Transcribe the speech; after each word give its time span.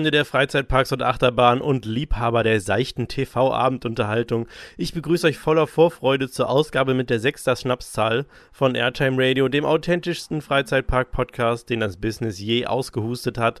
Freunde 0.00 0.12
der 0.12 0.24
Freizeitparks 0.24 0.92
und 0.92 1.02
Achterbahn 1.02 1.60
und 1.60 1.84
Liebhaber 1.84 2.42
der 2.42 2.58
seichten 2.62 3.06
TV-Abendunterhaltung. 3.06 4.48
Ich 4.78 4.94
begrüße 4.94 5.26
euch 5.26 5.36
voller 5.36 5.66
Vorfreude 5.66 6.30
zur 6.30 6.48
Ausgabe 6.48 6.94
mit 6.94 7.10
der 7.10 7.20
sechster 7.20 7.54
Schnapszahl 7.54 8.24
von 8.50 8.74
Airtime 8.74 9.18
Radio, 9.18 9.48
dem 9.48 9.66
authentischsten 9.66 10.40
Freizeitpark-Podcast, 10.40 11.68
den 11.68 11.80
das 11.80 11.98
Business 11.98 12.38
je 12.38 12.64
ausgehustet 12.64 13.36
hat. 13.36 13.60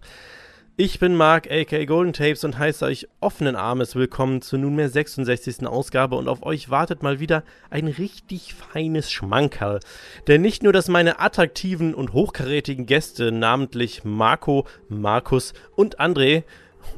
Ich 0.76 0.98
bin 0.98 1.14
Marc, 1.14 1.50
aka 1.50 1.84
Golden 1.84 2.12
Tapes 2.14 2.42
und 2.44 2.58
heiße 2.58 2.84
euch 2.86 3.06
offenen 3.20 3.54
Armes 3.54 3.96
willkommen 3.96 4.40
zur 4.40 4.60
nunmehr 4.60 4.88
66. 4.88 5.66
Ausgabe 5.66 6.16
und 6.16 6.26
auf 6.28 6.42
euch 6.42 6.70
wartet 6.70 7.02
mal 7.02 7.20
wieder 7.20 7.42
ein 7.68 7.86
richtig 7.86 8.54
feines 8.54 9.10
Schmankerl. 9.10 9.80
Denn 10.26 10.40
nicht 10.40 10.62
nur, 10.62 10.72
dass 10.72 10.88
meine 10.88 11.20
attraktiven 11.20 11.94
und 11.94 12.14
hochkarätigen 12.14 12.86
Gäste, 12.86 13.30
namentlich 13.30 14.04
Marco, 14.04 14.66
Markus 14.88 15.52
und 15.76 16.00
André, 16.00 16.44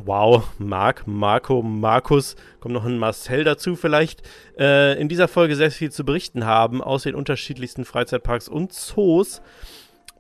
wow, 0.05 0.49
Marc, 0.59 1.07
Marco, 1.07 1.63
Markus, 1.63 2.37
kommt 2.61 2.75
noch 2.75 2.85
ein 2.85 2.99
Marcel 2.99 3.43
dazu 3.43 3.75
vielleicht, 3.75 4.23
äh, 4.59 5.01
in 5.01 5.09
dieser 5.09 5.29
Folge 5.29 5.57
sehr 5.57 5.71
viel 5.71 5.91
zu 5.91 6.05
berichten 6.05 6.47
haben 6.47 6.83
aus 6.83 7.03
den 7.03 7.15
unterschiedlichsten 7.15 7.85
Freizeitparks 7.85 8.49
und 8.49 8.73
Zoos, 8.73 9.43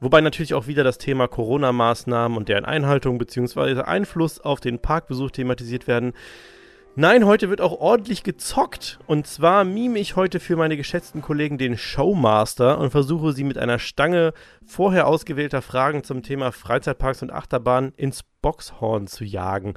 Wobei 0.03 0.21
natürlich 0.21 0.53
auch 0.55 0.67
wieder 0.67 0.83
das 0.83 0.99
Thema 0.99 1.29
Corona-Maßnahmen 1.29 2.37
und 2.37 2.49
deren 2.49 2.65
Einhaltung 2.65 3.19
bzw. 3.19 3.83
Einfluss 3.83 4.41
auf 4.41 4.59
den 4.59 4.81
Parkbesuch 4.81 5.31
thematisiert 5.31 5.87
werden. 5.87 6.13
Nein, 6.97 7.25
heute 7.25 7.51
wird 7.51 7.61
auch 7.61 7.79
ordentlich 7.79 8.25
gezockt. 8.25 8.99
Und 9.07 9.29
zwar 9.29 9.63
mime 9.63 10.01
ich 10.01 10.17
heute 10.17 10.41
für 10.41 10.57
meine 10.57 10.77
geschätzten 10.77 11.23
Kollegen 11.23 11.57
den 11.57 11.79
Showmaster 11.79 12.79
und 12.79 12.91
versuche 12.91 13.33
sie 13.33 13.45
mit 13.45 13.59
einer 13.59 13.79
Stange 13.79 14.33
vorher 14.67 15.07
ausgewählter 15.07 15.63
Fragen 15.63 16.03
zum 16.03 16.25
Thema 16.25 16.51
Freizeitparks 16.51 17.23
und 17.23 17.33
Achterbahnen 17.33 17.93
ins 17.97 18.25
Boxhorn 18.43 19.07
zu 19.07 19.23
jagen. 19.25 19.75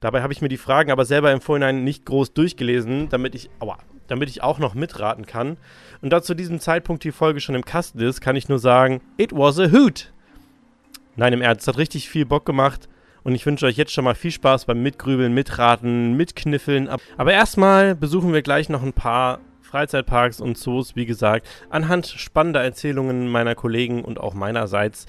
Dabei 0.00 0.20
habe 0.20 0.34
ich 0.34 0.42
mir 0.42 0.50
die 0.50 0.58
Fragen 0.58 0.90
aber 0.90 1.06
selber 1.06 1.32
im 1.32 1.40
Vorhinein 1.40 1.82
nicht 1.82 2.04
groß 2.04 2.34
durchgelesen, 2.34 3.08
damit 3.08 3.34
ich, 3.34 3.48
aua, 3.60 3.78
damit 4.06 4.28
ich 4.28 4.42
auch 4.42 4.58
noch 4.58 4.74
mitraten 4.74 5.26
kann. 5.26 5.56
Und 6.02 6.10
da 6.10 6.22
zu 6.22 6.34
diesem 6.34 6.60
Zeitpunkt 6.60 7.04
die 7.04 7.12
Folge 7.12 7.40
schon 7.40 7.54
im 7.54 7.64
Kasten 7.64 8.00
ist, 8.00 8.20
kann 8.20 8.36
ich 8.36 8.48
nur 8.48 8.58
sagen, 8.58 9.00
it 9.16 9.32
was 9.32 9.58
a 9.58 9.70
hoot. 9.70 10.12
Nein, 11.16 11.32
im 11.32 11.42
Ernst, 11.42 11.66
hat 11.66 11.78
richtig 11.78 12.08
viel 12.08 12.26
Bock 12.26 12.44
gemacht. 12.44 12.88
Und 13.22 13.34
ich 13.34 13.44
wünsche 13.44 13.66
euch 13.66 13.76
jetzt 13.76 13.92
schon 13.92 14.04
mal 14.04 14.14
viel 14.14 14.30
Spaß 14.30 14.66
beim 14.66 14.82
Mitgrübeln, 14.82 15.34
Mitraten, 15.34 16.16
Mitkniffeln. 16.16 16.88
Aber 17.16 17.32
erstmal 17.32 17.96
besuchen 17.96 18.32
wir 18.32 18.42
gleich 18.42 18.68
noch 18.68 18.82
ein 18.82 18.92
paar 18.92 19.40
Freizeitparks 19.62 20.40
und 20.40 20.56
Zoos, 20.56 20.94
wie 20.94 21.06
gesagt, 21.06 21.46
anhand 21.68 22.06
spannender 22.06 22.62
Erzählungen 22.62 23.28
meiner 23.28 23.54
Kollegen 23.54 24.04
und 24.04 24.20
auch 24.20 24.34
meinerseits. 24.34 25.06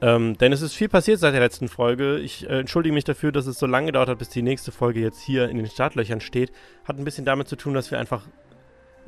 Ähm, 0.00 0.38
denn 0.38 0.52
es 0.52 0.62
ist 0.62 0.74
viel 0.74 0.88
passiert 0.88 1.18
seit 1.18 1.34
der 1.34 1.40
letzten 1.40 1.68
Folge. 1.68 2.18
Ich 2.18 2.48
äh, 2.48 2.60
entschuldige 2.60 2.94
mich 2.94 3.04
dafür, 3.04 3.32
dass 3.32 3.46
es 3.46 3.58
so 3.58 3.66
lange 3.66 3.86
gedauert 3.86 4.08
hat, 4.08 4.18
bis 4.18 4.28
die 4.28 4.42
nächste 4.42 4.70
Folge 4.70 5.00
jetzt 5.00 5.20
hier 5.20 5.48
in 5.48 5.56
den 5.56 5.66
Startlöchern 5.66 6.20
steht. 6.20 6.52
Hat 6.84 6.98
ein 6.98 7.04
bisschen 7.04 7.24
damit 7.24 7.48
zu 7.48 7.56
tun, 7.56 7.74
dass 7.74 7.90
wir 7.90 7.98
einfach 7.98 8.22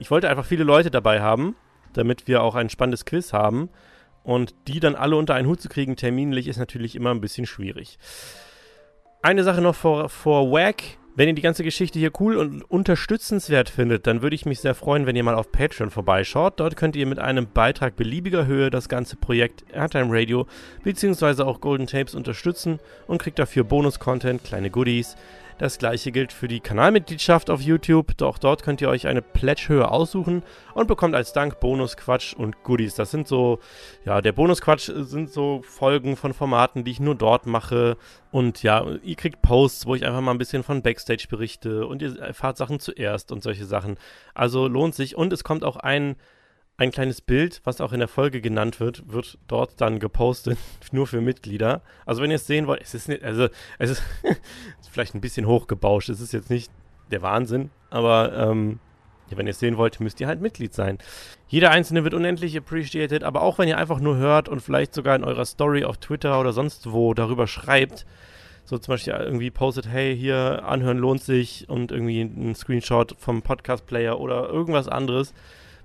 ich 0.00 0.11
wollte 0.11 0.31
einfach 0.31 0.47
viele 0.47 0.65
Leute 0.65 0.91
dabei 0.91 1.21
haben, 1.21 1.55
damit 1.93 2.27
wir 2.27 2.43
auch 2.43 2.55
ein 2.55 2.71
spannendes 2.71 3.05
Quiz 3.05 3.34
haben. 3.34 3.69
Und 4.23 4.55
die 4.67 4.81
dann 4.81 4.97
alle 4.97 5.17
unter 5.17 5.34
einen 5.34 5.47
Hut 5.47 5.61
zu 5.61 5.69
kriegen, 5.69 5.95
terminlich, 5.97 6.49
ist 6.49 6.59
natürlich 6.59 6.95
immer 6.97 7.11
ein 7.11 7.21
bisschen 7.21 7.47
schwierig. 7.47 7.99
Eine 9.23 9.45
Sache 9.45 9.61
noch 9.61 9.75
vor, 9.75 10.09
vor 10.09 10.50
WAG. 10.50 10.99
Wenn 11.16 11.28
ihr 11.28 11.34
die 11.34 11.43
ganze 11.43 11.65
Geschichte 11.65 11.98
hier 11.98 12.12
cool 12.21 12.37
und 12.37 12.62
unterstützenswert 12.71 13.69
findet, 13.69 14.06
dann 14.06 14.22
würde 14.22 14.37
ich 14.37 14.47
mich 14.47 14.60
sehr 14.60 14.76
freuen, 14.76 15.06
wenn 15.06 15.16
ihr 15.16 15.25
mal 15.25 15.34
auf 15.34 15.50
Patreon 15.50 15.91
vorbeischaut. 15.91 16.60
Dort 16.60 16.76
könnt 16.76 16.94
ihr 16.94 17.04
mit 17.04 17.19
einem 17.19 17.48
Beitrag 17.53 17.97
beliebiger 17.97 18.47
Höhe 18.47 18.71
das 18.71 18.88
ganze 18.88 19.16
Projekt 19.16 19.65
Airtime 19.72 20.09
Radio 20.10 20.47
bzw. 20.84 21.43
auch 21.43 21.60
Golden 21.60 21.88
Tapes 21.88 22.15
unterstützen 22.15 22.78
und 23.09 23.20
kriegt 23.20 23.41
dafür 23.41 23.65
Bonus-Content, 23.65 24.44
kleine 24.44 24.70
Goodies, 24.70 25.16
das 25.60 25.76
gleiche 25.76 26.10
gilt 26.10 26.32
für 26.32 26.48
die 26.48 26.60
Kanalmitgliedschaft 26.60 27.50
auf 27.50 27.60
YouTube. 27.60 28.16
Doch 28.16 28.38
dort 28.38 28.62
könnt 28.62 28.81
ihr 28.81 28.88
euch 28.88 29.06
eine 29.06 29.21
Pledge-Höhe 29.21 29.91
aussuchen 29.91 30.43
und 30.72 30.88
bekommt 30.88 31.15
als 31.15 31.34
Dank 31.34 31.60
Bonusquatsch 31.60 32.32
und 32.32 32.62
Goodies. 32.62 32.94
Das 32.94 33.10
sind 33.10 33.28
so, 33.28 33.59
ja, 34.06 34.22
der 34.22 34.32
Bonusquatsch 34.32 34.91
sind 34.91 35.31
so 35.31 35.60
Folgen 35.62 36.16
von 36.16 36.32
Formaten, 36.32 36.82
die 36.84 36.93
ich 36.93 37.00
nur 37.00 37.15
dort 37.15 37.44
mache. 37.44 37.99
Und 38.31 38.62
ja, 38.62 38.87
ihr 39.03 39.16
kriegt 39.16 39.43
Posts, 39.43 39.84
wo 39.84 39.94
ich 39.94 40.06
einfach 40.06 40.22
mal 40.22 40.31
ein 40.31 40.38
bisschen 40.38 40.62
von 40.62 40.81
Backstage 40.81 41.26
berichte 41.28 41.87
und 41.87 42.00
ihr 42.00 42.19
erfahrt 42.19 42.56
Sachen 42.56 42.81
zuerst 42.81 43.31
und 43.31 43.43
solche 43.43 43.66
Sachen. 43.66 43.99
Also 44.32 44.66
lohnt 44.66 44.94
sich. 44.94 45.15
Und 45.15 45.31
es 45.31 45.44
kommt 45.44 45.62
auch 45.62 45.76
ein 45.76 46.16
ein 46.81 46.91
kleines 46.91 47.21
Bild, 47.21 47.61
was 47.65 47.83
auch 47.83 47.93
in 47.93 47.99
der 47.99 48.09
Folge 48.09 48.41
genannt 48.41 48.81
wird, 48.81 49.13
wird 49.13 49.37
dort 49.49 49.83
dann 49.83 49.99
gepostet, 49.99 50.59
nur 50.93 51.07
für 51.07 51.21
Mitglieder. 51.21 51.83
Also 52.07 52.23
wenn 52.23 52.31
ihr 52.31 52.37
es 52.37 52.47
sehen 52.47 52.67
wollt, 52.67 52.81
es 52.81 52.95
ist 52.95 53.09
nicht, 53.09 53.23
also 53.23 53.49
es 53.79 53.91
ist, 53.91 54.03
vielleicht 54.91 55.15
ein 55.15 55.21
bisschen 55.21 55.47
hochgebauscht, 55.47 56.09
es 56.09 56.21
ist 56.21 56.33
jetzt 56.33 56.49
nicht 56.49 56.73
der 57.11 57.21
Wahnsinn, 57.21 57.71
aber 57.91 58.33
ähm, 58.35 58.81
ja, 59.31 59.37
wenn 59.37 59.47
ihr 59.47 59.51
es 59.51 59.59
sehen 59.59 59.77
wollt, 59.77 60.01
müsst 60.01 60.21
ihr 60.21 60.27
halt 60.27 60.41
Mitglied 60.41 60.73
sein. 60.73 60.97
Jeder 61.49 61.71
einzelne 61.71 62.03
wird 62.03 62.15
unendlich 62.15 62.57
appreciated, 62.57 63.25
aber 63.25 63.43
auch 63.43 63.59
wenn 63.59 63.69
ihr 63.69 63.77
einfach 63.77 64.01
nur 64.01 64.17
hört 64.17 64.49
und 64.49 64.61
vielleicht 64.61 64.95
sogar 64.95 65.15
in 65.17 65.25
eurer 65.25 65.45
Story 65.45 65.85
auf 65.85 65.99
Twitter 65.99 66.41
oder 66.41 66.55
sonst 66.55 66.91
wo 66.91 67.12
darüber 67.12 67.47
schreibt, 67.47 68.07
so 68.65 68.79
zum 68.79 68.95
Beispiel 68.95 69.12
irgendwie 69.12 69.51
postet, 69.51 69.87
hey, 69.87 70.17
hier 70.17 70.65
anhören 70.65 70.97
lohnt 70.97 71.23
sich 71.23 71.69
und 71.69 71.93
irgendwie 71.93 72.23
ein 72.23 72.55
Screenshot 72.55 73.17
vom 73.19 73.43
Podcast-Player 73.43 74.19
oder 74.19 74.49
irgendwas 74.49 74.89
anderes, 74.89 75.35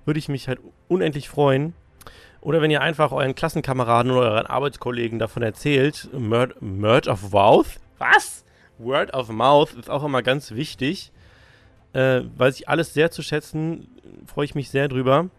würde 0.06 0.20
ich 0.20 0.30
mich 0.30 0.48
halt 0.48 0.60
unendlich 0.88 1.30
freuen. 1.30 1.74
Oder 2.42 2.62
wenn 2.62 2.72
ihr 2.72 2.82
einfach 2.82 3.12
euren 3.12 3.34
Klassenkameraden 3.34 4.12
oder 4.12 4.32
euren 4.32 4.46
Arbeitskollegen 4.46 5.18
davon 5.18 5.42
erzählt, 5.42 6.10
Merge 6.14 7.10
of 7.10 7.32
Mouth? 7.32 7.80
Was? 7.98 8.46
Word 8.78 9.14
of 9.14 9.30
Mouth 9.30 9.74
ist 9.74 9.90
auch 9.90 10.04
immer 10.04 10.22
ganz 10.22 10.52
wichtig. 10.52 11.12
Äh, 11.94 12.22
weiß 12.38 12.60
ich 12.60 12.70
alles 12.70 12.94
sehr 12.94 13.10
zu 13.10 13.22
schätzen, 13.22 13.88
freue 14.28 14.46
ich 14.46 14.54
mich 14.54 14.70
sehr 14.70 14.88
drüber. 14.88 15.30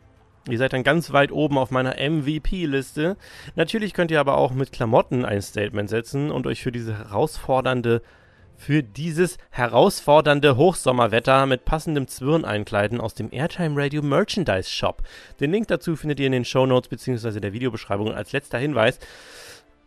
Ihr 0.49 0.59
seid 0.59 0.73
dann 0.73 0.85
ganz 0.85 1.13
weit 1.13 1.33
oben 1.33 1.59
auf 1.59 1.71
meiner 1.71 1.97
MVP-Liste. 1.99 3.17
Natürlich 3.57 3.95
könnt 3.95 4.11
ihr 4.11 4.21
aber 4.21 4.37
auch 4.37 4.53
mit 4.53 4.73
Klamotten 4.73 5.25
ein 5.25 5.43
Statement 5.43 5.91
setzen 5.91 6.31
und 6.31 6.47
euch 6.47 6.63
für 6.63 6.73
diese 6.73 6.97
herausfordernde 6.97 8.01
für 8.57 8.83
dieses 8.83 9.39
herausfordernde 9.51 10.57
Hochsommerwetter 10.57 11.47
mit 11.47 11.65
passendem 11.65 12.09
Zwirn 12.09 12.45
einkleiden 12.45 13.01
aus 13.01 13.15
dem 13.15 13.33
Airtime 13.33 13.81
Radio 13.81 14.03
Merchandise 14.03 14.71
Shop. 14.71 15.03
Den 15.41 15.53
Link 15.53 15.69
dazu 15.69 15.97
findet 15.97 16.21
ihr 16.21 16.27
in 16.27 16.33
den 16.33 16.45
Show 16.45 16.67
Notes 16.67 16.89
bzw. 16.89 17.41
der 17.41 17.53
Videobeschreibung. 17.53 18.13
Als 18.13 18.33
letzter 18.33 18.59
Hinweis, 18.59 18.99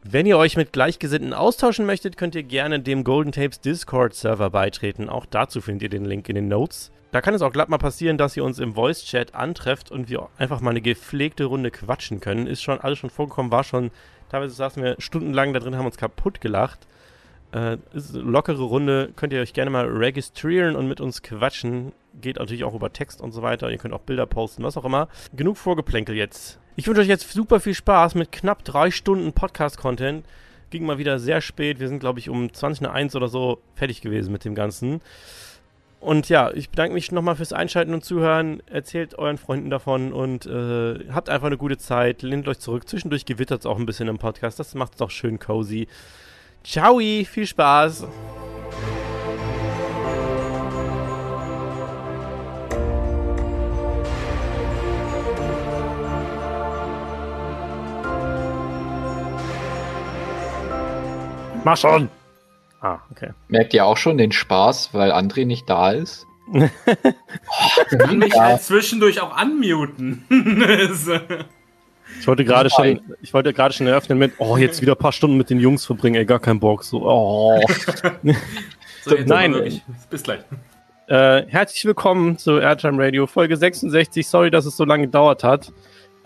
wenn 0.03 0.25
ihr 0.25 0.37
euch 0.37 0.55
mit 0.55 0.71
Gleichgesinnten 0.71 1.33
austauschen 1.33 1.85
möchtet, 1.85 2.15
könnt 2.15 2.35
ihr 2.35 2.43
gerne 2.43 2.79
dem 2.79 3.03
Golden 3.03 3.33
Tapes 3.33 3.59
Discord 3.59 4.13
Server 4.13 4.49
beitreten. 4.49 5.09
Auch 5.09 5.25
dazu 5.25 5.59
findet 5.59 5.83
ihr 5.83 5.89
den 5.89 6.05
Link 6.05 6.29
in 6.29 6.35
den 6.35 6.47
Notes. 6.47 6.91
Da 7.11 7.21
kann 7.21 7.33
es 7.33 7.41
auch 7.41 7.51
glatt 7.51 7.69
mal 7.69 7.79
passieren, 7.79 8.17
dass 8.17 8.37
ihr 8.37 8.43
uns 8.43 8.59
im 8.59 8.75
Voice 8.75 9.03
Chat 9.03 9.33
antrefft 9.33 9.89
und 9.89 10.09
wir 10.09 10.29
einfach 10.37 10.61
mal 10.61 10.69
eine 10.69 10.81
gepflegte 10.81 11.45
Runde 11.45 11.71
quatschen 11.71 12.19
können. 12.19 12.45
Ist 12.45 12.61
schon 12.61 12.79
alles 12.79 12.99
schon 12.99 13.09
vorgekommen, 13.09 13.51
war 13.51 13.63
schon, 13.63 13.89
teilweise 14.29 14.53
saßen 14.53 14.83
wir 14.83 14.95
stundenlang 14.99 15.51
da 15.51 15.59
drin, 15.59 15.75
haben 15.75 15.87
uns 15.87 15.97
kaputt 15.97 16.39
gelacht. 16.39 16.87
Äh, 17.51 17.77
lockere 18.13 18.61
Runde, 18.61 19.11
könnt 19.15 19.33
ihr 19.33 19.41
euch 19.41 19.53
gerne 19.53 19.71
mal 19.71 19.85
registrieren 19.85 20.75
und 20.75 20.87
mit 20.87 21.01
uns 21.01 21.23
quatschen. 21.23 21.93
Geht 22.21 22.37
natürlich 22.37 22.63
auch 22.63 22.75
über 22.75 22.93
Text 22.93 23.21
und 23.21 23.31
so 23.31 23.41
weiter. 23.41 23.71
Ihr 23.71 23.77
könnt 23.77 23.93
auch 23.93 24.01
Bilder 24.01 24.25
posten, 24.25 24.63
was 24.63 24.77
auch 24.77 24.85
immer. 24.85 25.07
Genug 25.35 25.57
Vorgeplänkel 25.57 26.15
jetzt. 26.15 26.59
Ich 26.75 26.87
wünsche 26.87 27.01
euch 27.01 27.07
jetzt 27.07 27.29
super 27.31 27.59
viel 27.59 27.73
Spaß 27.73 28.15
mit 28.15 28.31
knapp 28.31 28.63
drei 28.63 28.91
Stunden 28.91 29.33
Podcast-Content. 29.33 30.25
Ging 30.69 30.85
mal 30.85 30.99
wieder 30.99 31.17
sehr 31.17 31.41
spät. 31.41 31.79
Wir 31.79 31.87
sind, 31.87 31.99
glaube 31.99 32.19
ich, 32.19 32.29
um 32.29 32.47
20.01 32.47 33.15
oder 33.15 33.27
so 33.27 33.59
fertig 33.73 34.01
gewesen 34.01 34.31
mit 34.31 34.45
dem 34.45 34.53
Ganzen. 34.53 35.01
Und 35.99 36.29
ja, 36.29 36.51
ich 36.53 36.69
bedanke 36.69 36.93
mich 36.93 37.11
nochmal 37.11 37.35
fürs 37.35 37.51
Einschalten 37.51 37.93
und 37.93 38.05
Zuhören. 38.05 38.63
Erzählt 38.67 39.17
euren 39.17 39.37
Freunden 39.37 39.69
davon 39.69 40.13
und 40.13 40.45
äh, 40.45 40.99
habt 41.11 41.29
einfach 41.29 41.47
eine 41.47 41.57
gute 41.57 41.77
Zeit. 41.77 42.21
Lehnt 42.21 42.47
euch 42.47 42.59
zurück. 42.59 42.87
Zwischendurch 42.87 43.25
gewittert 43.25 43.61
es 43.61 43.65
auch 43.65 43.77
ein 43.77 43.85
bisschen 43.85 44.07
im 44.07 44.17
Podcast. 44.17 44.59
Das 44.59 44.75
macht 44.75 44.93
es 44.93 44.97
doch 44.99 45.09
schön 45.09 45.39
cozy. 45.39 45.87
Ciao, 46.63 46.99
viel 46.99 47.45
Spaß. 47.45 48.07
Mach 61.63 61.77
schon. 61.77 62.09
Ah, 62.81 62.99
okay. 63.11 63.31
Merkt 63.47 63.73
ihr 63.73 63.85
auch 63.85 63.97
schon 63.97 64.17
den 64.17 64.31
Spaß, 64.31 64.93
weil 64.93 65.11
André 65.11 65.45
nicht 65.45 65.69
da 65.69 65.91
ist? 65.91 66.25
oh, 66.51 66.67
kann 67.97 68.17
mich 68.17 68.33
halt 68.33 68.61
zwischendurch 68.61 69.21
auch 69.21 69.39
unmuten. 69.39 70.25
Ich 72.19 72.27
wollte 72.27 72.43
gerade 72.43 72.69
schon, 72.69 72.99
ich 73.21 73.33
wollte 73.33 73.53
gerade 73.53 73.73
schon 73.73 73.87
eröffnen 73.87 74.17
mit, 74.17 74.33
oh, 74.39 74.57
jetzt 74.57 74.81
wieder 74.81 74.93
ein 74.93 74.97
paar 74.97 75.11
Stunden 75.13 75.37
mit 75.37 75.49
den 75.49 75.59
Jungs 75.59 75.85
verbringen, 75.85 76.15
ey, 76.15 76.25
gar 76.25 76.39
keinen 76.39 76.59
Bock. 76.59 76.83
So, 76.83 77.01
oh. 77.03 77.61
so, 79.03 79.15
Nein. 79.25 79.81
Bis 80.09 80.23
gleich. 80.23 80.41
Äh, 81.07 81.45
herzlich 81.47 81.85
willkommen 81.85 82.37
zu 82.37 82.59
Airtime 82.59 83.03
Radio, 83.03 83.25
Folge 83.25 83.57
66. 83.57 84.27
Sorry, 84.27 84.51
dass 84.51 84.65
es 84.65 84.77
so 84.77 84.85
lange 84.85 85.05
gedauert 85.05 85.43
hat. 85.43 85.71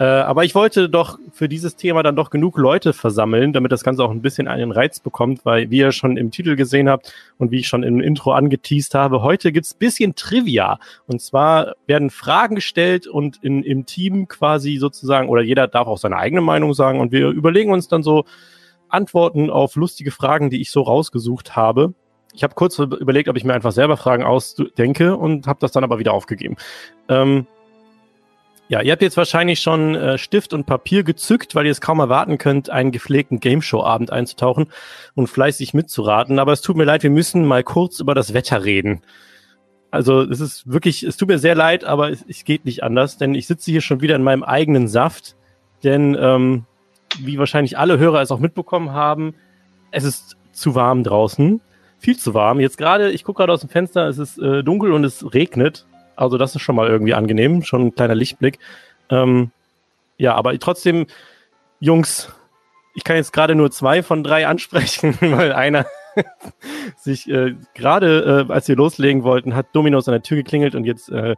Äh, 0.04 0.06
aber 0.06 0.44
ich 0.44 0.54
wollte 0.54 0.90
doch 0.90 1.18
für 1.32 1.48
dieses 1.48 1.78
Thema 1.78 2.04
dann 2.04 2.18
doch 2.18 2.30
genug 2.30 2.58
Leute 2.58 2.92
versammeln, 2.92 3.54
damit 3.54 3.72
das 3.72 3.86
Ganze 3.86 4.04
auch 4.04 4.12
ein 4.12 4.22
bisschen 4.22 4.50
einen 4.50 4.74
Reiz 4.74 5.00
bekommt, 5.00 5.46
weil 5.46 5.72
wie 5.72 5.78
ihr 5.78 5.94
schon 5.94 6.18
im 6.18 6.30
Titel 6.30 6.58
gesehen 6.58 6.90
habt 6.90 7.14
und 7.38 7.52
wie 7.52 7.60
ich 7.60 7.70
schon 7.70 7.84
im 7.84 8.02
Intro 8.02 8.34
angeteased 8.34 8.96
habe, 8.96 9.22
heute 9.22 9.54
gibt's 9.54 9.74
bisschen 9.74 10.14
Trivia. 10.14 10.78
Und 11.08 11.22
zwar 11.22 11.76
werden 11.88 12.10
Fragen 12.10 12.56
gestellt 12.56 13.08
und 13.08 13.42
in, 13.42 13.64
im 13.64 13.86
Team 13.86 14.28
quasi 14.28 14.76
sozusagen, 14.76 15.30
oder 15.30 15.42
jeder 15.42 15.70
darf 15.70 15.88
auch 15.88 15.98
seine 15.98 16.18
eigene 16.18 16.42
Meinung 16.42 16.74
sagen 16.74 17.00
und 17.00 17.14
wir 17.14 17.30
überlegen 17.30 17.72
uns 17.72 17.88
dann 17.88 18.04
so 18.04 18.26
Antworten 18.90 19.50
auf 19.50 19.78
lustige 19.78 20.12
Fragen, 20.12 20.50
die 20.50 20.60
ich 20.60 20.70
so 20.70 20.82
rausgesucht 20.82 21.56
habe. 21.56 21.94
Ich 22.34 22.44
habe 22.44 22.56
kurz 22.56 22.78
überlegt, 22.78 23.30
ob 23.30 23.38
ich 23.38 23.46
mir 23.46 23.54
einfach 23.54 23.72
selber 23.72 23.96
Fragen 23.96 24.24
ausdenke 24.24 25.16
und 25.16 25.48
habe 25.48 25.60
das 25.62 25.72
dann 25.72 25.86
aber 25.86 25.98
wieder 25.98 26.14
aufgegeben. 26.14 26.58
Ähm, 27.08 27.48
ja, 28.74 28.82
ihr 28.82 28.92
habt 28.92 29.04
jetzt 29.04 29.18
wahrscheinlich 29.18 29.60
schon 29.60 29.94
äh, 29.94 30.18
Stift 30.18 30.52
und 30.52 30.66
Papier 30.66 31.04
gezückt, 31.04 31.54
weil 31.54 31.68
ihr 31.68 31.72
es 31.72 31.80
kaum 31.80 32.00
erwarten 32.00 32.40
könnt, 32.40 32.72
einen 32.72 32.92
gepflegten 32.92 33.40
Gameshow-Abend 33.40 34.12
einzutauchen 34.12 34.66
und 35.14 35.28
fleißig 35.28 35.76
mitzuraten. 35.76 36.40
Aber 36.40 36.54
es 36.54 36.62
tut 36.62 36.76
mir 36.76 36.84
leid, 36.84 37.04
wir 37.04 37.12
müssen 37.12 37.46
mal 37.46 37.64
kurz 37.64 38.00
über 38.00 38.16
das 38.16 38.34
Wetter 38.34 38.66
reden. 38.66 39.02
Also 39.92 40.22
es 40.22 40.40
ist 40.40 40.72
wirklich, 40.72 41.04
es 41.04 41.18
tut 41.18 41.28
mir 41.28 41.38
sehr 41.38 41.54
leid, 41.54 41.84
aber 41.84 42.10
es, 42.10 42.26
es 42.28 42.46
geht 42.46 42.66
nicht 42.66 42.82
anders, 42.82 43.20
denn 43.20 43.36
ich 43.36 43.46
sitze 43.46 43.70
hier 43.70 43.82
schon 43.82 44.02
wieder 44.02 44.16
in 44.16 44.24
meinem 44.24 44.42
eigenen 44.42 44.88
Saft. 44.88 45.36
Denn 45.84 46.18
ähm, 46.20 46.66
wie 47.20 47.38
wahrscheinlich 47.38 47.78
alle 47.78 48.00
Hörer 48.00 48.24
es 48.24 48.32
auch 48.32 48.40
mitbekommen 48.40 48.92
haben, 48.92 49.36
es 49.92 50.04
ist 50.04 50.36
zu 50.52 50.74
warm 50.74 51.04
draußen. 51.04 51.62
Viel 52.00 52.18
zu 52.18 52.34
warm. 52.34 52.60
Jetzt 52.60 52.80
gerade, 52.80 53.12
ich 53.12 53.24
gucke 53.24 53.38
gerade 53.38 53.54
aus 53.54 53.62
dem 53.62 53.70
Fenster, 53.70 54.08
es 54.08 54.18
ist 54.18 54.40
äh, 54.40 54.64
dunkel 54.64 54.94
und 54.94 55.04
es 55.04 55.32
regnet. 55.32 55.86
Also 56.16 56.38
das 56.38 56.56
ist 56.56 56.62
schon 56.62 56.76
mal 56.76 56.88
irgendwie 56.88 57.14
angenehm, 57.14 57.64
schon 57.64 57.88
ein 57.88 57.96
kleiner 57.96 58.16
Lichtblick. 58.16 58.60
Ähm, 59.10 59.52
ja, 60.18 60.36
aber 60.36 60.58
trotzdem, 60.60 61.08
Jungs, 61.80 62.32
ich 62.96 63.04
kann 63.04 63.16
jetzt 63.16 63.34
gerade 63.34 63.56
nur 63.56 63.72
zwei 63.72 64.04
von 64.04 64.24
drei 64.24 64.48
ansprechen, 64.48 65.18
weil 65.22 65.54
einer 65.54 65.86
sich 66.98 67.30
äh, 67.30 67.56
gerade, 67.74 68.46
äh, 68.50 68.52
als 68.52 68.68
wir 68.68 68.76
loslegen 68.76 69.24
wollten, 69.24 69.56
hat 69.56 69.68
Dominos 69.74 70.08
an 70.08 70.14
der 70.14 70.24
Tür 70.24 70.38
geklingelt 70.38 70.76
und 70.76 70.86
jetzt 70.86 71.10
äh, 71.10 71.36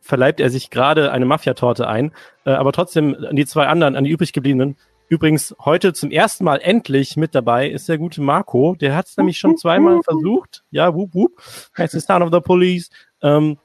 verleibt 0.00 0.40
er 0.40 0.50
sich 0.50 0.70
gerade 0.70 1.12
eine 1.12 1.26
Mafiatorte 1.26 1.88
ein. 1.88 2.12
Äh, 2.44 2.50
aber 2.50 2.72
trotzdem 2.72 3.16
an 3.28 3.36
die 3.36 3.46
zwei 3.46 3.66
anderen, 3.66 3.96
an 3.96 4.04
die 4.04 4.10
übrig 4.10 4.32
gebliebenen. 4.32 4.76
Übrigens 5.08 5.54
heute 5.64 5.92
zum 5.92 6.10
ersten 6.10 6.44
Mal 6.44 6.60
endlich 6.60 7.16
mit 7.16 7.34
dabei 7.34 7.68
ist 7.68 7.88
der 7.88 7.98
gute 7.98 8.20
Marco. 8.20 8.74
Der 8.74 8.96
hat 8.96 9.06
es 9.06 9.16
nämlich 9.16 9.38
schon 9.38 9.56
zweimal 9.56 10.02
versucht. 10.02 10.64
Ja, 10.70 10.94
whoop 10.94 11.14
whoop. 11.14 11.32
Heißt 11.78 11.92
the 11.92 12.00
Sound 12.00 12.24
of 12.24 12.32
the 12.32 12.40
Police. 12.40 12.90
Ähm, 13.22 13.58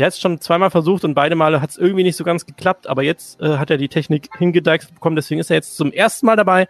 der 0.00 0.06
hat 0.06 0.14
es 0.14 0.20
schon 0.20 0.40
zweimal 0.40 0.70
versucht 0.70 1.04
und 1.04 1.12
beide 1.12 1.36
Male 1.36 1.60
hat 1.60 1.68
es 1.68 1.76
irgendwie 1.76 2.04
nicht 2.04 2.16
so 2.16 2.24
ganz 2.24 2.46
geklappt, 2.46 2.86
aber 2.86 3.02
jetzt 3.02 3.38
äh, 3.42 3.58
hat 3.58 3.68
er 3.68 3.76
die 3.76 3.90
Technik 3.90 4.30
hingedeicht 4.38 4.94
bekommen, 4.94 5.14
deswegen 5.14 5.42
ist 5.42 5.50
er 5.50 5.56
jetzt 5.56 5.76
zum 5.76 5.92
ersten 5.92 6.24
Mal 6.24 6.36
dabei. 6.36 6.68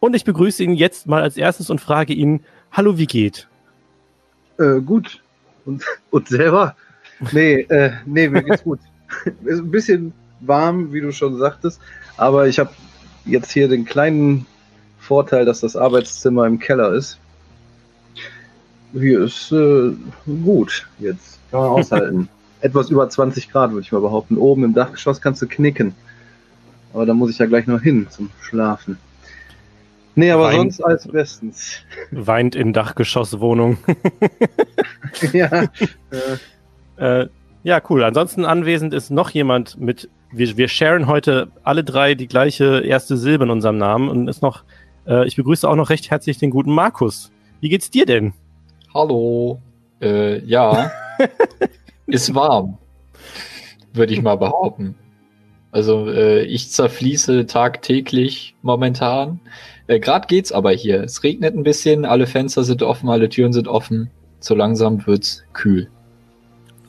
Und 0.00 0.16
ich 0.16 0.24
begrüße 0.24 0.64
ihn 0.64 0.74
jetzt 0.74 1.06
mal 1.06 1.22
als 1.22 1.36
erstes 1.36 1.70
und 1.70 1.80
frage 1.80 2.12
ihn, 2.12 2.40
hallo, 2.72 2.98
wie 2.98 3.06
geht? 3.06 3.46
Äh, 4.58 4.80
gut. 4.80 5.22
Und, 5.64 5.84
und 6.10 6.26
selber? 6.26 6.74
Nee, 7.30 7.60
äh, 7.60 7.92
nee, 8.06 8.28
mir 8.28 8.42
geht's 8.42 8.64
gut. 8.64 8.80
Ist 9.44 9.60
ein 9.60 9.70
bisschen 9.70 10.12
warm, 10.40 10.92
wie 10.92 11.00
du 11.00 11.12
schon 11.12 11.38
sagtest, 11.38 11.80
aber 12.16 12.48
ich 12.48 12.58
habe 12.58 12.70
jetzt 13.24 13.52
hier 13.52 13.68
den 13.68 13.84
kleinen 13.84 14.46
Vorteil, 14.98 15.44
dass 15.44 15.60
das 15.60 15.76
Arbeitszimmer 15.76 16.44
im 16.48 16.58
Keller 16.58 16.92
ist. 16.92 17.20
Hier 18.92 19.20
ist 19.20 19.52
äh, 19.52 19.92
gut 20.44 20.88
jetzt. 20.98 21.38
Kann 21.52 21.60
man 21.60 21.70
aushalten. 21.70 22.28
Etwas 22.60 22.90
über 22.90 23.08
20 23.08 23.50
Grad, 23.50 23.70
würde 23.70 23.82
ich 23.82 23.92
mal 23.92 24.00
behaupten. 24.00 24.36
Oben 24.36 24.64
im 24.64 24.74
Dachgeschoss 24.74 25.20
kannst 25.20 25.42
du 25.42 25.46
knicken. 25.46 25.94
Aber 26.92 27.06
da 27.06 27.14
muss 27.14 27.30
ich 27.30 27.38
ja 27.38 27.46
gleich 27.46 27.66
noch 27.66 27.80
hin 27.80 28.06
zum 28.10 28.30
Schlafen. 28.40 28.98
Nee, 30.14 30.30
aber 30.30 30.44
Weint, 30.44 30.74
sonst 30.74 30.80
alles 30.84 31.08
bestens. 31.08 31.76
Weint 32.10 32.54
in 32.54 32.72
Dachgeschosswohnung. 32.72 33.78
ja. 35.32 35.64
Äh, 36.96 37.28
ja, 37.62 37.80
cool. 37.88 38.04
Ansonsten 38.04 38.44
anwesend 38.44 38.92
ist 38.92 39.10
noch 39.10 39.30
jemand 39.30 39.80
mit. 39.80 40.08
Wir, 40.30 40.56
wir 40.56 40.68
sharen 40.68 41.06
heute 41.06 41.48
alle 41.62 41.84
drei 41.84 42.14
die 42.14 42.28
gleiche 42.28 42.80
erste 42.80 43.16
Silbe 43.16 43.44
in 43.44 43.50
unserem 43.50 43.78
Namen 43.78 44.08
und 44.08 44.28
ist 44.28 44.42
noch. 44.42 44.64
Äh, 45.06 45.26
ich 45.26 45.36
begrüße 45.36 45.68
auch 45.68 45.76
noch 45.76 45.90
recht 45.90 46.10
herzlich 46.10 46.38
den 46.38 46.50
guten 46.50 46.72
Markus. 46.72 47.32
Wie 47.60 47.68
geht's 47.68 47.90
dir 47.90 48.06
denn? 48.06 48.34
Hallo. 48.94 49.60
Äh, 50.00 50.44
ja. 50.44 50.90
Ist 52.06 52.34
warm, 52.34 52.78
würde 53.92 54.12
ich 54.12 54.22
mal 54.22 54.36
behaupten. 54.36 54.94
Also 55.72 56.10
äh, 56.10 56.42
ich 56.42 56.70
zerfließe 56.70 57.46
tagtäglich 57.46 58.54
momentan. 58.60 59.40
Äh, 59.86 60.00
Gerade 60.00 60.26
geht's 60.26 60.52
aber 60.52 60.70
hier. 60.72 61.02
Es 61.02 61.22
regnet 61.22 61.56
ein 61.56 61.62
bisschen, 61.62 62.04
alle 62.04 62.26
Fenster 62.26 62.62
sind 62.62 62.82
offen, 62.82 63.08
alle 63.08 63.30
Türen 63.30 63.54
sind 63.54 63.68
offen. 63.68 64.10
So 64.38 64.54
langsam 64.54 65.06
wird's 65.06 65.44
kühl. 65.54 65.88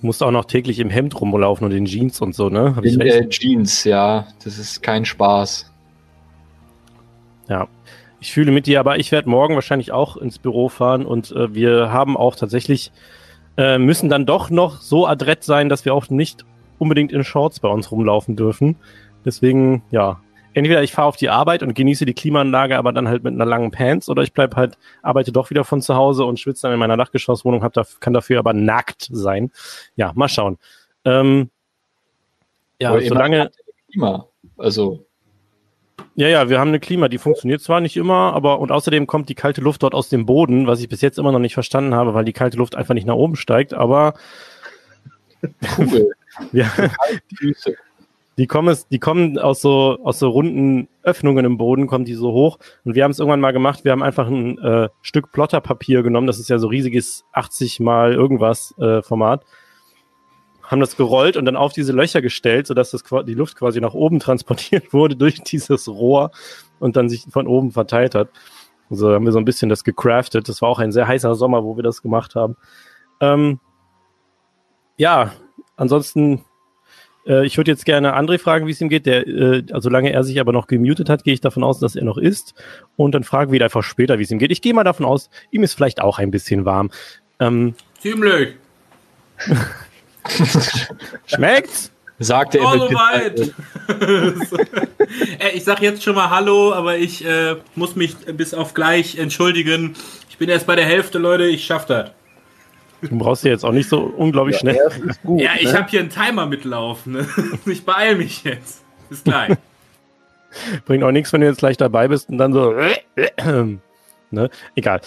Du 0.02 0.08
musst 0.08 0.22
auch 0.22 0.32
noch 0.32 0.46
täglich 0.46 0.80
im 0.80 0.90
Hemd 0.90 1.20
rumlaufen 1.20 1.66
und 1.66 1.72
in 1.72 1.86
Jeans 1.86 2.20
und 2.20 2.36
so, 2.36 2.50
ne? 2.50 2.76
Hab 2.76 2.84
in 2.84 3.00
äh, 3.00 3.30
Jeans, 3.30 3.86
ja. 3.86 4.28
Das 4.44 4.60
ist 4.60 4.84
kein 4.84 5.06
Spaß. 5.06 5.72
Ja. 7.48 7.68
Ich 8.20 8.34
fühle 8.34 8.52
mit 8.52 8.68
dir, 8.68 8.82
aber 8.82 9.00
ich 9.00 9.12
werde 9.12 9.30
morgen 9.30 9.56
wahrscheinlich 9.56 9.92
auch 9.92 10.18
ins 10.18 10.40
Büro 10.40 10.68
fahren 10.70 11.06
und 11.06 11.32
äh, 11.32 11.54
wir 11.54 11.92
haben 11.92 12.18
auch 12.18 12.36
tatsächlich 12.36 12.92
äh, 13.58 13.78
müssen 13.78 14.10
dann 14.10 14.26
doch 14.26 14.50
noch 14.50 14.82
so 14.82 15.08
adrett 15.08 15.44
sein, 15.44 15.70
dass 15.70 15.86
wir 15.86 15.94
auch 15.94 16.10
nicht 16.10 16.46
unbedingt 16.80 17.12
in 17.12 17.24
Shorts 17.24 17.60
bei 17.60 17.70
uns 17.70 17.92
rumlaufen 17.92 18.36
dürfen. 18.36 18.76
Deswegen, 19.26 19.84
ja, 19.92 20.22
entweder 20.54 20.84
ich 20.84 20.92
fahre 20.92 21.08
auf 21.08 21.16
die 21.16 21.30
Arbeit 21.30 21.64
und 21.64 21.74
genieße 21.74 22.06
die 22.06 22.14
Klimaanlage, 22.14 22.78
aber 22.78 22.92
dann 22.92 23.08
halt 23.08 23.24
mit 23.24 23.34
einer 23.34 23.46
langen 23.46 23.72
Pants, 23.72 24.10
oder 24.10 24.24
ich 24.24 24.34
bleib 24.34 24.56
halt, 24.56 24.78
arbeite 25.02 25.32
doch 25.32 25.50
wieder 25.50 25.64
von 25.64 25.82
zu 25.82 25.96
Hause 25.96 26.26
und 26.26 26.40
schwitze 26.40 26.64
dann 26.64 26.74
in 26.74 26.80
meiner 26.80 26.98
Dachgeschosswohnung, 26.98 27.64
hab 27.64 27.74
da, 27.74 27.84
kann 28.00 28.14
dafür 28.14 28.40
aber 28.40 28.54
nackt 28.54 29.08
sein. 29.12 29.52
Ja, 29.96 30.12
mal 30.16 30.30
schauen. 30.30 30.58
Ähm, 31.06 31.50
ja, 32.80 33.00
solange. 33.02 33.52
Klima. 33.90 34.28
Also 34.58 35.06
ja, 36.16 36.28
ja, 36.28 36.50
wir 36.50 36.60
haben 36.60 36.70
eine 36.70 36.80
Klima, 36.80 37.08
die 37.08 37.18
funktioniert 37.18 37.62
zwar 37.62 37.82
nicht 37.82 37.98
immer, 37.98 38.34
aber 38.34 38.60
und 38.60 38.72
außerdem 38.72 39.08
kommt 39.08 39.30
die 39.30 39.36
kalte 39.36 39.62
Luft 39.62 39.84
dort 39.84 39.96
aus 39.96 40.10
dem 40.10 40.26
Boden, 40.26 40.68
was 40.68 40.80
ich 40.80 40.90
bis 40.90 41.02
jetzt 41.02 41.18
immer 41.18 41.32
noch 41.32 41.40
nicht 41.40 41.54
verstanden 41.54 41.96
habe, 41.96 42.14
weil 42.14 42.26
die 42.26 42.34
kalte 42.34 42.58
Luft 42.58 42.76
einfach 42.76 42.94
nicht 42.94 43.08
nach 43.08 43.16
oben 43.16 43.36
steigt, 43.36 43.74
aber 43.74 44.14
cool. 45.78 46.12
ja, 46.52 46.72
die 48.38 48.48
kommen, 48.48 48.78
die 48.92 49.00
kommen 49.00 49.38
aus 49.38 49.62
so, 49.62 50.00
aus 50.04 50.20
so 50.20 50.30
runden 50.30 50.88
Öffnungen 51.04 51.46
im 51.46 51.58
Boden, 51.58 51.88
kommen 51.88 52.06
die 52.06 52.14
so 52.14 52.32
hoch. 52.32 52.58
Und 52.84 52.96
wir 52.96 53.04
haben 53.04 53.12
es 53.12 53.20
irgendwann 53.20 53.42
mal 53.42 53.52
gemacht, 53.52 53.84
wir 53.84 53.92
haben 53.92 54.04
einfach 54.04 54.28
ein 54.28 54.58
äh, 54.60 54.90
Stück 55.02 55.32
Plotterpapier 55.32 56.04
genommen, 56.04 56.28
das 56.28 56.40
ist 56.40 56.50
ja 56.50 56.58
so 56.58 56.68
riesiges 56.68 57.26
80 57.34 57.80
mal 57.80 58.14
irgendwas 58.14 58.74
äh, 58.80 59.02
Format 59.02 59.46
haben 60.74 60.82
das 60.82 60.98
gerollt 60.98 61.38
und 61.38 61.46
dann 61.46 61.56
auf 61.56 61.72
diese 61.72 61.94
Löcher 61.94 62.22
gestellt, 62.22 62.68
sodass 62.68 62.92
das, 62.92 63.04
die 63.26 63.34
Luft 63.34 63.56
quasi 63.56 63.80
nach 63.80 63.94
oben 63.94 64.20
transportiert 64.20 64.92
wurde 64.92 65.16
durch 65.16 65.42
dieses 65.42 65.88
Rohr 65.88 66.32
und 66.80 66.98
dann 66.98 67.08
sich 67.08 67.26
von 67.30 67.48
oben 67.48 67.72
verteilt 67.72 68.16
hat. 68.16 68.28
Also 68.90 69.14
haben 69.14 69.24
wir 69.24 69.32
so 69.32 69.40
ein 69.40 69.46
bisschen 69.46 69.70
das 69.70 69.86
gecraftet. 69.86 70.50
Das 70.50 70.62
war 70.62 70.70
auch 70.70 70.80
ein 70.80 70.92
sehr 70.92 71.08
heißer 71.08 71.36
Sommer, 71.36 71.64
wo 71.64 71.78
wir 71.78 71.84
das 71.84 72.02
gemacht 72.02 72.36
haben. 72.36 72.58
Ähm, 73.22 73.60
ja, 74.98 75.32
ansonsten, 75.78 76.44
äh, 77.26 77.46
ich 77.46 77.58
würde 77.58 77.72
jetzt 77.72 77.86
gerne 77.86 78.18
André 78.18 78.38
fragen, 78.38 78.68
wie 78.68 78.72
es 78.72 78.82
ihm 78.82 78.90
geht. 78.90 79.06
Der, 79.06 79.26
äh, 79.26 79.64
also 79.72 79.90
solange 79.90 80.12
er 80.12 80.24
sich 80.24 80.40
aber 80.40 80.52
noch 80.52 80.68
gemutet 80.68 81.10
hat, 81.10 81.24
gehe 81.24 81.34
ich 81.34 81.42
davon 81.42 81.64
aus, 81.64 81.80
dass 81.80 81.96
er 81.96 82.04
noch 82.04 82.18
ist. 82.18 82.56
Und 82.98 83.16
dann 83.16 83.24
fragen 83.24 83.52
wir 83.52 83.60
ihn 83.60 83.64
einfach 83.64 83.84
später, 83.84 84.20
wie 84.20 84.24
es 84.24 84.32
ihm 84.32 84.40
geht. 84.40 84.52
Ich 84.52 84.62
gehe 84.62 84.74
mal 84.74 84.84
davon 84.84 85.06
aus, 85.06 85.30
ihm 85.52 85.64
ist 85.64 85.74
vielleicht 85.74 86.02
auch 86.02 86.20
ein 86.20 86.32
bisschen 86.32 86.66
warm. 86.66 86.92
Ähm, 87.40 87.76
Ziemlich. 88.00 88.56
Schmeckt's? 91.26 91.92
Sagte 92.20 92.60
er 92.60 92.72
mit 92.78 92.94
weit. 92.94 93.54
ich 95.54 95.64
sag 95.64 95.82
jetzt 95.82 96.04
schon 96.04 96.16
mal 96.16 96.30
Hallo, 96.30 96.74
aber 96.74 96.98
ich 96.98 97.26
äh, 97.26 97.56
muss 97.76 97.96
mich 97.96 98.16
bis 98.18 98.54
auf 98.54 98.74
gleich 98.74 99.18
entschuldigen. 99.18 99.96
Ich 100.30 100.38
bin 100.38 100.48
erst 100.48 100.68
bei 100.68 100.76
der 100.76 100.86
Hälfte, 100.86 101.18
Leute. 101.18 101.46
Ich 101.46 101.66
schaff 101.66 101.86
das. 101.86 102.12
Du 103.02 103.18
brauchst 103.18 103.44
ja 103.44 103.52
jetzt 103.52 103.66
auch 103.66 103.72
nicht 103.72 103.90
so 103.90 104.00
unglaublich 104.00 104.58
schnell. 104.58 104.78
Gut, 105.24 105.42
ja, 105.42 105.52
ich 105.60 105.66
ne? 105.66 105.74
habe 105.74 105.90
hier 105.90 106.00
einen 106.00 106.10
Timer 106.10 106.46
mitlaufen. 106.46 107.14
Ne? 107.14 107.28
Ich 107.66 107.84
beeil 107.84 108.16
mich 108.16 108.44
jetzt. 108.44 108.84
Bis 109.10 109.24
gleich. 109.24 109.58
Bringt 110.86 111.04
auch 111.04 111.12
nichts, 111.12 111.34
wenn 111.34 111.42
du 111.42 111.48
jetzt 111.48 111.60
gleich 111.60 111.78
dabei 111.78 112.08
bist 112.08 112.30
und 112.30 112.38
dann 112.38 112.54
so. 112.54 112.74
ne? 114.32 114.50
Egal. 114.76 115.02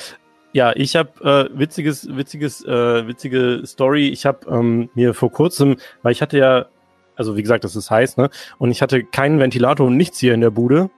Ja, 0.57 0.73
ich 0.75 0.97
habe 0.97 1.51
äh, 1.53 1.59
witziges, 1.59 2.09
witziges, 2.17 2.65
äh, 2.65 3.07
witzige 3.07 3.61
Story. 3.67 4.09
Ich 4.09 4.25
habe 4.25 4.39
ähm, 4.49 4.89
mir 4.95 5.13
vor 5.13 5.31
kurzem, 5.31 5.77
weil 6.03 6.13
ich 6.13 6.23
hatte 6.23 6.39
ja, 6.39 6.65
also 7.15 7.37
wie 7.37 7.43
gesagt, 7.43 7.65
das 7.65 7.77
ist 7.77 7.91
heiß, 7.91 8.17
ne? 8.17 8.31
Und 8.57 8.71
ich 8.71 8.81
hatte 8.81 9.05
keinen 9.05 9.39
Ventilator 9.39 9.87
und 9.87 9.99
nichts 9.99 10.19
hier 10.19 10.33
in 10.33 10.41
der 10.41 10.49
Bude. 10.49 10.89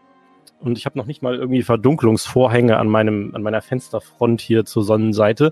Und 0.60 0.78
ich 0.78 0.86
habe 0.86 0.96
noch 0.96 1.06
nicht 1.06 1.22
mal 1.22 1.34
irgendwie 1.34 1.64
Verdunklungsvorhänge 1.64 2.76
an 2.76 2.86
meinem, 2.86 3.34
an 3.34 3.42
meiner 3.42 3.60
Fensterfront 3.60 4.40
hier 4.40 4.64
zur 4.64 4.84
Sonnenseite. 4.84 5.46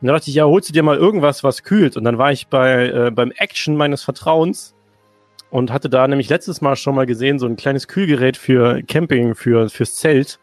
Und 0.00 0.06
da 0.06 0.12
dachte 0.12 0.30
ich, 0.30 0.36
ja, 0.36 0.44
holst 0.44 0.68
du 0.68 0.72
dir 0.72 0.84
mal 0.84 0.96
irgendwas, 0.96 1.42
was 1.42 1.64
kühlt. 1.64 1.96
Und 1.96 2.04
dann 2.04 2.18
war 2.18 2.30
ich 2.30 2.46
bei 2.46 2.86
äh, 2.86 3.10
beim 3.10 3.32
Action 3.32 3.76
meines 3.76 4.04
Vertrauens 4.04 4.76
und 5.50 5.72
hatte 5.72 5.90
da 5.90 6.06
nämlich 6.06 6.28
letztes 6.28 6.60
Mal 6.60 6.76
schon 6.76 6.94
mal 6.94 7.06
gesehen, 7.06 7.40
so 7.40 7.46
ein 7.46 7.56
kleines 7.56 7.88
Kühlgerät 7.88 8.36
für 8.36 8.80
Camping, 8.84 9.34
für, 9.34 9.68
fürs 9.70 9.96
Zelt. 9.96 10.38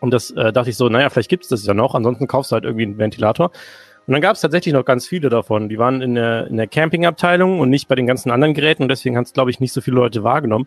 Und 0.00 0.12
das 0.12 0.30
äh, 0.30 0.52
dachte 0.52 0.70
ich 0.70 0.76
so, 0.76 0.88
naja, 0.88 1.10
vielleicht 1.10 1.30
gibt's 1.30 1.48
das 1.48 1.66
ja 1.66 1.74
noch, 1.74 1.94
ansonsten 1.94 2.26
kaufst 2.26 2.52
du 2.52 2.54
halt 2.54 2.64
irgendwie 2.64 2.84
einen 2.84 2.98
Ventilator. 2.98 3.50
Und 4.06 4.12
dann 4.12 4.22
gab 4.22 4.36
es 4.36 4.40
tatsächlich 4.40 4.72
noch 4.72 4.86
ganz 4.86 5.06
viele 5.06 5.28
davon. 5.28 5.68
Die 5.68 5.78
waren 5.78 6.00
in 6.00 6.14
der, 6.14 6.46
in 6.46 6.56
der 6.56 6.66
Campingabteilung 6.66 7.60
und 7.60 7.68
nicht 7.68 7.88
bei 7.88 7.94
den 7.94 8.06
ganzen 8.06 8.30
anderen 8.30 8.54
Geräten 8.54 8.82
und 8.82 8.88
deswegen 8.88 9.16
haben 9.16 9.24
es, 9.24 9.34
glaube 9.34 9.50
ich, 9.50 9.60
nicht 9.60 9.74
so 9.74 9.82
viele 9.82 9.96
Leute 9.96 10.24
wahrgenommen. 10.24 10.66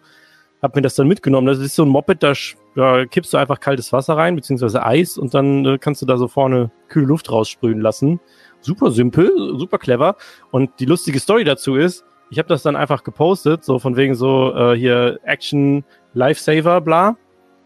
Hab 0.62 0.76
mir 0.76 0.84
das 0.84 0.94
dann 0.94 1.08
mitgenommen. 1.08 1.48
Das 1.48 1.58
ist 1.58 1.76
so 1.76 1.84
ein 1.84 1.90
Moped, 1.90 2.22
da, 2.22 2.34
da 2.76 3.06
kippst 3.06 3.34
du 3.34 3.38
einfach 3.38 3.60
kaltes 3.60 3.92
Wasser 3.92 4.16
rein, 4.16 4.36
beziehungsweise 4.36 4.86
Eis 4.86 5.18
und 5.18 5.34
dann 5.34 5.66
äh, 5.66 5.78
kannst 5.80 6.04
du 6.04 6.06
da 6.06 6.18
so 6.18 6.28
vorne 6.28 6.70
kühle 6.88 7.08
Luft 7.08 7.32
raussprühen 7.32 7.82
lassen. 7.82 8.20
Super 8.60 8.92
simpel, 8.92 9.32
super 9.58 9.80
clever. 9.80 10.18
Und 10.52 10.80
die 10.80 10.86
lustige 10.86 11.20
Story 11.20 11.44
dazu 11.44 11.78
ist, 11.78 12.06
ich 12.30 12.38
habe 12.38 12.48
das 12.48 12.62
dann 12.62 12.76
einfach 12.76 13.04
gepostet, 13.04 13.64
so 13.64 13.80
von 13.80 13.96
wegen 13.96 14.14
so 14.14 14.54
äh, 14.56 14.76
hier 14.78 15.20
Action 15.24 15.84
Lifesaver, 16.14 16.80
bla. 16.82 17.18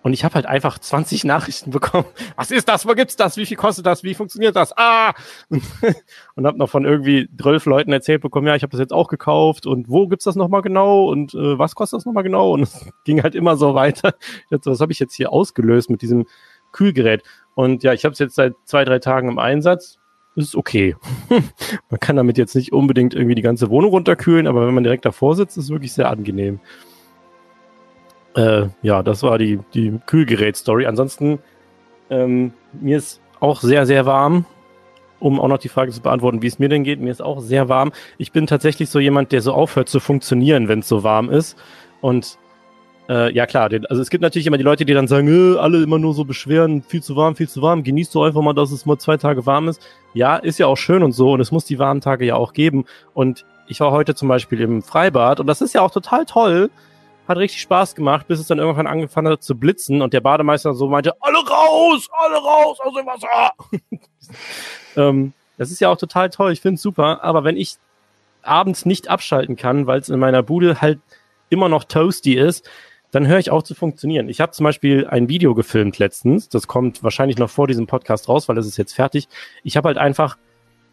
Und 0.05 0.13
ich 0.13 0.23
habe 0.23 0.35
halt 0.35 0.45
einfach 0.45 0.77
20 0.77 1.23
Nachrichten 1.23 1.71
bekommen. 1.71 2.05
Was 2.35 2.51
ist 2.51 2.69
das? 2.69 2.87
Wo 2.87 2.93
gibt's 2.93 3.15
das? 3.15 3.37
Wie 3.37 3.45
viel 3.47 3.57
kostet 3.57 3.87
das? 3.87 4.03
Wie 4.03 4.13
funktioniert 4.13 4.55
das? 4.55 4.71
Ah! 4.77 5.15
Und, 5.49 5.63
und 6.35 6.45
habe 6.45 6.59
noch 6.59 6.69
von 6.69 6.85
irgendwie 6.85 7.27
12 7.41 7.65
Leuten 7.65 7.91
erzählt 7.91 8.21
bekommen, 8.21 8.45
ja, 8.45 8.55
ich 8.55 8.61
habe 8.61 8.69
das 8.69 8.79
jetzt 8.79 8.93
auch 8.93 9.07
gekauft 9.07 9.65
und 9.65 9.89
wo 9.89 10.07
gibt's 10.07 10.25
das 10.25 10.35
nochmal 10.35 10.61
genau 10.61 11.09
und 11.09 11.33
äh, 11.33 11.57
was 11.57 11.73
kostet 11.73 11.97
das 11.97 12.05
nochmal 12.05 12.21
genau? 12.21 12.51
Und 12.51 12.61
es 12.61 12.85
ging 13.03 13.23
halt 13.23 13.33
immer 13.33 13.57
so 13.57 13.73
weiter. 13.73 14.13
Jetzt, 14.51 14.67
was 14.67 14.79
habe 14.79 14.91
ich 14.91 14.99
jetzt 14.99 15.15
hier 15.15 15.33
ausgelöst 15.33 15.89
mit 15.89 16.03
diesem 16.03 16.27
Kühlgerät? 16.71 17.23
Und 17.55 17.81
ja, 17.81 17.91
ich 17.91 18.05
habe 18.05 18.13
es 18.13 18.19
jetzt 18.19 18.35
seit 18.35 18.53
zwei, 18.65 18.85
drei 18.85 18.99
Tagen 18.99 19.27
im 19.27 19.39
Einsatz. 19.39 19.97
Ist 20.35 20.55
okay. 20.55 20.95
man 21.89 21.99
kann 21.99 22.15
damit 22.15 22.37
jetzt 22.37 22.53
nicht 22.53 22.73
unbedingt 22.73 23.15
irgendwie 23.15 23.33
die 23.33 23.41
ganze 23.41 23.71
Wohnung 23.71 23.89
runterkühlen, 23.89 24.45
aber 24.45 24.67
wenn 24.67 24.73
man 24.75 24.83
direkt 24.83 25.05
davor 25.05 25.35
sitzt, 25.35 25.57
ist 25.57 25.63
es 25.63 25.69
wirklich 25.71 25.93
sehr 25.93 26.11
angenehm. 26.11 26.59
Äh, 28.35 28.67
ja, 28.81 29.01
das 29.01 29.23
war 29.23 29.37
die, 29.37 29.59
die 29.73 29.97
Kühlgerät-Story. 30.05 30.85
Ansonsten, 30.85 31.39
ähm, 32.09 32.53
mir 32.73 32.97
ist 32.97 33.21
auch 33.39 33.61
sehr, 33.61 33.85
sehr 33.85 34.05
warm. 34.05 34.45
Um 35.19 35.39
auch 35.39 35.47
noch 35.47 35.57
die 35.57 35.69
Frage 35.69 35.91
zu 35.91 36.01
beantworten, 36.01 36.41
wie 36.41 36.47
es 36.47 36.59
mir 36.59 36.67
denn 36.67 36.83
geht. 36.83 36.99
Mir 36.99 37.09
ist 37.09 37.21
auch 37.21 37.39
sehr 37.39 37.69
warm. 37.69 37.93
Ich 38.17 38.33
bin 38.33 38.47
tatsächlich 38.47 38.89
so 38.89 38.99
jemand, 38.99 39.31
der 39.31 39.41
so 39.41 39.53
aufhört 39.53 39.87
zu 39.87 40.01
funktionieren, 40.01 40.67
wenn 40.67 40.79
es 40.79 40.89
so 40.89 41.03
warm 41.03 41.29
ist. 41.29 41.57
Und 42.01 42.37
äh, 43.07 43.33
ja 43.33 43.45
klar, 43.45 43.69
den, 43.69 43.85
also 43.85 44.01
es 44.01 44.09
gibt 44.09 44.21
natürlich 44.21 44.45
immer 44.45 44.57
die 44.57 44.63
Leute, 44.63 44.83
die 44.83 44.93
dann 44.93 45.07
sagen, 45.07 45.27
äh, 45.27 45.57
alle 45.57 45.81
immer 45.81 45.99
nur 45.99 46.13
so 46.13 46.25
beschweren, 46.25 46.83
viel 46.83 47.01
zu 47.01 47.15
warm, 47.15 47.37
viel 47.37 47.47
zu 47.47 47.61
warm. 47.61 47.83
Genießt 47.83 48.13
du 48.13 48.23
einfach 48.23 48.41
mal, 48.41 48.53
dass 48.53 48.71
es 48.71 48.85
mal 48.85 48.97
zwei 48.97 49.15
Tage 49.15 49.45
warm 49.45 49.69
ist. 49.69 49.81
Ja, 50.13 50.35
ist 50.35 50.59
ja 50.59 50.67
auch 50.67 50.77
schön 50.77 51.01
und 51.01 51.13
so. 51.13 51.31
Und 51.31 51.39
es 51.39 51.51
muss 51.51 51.63
die 51.63 51.79
warmen 51.79 52.01
Tage 52.01 52.25
ja 52.25 52.35
auch 52.35 52.51
geben. 52.51 52.85
Und 53.13 53.45
ich 53.67 53.79
war 53.79 53.91
heute 53.91 54.15
zum 54.15 54.27
Beispiel 54.27 54.59
im 54.59 54.81
Freibad 54.81 55.39
und 55.39 55.47
das 55.47 55.61
ist 55.61 55.73
ja 55.73 55.81
auch 55.81 55.91
total 55.91 56.25
toll 56.25 56.69
hat 57.27 57.37
richtig 57.37 57.61
Spaß 57.61 57.95
gemacht, 57.95 58.27
bis 58.27 58.39
es 58.39 58.47
dann 58.47 58.59
irgendwann 58.59 58.87
angefangen 58.87 59.31
hat 59.31 59.43
zu 59.43 59.55
blitzen 59.57 60.01
und 60.01 60.13
der 60.13 60.21
Bademeister 60.21 60.73
so 60.73 60.87
meinte, 60.87 61.13
alle 61.21 61.37
raus, 61.37 62.07
alle 62.11 62.37
raus 62.37 62.79
aus 62.79 62.93
dem 62.93 63.05
Wasser. 63.05 63.51
ähm, 64.97 65.33
das 65.57 65.71
ist 65.71 65.79
ja 65.79 65.89
auch 65.89 65.97
total 65.97 66.29
toll, 66.29 66.51
ich 66.51 66.61
finde 66.61 66.75
es 66.75 66.81
super, 66.81 67.23
aber 67.23 67.43
wenn 67.43 67.57
ich 67.57 67.77
abends 68.43 68.85
nicht 68.85 69.07
abschalten 69.07 69.55
kann, 69.55 69.87
weil 69.87 69.99
es 69.99 70.09
in 70.09 70.19
meiner 70.19 70.43
Bude 70.43 70.81
halt 70.81 70.99
immer 71.49 71.69
noch 71.69 71.83
toasty 71.83 72.33
ist, 72.33 72.69
dann 73.11 73.27
höre 73.27 73.39
ich 73.39 73.49
auf 73.49 73.63
zu 73.63 73.75
funktionieren. 73.75 74.27
Ich 74.27 74.41
habe 74.41 74.51
zum 74.51 74.65
Beispiel 74.65 75.07
ein 75.07 75.29
Video 75.29 75.55
gefilmt 75.55 75.99
letztens, 75.99 76.49
das 76.49 76.67
kommt 76.67 77.01
wahrscheinlich 77.01 77.37
noch 77.37 77.49
vor 77.49 77.67
diesem 77.67 77.87
Podcast 77.87 78.27
raus, 78.27 78.49
weil 78.49 78.57
es 78.57 78.67
ist 78.67 78.77
jetzt 78.77 78.93
fertig. 78.93 79.29
Ich 79.63 79.77
habe 79.77 79.87
halt 79.87 79.97
einfach 79.97 80.37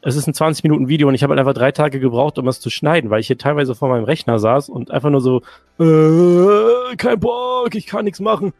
es 0.02 0.16
ist 0.16 0.26
ein 0.26 0.34
20 0.34 0.64
Minuten 0.64 0.88
Video 0.88 1.08
und 1.08 1.14
ich 1.14 1.22
habe 1.22 1.30
halt 1.30 1.40
einfach 1.40 1.54
drei 1.54 1.70
Tage 1.70 2.00
gebraucht, 2.00 2.38
um 2.38 2.48
es 2.48 2.60
zu 2.60 2.70
schneiden, 2.70 3.08
weil 3.08 3.20
ich 3.20 3.28
hier 3.28 3.38
teilweise 3.38 3.74
vor 3.74 3.88
meinem 3.88 4.04
Rechner 4.04 4.38
saß 4.38 4.68
und 4.68 4.90
einfach 4.90 5.10
nur 5.10 5.20
so, 5.20 5.42
äh, 5.78 6.96
kein 6.96 7.20
Bock, 7.20 7.74
ich 7.74 7.86
kann 7.86 8.04
nichts 8.04 8.20
machen. 8.20 8.52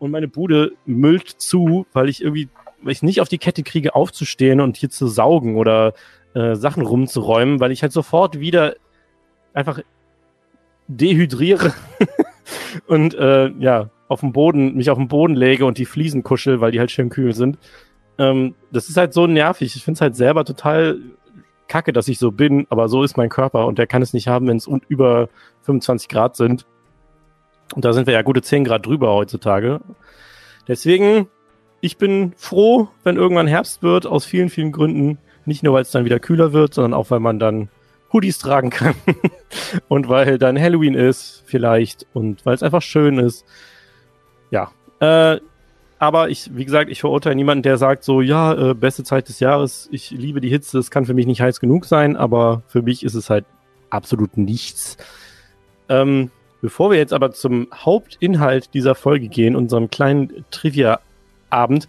Und 0.00 0.10
meine 0.10 0.28
Bude 0.28 0.72
müllt 0.86 1.28
zu, 1.28 1.86
weil 1.92 2.08
ich 2.08 2.22
irgendwie, 2.22 2.48
weil 2.82 2.92
ich 2.92 3.02
nicht 3.02 3.20
auf 3.20 3.28
die 3.28 3.38
Kette 3.38 3.62
kriege, 3.62 3.94
aufzustehen 3.94 4.60
und 4.60 4.76
hier 4.76 4.90
zu 4.90 5.06
saugen 5.06 5.56
oder 5.56 5.94
äh, 6.34 6.56
Sachen 6.56 6.84
rumzuräumen, 6.84 7.60
weil 7.60 7.70
ich 7.70 7.82
halt 7.82 7.92
sofort 7.92 8.40
wieder 8.40 8.74
einfach 9.52 9.80
dehydriere 10.88 11.72
und 12.88 13.14
äh, 13.14 13.48
ja, 13.58 13.90
auf 14.08 14.20
dem 14.20 14.32
Boden, 14.32 14.74
mich 14.74 14.90
auf 14.90 14.98
den 14.98 15.06
Boden 15.06 15.36
lege 15.36 15.66
und 15.66 15.78
die 15.78 15.84
Fliesen 15.84 16.24
kuschel, 16.24 16.60
weil 16.60 16.72
die 16.72 16.80
halt 16.80 16.90
schön 16.90 17.10
kühl 17.10 17.32
sind. 17.32 17.58
Ähm, 18.20 18.54
das 18.70 18.90
ist 18.90 18.98
halt 18.98 19.14
so 19.14 19.26
nervig. 19.26 19.74
Ich 19.74 19.82
finde 19.82 19.96
es 19.96 20.00
halt 20.02 20.14
selber 20.14 20.44
total 20.44 20.98
kacke, 21.68 21.92
dass 21.92 22.06
ich 22.08 22.18
so 22.18 22.30
bin, 22.30 22.66
aber 22.68 22.88
so 22.88 23.02
ist 23.02 23.16
mein 23.16 23.30
Körper 23.30 23.66
und 23.66 23.78
der 23.78 23.86
kann 23.86 24.02
es 24.02 24.12
nicht 24.12 24.28
haben, 24.28 24.46
wenn 24.46 24.58
es 24.58 24.68
über 24.88 25.30
25 25.62 26.08
Grad 26.08 26.36
sind. 26.36 26.66
Und 27.74 27.84
da 27.84 27.94
sind 27.94 28.06
wir 28.06 28.14
ja 28.14 28.22
gute 28.22 28.42
10 28.42 28.64
Grad 28.64 28.84
drüber 28.84 29.14
heutzutage. 29.14 29.80
Deswegen, 30.68 31.28
ich 31.80 31.96
bin 31.96 32.34
froh, 32.36 32.88
wenn 33.04 33.16
irgendwann 33.16 33.46
Herbst 33.46 33.82
wird, 33.82 34.06
aus 34.06 34.26
vielen, 34.26 34.50
vielen 34.50 34.72
Gründen. 34.72 35.18
Nicht 35.46 35.62
nur, 35.62 35.74
weil 35.74 35.82
es 35.82 35.90
dann 35.90 36.04
wieder 36.04 36.18
kühler 36.18 36.52
wird, 36.52 36.74
sondern 36.74 36.92
auch, 36.92 37.10
weil 37.10 37.20
man 37.20 37.38
dann 37.38 37.70
Hoodies 38.12 38.38
tragen 38.38 38.70
kann. 38.70 38.94
und 39.88 40.08
weil 40.08 40.36
dann 40.36 40.60
Halloween 40.60 40.94
ist, 40.94 41.44
vielleicht. 41.46 42.06
Und 42.12 42.44
weil 42.44 42.54
es 42.54 42.62
einfach 42.62 42.82
schön 42.82 43.18
ist. 43.18 43.46
Ja. 44.50 44.72
Äh, 44.98 45.40
aber 46.00 46.30
ich, 46.30 46.56
wie 46.56 46.64
gesagt, 46.64 46.90
ich 46.90 47.00
verurteile 47.00 47.36
niemanden, 47.36 47.62
der 47.62 47.76
sagt 47.76 48.04
so, 48.04 48.22
ja, 48.22 48.70
äh, 48.70 48.74
beste 48.74 49.04
Zeit 49.04 49.28
des 49.28 49.38
Jahres, 49.38 49.86
ich 49.92 50.10
liebe 50.10 50.40
die 50.40 50.48
Hitze, 50.48 50.78
es 50.78 50.90
kann 50.90 51.04
für 51.04 51.12
mich 51.12 51.26
nicht 51.26 51.42
heiß 51.42 51.60
genug 51.60 51.84
sein, 51.84 52.16
aber 52.16 52.62
für 52.68 52.80
mich 52.80 53.04
ist 53.04 53.14
es 53.14 53.28
halt 53.28 53.44
absolut 53.90 54.38
nichts. 54.38 54.96
Ähm, 55.90 56.30
bevor 56.62 56.90
wir 56.90 56.96
jetzt 56.96 57.12
aber 57.12 57.32
zum 57.32 57.68
Hauptinhalt 57.74 58.72
dieser 58.72 58.94
Folge 58.94 59.28
gehen, 59.28 59.54
unserem 59.54 59.90
kleinen 59.90 60.46
Trivia-Abend, 60.50 61.86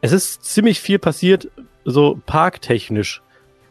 es 0.00 0.12
ist 0.12 0.42
ziemlich 0.46 0.80
viel 0.80 0.98
passiert, 0.98 1.50
so 1.84 2.18
parktechnisch, 2.24 3.20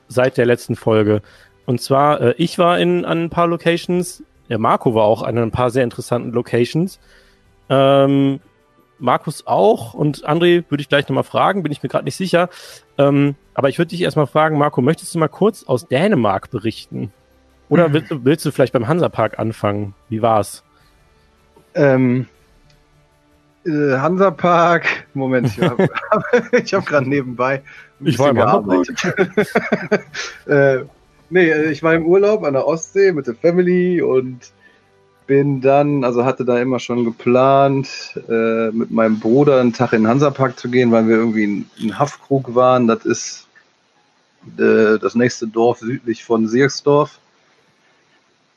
seit 0.07 0.37
der 0.37 0.45
letzten 0.45 0.75
Folge. 0.75 1.23
Und 1.65 1.81
zwar, 1.81 2.21
äh, 2.21 2.35
ich 2.37 2.59
war 2.59 2.77
in 2.77 3.05
an 3.05 3.23
ein 3.23 3.29
paar 3.31 3.47
Locations, 3.47 4.21
der 4.49 4.59
Marco 4.59 4.93
war 4.93 5.05
auch 5.05 5.23
an 5.23 5.35
ein 5.39 5.49
paar 5.49 5.71
sehr 5.71 5.83
interessanten 5.83 6.31
Locations. 6.31 6.99
Ähm, 7.69 8.39
Markus 8.99 9.45
auch 9.45 9.93
und 9.93 10.27
André 10.27 10.63
würde 10.69 10.81
ich 10.81 10.89
gleich 10.89 11.07
nochmal 11.07 11.23
fragen, 11.23 11.63
bin 11.63 11.71
ich 11.71 11.83
mir 11.83 11.89
gerade 11.89 12.05
nicht 12.05 12.15
sicher. 12.15 12.49
Ähm, 12.97 13.35
aber 13.53 13.69
ich 13.69 13.77
würde 13.77 13.89
dich 13.89 14.01
erstmal 14.01 14.27
fragen, 14.27 14.57
Marco, 14.57 14.81
möchtest 14.81 15.13
du 15.13 15.19
mal 15.19 15.27
kurz 15.27 15.63
aus 15.63 15.87
Dänemark 15.87 16.49
berichten? 16.49 17.11
Oder 17.69 17.89
mhm. 17.89 17.93
willst, 17.93 18.11
du, 18.11 18.25
willst, 18.25 18.45
du 18.45 18.51
vielleicht 18.51 18.73
beim 18.73 18.87
Hansapark 18.87 19.39
anfangen? 19.39 19.93
Wie 20.09 20.21
war's? 20.21 20.63
Ähm, 21.75 22.27
äh, 23.65 23.97
Hansapark, 23.97 25.07
Moment, 25.13 25.47
ich 25.47 25.61
habe 25.61 25.89
hab 26.11 26.85
gerade 26.85 27.09
nebenbei 27.09 27.61
ich 27.99 28.19
war 28.19 28.29
im 28.29 28.35
gearbeitet. 28.35 29.03
äh, 30.47 30.79
nee, 31.29 31.49
äh, 31.49 31.71
ich 31.71 31.83
war 31.83 31.93
im 31.93 32.05
Urlaub 32.05 32.43
an 32.43 32.53
der 32.53 32.67
Ostsee 32.67 33.11
mit 33.11 33.27
der 33.27 33.35
Family 33.35 34.01
und 34.01 34.51
bin 35.27 35.61
dann, 35.61 36.03
also 36.03 36.25
hatte 36.25 36.45
da 36.45 36.57
immer 36.59 36.79
schon 36.79 37.03
geplant, 37.03 38.19
äh, 38.29 38.71
mit 38.71 38.89
meinem 38.89 39.19
Bruder 39.19 39.59
einen 39.59 39.73
Tag 39.73 39.93
in 39.93 40.03
den 40.03 40.07
Hansapark 40.07 40.57
zu 40.57 40.69
gehen, 40.69 40.91
weil 40.91 41.07
wir 41.07 41.17
irgendwie 41.17 41.43
in, 41.43 41.69
in 41.77 41.99
Haffkrug 41.99 42.55
waren. 42.55 42.87
Das 42.87 43.05
ist 43.05 43.47
äh, 44.57 44.97
das 44.97 45.15
nächste 45.15 45.47
Dorf 45.47 45.79
südlich 45.79 46.23
von 46.23 46.47
Sierksdorf. 46.47 47.19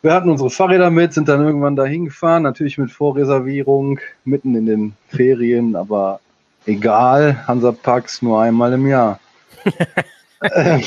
Wir 0.03 0.15
hatten 0.15 0.31
unsere 0.31 0.49
Fahrräder 0.49 0.91
mit, 0.91 1.13
sind 1.13 1.29
dann 1.29 1.45
irgendwann 1.45 1.77
da 1.77 1.85
hingefahren, 1.85 2.45
natürlich 2.45 2.79
mit 2.79 2.91
Vorreservierung, 2.91 3.99
mitten 4.25 4.55
in 4.55 4.65
den 4.65 4.93
Ferien, 5.09 5.77
aber 5.77 6.21
egal, 6.65 7.47
Hansaparks 7.47 8.23
nur 8.23 8.41
einmal 8.41 8.73
im 8.73 8.87
Jahr. 8.87 9.21
äh, 10.41 10.81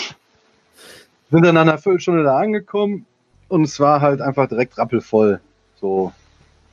sind 1.29 1.45
dann 1.45 1.55
nach 1.55 1.61
einer 1.61 1.77
Viertelstunde 1.77 2.23
da 2.23 2.39
angekommen 2.39 3.05
und 3.49 3.63
es 3.63 3.79
war 3.79 4.01
halt 4.01 4.19
einfach 4.21 4.47
direkt 4.47 4.79
rappelvoll 4.79 5.41
so, 5.83 6.13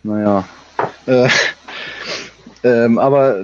naja. 0.05 0.45
Äh, 1.07 1.29
ähm, 2.63 2.97
aber 2.99 3.43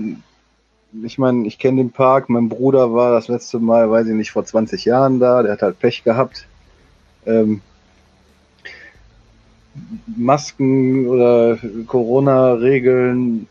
ich 1.02 1.18
meine, 1.18 1.44
ich 1.48 1.58
kenne 1.58 1.82
den 1.82 1.90
Park. 1.90 2.28
Mein 2.28 2.48
Bruder 2.48 2.94
war 2.94 3.10
das 3.10 3.26
letzte 3.26 3.58
Mal, 3.58 3.90
weiß 3.90 4.06
ich 4.06 4.14
nicht, 4.14 4.30
vor 4.30 4.44
20 4.44 4.84
Jahren 4.84 5.18
da. 5.18 5.42
Der 5.42 5.52
hat 5.52 5.62
halt 5.62 5.80
Pech 5.80 6.04
gehabt. 6.04 6.46
Ähm, 7.26 7.62
Masken 10.06 11.08
oder 11.08 11.58
Corona-Regeln 11.88 13.48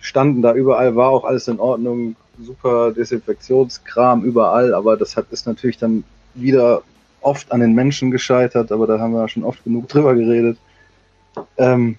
standen 0.00 0.42
da 0.42 0.52
überall, 0.52 0.96
war 0.96 1.10
auch 1.10 1.24
alles 1.24 1.46
in 1.46 1.60
Ordnung. 1.60 2.16
Super 2.42 2.90
Desinfektionskram 2.90 4.24
überall, 4.24 4.74
aber 4.74 4.96
das 4.96 5.16
hat, 5.16 5.26
ist 5.30 5.46
natürlich 5.46 5.78
dann 5.78 6.02
wieder 6.34 6.82
oft 7.20 7.52
an 7.52 7.60
den 7.60 7.72
Menschen 7.72 8.10
gescheitert, 8.10 8.72
aber 8.72 8.88
da 8.88 8.98
haben 8.98 9.12
wir 9.12 9.28
schon 9.28 9.44
oft 9.44 9.62
genug 9.62 9.88
drüber 9.88 10.16
geredet. 10.16 10.58
Ähm, 11.56 11.98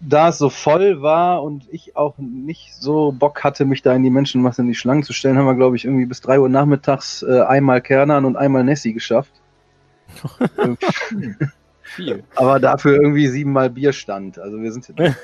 da 0.00 0.28
es 0.28 0.38
so 0.38 0.50
voll 0.50 1.00
war 1.00 1.42
und 1.42 1.64
ich 1.70 1.96
auch 1.96 2.14
nicht 2.18 2.74
so 2.74 3.12
Bock 3.12 3.44
hatte, 3.44 3.64
mich 3.64 3.82
da 3.82 3.94
in 3.94 4.02
die 4.02 4.10
Menschenmasse 4.10 4.62
in 4.62 4.68
die 4.68 4.74
Schlangen 4.74 5.04
zu 5.04 5.12
stellen, 5.12 5.38
haben 5.38 5.46
wir, 5.46 5.54
glaube 5.54 5.76
ich, 5.76 5.84
irgendwie 5.84 6.06
bis 6.06 6.20
drei 6.20 6.40
Uhr 6.40 6.48
nachmittags 6.48 7.22
äh, 7.22 7.42
einmal 7.42 7.80
Kernern 7.80 8.24
und 8.24 8.36
einmal 8.36 8.64
Nessie 8.64 8.92
geschafft. 8.92 9.32
Viel. 11.82 12.24
Aber 12.34 12.58
dafür 12.58 12.94
irgendwie 12.94 13.28
siebenmal 13.28 13.70
Bierstand. 13.70 14.38
Also 14.38 14.60
wir 14.60 14.72
sind, 14.72 14.92
das 14.96 15.14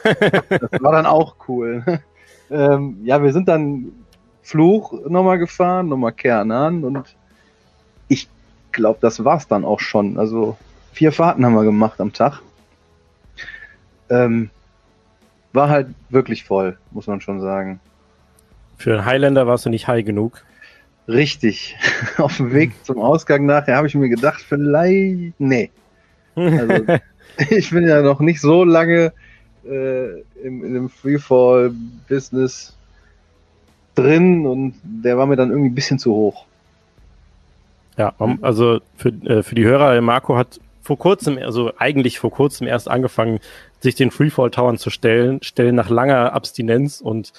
war 0.80 0.92
dann 0.92 1.06
auch 1.06 1.36
cool. 1.48 2.00
ähm, 2.50 2.98
ja, 3.04 3.22
wir 3.22 3.32
sind 3.32 3.48
dann 3.48 3.92
Fluch 4.42 4.92
nochmal 5.08 5.38
gefahren, 5.38 5.88
nochmal 5.88 6.12
Kernan 6.12 6.84
und 6.84 7.16
ich 8.08 8.28
glaube, 8.72 8.98
das 9.02 9.24
war's 9.24 9.48
dann 9.48 9.64
auch 9.64 9.80
schon. 9.80 10.18
Also 10.18 10.56
vier 10.92 11.12
Fahrten 11.12 11.44
haben 11.44 11.54
wir 11.54 11.64
gemacht 11.64 12.00
am 12.00 12.12
Tag. 12.12 12.40
Ähm, 14.10 14.50
war 15.52 15.68
halt 15.68 15.88
wirklich 16.10 16.44
voll, 16.44 16.78
muss 16.90 17.06
man 17.06 17.20
schon 17.20 17.40
sagen. 17.40 17.80
Für 18.76 18.94
einen 18.94 19.04
Highlander 19.04 19.46
warst 19.46 19.66
du 19.66 19.70
nicht 19.70 19.88
high 19.88 20.04
genug. 20.04 20.44
Richtig. 21.08 21.76
Auf 22.18 22.36
dem 22.36 22.52
Weg 22.52 22.72
zum 22.84 22.98
Ausgang 22.98 23.46
nachher 23.46 23.76
habe 23.76 23.86
ich 23.86 23.94
mir 23.94 24.08
gedacht, 24.08 24.40
vielleicht. 24.40 25.38
Nee. 25.38 25.70
Also, 26.34 26.84
ich 27.50 27.70
bin 27.70 27.86
ja 27.86 28.02
noch 28.02 28.20
nicht 28.20 28.40
so 28.40 28.64
lange 28.64 29.12
äh, 29.64 30.20
im, 30.42 30.64
in 30.64 30.74
dem 30.74 30.88
Freefall-Business 30.88 32.76
drin 33.94 34.46
und 34.46 34.74
der 34.82 35.18
war 35.18 35.26
mir 35.26 35.36
dann 35.36 35.50
irgendwie 35.50 35.70
ein 35.70 35.74
bisschen 35.74 35.98
zu 35.98 36.12
hoch. 36.12 36.44
Ja, 37.96 38.14
also 38.42 38.80
für, 38.96 39.08
äh, 39.08 39.42
für 39.42 39.56
die 39.56 39.64
Hörer, 39.64 40.00
Marco 40.00 40.36
hat 40.36 40.60
vor 40.88 40.96
kurzem, 40.98 41.36
also 41.36 41.72
eigentlich 41.76 42.18
vor 42.18 42.30
kurzem 42.30 42.66
erst 42.66 42.88
angefangen, 42.88 43.40
sich 43.80 43.94
den 43.94 44.10
Freefall-Towern 44.10 44.78
zu 44.78 44.88
stellen, 44.88 45.42
stellen 45.42 45.74
nach 45.74 45.90
langer 45.90 46.32
Abstinenz 46.32 47.02
und 47.02 47.34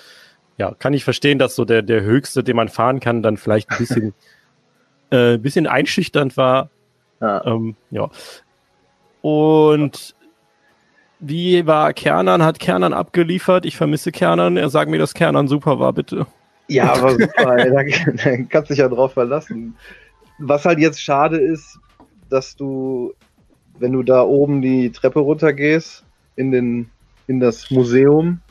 ja, 0.58 0.76
kann 0.78 0.94
ich 0.94 1.04
verstehen, 1.04 1.40
dass 1.40 1.56
so 1.56 1.66
der, 1.66 1.82
der 1.82 2.04
höchste, 2.04 2.44
den 2.44 2.56
man 2.56 2.70
fahren 2.70 3.00
kann, 3.00 3.24
dann 3.24 3.38
vielleicht 3.38 3.72
ein 3.72 3.78
bisschen, 3.80 4.14
äh, 5.10 5.40
bisschen 5.40 5.66
einschüchternd 5.66 6.38
war. 6.38 6.70
Ja. 7.20 7.44
Ähm, 7.44 7.76
ja. 7.90 8.12
Und 9.22 10.14
wie 11.20 11.66
war 11.66 11.92
Kernan? 11.94 12.44
Hat 12.44 12.60
Kernan 12.60 12.94
abgeliefert? 12.94 13.66
Ich 13.66 13.78
vermisse 13.78 14.12
Kernan. 14.12 14.58
Er 14.58 14.70
sagt 14.70 14.92
mir, 14.92 15.00
dass 15.00 15.16
Kernan 15.16 15.48
super 15.48 15.80
war, 15.80 15.92
bitte. 15.94 16.28
Ja, 16.68 16.94
aber 16.94 17.14
super. 17.14 17.58
da, 17.58 17.84
da 17.84 18.38
kannst 18.48 18.70
dich 18.70 18.78
ja 18.78 18.90
drauf 18.90 19.14
verlassen. 19.14 19.76
Was 20.38 20.66
halt 20.66 20.78
jetzt 20.78 21.02
schade 21.02 21.38
ist, 21.38 21.80
dass 22.30 22.56
du, 22.56 23.14
wenn 23.80 23.94
du 23.94 24.04
da 24.04 24.24
oben 24.24 24.62
die 24.62 24.92
Treppe 24.92 25.20
runtergehst, 25.20 26.04
in, 26.36 26.52
den, 26.52 26.90
in 27.28 27.40
das 27.40 27.70
Museum, 27.72 28.42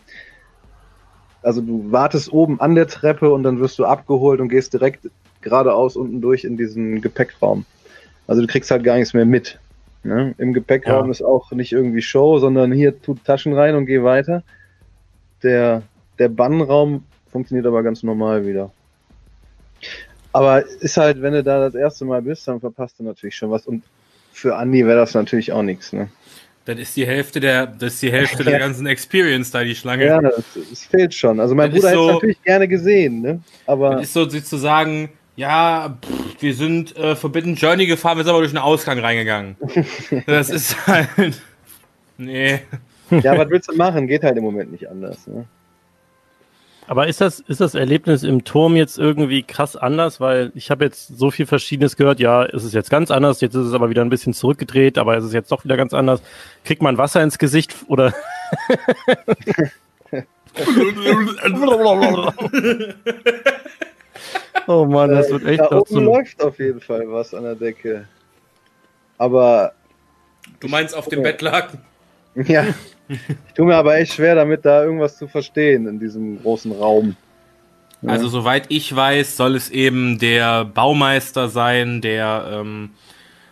also 1.42 1.60
du 1.60 1.90
wartest 1.90 2.32
oben 2.32 2.60
an 2.60 2.74
der 2.74 2.86
Treppe 2.86 3.32
und 3.32 3.42
dann 3.42 3.60
wirst 3.60 3.78
du 3.78 3.84
abgeholt 3.84 4.40
und 4.40 4.48
gehst 4.48 4.72
direkt 4.72 5.08
geradeaus 5.40 5.96
unten 5.96 6.20
durch 6.20 6.44
in 6.44 6.56
diesen 6.56 7.00
Gepäckraum. 7.00 7.64
Also 8.26 8.42
du 8.42 8.48
kriegst 8.48 8.70
halt 8.70 8.84
gar 8.84 8.96
nichts 8.96 9.14
mehr 9.14 9.24
mit. 9.24 9.58
Ne? 10.02 10.34
Im 10.38 10.52
Gepäckraum 10.52 11.06
ja. 11.06 11.10
ist 11.10 11.22
auch 11.22 11.50
nicht 11.52 11.72
irgendwie 11.72 12.02
Show, 12.02 12.38
sondern 12.38 12.72
hier 12.72 13.00
tut 13.00 13.24
Taschen 13.24 13.52
rein 13.54 13.74
und 13.74 13.86
geh 13.86 14.02
weiter. 14.02 14.42
Der, 15.42 15.82
der 16.18 16.28
Bannraum 16.28 17.04
funktioniert 17.30 17.66
aber 17.66 17.82
ganz 17.82 18.02
normal 18.02 18.46
wieder. 18.46 18.70
Aber 20.32 20.64
ist 20.66 20.96
halt, 20.96 21.22
wenn 21.22 21.32
du 21.32 21.42
da 21.42 21.60
das 21.60 21.74
erste 21.74 22.04
Mal 22.04 22.22
bist, 22.22 22.46
dann 22.48 22.60
verpasst 22.60 22.98
du 22.98 23.04
natürlich 23.04 23.36
schon 23.36 23.50
was. 23.50 23.66
Und 23.66 23.82
für 24.38 24.56
Andi 24.56 24.86
wäre 24.86 24.98
das 24.98 25.14
natürlich 25.14 25.52
auch 25.52 25.62
nichts. 25.62 25.92
Ne? 25.92 26.08
Das 26.64 26.78
ist 26.78 26.96
die 26.96 27.06
Hälfte 27.06 27.40
der, 27.40 27.66
das 27.66 27.94
ist 27.94 28.02
die 28.02 28.12
Hälfte 28.12 28.44
der 28.44 28.58
ganzen 28.60 28.86
Experience 28.86 29.50
da, 29.50 29.64
die 29.64 29.74
Schlange. 29.74 30.06
Ja, 30.06 30.20
das, 30.20 30.44
das 30.54 30.84
fehlt 30.84 31.14
schon. 31.14 31.40
Also 31.40 31.54
mein 31.54 31.70
das 31.70 31.80
Bruder 31.80 31.94
so, 31.94 32.00
hätte 32.00 32.08
es 32.08 32.14
natürlich 32.14 32.42
gerne 32.42 32.68
gesehen, 32.68 33.20
ne? 33.22 33.40
Aber. 33.66 33.96
Das 33.96 34.02
ist 34.02 34.12
so 34.12 34.28
sozusagen, 34.28 35.08
ja, 35.36 35.98
pff, 36.00 36.42
wir 36.42 36.54
sind 36.54 36.96
äh, 36.96 37.16
Forbidden 37.16 37.54
Journey 37.54 37.86
gefahren, 37.86 38.18
wir 38.18 38.24
sind 38.24 38.30
aber 38.30 38.40
durch 38.40 38.52
einen 38.52 38.62
Ausgang 38.62 38.98
reingegangen. 38.98 39.56
das 40.26 40.50
ist 40.50 40.86
halt. 40.86 41.40
Nee. 42.16 42.60
Ja, 43.10 43.38
was 43.38 43.48
willst 43.48 43.70
du 43.70 43.76
machen? 43.76 44.06
Geht 44.06 44.22
halt 44.22 44.36
im 44.36 44.44
Moment 44.44 44.70
nicht 44.70 44.88
anders. 44.88 45.26
Ne? 45.26 45.46
Aber 46.88 47.06
ist 47.06 47.20
das, 47.20 47.40
ist 47.40 47.60
das 47.60 47.74
Erlebnis 47.74 48.22
im 48.22 48.44
Turm 48.44 48.74
jetzt 48.74 48.98
irgendwie 48.98 49.42
krass 49.42 49.76
anders? 49.76 50.20
Weil 50.20 50.52
ich 50.54 50.70
habe 50.70 50.86
jetzt 50.86 51.18
so 51.18 51.30
viel 51.30 51.44
Verschiedenes 51.44 51.96
gehört. 51.96 52.18
Ja, 52.18 52.44
ist 52.44 52.64
es 52.64 52.72
jetzt 52.72 52.88
ganz 52.88 53.10
anders. 53.10 53.42
Jetzt 53.42 53.54
ist 53.54 53.66
es 53.66 53.74
aber 53.74 53.90
wieder 53.90 54.00
ein 54.00 54.08
bisschen 54.08 54.32
zurückgedreht, 54.32 54.96
aber 54.96 55.18
ist 55.18 55.24
es 55.24 55.34
jetzt 55.34 55.52
doch 55.52 55.64
wieder 55.64 55.76
ganz 55.76 55.92
anders. 55.92 56.22
Kriegt 56.64 56.80
man 56.80 56.96
Wasser 56.96 57.22
ins 57.22 57.38
Gesicht 57.38 57.76
oder? 57.88 58.14
oh 64.66 64.86
Mann, 64.86 65.10
das 65.10 65.28
wird 65.28 65.44
echt. 65.44 65.60
Da 65.60 65.76
oben 65.76 65.94
so 65.94 66.00
läuft 66.00 66.42
auf 66.42 66.58
jeden 66.58 66.80
Fall 66.80 67.04
was 67.12 67.34
an 67.34 67.42
der 67.44 67.54
Decke. 67.54 68.08
Aber. 69.18 69.74
Du 70.60 70.68
meinst 70.68 70.96
auf 70.96 71.06
dem 71.08 71.22
Bettlaken? 71.22 71.80
Ja. 72.34 72.64
Ich 73.08 73.54
tue 73.54 73.66
mir 73.66 73.76
aber 73.76 73.96
echt 73.96 74.14
schwer 74.14 74.34
damit, 74.34 74.64
da 74.64 74.84
irgendwas 74.84 75.16
zu 75.16 75.28
verstehen 75.28 75.86
in 75.86 75.98
diesem 75.98 76.40
großen 76.42 76.72
Raum. 76.72 77.16
Ja. 78.02 78.10
Also 78.10 78.28
soweit 78.28 78.66
ich 78.68 78.94
weiß, 78.94 79.36
soll 79.36 79.56
es 79.56 79.70
eben 79.70 80.18
der 80.18 80.64
Baumeister 80.64 81.48
sein, 81.48 82.00
der 82.00 82.48
ähm, 82.52 82.90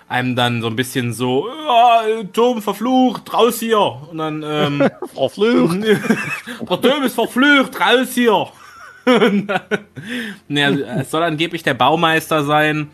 einem 0.09 0.37
dann 0.37 0.61
so 0.61 0.69
ein 0.69 0.77
bisschen 0.77 1.13
so, 1.13 1.49
ja, 1.49 2.23
Turm 2.33 2.63
verflucht, 2.63 3.33
raus 3.33 3.59
hier. 3.59 3.79
Und 3.79 4.19
dann, 4.19 4.45
ähm, 4.47 4.89
verflucht. 5.15 5.83
der 6.71 6.81
Turm 6.81 7.03
ist 7.03 7.15
verflucht, 7.15 7.81
raus 7.81 8.11
hier. 8.15 8.47
ne, 10.49 10.65
also, 10.65 10.83
es 10.83 11.11
soll 11.11 11.23
angeblich 11.23 11.63
der 11.63 11.75
Baumeister 11.75 12.45
sein, 12.45 12.91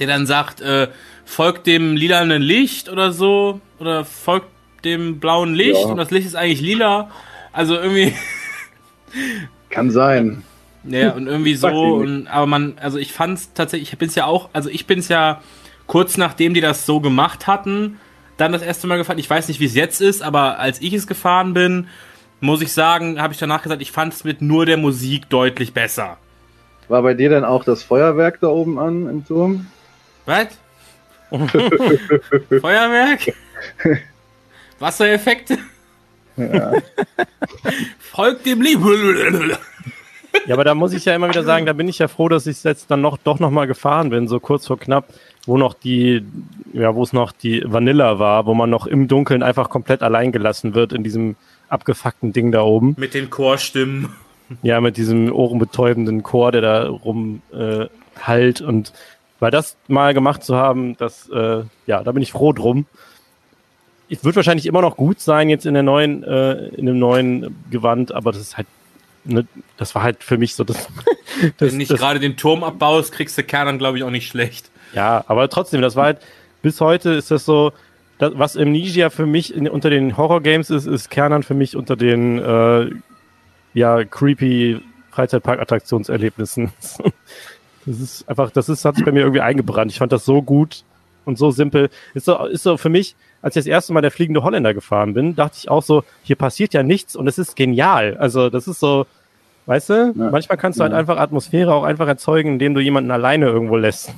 der 0.00 0.06
dann 0.06 0.26
sagt, 0.26 0.60
äh, 0.60 0.88
folgt 1.24 1.66
dem 1.66 1.96
lilanen 1.96 2.42
Licht 2.42 2.88
oder 2.88 3.12
so, 3.12 3.60
oder 3.78 4.04
folgt 4.04 4.51
dem 4.84 5.20
blauen 5.20 5.54
Licht 5.54 5.80
ja. 5.80 5.86
und 5.86 5.96
das 5.96 6.10
Licht 6.10 6.26
ist 6.26 6.34
eigentlich 6.34 6.60
lila. 6.60 7.10
Also 7.52 7.74
irgendwie. 7.74 8.14
Kann 9.70 9.90
sein. 9.90 10.42
Ja, 10.84 11.12
und 11.12 11.26
irgendwie 11.26 11.54
so. 11.54 11.68
Und, 11.68 12.26
aber 12.26 12.46
man, 12.46 12.74
also 12.80 12.98
ich 12.98 13.12
fand 13.12 13.38
es 13.38 13.52
tatsächlich, 13.52 13.92
ich 13.92 13.98
bin's 13.98 14.14
ja 14.14 14.26
auch, 14.26 14.50
also 14.52 14.68
ich 14.68 14.86
bin's 14.86 15.08
ja 15.08 15.40
kurz 15.86 16.16
nachdem 16.16 16.54
die 16.54 16.60
das 16.60 16.86
so 16.86 17.00
gemacht 17.00 17.46
hatten, 17.46 17.98
dann 18.36 18.52
das 18.52 18.62
erste 18.62 18.86
Mal 18.86 18.96
gefahren. 18.96 19.18
Ich 19.18 19.30
weiß 19.30 19.48
nicht, 19.48 19.60
wie 19.60 19.66
es 19.66 19.74
jetzt 19.74 20.00
ist, 20.00 20.22
aber 20.22 20.58
als 20.58 20.80
ich 20.80 20.92
es 20.94 21.06
gefahren 21.06 21.54
bin, 21.54 21.88
muss 22.40 22.62
ich 22.62 22.72
sagen, 22.72 23.20
habe 23.20 23.32
ich 23.32 23.38
danach 23.38 23.62
gesagt, 23.62 23.82
ich 23.82 23.92
fand 23.92 24.12
es 24.12 24.24
mit 24.24 24.42
nur 24.42 24.66
der 24.66 24.76
Musik 24.76 25.28
deutlich 25.28 25.72
besser. 25.72 26.16
War 26.88 27.02
bei 27.02 27.14
dir 27.14 27.30
dann 27.30 27.44
auch 27.44 27.64
das 27.64 27.82
Feuerwerk 27.82 28.40
da 28.40 28.48
oben 28.48 28.78
an 28.78 29.08
im 29.08 29.24
Turm? 29.24 29.66
Was? 30.26 30.48
Feuerwerk? 32.60 33.32
Wassereffekte. 34.82 35.58
Ja. 36.36 36.72
Folgt 37.98 38.44
dem 38.44 38.60
Leben. 38.60 39.52
Ja, 40.46 40.54
aber 40.54 40.64
da 40.64 40.74
muss 40.74 40.92
ich 40.92 41.04
ja 41.04 41.14
immer 41.14 41.28
wieder 41.28 41.44
sagen, 41.44 41.66
da 41.66 41.72
bin 41.72 41.88
ich 41.88 41.98
ja 41.98 42.08
froh, 42.08 42.28
dass 42.28 42.46
ich 42.46 42.64
jetzt 42.64 42.90
dann 42.90 43.00
noch 43.00 43.16
doch 43.16 43.38
noch 43.38 43.50
mal 43.50 43.66
gefahren 43.66 44.10
bin, 44.10 44.28
so 44.28 44.40
kurz 44.40 44.66
vor 44.66 44.78
knapp, 44.78 45.06
wo 45.46 45.56
noch 45.56 45.74
die, 45.74 46.24
ja, 46.72 46.94
wo 46.94 47.02
es 47.02 47.12
noch 47.12 47.32
die 47.32 47.62
Vanilla 47.64 48.18
war, 48.18 48.46
wo 48.46 48.54
man 48.54 48.70
noch 48.70 48.86
im 48.86 49.08
Dunkeln 49.08 49.42
einfach 49.42 49.70
komplett 49.70 50.02
allein 50.02 50.32
gelassen 50.32 50.74
wird 50.74 50.92
in 50.92 51.04
diesem 51.04 51.36
abgefuckten 51.68 52.32
Ding 52.32 52.50
da 52.50 52.62
oben. 52.62 52.94
Mit 52.98 53.14
den 53.14 53.30
Chorstimmen. 53.30 54.08
Ja, 54.62 54.80
mit 54.80 54.96
diesem 54.96 55.32
ohrenbetäubenden 55.32 56.22
Chor, 56.22 56.50
der 56.50 56.60
da 56.60 56.88
rum 56.88 57.40
äh, 57.52 57.86
halt 58.20 58.60
und 58.60 58.92
weil 59.38 59.50
das 59.50 59.76
mal 59.88 60.12
gemacht 60.12 60.44
zu 60.44 60.56
haben, 60.56 60.96
das, 60.96 61.28
äh, 61.28 61.62
ja, 61.86 62.02
da 62.02 62.12
bin 62.12 62.22
ich 62.22 62.32
froh 62.32 62.52
drum 62.52 62.86
es 63.11 63.11
wird 64.20 64.36
wahrscheinlich 64.36 64.66
immer 64.66 64.82
noch 64.82 64.96
gut 64.96 65.20
sein 65.20 65.48
jetzt 65.48 65.66
in 65.66 65.74
der 65.74 65.82
neuen, 65.82 66.22
äh, 66.24 66.68
in 66.68 66.86
dem 66.86 66.98
neuen 66.98 67.56
Gewand, 67.70 68.12
aber 68.12 68.32
das 68.32 68.40
ist 68.42 68.56
halt, 68.56 68.66
ne, 69.24 69.46
das 69.76 69.94
war 69.94 70.02
halt 70.02 70.22
für 70.22 70.38
mich 70.38 70.54
so 70.54 70.64
das. 70.64 70.88
das 71.58 71.72
Wenn 71.72 71.78
nicht 71.78 71.90
gerade 71.90 72.20
den 72.20 72.36
Turm 72.36 72.62
abbaust, 72.64 73.12
kriegst 73.12 73.38
du 73.38 73.42
Kern 73.42 73.66
dann 73.66 73.78
glaube 73.78 73.98
ich 73.98 74.04
auch 74.04 74.10
nicht 74.10 74.28
schlecht. 74.28 74.70
Ja, 74.94 75.24
aber 75.26 75.48
trotzdem, 75.48 75.80
das 75.80 75.96
war 75.96 76.04
halt 76.04 76.18
bis 76.62 76.80
heute 76.80 77.10
ist 77.10 77.30
das 77.30 77.44
so, 77.44 77.72
das, 78.18 78.32
was 78.36 78.56
Amnesia 78.56 79.10
für 79.10 79.26
mich 79.26 79.54
in, 79.54 79.68
unter 79.68 79.90
den 79.90 80.16
Horror-Games 80.16 80.70
ist, 80.70 80.86
ist 80.86 81.10
Kernan 81.10 81.42
für 81.42 81.54
mich 81.54 81.76
unter 81.76 81.96
den 81.96 82.38
äh, 82.38 82.90
ja 83.74 84.04
creepy 84.04 84.80
Freizeitpark-Attraktionserlebnissen. 85.10 86.72
das 87.86 88.00
ist 88.00 88.28
einfach, 88.28 88.50
das 88.50 88.68
ist 88.68 88.84
hat 88.84 88.94
sich 88.94 89.04
bei 89.04 89.12
mir 89.12 89.20
irgendwie 89.20 89.40
eingebrannt. 89.40 89.90
Ich 89.90 89.98
fand 89.98 90.12
das 90.12 90.24
so 90.24 90.40
gut 90.40 90.84
und 91.24 91.36
so 91.36 91.50
simpel. 91.50 91.90
Ist 92.14 92.26
so, 92.26 92.46
ist 92.46 92.62
so 92.62 92.76
für 92.76 92.88
mich 92.88 93.16
als 93.42 93.56
ich 93.56 93.60
das 93.60 93.66
erste 93.66 93.92
Mal 93.92 94.00
der 94.00 94.12
fliegende 94.12 94.42
Holländer 94.42 94.72
gefahren 94.72 95.14
bin, 95.14 95.34
dachte 95.34 95.56
ich 95.58 95.68
auch 95.68 95.82
so, 95.82 96.04
hier 96.22 96.36
passiert 96.36 96.72
ja 96.72 96.82
nichts 96.82 97.16
und 97.16 97.26
es 97.26 97.38
ist 97.38 97.56
genial. 97.56 98.16
Also 98.18 98.48
das 98.48 98.68
ist 98.68 98.80
so, 98.80 99.06
weißt 99.66 99.90
du, 99.90 100.14
ja. 100.16 100.30
manchmal 100.30 100.56
kannst 100.56 100.78
du 100.78 100.84
halt 100.84 100.92
einfach 100.92 101.18
Atmosphäre 101.18 101.74
auch 101.74 101.82
einfach 101.82 102.06
erzeugen, 102.06 102.52
indem 102.52 102.74
du 102.74 102.80
jemanden 102.80 103.10
alleine 103.10 103.46
irgendwo 103.46 103.76
lässt. 103.76 104.14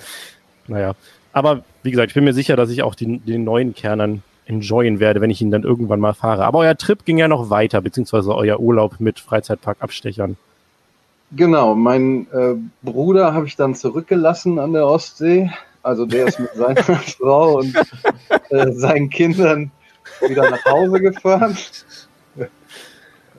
naja, 0.68 0.94
aber 1.32 1.64
wie 1.82 1.90
gesagt, 1.90 2.10
ich 2.10 2.14
bin 2.14 2.24
mir 2.24 2.34
sicher, 2.34 2.56
dass 2.56 2.70
ich 2.70 2.82
auch 2.82 2.94
die, 2.94 3.18
den 3.18 3.44
neuen 3.44 3.74
Kernern 3.74 4.22
enjoyen 4.46 5.00
werde, 5.00 5.20
wenn 5.20 5.30
ich 5.30 5.40
ihn 5.40 5.50
dann 5.50 5.62
irgendwann 5.62 6.00
mal 6.00 6.14
fahre. 6.14 6.44
Aber 6.44 6.60
euer 6.60 6.76
Trip 6.76 7.04
ging 7.04 7.18
ja 7.18 7.28
noch 7.28 7.50
weiter, 7.50 7.80
beziehungsweise 7.80 8.34
euer 8.34 8.60
Urlaub 8.60 9.00
mit 9.00 9.18
Freizeitparkabstechern. 9.18 10.36
Genau, 11.34 11.74
mein 11.74 12.26
äh, 12.32 12.54
Bruder 12.82 13.32
habe 13.32 13.46
ich 13.46 13.56
dann 13.56 13.74
zurückgelassen 13.74 14.58
an 14.58 14.72
der 14.74 14.86
Ostsee 14.86 15.50
Also 15.82 16.06
der 16.06 16.28
ist 16.28 16.38
mit 16.38 16.52
seiner 16.54 16.82
Frau 17.18 17.58
und 17.58 17.74
äh, 18.50 18.72
seinen 18.72 19.10
Kindern 19.10 19.70
wieder 20.26 20.48
nach 20.50 20.64
Hause 20.64 21.00
gefahren. 21.00 21.56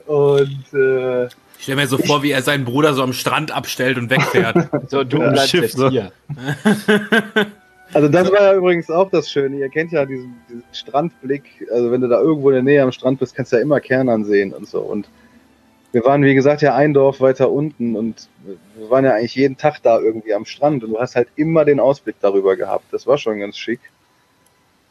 Und 0.06 0.64
äh, 0.74 1.24
Ich 1.26 1.30
stelle 1.62 1.76
mir 1.76 1.86
so 1.86 1.96
vor, 1.98 2.22
wie 2.22 2.32
er 2.32 2.42
seinen 2.42 2.64
Bruder 2.64 2.92
so 2.94 3.02
am 3.02 3.12
Strand 3.14 3.50
abstellt 3.50 3.96
und 3.96 4.10
wegfährt. 4.10 4.68
So, 4.88 5.04
du 5.04 5.18
Ja, 5.18 5.30
bleibst 5.30 5.50
Schiff, 5.50 5.62
jetzt 5.62 5.76
so. 5.76 5.88
hier. 5.88 6.12
also 7.94 8.08
das 8.08 8.30
war 8.30 8.42
ja 8.42 8.54
übrigens 8.54 8.90
auch 8.90 9.08
das 9.10 9.30
Schöne. 9.30 9.56
Ihr 9.58 9.70
kennt 9.70 9.92
ja 9.92 10.04
diesen, 10.04 10.34
diesen 10.48 10.64
Strandblick. 10.72 11.44
Also 11.72 11.90
wenn 11.90 12.02
du 12.02 12.08
da 12.08 12.20
irgendwo 12.20 12.50
in 12.50 12.54
der 12.54 12.62
Nähe 12.62 12.82
am 12.82 12.92
Strand 12.92 13.18
bist, 13.18 13.34
kannst 13.34 13.52
du 13.52 13.56
ja 13.56 13.62
immer 13.62 13.80
Kernern 13.80 14.24
sehen 14.24 14.52
und 14.52 14.68
so. 14.68 14.80
Und 14.80 15.08
wir 15.94 16.04
waren, 16.04 16.24
wie 16.24 16.34
gesagt, 16.34 16.60
ja 16.60 16.74
ein 16.74 16.92
Dorf 16.92 17.20
weiter 17.20 17.50
unten 17.50 17.94
und 17.94 18.28
wir 18.76 18.90
waren 18.90 19.04
ja 19.04 19.12
eigentlich 19.12 19.36
jeden 19.36 19.56
Tag 19.56 19.80
da 19.82 20.00
irgendwie 20.00 20.34
am 20.34 20.44
Strand 20.44 20.82
und 20.82 20.90
du 20.90 21.00
hast 21.00 21.14
halt 21.14 21.28
immer 21.36 21.64
den 21.64 21.78
Ausblick 21.78 22.16
darüber 22.20 22.56
gehabt. 22.56 22.86
Das 22.92 23.06
war 23.06 23.16
schon 23.16 23.38
ganz 23.38 23.56
schick. 23.56 23.80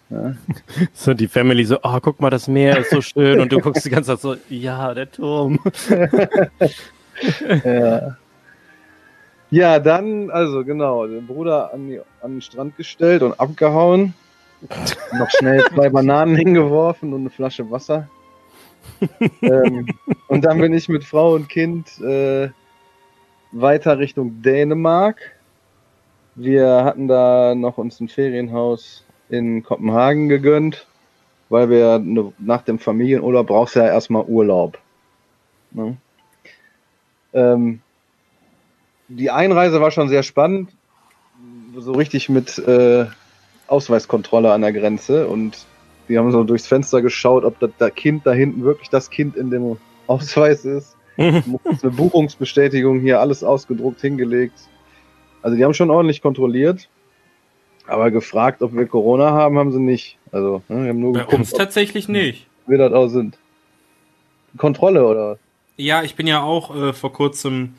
Ja. 0.09 0.35
So 0.93 1.13
die 1.13 1.27
Family 1.27 1.65
so, 1.65 1.77
oh, 1.83 1.99
guck 2.01 2.21
mal, 2.21 2.29
das 2.29 2.47
Meer 2.47 2.77
ist 2.77 2.91
so 2.91 3.01
schön. 3.01 3.39
Und 3.39 3.51
du 3.51 3.59
guckst 3.59 3.85
die 3.85 3.89
ganze 3.89 4.11
Zeit 4.11 4.21
so, 4.21 4.35
ja, 4.49 4.93
der 4.93 5.11
Turm. 5.11 5.59
Ja. 7.63 8.17
ja, 9.51 9.79
dann, 9.79 10.31
also 10.31 10.65
genau, 10.65 11.05
den 11.05 11.27
Bruder 11.27 11.71
an, 11.71 11.87
die, 11.87 12.01
an 12.21 12.31
den 12.31 12.41
Strand 12.41 12.75
gestellt 12.75 13.21
und 13.21 13.39
abgehauen. 13.39 14.15
Noch 15.13 15.29
schnell 15.29 15.63
zwei 15.75 15.89
Bananen 15.89 16.35
hingeworfen 16.43 17.13
und 17.13 17.21
eine 17.21 17.29
Flasche 17.29 17.69
Wasser. 17.69 18.09
ähm, 19.41 19.87
und 20.27 20.45
dann 20.45 20.59
bin 20.59 20.73
ich 20.73 20.89
mit 20.89 21.03
Frau 21.03 21.33
und 21.33 21.49
Kind 21.49 21.99
äh, 22.01 22.49
weiter 23.51 23.99
Richtung 23.99 24.41
Dänemark. 24.41 25.17
Wir 26.35 26.83
hatten 26.83 27.07
da 27.07 27.53
noch 27.55 27.77
uns 27.77 27.99
ein 27.99 28.07
Ferienhaus 28.07 29.05
in 29.29 29.63
Kopenhagen 29.63 30.29
gegönnt, 30.29 30.87
weil 31.49 31.69
wir 31.69 31.99
ne, 31.99 32.33
nach 32.39 32.63
dem 32.63 32.79
Familienurlaub 32.79 33.47
brauchst 33.47 33.75
du 33.75 33.79
ja 33.79 33.87
erstmal 33.87 34.23
Urlaub. 34.25 34.79
Ne? 35.71 35.97
Ähm, 37.33 37.81
die 39.07 39.31
Einreise 39.31 39.81
war 39.81 39.91
schon 39.91 40.09
sehr 40.09 40.23
spannend, 40.23 40.71
so 41.75 41.93
richtig 41.93 42.29
mit 42.29 42.57
äh, 42.59 43.05
Ausweiskontrolle 43.67 44.51
an 44.51 44.61
der 44.61 44.73
Grenze 44.73 45.27
und 45.27 45.65
die 46.09 46.17
haben 46.17 46.31
so 46.31 46.43
durchs 46.43 46.67
Fenster 46.67 47.01
geschaut, 47.01 47.43
ob 47.45 47.59
das, 47.59 47.71
das 47.77 47.93
Kind 47.95 48.25
da 48.25 48.31
hinten 48.33 48.63
wirklich 48.63 48.89
das 48.89 49.09
Kind 49.09 49.35
in 49.35 49.49
dem 49.49 49.77
Ausweis 50.07 50.65
ist. 50.65 50.95
Eine 51.17 51.43
Buchungsbestätigung 51.95 52.99
hier 52.99 53.19
alles 53.19 53.43
ausgedruckt 53.43 54.01
hingelegt. 54.01 54.55
Also 55.41 55.55
die 55.57 55.63
haben 55.63 55.73
schon 55.73 55.91
ordentlich 55.91 56.21
kontrolliert, 56.21 56.89
aber 57.85 58.09
gefragt, 58.11 58.61
ob 58.63 58.73
wir 58.73 58.87
Corona 58.87 59.31
haben, 59.31 59.57
haben 59.59 59.71
sie 59.71 59.79
nicht. 59.79 60.17
Also 60.31 60.63
ne, 60.69 60.83
wir 60.83 60.89
haben 60.89 60.99
nur 60.99 61.13
Bei 61.13 61.19
geguckt, 61.19 61.39
uns 61.39 61.51
tatsächlich 61.51 62.07
nicht. 62.07 62.47
wir 62.65 62.77
das 62.77 62.93
auch 62.93 63.07
sind. 63.09 63.37
Kontrolle 64.57 65.05
oder? 65.05 65.37
Ja, 65.77 66.03
ich 66.03 66.15
bin 66.15 66.27
ja 66.27 66.41
auch 66.41 66.75
äh, 66.75 66.93
vor 66.93 67.13
kurzem, 67.13 67.73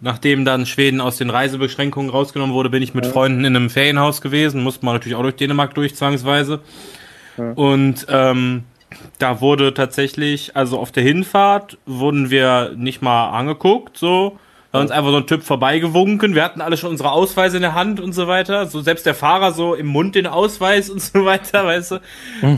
nachdem 0.00 0.44
dann 0.44 0.66
Schweden 0.66 1.00
aus 1.00 1.16
den 1.18 1.30
Reisebeschränkungen 1.30 2.10
rausgenommen 2.10 2.54
wurde, 2.54 2.70
bin 2.70 2.82
ich 2.82 2.94
mit 2.94 3.06
Ja. 3.06 3.12
Freunden 3.12 3.44
in 3.44 3.54
einem 3.56 3.70
Ferienhaus 3.70 4.20
gewesen. 4.20 4.62
Musste 4.62 4.84
man 4.84 4.94
natürlich 4.94 5.16
auch 5.16 5.22
durch 5.22 5.36
Dänemark 5.36 5.74
durch, 5.74 5.94
zwangsweise. 5.94 6.60
Ja. 7.36 7.52
Und 7.52 8.06
ähm, 8.08 8.64
da 9.18 9.40
wurde 9.40 9.74
tatsächlich, 9.74 10.56
also 10.56 10.78
auf 10.78 10.92
der 10.92 11.02
Hinfahrt 11.02 11.78
wurden 11.86 12.30
wir 12.30 12.72
nicht 12.76 13.02
mal 13.02 13.30
angeguckt, 13.30 13.96
so. 13.96 14.38
Da 14.72 14.80
uns 14.80 14.90
einfach 14.90 15.10
so 15.10 15.18
ein 15.18 15.26
Typ 15.26 15.42
vorbeigewunken. 15.42 16.34
Wir 16.34 16.42
hatten 16.42 16.62
alle 16.62 16.78
schon 16.78 16.88
unsere 16.88 17.12
Ausweise 17.12 17.56
in 17.56 17.62
der 17.62 17.74
Hand 17.74 18.00
und 18.00 18.14
so 18.14 18.26
weiter. 18.26 18.66
So 18.66 18.80
selbst 18.80 19.04
der 19.04 19.14
Fahrer 19.14 19.52
so 19.52 19.74
im 19.74 19.86
Mund 19.86 20.14
den 20.14 20.26
Ausweis 20.26 20.88
und 20.88 21.02
so 21.02 21.26
weiter, 21.26 21.66
weißt 21.66 21.90
du. 21.90 22.00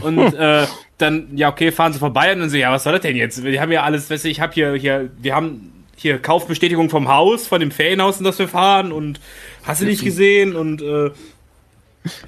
Und 0.01 0.19
äh, 0.35 0.67
dann, 0.99 1.37
ja, 1.37 1.49
okay, 1.49 1.73
fahren 1.73 1.93
sie 1.93 1.99
vorbei 1.99 2.33
und 2.33 2.39
dann 2.39 2.51
so, 2.51 2.57
ja, 2.57 2.71
was 2.71 2.85
soll 2.85 2.93
das 2.93 3.03
denn 3.03 3.17
jetzt? 3.17 3.43
Wir 3.43 3.61
haben 3.61 3.73
ja 3.73 3.83
alles, 3.83 4.09
weißt 4.09 4.25
du, 4.25 4.29
ich 4.29 4.41
habe 4.41 4.53
hier, 4.53 4.75
hier, 4.75 5.11
wir 5.21 5.35
haben 5.35 5.73
hier 5.97 6.21
Kaufbestätigung 6.21 6.89
vom 6.89 7.09
Haus, 7.09 7.49
von 7.49 7.61
dem 7.61 7.73
Ferienhaus, 7.73 8.19
in 8.19 8.25
das 8.25 8.39
wir 8.39 8.49
fahren 8.49 8.93
und 8.93 9.19
hast 9.65 9.81
du 9.81 9.87
nicht 9.87 10.05
gesehen 10.05 10.55
und 10.55 10.83
äh, 10.83 11.11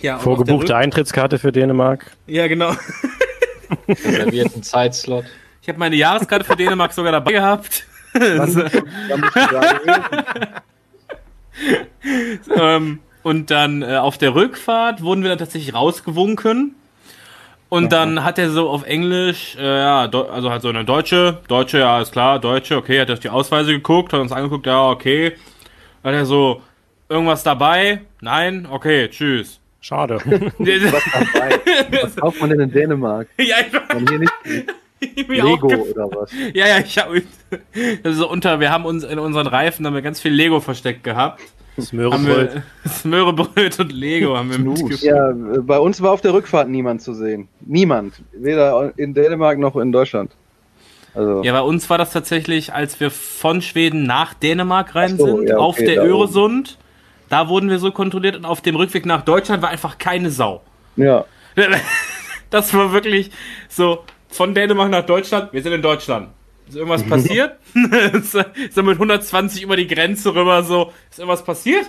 ja, 0.01 0.19
Vorgebuchte 0.19 0.77
Eintrittskarte 0.77 1.39
für 1.39 1.53
Dänemark. 1.53 2.13
Ja, 2.27 2.47
genau. 2.47 2.73
Reservierten 3.89 4.63
Zeitslot. 4.63 5.25
Ich 5.63 5.69
habe 5.69 5.79
meine 5.79 5.97
Jahreskarte 5.97 6.45
für 6.45 6.57
Dänemark 6.57 6.93
sogar 6.93 7.13
dabei 7.13 7.33
gehabt. 7.33 7.87
Ähm, 12.55 13.01
und 13.23 13.51
dann 13.51 13.83
äh, 13.83 13.97
auf 13.97 14.19
der 14.19 14.35
Rückfahrt 14.35 15.03
wurden 15.03 15.23
wir 15.23 15.31
dann 15.31 15.39
tatsächlich 15.39 15.75
rausgewunken. 15.75 16.75
Und 17.69 17.91
dann 17.91 18.23
hat 18.23 18.39
er 18.39 18.51
so 18.51 18.71
auf 18.71 18.85
Englisch, 18.85 19.57
äh, 19.59 19.81
ja, 19.81 20.09
also 20.09 20.51
halt 20.51 20.63
so 20.63 20.69
eine 20.69 20.85
Deutsche, 20.85 21.41
Deutsche, 21.49 21.81
ja, 21.81 22.01
ist 22.01 22.13
klar, 22.13 22.39
Deutsche, 22.39 22.77
okay, 22.77 23.01
hat 23.01 23.11
auf 23.11 23.19
die 23.19 23.29
Ausweise 23.29 23.73
geguckt, 23.73 24.13
hat 24.13 24.21
uns 24.21 24.31
angeguckt, 24.31 24.67
ja, 24.67 24.89
okay. 24.89 25.33
Dann 26.05 26.15
hat 26.15 26.21
er 26.21 26.27
so, 26.27 26.63
irgendwas 27.09 27.43
dabei? 27.43 28.03
Nein? 28.21 28.69
Okay, 28.71 29.09
tschüss. 29.09 29.59
Schade. 29.87 30.17
Was 30.59 31.03
dabei? 31.13 31.61
Was 32.03 32.17
kauft 32.17 32.41
man 32.41 32.51
denn 32.51 32.59
in 32.59 32.73
Dänemark? 32.73 33.29
ja, 33.39 33.57
ich 33.61 34.09
hier 34.09 34.19
nicht 34.19 34.33
Lego 35.29 35.69
oder 35.69 36.11
was? 36.11 36.33
Ja, 36.55 36.67
ja, 36.67 36.79
ich 36.81 36.99
hab, 36.99 37.11
das 37.13 38.13
ist 38.13 38.19
so 38.19 38.29
unter, 38.29 38.59
wir 38.59 38.73
haben 38.73 38.85
uns 38.85 39.05
in 39.05 39.21
unseren 39.21 39.47
Reifen 39.47 39.87
haben 39.87 39.95
wir 39.95 40.03
ganz 40.03 40.19
viel 40.21 40.33
Lego 40.33 40.59
versteckt 40.59 41.05
gehabt. 41.05 41.41
Haben 41.77 41.87
Smörebröt. 41.87 42.63
Smörebröt 42.89 43.79
und 43.79 43.93
Lego 43.93 44.37
haben 44.37 44.51
wir 44.51 44.59
mitgebracht. 44.59 45.03
Ja, 45.03 45.31
äh, 45.31 45.59
bei 45.61 45.79
uns 45.79 46.01
war 46.01 46.11
auf 46.11 46.21
der 46.21 46.33
Rückfahrt 46.33 46.69
niemand 46.69 47.03
zu 47.03 47.15
sehen. 47.15 47.47
Niemand. 47.61 48.15
Weder 48.33 48.93
in 48.97 49.15
Dänemark 49.15 49.61
noch 49.61 49.77
in 49.77 49.93
Deutschland. 49.93 50.33
Also, 51.15 51.45
Ja, 51.45 51.53
bei 51.53 51.63
uns 51.63 51.89
war 51.89 51.99
das 51.99 52.13
tatsächlich, 52.13 52.73
als 52.73 52.99
wir 52.99 53.13
von 53.13 53.63
Schweden 53.63 54.03
nach 54.03 54.35
Dänemark 54.35 54.97
rein 54.97 55.17
so, 55.17 55.27
sind, 55.27 55.49
ja, 55.49 55.59
auf 55.59 55.77
okay, 55.77 55.87
der 55.87 56.07
da 56.07 56.13
oben. 56.13 56.65
Da 57.29 57.49
wurden 57.49 57.71
wir 57.71 57.79
so 57.79 57.91
kontrolliert 57.91 58.37
und 58.37 58.45
auf 58.45 58.61
dem 58.61 58.77
Rückweg 58.77 59.07
nach 59.07 59.23
Deutschland 59.23 59.63
war 59.63 59.71
einfach 59.71 59.99
keine 59.99 60.31
Sau. 60.31 60.63
ja. 60.97 61.25
Das 62.49 62.73
war 62.73 62.93
wirklich 62.93 63.33
so 63.69 64.05
von 64.29 64.55
Dänemark 64.55 64.89
nach 64.89 65.05
Deutschland. 65.05 65.53
Wir 65.53 65.61
sind 65.63 65.73
in 65.73 65.83
Deutschland. 65.83 66.29
Ist 66.69 66.77
irgendwas 66.77 67.03
passiert? 67.09 67.59
ist 68.13 68.37
er 68.37 68.83
mit 68.85 68.95
120 68.95 69.63
über 69.63 69.77
die 69.77 69.89
Grenze 69.89 70.33
rüber 70.33 70.63
so. 70.63 70.93
Ist 71.11 71.19
irgendwas 71.19 71.43
passiert? 71.45 71.87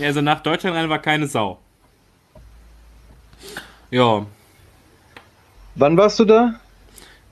also 0.00 0.20
nach 0.22 0.40
Deutschland 0.40 0.74
rein 0.74 0.88
war 0.88 1.00
keine 1.00 1.26
Sau. 1.26 1.58
Ja, 3.90 4.24
Wann 5.78 5.96
warst 5.96 6.18
du 6.18 6.24
da? 6.24 6.54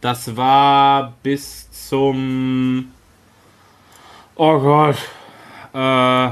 Das 0.01 0.37
war 0.37 1.15
bis 1.25 1.69
zum. 1.89 2.93
Oh 4.37 4.61
Gott. 4.61 4.95
Äh, 5.77 6.31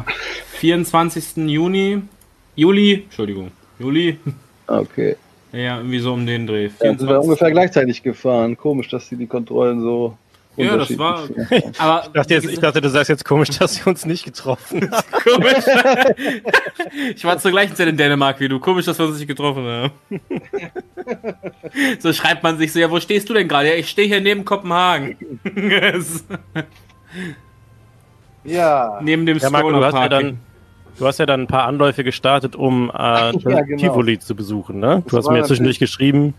24. 0.61 1.37
Juni. 1.49 2.01
Juli. 2.57 3.03
Entschuldigung. 3.05 3.51
Juli. 3.79 4.19
Okay. 4.67 5.17
Ja, 5.53 5.77
irgendwie 5.77 5.99
so 5.99 6.15
um 6.15 6.25
den 6.25 6.47
Dreh. 6.47 6.71
Ja, 6.81 6.97
sind 6.97 7.07
wir 7.07 7.21
ungefähr 7.21 7.51
gleichzeitig 7.51 8.03
gefahren. 8.03 8.57
Komisch, 8.57 8.89
dass 8.89 9.09
die 9.11 9.17
die 9.17 9.27
Kontrollen 9.27 9.83
so. 9.83 10.17
Ja, 10.57 10.77
das 10.77 10.97
war. 10.97 11.29
Aber 11.79 12.05
Ich 12.07 12.13
dachte, 12.13 12.35
jetzt, 12.35 12.49
ich 12.49 12.59
dachte, 12.59 12.81
du 12.81 12.89
sagst 12.89 13.11
jetzt 13.11 13.25
komisch, 13.25 13.51
dass 13.59 13.75
sie 13.75 13.83
uns 13.85 14.07
nicht 14.07 14.25
getroffen 14.25 14.91
haben. 14.91 15.05
komisch. 15.13 15.65
ich 17.15 17.25
war 17.25 17.39
zur 17.39 17.51
gleichen 17.51 17.77
Zeit 17.77 17.89
in 17.89 17.99
Dänemark 17.99 18.41
wie 18.41 18.49
du. 18.49 18.59
Komisch, 18.61 18.87
dass 18.87 18.99
wir 18.99 19.07
uns 19.07 19.19
nicht 19.19 19.29
getroffen 19.29 19.65
haben. 19.65 19.93
so 21.99 22.13
schreibt 22.15 22.43
man 22.43 22.57
sich 22.57 22.73
so, 22.73 22.79
ja, 22.79 22.91
wo 22.91 22.99
stehst 22.99 23.29
du 23.29 23.35
denn 23.35 23.47
gerade? 23.47 23.69
Ja, 23.69 23.75
ich 23.75 23.91
stehe 23.91 24.09
hier 24.09 24.23
neben 24.23 24.45
Kopenhagen. 24.47 25.17
Ja. 28.45 29.01
neben 29.03 29.27
dem 29.27 29.39
Ja, 29.39 29.51
Marco, 29.51 29.71
du 29.71 29.85
hast 29.85 29.95
ja 29.95 30.09
dann, 30.09 30.39
du 30.99 31.07
hast 31.07 31.19
ja 31.19 31.27
dann 31.27 31.43
ein 31.43 31.47
paar 31.47 31.65
Anläufe 31.65 32.05
gestartet, 32.05 32.57
um 32.57 32.91
äh, 32.91 32.93
Ja, 33.39 33.61
genau. 33.63 33.79
Tivoli 33.79 34.19
zu 34.19 34.35
besuchen, 34.35 34.81
ne? 34.81 35.03
Du 35.07 35.17
Das 35.17 35.25
hast 35.25 35.33
mir 35.33 35.39
ja 35.39 35.45
zwischendurch 35.45 35.79
geschrieben. 35.79 36.35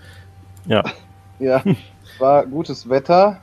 Ja. 0.65 0.83
Ja, 1.37 1.61
es 1.65 2.17
war 2.21 2.45
gutes 2.45 2.87
Wetter. 2.87 3.41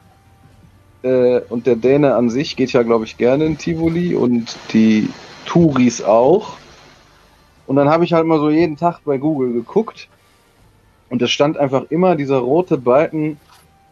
Äh, 1.03 1.41
und 1.51 1.67
der 1.67 1.77
Däne 1.77 2.15
an 2.15 2.31
sich 2.31 2.57
geht 2.57 2.73
ja, 2.73 2.83
glaube 2.83 3.05
ich, 3.05 3.19
gerne 3.19 3.45
in 3.45 3.59
Tivoli 3.59 4.15
und 4.15 4.57
die 4.73 5.11
Touris 5.45 6.03
auch. 6.03 6.57
Und 7.67 7.77
dann 7.77 7.91
habe 7.91 8.05
ich 8.05 8.15
halt 8.15 8.27
mal 8.27 8.39
so 8.39 8.49
jeden 8.49 8.79
Tag 8.79 9.01
bei 9.05 9.19
Google 9.19 9.53
geguckt. 9.53 10.09
Und 11.11 11.21
es 11.21 11.31
stand 11.31 11.59
einfach 11.59 11.85
immer 11.91 12.17
dieser 12.17 12.39
rote 12.39 12.79
Balken, 12.79 13.39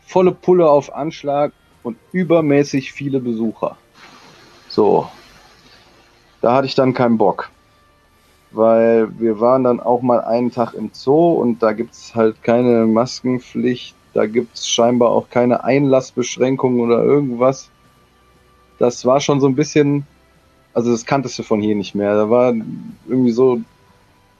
volle 0.07 0.33
Pulle 0.33 0.69
auf 0.71 0.95
Anschlag 0.95 1.53
und 1.83 1.97
übermäßig 2.13 2.93
viele 2.93 3.21
Besucher. 3.21 3.77
So. 4.71 5.09
Da 6.41 6.55
hatte 6.55 6.67
ich 6.67 6.75
dann 6.77 6.95
keinen 6.95 7.19
Bock. 7.19 7.51
Weil 8.53 9.09
wir 9.21 9.41
waren 9.41 9.65
dann 9.65 9.81
auch 9.81 10.03
mal 10.03 10.21
einen 10.23 10.51
Tag 10.53 10.75
im 10.75 10.91
Zoo 10.93 11.33
und 11.35 11.63
da 11.63 11.73
gibt's 11.73 12.15
halt 12.15 12.43
keine 12.43 12.87
Maskenpflicht, 12.87 13.95
da 14.15 14.27
gibt's 14.27 14.69
scheinbar 14.69 15.11
auch 15.11 15.29
keine 15.31 15.65
Einlassbeschränkungen 15.65 16.81
oder 16.81 17.03
irgendwas. 17.05 17.71
Das 18.79 19.05
war 19.05 19.21
schon 19.21 19.41
so 19.41 19.49
ein 19.49 19.57
bisschen 19.57 20.07
Also 20.73 20.93
das 20.93 21.05
kanntest 21.05 21.39
du 21.39 21.43
von 21.43 21.61
hier 21.61 21.75
nicht 21.77 21.95
mehr. 21.95 22.15
Da 22.15 22.31
war 22.31 22.55
irgendwie 23.09 23.33
so, 23.33 23.61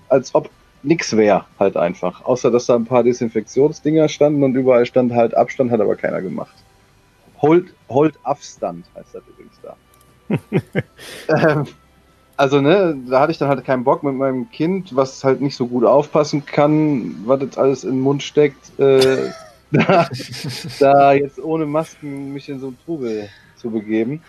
als 0.09 0.35
ob 0.35 0.51
nix 0.83 1.17
wäre 1.17 1.47
halt 1.59 1.77
einfach. 1.77 2.25
Außer 2.25 2.51
dass 2.51 2.67
da 2.67 2.77
ein 2.77 2.87
paar 2.87 3.03
Desinfektionsdinger 3.05 4.09
standen 4.09 4.45
und 4.45 4.55
überall 4.55 4.87
stand 4.87 5.13
halt 5.13 5.37
Abstand, 5.37 5.71
hat 5.71 5.81
aber 5.81 5.97
keiner 5.97 6.23
gemacht. 6.23 6.55
Hold, 7.43 7.75
hold 7.89 8.19
Abstand 8.25 8.87
heißt 8.95 9.15
das 9.15 9.23
übrigens 9.29 9.61
da. 9.63 9.77
ähm, 11.29 11.67
also 12.37 12.61
ne, 12.61 12.99
da 13.07 13.21
hatte 13.21 13.33
ich 13.33 13.39
dann 13.39 13.49
halt 13.49 13.65
keinen 13.65 13.85
Bock 13.85 14.03
mit 14.03 14.15
meinem 14.15 14.51
Kind, 14.51 14.97
was 14.97 15.23
halt 15.25 15.41
nicht 15.41 15.57
so 15.57 15.67
gut 15.67 15.85
aufpassen 15.85 16.47
kann, 16.47 17.17
was 17.27 17.43
jetzt 17.43 17.59
alles 17.59 17.85
in 17.85 17.91
den 17.91 18.01
Mund 18.01 18.23
steckt, 18.23 18.79
äh, 18.79 19.31
da, 19.71 20.09
da 20.79 21.13
jetzt 21.13 21.39
ohne 21.39 21.67
Masken 21.67 22.33
mich 22.33 22.49
in 22.49 22.59
so 22.59 22.69
einen 22.69 22.79
Trubel 22.85 23.29
zu 23.57 23.71
begeben. 23.71 24.23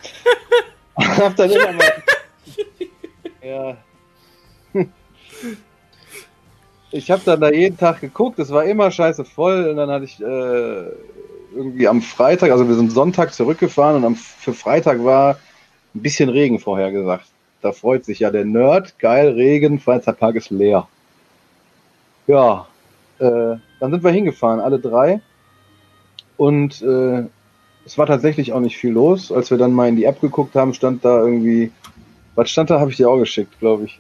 hab 0.97 1.35
dann 1.35 1.51
immer 1.51 1.71
mal, 1.71 1.93
ja. 3.41 3.77
Ich 6.91 7.09
habe 7.09 7.21
dann 7.23 7.39
da 7.39 7.49
jeden 7.49 7.77
Tag 7.77 8.01
geguckt, 8.01 8.37
es 8.39 8.51
war 8.51 8.65
immer 8.65 8.91
scheiße 8.91 9.23
voll 9.23 9.69
und 9.69 9.77
dann 9.77 9.89
hatte 9.89 10.03
ich 10.03 10.21
äh, 10.21 10.83
irgendwie 11.55 11.87
am 11.87 12.01
Freitag, 12.01 12.51
also 12.51 12.67
wir 12.67 12.75
sind 12.75 12.91
Sonntag 12.91 13.33
zurückgefahren 13.33 13.95
und 13.97 14.05
am, 14.05 14.15
für 14.15 14.53
Freitag 14.53 15.03
war 15.03 15.39
ein 15.95 16.01
bisschen 16.01 16.29
Regen 16.29 16.59
vorhergesagt. 16.59 17.25
Da 17.61 17.71
freut 17.71 18.05
sich 18.05 18.19
ja 18.19 18.31
der 18.31 18.45
Nerd. 18.45 18.97
Geil, 18.99 19.29
Regen, 19.29 19.79
Freizeitpark 19.79 20.35
ist 20.35 20.49
leer. 20.49 20.87
Ja, 22.27 22.67
äh, 23.19 23.55
dann 23.79 23.91
sind 23.91 24.03
wir 24.03 24.11
hingefahren, 24.11 24.59
alle 24.59 24.79
drei. 24.79 25.21
Und 26.37 26.81
äh, 26.81 27.25
es 27.85 27.97
war 27.97 28.05
tatsächlich 28.05 28.53
auch 28.53 28.59
nicht 28.59 28.77
viel 28.77 28.91
los. 28.91 29.31
Als 29.31 29.51
wir 29.51 29.57
dann 29.57 29.73
mal 29.73 29.89
in 29.89 29.95
die 29.95 30.05
App 30.05 30.21
geguckt 30.21 30.55
haben, 30.55 30.73
stand 30.73 31.05
da 31.05 31.19
irgendwie, 31.19 31.71
was 32.35 32.49
stand 32.49 32.69
da, 32.69 32.79
habe 32.79 32.91
ich 32.91 32.97
dir 32.97 33.09
auch 33.09 33.19
geschickt, 33.19 33.59
glaube 33.59 33.85
ich. 33.85 33.99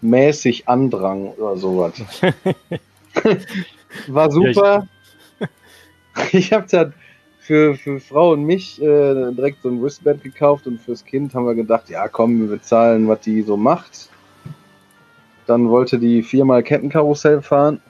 Mäßig 0.00 0.68
Andrang 0.68 1.28
oder 1.28 1.56
sowas. 1.56 1.94
war 4.08 4.30
super. 4.30 4.86
ich 6.32 6.52
habe 6.52 6.66
dann 6.70 6.92
für, 7.44 7.74
für 7.74 8.00
Frau 8.00 8.32
und 8.32 8.44
mich 8.44 8.80
äh, 8.80 9.32
direkt 9.32 9.60
so 9.62 9.68
ein 9.68 9.82
Wristband 9.82 10.22
gekauft 10.22 10.66
und 10.66 10.80
fürs 10.80 11.04
Kind 11.04 11.34
haben 11.34 11.44
wir 11.44 11.54
gedacht, 11.54 11.90
ja 11.90 12.08
komm, 12.08 12.40
wir 12.40 12.56
bezahlen, 12.56 13.06
was 13.06 13.20
die 13.20 13.42
so 13.42 13.58
macht. 13.58 14.08
Dann 15.46 15.68
wollte 15.68 15.98
die 15.98 16.22
viermal 16.22 16.62
Kettenkarussell 16.62 17.42
fahren 17.42 17.82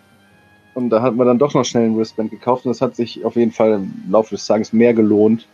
und 0.75 0.91
da 0.91 1.03
hat 1.03 1.15
man 1.15 1.29
dann 1.29 1.39
doch 1.39 1.55
noch 1.55 1.65
schnell 1.65 1.85
ein 1.85 1.97
Wristband 1.97 2.33
gekauft 2.33 2.67
und 2.67 2.73
das 2.73 2.81
hat 2.81 2.97
sich 2.97 3.25
auf 3.25 3.37
jeden 3.37 3.53
Fall 3.53 3.75
im 3.75 3.93
Laufe 4.11 4.35
des 4.35 4.45
Tages 4.45 4.73
mehr 4.73 4.93
gelohnt, 4.93 5.47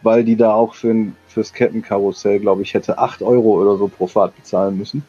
weil 0.00 0.24
die 0.24 0.36
da 0.36 0.54
auch 0.54 0.74
für 0.74 0.88
ein, 0.88 1.14
fürs 1.28 1.52
Kettenkarussell, 1.52 2.40
glaube 2.40 2.62
ich, 2.62 2.72
hätte 2.72 2.96
8 2.96 3.22
Euro 3.22 3.60
oder 3.60 3.76
so 3.76 3.88
pro 3.88 4.06
Fahrt 4.06 4.34
bezahlen 4.34 4.78
müssen. 4.78 5.04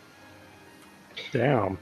Damn. 1.32 1.78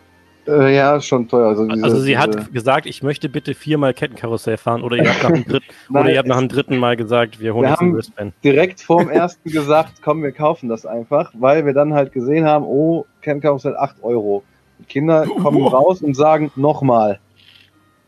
Äh, 0.50 0.76
ja, 0.76 1.00
schon 1.02 1.28
teuer. 1.28 1.48
Also, 1.50 1.68
diese, 1.68 1.84
Also 1.84 2.00
sie 2.00 2.08
diese, 2.10 2.20
hat 2.20 2.54
gesagt, 2.54 2.86
ich 2.86 3.04
möchte 3.04 3.30
bitte 3.30 3.54
viermal 3.54 3.94
Kettenkarussell 3.94 4.58
fahren 4.58 4.82
oder 4.82 4.98
ihr 4.98 5.10
habt 5.10 5.24
nach 5.24 5.32
dem 5.32 5.46
dritten, 5.46 5.66
Nein, 5.90 6.02
oder 6.04 6.12
ihr 6.12 6.18
habt 6.20 6.28
nach 6.28 6.40
dem 6.40 6.50
dritten 6.50 6.78
Mal 6.78 6.96
gesagt, 6.98 7.40
wir 7.40 7.54
holen 7.54 7.64
Wir 7.66 7.70
jetzt 7.72 7.80
einen 7.82 7.90
haben- 7.92 7.98
Wristband. 7.98 8.34
direkt 8.44 8.82
vorm 8.82 9.10
ersten 9.10 9.50
gesagt, 9.50 10.02
komm, 10.04 10.24
wir 10.24 10.32
kaufen 10.32 10.70
das 10.70 10.86
einfach, 10.86 11.32
weil 11.38 11.66
wir 11.66 11.74
dann 11.74 11.94
halt 11.94 12.12
gesehen 12.14 12.46
haben, 12.46 12.66
oh, 12.66 13.06
Kettenkarussell 13.22 13.76
8 13.78 14.04
Euro. 14.04 14.44
Die 14.80 14.86
Kinder 14.86 15.26
kommen 15.26 15.66
raus 15.68 16.02
und 16.02 16.16
sagen 16.16 16.52
nochmal. 16.56 17.20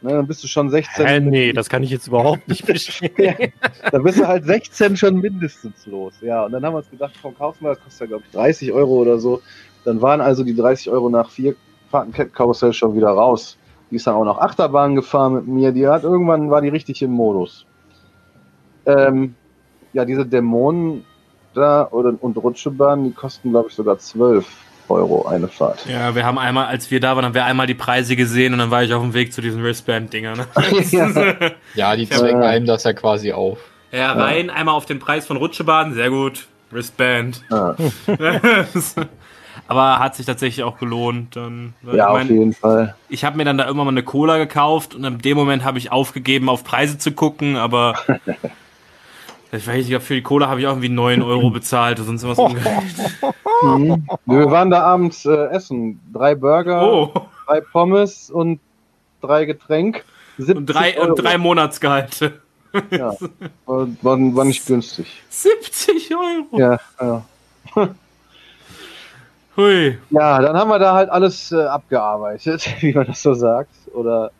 Ne, 0.03 0.13
dann 0.13 0.25
bist 0.25 0.43
du 0.43 0.47
schon 0.47 0.69
16. 0.71 1.05
Hä, 1.05 1.19
nee, 1.19 1.53
das 1.53 1.69
kann 1.69 1.83
ich 1.83 1.91
jetzt 1.91 2.07
überhaupt 2.07 2.47
nicht 2.47 2.65
verstehen. 2.65 3.11
Ja, 3.17 3.33
dann 3.91 4.01
bist 4.01 4.17
du 4.19 4.27
halt 4.27 4.45
16 4.45 4.97
schon 4.97 5.19
mindestens 5.19 5.85
los. 5.85 6.15
Ja, 6.21 6.45
und 6.45 6.53
dann 6.53 6.65
haben 6.65 6.73
wir 6.73 6.77
uns 6.79 6.89
gedacht, 6.89 7.13
komm, 7.21 7.37
kaufen 7.37 7.65
wir, 7.65 7.69
das 7.75 7.83
kostet 7.83 8.01
ja, 8.01 8.05
glaube 8.07 8.23
ich, 8.25 8.31
30 8.31 8.71
Euro 8.71 8.93
oder 8.93 9.19
so. 9.19 9.41
Dann 9.85 10.01
waren 10.01 10.19
also 10.21 10.43
die 10.43 10.55
30 10.55 10.89
Euro 10.89 11.09
nach 11.09 11.29
vier 11.29 11.53
Fahrten 11.91 12.11
Kettenkarussell 12.13 12.73
schon 12.73 12.95
wieder 12.95 13.09
raus. 13.09 13.57
Die 13.91 13.97
ist 13.97 14.07
dann 14.07 14.15
auch 14.15 14.23
noch 14.25 14.39
Achterbahn 14.39 14.95
gefahren 14.95 15.33
mit 15.35 15.47
mir. 15.47 15.71
Die 15.73 15.87
hat 15.87 16.03
irgendwann 16.03 16.49
war 16.49 16.61
die 16.61 16.69
richtig 16.69 17.01
im 17.01 17.11
Modus. 17.11 17.65
Ähm, 18.85 19.35
ja, 19.93 20.05
diese 20.05 20.25
Dämonen 20.25 21.05
da 21.53 21.87
oder, 21.91 22.13
und 22.21 22.37
Rutschebahnen, 22.37 23.05
die 23.05 23.11
kosten, 23.11 23.51
glaube 23.51 23.67
ich, 23.69 23.75
sogar 23.75 23.97
12 23.99 24.47
Euro 24.87 25.25
eine 25.27 25.47
Fahrt. 25.49 25.85
Ja, 25.85 26.15
wir 26.15 26.25
haben 26.25 26.37
einmal, 26.37 26.67
als 26.67 26.89
wir 26.91 26.99
da 26.99 27.15
waren, 27.15 27.25
haben 27.25 27.33
wir 27.33 27.45
einmal 27.45 27.67
die 27.67 27.73
Preise 27.75 28.15
gesehen 28.15 28.53
und 28.53 28.59
dann 28.59 28.71
war 28.71 28.83
ich 28.83 28.93
auf 28.93 29.01
dem 29.01 29.13
Weg 29.13 29.33
zu 29.33 29.41
diesen 29.41 29.61
Wristband-Dingern. 29.63 30.45
Ja. 30.91 31.09
Ja, 31.75 31.95
die 31.95 32.03
Ja. 32.05 32.17
zwängen 32.17 32.43
einem 32.43 32.65
das 32.65 32.83
ja 32.85 32.93
quasi 32.93 33.33
auf. 33.33 33.59
ja, 33.91 34.13
rein, 34.13 34.49
einmal 34.49 34.75
auf 34.75 34.85
den 34.85 34.99
Preis 34.99 35.25
von 35.27 35.37
Rutschebahn, 35.37 35.93
sehr 35.93 36.09
gut. 36.09 36.47
Wristband. 36.71 37.43
Ja, 37.51 37.75
Aber 39.71 39.99
hat 39.99 40.15
sich 40.15 40.25
tatsächlich 40.25 40.63
auch 40.63 40.77
gelohnt. 40.77 41.35
Dann, 41.35 41.73
ja 41.93 42.07
auf 42.07 42.17
mein, 42.17 42.27
jeden 42.27 42.53
Fall. 42.53 42.95
ich 43.09 43.23
habe 43.23 43.37
mir 43.37 43.45
dann 43.45 43.57
da 43.57 43.65
irgendwann 43.65 43.87
mal 43.87 43.91
eine 43.91 44.03
Cola 44.03 44.37
gekauft 44.37 44.95
und 44.95 45.03
in 45.03 45.17
dem 45.19 45.37
Moment 45.37 45.63
habe 45.63 45.77
ich 45.77 45.91
aufgegeben, 45.91 46.49
auf 46.49 46.63
Preise 46.63 46.97
zu 46.97 47.13
gucken, 47.13 47.55
aber 47.55 47.95
ich 49.51 49.65
weiß 49.65 49.87
nicht, 49.87 50.01
für 50.01 50.15
die 50.15 50.21
Cola 50.23 50.47
habe 50.47 50.59
ich 50.59 50.67
auch 50.67 50.71
irgendwie 50.71 50.89
9 50.89 51.21
Euro 51.21 51.49
bezahlt 51.49 51.99
oder 51.99 52.07
sonst 52.07 52.27
was. 52.27 52.37
Mhm. 53.63 54.07
Wir 54.25 54.49
waren 54.49 54.71
da 54.71 54.81
abends 54.81 55.23
äh, 55.23 55.45
essen. 55.49 55.99
Drei 56.11 56.33
Burger, 56.33 56.81
Oh, 56.81 57.13
drei 57.45 57.61
Pommes 57.61 58.31
und 58.31 58.59
drei 59.21 59.45
Getränk. 59.45 60.03
70 60.39 60.57
und 60.57 60.65
drei, 60.65 60.97
Euro. 60.97 61.09
und 61.09 61.15
drei 61.23 61.37
Monatsgehalte. 61.37 62.41
Ja, 62.89 63.13
war, 63.67 63.87
war, 64.01 64.17
war 64.35 64.45
nicht 64.45 64.65
günstig. 64.65 65.21
70 65.29 66.11
Euro. 66.15 66.57
Ja, 66.57 66.79
ja. 66.99 67.23
Hui. 69.57 69.97
ja, 70.09 70.41
dann 70.41 70.55
haben 70.55 70.69
wir 70.69 70.79
da 70.79 70.93
halt 70.93 71.09
alles 71.09 71.51
äh, 71.51 71.63
abgearbeitet, 71.63 72.67
wie 72.81 72.93
man 72.93 73.07
das 73.07 73.21
so 73.21 73.33
sagt. 73.33 73.73
Oder 73.93 74.31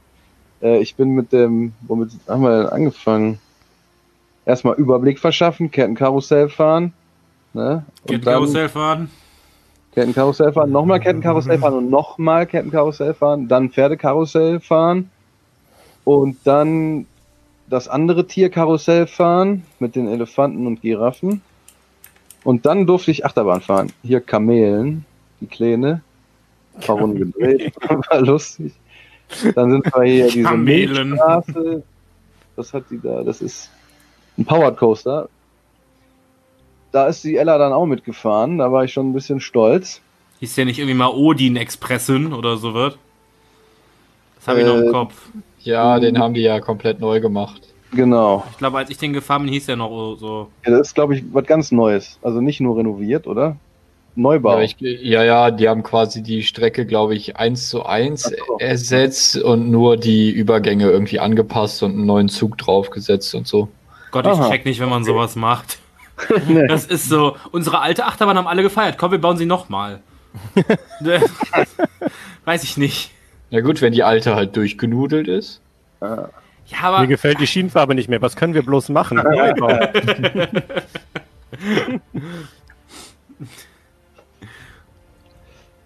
äh, 0.61 0.79
ich 0.79 0.95
bin 0.95 1.09
mit 1.09 1.31
dem, 1.33 1.73
womit 1.81 2.11
haben 2.27 2.43
wir 2.43 2.63
denn 2.63 2.69
angefangen? 2.69 3.39
Erstmal 4.45 4.75
Überblick 4.75 5.19
verschaffen, 5.19 5.69
Kettenkarussell 5.69 6.49
fahren. 6.49 6.93
Ne? 7.53 7.85
Kettenkarussell 8.07 8.69
fahren. 8.69 9.11
Kettenkarussell 9.93 10.53
fahren, 10.53 10.71
nochmal 10.71 11.01
Kettenkarussell 11.01 11.59
fahren 11.59 11.73
und 11.73 11.89
nochmal 11.89 12.45
Kettenkarussell 12.45 13.13
fahren, 13.13 13.49
dann 13.49 13.71
Pferdekarussell 13.71 14.61
fahren 14.61 15.11
und 16.05 16.37
dann 16.45 17.07
das 17.67 17.87
andere 17.87 18.25
Tierkarussell 18.25 19.05
fahren 19.05 19.63
mit 19.79 19.95
den 19.95 20.07
Elefanten 20.07 20.65
und 20.65 20.81
Giraffen. 20.81 21.41
Und 22.43 22.65
dann 22.65 22.85
durfte 22.87 23.11
ich 23.11 23.25
Achterbahn 23.25 23.61
fahren. 23.61 23.91
Hier 24.03 24.19
Kamelen, 24.21 25.05
die 25.39 25.47
Kleine. 25.47 26.01
Paar 26.85 26.97
Runden 26.97 27.31
gedreht, 27.33 27.73
war 28.09 28.21
lustig. 28.21 28.73
Dann 29.55 29.71
sind 29.71 29.85
wir 29.85 30.03
hier 30.03 30.27
diese 30.27 30.43
Kamelen. 30.43 31.09
Milchstraße. 31.11 31.83
Was 32.55 32.73
hat 32.73 32.83
die 32.89 32.99
da? 33.01 33.23
Das 33.23 33.41
ist 33.41 33.69
ein 34.37 34.45
Powered 34.45 34.77
Coaster. 34.77 35.29
Da 36.91 37.07
ist 37.07 37.23
die 37.23 37.37
Ella 37.37 37.57
dann 37.57 37.71
auch 37.71 37.85
mitgefahren. 37.85 38.57
Da 38.57 38.71
war 38.71 38.83
ich 38.83 38.91
schon 38.91 39.09
ein 39.09 39.13
bisschen 39.13 39.39
stolz. 39.39 40.01
Hieß 40.39 40.55
ja 40.57 40.65
nicht 40.65 40.79
irgendwie 40.79 40.95
mal 40.95 41.09
Odin 41.11 41.55
Expressin 41.55 42.33
oder 42.33 42.57
so 42.57 42.73
wird. 42.73 42.97
Das 44.35 44.47
habe 44.47 44.61
ich 44.61 44.65
noch 44.65 44.77
im 44.77 44.87
Äh, 44.87 44.91
Kopf. 44.91 45.29
Ja, 45.59 45.99
den 45.99 46.17
haben 46.17 46.33
die 46.33 46.41
ja 46.41 46.59
komplett 46.59 46.99
neu 46.99 47.21
gemacht. 47.21 47.70
Genau. 47.91 48.45
Ich 48.51 48.57
glaube, 48.57 48.77
als 48.77 48.89
ich 48.89 48.97
den 48.97 49.13
gefahren 49.13 49.43
bin, 49.43 49.53
hieß 49.53 49.65
der 49.65 49.75
noch 49.75 50.15
so. 50.17 50.49
Ja, 50.65 50.71
das 50.71 50.87
ist, 50.87 50.95
glaube 50.95 51.15
ich, 51.15 51.23
was 51.31 51.45
ganz 51.45 51.71
Neues. 51.71 52.19
Also 52.21 52.41
nicht 52.41 52.61
nur 52.61 52.77
renoviert, 52.77 53.27
oder? 53.27 53.57
Neubau. 54.15 54.57
Ja, 54.57 54.63
ich, 54.63 54.75
ja, 54.79 55.23
ja, 55.23 55.51
die 55.51 55.69
haben 55.69 55.83
quasi 55.83 56.21
die 56.21 56.43
Strecke, 56.43 56.85
glaube 56.85 57.15
ich, 57.15 57.37
eins 57.37 57.69
zu 57.69 57.85
eins 57.85 58.23
so. 58.23 58.57
ersetzt 58.59 59.37
und 59.37 59.69
nur 59.69 59.97
die 59.97 60.31
Übergänge 60.31 60.89
irgendwie 60.89 61.19
angepasst 61.19 61.81
und 61.83 61.91
einen 61.91 62.05
neuen 62.05 62.29
Zug 62.29 62.57
draufgesetzt 62.57 63.35
und 63.35 63.47
so. 63.47 63.69
Gott, 64.11 64.25
ich 64.25 64.31
Aha. 64.31 64.49
check 64.49 64.65
nicht, 64.65 64.81
wenn 64.81 64.89
man 64.89 65.03
sowas 65.03 65.35
macht. 65.35 65.79
Nee. 66.47 66.67
Das 66.67 66.85
ist 66.85 67.09
so. 67.09 67.35
Unsere 67.51 67.79
alte 67.79 68.05
Achterbahn 68.05 68.37
haben 68.37 68.47
alle 68.47 68.63
gefeiert. 68.63 68.97
Komm, 68.97 69.11
wir 69.11 69.19
bauen 69.19 69.37
sie 69.37 69.45
nochmal. 69.45 70.01
Weiß 72.45 72.63
ich 72.63 72.77
nicht. 72.77 73.11
Na 73.49 73.61
gut, 73.61 73.81
wenn 73.81 73.91
die 73.91 74.03
alte 74.03 74.35
halt 74.35 74.55
durchgenudelt 74.55 75.27
ist. 75.27 75.61
Ja, 76.71 76.99
Mir 77.01 77.07
gefällt 77.07 77.39
die 77.39 77.47
Schienenfarbe 77.47 77.95
nicht 77.95 78.09
mehr. 78.09 78.21
Was 78.21 78.35
können 78.35 78.53
wir 78.53 78.63
bloß 78.63 78.89
machen? 78.89 79.21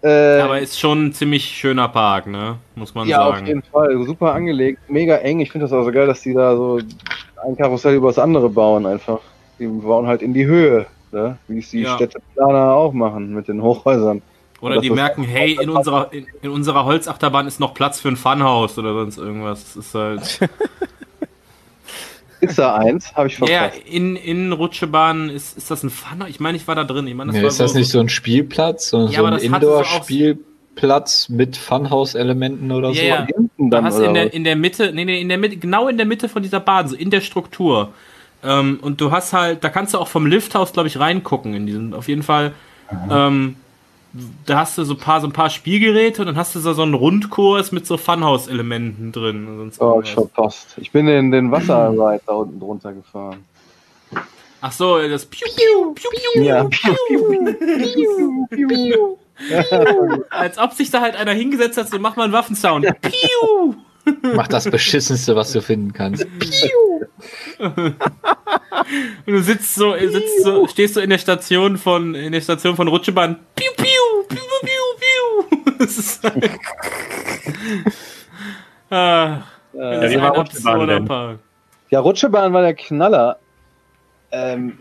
Äh, 0.02 0.40
Aber 0.40 0.60
ist 0.60 0.78
schon 0.78 1.06
ein 1.06 1.12
ziemlich 1.12 1.44
schöner 1.44 1.88
Park, 1.88 2.26
ne? 2.26 2.58
Muss 2.74 2.94
man 2.94 3.08
ja, 3.08 3.24
auf 3.26 3.34
sagen. 3.36 3.46
jeden 3.46 3.62
Fall. 3.62 4.04
Super 4.04 4.34
angelegt. 4.34 4.78
Mega 4.88 5.16
eng. 5.16 5.40
Ich 5.40 5.50
finde 5.50 5.64
das 5.64 5.72
auch 5.72 5.84
so 5.84 5.90
geil, 5.90 6.06
dass 6.06 6.20
die 6.20 6.34
da 6.34 6.54
so 6.54 6.78
ein 7.44 7.56
Karussell 7.56 7.94
über 7.94 8.08
das 8.08 8.18
andere 8.18 8.48
bauen 8.48 8.86
einfach. 8.86 9.20
Die 9.58 9.66
bauen 9.66 10.06
halt 10.06 10.22
in 10.22 10.34
die 10.34 10.46
Höhe. 10.46 10.86
Ne? 11.12 11.38
Wie 11.48 11.58
es 11.58 11.70
die 11.70 11.80
Ja. 11.82 11.94
Städteplaner 11.96 12.72
auch 12.72 12.92
machen 12.92 13.34
mit 13.34 13.48
den 13.48 13.62
Hochhäusern. 13.62 14.22
Oder 14.60 14.80
die 14.80 14.90
merken, 14.90 15.22
hey, 15.24 15.52
in 15.54 15.68
unserer, 15.68 16.12
in, 16.12 16.26
in 16.42 16.50
unserer 16.50 16.84
Holzachterbahn 16.86 17.46
ist 17.46 17.60
noch 17.60 17.74
Platz 17.74 18.00
für 18.00 18.08
ein 18.08 18.16
Funhaus 18.16 18.78
oder 18.78 18.94
sonst 18.94 19.18
irgendwas. 19.18 19.74
Das 19.74 19.76
ist 19.76 19.94
halt. 19.94 20.40
Ist 22.40 22.58
da 22.58 22.76
eins? 22.76 23.14
Habe 23.14 23.28
ich 23.28 23.38
Ja, 23.38 23.64
verpasst. 23.64 23.80
in, 23.88 24.14
in 24.16 24.52
Rutschebahn 24.52 25.30
ist, 25.30 25.56
ist 25.56 25.70
das 25.70 25.82
ein 25.82 25.90
Funner? 25.90 26.28
Ich 26.28 26.38
meine, 26.38 26.56
ich 26.56 26.68
war 26.68 26.74
da 26.74 26.84
drin. 26.84 27.06
Ich 27.06 27.14
meine, 27.14 27.28
das 27.32 27.36
Ja, 27.36 27.42
war 27.42 27.48
ist 27.48 27.60
das 27.60 27.74
nicht 27.74 27.88
so 27.88 27.98
ein 27.98 28.08
Spielplatz, 28.08 28.90
sondern 28.90 29.10
Ja, 29.10 29.20
so 29.20 29.24
ein 29.24 29.38
so 29.38 29.44
Indoor-Spielplatz 29.46 31.28
mit 31.30 31.56
Funhouse-Elementen 31.56 32.70
oder 32.72 32.92
so? 32.92 33.00
Ja, 33.00 33.04
ja. 33.04 33.26
Hinten 33.26 33.70
Da 33.70 33.78
dann, 33.78 33.84
hast 33.86 33.96
oder 33.96 34.06
in 34.08 34.14
der, 34.14 34.26
was? 34.26 34.32
in 34.34 34.44
der 34.44 34.56
Mitte, 34.56 34.92
nee, 34.92 35.04
nee, 35.04 35.20
in 35.20 35.28
der 35.28 35.38
Mitte, 35.38 35.56
genau 35.56 35.88
in 35.88 35.96
der 35.96 36.06
Mitte 36.06 36.28
von 36.28 36.42
dieser 36.42 36.60
Bahn, 36.60 36.88
so 36.88 36.94
in 36.96 37.10
der 37.10 37.20
Struktur. 37.22 37.92
Ähm, 38.44 38.78
und 38.82 39.00
du 39.00 39.10
hast 39.10 39.32
halt, 39.32 39.64
da 39.64 39.70
kannst 39.70 39.94
du 39.94 39.98
auch 39.98 40.08
vom 40.08 40.26
Lifthaus, 40.26 40.72
glaube 40.72 40.88
ich, 40.88 40.98
reingucken 41.00 41.54
in 41.54 41.66
diesen, 41.66 41.94
auf 41.94 42.06
jeden 42.08 42.22
Fall. 42.22 42.52
Ähm, 43.10 43.56
da 44.46 44.58
hast 44.58 44.78
du 44.78 44.84
so 44.84 44.94
ein 44.94 44.98
paar, 44.98 45.20
so 45.20 45.26
ein 45.26 45.32
paar 45.32 45.50
Spielgeräte 45.50 46.22
und 46.22 46.26
dann 46.26 46.36
hast 46.36 46.54
du 46.54 46.60
so, 46.60 46.72
so 46.72 46.82
einen 46.82 46.94
Rundkurs 46.94 47.72
mit 47.72 47.86
so 47.86 47.96
Funhouse-Elementen 47.96 49.12
drin. 49.12 49.46
und 49.46 49.56
sonst 49.58 49.80
Oh, 49.80 50.00
ich 50.02 50.12
verpasst. 50.12 50.74
Ich 50.78 50.90
bin 50.92 51.06
in 51.08 51.30
den 51.30 51.50
Wasserreit 51.50 52.22
da 52.26 52.32
unten 52.34 52.58
drunter 52.60 52.92
gefahren. 52.92 53.44
Ach 54.60 54.72
so, 54.72 54.98
das 55.06 55.26
Piu, 55.26 55.46
Piu, 55.54 55.92
Piu, 55.94 56.10
Piu, 56.32 56.42
Ja. 56.42 56.68
als 60.30 60.58
ob 60.58 60.72
sich 60.72 60.90
da 60.90 61.00
halt 61.00 61.14
einer 61.16 61.32
hingesetzt 61.32 61.76
hat, 61.78 61.88
so 61.88 61.98
mach 61.98 62.16
mal 62.16 62.24
einen 62.24 62.32
Waffensound. 62.32 62.86
Piu! 63.02 63.74
Mach 64.34 64.48
das 64.48 64.70
Beschissenste, 64.70 65.34
was 65.34 65.52
du 65.52 65.60
finden 65.60 65.92
kannst. 65.92 66.26
Und 67.58 67.96
du 69.26 69.42
sitzt 69.42 69.74
so, 69.74 69.96
sitzt 69.96 70.44
so, 70.44 70.66
stehst 70.68 70.94
so 70.94 71.00
in 71.00 71.10
der 71.10 71.18
Station 71.18 71.76
von, 71.76 72.14
in 72.14 72.32
der 72.32 72.40
Station 72.40 72.76
von 72.76 72.88
Rutschebahn. 72.88 73.36
Piu, 73.54 73.72
piu, 73.76 73.84
piu, 74.28 74.38
piu, 74.60 74.82
piu. 74.98 75.72
Das 75.78 75.98
ist 75.98 76.24
halt, 76.24 76.50
ah, 78.90 79.42
das 79.72 80.04
ist 80.04 80.10
wie 80.12 80.20
war 80.20 80.32
ein 80.32 80.38
Rutschebahn 80.38 80.74
absurder 80.74 80.86
denn? 80.86 81.04
Park. 81.04 81.38
Ja, 81.90 82.00
Rutschebahn 82.00 82.52
war 82.52 82.62
der 82.62 82.74
Knaller. 82.74 83.38
Ähm, 84.30 84.78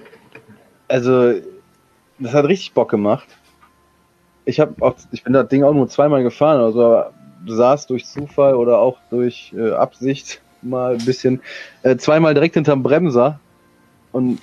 also, 0.88 1.34
das 2.20 2.34
hat 2.34 2.46
richtig 2.46 2.74
Bock 2.74 2.90
gemacht. 2.90 3.28
Ich 4.46 4.60
habe 4.60 4.74
auch, 4.82 4.96
ich 5.12 5.24
bin 5.24 5.34
das 5.34 5.48
Ding 5.50 5.64
auch 5.64 5.74
nur 5.74 5.90
zweimal 5.90 6.24
gefahren, 6.24 6.62
also 6.62 6.86
aber 6.86 7.14
saß 7.46 7.88
durch 7.88 8.06
Zufall 8.06 8.56
oder 8.56 8.80
auch 8.80 8.98
durch 9.10 9.54
äh, 9.58 9.72
Absicht 9.72 10.42
mal 10.62 10.96
ein 10.96 11.06
bisschen 11.06 11.42
äh, 11.84 11.96
zweimal 11.98 12.34
direkt 12.34 12.56
hinterm 12.56 12.82
Bremser 12.84 13.40
und 14.12 14.40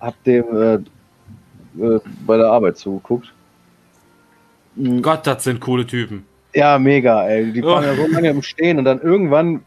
hab 0.00 0.22
dem 0.24 0.44
äh, 0.56 0.74
äh, 1.84 2.00
bei 2.26 2.36
der 2.36 2.46
Arbeit 2.46 2.76
zugeguckt. 2.78 3.32
Mhm. 4.76 5.02
Gott, 5.02 5.26
das 5.26 5.44
sind 5.44 5.60
coole 5.60 5.86
Typen. 5.86 6.24
Ja, 6.54 6.78
mega, 6.78 7.26
ey. 7.26 7.52
Die 7.52 7.62
Oh. 7.62 7.70
fahren 7.70 7.84
ja 7.84 7.94
so 7.94 8.06
lange 8.06 8.30
im 8.30 8.42
Stehen 8.42 8.78
und 8.78 8.84
dann 8.84 9.00
irgendwann, 9.00 9.62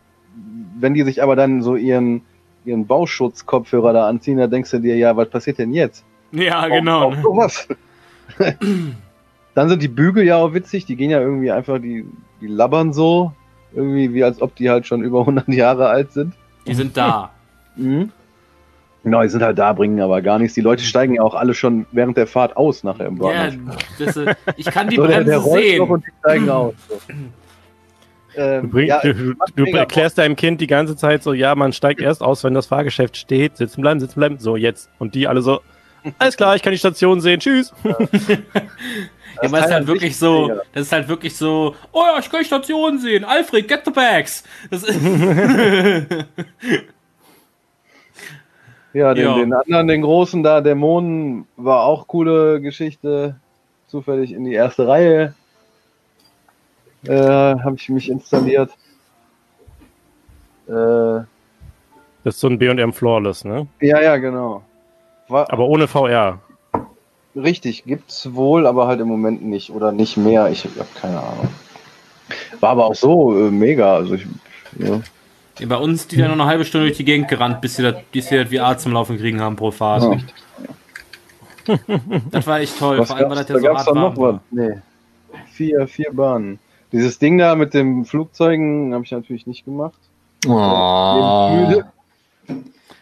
wenn 0.79 0.93
die 0.93 1.03
sich 1.03 1.21
aber 1.23 1.35
dann 1.35 1.61
so 1.61 1.75
ihren, 1.75 2.21
ihren 2.63 2.85
Bauschutzkopfhörer 2.85 3.93
da 3.93 4.07
anziehen, 4.07 4.37
da 4.37 4.47
denkst 4.47 4.71
du 4.71 4.79
dir, 4.79 4.95
ja, 4.95 5.15
was 5.15 5.29
passiert 5.29 5.57
denn 5.59 5.73
jetzt? 5.73 6.03
Ja, 6.31 6.67
genau. 6.67 7.05
Auch, 7.09 7.17
auch 7.17 7.21
sowas. 7.23 7.67
dann 9.55 9.69
sind 9.69 9.81
die 9.81 9.87
Bügel 9.87 10.23
ja 10.25 10.37
auch 10.37 10.53
witzig, 10.53 10.85
die 10.85 10.95
gehen 10.95 11.09
ja 11.09 11.21
irgendwie 11.21 11.51
einfach, 11.51 11.79
die, 11.79 12.05
die 12.45 12.53
labbern 12.53 12.93
so, 12.93 13.31
irgendwie 13.73 14.13
wie 14.13 14.23
als 14.23 14.41
ob 14.41 14.55
die 14.55 14.69
halt 14.69 14.85
schon 14.87 15.01
über 15.03 15.21
100 15.21 15.47
Jahre 15.49 15.87
alt 15.87 16.11
sind. 16.11 16.33
Die 16.67 16.73
sind 16.73 16.95
da. 16.97 17.31
Mhm. 17.77 18.09
Genau, 19.03 19.21
die 19.21 19.27
sind 19.27 19.43
halt 19.43 19.59
da, 19.59 19.73
bringen 19.73 19.99
aber 19.99 20.21
gar 20.21 20.39
nichts. 20.39 20.55
Die 20.55 20.61
Leute 20.61 20.81
steigen 20.81 21.13
ja 21.15 21.21
auch 21.21 21.35
alle 21.35 21.53
schon 21.53 21.85
während 21.91 22.15
der 22.15 22.25
Fahrt 22.25 22.55
aus 22.55 22.83
nachher 22.85 23.07
im 23.07 23.17
Ja, 23.17 23.21
Bahnhof. 23.49 23.75
das, 23.99 24.15
äh, 24.15 24.33
ich 24.55 24.65
kann 24.67 24.87
die 24.87 24.95
so, 24.95 25.05
der, 25.05 25.15
Bremse 25.15 25.29
der 25.29 25.39
noch 25.41 25.53
sehen. 25.57 25.81
und 25.81 26.05
die 26.05 26.11
steigen 26.21 26.49
aus. 26.49 26.73
So. 26.87 26.95
Du, 27.07 28.41
Ähm, 28.41 28.69
bring, 28.69 28.87
ja, 28.87 29.01
du, 29.01 29.13
du, 29.13 29.35
du 29.57 29.65
erklärst 29.71 30.17
deinem 30.17 30.37
Kind 30.37 30.59
die 30.61 30.67
ganze 30.67 30.95
Zeit 30.95 31.21
so, 31.21 31.33
ja, 31.33 31.53
man 31.55 31.73
steigt 31.73 31.99
erst 31.99 32.21
aus, 32.23 32.43
wenn 32.45 32.53
das 32.53 32.65
Fahrgeschäft 32.67 33.17
steht. 33.17 33.57
Sitzen 33.57 33.81
bleiben, 33.81 33.99
sitzen 33.99 34.19
bleiben. 34.19 34.39
So, 34.39 34.55
jetzt. 34.55 34.89
Und 34.99 35.15
die 35.15 35.27
alle 35.27 35.41
so, 35.41 35.59
alles 36.17 36.37
klar, 36.37 36.55
ich 36.55 36.61
kann 36.61 36.71
die 36.71 36.79
Station 36.79 37.19
sehen. 37.19 37.41
Tschüss. 37.41 37.73
Ja, 37.83 37.97
es 39.41 39.51
ist 39.51 39.71
halt 39.71 39.87
wirklich 39.87 40.17
so, 40.17 40.47
mega. 40.47 40.61
das 40.73 40.83
ist 40.83 40.91
halt 40.91 41.07
wirklich 41.07 41.35
so, 41.35 41.75
oh 41.91 42.03
ja, 42.03 42.19
ich 42.19 42.29
kann 42.29 42.41
die 42.41 42.45
Station 42.45 42.99
sehen. 42.99 43.23
Alfred, 43.23 43.67
get 43.67 43.81
the 43.85 43.91
bags. 43.91 44.43
Das 44.69 44.83
ist, 44.83 44.99
Ja, 48.95 49.13
den, 49.13 49.35
den 49.35 49.53
anderen, 49.53 49.87
den 49.89 50.01
großen 50.03 50.41
da, 50.41 50.61
Dämonen, 50.61 51.45
war 51.57 51.83
auch 51.83 52.07
coole 52.07 52.61
Geschichte. 52.61 53.35
Zufällig 53.87 54.31
in 54.31 54.45
die 54.45 54.53
erste 54.53 54.87
Reihe 54.87 55.35
äh, 57.05 57.13
habe 57.13 57.75
ich 57.75 57.89
mich 57.89 58.09
installiert. 58.09 58.71
Äh, 60.67 60.71
Das 60.71 62.35
ist 62.35 62.39
so 62.39 62.47
ein 62.47 62.57
B&M 62.57 62.93
Flawless, 62.93 63.43
ne? 63.43 63.67
ja, 63.81 64.01
ja, 64.01 64.15
genau. 64.15 64.63
War 65.27 65.51
Aber 65.51 65.65
ohne 65.65 65.87
VR. 65.89 66.39
Richtig, 67.35 67.83
gibt's 67.85 68.33
wohl, 68.33 68.67
aber 68.67 68.87
halt 68.87 68.99
im 68.99 69.07
Moment 69.07 69.43
nicht 69.43 69.69
oder 69.71 69.91
nicht 69.91 70.17
mehr. 70.17 70.49
Ich 70.49 70.65
habe 70.65 70.85
keine 70.99 71.19
Ahnung. 71.19 71.47
War 72.59 72.71
aber 72.71 72.85
auch 72.85 72.95
so 72.95 73.37
äh, 73.37 73.51
mega. 73.51 73.95
Also 73.95 74.15
ich, 74.15 74.25
ja. 74.79 75.01
Ja, 75.59 75.67
Bei 75.67 75.77
uns 75.77 76.07
die 76.07 76.17
dann 76.17 76.27
noch 76.27 76.33
eine 76.33 76.45
halbe 76.45 76.65
Stunde 76.65 76.87
durch 76.87 76.97
die 76.97 77.05
Gegend 77.05 77.27
gerannt, 77.29 77.61
bis 77.61 77.75
sie 77.75 77.83
das, 77.83 77.95
bis 78.11 78.27
sie 78.27 78.37
das 78.37 78.49
VR 78.49 78.77
zum 78.77 78.91
Laufen 78.93 79.17
kriegen 79.17 79.39
haben 79.41 79.55
pro 79.55 79.71
Fahrt. 79.71 80.03
Ja. 80.03 81.77
Das 82.31 82.45
war 82.45 82.59
echt 82.59 82.77
toll. 82.77 82.99
Was 82.99 83.07
Vor 83.07 83.17
allem, 83.17 83.29
weil 83.29 83.37
das 83.37 83.47
da 83.47 83.53
ja 83.55 83.59
so 83.59 83.65
gab's 83.65 83.85
hart 83.85 83.95
noch 83.95 84.17
war. 84.17 84.33
was. 84.33 84.41
Nee. 84.51 84.81
Vier, 85.51 85.87
vier 85.87 86.11
Bahnen. 86.13 86.59
Dieses 86.91 87.17
Ding 87.19 87.37
da 87.37 87.55
mit 87.55 87.73
dem 87.73 88.05
Flugzeugen 88.05 88.93
habe 88.93 89.03
ich 89.03 89.11
natürlich 89.11 89.47
nicht 89.47 89.65
gemacht. 89.65 89.97
Oh, 90.47 91.49
Müde. 91.55 91.85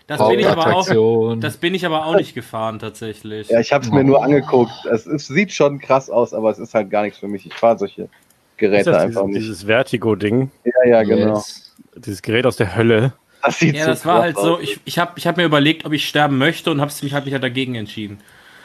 Das 0.07 0.27
bin 0.27 0.39
ich 0.39 0.47
aber 0.47 0.75
auch, 0.75 1.35
das 1.37 1.57
bin 1.57 1.73
ich 1.73 1.85
aber 1.85 2.05
auch 2.05 2.15
nicht 2.15 2.35
gefahren 2.35 2.77
tatsächlich. 2.79 3.47
Ja, 3.49 3.59
ich 3.61 3.71
habe 3.71 3.85
es 3.85 3.91
mir 3.91 4.03
nur 4.03 4.21
angeguckt. 4.23 4.71
Es, 4.91 5.05
es 5.05 5.27
sieht 5.27 5.53
schon 5.53 5.79
krass 5.79 6.09
aus, 6.09 6.33
aber 6.33 6.51
es 6.51 6.59
ist 6.59 6.73
halt 6.73 6.89
gar 6.89 7.03
nichts 7.03 7.19
für 7.19 7.27
mich. 7.27 7.45
Ich 7.45 7.53
fahre 7.53 7.77
solche 7.77 8.03
Ist 8.03 8.09
Geräte 8.57 8.91
das 8.91 9.03
einfach 9.03 9.21
dieses, 9.25 9.33
nicht. 9.33 9.47
dieses 9.47 9.63
Vertigo-Ding? 9.63 10.51
Ja, 10.65 10.89
ja, 10.89 11.03
genau. 11.03 11.35
Yes. 11.35 11.73
Dieses 11.95 12.21
Gerät 12.21 12.45
aus 12.45 12.57
der 12.57 12.75
Hölle. 12.75 13.13
Das 13.43 13.59
sieht 13.59 13.75
Ja, 13.75 13.85
so 13.85 13.91
das 13.91 14.05
war 14.05 14.21
halt 14.21 14.35
so, 14.35 14.55
aus. 14.55 14.61
ich, 14.61 14.79
ich 14.83 14.99
habe 14.99 15.13
ich 15.15 15.25
hab 15.25 15.37
mir 15.37 15.45
überlegt, 15.45 15.85
ob 15.85 15.93
ich 15.93 16.07
sterben 16.07 16.37
möchte 16.37 16.69
und 16.71 16.81
habe 16.81 16.91
mich 17.01 17.13
halt 17.13 17.25
mich 17.25 17.33
halt 17.33 17.43
dagegen 17.43 17.75
entschieden. 17.75 18.19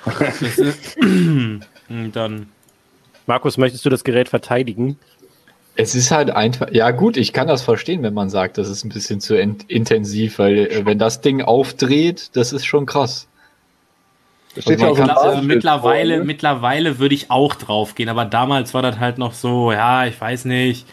Ist, 0.41 0.97
dann, 2.13 2.49
Markus, 3.27 3.59
möchtest 3.59 3.85
du 3.85 3.91
das 3.91 4.05
Gerät 4.05 4.29
verteidigen? 4.29 4.99
Es 5.81 5.95
ist 5.95 6.11
halt 6.11 6.31
einfach, 6.31 6.73
ja 6.73 6.91
gut, 6.91 7.17
ich 7.17 7.33
kann 7.33 7.47
das 7.47 7.63
verstehen, 7.63 8.03
wenn 8.03 8.13
man 8.13 8.31
sagt, 8.31 8.59
das 8.59 8.69
ist 8.69 8.85
ein 8.85 8.89
bisschen 8.89 9.21
zu 9.21 9.37
in 9.37 9.59
intensiv, 9.69 10.41
weil 10.41 10.59
äh, 10.67 10.85
wenn 10.85 10.99
das 10.99 11.21
Ding 11.21 11.41
aufdreht, 11.41 12.31
das 12.33 12.53
ist 12.53 12.67
schon 12.67 12.85
krass. 12.85 13.29
Das 14.57 14.65
steht 14.65 14.81
man 14.81 14.89
ja 14.89 14.93
auch 14.93 14.97
kann- 14.99 15.11
also 15.11 15.43
mittlerweile, 15.43 16.15
vor, 16.15 16.19
ne? 16.19 16.25
mittlerweile 16.25 16.99
würde 16.99 17.15
ich 17.15 17.31
auch 17.31 17.55
drauf 17.55 17.95
gehen, 17.95 18.09
aber 18.09 18.25
damals 18.25 18.75
war 18.75 18.83
das 18.83 18.99
halt 18.99 19.19
noch 19.19 19.35
so, 19.35 19.71
ja, 19.71 20.05
ich 20.05 20.21
weiß 20.21 20.47
nicht. 20.47 20.85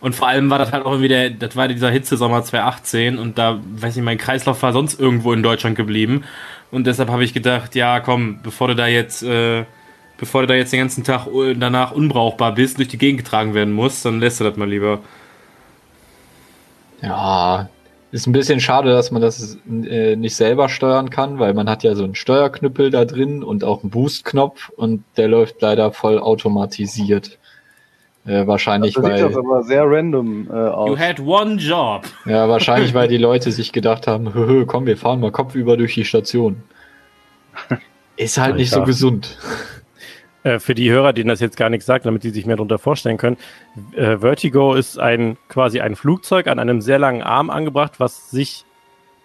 Und 0.00 0.14
vor 0.14 0.28
allem 0.28 0.48
war 0.48 0.58
das 0.58 0.70
halt 0.70 0.84
auch 0.84 0.92
irgendwie 0.92 1.08
der, 1.08 1.30
das 1.30 1.56
war 1.56 1.66
dieser 1.66 1.90
Hitzesommer 1.90 2.44
2018 2.44 3.18
und 3.18 3.36
da, 3.36 3.58
weiß 3.64 3.96
nicht, 3.96 4.04
mein 4.04 4.18
Kreislauf 4.18 4.62
war 4.62 4.72
sonst 4.72 5.00
irgendwo 5.00 5.32
in 5.32 5.42
Deutschland 5.42 5.76
geblieben. 5.76 6.22
Und 6.70 6.86
deshalb 6.86 7.08
habe 7.10 7.24
ich 7.24 7.34
gedacht, 7.34 7.74
ja, 7.74 7.98
komm, 7.98 8.40
bevor 8.44 8.68
du 8.68 8.76
da 8.76 8.86
jetzt, 8.86 9.24
äh, 9.24 9.64
bevor 10.24 10.40
du 10.40 10.46
da 10.46 10.54
jetzt 10.54 10.72
den 10.72 10.80
ganzen 10.80 11.04
Tag 11.04 11.26
danach 11.58 11.92
unbrauchbar 11.92 12.54
bist, 12.54 12.78
durch 12.78 12.88
die 12.88 12.96
Gegend 12.96 13.22
getragen 13.22 13.52
werden 13.52 13.74
musst, 13.74 14.06
dann 14.06 14.20
lässt 14.20 14.40
du 14.40 14.44
das 14.44 14.56
mal 14.56 14.66
lieber. 14.66 15.00
Ja, 17.02 17.68
ist 18.10 18.26
ein 18.26 18.32
bisschen 18.32 18.58
schade, 18.58 18.90
dass 18.90 19.10
man 19.10 19.20
das 19.20 19.58
äh, 19.68 20.16
nicht 20.16 20.34
selber 20.34 20.70
steuern 20.70 21.10
kann, 21.10 21.38
weil 21.38 21.52
man 21.52 21.68
hat 21.68 21.82
ja 21.82 21.94
so 21.94 22.04
einen 22.04 22.14
Steuerknüppel 22.14 22.90
da 22.90 23.04
drin 23.04 23.42
und 23.44 23.64
auch 23.64 23.82
einen 23.82 23.90
Boost-Knopf 23.90 24.70
und 24.70 25.04
der 25.18 25.28
läuft 25.28 25.60
leider 25.60 25.92
voll 25.92 26.18
automatisiert. 26.18 27.38
Äh, 28.24 28.46
wahrscheinlich, 28.46 28.94
Da 28.94 29.02
sieht 29.02 29.12
das 29.12 29.34
weil, 29.34 29.38
aber 29.44 29.62
sehr 29.64 29.82
random 29.84 30.48
äh, 30.50 30.54
You 30.54 30.56
aus. 30.56 30.98
had 30.98 31.20
one 31.20 31.56
job. 31.56 32.06
ja, 32.24 32.48
wahrscheinlich, 32.48 32.94
weil 32.94 33.08
die 33.08 33.18
Leute 33.18 33.52
sich 33.52 33.72
gedacht 33.72 34.06
haben, 34.06 34.32
"Hö, 34.32 34.46
hö, 34.46 34.64
komm, 34.64 34.86
wir 34.86 34.96
fahren 34.96 35.20
mal 35.20 35.30
kopfüber 35.32 35.76
durch 35.76 35.92
die 35.92 36.06
Station. 36.06 36.62
Ist 38.16 38.38
halt 38.38 38.56
nicht 38.56 38.70
so 38.70 38.84
gesund. 38.84 39.36
Äh, 40.44 40.58
für 40.58 40.74
die 40.74 40.90
Hörer, 40.90 41.14
denen 41.14 41.28
das 41.28 41.40
jetzt 41.40 41.56
gar 41.56 41.70
nichts 41.70 41.86
sagt, 41.86 42.04
damit 42.04 42.22
die 42.22 42.30
sich 42.30 42.44
mehr 42.44 42.56
darunter 42.56 42.78
vorstellen 42.78 43.16
können. 43.16 43.38
Äh, 43.96 44.18
Vertigo 44.18 44.74
ist 44.74 44.98
ein 44.98 45.38
quasi 45.48 45.80
ein 45.80 45.96
Flugzeug 45.96 46.48
an 46.48 46.58
einem 46.58 46.82
sehr 46.82 46.98
langen 46.98 47.22
Arm 47.22 47.48
angebracht, 47.48 47.98
was 47.98 48.30
sich 48.30 48.66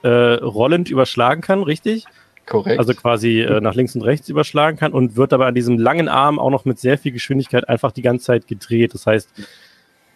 äh, 0.01 0.07
rollend 0.07 0.89
überschlagen 0.89 1.41
kann, 1.41 1.61
richtig? 1.61 2.05
Korrekt. 2.45 2.80
Also 2.80 2.93
quasi 2.93 3.41
äh, 3.41 3.59
nach 3.59 3.76
links 3.76 3.95
und 3.95 4.01
rechts 4.01 4.30
überschlagen 4.30 4.78
kann 4.78 4.93
und 4.93 5.17
wird 5.17 5.34
aber 5.34 5.45
an 5.45 5.55
diesem 5.55 5.78
langen 5.78 6.07
Arm 6.07 6.39
auch 6.39 6.49
noch 6.49 6.63
mit 6.63 6.80
sehr 6.80 6.97
viel 6.97 7.11
Geschwindigkeit 7.11 7.67
einfach 7.67 7.91
die 7.91 8.01
ganze 8.01 8.26
Zeit 8.26 8.47
gedreht. 8.47 8.93
Das 8.93 9.05
heißt, 9.05 9.30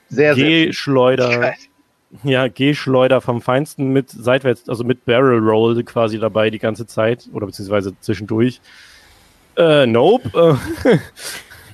Sehr, 0.07 0.35
sehr 0.35 0.45
G-Schleuder, 0.45 1.53
ja, 2.23 2.47
G-Schleuder 2.47 3.19
vom 3.19 3.41
Feinsten 3.41 3.89
mit 3.89 4.09
seitwärts, 4.09 4.69
also 4.69 4.85
mit 4.85 5.03
Barrel 5.03 5.39
Roll 5.39 5.83
quasi 5.83 6.17
dabei 6.17 6.49
die 6.49 6.59
ganze 6.59 6.87
Zeit 6.87 7.27
oder 7.33 7.45
beziehungsweise 7.45 7.93
zwischendurch. 7.99 8.61
Äh, 9.57 9.85
nope. 9.85 10.59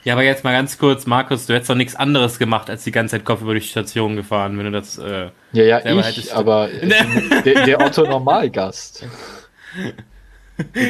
Ja, 0.05 0.13
aber 0.13 0.23
jetzt 0.23 0.43
mal 0.43 0.53
ganz 0.53 0.77
kurz, 0.77 1.05
Markus, 1.05 1.45
du 1.45 1.53
hättest 1.53 1.69
doch 1.69 1.75
nichts 1.75 1.95
anderes 1.95 2.39
gemacht, 2.39 2.69
als 2.69 2.83
die 2.83 2.91
ganze 2.91 3.17
Zeit 3.17 3.25
Kopf 3.25 3.41
über 3.41 3.53
die 3.53 3.61
Station 3.61 4.15
gefahren, 4.15 4.57
wenn 4.57 4.65
du 4.65 4.71
das. 4.71 4.97
Äh, 4.97 5.29
Ja, 5.51 5.63
ja, 5.63 5.79
ich, 5.85 6.05
hättest 6.05 6.33
aber 6.33 6.69
der, 7.45 7.65
der 7.65 7.85
Otto 7.85 8.03
Normalgast. 8.05 9.05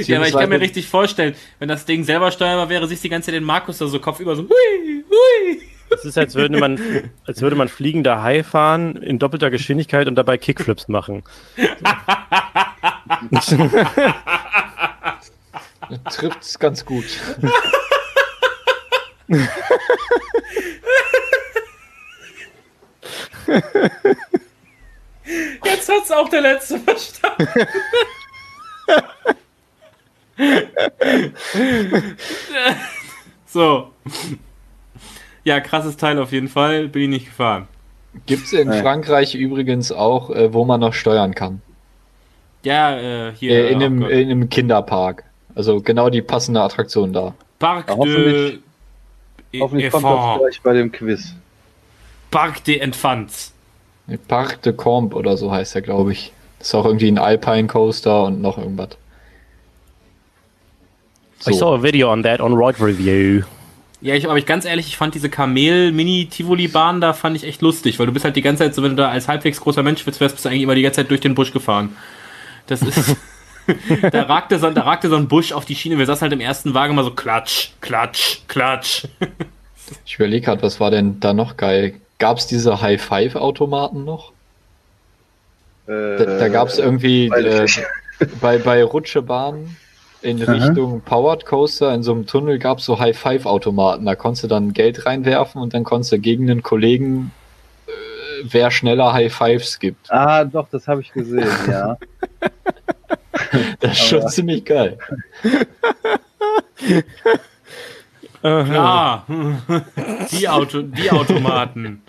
ja, 0.06 0.18
aber 0.18 0.28
ich 0.28 0.34
kann 0.34 0.50
mir 0.50 0.62
richtig 0.62 0.88
vorstellen, 0.88 1.36
wenn 1.58 1.68
das 1.68 1.86
Ding 1.86 2.04
selber 2.04 2.32
steuerbar 2.32 2.70
wäre, 2.70 2.88
siehst 2.88 3.04
du 3.04 3.08
die 3.08 3.10
ganze 3.10 3.28
Zeit 3.28 3.36
den 3.36 3.44
Markus 3.44 3.80
da 3.80 3.88
so 3.88 4.00
Kopf 4.00 4.20
über 4.20 4.36
so, 4.36 4.44
hui, 4.44 5.04
hui. 5.10 5.62
Es 5.92 6.06
ist, 6.06 6.18
als 6.18 6.36
würde 6.36 6.60
man, 6.60 6.80
als 7.26 7.42
würde 7.42 7.56
man 7.56 7.68
fliegender 7.68 8.22
Hai 8.22 8.44
fahren 8.44 8.96
in 8.98 9.18
doppelter 9.18 9.50
Geschwindigkeit 9.50 10.08
und 10.08 10.16
dabei 10.16 10.38
Kickflips 10.38 10.88
machen. 10.88 11.24
Trifft's 16.10 16.60
ganz 16.60 16.86
gut. 16.86 17.06
Jetzt 25.64 25.90
hat's 25.90 26.12
auch 26.12 26.30
der 26.30 26.42
Letzte 26.42 26.80
verstanden. 26.80 27.48
so. 33.46 33.92
Ja, 35.44 35.60
krasses 35.60 35.98
Teil 35.98 36.20
auf 36.20 36.32
jeden 36.32 36.48
Fall. 36.48 36.88
Bin 36.88 37.04
ich 37.04 37.10
nicht 37.10 37.26
gefahren. 37.26 37.68
Gibt's 38.26 38.54
in 38.54 38.72
Ja. 38.72 38.82
Frankreich 38.82 39.36
übrigens 39.36 39.92
auch, 39.92 40.30
äh, 40.32 40.54
wo 40.54 40.66
man 40.66 40.80
noch 40.80 40.94
steuern 40.94 41.36
kann. 41.36 41.62
Ja, 42.64 42.98
äh, 42.98 43.34
hier. 43.34 43.52
Äh, 43.52 43.72
in, 43.72 43.78
oh 43.82 43.86
einem, 43.86 44.02
in 44.04 44.32
einem 44.32 44.50
Kinderpark. 44.50 45.24
Also 45.60 45.82
genau 45.82 46.10
die 46.10 46.22
passende 46.22 46.62
Attraktion 46.62 47.12
da. 47.12 47.34
Parc 47.60 47.90
Ja, 47.90 47.96
de. 47.96 48.00
hoffentlich- 48.00 48.60
Hoffentlich 49.60 49.92
kommt 49.92 50.06
das 50.06 50.38
gleich 50.40 50.62
bei 50.62 50.72
dem 50.74 50.90
Quiz. 50.90 51.34
Parc 52.32 52.64
de 52.64 52.78
Enfants. 52.78 53.52
Parc 54.30 54.62
de 54.62 54.72
Combe 54.72 55.14
oder 55.18 55.36
so 55.36 55.52
heißt 55.52 55.76
er, 55.76 55.82
glaube 55.82 56.14
ich. 56.14 56.32
Ist 56.62 56.74
auch 56.74 56.86
irgendwie 56.86 57.10
ein 57.12 57.18
Alpine 57.18 57.68
Coaster 57.68 58.24
und 58.24 58.40
noch 58.42 58.58
irgendwas. 58.58 58.92
I 61.46 61.52
saw 61.54 61.76
a 61.76 61.84
video 61.84 62.10
on 62.10 62.24
that 62.24 62.40
on 62.40 62.54
Roid 62.54 62.80
Review. 62.80 63.44
Ja, 64.00 64.16
ich, 64.16 64.30
aber 64.30 64.38
ich 64.38 64.46
ganz 64.46 64.64
ehrlich, 64.64 64.88
ich 64.88 64.96
fand 64.96 65.14
diese 65.14 65.28
Kamel-Mini-Tivoli-Bahn 65.30 67.02
da 67.02 67.12
fand 67.12 67.36
ich 67.36 67.44
echt 67.44 67.62
lustig, 67.62 68.00
weil 68.00 68.06
du 68.06 68.14
bist 68.14 68.24
halt 68.24 68.38
die 68.38 68.42
ganze 68.42 68.64
Zeit 68.64 68.76
so, 68.76 68.82
wenn 68.82 68.92
du 68.92 68.96
da 69.04 69.10
als 69.10 69.28
halbwegs 69.28 69.60
großer 69.60 69.84
Mensch 69.84 70.06
wärst, 70.08 70.20
bist 70.20 70.46
du 70.46 70.48
eigentlich 70.48 70.62
immer 70.62 70.76
die 70.76 70.84
ganze 70.84 71.02
Zeit 71.02 71.10
durch 71.12 71.20
den 71.20 71.36
Busch 71.36 71.52
gefahren. 71.52 71.98
Das 72.68 72.82
ist. 72.82 73.18
da, 74.12 74.24
ragte 74.24 74.60
so, 74.60 74.70
da 74.70 74.82
ragte 74.82 75.10
so 75.10 75.16
ein 75.16 75.28
Busch 75.28 75.52
auf 75.52 75.66
die 75.66 75.76
Schiene. 75.76 75.98
Wir 75.98 76.06
saßen 76.06 76.24
halt 76.24 76.34
im 76.34 76.40
ersten 76.42 76.74
Wagen 76.74 76.96
mal 76.96 77.04
so 77.04 77.12
klatsch, 77.12 77.70
klatsch, 77.82 78.40
klatsch. 78.48 79.06
Ich 80.06 80.16
überlege 80.16 80.46
gerade, 80.46 80.62
was 80.62 80.80
war 80.80 80.92
denn 80.92 81.20
da 81.20 81.34
noch 81.34 81.58
geil? 81.58 81.96
Gab's 82.20 82.48
diese 82.48 82.82
High-Five-Automaten 82.82 84.06
noch? 84.06 84.32
Äh, 85.88 86.18
Da, 86.18 86.26
da 86.38 86.48
gab's 86.50 86.78
irgendwie 86.78 87.30
weiß 87.30 87.78
ich 87.78 87.84
äh, 88.20 88.26
bei, 88.42 88.58
bei 88.58 88.84
Rutschebahnen 88.84 89.78
in 90.22 90.44
Aha. 90.44 90.52
Richtung 90.52 91.02
Powered 91.02 91.46
Coaster 91.46 91.94
in 91.94 92.04
so 92.04 92.12
einem 92.12 92.28
Tunnel 92.28 92.60
gab's 92.60 92.86
so 92.86 93.00
High-Five-Automaten. 93.00 94.06
Da 94.06 94.16
konntest 94.16 94.44
du 94.44 94.48
dann 94.48 94.74
Geld 94.74 95.06
reinwerfen 95.06 95.62
und 95.62 95.74
dann 95.74 95.84
konntest 95.84 96.12
du 96.12 96.20
gegen 96.20 96.50
einen 96.50 96.62
Kollegen, 96.62 97.32
äh, 97.88 97.92
wer 98.44 98.70
schneller 98.70 99.14
High-Fives 99.14 99.80
gibt. 99.80 100.12
Ah, 100.12 100.44
doch, 100.44 100.68
das 100.70 100.88
habe 100.88 101.02
ich 101.02 101.14
gesehen, 101.14 101.48
ja. 101.68 101.98
Das 103.80 103.92
ist 103.94 104.08
schon 104.08 104.28
ziemlich 104.30 104.66
geil. 104.66 104.98
Klar. 108.42 109.26
Die, 110.32 110.48
Auto, 110.48 110.82
die 110.82 111.12
Automaten. 111.12 112.02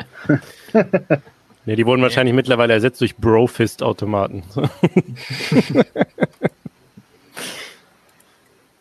Ja, 1.66 1.76
die 1.76 1.84
wurden 1.86 2.02
wahrscheinlich 2.02 2.34
mittlerweile 2.34 2.72
ersetzt 2.74 3.00
durch 3.00 3.16
Brofist-Automaten. 3.16 4.44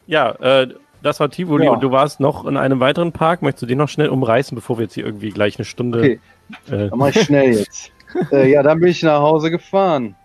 ja, 0.07 0.32
äh, 0.39 0.68
das 1.01 1.20
war 1.20 1.30
Tivoli 1.30 1.66
Ja. 1.66 1.72
und 1.72 1.82
du 1.82 1.91
warst 1.91 2.20
noch 2.20 2.45
in 2.45 2.57
einem 2.57 2.80
weiteren 2.80 3.12
Park. 3.12 3.41
Möchtest 3.41 3.64
du 3.64 3.68
den 3.68 3.78
noch 3.78 3.89
schnell 3.89 4.10
umreißen, 4.10 4.55
bevor 4.55 4.78
wir 4.78 4.84
jetzt 4.84 4.93
hier 4.93 5.05
irgendwie 5.05 5.30
gleich 5.30 5.57
eine 5.57 5.66
Stunde. 5.66 5.99
Okay. 5.99 6.20
Äh, 6.68 6.89
Dann 6.89 6.99
mach 6.99 7.10
ich 7.10 7.22
schnell 7.22 7.53
jetzt. 7.53 7.91
äh, 8.32 8.49
ja, 8.51 8.64
dann 8.64 8.80
bin 8.80 8.89
ich 8.89 9.03
nach 9.03 9.22
Hause 9.22 9.51
gefahren. 9.51 10.16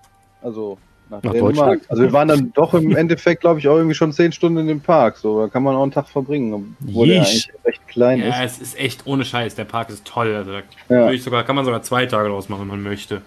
Also 0.43 0.79
nach, 1.23 1.33
Nach. 1.33 1.33
Deutschland? 1.41 1.83
Also 1.89 2.03
wir 2.03 2.13
waren 2.13 2.29
dann 2.29 2.53
doch 2.55 2.75
im 2.75 2.95
Endeffekt, 2.97 3.41
glaube 3.43 3.61
ich, 3.61 3.69
auch 3.69 3.77
irgendwie 3.77 3.95
schon 3.95 4.13
zehn 4.13 4.33
Stunden 4.33 4.59
in 4.59 4.67
dem 4.67 4.81
Park. 4.81 5.17
So, 5.19 5.43
da 5.43 5.49
kann 5.49 5.63
man 5.63 5.75
auch 5.77 5.83
einen 5.83 5.93
Tag 5.93 6.09
verbringen, 6.09 6.77
obwohl 6.87 7.07
der 7.09 7.17
Yeesh. 7.19 7.27
eigentlich 7.29 7.51
recht 7.65 7.89
klein 7.89 8.19
Ja, 8.21 8.43
ist. 8.43 8.57
es 8.57 8.69
ist 8.69 8.79
echt 8.79 9.07
ohne 9.07 9.25
Scheiß. 9.25 9.55
Der 9.55 9.65
Park 9.65 9.91
ist 9.91 10.05
toll. 10.05 10.35
Also, 10.35 10.53
da 10.89 11.11
Ja. 11.13 11.19
sogar, 11.19 11.45
kann 11.45 11.57
man 11.57 11.65
sogar 11.65 11.83
zwei 11.83 12.07
Tage 12.07 12.29
draus 12.29 12.49
machen, 12.49 12.63
wenn 12.63 12.69
man 12.69 12.83
möchte. 12.83 13.23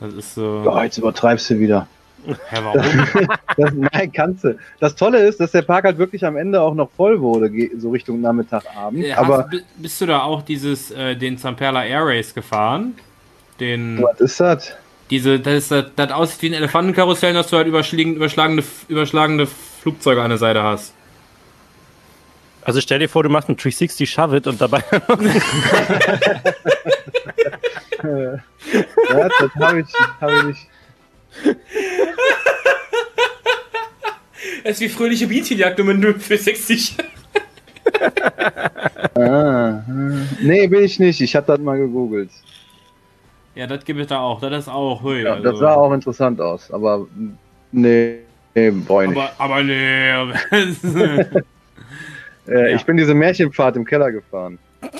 Das 0.00 0.12
ist 0.14 0.34
so. 0.34 0.62
Oh, 0.66 0.82
jetzt 0.82 0.98
übertreibst 0.98 1.48
du 1.50 1.58
wieder. 1.58 1.86
Hä, 2.26 2.56
warum? 2.62 2.80
Das, 3.56 3.70
nein, 3.72 4.10
kannst 4.12 4.42
du. 4.44 4.56
Das 4.80 4.96
Tolle 4.96 5.18
ist, 5.18 5.38
dass 5.38 5.52
der 5.52 5.62
Park 5.62 5.84
halt 5.84 5.98
wirklich 5.98 6.24
am 6.24 6.36
Ende 6.36 6.60
auch 6.60 6.74
noch 6.74 6.90
voll 6.96 7.20
wurde, 7.20 7.50
so 7.78 7.90
Richtung 7.90 8.20
Nachmittag, 8.20 8.64
Abend. 8.74 9.04
Äh, 9.04 9.12
Aber 9.12 9.38
hast, 9.38 9.50
bi- 9.50 9.62
bist 9.76 10.00
du 10.00 10.06
da 10.06 10.22
auch 10.22 10.42
dieses, 10.42 10.90
äh, 10.90 11.14
den 11.14 11.38
Zamperla 11.38 11.84
Air 11.84 12.06
Race 12.06 12.34
gefahren? 12.34 12.94
Den, 13.60 14.02
was 14.02 14.20
ist 14.20 14.40
das? 14.40 14.72
Diese, 15.14 15.38
das, 15.38 15.68
das, 15.68 15.86
das 15.94 16.10
aussieht 16.10 16.42
wie 16.42 16.46
ein 16.48 16.54
Elefantenkarussell, 16.54 17.34
dass 17.34 17.48
du 17.48 17.56
halt 17.56 17.68
überschlagende, 17.68 18.64
überschlagende 18.88 19.46
Flugzeuge 19.46 20.20
an 20.20 20.30
der 20.30 20.38
Seite 20.38 20.64
hast. 20.64 20.92
also 22.62 22.80
stell 22.80 22.98
dir 22.98 23.08
vor, 23.08 23.22
du 23.22 23.28
machst 23.28 23.48
einen 23.48 23.56
360 23.56 24.10
Shove 24.10 24.34
It 24.34 24.46
und 24.48 24.60
dabei. 24.60 24.82
Ja, 28.04 29.28
das 29.40 29.54
habe 29.54 29.80
ich, 29.80 29.86
hab 30.20 30.30
ich 30.30 30.42
nicht. 30.44 30.66
Es 34.62 34.72
ist 34.72 34.80
wie 34.80 34.88
fröhliche 34.90 35.26
Bienchenjagd 35.26 35.80
um 35.80 35.98
nur 35.98 36.14
für 36.14 36.36
60. 36.36 36.96
Ah, 39.14 39.82
hm. 39.86 40.28
nee, 40.42 40.66
bin 40.66 40.84
ich 40.84 40.98
nicht. 40.98 41.20
Ich 41.22 41.34
habe 41.34 41.46
das 41.46 41.60
mal 41.60 41.78
gegoogelt. 41.78 42.30
Ja, 43.54 43.66
das 43.66 43.84
gibt 43.84 44.00
es 44.00 44.06
da 44.08 44.18
auch. 44.20 44.40
Das 44.40 44.64
ist 44.64 44.68
auch. 44.68 45.02
Hui, 45.02 45.22
Ja, 45.22 45.34
also. 45.34 45.50
das 45.50 45.58
sah 45.60 45.74
auch 45.74 45.92
interessant 45.92 46.40
aus. 46.40 46.70
Aber 46.70 47.06
nee, 47.72 48.18
nee 48.54 48.68
ich 48.68 48.74
nicht. 48.74 48.90
Aber, 48.90 49.30
aber 49.38 49.62
nee. 49.62 50.10
Äh, 52.46 52.72
ja. 52.72 52.76
Ich 52.76 52.84
bin 52.84 52.98
diese 52.98 53.14
Märchenfahrt 53.14 53.74
im 53.76 53.86
Keller 53.86 54.12
gefahren. 54.12 54.58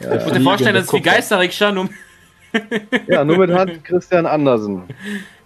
Ich 0.00 0.06
muss 0.08 0.32
dir 0.32 0.40
vorstellen, 0.40 0.74
das 0.74 0.84
ist 0.86 0.92
wie 0.92 1.00
Geisterrikscha, 1.00 1.70
nur 1.72 1.88
Ja, 3.08 3.24
nur 3.24 3.38
mit 3.38 3.50
Hans 3.50 3.82
Christian 3.82 4.26
Andersen. 4.26 4.82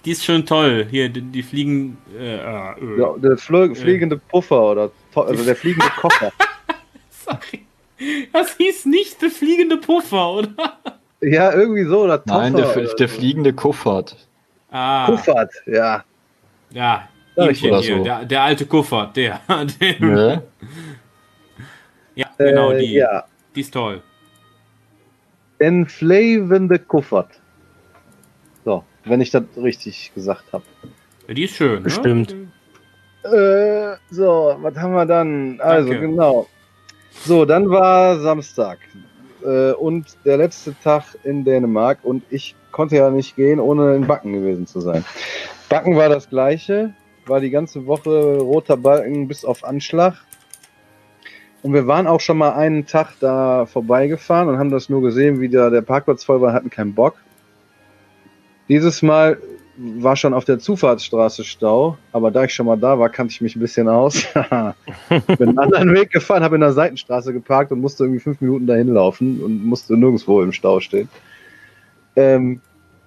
die 0.04 0.10
ist 0.12 0.24
schon 0.24 0.44
toll. 0.44 0.86
Hier, 0.90 1.08
die, 1.08 1.20
die 1.22 1.42
fliegen. 1.42 1.96
Äh, 2.18 2.36
äh, 2.36 2.38
äh. 2.38 3.20
Der, 3.20 3.36
flo- 3.38 3.74
fliegende 3.74 4.16
Puffer 4.16 4.62
oder 4.72 4.90
also 5.14 5.44
der 5.44 5.54
fliegende 5.56 5.88
Koffer. 6.00 6.32
Sorry. 7.10 7.65
Das 8.32 8.56
hieß 8.56 8.86
nicht 8.86 9.22
der 9.22 9.30
fliegende 9.30 9.76
Puffer, 9.78 10.30
oder? 10.34 10.78
Ja, 11.22 11.52
irgendwie 11.52 11.84
so. 11.84 12.02
Oder 12.02 12.22
Toffer 12.22 12.40
Nein, 12.40 12.54
der, 12.54 12.76
oder 12.76 12.94
der 12.94 13.08
so. 13.08 13.14
fliegende 13.14 13.52
Kuffert. 13.52 14.28
Ah. 14.70 15.06
Kuffert, 15.06 15.50
ja. 15.66 16.04
Ja. 16.70 17.08
Ihm 17.36 17.50
ich 17.50 17.60
hier, 17.60 17.82
so. 17.82 18.02
der, 18.04 18.24
der 18.24 18.42
alte 18.42 18.66
Kuffert, 18.66 19.16
der. 19.16 19.40
der 19.80 20.00
Ne? 20.00 20.42
ja, 22.14 22.26
genau, 22.38 22.72
äh, 22.72 22.80
die. 22.80 22.94
Ja, 22.94 23.24
Die 23.54 23.60
ist 23.60 23.72
toll. 23.72 24.02
entflavende 25.58 26.78
Kuffert. 26.78 27.40
So, 28.64 28.84
wenn 29.04 29.20
ich 29.20 29.30
das 29.30 29.44
richtig 29.56 30.12
gesagt 30.14 30.44
habe. 30.52 30.64
Ja, 31.28 31.34
die 31.34 31.44
ist 31.44 31.56
schön. 31.56 31.82
Bestimmt. 31.82 32.34
Ne? 33.24 33.98
Äh, 34.10 34.14
so, 34.14 34.56
was 34.60 34.76
haben 34.76 34.92
wir 34.94 35.06
dann? 35.06 35.60
Also, 35.60 35.90
Danke. 35.90 36.06
genau. 36.08 36.46
So, 37.24 37.44
dann 37.44 37.70
war 37.70 38.20
Samstag 38.20 38.78
äh, 39.44 39.72
und 39.72 40.16
der 40.24 40.36
letzte 40.36 40.74
Tag 40.82 41.04
in 41.24 41.44
Dänemark 41.44 41.98
und 42.02 42.22
ich 42.30 42.54
konnte 42.72 42.96
ja 42.96 43.10
nicht 43.10 43.36
gehen, 43.36 43.58
ohne 43.58 43.94
in 43.96 44.06
Backen 44.06 44.32
gewesen 44.32 44.66
zu 44.66 44.80
sein. 44.80 45.04
Backen 45.68 45.96
war 45.96 46.08
das 46.08 46.28
gleiche, 46.28 46.94
war 47.26 47.40
die 47.40 47.50
ganze 47.50 47.86
Woche 47.86 48.38
roter 48.38 48.76
Balken 48.76 49.28
bis 49.28 49.44
auf 49.44 49.64
Anschlag. 49.64 50.14
Und 51.62 51.72
wir 51.72 51.86
waren 51.86 52.06
auch 52.06 52.20
schon 52.20 52.38
mal 52.38 52.52
einen 52.52 52.86
Tag 52.86 53.14
da 53.18 53.66
vorbeigefahren 53.66 54.48
und 54.48 54.58
haben 54.58 54.70
das 54.70 54.88
nur 54.88 55.02
gesehen, 55.02 55.40
wie 55.40 55.48
da 55.48 55.70
der 55.70 55.82
Parkplatz 55.82 56.22
voll 56.22 56.40
war, 56.40 56.52
hatten 56.52 56.70
keinen 56.70 56.94
Bock. 56.94 57.16
Dieses 58.68 59.02
Mal 59.02 59.38
war 59.76 60.16
schon 60.16 60.34
auf 60.34 60.44
der 60.44 60.58
Zufahrtsstraße 60.58 61.44
Stau, 61.44 61.98
aber 62.12 62.30
da 62.30 62.44
ich 62.44 62.54
schon 62.54 62.66
mal 62.66 62.76
da 62.76 62.98
war, 62.98 63.08
kannte 63.08 63.32
ich 63.32 63.40
mich 63.40 63.56
ein 63.56 63.60
bisschen 63.60 63.88
aus. 63.88 64.26
Bin 65.38 65.48
einen 65.48 65.58
anderen 65.58 65.94
Weg 65.94 66.10
gefahren, 66.10 66.42
habe 66.42 66.54
in 66.54 66.62
der 66.62 66.72
Seitenstraße 66.72 67.32
geparkt 67.32 67.72
und 67.72 67.80
musste 67.80 68.04
irgendwie 68.04 68.20
fünf 68.20 68.40
Minuten 68.40 68.66
dahin 68.66 68.88
laufen 68.88 69.42
und 69.42 69.64
musste 69.64 69.96
nirgendwo 69.96 70.42
im 70.42 70.52
Stau 70.52 70.80
stehen. 70.80 71.08
Ähm, 72.16 72.60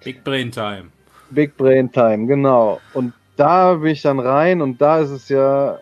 Big 0.04 0.24
Brain 0.24 0.52
Time. 0.52 0.86
Big 1.32 1.58
Brain 1.58 1.92
Time, 1.92 2.28
genau. 2.28 2.80
Und 2.94 3.14
da 3.36 3.76
bin 3.76 3.92
ich 3.92 4.02
dann 4.02 4.20
rein 4.20 4.62
und 4.62 4.80
da 4.82 5.00
ist 5.00 5.10
es 5.10 5.30
ja, 5.30 5.80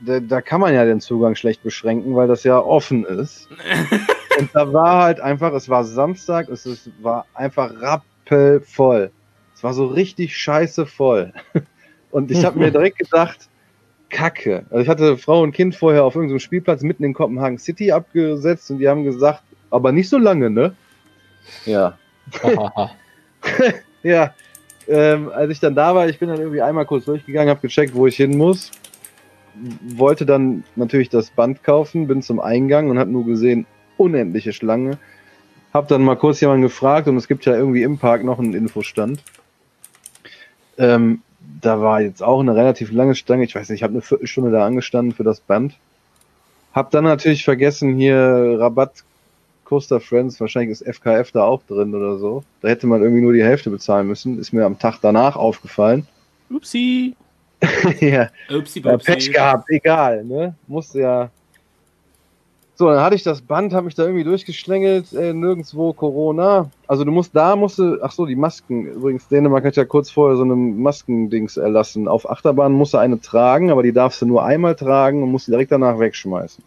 da, 0.00 0.20
da 0.20 0.40
kann 0.42 0.60
man 0.60 0.74
ja 0.74 0.84
den 0.84 1.00
Zugang 1.00 1.34
schlecht 1.34 1.62
beschränken, 1.62 2.14
weil 2.14 2.28
das 2.28 2.44
ja 2.44 2.58
offen 2.58 3.04
ist. 3.04 3.48
und 4.38 4.50
da 4.52 4.72
war 4.72 5.04
halt 5.04 5.20
einfach, 5.20 5.52
es 5.54 5.68
war 5.68 5.84
Samstag, 5.84 6.48
es 6.48 6.66
ist, 6.66 6.90
war 7.02 7.26
einfach 7.34 7.72
rappelvoll. 7.80 9.10
War 9.66 9.74
so 9.74 9.86
richtig 9.86 10.36
scheiße 10.36 10.86
voll. 10.86 11.32
Und 12.12 12.30
ich 12.30 12.44
habe 12.44 12.56
mir 12.56 12.70
direkt 12.70 13.00
gedacht, 13.00 13.48
Kacke. 14.10 14.64
Also 14.70 14.80
ich 14.80 14.88
hatte 14.88 15.18
Frau 15.18 15.42
und 15.42 15.50
Kind 15.50 15.74
vorher 15.74 16.04
auf 16.04 16.14
irgendeinem 16.14 16.38
Spielplatz 16.38 16.82
mitten 16.82 17.02
in 17.02 17.14
Kopenhagen 17.14 17.58
City 17.58 17.90
abgesetzt 17.90 18.70
und 18.70 18.78
die 18.78 18.88
haben 18.88 19.02
gesagt, 19.02 19.42
aber 19.70 19.90
nicht 19.90 20.08
so 20.08 20.18
lange, 20.18 20.50
ne? 20.50 20.76
Ja. 21.64 21.98
ja. 24.04 24.34
Ähm, 24.86 25.30
als 25.30 25.50
ich 25.50 25.58
dann 25.58 25.74
da 25.74 25.96
war, 25.96 26.08
ich 26.08 26.20
bin 26.20 26.28
dann 26.28 26.38
irgendwie 26.38 26.62
einmal 26.62 26.86
kurz 26.86 27.06
durchgegangen, 27.06 27.50
habe 27.50 27.60
gecheckt, 27.60 27.92
wo 27.96 28.06
ich 28.06 28.14
hin 28.14 28.36
muss. 28.36 28.70
Wollte 29.96 30.26
dann 30.26 30.62
natürlich 30.76 31.08
das 31.08 31.30
Band 31.30 31.64
kaufen, 31.64 32.06
bin 32.06 32.22
zum 32.22 32.38
Eingang 32.38 32.88
und 32.88 33.00
habe 33.00 33.10
nur 33.10 33.26
gesehen, 33.26 33.66
unendliche 33.96 34.52
Schlange. 34.52 34.96
Hab 35.74 35.88
dann 35.88 36.04
mal 36.04 36.16
kurz 36.16 36.40
jemanden 36.40 36.62
gefragt 36.62 37.08
und 37.08 37.16
es 37.16 37.26
gibt 37.26 37.44
ja 37.46 37.56
irgendwie 37.56 37.82
im 37.82 37.98
Park 37.98 38.22
noch 38.22 38.38
einen 38.38 38.54
Infostand. 38.54 39.24
Ähm, 40.78 41.22
da 41.60 41.80
war 41.80 42.00
jetzt 42.00 42.22
auch 42.22 42.40
eine 42.40 42.54
relativ 42.54 42.92
lange 42.92 43.14
Stange. 43.14 43.44
Ich 43.44 43.54
weiß 43.54 43.68
nicht, 43.68 43.78
ich 43.78 43.82
habe 43.82 43.92
eine 43.92 44.02
Viertelstunde 44.02 44.50
da 44.50 44.66
angestanden 44.66 45.14
für 45.14 45.24
das 45.24 45.40
Band. 45.40 45.74
Hab 46.72 46.90
dann 46.90 47.04
natürlich 47.04 47.44
vergessen, 47.44 47.96
hier 47.96 48.56
Rabatt 48.58 49.04
Coaster 49.64 50.00
Friends, 50.00 50.40
wahrscheinlich 50.40 50.70
ist 50.70 50.86
FKF 50.86 51.32
da 51.32 51.42
auch 51.44 51.62
drin 51.64 51.94
oder 51.94 52.18
so. 52.18 52.44
Da 52.60 52.68
hätte 52.68 52.86
man 52.86 53.02
irgendwie 53.02 53.22
nur 53.22 53.32
die 53.32 53.42
Hälfte 53.42 53.68
bezahlen 53.68 54.06
müssen. 54.06 54.38
Ist 54.38 54.52
mir 54.52 54.64
am 54.64 54.78
Tag 54.78 54.98
danach 55.02 55.36
aufgefallen. 55.36 56.06
Upsi. 56.50 57.16
ja. 58.00 58.28
Upsi, 58.48 58.80
ja, 58.80 58.96
Pech 58.96 59.32
gehabt, 59.32 59.68
egal, 59.70 60.24
ne? 60.24 60.54
Musste 60.68 61.00
ja. 61.00 61.30
So, 62.78 62.90
dann 62.90 63.00
hatte 63.00 63.16
ich 63.16 63.22
das 63.22 63.40
Band, 63.40 63.72
habe 63.72 63.86
mich 63.86 63.94
da 63.94 64.02
irgendwie 64.02 64.24
durchgeschlängelt, 64.24 65.14
äh, 65.14 65.32
nirgendwo 65.32 65.94
Corona. 65.94 66.70
Also 66.86 67.04
du 67.04 67.10
musst 67.10 67.34
da, 67.34 67.56
musste, 67.56 68.00
ach 68.02 68.12
so, 68.12 68.26
die 68.26 68.36
Masken. 68.36 68.86
Übrigens, 68.86 69.28
Dänemark 69.28 69.64
hat 69.64 69.76
ja 69.76 69.86
kurz 69.86 70.10
vorher 70.10 70.36
so 70.36 70.42
eine 70.42 70.54
Maskendings 70.54 71.56
erlassen. 71.56 72.06
Auf 72.06 72.28
Achterbahn 72.28 72.72
musst 72.72 72.92
du 72.92 72.98
eine 72.98 73.18
tragen, 73.18 73.70
aber 73.70 73.82
die 73.82 73.92
darfst 73.92 74.20
du 74.20 74.26
nur 74.26 74.44
einmal 74.44 74.74
tragen 74.74 75.22
und 75.22 75.32
musst 75.32 75.48
direkt 75.48 75.72
danach 75.72 75.98
wegschmeißen. 75.98 76.62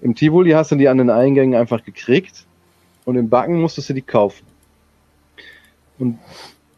Im 0.00 0.16
Tivoli 0.16 0.50
hast 0.50 0.72
du 0.72 0.76
die 0.76 0.88
an 0.88 0.98
den 0.98 1.10
Eingängen 1.10 1.54
einfach 1.54 1.84
gekriegt 1.84 2.44
und 3.04 3.14
im 3.14 3.28
Backen 3.28 3.60
musstest 3.60 3.90
du 3.90 3.94
die 3.94 4.02
kaufen. 4.02 4.44
Und 6.00 6.18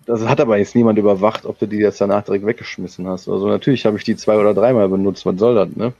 das 0.04 0.28
hat 0.28 0.42
aber 0.42 0.58
jetzt 0.58 0.74
niemand 0.74 0.98
überwacht, 0.98 1.46
ob 1.46 1.58
du 1.58 1.66
die 1.66 1.78
jetzt 1.78 2.02
danach 2.02 2.22
direkt 2.22 2.44
weggeschmissen 2.44 3.08
hast. 3.08 3.30
Also 3.30 3.48
natürlich 3.48 3.86
habe 3.86 3.96
ich 3.96 4.04
die 4.04 4.16
zwei 4.16 4.36
oder 4.36 4.52
dreimal 4.52 4.90
benutzt. 4.90 5.24
Was 5.24 5.38
soll 5.38 5.54
das, 5.54 5.74
ne? 5.74 5.94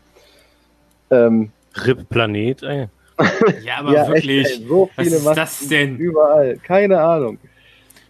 Ähm, 1.10 1.50
RIP 1.74 2.08
Planet, 2.08 2.62
ey. 2.62 2.88
Ja, 3.64 3.78
aber 3.78 3.92
ja, 3.92 4.08
wirklich. 4.08 4.46
Echt, 4.46 4.60
ey, 4.60 4.66
so 4.66 4.90
viele 4.96 5.24
Was 5.24 5.30
ist 5.30 5.36
das 5.36 5.68
denn? 5.68 5.96
Überall. 5.96 6.58
Keine 6.62 7.00
Ahnung. 7.00 7.38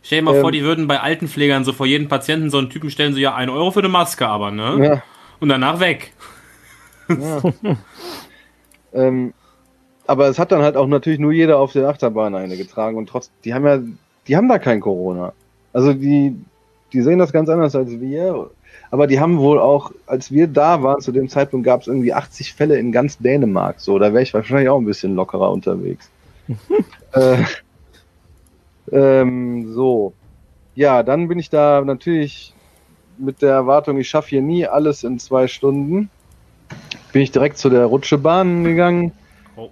Stell 0.02 0.18
dir 0.18 0.24
mal 0.24 0.34
ähm, 0.34 0.40
vor, 0.40 0.52
die 0.52 0.62
würden 0.62 0.86
bei 0.86 1.00
Altenpflegern 1.00 1.64
so 1.64 1.72
vor 1.72 1.86
jedem 1.86 2.08
Patienten 2.08 2.50
so 2.50 2.58
einen 2.58 2.70
Typen 2.70 2.90
stellen, 2.90 3.14
so 3.14 3.18
ja, 3.18 3.34
ein 3.34 3.48
Euro 3.48 3.70
für 3.70 3.80
eine 3.80 3.88
Maske, 3.88 4.26
aber, 4.26 4.50
ne? 4.50 4.86
Ja. 4.86 5.02
Und 5.40 5.48
danach 5.48 5.80
weg. 5.80 6.12
Ja. 7.08 7.42
Ähm, 8.94 9.34
aber 10.06 10.28
es 10.28 10.38
hat 10.38 10.52
dann 10.52 10.62
halt 10.62 10.76
auch 10.76 10.86
natürlich 10.86 11.18
nur 11.18 11.32
jeder 11.32 11.58
auf 11.58 11.72
der 11.72 11.88
Achterbahn 11.88 12.34
eine 12.34 12.56
getragen 12.56 12.96
und 12.96 13.08
trotzdem, 13.08 13.34
die 13.44 13.52
haben 13.52 13.66
ja, 13.66 13.80
die 14.28 14.36
haben 14.36 14.48
da 14.48 14.58
kein 14.58 14.80
Corona. 14.80 15.32
Also 15.72 15.92
die, 15.92 16.36
die 16.92 17.02
sehen 17.02 17.18
das 17.18 17.32
ganz 17.32 17.48
anders 17.48 17.74
als 17.74 17.90
wir. 18.00 18.50
Aber 18.90 19.06
die 19.06 19.20
haben 19.20 19.38
wohl 19.38 19.58
auch, 19.58 19.92
als 20.06 20.30
wir 20.30 20.46
da 20.46 20.82
waren, 20.82 21.00
zu 21.00 21.12
dem 21.12 21.28
Zeitpunkt 21.28 21.64
gab 21.64 21.80
es 21.80 21.88
irgendwie 21.88 22.12
80 22.12 22.54
Fälle 22.54 22.78
in 22.78 22.92
ganz 22.92 23.18
Dänemark. 23.18 23.80
So, 23.80 23.98
da 23.98 24.12
wäre 24.12 24.22
ich 24.22 24.34
wahrscheinlich 24.34 24.68
auch 24.68 24.78
ein 24.78 24.84
bisschen 24.84 25.14
lockerer 25.14 25.50
unterwegs. 25.50 26.10
äh, 27.12 27.38
ähm, 28.92 29.72
so. 29.72 30.12
Ja, 30.74 31.02
dann 31.02 31.28
bin 31.28 31.38
ich 31.38 31.50
da 31.50 31.82
natürlich 31.84 32.52
mit 33.16 33.42
der 33.42 33.52
Erwartung, 33.52 33.98
ich 33.98 34.08
schaffe 34.08 34.30
hier 34.30 34.42
nie 34.42 34.66
alles 34.66 35.04
in 35.04 35.18
zwei 35.18 35.46
Stunden 35.46 36.10
bin 37.14 37.22
ich 37.22 37.30
direkt 37.30 37.58
zu 37.58 37.70
der 37.70 37.86
Rutschebahn 37.86 38.64
gegangen 38.64 39.12
oh. 39.56 39.70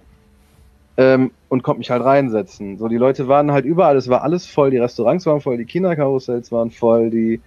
ähm, 0.95 1.31
und 1.49 1.61
konnte 1.61 1.79
mich 1.79 1.91
halt 1.91 2.03
reinsetzen. 2.03 2.77
So, 2.77 2.87
die 2.87 2.97
Leute 2.97 3.27
waren 3.27 3.51
halt 3.51 3.65
überall, 3.65 3.97
es 3.97 4.07
war 4.07 4.23
alles 4.23 4.47
voll, 4.47 4.71
die 4.71 4.77
Restaurants 4.77 5.25
waren 5.25 5.41
voll, 5.41 5.57
die 5.57 5.65
Kinderkarussells 5.65 6.53
waren 6.53 6.71
voll, 6.71 7.09
die, 7.09 7.41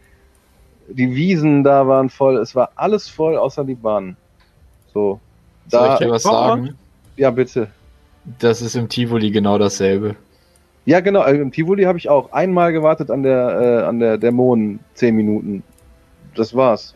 die 0.88 1.14
Wiesen 1.14 1.64
da 1.64 1.86
waren 1.86 2.10
voll, 2.10 2.36
es 2.38 2.54
war 2.54 2.70
alles 2.76 3.08
voll, 3.08 3.36
außer 3.36 3.64
die 3.64 3.74
Bahn. 3.74 4.16
So. 4.92 5.20
Da, 5.68 5.80
Soll 5.80 5.92
ich 5.92 5.98
dir 5.98 6.10
was 6.10 6.22
sagen? 6.22 6.74
Ja, 7.16 7.30
bitte. 7.30 7.68
Das 8.38 8.62
ist 8.62 8.76
im 8.76 8.88
Tivoli 8.88 9.30
genau 9.30 9.58
dasselbe. 9.58 10.16
Ja, 10.84 11.00
genau. 11.00 11.20
Also 11.20 11.42
Im 11.42 11.52
Tivoli 11.52 11.84
habe 11.84 11.98
ich 11.98 12.08
auch 12.08 12.32
einmal 12.32 12.72
gewartet 12.72 13.10
an 13.10 13.22
der, 13.22 13.60
äh, 13.60 13.86
an 13.86 13.98
der 13.98 14.18
Dämonen 14.18 14.78
zehn 14.94 15.16
Minuten. 15.16 15.62
Das 16.34 16.54
war's. 16.54 16.94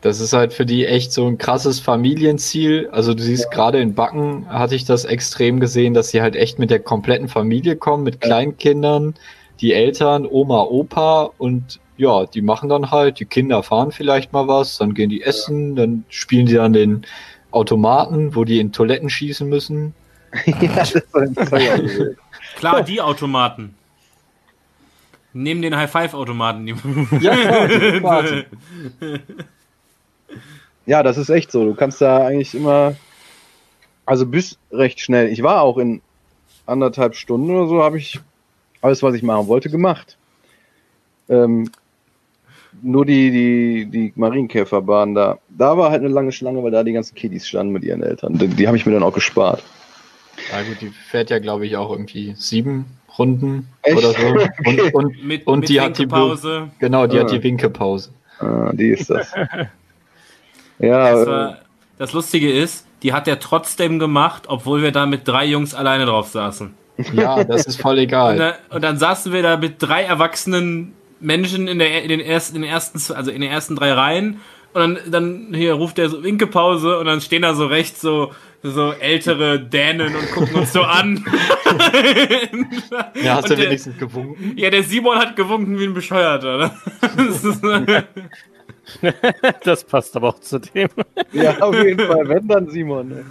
Das 0.00 0.20
ist 0.20 0.32
halt 0.32 0.52
für 0.52 0.66
die 0.66 0.86
echt 0.86 1.12
so 1.12 1.26
ein 1.26 1.38
krasses 1.38 1.78
Familienziel. 1.78 2.88
Also 2.90 3.14
du 3.14 3.22
siehst 3.22 3.44
ja. 3.44 3.50
gerade 3.50 3.80
in 3.80 3.94
Backen 3.94 4.48
hatte 4.48 4.74
ich 4.74 4.84
das 4.84 5.04
extrem 5.04 5.60
gesehen, 5.60 5.94
dass 5.94 6.08
sie 6.08 6.22
halt 6.22 6.36
echt 6.36 6.58
mit 6.58 6.70
der 6.70 6.80
kompletten 6.80 7.28
Familie 7.28 7.76
kommen, 7.76 8.02
mit 8.02 8.20
Kleinkindern, 8.20 9.14
die 9.60 9.74
Eltern, 9.74 10.26
Oma, 10.26 10.62
Opa 10.62 11.30
und 11.38 11.80
ja, 12.00 12.24
die 12.24 12.40
machen 12.40 12.70
dann 12.70 12.90
halt, 12.90 13.20
die 13.20 13.26
Kinder 13.26 13.62
fahren 13.62 13.92
vielleicht 13.92 14.32
mal 14.32 14.48
was, 14.48 14.78
dann 14.78 14.94
gehen 14.94 15.10
die 15.10 15.22
essen, 15.22 15.76
ja. 15.76 15.82
dann 15.82 16.04
spielen 16.08 16.46
die 16.46 16.54
dann 16.54 16.72
den 16.72 17.06
Automaten, 17.50 18.34
wo 18.34 18.44
die 18.44 18.58
in 18.58 18.72
Toiletten 18.72 19.10
schießen 19.10 19.46
müssen. 19.48 19.94
ja, 20.46 21.78
Klar, 22.56 22.82
die 22.82 23.00
Automaten. 23.00 23.74
Neben 25.32 25.62
den 25.62 25.76
High-Five-Automaten. 25.76 26.66
Ja, 27.20 27.68
klar, 27.98 28.24
Ja, 30.86 31.02
das 31.02 31.18
ist 31.18 31.28
echt 31.28 31.52
so. 31.52 31.64
Du 31.64 31.74
kannst 31.74 32.00
da 32.00 32.26
eigentlich 32.26 32.54
immer, 32.54 32.96
also 34.06 34.26
bis 34.26 34.58
recht 34.72 35.00
schnell. 35.00 35.28
Ich 35.28 35.42
war 35.42 35.60
auch 35.60 35.78
in 35.78 36.00
anderthalb 36.66 37.14
Stunden 37.14 37.50
oder 37.50 37.68
so, 37.68 37.82
habe 37.82 37.98
ich 37.98 38.18
alles, 38.80 39.02
was 39.02 39.14
ich 39.14 39.22
machen 39.22 39.46
wollte, 39.46 39.68
gemacht. 39.70 40.16
Ähm, 41.28 41.70
nur 42.82 43.04
die, 43.04 43.30
die, 43.30 43.86
die 43.86 44.12
Marienkäferbahn 44.16 45.14
da. 45.14 45.38
Da 45.48 45.76
war 45.76 45.90
halt 45.90 46.02
eine 46.02 46.12
lange 46.12 46.32
Schlange, 46.32 46.62
weil 46.62 46.70
da 46.70 46.82
die 46.82 46.92
ganzen 46.92 47.14
Kiddies 47.14 47.46
standen 47.46 47.72
mit 47.72 47.84
ihren 47.84 48.02
Eltern. 48.02 48.38
Die, 48.38 48.48
die 48.48 48.66
habe 48.66 48.76
ich 48.76 48.86
mir 48.86 48.92
dann 48.92 49.02
auch 49.02 49.14
gespart. 49.14 49.62
Ja 50.50 50.62
gut, 50.62 50.80
die 50.80 50.88
fährt 50.88 51.30
ja, 51.30 51.38
glaube 51.38 51.66
ich, 51.66 51.76
auch 51.76 51.90
irgendwie 51.90 52.34
sieben 52.36 52.86
Runden 53.18 53.68
Echt? 53.82 53.98
oder 53.98 54.12
so. 54.12 54.26
Und, 54.64 54.94
und, 54.94 55.24
mit, 55.24 55.46
und 55.46 55.60
mit 55.60 55.68
die 55.68 55.80
hat 55.80 55.98
die 55.98 56.06
Pause. 56.06 56.70
Genau, 56.78 57.06
die 57.06 57.18
ah. 57.18 57.22
hat 57.22 57.32
die 57.32 57.42
Winkepause. 57.42 58.10
Ah, 58.38 58.72
die 58.72 58.90
ist 58.90 59.10
das. 59.10 59.32
Ja. 60.82 61.12
Das, 61.12 61.26
war, 61.26 61.58
das 61.98 62.12
Lustige 62.14 62.50
ist, 62.50 62.86
die 63.02 63.12
hat 63.12 63.28
er 63.28 63.38
trotzdem 63.38 63.98
gemacht, 63.98 64.44
obwohl 64.46 64.82
wir 64.82 64.92
da 64.92 65.04
mit 65.04 65.28
drei 65.28 65.44
Jungs 65.44 65.74
alleine 65.74 66.06
drauf 66.06 66.28
saßen. 66.28 66.72
Ja, 67.12 67.44
das 67.44 67.66
ist 67.66 67.80
voll 67.80 67.98
egal. 67.98 68.32
Und 68.32 68.38
dann, 68.38 68.54
und 68.70 68.82
dann 68.82 68.98
saßen 68.98 69.30
wir 69.32 69.42
da 69.42 69.56
mit 69.56 69.74
drei 69.78 70.04
erwachsenen 70.04 70.94
Menschen 71.20 71.68
in, 71.68 71.78
der, 71.78 72.02
in, 72.02 72.08
den 72.08 72.20
ersten, 72.20 72.56
in 72.56 72.62
den 72.62 72.70
ersten, 72.70 73.00
also 73.14 73.30
in 73.30 73.40
den 73.40 73.50
ersten 73.50 73.76
drei 73.76 73.92
Reihen. 73.92 74.40
Und 74.72 74.80
dann, 74.80 74.98
dann 75.10 75.54
hier 75.54 75.74
ruft 75.74 75.98
der 75.98 76.08
so 76.08 76.22
Winkepause 76.22 76.98
und 76.98 77.06
dann 77.06 77.20
stehen 77.20 77.42
da 77.42 77.54
so 77.54 77.66
rechts 77.66 78.00
so, 78.00 78.32
so 78.62 78.92
ältere 78.92 79.58
Dänen 79.60 80.14
und 80.14 80.30
gucken 80.32 80.54
uns 80.56 80.72
so 80.72 80.82
an. 80.82 81.24
ja, 83.22 83.36
hast 83.36 83.50
du 83.50 83.58
wenigstens 83.58 83.98
gewunken? 83.98 84.52
Ja, 84.56 84.70
der 84.70 84.84
Simon 84.84 85.18
hat 85.18 85.34
gewunken 85.34 85.78
wie 85.78 85.84
ein 85.84 85.94
Bescheuerter. 85.94 86.72
Ne? 87.02 88.04
das 89.64 89.84
passt 89.84 90.16
aber 90.16 90.28
auch 90.28 90.38
zu 90.38 90.60
dem. 90.60 90.88
Ja, 91.32 91.58
auf 91.58 91.74
jeden 91.74 92.06
Fall. 92.06 92.28
Wenn 92.28 92.46
dann 92.46 92.68
Simon. 92.70 93.08
Ne? 93.08 93.24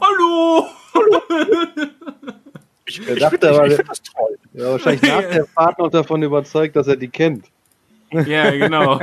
Hallo! 0.00 0.66
Hallo! 0.94 1.20
Ich, 2.90 3.08
ich 3.08 3.18
dachte 3.20 3.50
aber, 3.50 3.66
ich 3.68 3.76
das 3.76 4.02
toll. 4.02 4.36
Ja, 4.52 4.72
wahrscheinlich 4.72 5.02
nach 5.02 5.20
der 5.20 5.44
Fahrt 5.46 5.78
noch 5.78 5.90
davon 5.90 6.22
überzeugt, 6.22 6.74
dass 6.74 6.88
er 6.88 6.96
die 6.96 7.08
kennt. 7.08 7.46
Ja, 8.10 8.50
genau. 8.50 8.98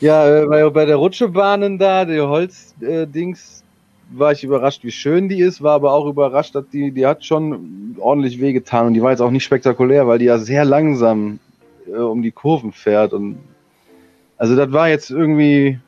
ja, 0.00 0.42
äh, 0.42 0.46
bei, 0.46 0.68
bei 0.68 0.84
der 0.84 0.96
Rutschebahnen 0.96 1.78
da, 1.78 2.04
die 2.04 2.20
Holzdings, 2.20 3.60
äh, 3.60 3.64
war 4.10 4.32
ich 4.32 4.44
überrascht, 4.44 4.84
wie 4.84 4.92
schön 4.92 5.30
die 5.30 5.40
ist, 5.40 5.62
war 5.62 5.72
aber 5.74 5.92
auch 5.92 6.06
überrascht, 6.06 6.54
dass 6.54 6.68
die, 6.68 6.92
die 6.92 7.06
hat 7.06 7.24
schon 7.24 7.96
ordentlich 7.98 8.38
wehgetan 8.40 8.88
und 8.88 8.94
die 8.94 9.02
war 9.02 9.10
jetzt 9.10 9.20
auch 9.20 9.30
nicht 9.30 9.44
spektakulär, 9.44 10.06
weil 10.06 10.18
die 10.18 10.26
ja 10.26 10.38
sehr 10.38 10.64
langsam 10.64 11.38
äh, 11.88 11.96
um 11.96 12.22
die 12.22 12.32
Kurven 12.32 12.72
fährt. 12.72 13.14
Und 13.14 13.38
also 14.36 14.54
das 14.54 14.70
war 14.72 14.90
jetzt 14.90 15.10
irgendwie, 15.10 15.78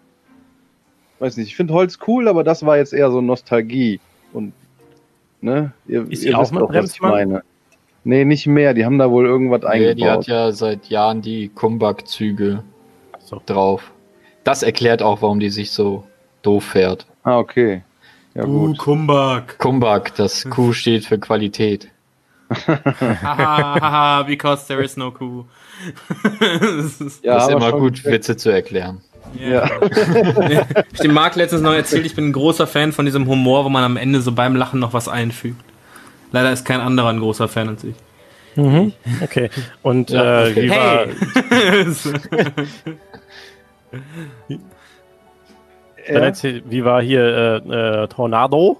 weiß 1.18 1.36
nicht, 1.36 1.48
ich 1.48 1.56
finde 1.56 1.74
Holz 1.74 1.98
cool, 2.06 2.26
aber 2.26 2.42
das 2.42 2.64
war 2.64 2.78
jetzt 2.78 2.94
eher 2.94 3.10
so 3.10 3.20
Nostalgie. 3.20 4.00
Und 4.32 4.52
ne, 5.40 5.72
ihr, 5.86 6.10
ist 6.10 6.24
ihr 6.24 6.38
auch 6.38 6.50
auch, 6.52 6.72
was 6.72 6.94
ich 6.94 7.00
meine. 7.00 7.42
Nee, 8.04 8.24
nicht 8.24 8.46
mehr. 8.46 8.74
Die 8.74 8.84
haben 8.84 8.98
da 8.98 9.10
wohl 9.10 9.26
irgendwas 9.26 9.62
Nee, 9.62 9.68
eingebaut. 9.68 9.96
die 9.98 10.06
hat 10.08 10.26
ja 10.28 10.52
seit 10.52 10.86
Jahren 10.86 11.20
die 11.20 11.48
Kumbak-Züge 11.48 12.62
So. 13.18 13.42
drauf. 13.44 13.90
Das 14.44 14.62
erklärt 14.62 15.02
auch, 15.02 15.20
warum 15.20 15.40
die 15.40 15.50
sich 15.50 15.70
so 15.72 16.04
doof 16.42 16.64
fährt. 16.64 17.06
ah, 17.24 17.38
okay. 17.38 17.82
Ja, 18.34 18.44
Uh, 18.44 18.66
gut. 18.68 18.78
Kumbak. 18.78 19.58
Kumbak, 19.58 20.14
das 20.14 20.48
Q 20.48 20.72
steht 20.72 21.04
für 21.06 21.18
Qualität. 21.18 21.88
Haha, 22.50 23.80
haha, 23.80 24.22
because 24.22 24.66
there 24.68 24.82
is 24.82 24.96
no 24.96 25.10
Kuh. 25.10 25.44
das 26.40 27.00
ist, 27.00 27.24
Ja, 27.24 27.34
das 27.34 27.48
ist 27.48 27.54
immer 27.54 27.72
gut. 27.72 28.04
Witze 28.04 28.36
zu 28.36 28.48
erklären. 28.50 29.02
Ja. 29.34 29.68
ich 30.92 31.00
dem 31.00 31.12
Marc 31.12 31.36
letztens 31.36 31.62
noch 31.62 31.74
erzählt, 31.74 32.06
ich 32.06 32.14
bin 32.14 32.28
ein 32.28 32.32
großer 32.32 32.66
Fan 32.66 32.92
von 32.92 33.04
diesem 33.04 33.26
Humor, 33.26 33.64
wo 33.64 33.68
man 33.68 33.84
am 33.84 33.96
Ende 33.96 34.20
so 34.20 34.32
beim 34.32 34.56
Lachen 34.56 34.80
noch 34.80 34.92
was 34.92 35.08
einfügt. 35.08 35.62
Leider 36.32 36.52
ist 36.52 36.64
kein 36.64 36.80
anderer 36.80 37.08
ein 37.08 37.20
großer 37.20 37.48
Fan 37.48 37.68
als 37.68 37.84
ich. 37.84 37.94
Mhm. 38.56 38.92
Okay. 39.22 39.50
Und 39.82 40.10
Ja, 40.10 40.46
äh, 40.46 40.56
wie 40.56 40.70
war. 40.70 41.06
Dann 46.08 46.08
Ja, 46.08 46.20
erzähl, 46.20 46.62
wie 46.68 46.84
war 46.84 47.02
hier 47.02 47.62
äh, 47.66 48.02
äh, 48.02 48.08
Tornado? 48.08 48.78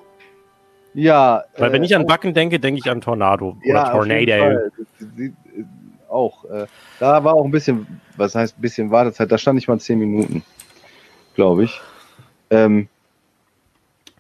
ja 0.95 1.45
Weil 1.57 1.73
wenn 1.73 1.83
äh, 1.83 1.87
ich 1.87 1.95
an 1.95 2.07
Backen 2.07 2.35
denke, 2.35 2.59
denke 2.59 2.81
ich 2.83 2.91
an 2.91 3.01
Tornado 3.01 3.57
ja, 3.63 3.93
oder 3.93 3.95
auf 3.95 4.07
jeden 4.07 4.27
Tornado. 4.27 4.45
Fall. 4.45 4.73
Das 4.99 5.09
sieht, 5.17 5.33
äh, 5.33 5.65
Auch. 6.09 6.45
Äh, 6.47 6.67
da 6.99 7.23
war 7.23 7.35
auch 7.35 7.45
ein 7.45 7.51
bisschen, 7.51 8.01
was 8.17 8.35
heißt 8.35 8.59
ein 8.59 8.63
bisschen 8.63 8.91
Wartezeit, 8.91 9.31
da 9.31 9.39
stand 9.39 9.59
ich 9.59 9.69
mal 9.69 9.79
zehn 9.79 9.99
Minuten, 9.99 10.43
glaube 11.35 11.65
ich. 11.65 11.81
Ähm, 12.51 12.89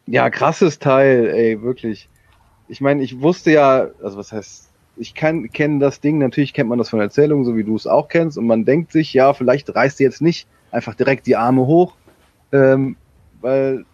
ja, 0.06 0.30
krasses 0.30 0.78
Teil, 0.78 1.28
ey, 1.28 1.62
wirklich. 1.62 2.08
Ich 2.68 2.80
meine, 2.80 3.02
ich 3.02 3.20
wusste 3.20 3.50
ja, 3.50 3.88
also 4.02 4.18
was 4.18 4.32
heißt, 4.32 4.68
ich 4.96 5.14
kenne 5.14 5.78
das 5.78 6.00
Ding, 6.00 6.18
natürlich 6.18 6.52
kennt 6.52 6.68
man 6.68 6.78
das 6.78 6.90
von 6.90 7.00
Erzählungen, 7.00 7.44
so 7.44 7.56
wie 7.56 7.64
du 7.64 7.76
es 7.76 7.86
auch 7.86 8.08
kennst, 8.08 8.36
und 8.36 8.46
man 8.46 8.64
denkt 8.64 8.92
sich, 8.92 9.14
ja, 9.14 9.32
vielleicht 9.32 9.74
reißt 9.74 10.00
du 10.00 10.04
jetzt 10.04 10.20
nicht 10.20 10.46
einfach 10.70 10.94
direkt 10.94 11.26
die 11.26 11.36
Arme 11.36 11.66
hoch, 11.66 11.94
ähm, 12.52 12.96
weil 13.40 13.84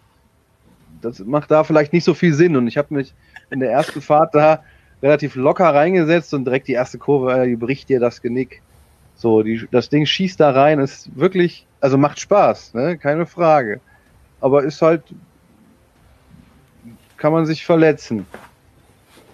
das 1.01 1.19
macht 1.19 1.51
da 1.51 1.63
vielleicht 1.63 1.93
nicht 1.93 2.03
so 2.03 2.13
viel 2.13 2.33
Sinn. 2.33 2.55
Und 2.55 2.67
ich 2.67 2.77
habe 2.77 2.93
mich 2.93 3.13
in 3.49 3.59
der 3.59 3.71
ersten 3.71 4.01
Fahrt 4.01 4.33
da 4.33 4.63
relativ 5.05 5.35
locker 5.35 5.73
reingesetzt 5.73 6.33
und 6.33 6.45
direkt 6.45 6.67
die 6.67 6.73
erste 6.73 6.97
Kurve, 6.97 7.31
äh, 7.31 7.47
die 7.47 7.55
bricht 7.55 7.89
dir 7.89 7.99
das 7.99 8.21
Genick. 8.21 8.61
So, 9.15 9.43
die, 9.43 9.67
das 9.71 9.89
Ding 9.89 10.05
schießt 10.05 10.39
da 10.39 10.51
rein, 10.51 10.79
ist 10.79 11.15
wirklich, 11.15 11.65
also 11.79 11.97
macht 11.97 12.19
Spaß, 12.19 12.73
ne? 12.73 12.97
keine 12.97 13.25
Frage. 13.27 13.79
Aber 14.41 14.63
ist 14.63 14.81
halt, 14.81 15.03
kann 17.17 17.31
man 17.31 17.45
sich 17.45 17.65
verletzen. 17.65 18.25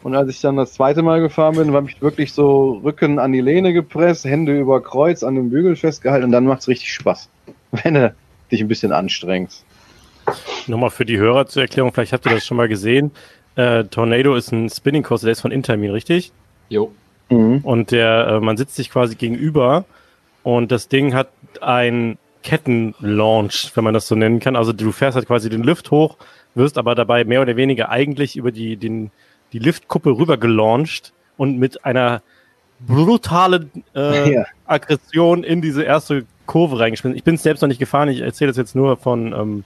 Und 0.04 0.16
als 0.16 0.30
ich 0.30 0.42
dann 0.42 0.58
das 0.58 0.74
zweite 0.74 1.04
Mal 1.04 1.22
gefahren 1.22 1.56
bin, 1.56 1.74
war 1.74 1.84
ich 1.86 2.02
wirklich 2.02 2.34
so 2.34 2.82
Rücken 2.84 3.18
an 3.18 3.32
die 3.32 3.42
Lehne 3.42 3.72
gepresst, 3.72 4.26
Hände 4.26 4.60
über 4.60 4.82
Kreuz 4.82 5.24
an 5.24 5.36
dem 5.36 5.50
Bügel 5.50 5.76
festgehalten 5.76 6.26
und 6.26 6.32
dann 6.32 6.46
macht's 6.46 6.68
richtig 6.68 6.94
Spaß, 6.94 7.30
wenn 7.84 7.94
du 7.94 8.14
dich 8.52 8.62
ein 8.62 8.68
bisschen 8.68 8.92
anstrengst. 8.92 9.64
Nochmal 10.68 10.90
für 10.90 11.06
die 11.06 11.18
Hörer 11.18 11.48
zur 11.48 11.64
Erklärung, 11.64 11.94
vielleicht 11.94 12.14
habt 12.14 12.26
ihr 12.26 12.34
das 12.34 12.46
schon 12.46 12.58
mal 12.58 12.68
gesehen. 12.68 13.12
Äh, 13.56 13.86
Tornado 13.86 14.36
ist 14.36 14.52
ein 14.52 14.70
Spinning 14.70 15.04
Coaster, 15.04 15.26
der 15.26 15.34
ist 15.34 15.42
von 15.42 15.52
Intermin, 15.52 15.92
richtig? 15.92 16.32
Jo. 16.70 16.92
Mhm. 17.30 17.60
Und 17.64 17.92
der, 17.92 18.28
äh, 18.28 18.40
man 18.40 18.58
sitzt 18.58 18.76
sich 18.76 18.90
quasi 18.90 19.16
gegenüber 19.16 19.86
und 20.44 20.72
das 20.72 20.88
Ding 20.88 21.14
hat 21.14 21.30
ein 21.62 22.18
Kettenlaunch, 22.44 23.72
wenn 23.76 23.84
man 23.84 23.94
das 23.94 24.08
so 24.08 24.16
nennen 24.16 24.40
kann. 24.40 24.56
Also 24.56 24.74
du 24.74 24.92
fährst 24.92 25.16
halt 25.16 25.28
quasi 25.28 25.50
den 25.50 25.64
Lift 25.64 25.92
hoch, 25.92 26.18
wirst 26.56 26.78
aber 26.78 26.96
dabei 26.96 27.24
mehr 27.24 27.42
oder 27.42 27.56
weniger 27.56 27.90
eigentlich 27.90 28.36
über 28.36 28.52
die, 28.52 28.78
den, 28.78 29.12
die 29.54 29.60
Liftkuppe 29.60 30.12
rüber 30.12 30.38
gelauncht 30.38 31.14
und 31.38 31.58
mit 31.60 31.86
einer 31.86 32.22
brutalen 32.80 33.70
äh, 33.96 34.32
Ja. 34.34 34.46
Aggression 34.66 35.44
in 35.44 35.62
diese 35.62 35.84
erste 35.84 36.26
Kurve 36.46 36.80
reingeschmissen. 36.80 37.18
Ich 37.18 37.24
bin 37.24 37.36
es 37.36 37.44
selbst 37.44 37.62
noch 37.62 37.68
nicht 37.68 37.80
gefahren, 37.80 38.10
ich 38.10 38.22
erzähle 38.22 38.50
das 38.50 38.58
jetzt 38.58 38.76
nur 38.76 38.98
von, 38.98 39.34
ähm, 39.34 39.64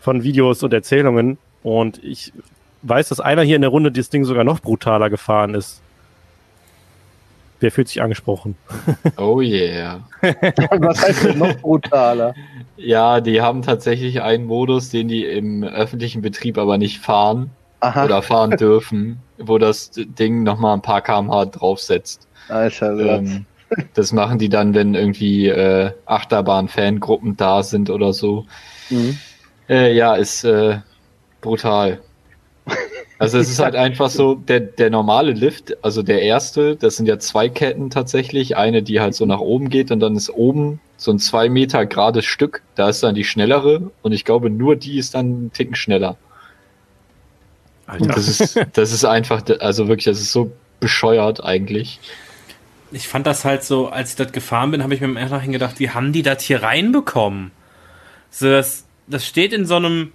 von 0.00 0.22
Videos 0.22 0.62
und 0.62 0.72
Erzählungen. 0.72 1.38
Und 1.62 2.02
ich 2.04 2.32
weiß, 2.84 3.08
dass 3.08 3.20
einer 3.20 3.42
hier 3.42 3.56
in 3.56 3.62
der 3.62 3.70
Runde 3.70 3.90
das 3.90 4.10
Ding 4.10 4.24
sogar 4.24 4.44
noch 4.44 4.60
brutaler 4.60 5.10
gefahren 5.10 5.54
ist. 5.54 5.80
Wer 7.60 7.72
fühlt 7.72 7.88
sich 7.88 8.02
angesprochen? 8.02 8.56
Oh 9.16 9.40
yeah. 9.40 10.00
Was 10.78 11.02
heißt 11.02 11.24
denn 11.24 11.38
noch 11.38 11.56
brutaler? 11.56 12.34
Ja, 12.76 13.20
die 13.20 13.40
haben 13.40 13.62
tatsächlich 13.62 14.22
einen 14.22 14.44
Modus, 14.44 14.90
den 14.90 15.08
die 15.08 15.24
im 15.24 15.62
öffentlichen 15.64 16.20
Betrieb 16.20 16.58
aber 16.58 16.78
nicht 16.78 16.98
fahren 16.98 17.50
Aha, 17.80 18.04
oder 18.04 18.22
fahren 18.22 18.50
dürfen, 18.58 19.18
wo 19.38 19.58
das 19.58 19.92
Ding 19.94 20.42
nochmal 20.42 20.74
ein 20.74 20.82
paar 20.82 21.00
kmh 21.00 21.46
draufsetzt. 21.46 22.28
Alter, 22.48 22.96
Satz. 22.96 23.08
Ähm, 23.08 23.46
das 23.94 24.12
machen 24.12 24.38
die 24.38 24.48
dann, 24.48 24.74
wenn 24.74 24.94
irgendwie 24.94 25.48
äh, 25.48 25.90
Achterbahn-Fangruppen 26.06 27.36
da 27.36 27.62
sind 27.62 27.88
oder 27.90 28.12
so. 28.12 28.46
Mhm. 28.90 29.18
Äh, 29.68 29.94
ja, 29.94 30.14
ist 30.14 30.44
äh, 30.44 30.80
brutal. 31.40 32.00
Also 33.18 33.38
es 33.38 33.48
ist 33.48 33.60
halt 33.60 33.76
einfach 33.76 34.10
so, 34.10 34.34
der, 34.34 34.60
der 34.60 34.90
normale 34.90 35.32
Lift, 35.32 35.76
also 35.84 36.02
der 36.02 36.22
erste, 36.22 36.76
das 36.76 36.96
sind 36.96 37.06
ja 37.06 37.18
zwei 37.18 37.48
Ketten 37.48 37.88
tatsächlich. 37.88 38.56
Eine, 38.56 38.82
die 38.82 39.00
halt 39.00 39.14
so 39.14 39.24
nach 39.24 39.38
oben 39.38 39.70
geht 39.70 39.90
und 39.90 40.00
dann 40.00 40.16
ist 40.16 40.30
oben 40.30 40.80
so 40.96 41.12
ein 41.12 41.18
zwei 41.18 41.48
Meter 41.48 41.86
gerades 41.86 42.24
Stück. 42.24 42.62
Da 42.74 42.88
ist 42.88 43.02
dann 43.02 43.14
die 43.14 43.24
schnellere 43.24 43.90
und 44.02 44.12
ich 44.12 44.24
glaube, 44.24 44.50
nur 44.50 44.76
die 44.76 44.98
ist 44.98 45.14
dann 45.14 45.26
einen 45.26 45.52
Ticken 45.52 45.76
schneller. 45.76 46.16
Und 47.86 48.08
das 48.08 48.28
ist, 48.28 48.60
das 48.72 48.92
ist 48.92 49.04
einfach, 49.04 49.42
also 49.60 49.88
wirklich, 49.88 50.06
das 50.06 50.20
ist 50.20 50.32
so 50.32 50.52
bescheuert 50.80 51.42
eigentlich. 51.42 52.00
Ich 52.92 53.08
fand 53.08 53.26
das 53.26 53.44
halt 53.44 53.64
so, 53.64 53.88
als 53.88 54.10
ich 54.10 54.16
das 54.16 54.32
gefahren 54.32 54.70
bin, 54.70 54.82
habe 54.82 54.94
ich 54.94 55.00
mir 55.00 55.06
im 55.06 55.14
Nachhinein 55.14 55.52
gedacht, 55.52 55.78
wie 55.78 55.90
haben 55.90 56.12
die 56.12 56.22
das 56.22 56.42
hier 56.42 56.62
reinbekommen? 56.62 57.50
So, 58.30 58.50
das, 58.50 58.84
das 59.06 59.26
steht 59.26 59.52
in 59.52 59.66
so 59.66 59.76
einem, 59.76 60.12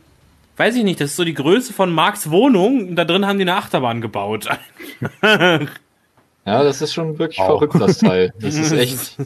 weiß 0.60 0.76
ich 0.76 0.84
nicht, 0.84 1.00
das 1.00 1.12
ist 1.12 1.16
so 1.16 1.24
die 1.24 1.34
Größe 1.34 1.72
von 1.74 1.92
Marks 1.92 2.30
Wohnung 2.30 2.90
und 2.90 2.96
da 2.96 3.06
drin 3.06 3.26
haben 3.26 3.38
die 3.40 3.44
eine 3.44 3.56
Achterbahn 3.56 4.02
gebaut. 4.02 4.48
Ja, 5.22 6.64
das 6.64 6.82
ist 6.82 6.94
schon 6.94 7.18
wirklich 7.20 7.40
Wow. 7.40 7.48
verrückt, 7.48 7.76
das 7.80 7.98
Teil. 8.00 8.34
Das 8.40 8.56
ist 8.56 8.72
echt. 8.74 9.18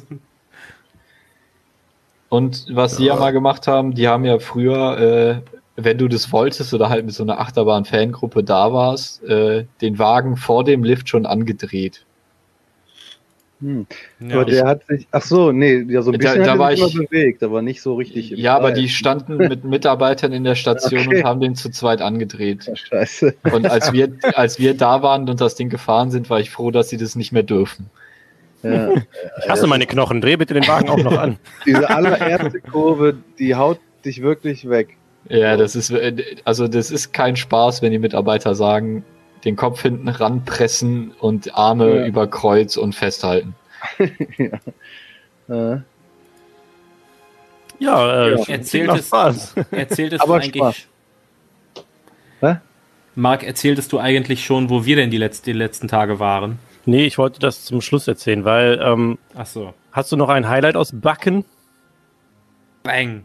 Und 2.30 2.66
was 2.72 2.98
die 2.98 3.06
ja 3.06 3.16
mal 3.16 3.32
gemacht 3.32 3.68
haben, 3.68 3.94
die 3.94 4.08
haben 4.08 4.26
ja 4.26 4.40
früher, 4.40 4.98
äh, 5.00 5.42
wenn 5.76 5.98
du 5.98 6.08
das 6.08 6.32
wolltest 6.32 6.74
oder 6.74 6.90
halt 6.90 7.06
mit 7.06 7.14
so 7.14 7.24
einer 7.24 7.40
Achterbahn-Fangruppe 7.40 8.44
da 8.44 8.74
warst, 8.74 9.24
äh, 9.24 9.66
den 9.82 10.00
Wagen 10.00 10.38
vor 10.38 10.64
dem 10.64 10.84
Lift 10.84 11.10
schon 11.10 11.26
angedreht. 11.26 12.06
Hm. 13.64 13.88
Ja. 14.20 14.36
Aber 14.36 14.46
der 14.46 14.66
hat 14.66 14.86
sich, 14.88 15.08
ach 15.12 15.22
so, 15.22 15.54
nee, 15.54 15.86
ja, 15.88 16.02
so 16.02 16.12
ein 16.12 16.20
Da- 16.20 16.34
bisschen 16.34 16.44
da 16.44 16.50
hat 16.52 16.56
er 16.56 16.60
war 16.60 16.74
ich- 16.74 16.94
bewegt, 16.94 17.42
aber 17.44 17.62
nicht 17.62 17.82
so 17.82 17.96
richtig. 17.96 18.34
im 18.34 18.38
Ja, 18.40 18.58
aber 18.58 18.72
die 18.74 18.90
standen 18.90 19.38
mit 19.38 19.64
Mitarbeitern 19.64 20.34
in 20.34 20.44
der 20.44 20.56
Station 20.56 21.08
Okay. 21.08 21.20
und 21.20 21.24
haben 21.24 21.40
den 21.40 21.56
zu 21.56 21.70
zweit 21.72 22.02
angedreht. 22.02 22.66
Ja, 22.68 22.76
Scheiße. 22.76 23.34
Und 23.54 23.66
als 23.70 23.94
wir, 23.94 24.10
als 24.36 24.60
wir 24.60 24.74
da 24.76 25.02
waren 25.02 25.30
und 25.30 25.40
das 25.40 25.56
Ding 25.56 25.70
gefahren 25.70 26.12
sind, 26.12 26.30
war 26.30 26.42
ich 26.42 26.50
froh, 26.50 26.72
dass 26.72 26.90
sie 26.90 26.98
das 26.98 27.16
nicht 27.16 27.32
mehr 27.32 27.44
dürfen. 27.44 27.90
Ja. 28.64 28.90
Ich 29.44 29.50
hasse 29.50 29.66
meine 29.68 29.86
Knochen, 29.86 30.20
dreh 30.22 30.36
bitte 30.36 30.54
den 30.54 30.68
Wagen 30.68 30.90
auch 30.90 30.98
noch 30.98 31.18
an. 31.18 31.38
Diese 31.66 31.90
allererste 31.90 32.60
Kurve, 32.62 33.16
die 33.40 33.56
haut 33.56 33.80
dich 34.06 34.22
wirklich 34.22 34.68
weg. 34.70 34.90
Ja, 35.30 35.56
das 35.58 35.76
ist, 35.76 35.90
äh, 35.92 36.22
also 36.44 36.68
das 36.68 36.92
ist 36.92 37.14
kein 37.14 37.36
Spaß, 37.38 37.82
wenn 37.82 37.92
die 37.92 38.00
Mitarbeiter 38.00 38.56
sagen, 38.56 39.04
den 39.46 39.56
Kopf 39.56 39.82
hinten 39.82 40.08
ranpressen 40.10 41.12
und 41.20 41.56
Arme 41.56 41.96
Ja. 42.02 42.06
über 42.06 42.28
Kreuz 42.28 42.78
und 42.78 42.94
festhalten. 42.96 43.56
Äh, 45.50 45.78
Ja, 47.80 48.26
äh, 48.28 48.32
Ja. 48.36 48.44
Erzählt 48.48 48.90
es- 48.92 49.08
Spaß. 49.08 49.56
Erzähltest 49.72 50.24
Aber 50.24 50.40
du 50.40 50.46
Spaß. 50.46 50.56
eigentlich. 50.56 50.88
Hä? 52.40 52.56
Marc, 53.16 53.44
erzähltest 53.44 53.92
du 53.92 54.00
eigentlich 54.00 54.46
schon, 54.46 54.70
wo 54.70 54.86
wir 54.86 54.96
denn 54.96 55.12
die, 55.12 55.18
letz 55.18 55.42
die 55.42 55.54
letzten 55.54 55.88
Tage 55.88 56.20
waren? 56.20 56.60
Nee, 56.86 57.06
ich 57.06 57.18
wollte 57.18 57.40
das 57.40 57.66
zum 57.66 57.82
Schluss 57.82 58.08
erzählen, 58.08 58.46
weil, 58.46 58.80
ähm, 58.82 59.18
Ach 59.36 59.46
so. 59.46 59.74
hast 59.92 60.12
du 60.12 60.18
noch 60.18 60.30
ein 60.30 60.48
Highlight 60.48 60.76
aus 60.78 60.92
Backen? 60.94 61.46
Bang. 62.84 63.24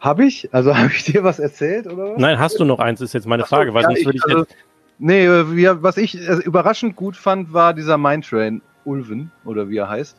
hab 0.00 0.20
ich? 0.20 0.48
Also 0.52 0.74
habe 0.76 0.90
ich 0.92 1.04
dir 1.04 1.22
was 1.24 1.38
erzählt 1.38 1.86
oder 1.86 2.12
was? 2.14 2.18
Nein, 2.20 2.38
hast 2.38 2.58
du 2.58 2.64
noch 2.64 2.78
eins, 2.78 3.00
ist 3.00 3.12
jetzt 3.14 3.26
meine 3.26 3.44
Ach 3.44 3.48
so, 3.48 3.56
Frage, 3.56 3.72
weil 3.74 3.82
ja, 3.82 3.88
sonst 3.88 4.04
würde 4.04 4.16
ich 4.18 4.24
also, 4.24 4.38
jetzt, 4.40 4.54
Nee, 4.98 5.26
äh, 5.26 5.56
wie, 5.56 5.68
was 5.82 5.96
ich 5.96 6.16
äh, 6.16 6.34
überraschend 6.44 6.96
gut 6.96 7.16
fand, 7.16 7.52
war 7.52 7.74
dieser 7.74 7.98
Mindtrain 7.98 8.62
Ulven, 8.84 9.30
oder 9.44 9.68
wie 9.68 9.78
er 9.78 9.88
heißt. 9.88 10.16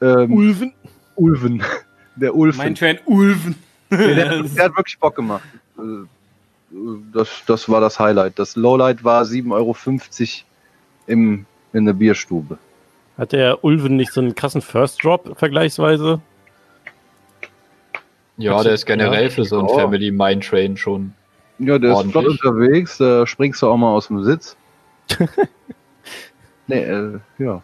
Ähm, 0.00 0.32
Ulven. 0.32 0.72
Ulven. 1.16 1.62
Der 2.16 2.34
Ulven. 2.34 2.58
Mein 2.58 2.74
Train 2.74 2.98
Ulven. 3.04 3.56
Nee, 3.90 4.14
der, 4.14 4.42
der 4.42 4.64
hat 4.64 4.76
wirklich 4.76 4.98
Bock 4.98 5.14
gemacht. 5.16 5.44
Äh, 5.78 6.06
Das, 7.12 7.42
das 7.46 7.68
war 7.68 7.80
das 7.80 8.00
Highlight. 8.00 8.38
Das 8.38 8.56
Lowlight 8.56 9.04
war 9.04 9.22
7,50 9.22 9.52
Euro 9.52 9.76
im, 11.06 11.46
in 11.72 11.84
der 11.84 11.92
Bierstube. 11.92 12.58
Hat 13.18 13.32
der 13.32 13.62
Ulven 13.62 13.96
nicht 13.96 14.12
so 14.12 14.20
einen 14.20 14.34
krassen 14.34 14.62
First 14.62 15.04
Drop 15.04 15.38
vergleichsweise? 15.38 16.20
Ja, 18.38 18.62
der 18.62 18.74
ist 18.74 18.86
generell 18.86 19.30
für 19.30 19.44
so 19.44 19.60
ein 19.60 19.68
Ja. 19.68 19.74
Family 19.74 20.10
Mind 20.10 20.44
Train 20.44 20.76
schon. 20.76 21.14
Ja, 21.58 21.78
der 21.78 21.92
ist 21.92 22.10
flott 22.10 22.26
unterwegs, 22.26 22.98
da 22.98 23.26
springst 23.26 23.62
du 23.62 23.68
auch 23.68 23.76
mal 23.76 23.90
aus 23.92 24.08
dem 24.08 24.22
Sitz. 24.24 24.56
Nee, 26.68 26.82
äh, 26.82 27.20
ja. 27.38 27.62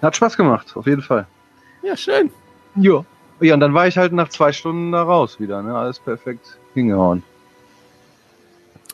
Hat 0.00 0.16
Spaß 0.16 0.36
gemacht, 0.36 0.74
auf 0.74 0.86
jeden 0.86 1.02
Fall. 1.02 1.26
Ja, 1.82 1.94
schön. 1.96 2.30
Ja. 2.76 3.04
Ja, 3.40 3.54
und 3.54 3.60
dann 3.60 3.74
war 3.74 3.86
ich 3.86 3.98
halt 3.98 4.12
nach 4.12 4.30
zwei 4.30 4.52
Stunden 4.52 4.90
da 4.92 5.02
raus 5.02 5.38
wieder, 5.38 5.60
ne? 5.62 5.76
Alles 5.76 5.98
perfekt 5.98 6.56
hingehauen. 6.72 7.22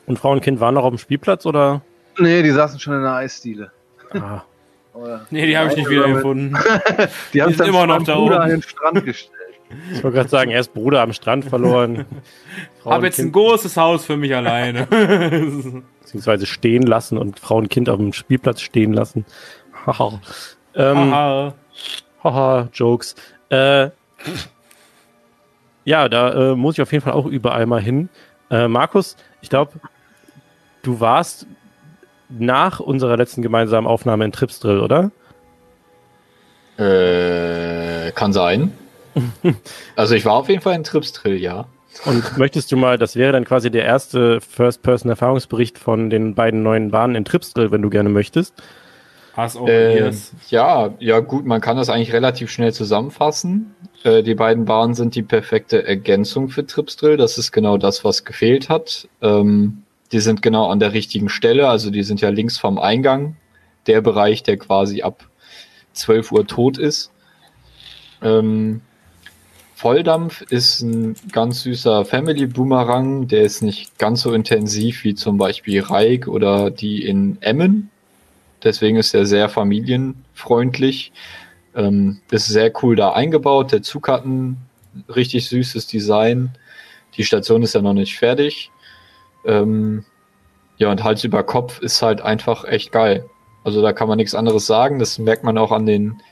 Und 0.06 0.18
Frau 0.18 0.32
und 0.32 0.40
Kind 0.42 0.58
waren 0.60 0.74
noch 0.74 0.82
auf 0.84 0.90
dem 0.92 0.98
Spielplatz 0.98 1.46
oder? 1.46 1.82
Nee, 2.18 2.42
die 2.42 2.50
saßen 2.50 2.78
schon 2.80 2.94
in 2.94 3.02
der 3.02 3.12
Eisdiele. 3.14 3.70
Ah, 4.12 4.42
Oder- 4.92 5.26
Nee, 5.30 5.46
die 5.46 5.56
habe 5.56 5.70
ich 5.70 5.76
nicht 5.76 5.88
wieder 5.88 6.08
gefunden. 6.12 6.56
Die 7.32 7.42
haben 7.42 7.56
dann 7.56 7.68
immer 7.68 7.86
noch 7.86 8.02
da 8.02 8.16
oben. 8.16 8.32
an 8.34 8.48
den 8.50 8.62
Strand 8.62 9.04
gestellt. 9.04 9.34
Ich 9.92 10.02
wollte 10.02 10.16
gerade 10.16 10.28
sagen, 10.28 10.50
erst 10.50 10.74
Bruder 10.74 11.02
am 11.02 11.12
Strand 11.12 11.44
verloren. 11.44 12.06
Frau 12.82 12.92
Hab 12.92 12.98
und 12.98 13.04
jetzt 13.04 13.18
ein 13.18 13.24
Kind, 13.24 13.32
großes 13.34 13.76
Haus 13.76 14.04
für 14.04 14.16
mich 14.16 14.34
alleine. 14.34 14.86
beziehungsweise 16.00 16.46
stehen 16.46 16.82
lassen 16.82 17.18
und 17.18 17.40
Frau 17.40 17.56
und 17.56 17.70
Kind 17.70 17.88
auf 17.88 17.96
dem 17.96 18.12
Spielplatz 18.12 18.60
stehen 18.60 18.92
lassen. 18.92 19.24
Haha. 19.86 20.20
ähm, 20.74 20.96
Haha. 20.96 21.54
Haha, 22.22 22.68
Jokes. 22.72 23.16
Äh, 23.48 23.90
ja, 25.84 26.08
da 26.08 26.52
äh, 26.52 26.56
muss 26.56 26.76
ich 26.76 26.82
auf 26.82 26.92
jeden 26.92 27.04
Fall 27.04 27.14
auch 27.14 27.26
überall 27.26 27.66
mal 27.66 27.80
hin. 27.80 28.08
Äh, 28.50 28.68
Markus, 28.68 29.16
ich 29.42 29.50
glaube, 29.50 29.72
du 30.82 31.00
warst 31.00 31.46
nach 32.28 32.80
unserer 32.80 33.16
letzten 33.16 33.42
gemeinsamen 33.42 33.86
Aufnahme 33.86 34.24
in 34.24 34.32
Tripsdrill, 34.32 34.80
oder? 34.80 35.10
Äh, 36.78 38.12
kann 38.12 38.32
sein. 38.32 38.72
Also 39.96 40.14
ich 40.14 40.24
war 40.24 40.34
auf 40.34 40.48
jeden 40.48 40.60
Fall 40.60 40.74
in 40.74 40.84
Tripstrill, 40.84 41.36
ja. 41.36 41.66
Und 42.04 42.36
möchtest 42.38 42.72
du 42.72 42.76
mal, 42.76 42.98
das 42.98 43.16
wäre 43.16 43.32
dann 43.32 43.44
quasi 43.44 43.70
der 43.70 43.84
erste 43.84 44.40
First-Person-Erfahrungsbericht 44.40 45.78
von 45.78 46.10
den 46.10 46.34
beiden 46.34 46.62
neuen 46.62 46.90
Bahnen 46.90 47.14
in 47.14 47.24
Tripsdrill, 47.24 47.70
wenn 47.70 47.82
du 47.82 47.90
gerne 47.90 48.08
möchtest. 48.08 48.54
Hast 49.34 49.56
auch 49.56 49.68
Äh, 49.68 50.12
ja, 50.48 50.94
ja 50.98 51.20
gut, 51.20 51.46
man 51.46 51.60
kann 51.60 51.76
das 51.76 51.88
eigentlich 51.88 52.12
relativ 52.12 52.50
schnell 52.50 52.72
zusammenfassen. 52.72 53.74
Äh, 54.02 54.22
die 54.22 54.34
beiden 54.34 54.64
Bahnen 54.64 54.94
sind 54.94 55.14
die 55.14 55.22
perfekte 55.22 55.86
Ergänzung 55.86 56.48
für 56.48 56.66
Tripsdrill. 56.66 57.16
Das 57.16 57.38
ist 57.38 57.52
genau 57.52 57.78
das, 57.78 58.04
was 58.04 58.24
gefehlt 58.24 58.68
hat. 58.68 59.08
Ähm, 59.22 59.82
die 60.12 60.20
sind 60.20 60.42
genau 60.42 60.68
an 60.68 60.78
der 60.78 60.92
richtigen 60.92 61.28
Stelle, 61.28 61.68
also 61.68 61.90
die 61.90 62.04
sind 62.04 62.20
ja 62.20 62.28
links 62.28 62.58
vom 62.58 62.78
Eingang, 62.78 63.36
der 63.86 64.00
Bereich, 64.00 64.42
der 64.42 64.56
quasi 64.58 65.02
ab 65.02 65.28
12 65.94 66.30
Uhr 66.30 66.46
tot 66.46 66.78
ist. 66.78 67.10
Ähm, 68.22 68.82
Volldampf 69.74 70.42
ist 70.42 70.82
ein 70.82 71.16
ganz 71.32 71.62
süßer 71.62 72.04
Family 72.04 72.46
Boomerang, 72.46 73.26
der 73.26 73.42
ist 73.42 73.60
nicht 73.60 73.98
ganz 73.98 74.22
so 74.22 74.32
intensiv 74.32 75.02
wie 75.02 75.16
zum 75.16 75.36
Beispiel 75.36 75.82
Reik 75.82 76.28
oder 76.28 76.70
die 76.70 77.04
in 77.04 77.38
Emmen. 77.40 77.90
Deswegen 78.62 78.96
ist 78.96 79.14
er 79.14 79.26
sehr 79.26 79.48
familienfreundlich. 79.48 81.12
Ähm, 81.74 82.20
ist 82.30 82.46
sehr 82.46 82.72
cool 82.82 82.94
da 82.94 83.12
eingebaut. 83.12 83.72
Der 83.72 83.82
Zug 83.82 84.08
hat 84.08 84.24
ein 84.24 84.58
richtig 85.14 85.48
süßes 85.48 85.88
Design. 85.88 86.52
Die 87.16 87.24
Station 87.24 87.62
ist 87.62 87.74
ja 87.74 87.82
noch 87.82 87.94
nicht 87.94 88.16
fertig. 88.16 88.70
Ähm, 89.44 90.04
ja, 90.78 90.90
und 90.90 91.02
Hals 91.02 91.24
über 91.24 91.42
Kopf 91.42 91.80
ist 91.80 92.00
halt 92.00 92.20
einfach 92.20 92.64
echt 92.64 92.92
geil. 92.92 93.28
Also 93.64 93.82
da 93.82 93.92
kann 93.92 94.08
man 94.08 94.18
nichts 94.18 94.36
anderes 94.36 94.66
sagen. 94.66 95.00
Das 95.00 95.18
merkt 95.18 95.42
man 95.42 95.58
auch 95.58 95.72
an 95.72 95.84
den 95.84 96.22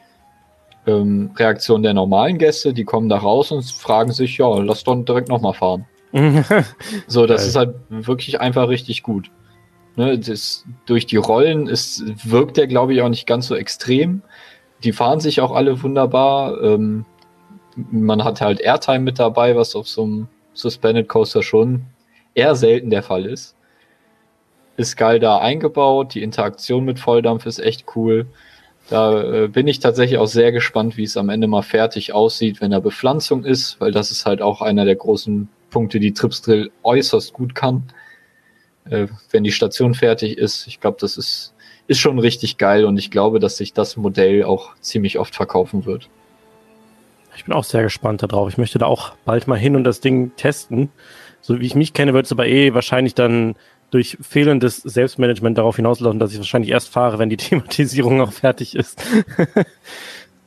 ähm, 0.87 1.31
Reaktionen 1.37 1.83
der 1.83 1.95
normalen 1.95 2.39
Gäste. 2.39 2.73
Die 2.73 2.85
kommen 2.85 3.09
da 3.09 3.19
raus 3.19 3.53
und 3.53 3.65
fragen 3.65 4.13
sich, 4.13 4.39
ja, 4.39 4.59
lass 4.59 4.85
doch 4.85 4.97
direkt 5.05 5.29
nochmal 5.29 5.55
fahren. 5.55 5.87
So, 7.07 7.27
das 7.27 7.41
Geil. 7.41 7.49
ist 7.49 7.57
halt 7.57 7.75
wirklich 7.89 8.41
einfach 8.41 8.69
richtig 8.69 9.03
gut. 9.03 9.31
Ne, 9.97 10.19
das, 10.19 10.65
durch 10.87 11.07
die 11.07 11.17
Rollen 11.17 11.67
ist, 11.67 12.03
wirkt 12.31 12.57
der, 12.57 12.67
glaube 12.67 12.95
ich, 12.95 13.03
auch 13.03 13.09
nicht 13.09 13.27
ganz 13.27 13.47
so 13.47 13.55
extrem. 13.55 14.23
Die 14.85 14.93
fahren 14.93 15.21
sich 15.21 15.41
auch 15.41 15.53
alle 15.53 15.83
wunderbar. 15.83 16.61
Ähm, 16.63 17.05
man 17.77 18.25
hat 18.25 18.41
halt 18.41 18.61
Airtime 18.61 19.01
mit 19.01 19.19
dabei, 19.19 19.55
was 19.55 19.75
auf 19.75 19.89
so 19.89 20.03
einem 20.05 20.29
Suspended 20.55 21.09
Coaster 21.09 21.43
schon 21.43 21.87
eher 22.35 22.55
selten 22.55 22.91
der 22.91 23.03
Fall 23.03 23.27
ist. 23.27 23.55
Ist 24.77 24.97
geil 24.97 25.21
da 25.21 25.39
eingebaut. 25.39 26.15
Die 26.15 26.23
Interaktion 26.23 26.85
mit 26.85 26.99
Volldampf 26.99 27.45
ist 27.45 27.59
echt 27.59 27.85
cool. 27.95 28.27
Da 28.89 29.23
äh, 29.23 29.49
bin 29.49 29.67
ich 29.67 29.81
tatsächlich 29.81 30.19
auch 30.19 30.27
sehr 30.27 30.53
gespannt, 30.53 30.97
wie 30.97 31.05
es 31.05 31.17
am 31.17 31.29
Ende 31.29 31.47
mal 31.47 31.63
fertig 31.63 32.13
aussieht, 32.13 32.61
wenn 32.61 32.73
da 32.73 32.81
Bepflanzung 32.81 33.45
ist, 33.45 33.81
weil 33.81 33.93
das 33.93 34.11
ist 34.11 34.27
halt 34.27 34.43
auch 34.43 34.61
einer 34.61 34.85
der 34.85 34.97
großen 34.97 35.49
Punkte, 35.71 36.01
die 36.01 36.13
Tripsdrill 36.13 36.71
äußerst 36.83 37.33
gut 37.33 37.55
kann. 37.55 37.85
Äh, 38.85 39.07
wenn 39.31 39.45
die 39.45 39.53
Station 39.53 39.95
fertig 39.95 40.37
ist, 40.37 40.67
ich 40.67 40.81
glaube, 40.81 40.99
das 41.01 41.17
ist, 41.17 41.55
ist 41.87 41.99
schon 41.99 42.19
richtig 42.19 42.59
geil 42.59 42.85
und 42.85 42.99
ich 42.99 43.11
glaube, 43.11 43.39
dass 43.39 43.57
sich 43.57 43.73
das 43.73 43.97
Modell 43.97 44.45
auch 44.45 44.75
ziemlich 44.81 45.19
oft 45.19 45.35
verkaufen 45.35 45.87
wird. 45.87 46.09
Ich 47.37 47.45
bin 47.45 47.55
auch 47.55 47.65
sehr 47.65 47.83
gespannt 47.83 48.23
darauf. 48.23 48.49
Ich 48.51 48.59
möchte 48.59 48.79
da 48.79 48.87
auch 48.87 49.15
bald 49.25 49.47
mal 49.49 49.59
hin 49.59 49.75
und 49.77 49.85
das 49.85 50.01
Ding 50.01 50.33
testen. 50.37 50.91
So 51.41 51.59
wie 51.61 51.67
ich 51.67 51.75
mich 51.75 51.93
kenne, 51.93 52.15
wird 52.15 52.27
es 52.27 52.33
aber 52.33 52.47
eh 52.47 52.75
wahrscheinlich 52.75 53.15
dann 53.15 53.57
durch 53.93 54.19
fehlendes 54.21 54.79
Selbstmanagement 54.79 55.57
darauf 55.57 55.77
hinauslaufen, 55.77 56.19
dass 56.19 56.33
ich 56.33 56.39
wahrscheinlich 56.39 56.73
erst 56.73 56.89
fahre, 56.89 57.21
wenn 57.21 57.31
die 57.31 57.37
Thematisierung 57.39 58.21
auch 58.21 58.33
fertig 58.33 58.75
ist. 58.75 59.01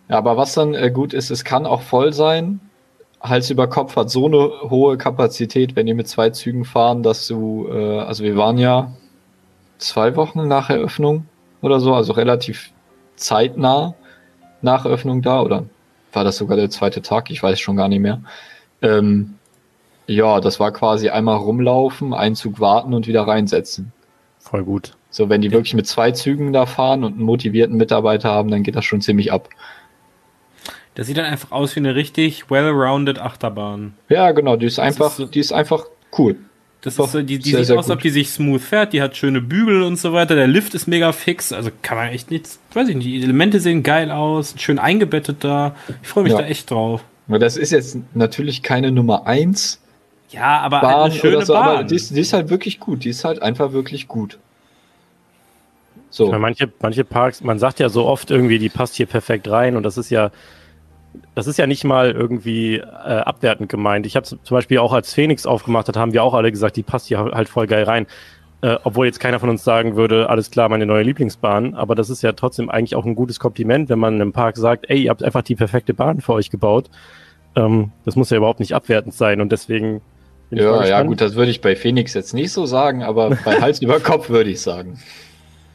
Ja, 0.08 0.18
aber 0.18 0.38
was 0.38 0.54
dann 0.54 0.76
äh, 0.76 0.92
gut 0.92 1.16
ist, 1.16 1.32
es 1.32 1.44
kann 1.44 1.66
auch 1.66 1.82
voll 1.82 2.14
sein. 2.14 2.60
Hals 3.22 3.50
über 3.50 3.68
Kopf 3.68 3.96
hat 3.96 4.12
so 4.12 4.28
eine 4.28 4.70
hohe 4.70 4.98
Kapazität, 4.98 5.76
wenn 5.76 5.88
ihr 5.88 5.96
mit 5.96 6.08
zwei 6.08 6.30
Zügen 6.30 6.64
fahren, 6.64 7.02
dass 7.02 7.28
du, 7.28 7.68
äh, 7.72 8.02
also 8.02 8.24
wir 8.24 8.38
waren 8.38 8.60
ja 8.60 8.94
zwei 9.80 10.16
Wochen 10.16 10.48
nach 10.48 10.70
Eröffnung 10.70 11.26
oder 11.62 11.80
so, 11.80 11.96
also 11.96 12.14
relativ 12.14 12.72
zeitnah 13.16 13.96
nach 14.62 14.86
Eröffnung 14.86 15.24
da, 15.24 15.42
oder 15.42 15.66
war 16.14 16.24
das 16.24 16.38
sogar 16.38 16.56
der 16.56 16.70
zweite 16.70 17.02
Tag? 17.02 17.32
Ich 17.32 17.42
weiß 17.42 17.60
schon 17.60 17.76
gar 17.76 17.88
nicht 17.88 18.00
mehr. 18.00 18.22
Ähm, 18.84 19.36
ja, 20.08 20.40
das 20.40 20.60
war 20.60 20.72
quasi 20.72 21.10
einmal 21.10 21.38
rumlaufen, 21.38 22.14
Einzug 22.14 22.60
warten 22.60 22.94
und 22.94 23.08
wieder 23.08 23.24
reinsetzen. 23.28 23.92
Voll 24.40 24.64
gut. 24.64 24.94
So, 25.10 25.30
wenn 25.30 25.42
die 25.42 25.52
wirklich 25.52 25.74
mit 25.74 25.88
zwei 25.88 26.12
Zügen 26.12 26.54
da 26.54 26.66
fahren 26.66 27.04
und 27.04 27.14
einen 27.14 27.24
motivierten 27.24 27.78
Mitarbeiter 27.78 28.30
haben, 28.30 28.52
dann 28.52 28.64
geht 28.64 28.76
das 28.76 28.86
schon 28.86 29.02
ziemlich 29.02 29.32
ab. 29.32 29.50
Das 30.94 31.08
sieht 31.08 31.18
dann 31.18 31.26
einfach 31.26 31.52
aus 31.52 31.76
wie 31.76 31.80
eine 31.82 31.96
richtig 31.96 32.50
well-rounded 32.50 33.20
Achterbahn. 33.20 33.94
Ja, 34.10 34.32
genau, 34.32 34.56
die 34.56 34.66
ist 34.66 34.80
einfach, 34.80 35.08
ist 35.12 35.18
so- 35.18 35.26
die 35.26 35.40
ist 35.40 35.52
einfach 35.52 35.86
cool. 36.18 36.38
Das 36.82 36.98
Doch, 36.98 37.06
ist 37.08 37.12
so, 37.14 37.22
die, 37.22 37.40
die 37.40 37.50
sehr, 37.50 37.60
sieht 37.60 37.68
sehr 37.68 37.80
aus, 37.80 37.86
als 37.90 37.98
ob 37.98 38.02
die 38.04 38.12
sich 38.12 38.30
smooth 38.30 38.62
fährt, 38.62 38.94
die 38.94 39.02
hat 39.02 39.18
schöne 39.18 39.42
Bügel 39.42 39.82
und 39.82 39.96
so 39.98 40.14
weiter, 40.14 40.36
der 40.36 40.46
Lift 40.48 40.76
ist 40.76 40.86
mega 40.88 41.12
fix, 41.14 41.52
also 41.52 41.72
kann 41.82 41.98
man 41.98 42.10
echt 42.10 42.30
nichts, 42.30 42.60
weiß 42.74 42.88
ich 42.90 42.96
nicht, 42.96 43.08
die 43.08 43.24
Elemente 43.24 43.60
sehen 43.60 43.82
geil 43.82 44.12
aus, 44.12 44.54
schön 44.58 44.78
eingebettet 44.78 45.38
da. 45.44 45.76
Ich 46.04 46.08
freue 46.08 46.26
mich 46.26 46.34
Ja. 46.34 46.40
da 46.42 46.46
echt 46.46 46.70
drauf. 46.70 47.04
Aber 47.28 47.40
das 47.40 47.58
ist 47.58 47.72
jetzt 47.72 47.98
natürlich 48.14 48.62
keine 48.62 48.92
Nummer 48.92 49.26
eins 49.26 49.82
Ja, 50.36 50.60
aber 50.60 50.82
Bahn 50.82 51.12
eine 51.12 51.14
schöne 51.14 51.38
oder 51.38 51.46
so, 51.46 51.54
Bahn. 51.54 51.68
aber 51.70 51.84
die 51.86 51.96
ist, 51.96 52.16
die 52.16 52.20
ist 52.20 52.34
halt 52.34 52.50
wirklich 52.50 52.80
gut. 52.80 53.06
Die 53.06 53.10
ist 53.10 53.24
halt 53.24 53.42
einfach 53.42 53.72
wirklich 53.72 54.08
gut. 54.08 54.38
So, 56.10 56.28
meine, 56.28 56.40
manche, 56.40 56.72
manche 56.82 57.04
Parks, 57.06 57.42
man 57.42 57.58
sagt 57.58 57.80
ja 57.80 57.90
so 57.90 58.06
oft 58.06 58.32
irgendwie, 58.32 58.60
die 58.60 58.70
passt 58.70 58.96
hier 58.96 59.06
perfekt 59.06 59.50
rein 59.50 59.76
und 59.76 59.84
das 59.84 59.98
ist 59.98 60.10
ja, 60.10 60.32
das 61.36 61.48
ist 61.48 61.58
ja 61.58 61.68
nicht 61.68 61.84
mal 61.84 62.12
irgendwie 62.12 62.78
äh, 62.78 62.84
abwertend 62.84 63.70
gemeint. 63.70 64.06
Ich 64.06 64.16
habe 64.16 64.26
zum 64.26 64.40
Beispiel 64.50 64.78
auch 64.80 64.94
als 64.94 65.14
Phoenix 65.14 65.46
aufgemacht 65.46 65.88
hat, 65.88 65.96
haben 65.96 66.14
wir 66.14 66.24
auch 66.24 66.34
alle 66.34 66.52
gesagt, 66.52 66.76
die 66.76 66.84
passt 66.84 67.08
hier 67.08 67.20
halt 67.20 67.50
voll 67.50 67.68
geil 67.68 67.84
rein. 67.84 68.08
Äh, 68.62 68.78
obwohl 68.84 69.06
jetzt 69.06 69.20
keiner 69.20 69.40
von 69.40 69.50
uns 69.50 69.64
sagen 69.64 69.96
würde, 69.96 70.30
alles 70.30 70.52
klar, 70.52 70.70
meine 70.70 70.86
neue 70.86 71.04
Lieblingsbahn. 71.04 71.76
Aber 71.76 71.96
das 71.96 72.10
ist 72.10 72.24
ja 72.24 72.32
trotzdem 72.32 72.70
eigentlich 72.70 72.96
auch 72.96 73.06
ein 73.06 73.16
gutes 73.16 73.40
Kompliment, 73.40 73.90
wenn 73.90 74.00
man 74.00 74.16
einem 74.16 74.34
Park 74.34 74.58
sagt, 74.58 74.90
ey, 74.90 75.04
ihr 75.04 75.10
habt 75.10 75.24
einfach 75.24 75.44
die 75.44 75.56
perfekte 75.56 75.94
Bahn 75.94 76.22
für 76.22 76.34
euch 76.34 76.50
gebaut. 76.50 76.90
Ähm, 77.56 77.92
das 78.06 78.16
muss 78.16 78.30
ja 78.30 78.38
überhaupt 78.38 78.60
nicht 78.60 78.74
abwertend 78.74 79.14
sein 79.14 79.42
und 79.42 79.52
deswegen. 79.52 80.02
Bin 80.50 80.60
ja, 80.60 80.86
ja, 80.86 81.04
gut, 81.04 81.22
das 81.22 81.36
würde 81.36 81.52
ich 81.52 81.62
bei 81.62 81.76
Phoenix 81.76 82.14
jetzt 82.14 82.34
nicht 82.34 82.52
so 82.52 82.66
sagen, 82.66 83.04
aber 83.04 83.32
bei 83.44 83.56
Hals 83.62 83.82
über 83.82 84.00
Kopf 84.00 84.30
würde 84.30 84.50
ich 84.50 84.62
sagen. 84.62 85.00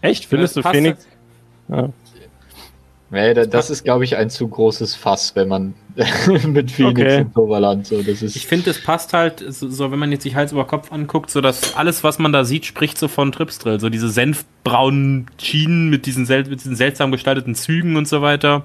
Echt? 0.01 0.27
Findest 0.27 0.57
Das 0.57 0.63
du 0.63 0.63
passt 0.63 0.75
Phoenix? 0.77 1.07
Ja. 1.69 1.89
Nee, 3.13 3.35
da, 3.35 3.45
das 3.45 3.71
ist, 3.71 3.83
glaube 3.83 4.05
ich, 4.05 4.17
ein 4.17 4.31
zu 4.31 4.47
großes 4.47 4.95
Fass, 4.95 5.35
wenn 5.35 5.49
man 5.49 5.75
mit 6.47 6.71
Phoenix 6.71 7.01
Okay. 7.01 7.21
und 7.23 7.35
Toverland 7.35 7.87
so, 7.87 8.01
das 8.03 8.23
ist. 8.23 8.37
Ich 8.37 8.47
finde, 8.47 8.71
es 8.71 8.81
passt 8.81 9.13
halt, 9.13 9.45
so, 9.49 9.91
wenn 9.91 9.99
man 9.99 10.13
jetzt 10.13 10.23
sich 10.23 10.37
Hals 10.37 10.53
über 10.53 10.65
Kopf 10.65 10.93
anguckt, 10.93 11.29
so 11.31 11.41
dass 11.41 11.75
alles, 11.75 12.05
was 12.05 12.21
man 12.21 12.33
da 12.33 12.45
sieht, 12.45 12.67
spricht 12.67 12.99
so 12.99 13.09
von 13.09 13.33
Tripsdrill. 13.33 13.81
So 13.81 13.89
diese 13.89 14.09
senfbraunen 14.09 15.27
Schienen 15.43 15.91
mit 15.91 16.07
diesen, 16.07 16.25
sel 16.25 16.45
mit 16.45 16.61
diesen 16.61 16.77
seltsam 16.77 17.11
gestalteten 17.11 17.57
Zügen 17.57 17.97
und 17.97 18.07
so 18.07 18.23
weiter. 18.23 18.63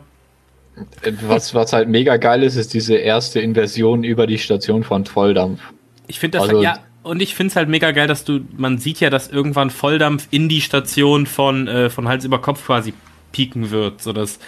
was, 1.21 1.55
was 1.55 1.73
halt 1.73 1.89
mega 1.89 2.17
geil 2.17 2.43
ist, 2.43 2.55
ist 2.55 2.75
diese 2.75 2.95
erste 2.97 3.39
Inversion 3.39 4.03
über 4.03 4.27
die 4.27 4.37
Station 4.37 4.83
von 4.83 5.05
Volldampf. 5.05 5.59
Ich 6.07 6.19
finde 6.19 6.37
das 6.39 6.49
Also- 6.49 6.61
ja, 6.61 6.79
und 7.03 7.21
ich 7.21 7.35
finde 7.35 7.51
es 7.51 7.55
halt 7.55 7.69
mega 7.69 7.91
geil, 7.91 8.07
dass 8.07 8.23
du, 8.23 8.39
man 8.57 8.77
sieht 8.77 8.99
ja, 8.99 9.09
dass 9.09 9.27
irgendwann 9.27 9.69
Volldampf 9.69 10.27
in 10.31 10.49
die 10.49 10.61
Station 10.61 11.25
von, 11.27 11.67
äh, 11.67 11.89
von 11.89 12.07
Hals 12.07 12.25
über 12.25 12.39
Kopf 12.41 12.65
quasi 12.65 12.93
pieken 13.31 13.69
wird. 13.71 14.01
So 14.01 14.11
das 14.13 14.39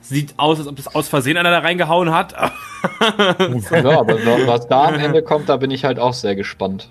sieht 0.00 0.34
aus, 0.36 0.58
als 0.58 0.68
ob 0.68 0.76
das 0.76 0.94
aus 0.94 1.08
Versehen 1.08 1.36
einer 1.36 1.50
da 1.50 1.58
reingehauen 1.58 2.12
hat. 2.12 2.34
Ja, 3.70 3.98
aber 4.00 4.14
was 4.46 4.68
da 4.68 4.84
am 4.86 4.94
Ende 4.94 5.22
kommt, 5.22 5.48
da 5.48 5.56
bin 5.56 5.70
ich 5.72 5.84
halt 5.84 5.98
auch 5.98 6.12
sehr 6.14 6.36
gespannt. 6.36 6.88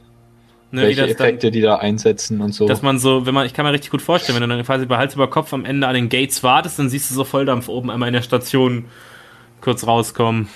Ne, 0.71 0.81
welche 0.81 1.07
das 1.07 1.15
dann- 1.15 1.27
Effekte 1.27 1.51
die 1.51 1.61
da 1.61 1.77
einsetzen 1.77 2.41
und 2.41 2.53
so. 2.53 2.67
Dass 2.67 2.81
man 2.81 2.99
so, 2.99 3.25
wenn 3.25 3.33
man, 3.33 3.45
ich 3.45 3.53
kann 3.53 3.65
mir 3.65 3.71
richtig 3.71 3.91
gut 3.91 4.01
vorstellen, 4.01 4.39
wenn 4.41 4.49
du 4.49 4.55
dann 4.55 4.65
quasi 4.65 4.85
bei 4.85 4.97
Hals 4.97 5.13
über 5.15 5.29
Kopf 5.29 5.53
am 5.53 5.63
Ende 5.63 5.87
an 5.87 5.93
den 5.93 6.09
Gates 6.09 6.43
wartest, 6.43 6.77
dann 6.79 6.89
siehst 6.89 7.09
du 7.11 7.15
so 7.15 7.23
Volldampf 7.23 7.69
oben 7.69 7.89
einmal 7.89 8.07
in 8.09 8.13
der 8.13 8.23
Station 8.23 8.85
kurz 9.61 9.87
rauskommen. 9.87 10.49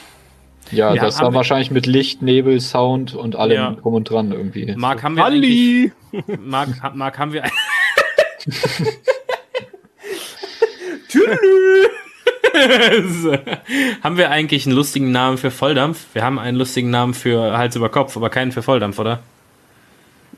Ja, 0.71 0.93
Ja, 0.93 1.01
das 1.01 1.19
war 1.21 1.33
wahrscheinlich 1.33 1.71
mit 1.71 1.85
Licht, 1.85 2.21
Nebel, 2.21 2.59
Sound 2.61 3.13
und 3.15 3.35
allem 3.35 3.55
Ja. 3.55 3.71
drum 3.71 3.93
und 3.95 4.09
dran 4.09 4.31
irgendwie. 4.31 4.73
Marc, 4.77 5.03
haben 5.03 5.15
wir 5.15 5.23
Halli! 5.23 5.91
Marc, 6.39 6.81
ha- 6.81 6.91
Marc, 6.95 7.17
haben 7.19 7.33
wir 7.33 7.43
haben 14.03 14.17
wir 14.17 14.29
eigentlich 14.31 14.65
einen 14.65 14.75
lustigen 14.75 15.11
Namen 15.11 15.37
für 15.37 15.51
Volldampf? 15.51 16.07
Wir 16.13 16.23
haben 16.23 16.39
einen 16.39 16.57
lustigen 16.57 16.89
Namen 16.89 17.13
für 17.13 17.57
Hals 17.57 17.75
über 17.75 17.89
Kopf, 17.89 18.15
aber 18.17 18.29
keinen 18.29 18.51
für 18.51 18.61
Volldampf, 18.61 18.99
oder? 18.99 19.19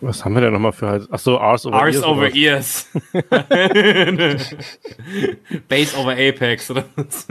Was 0.04 0.26
haben 0.26 0.34
wir 0.34 0.42
denn 0.42 0.52
nochmal 0.52 0.72
für 0.72 0.88
halt? 0.88 1.14
Achso, 1.14 1.38
Ars 1.38 1.64
over 1.68 1.80
Ars 1.80 1.96
Ears 1.96 2.04
over 2.04 2.22
oder 2.22 2.34
Ears. 2.34 2.90
Base 5.70 5.96
over 5.96 6.14
Apex, 6.14 6.72
oder? 6.72 6.86
was? 6.96 7.28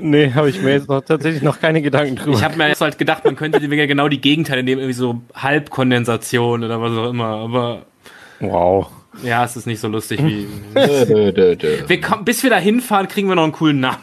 Nee, 0.00 0.30
habe 0.34 0.50
ich 0.50 0.60
mir 0.60 0.72
jetzt 0.72 0.88
noch 0.88 1.00
tatsächlich 1.00 1.42
noch 1.42 1.58
keine 1.58 1.80
Gedanken 1.80 2.16
drüber. 2.16 2.36
Ich 2.36 2.44
habe 2.44 2.58
mir 2.58 2.68
jetzt 2.68 2.82
halt 2.82 2.98
gedacht, 2.98 3.24
man 3.24 3.36
könnte 3.36 3.58
ja 3.58 3.86
genau 3.86 4.08
die 4.08 4.20
Gegenteile 4.20 4.62
nehmen, 4.62 4.82
irgendwie 4.82 4.98
so 4.98 5.22
Halbkondensation 5.34 6.62
oder 6.62 6.78
was 6.82 6.92
auch 6.92 7.08
immer. 7.08 7.36
Aber 7.36 7.86
wow. 8.40 8.86
ja, 9.22 9.42
es 9.42 9.56
ist 9.56 9.64
nicht 9.66 9.80
so 9.80 9.88
lustig 9.88 10.22
wie. 10.22 10.46
Wir 10.74 12.00
kommen, 12.02 12.26
bis 12.26 12.42
wir 12.42 12.50
da 12.50 12.58
hinfahren, 12.58 13.08
kriegen 13.08 13.28
wir 13.28 13.34
noch 13.34 13.44
einen 13.44 13.52
coolen 13.52 13.80
Namen. 13.80 13.96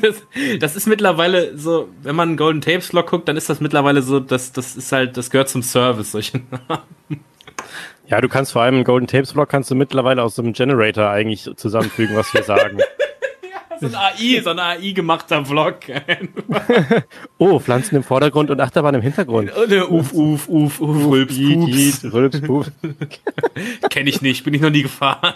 Das, 0.00 0.22
das 0.60 0.76
ist 0.76 0.86
mittlerweile 0.86 1.58
so, 1.58 1.88
wenn 2.04 2.14
man 2.14 2.28
einen 2.28 2.36
Golden 2.36 2.60
Tapes 2.60 2.86
Vlog 2.86 3.08
guckt, 3.08 3.28
dann 3.28 3.36
ist 3.36 3.50
das 3.50 3.60
mittlerweile 3.60 4.00
so, 4.02 4.20
das, 4.20 4.52
das 4.52 4.76
ist 4.76 4.92
halt, 4.92 5.16
das 5.16 5.30
gehört 5.30 5.48
zum 5.48 5.64
Service, 5.64 6.12
solche 6.12 6.40
Namen. 6.68 7.24
Ja, 8.06 8.20
du 8.20 8.28
kannst 8.28 8.52
vor 8.52 8.62
allem 8.62 8.74
einen 8.76 8.84
Golden 8.84 9.06
Tapes 9.06 9.32
Vlog 9.32 9.48
kannst 9.48 9.70
du 9.70 9.74
mittlerweile 9.74 10.22
aus 10.22 10.34
so 10.34 10.42
einem 10.42 10.52
Generator 10.52 11.08
eigentlich 11.08 11.48
zusammenfügen, 11.56 12.16
was 12.16 12.32
wir 12.34 12.42
sagen. 12.42 12.78
So 13.80 13.88
ein 13.88 13.94
AI, 13.96 14.40
so 14.40 14.50
ein 14.50 14.58
AI 14.60 14.92
gemachter 14.92 15.44
Vlog. 15.44 15.78
Oh, 17.38 17.58
Pflanzen 17.58 17.96
im 17.96 18.04
Vordergrund 18.04 18.50
und 18.50 18.60
Achterbahn 18.60 18.94
im 18.94 19.02
Hintergrund. 19.02 19.50
Uf, 19.90 20.12
uf, 20.12 20.48
uf, 20.48 20.80
uf, 20.80 21.10
Rülps, 21.10 21.36
Jiet, 21.36 22.00
Pups. 22.00 22.14
Rülps, 22.14 22.40
Pups. 22.40 22.72
Kenn 23.90 24.06
ich 24.06 24.22
nicht, 24.22 24.44
bin 24.44 24.54
ich 24.54 24.60
noch 24.60 24.70
nie 24.70 24.82
gefahren. 24.82 25.34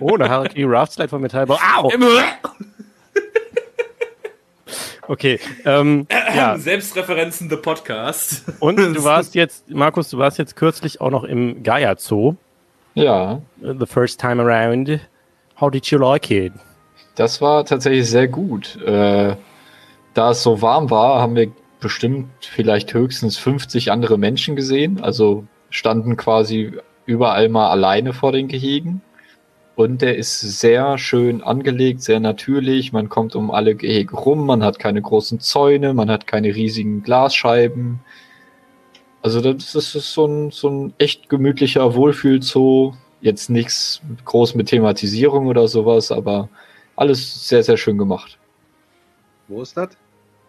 Oh, 0.00 0.16
eine 0.16 0.28
Harakiri 0.28 0.64
Raftslide 0.68 1.08
von 1.08 1.22
Metallbau. 1.22 1.58
Au! 1.76 1.88
Okay, 5.08 5.40
ähm, 5.64 6.06
ja. 6.36 6.56
Selbstreferenzen, 6.58 7.50
the 7.50 7.56
Podcast. 7.56 8.44
Und 8.60 8.76
du 8.76 9.02
warst 9.02 9.34
jetzt, 9.34 9.68
Markus, 9.70 10.10
du 10.10 10.18
warst 10.18 10.38
jetzt 10.38 10.54
kürzlich 10.54 11.00
auch 11.00 11.10
noch 11.10 11.24
im 11.24 11.62
Gaia 11.62 11.96
Zoo. 11.96 12.36
Ja, 12.94 13.40
uh, 13.62 13.74
The 13.78 13.86
first 13.86 14.20
time 14.20 14.42
around. 14.42 15.00
How 15.60 15.70
did 15.70 15.86
you 15.86 15.98
like 15.98 16.30
it? 16.30 16.52
das 17.18 17.40
war 17.40 17.64
tatsächlich 17.64 18.08
sehr 18.08 18.28
gut. 18.28 18.80
Äh, 18.82 19.34
da 20.14 20.30
es 20.30 20.42
so 20.42 20.62
warm 20.62 20.90
war, 20.90 21.20
haben 21.20 21.34
wir 21.34 21.50
bestimmt 21.80 22.28
vielleicht 22.40 22.94
höchstens 22.94 23.38
50 23.38 23.90
andere 23.90 24.18
Menschen 24.18 24.56
gesehen. 24.56 25.00
Also 25.02 25.44
standen 25.70 26.16
quasi 26.16 26.72
überall 27.06 27.48
mal 27.48 27.70
alleine 27.70 28.12
vor 28.12 28.32
den 28.32 28.48
Gehegen. 28.48 29.00
Und 29.78 30.02
der 30.02 30.16
ist 30.16 30.40
sehr 30.40 30.98
schön 30.98 31.40
angelegt, 31.40 32.02
sehr 32.02 32.18
natürlich. 32.18 32.92
Man 32.92 33.08
kommt 33.08 33.36
um 33.36 33.52
alle 33.52 33.76
Gehege 33.76 34.16
rum, 34.16 34.44
man 34.44 34.64
hat 34.64 34.80
keine 34.80 35.00
großen 35.00 35.38
Zäune, 35.38 35.94
man 35.94 36.10
hat 36.10 36.26
keine 36.26 36.52
riesigen 36.52 37.04
Glasscheiben. 37.04 38.00
Also 39.22 39.40
das 39.40 39.76
ist 39.76 40.12
so 40.12 40.26
ein, 40.26 40.50
so 40.50 40.68
ein 40.68 40.94
echt 40.98 41.28
gemütlicher 41.28 41.94
Wohlfühlzoo. 41.94 42.94
Jetzt 43.20 43.50
nichts 43.50 44.02
groß 44.24 44.56
mit 44.56 44.66
Thematisierung 44.66 45.46
oder 45.46 45.68
sowas, 45.68 46.10
aber 46.10 46.48
alles 46.96 47.46
sehr, 47.46 47.62
sehr 47.62 47.76
schön 47.76 47.98
gemacht. 47.98 48.36
Wo 49.46 49.62
ist 49.62 49.76
das? 49.76 49.90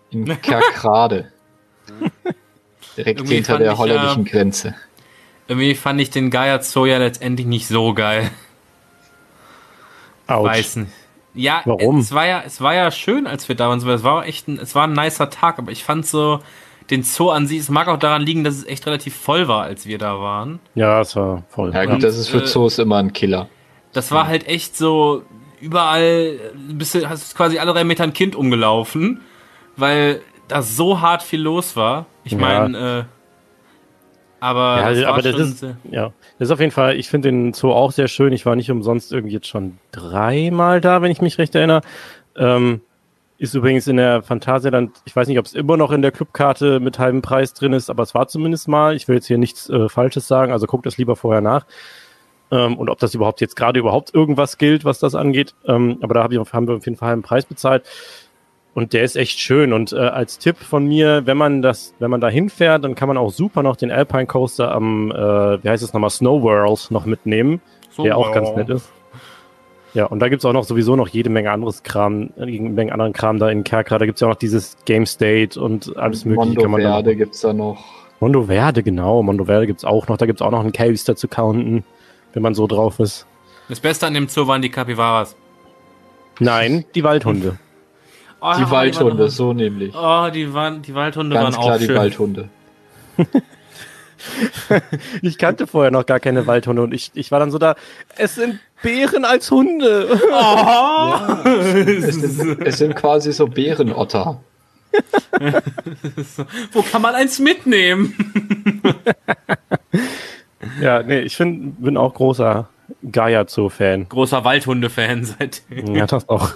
In 0.10 0.26
Kerkrade. 0.26 1.32
Direkt 2.98 3.20
Irgendwie 3.20 3.36
hinter 3.36 3.60
der 3.60 3.74
ich, 3.74 3.78
holländischen 3.78 4.26
Grenze. 4.26 4.74
Irgendwie 5.48 5.76
fand 5.76 6.02
ich 6.02 6.10
den 6.10 6.32
Gaia 6.32 6.64
Zoo 6.64 6.88
ja 6.88 6.98
letztendlich 6.98 7.46
nicht 7.46 7.68
so 7.68 7.94
geil. 7.94 8.32
Autsch. 10.30 10.50
Weiß 10.50 10.76
nicht. 10.78 10.92
Ja, 11.36 11.62
Warum? 11.66 12.00
es 12.00 12.12
war 12.14 12.26
ja, 12.26 12.42
es 12.46 12.60
war 12.60 12.74
ja 12.74 12.90
schön, 12.92 13.28
als 13.28 13.48
wir 13.48 13.56
da 13.56 13.70
waren. 13.70 13.78
Es 13.80 14.04
war 14.04 14.26
echt 14.26 14.48
ein, 14.48 14.58
es 14.60 14.74
war 14.76 14.86
ein 14.88 14.94
nicer 14.94 15.30
Tag, 15.30 15.60
aber 15.60 15.72
ich 15.72 15.84
fand 15.84 16.06
so 16.06 16.40
den 16.90 17.04
Zoo 17.04 17.30
an 17.30 17.46
sich, 17.46 17.60
es 17.60 17.70
mag 17.70 17.88
auch 17.88 18.00
daran 18.00 18.24
liegen, 18.24 18.44
dass 18.44 18.56
es 18.56 18.66
echt 18.66 18.86
relativ 18.88 19.16
voll 19.16 19.48
war, 19.48 19.64
als 19.64 19.86
wir 19.86 20.00
da 20.00 20.20
waren. 20.20 20.60
Ja, 20.74 21.02
es 21.02 21.16
war 21.16 21.44
voll. 21.50 21.72
Ja 21.74 21.86
gut, 21.86 22.04
das 22.04 22.18
ist 22.18 22.30
für 22.30 22.40
äh, 22.42 22.46
Zoos 22.46 22.80
immer 22.80 22.98
ein 22.98 23.14
Killer. 23.14 23.48
Das 23.94 24.12
war 24.12 24.28
halt 24.28 24.48
echt 24.48 24.76
so, 24.76 25.22
überall 25.62 26.40
bist 26.56 26.96
du, 26.96 27.08
hast 27.08 27.36
quasi 27.36 27.60
alle 27.60 27.74
drei 27.74 27.84
Meter 27.84 28.04
ein 28.04 28.14
Kind 28.14 28.36
umgelaufen, 28.36 29.22
weil 29.78 30.22
da 30.48 30.62
so 30.64 31.00
hart 31.00 31.22
viel 31.22 31.42
los 31.42 31.76
war. 31.76 32.08
Ich 32.24 32.32
Ja. 32.34 32.38
meine, 32.40 32.78
äh, 32.78 33.04
aber, 34.40 34.80
Ja, 34.80 34.94
das 34.94 35.04
aber 35.06 35.22
das 35.22 35.40
ist, 35.40 35.66
ja, 35.92 36.12
das 36.38 36.48
ist 36.48 36.52
auf 36.52 36.60
jeden 36.60 36.72
Fall, 36.72 36.96
ich 36.96 37.10
finde 37.10 37.30
den 37.30 37.54
Zoo 37.54 37.72
auch 37.72 37.92
sehr 37.92 38.08
schön. 38.08 38.34
Ich 38.34 38.46
war 38.46 38.56
nicht 38.56 38.72
umsonst 38.72 39.12
irgendwie 39.12 39.34
jetzt 39.34 39.48
schon 39.48 39.78
dreimal 39.92 40.82
da, 40.82 41.02
wenn 41.02 41.12
ich 41.12 41.22
mich 41.22 41.38
recht 41.38 41.56
erinnere. 41.56 41.82
Ähm, 42.36 42.82
ist 43.38 43.54
übrigens 43.54 43.88
in 43.88 43.98
der 43.98 44.22
Phantasialand, 44.22 44.92
ich 45.06 45.16
weiß 45.16 45.28
nicht, 45.30 45.40
ob 45.40 45.46
es 45.46 45.54
immer 45.54 45.78
noch 45.78 45.92
in 45.92 46.02
der 46.02 46.12
Clubkarte 46.12 46.82
mit 46.82 47.00
halbem 47.00 47.22
Preis 47.22 47.54
drin 47.54 47.72
ist, 47.72 47.90
aber 47.90 48.04
es 48.04 48.14
war 48.14 48.28
zumindest 48.28 48.68
mal. 48.68 48.96
Ich 48.96 49.08
will 49.08 49.16
jetzt 49.16 49.28
hier 49.28 49.38
nichts 49.38 49.70
äh, 49.70 49.88
Falsches 49.88 50.28
sagen, 50.28 50.52
also 50.52 50.68
guckt 50.68 50.86
das 50.86 50.98
lieber 50.98 51.16
vorher 51.16 51.42
nach. 51.42 51.66
Ähm, 52.52 52.78
und 52.78 52.90
ob 52.90 53.00
das 53.00 53.14
überhaupt 53.14 53.40
jetzt 53.40 53.56
gerade 53.56 53.80
überhaupt 53.80 54.14
irgendwas 54.14 54.58
gilt, 54.58 54.84
was 54.84 55.00
das 55.00 55.16
angeht. 55.16 55.56
Ähm, 55.66 56.00
aber 56.02 56.16
da 56.16 56.24
hab 56.24 56.32
ich, 56.32 56.40
haben 56.54 56.68
wir 56.68 56.76
auf 56.76 56.86
jeden 56.86 56.98
Fall 56.98 57.14
einen 57.14 57.22
Preis 57.22 57.46
bezahlt. 57.46 57.84
Und 58.76 58.94
der 58.94 59.04
ist 59.04 59.16
echt 59.16 59.40
schön. 59.40 59.74
Und 59.74 59.94
äh, 59.94 59.98
als 59.98 60.38
Tipp 60.38 60.58
von 60.58 60.86
mir, 60.86 61.26
wenn 61.26 61.38
man 61.38 61.62
das, 61.62 61.94
wenn 62.00 62.12
man 62.12 62.22
da 62.22 62.30
hinfährt, 62.30 62.84
dann 62.84 62.96
kann 62.96 63.08
man 63.08 63.18
auch 63.18 63.32
super 63.32 63.64
noch 63.64 63.76
den 63.76 63.92
Alpine 63.92 64.28
Coaster 64.28 64.72
am, 64.72 65.12
äh, 65.12 65.64
wie 65.64 65.70
heißt 65.70 65.84
es 65.84 65.94
nochmal, 65.94 66.12
Snow 66.12 66.42
World 66.44 66.92
noch 66.92 67.06
mitnehmen, 67.06 67.62
So, 67.90 68.04
der 68.04 68.18
auch 68.18 68.32
ganz 68.32 68.52
nett 68.56 68.70
ist. 68.70 68.90
Ja, 69.96 70.06
und 70.06 70.20
da 70.20 70.30
gibt's 70.30 70.46
auch 70.46 70.54
noch 70.54 70.66
sowieso 70.66 70.96
noch 70.96 71.08
jede 71.08 71.32
Menge 71.32 71.50
anderes 71.52 71.82
Kram, 71.82 72.30
äh, 72.38 72.46
jede 72.46 72.70
Menge 72.70 72.94
anderen 72.94 73.12
Kram 73.12 73.40
da 73.40 73.50
in 73.50 73.64
Kerkra. 73.64 73.98
Da 73.98 74.06
gibt's 74.06 74.22
ja 74.22 74.28
auch 74.28 74.32
noch 74.34 74.38
dieses 74.40 74.78
Game 74.86 75.08
State 75.08 75.60
und 75.60 75.98
alles 75.98 76.26
mögliche. 76.26 76.46
Mondo 76.46 76.62
kann 76.62 76.72
man 76.72 76.82
da 76.82 76.90
Verde 76.94 77.10
noch- 77.12 77.18
gibt's 77.18 77.42
da 77.42 77.54
noch. 77.54 77.84
Mondo 78.20 78.44
Verde, 78.44 78.84
genau. 78.84 79.24
Mondo 79.24 79.46
Verde 79.46 79.66
gibt's 79.66 79.84
auch 79.84 80.08
noch. 80.08 80.18
Da 80.18 80.26
gibt's 80.28 80.42
auch 80.44 80.52
noch 80.52 80.60
einen 80.60 80.74
Coaster 80.74 81.16
zu 81.16 81.28
counten, 81.28 81.84
wenn 82.34 82.44
man 82.44 82.54
so 82.54 82.68
drauf 82.68 83.00
ist. 83.00 83.26
Das 83.68 83.80
Beste 83.80 84.06
an 84.06 84.14
dem 84.14 84.28
Zoo 84.28 84.46
waren 84.46 84.62
die 84.62 84.70
Capybaras. 84.70 85.36
Nein, 86.40 86.86
die 86.96 87.04
Waldhunde. 87.04 87.58
Oh, 88.42 88.54
Die 88.58 88.72
Waldhunde, 88.72 89.30
so 89.30 89.54
nämlich. 89.54 89.94
Oh, 89.96 90.30
die, 90.34 90.54
waren, 90.54 90.82
die 90.82 90.96
Waldhunde 90.96 91.36
Ganz 91.36 91.56
waren 91.56 91.64
klar 91.64 91.76
auch 91.76 91.80
die 91.80 91.86
schön. 91.86 91.98
Waldhunde. 91.98 92.50
Ich 95.22 95.38
kannte 95.38 95.66
vorher 95.66 95.92
noch 95.92 96.06
gar 96.06 96.20
keine 96.20 96.46
Waldhunde 96.46 96.82
und 96.82 96.94
ich, 96.94 97.12
ich 97.14 97.32
war 97.32 97.40
dann 97.40 97.52
so 97.52 97.58
da, 97.58 97.76
es 98.18 98.36
sind 98.36 98.60
Bären 98.82 99.24
als 99.26 99.50
Hunde. 99.50 100.20
Oh. 100.32 101.16
Es 101.46 102.16
sind, 102.16 102.62
es 102.66 102.78
sind 102.78 102.96
quasi 102.96 103.32
so 103.32 103.48
Bärenotter. 103.48 104.42
Wo 106.72 106.82
kann 106.82 107.02
man 107.02 107.16
eins 107.16 107.40
mitnehmen? 107.40 108.14
Ja, 110.82 111.04
nee, 111.04 111.20
ich 111.20 111.36
find, 111.38 111.82
bin 111.82 111.96
auch 111.96 112.14
großer 112.14 112.68
Gaia 113.12 113.48
Zoo-Fan. 113.48 114.08
Großer 114.10 114.44
Waldhunde-Fan 114.44 115.26
seitdem. 115.26 115.96
Ja, 115.96 116.06
das 116.08 116.28
auch. 116.30 116.52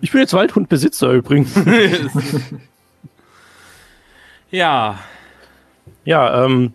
Ich 0.00 0.12
bin 0.12 0.20
jetzt 0.20 0.34
Waldhundbesitzer 0.34 1.10
übrigens. 1.12 1.54
Ja, 4.50 5.00
Ja, 6.04 6.44
ähm, 6.44 6.74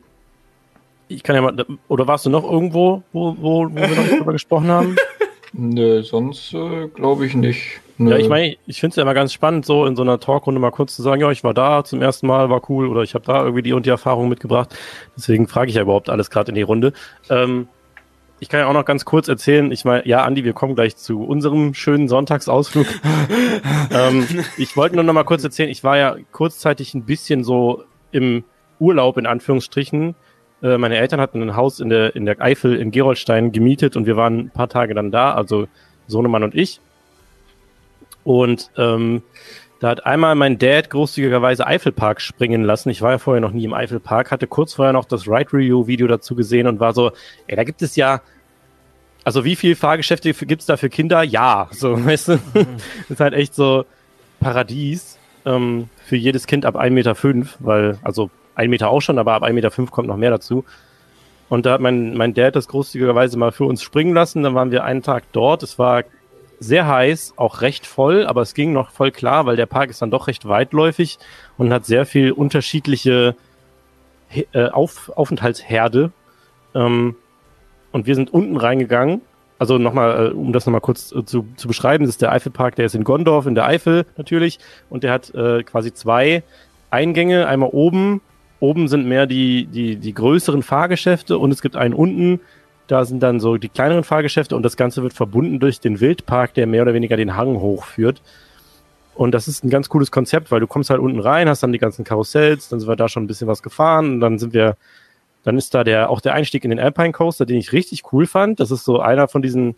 ich 1.08 1.24
kann 1.24 1.36
ja 1.36 1.42
mal, 1.42 1.66
oder 1.88 2.08
warst 2.08 2.26
du 2.26 2.30
noch 2.30 2.44
irgendwo, 2.44 3.04
wo, 3.14 3.36
wo, 3.40 3.66
wo 3.66 3.76
wir 3.76 3.88
noch 3.88 4.04
nicht 4.04 4.20
drüber 4.20 4.34
gesprochen 4.34 4.68
haben? 4.68 4.96
Nö, 5.54 6.04
sonst 6.04 6.54
äh, 6.54 6.88
glaube 6.88 7.26
ich 7.26 7.36
nicht. 7.36 7.80
Nö. 7.98 8.12
Ja, 8.12 8.18
ich 8.18 8.30
meine, 8.30 8.56
ich 8.68 8.80
finde 8.80 8.92
es 8.92 8.96
ja 8.98 9.04
immer 9.04 9.14
ganz 9.14 9.34
spannend, 9.34 9.66
so 9.66 9.86
in 9.86 9.96
so 9.96 10.04
einer 10.04 10.20
Talkrunde 10.20 10.60
mal 10.60 10.72
kurz 10.72 10.96
zu 10.96 11.02
sagen, 11.02 11.22
ja, 11.22 11.32
ich 11.32 11.44
war 11.44 11.54
da 11.54 11.84
zum 11.84 12.02
ersten 12.02 12.28
Mal, 12.28 12.50
war 12.50 12.70
cool, 12.70 12.88
oder 12.88 13.02
ich 13.02 13.14
habe 13.16 13.26
da 13.26 13.44
irgendwie 13.44 13.64
die 13.64 13.74
und 13.74 13.86
die 13.86 13.90
Erfahrung 13.90 14.30
mitgebracht. 14.30 14.76
Deswegen 15.18 15.48
frage 15.48 15.70
ich 15.70 15.76
ja 15.76 15.82
überhaupt 15.82 16.10
alles 16.10 16.30
gerade 16.30 16.50
in 16.50 16.56
die 16.56 16.62
Runde. 16.62 16.94
Ähm, 17.30 17.68
ich 18.40 18.50
kann 18.50 18.62
ja 18.62 18.68
auch 18.68 18.74
noch 18.74 18.86
ganz 18.86 19.06
kurz 19.06 19.28
erzählen, 19.28 19.72
ich 19.72 19.86
meine, 19.86 20.08
ja, 20.08 20.24
Andi, 20.24 20.44
wir 20.44 20.54
kommen 20.54 20.76
gleich 20.76 20.96
zu 20.96 21.24
unserem 21.24 21.74
schönen 21.74 22.08
Sonntagsausflug. 22.08 22.88
ähm, 23.92 24.26
ich 24.58 24.78
wollte 24.78 24.96
nur 24.96 25.04
noch 25.04 25.14
mal 25.14 25.24
kurz 25.24 25.44
erzählen, 25.44 25.70
ich 25.70 25.84
war 25.84 25.98
ja 25.98 26.16
kurzzeitig 26.32 26.94
ein 26.94 27.04
bisschen 27.04 27.44
so 27.44 27.84
im 28.12 28.44
Urlaub, 28.80 29.18
in 29.18 29.26
Anführungsstrichen. 29.26 30.16
Äh, 30.64 30.78
meine 30.78 30.98
Eltern 30.98 31.20
hatten 31.20 31.42
ein 31.42 31.56
Haus 31.56 31.80
in 31.80 31.90
der, 31.90 32.16
in 32.16 32.26
der 32.26 32.42
Eifel 32.42 32.76
in 32.76 32.92
Gerolstein 32.92 33.52
gemietet 33.52 33.98
und 33.98 34.06
wir 34.06 34.16
waren 34.16 34.40
ein 34.40 34.50
paar 34.50 34.70
Tage 34.70 34.94
dann 34.94 35.12
da, 35.12 35.34
also 35.34 35.68
Sohnemann 36.08 36.44
und 36.44 36.56
ich. 36.56 36.80
Und 38.24 38.72
ähm, 38.78 39.22
Da 39.80 39.88
hat 39.88 40.06
einmal 40.06 40.36
mein 40.36 40.58
Dad 40.58 40.90
großzügigerweise 40.90 41.66
Eifelpark 41.66 42.20
springen 42.20 42.64
lassen. 42.64 42.90
Ich 42.90 43.02
war 43.02 43.12
ja 43.12 43.18
vorher 43.18 43.40
noch 43.40 43.52
nie 43.52 43.64
im 43.64 43.74
Eifelpark, 43.74 44.30
hatte 44.30 44.46
kurz 44.46 44.74
vorher 44.74 44.92
noch 44.92 45.06
das 45.06 45.26
Ride 45.26 45.54
Review 45.54 45.88
Video 45.88 46.08
dazu 46.08 46.36
gesehen 46.36 46.68
und 46.68 46.82
war 46.82 46.94
so, 46.94 47.12
ey, 47.48 47.56
da 47.56 47.64
gibt 47.64 47.82
es 47.82 47.96
ja, 47.96 48.22
also 49.24 49.46
wie 49.46 49.56
viele 49.56 49.78
Fahrgeschäfte 49.78 50.34
gibt 50.34 50.62
es 50.62 50.66
da 50.66 50.76
für 50.76 50.90
Kinder? 50.90 51.24
Ja, 51.24 51.70
so, 51.72 52.06
weißt 52.06 52.28
du, 52.28 52.34
mhm. 52.34 52.78
ist 53.08 53.22
halt 53.22 53.34
echt 53.34 53.56
so 53.56 53.86
Paradies 54.42 55.18
ähm, 55.46 55.88
für 56.06 56.18
jedes 56.18 56.46
Kind 56.46 56.66
ab 56.66 56.76
1,5 56.76 56.90
Meter, 56.90 57.16
weil, 57.60 58.00
also 58.02 58.30
1 58.56 58.70
Meter 58.70 58.90
auch 58.90 59.02
schon, 59.02 59.18
aber 59.18 59.34
ab 59.34 59.44
1,5 59.44 59.54
Meter 59.54 59.72
kommt 59.92 60.10
noch 60.10 60.18
mehr 60.18 60.32
dazu. 60.32 60.66
Und 61.48 61.66
da 61.66 61.74
hat 61.74 61.82
mein, 61.82 62.16
mein 62.16 62.34
Dad 62.34 62.56
das 62.56 62.68
großzügigerweise 62.68 63.38
mal 63.38 63.52
für 63.52 63.64
uns 63.64 63.82
springen 63.82 64.14
lassen. 64.14 64.44
Dann 64.44 64.54
waren 64.54 64.72
wir 64.72 64.84
einen 64.84 65.02
Tag 65.02 65.24
dort. 65.32 65.64
Es 65.64 65.80
war 65.80 66.04
sehr 66.60 66.88
heiß, 66.88 67.34
auch 67.38 67.62
recht 67.62 67.86
voll, 67.86 68.26
aber 68.26 68.42
es 68.42 68.54
ging 68.54 68.74
noch 68.74 68.92
voll 68.92 69.12
klar, 69.12 69.46
weil 69.46 69.56
der 69.56 69.66
Park 69.66 69.90
ist 69.90 70.02
dann 70.02 70.12
doch 70.12 70.28
recht 70.28 70.48
weitläufig 70.48 71.18
und 71.58 71.72
hat 71.72 71.86
sehr 71.86 72.06
viel 72.06 72.32
unterschiedliche 72.32 73.36
äh, 74.54 74.68
Auf 74.70 75.12
Aufenthaltsherde. 75.16 76.12
Ähm, 76.76 77.16
und 77.92 78.06
wir 78.06 78.16
sind 78.16 78.34
unten 78.34 78.58
reingegangen. 78.58 79.22
Also 79.58 79.78
nochmal, 79.78 80.28
äh, 80.28 80.34
um 80.34 80.54
das 80.54 80.66
nochmal 80.66 80.82
kurz 80.82 81.12
äh, 81.12 81.26
zu, 81.26 81.48
zu 81.56 81.68
beschreiben, 81.68 82.04
das 82.06 82.12
ist 82.12 82.22
der 82.22 82.32
Eifelpark, 82.32 82.76
der 82.76 82.86
ist 82.86 82.96
in 82.96 83.04
Gondorf, 83.04 83.46
in 83.46 83.56
der 83.56 83.66
Eifel 83.66 84.06
natürlich. 84.18 84.60
Und 84.90 85.04
der 85.04 85.12
hat 85.12 85.34
äh, 85.34 85.64
quasi 85.64 85.94
zwei 85.94 86.44
Eingänge. 86.90 87.48
Einmal 87.48 87.70
oben. 87.72 88.22
Oben 88.62 88.88
sind 88.90 89.06
mehr 89.06 89.26
die, 89.26 89.66
die, 89.66 89.96
die 89.96 90.14
größeren 90.14 90.64
Fahrgeschäfte 90.64 91.38
und 91.38 91.52
es 91.52 91.62
gibt 91.62 91.78
einen 91.78 91.94
unten, 91.94 92.42
da 92.90 93.06
sind 93.06 93.22
dann 93.22 93.40
so 93.40 93.58
die 93.58 93.70
kleineren 93.70 94.04
Fahrgeschäfte 94.04 94.56
und 94.56 94.64
das 94.64 94.76
Ganze 94.76 95.04
wird 95.04 95.14
verbunden 95.14 95.60
durch 95.60 95.80
den 95.80 96.00
Wildpark, 96.00 96.56
der 96.56 96.66
mehr 96.66 96.82
oder 96.82 96.96
weniger 96.96 97.18
den 97.18 97.36
Hang 97.36 97.60
hochführt. 97.60 98.24
Und 99.14 99.32
das 99.32 99.48
ist 99.48 99.64
ein 99.64 99.70
ganz 99.70 99.90
cooles 99.90 100.12
Konzept, 100.12 100.50
weil 100.50 100.60
du 100.60 100.66
kommst 100.66 100.90
halt 100.90 101.00
unten 101.00 101.20
rein, 101.20 101.48
hast 101.48 101.62
dann 101.62 101.72
die 101.72 101.78
ganzen 101.78 102.04
Karussells, 102.04 102.70
dann 102.70 102.80
sind 102.80 102.90
wir 102.90 102.96
da 102.96 103.08
schon 103.08 103.24
ein 103.24 103.28
bisschen 103.28 103.48
was 103.48 103.62
gefahren 103.62 104.14
und 104.14 104.20
dann 104.22 104.40
sind 104.40 104.54
wir, 104.54 104.76
dann 105.44 105.56
ist 105.56 105.76
da 105.76 105.84
der, 105.84 106.10
auch 106.10 106.20
der 106.20 106.34
Einstieg 106.34 106.64
in 106.64 106.72
den 106.72 106.80
Alpine 106.80 107.12
Coaster, 107.12 107.46
den 107.46 107.58
ich 107.58 107.74
richtig 107.74 108.12
cool 108.12 108.26
fand. 108.26 108.60
Das 108.60 108.72
ist 108.72 108.86
so 108.86 109.00
einer 109.00 109.28
von 109.28 109.44
diesen, 109.44 109.76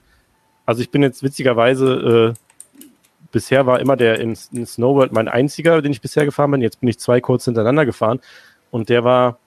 also 0.66 0.82
ich 0.82 0.90
bin 0.90 1.02
jetzt 1.02 1.22
witzigerweise, 1.22 2.36
äh, 2.80 2.86
bisher 3.34 3.66
war 3.66 3.82
immer 3.82 3.98
der 3.98 4.20
in, 4.20 4.38
in 4.54 4.66
Snowworld 4.66 5.12
mein 5.12 5.28
einziger, 5.28 5.82
den 5.82 5.92
ich 5.92 6.00
bisher 6.00 6.24
gefahren 6.24 6.52
bin. 6.52 6.62
Jetzt 6.62 6.80
bin 6.80 6.88
ich 6.88 6.98
zwei 6.98 7.20
kurz 7.20 7.44
hintereinander 7.44 7.86
gefahren 7.86 8.22
und 8.70 8.88
der 8.88 9.04
war, 9.04 9.38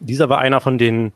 dieser 0.00 0.28
war 0.28 0.38
einer 0.38 0.60
von 0.60 0.78
den, 0.78 1.12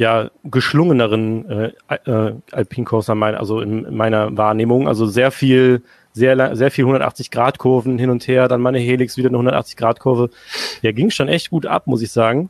ja 0.00 0.30
geschlungeneren 0.44 1.48
äh, 1.50 1.72
äh, 2.06 2.32
Alpincoaster, 2.52 3.14
mein, 3.14 3.34
also 3.34 3.60
in, 3.60 3.84
in, 3.84 3.94
meiner 3.94 4.34
Wahrnehmung. 4.34 4.88
Also 4.88 5.04
sehr 5.04 5.30
viel, 5.30 5.82
sehr, 6.12 6.56
sehr 6.56 6.70
viel 6.70 6.84
180 6.84 7.30
Grad 7.30 7.58
Kurven 7.58 7.98
hin 7.98 8.08
und 8.08 8.26
her, 8.26 8.48
dann 8.48 8.62
meine 8.62 8.78
Helix 8.78 9.18
wieder 9.18 9.28
eine 9.28 9.36
180 9.36 9.76
Grad 9.76 10.00
Kurve. 10.00 10.30
Der 10.82 10.94
ging 10.94 11.10
schon 11.10 11.28
echt 11.28 11.50
gut 11.50 11.66
ab, 11.66 11.86
muss 11.86 12.00
ich 12.00 12.10
sagen. 12.12 12.48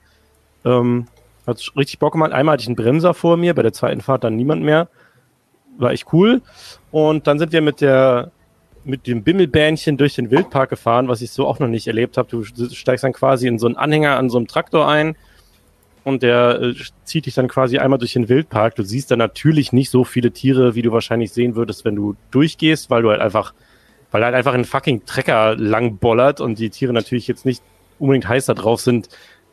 Ähm, 0.64 1.09
hat 1.44 1.72
richtig 1.76 1.98
Bock 1.98 2.12
gemacht. 2.12 2.30
Einmal 2.30 2.53
hatte 2.53 2.62
ich 2.62 2.68
einen 2.68 2.76
Bremser 2.76 3.14
vor 3.14 3.36
mir, 3.36 3.53
bei 3.53 3.62
der 3.62 3.72
zweiten 3.72 4.01
Fahrt 4.01 4.22
dann 4.22 4.36
niemand 4.36 4.62
mehr. 4.62 4.88
War 5.76 5.90
echt 5.90 6.12
cool. 6.12 6.42
Und 6.92 7.26
dann 7.26 7.40
sind 7.40 7.53
wir 7.53 7.62
mit 7.62 7.80
der 7.80 8.30
mit 8.82 9.07
dem 9.07 9.24
Bimmelbähnchen 9.24 9.98
durch 9.98 10.14
den 10.14 10.30
Wildpark 10.30 10.70
gefahren, 10.70 11.09
was 11.09 11.20
ich 11.20 11.32
so 11.32 11.46
auch 11.46 11.59
noch 11.59 11.68
nicht 11.68 11.86
erlebt 11.86 12.16
habe. 12.16 12.30
Du 12.30 12.44
steigst 12.44 13.05
dann 13.05 13.12
quasi 13.12 13.46
in 13.46 13.59
so 13.59 13.66
einen 13.66 13.76
Anhänger 13.76 14.16
an 14.16 14.30
so 14.30 14.38
einem 14.38 14.46
Traktor 14.46 14.88
ein 14.88 15.16
und 16.05 16.22
der 16.22 16.61
äh, 16.61 16.74
zieht 17.05 17.26
dich 17.26 17.34
dann 17.34 17.48
quasi 17.48 17.78
einmal 17.78 17.98
durch 17.98 18.14
den 18.14 18.28
Wildpark. 18.28 18.74
Du 18.74 18.82
siehst 18.82 19.11
da 19.11 19.16
natürlich 19.16 19.72
nicht 19.72 19.90
so 19.90 20.05
viele 20.05 20.30
Tiere, 20.30 20.74
wie 20.74 20.82
du 20.82 20.92
wahrscheinlich 20.92 21.32
sehen 21.32 21.57
würdest, 21.57 21.84
wenn 21.84 21.96
du 21.96 22.16
durchgehst, 22.30 22.90
weil 22.90 23.03
du 23.03 23.11
halt 23.11 23.20
einfach, 23.20 23.55
weil 24.11 24.24
halt 24.24 24.34
einfach 24.34 24.55
ein 24.55 24.64
fucking 24.64 25.05
Trecker 25.05 25.57
lang 25.57 25.98
bollert 25.98 26.40
und 26.40 26.59
die 26.59 26.70
Tiere 26.70 26.92
natürlich 26.92 27.28
jetzt 27.28 27.44
nicht 27.44 27.62
unbedingt 27.98 28.28
heiß 28.28 28.46
da 28.46 28.55
drauf 28.55 28.80
sind, 28.80 29.09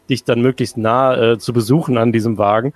dich 0.09 0.23
dann 0.23 0.41
möglichst 0.41 0.77
nah 0.77 1.15
äh, 1.15 1.37
zu 1.37 1.51
besuchen 1.53 1.97
an 1.97 2.11
diesem 2.11 2.37
Wagen. 2.37 2.73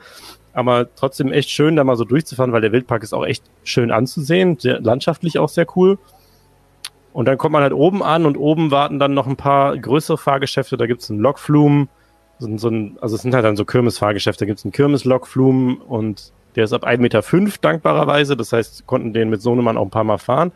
Aber 0.54 0.94
trotzdem 0.96 1.32
echt 1.32 1.50
schön, 1.50 1.78
da 1.78 1.84
mal 1.86 1.96
so 1.96 2.04
durchzufahren, 2.04 2.52
weil 2.52 2.62
der 2.62 2.74
Wildpark 2.74 3.04
ist 3.04 3.14
auch 3.14 3.26
echt 3.26 3.46
schön 3.64 3.90
anzusehen, 3.90 4.60
sehr 4.60 4.82
landschaftlich 4.82 5.40
auch 5.40 5.48
sehr 5.48 5.66
cool. 5.78 5.98
Und 7.14 7.26
dann 7.28 7.38
kommt 7.38 7.54
man 7.54 7.64
halt 7.64 7.74
oben 7.74 8.04
an 8.04 8.26
und 8.26 8.38
oben 8.38 8.72
warten 8.72 9.00
dann 9.00 9.14
noch 9.14 9.28
ein 9.28 9.36
paar 9.36 9.78
größere 9.78 10.18
Fahrgeschäfte. 10.18 10.78
Da 10.78 10.88
gibt's 10.88 11.10
einen 11.10 11.20
Lokflumen, 11.20 11.90
so, 12.42 12.58
so 12.58 12.70
ein, 12.70 12.98
also 13.02 13.16
es 13.16 13.22
sind 13.22 13.34
halt 13.34 13.46
dann 13.46 13.56
so 13.56 13.66
Kirmesfahrgeschäfte, 13.66 14.46
da 14.46 14.48
gibt 14.48 14.60
es 14.60 14.66
einen 14.66 14.72
Kirmeslokflumen 14.72 15.78
und 15.78 16.32
der 16.56 16.66
ist 16.66 16.74
ab 16.74 16.86
1,5 16.86 16.98
Meter 16.98 17.24
fünf, 17.24 17.58
dankbarerweise. 17.60 18.36
Das 18.36 18.52
heißt, 18.52 18.86
konnten 18.88 19.14
den 19.14 19.30
mit 19.30 19.42
Sohnemann 19.42 19.78
auch 19.78 19.86
ein 19.86 19.92
paar 19.92 20.04
Mal 20.04 20.18
fahren. 20.18 20.52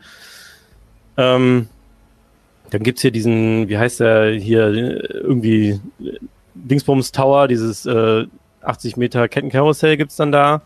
Ähm, 1.16 1.68
dann 2.70 2.82
gibt's 2.82 3.02
hier 3.02 3.12
diesen, 3.12 3.68
wie 3.68 3.78
heißt 3.78 4.00
der 4.00 4.32
hier, 4.32 4.68
irgendwie 5.14 5.80
Dingsbums 6.54 7.12
Tower, 7.12 7.48
dieses 7.48 7.86
äh, 7.86 8.26
80 8.62 8.96
Meter 8.96 9.28
Kettenkarussell 9.28 9.96
gibt's 9.96 10.16
dann 10.16 10.32
da. 10.32 10.62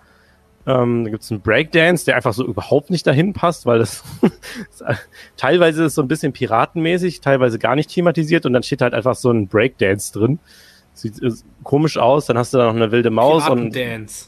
Ähm, 0.66 1.04
da 1.04 1.10
gibt's 1.10 1.30
einen 1.30 1.40
Breakdance, 1.40 2.04
der 2.04 2.16
einfach 2.16 2.32
so 2.32 2.44
überhaupt 2.44 2.90
nicht 2.90 3.06
dahin 3.06 3.32
passt, 3.32 3.66
weil 3.66 3.78
das 3.78 4.02
teilweise 5.36 5.84
ist 5.84 5.94
so 5.94 6.02
ein 6.02 6.08
bisschen 6.08 6.32
piratenmäßig, 6.32 7.20
teilweise 7.20 7.58
gar 7.58 7.76
nicht 7.76 7.90
thematisiert 7.90 8.46
und 8.46 8.52
dann 8.52 8.62
steht 8.62 8.82
halt 8.82 8.94
einfach 8.94 9.14
so 9.14 9.30
ein 9.30 9.46
Breakdance 9.46 10.12
drin. 10.12 10.38
Sieht 10.94 11.22
äh, 11.22 11.30
komisch 11.62 11.98
aus, 11.98 12.26
dann 12.26 12.38
hast 12.38 12.52
du 12.54 12.58
da 12.58 12.66
noch 12.66 12.74
eine 12.74 12.92
wilde 12.92 13.10
Maus 13.10 13.48
und 13.48 13.74
Dance. 13.74 14.26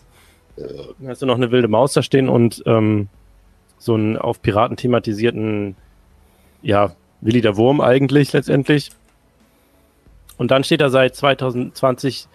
Dann 0.57 1.09
hast 1.09 1.23
du 1.23 1.27
noch 1.27 1.37
eine 1.37 1.51
wilde 1.51 1.69
Maus 1.69 1.95
da 1.95 2.03
stehen 2.03 2.29
und 2.29 2.63
ähm, 2.67 3.09
so 3.79 3.95
einen 3.95 4.17
auf 4.17 4.43
Piraten 4.43 4.77
thematisierten, 4.77 5.77
ja, 6.63 6.95
Willi 7.21 7.41
der 7.41 7.57
Wurm 7.57 7.81
eigentlich 7.81 8.33
letztendlich. 8.33 8.91
Und 10.37 10.51
dann 10.51 10.65
steht 10.65 10.81
da 10.81 10.91
seit 10.91 11.15
2020 11.17 12.27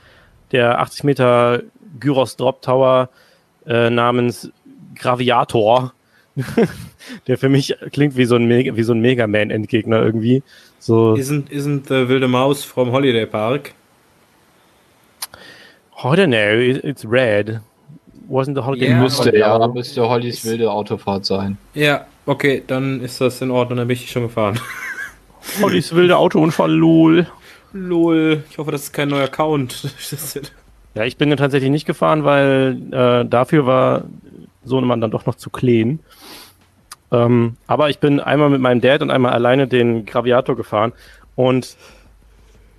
der 0.51 0.79
80 0.79 1.03
Meter 1.03 1.61
Gyros 1.99 2.37
Drop 2.37 2.61
Tower 2.61 3.09
äh, 3.65 3.89
namens 3.89 4.51
Graviator, 4.95 5.93
der 7.27 7.37
für 7.37 7.49
mich 7.49 7.75
klingt 7.91 8.15
wie 8.15 8.25
so 8.25 8.35
ein, 8.35 8.49
wie 8.49 8.83
so 8.83 8.93
ein 8.93 9.01
Mega 9.01 9.27
Man 9.27 9.49
Endgegner 9.49 10.01
irgendwie. 10.01 10.43
So. 10.79 11.13
Isn't, 11.15 11.49
isn't 11.49 11.87
the 11.87 12.07
wilde 12.07 12.27
Maus 12.27 12.63
from 12.63 12.91
Holiday 12.91 13.25
Park? 13.25 13.73
I 16.03 16.15
don't 16.15 16.29
know, 16.29 16.59
it's 16.83 17.05
red. 17.05 17.61
Wasn't 18.29 18.55
the 18.55 18.61
Holiday 18.61 18.89
yeah, 18.89 19.01
Müsste, 19.01 19.35
ja, 19.35 19.67
müsste 19.67 20.07
Hollys 20.07 20.45
wilde 20.45 20.69
Autofahrt 20.69 21.25
sein. 21.25 21.57
Ja, 21.73 22.05
okay, 22.25 22.61
dann 22.67 23.01
ist 23.01 23.19
das 23.19 23.41
in 23.41 23.49
Ordnung, 23.49 23.77
dann 23.77 23.87
bin 23.87 23.95
ich 23.95 24.11
schon 24.11 24.23
gefahren. 24.23 24.59
Hollys 25.61 25.95
wilde 25.95 26.17
Autounfall, 26.17 26.71
lol. 26.71 27.25
Lol, 27.73 28.43
ich 28.49 28.57
hoffe, 28.59 28.71
das 28.71 28.83
ist 28.83 28.93
kein 28.93 29.09
neuer 29.09 29.23
Account. 29.23 29.91
ja, 30.93 31.03
ich 31.03 31.17
bin 31.17 31.35
tatsächlich 31.35 31.71
nicht 31.71 31.87
gefahren, 31.87 32.23
weil 32.23 32.77
äh, 32.91 33.25
dafür 33.25 33.65
war 33.65 34.03
Sohnemann 34.63 35.01
dann 35.01 35.11
doch 35.11 35.25
noch 35.25 35.35
zu 35.35 35.49
clean. 35.49 35.99
Ähm, 37.11 37.57
aber 37.65 37.89
ich 37.89 37.99
bin 37.99 38.19
einmal 38.19 38.49
mit 38.49 38.61
meinem 38.61 38.81
Dad 38.81 39.01
und 39.01 39.09
einmal 39.09 39.33
alleine 39.33 39.67
den 39.67 40.05
Graviator 40.05 40.55
gefahren 40.55 40.93
und 41.35 41.77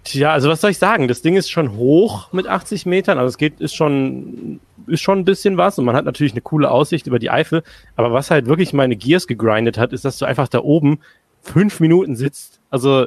Tja, 0.09 0.33
also 0.33 0.49
was 0.49 0.63
soll 0.63 0.71
ich 0.71 0.79
sagen? 0.79 1.07
Das 1.07 1.21
Ding 1.21 1.37
ist 1.37 1.51
schon 1.51 1.77
hoch 1.77 2.33
mit 2.33 2.47
80 2.47 2.87
Metern, 2.87 3.19
also 3.19 3.29
es 3.29 3.37
geht, 3.37 3.61
ist 3.61 3.75
schon, 3.75 4.59
ist 4.87 5.03
schon 5.03 5.19
ein 5.19 5.27
bisschen 5.27 5.59
was 5.59 5.79
und 5.79 5.85
man 5.85 5.95
hat 5.95 6.07
natürlich 6.07 6.33
eine 6.33 6.41
coole 6.41 6.71
Aussicht 6.71 7.07
über 7.07 7.19
die 7.19 7.29
Eifel. 7.29 7.63
Aber 7.95 8.11
was 8.11 8.31
halt 8.31 8.47
wirklich 8.47 8.73
meine 8.73 8.97
Gears 8.97 9.27
gegrindet 9.27 9.77
hat, 9.77 9.93
ist, 9.93 10.07
dass 10.07 10.17
du 10.17 10.25
einfach 10.25 10.49
da 10.49 10.61
oben 10.61 11.01
fünf 11.43 11.81
Minuten 11.81 12.17
sitzt. 12.17 12.59
Also 12.71 13.05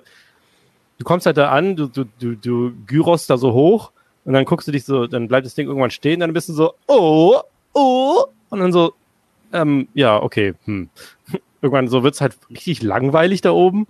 du 1.00 1.04
kommst 1.04 1.26
halt 1.26 1.38
da 1.38 1.50
an, 1.50 1.76
du, 1.76 1.88
du, 1.88 2.06
du, 2.20 2.36
du 2.36 2.72
gyros 2.86 3.26
da 3.26 3.38
so 3.38 3.52
hoch 3.54 3.92
und 4.24 4.34
dann 4.34 4.46
guckst 4.46 4.68
du 4.68 4.72
dich 4.72 4.86
so, 4.86 5.08
dann 5.08 5.28
bleibt 5.28 5.48
das 5.48 5.56
Ding 5.56 5.66
irgendwann 5.66 5.90
stehen, 5.90 6.20
dann 6.20 6.34
bist 6.34 6.50
du 6.50 6.54
so, 6.54 6.76
oh, 6.86 7.40
oh, 7.74 8.26
und 8.52 8.60
dann 8.60 8.72
so, 8.72 8.94
ähm, 9.54 9.88
ja, 9.96 10.22
okay, 10.22 10.54
hm. 10.66 10.90
Irgendwann 11.64 11.88
so 11.88 12.04
wird's 12.04 12.22
halt 12.22 12.38
richtig 12.52 12.84
langweilig 12.84 13.42
da 13.42 13.52
oben. 13.52 13.88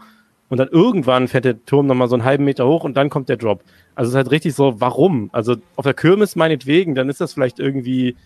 Und 0.51 0.57
dann 0.57 0.67
irgendwann 0.67 1.29
fährt 1.29 1.45
der 1.45 1.65
Turm 1.65 1.87
nochmal 1.87 2.09
so 2.09 2.15
einen 2.15 2.25
halben 2.25 2.43
Meter 2.43 2.67
hoch 2.67 2.83
und 2.83 2.97
dann 2.97 3.09
kommt 3.09 3.29
der 3.29 3.37
Drop. 3.37 3.63
Also 3.95 4.09
es 4.09 4.13
ist 4.13 4.17
halt 4.17 4.31
richtig 4.31 4.53
so, 4.53 4.81
warum? 4.81 5.29
Also 5.31 5.55
auf 5.77 5.85
der 5.85 5.93
Kirmes 5.93 6.35
meinetwegen, 6.35 6.93
dann 6.93 7.07
ist 7.07 7.21
das 7.21 7.31
vielleicht 7.31 7.57
irgendwie 7.57 8.17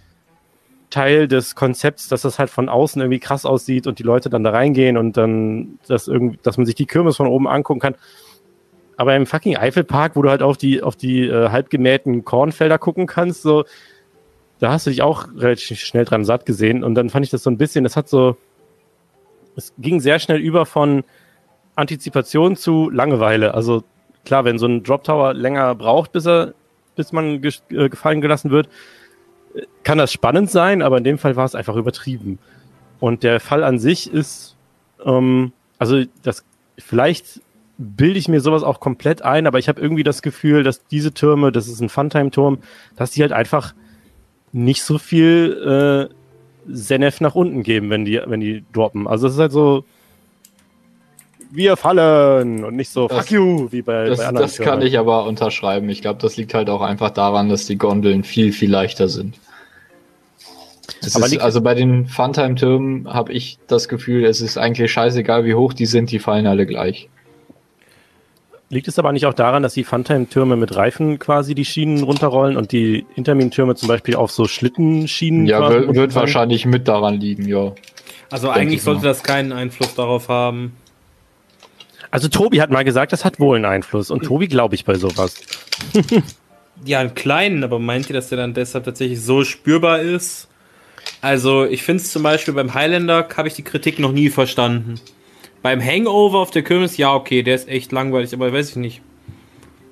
Teil 0.89 1.28
des 1.28 1.53
Konzepts, 1.53 2.07
dass 2.07 2.23
das 2.23 2.39
halt 2.39 2.49
von 2.49 2.67
außen 2.67 2.99
irgendwie 2.99 3.19
krass 3.19 3.45
aussieht 3.45 3.86
und 3.86 3.99
die 3.99 4.03
Leute 4.03 4.32
dann 4.32 4.43
da 4.43 4.49
reingehen 4.49 4.97
und 4.97 5.17
dann, 5.17 5.78
dass 5.88 6.07
irgendwie, 6.07 6.39
dass 6.41 6.57
man 6.57 6.65
sich 6.65 6.73
die 6.73 6.88
Kirmes 6.88 7.15
von 7.15 7.28
oben 7.28 7.47
angucken 7.47 7.80
kann. 7.80 7.95
Aber 8.97 9.15
im 9.15 9.28
fucking 9.28 9.57
Eifelpark, 9.57 10.15
wo 10.15 10.23
du 10.23 10.32
halt 10.32 10.41
auf 10.41 10.57
die, 10.57 10.82
auf 10.82 10.95
die 10.95 11.28
äh, 11.28 11.49
halbgemähten 11.49 12.26
Kornfelder 12.26 12.80
gucken 12.80 13.05
kannst, 13.05 13.43
so, 13.43 13.65
da 14.57 14.71
hast 14.71 14.88
du 14.88 14.89
dich 14.89 15.03
auch 15.03 15.28
relativ 15.36 15.80
schnell 15.80 16.05
dran 16.05 16.26
satt 16.26 16.47
gesehen. 16.47 16.84
Und 16.84 16.95
dann 16.95 17.11
fand 17.11 17.23
ich 17.23 17.30
das 17.30 17.43
so 17.43 17.51
ein 17.51 17.59
bisschen, 17.59 17.84
das 17.84 17.95
hat 17.95 18.09
so, 18.09 18.36
es 19.55 19.73
ging 19.78 19.99
sehr 19.99 20.17
schnell 20.17 20.39
über 20.39 20.65
von, 20.65 21.03
Antizipation 21.76 22.55
zu 22.55 22.89
Langeweile. 22.89 23.53
Also 23.53 23.84
klar, 24.23 24.45
wenn 24.45 24.57
so 24.57 24.65
ein 24.65 24.84
Drop 24.84 25.03
Tower 25.03 25.34
länger 25.34 25.76
braucht, 25.76 26.11
bis 26.11 26.26
er, 26.26 26.53
bis 26.95 27.11
man 27.11 27.41
ge 27.41 27.51
äh, 27.69 27.89
gefallen 27.89 28.21
gelassen 28.21 28.51
wird, 28.51 28.69
kann 29.84 29.97
das 29.97 30.11
spannend 30.11 30.49
sein, 30.49 30.82
aber 30.82 30.97
in 30.97 31.03
dem 31.03 31.17
Fall 31.17 31.36
war 31.36 31.45
es 31.45 31.55
einfach 31.55 31.76
übertrieben. 31.76 32.39
Und 32.99 33.23
der 33.23 33.39
Fall 33.39 33.63
an 33.63 33.80
sich 33.80 34.11
ist, 34.11 34.55
ähm, 35.03 35.53
also 35.78 36.03
das 36.23 36.43
vielleicht 36.78 37.41
bilde 37.78 38.19
ich 38.19 38.28
mir 38.28 38.39
sowas 38.39 38.63
auch 38.63 38.80
komplett 38.80 39.21
ein, 39.21 39.47
aber 39.47 39.59
ich 39.59 39.67
habe 39.67 39.82
irgendwie 39.82 40.03
das 40.03 40.21
Gefühl, 40.21 40.63
dass 40.63 40.86
diese 40.88 41.13
Türme, 41.13 41.51
das 41.51 41.67
ist 41.67 41.82
ein 41.82 41.89
Funtime-Turm, 41.89 42.59
dass 42.95 43.11
die 43.11 43.21
halt 43.21 43.34
einfach 43.34 43.73
nicht 44.53 44.84
so 44.84 44.97
viel 44.97 46.09
äh, 46.09 46.15
Senef 46.67 47.21
nach 47.21 47.36
unten 47.36 47.63
geben, 47.63 47.89
wenn 47.89 48.05
die, 48.05 48.21
wenn 48.26 48.39
die 48.39 48.63
droppen. 48.71 49.07
Also 49.07 49.28
es 49.28 49.34
ist 49.34 49.39
halt 49.39 49.51
so, 49.51 49.84
wir 51.56 51.78
fallen 51.78 52.64
und 52.64 52.76
nicht 52.76 52.89
so 52.91 53.08
Das- 53.08 53.18
fuck 53.20 53.32
you, 53.32 53.68
wie 53.72 53.82
bei, 53.82 54.06
Das, 54.06 54.20
bei 54.20 54.28
anderen 54.28 54.47
das 54.47 54.58
kann 54.58 54.82
ich 54.82 54.97
aber 54.99 55.26
unterschreiben. 55.26 55.89
Ich 55.89 56.01
glaube, 56.01 56.20
das 56.22 56.38
liegt 56.38 56.53
halt 56.53 56.70
auch 56.70 56.82
einfach 56.82 57.10
daran, 57.12 57.49
dass 57.49 57.66
die 57.66 57.78
Gondeln 57.78 58.24
viel, 58.24 58.51
viel 58.51 58.70
leichter 58.72 59.08
sind. 59.08 59.39
Ist, 61.01 61.16
also 61.41 61.62
bei 61.62 61.74
den 61.74 62.08
Funtime-Türmen 62.08 63.12
habe 63.14 63.32
ich 63.34 63.58
das 63.68 63.88
Gefühl, 63.88 64.24
es 64.26 64.41
ist 64.41 64.58
eigentlich 64.58 64.91
scheißegal, 64.91 65.45
wie 65.45 65.53
hoch 65.56 65.74
die 65.74 65.86
sind, 65.86 66.12
die 66.12 66.20
fallen 66.20 66.47
alle 66.47 66.66
gleich. 66.66 67.10
Liegt 68.70 68.88
es 68.88 68.97
aber 68.97 69.12
nicht 69.12 69.26
auch 69.28 69.34
daran, 69.34 69.62
dass 69.62 69.76
die 69.76 69.84
Funtime-Türme 69.84 70.56
mit 70.56 70.76
Reifen 70.76 71.20
quasi 71.20 71.53
die 71.53 71.66
Schienen 71.66 72.03
runterrollen 72.03 72.58
und 72.58 72.72
die 72.72 73.06
Intermin-Türme 73.16 73.76
zum 73.76 73.88
Beispiel 73.88 74.16
auf 74.16 74.32
so 74.32 74.47
Schlittenschienen 74.47 75.45
Ja, 75.45 75.70
wird, 75.70 76.16
wahrscheinlich 76.16 76.66
mit 76.66 76.88
daran 76.88 77.20
liegen, 77.20 77.47
ja. 77.47 77.74
Also 78.32 78.47
Denk 78.47 78.58
eigentlich 78.58 78.78
ich 78.78 78.84
sollte 78.84 79.01
mal. 79.01 79.08
das 79.10 79.22
keinen 79.24 79.51
Einfluss 79.53 79.93
darauf 79.93 80.30
haben. 80.30 80.74
Also 82.12 82.28
Tobi 82.28 82.62
hat 82.62 82.70
mal 82.70 82.84
gesagt, 82.84 83.14
das 83.14 83.26
hat 83.26 83.39
wohl 83.39 83.56
einen 83.56 83.66
Einfluss 83.66 84.12
und 84.12 84.24
Tobi 84.24 84.47
glaube 84.47 84.76
ich 84.76 84.86
bei 84.86 84.95
sowas. 84.95 85.36
Ja, 86.84 86.99
einen 86.99 87.16
kleinen, 87.16 87.64
aber 87.64 87.80
meint 87.80 88.10
ihr, 88.10 88.14
dass 88.14 88.30
der 88.30 88.38
dann 88.38 88.53
deshalb 88.53 88.84
tatsächlich 88.84 89.22
so 89.22 89.43
spürbar 89.43 90.01
ist? 90.01 90.49
Also, 91.22 91.66
ich 91.66 91.84
finde 91.84 92.03
es 92.03 92.12
zum 92.12 92.24
Beispiel 92.24 92.53
beim 92.53 92.74
Highlander 92.74 93.28
habe 93.38 93.47
ich 93.47 93.53
die 93.53 93.64
Kritik 93.64 93.99
noch 93.99 94.12
nie 94.12 94.30
verstanden. 94.30 94.99
Beim 95.62 95.82
Hangover 95.84 96.39
auf 96.39 96.51
der 96.51 96.64
Kirmes, 96.64 96.97
ja, 96.97 97.14
okay, 97.14 97.43
der 97.43 97.56
ist 97.56 97.70
echt 97.70 97.91
langweilig, 97.91 98.34
aber 98.34 98.51
weiß 98.51 98.72
ich 98.72 98.76
nicht. 98.76 99.01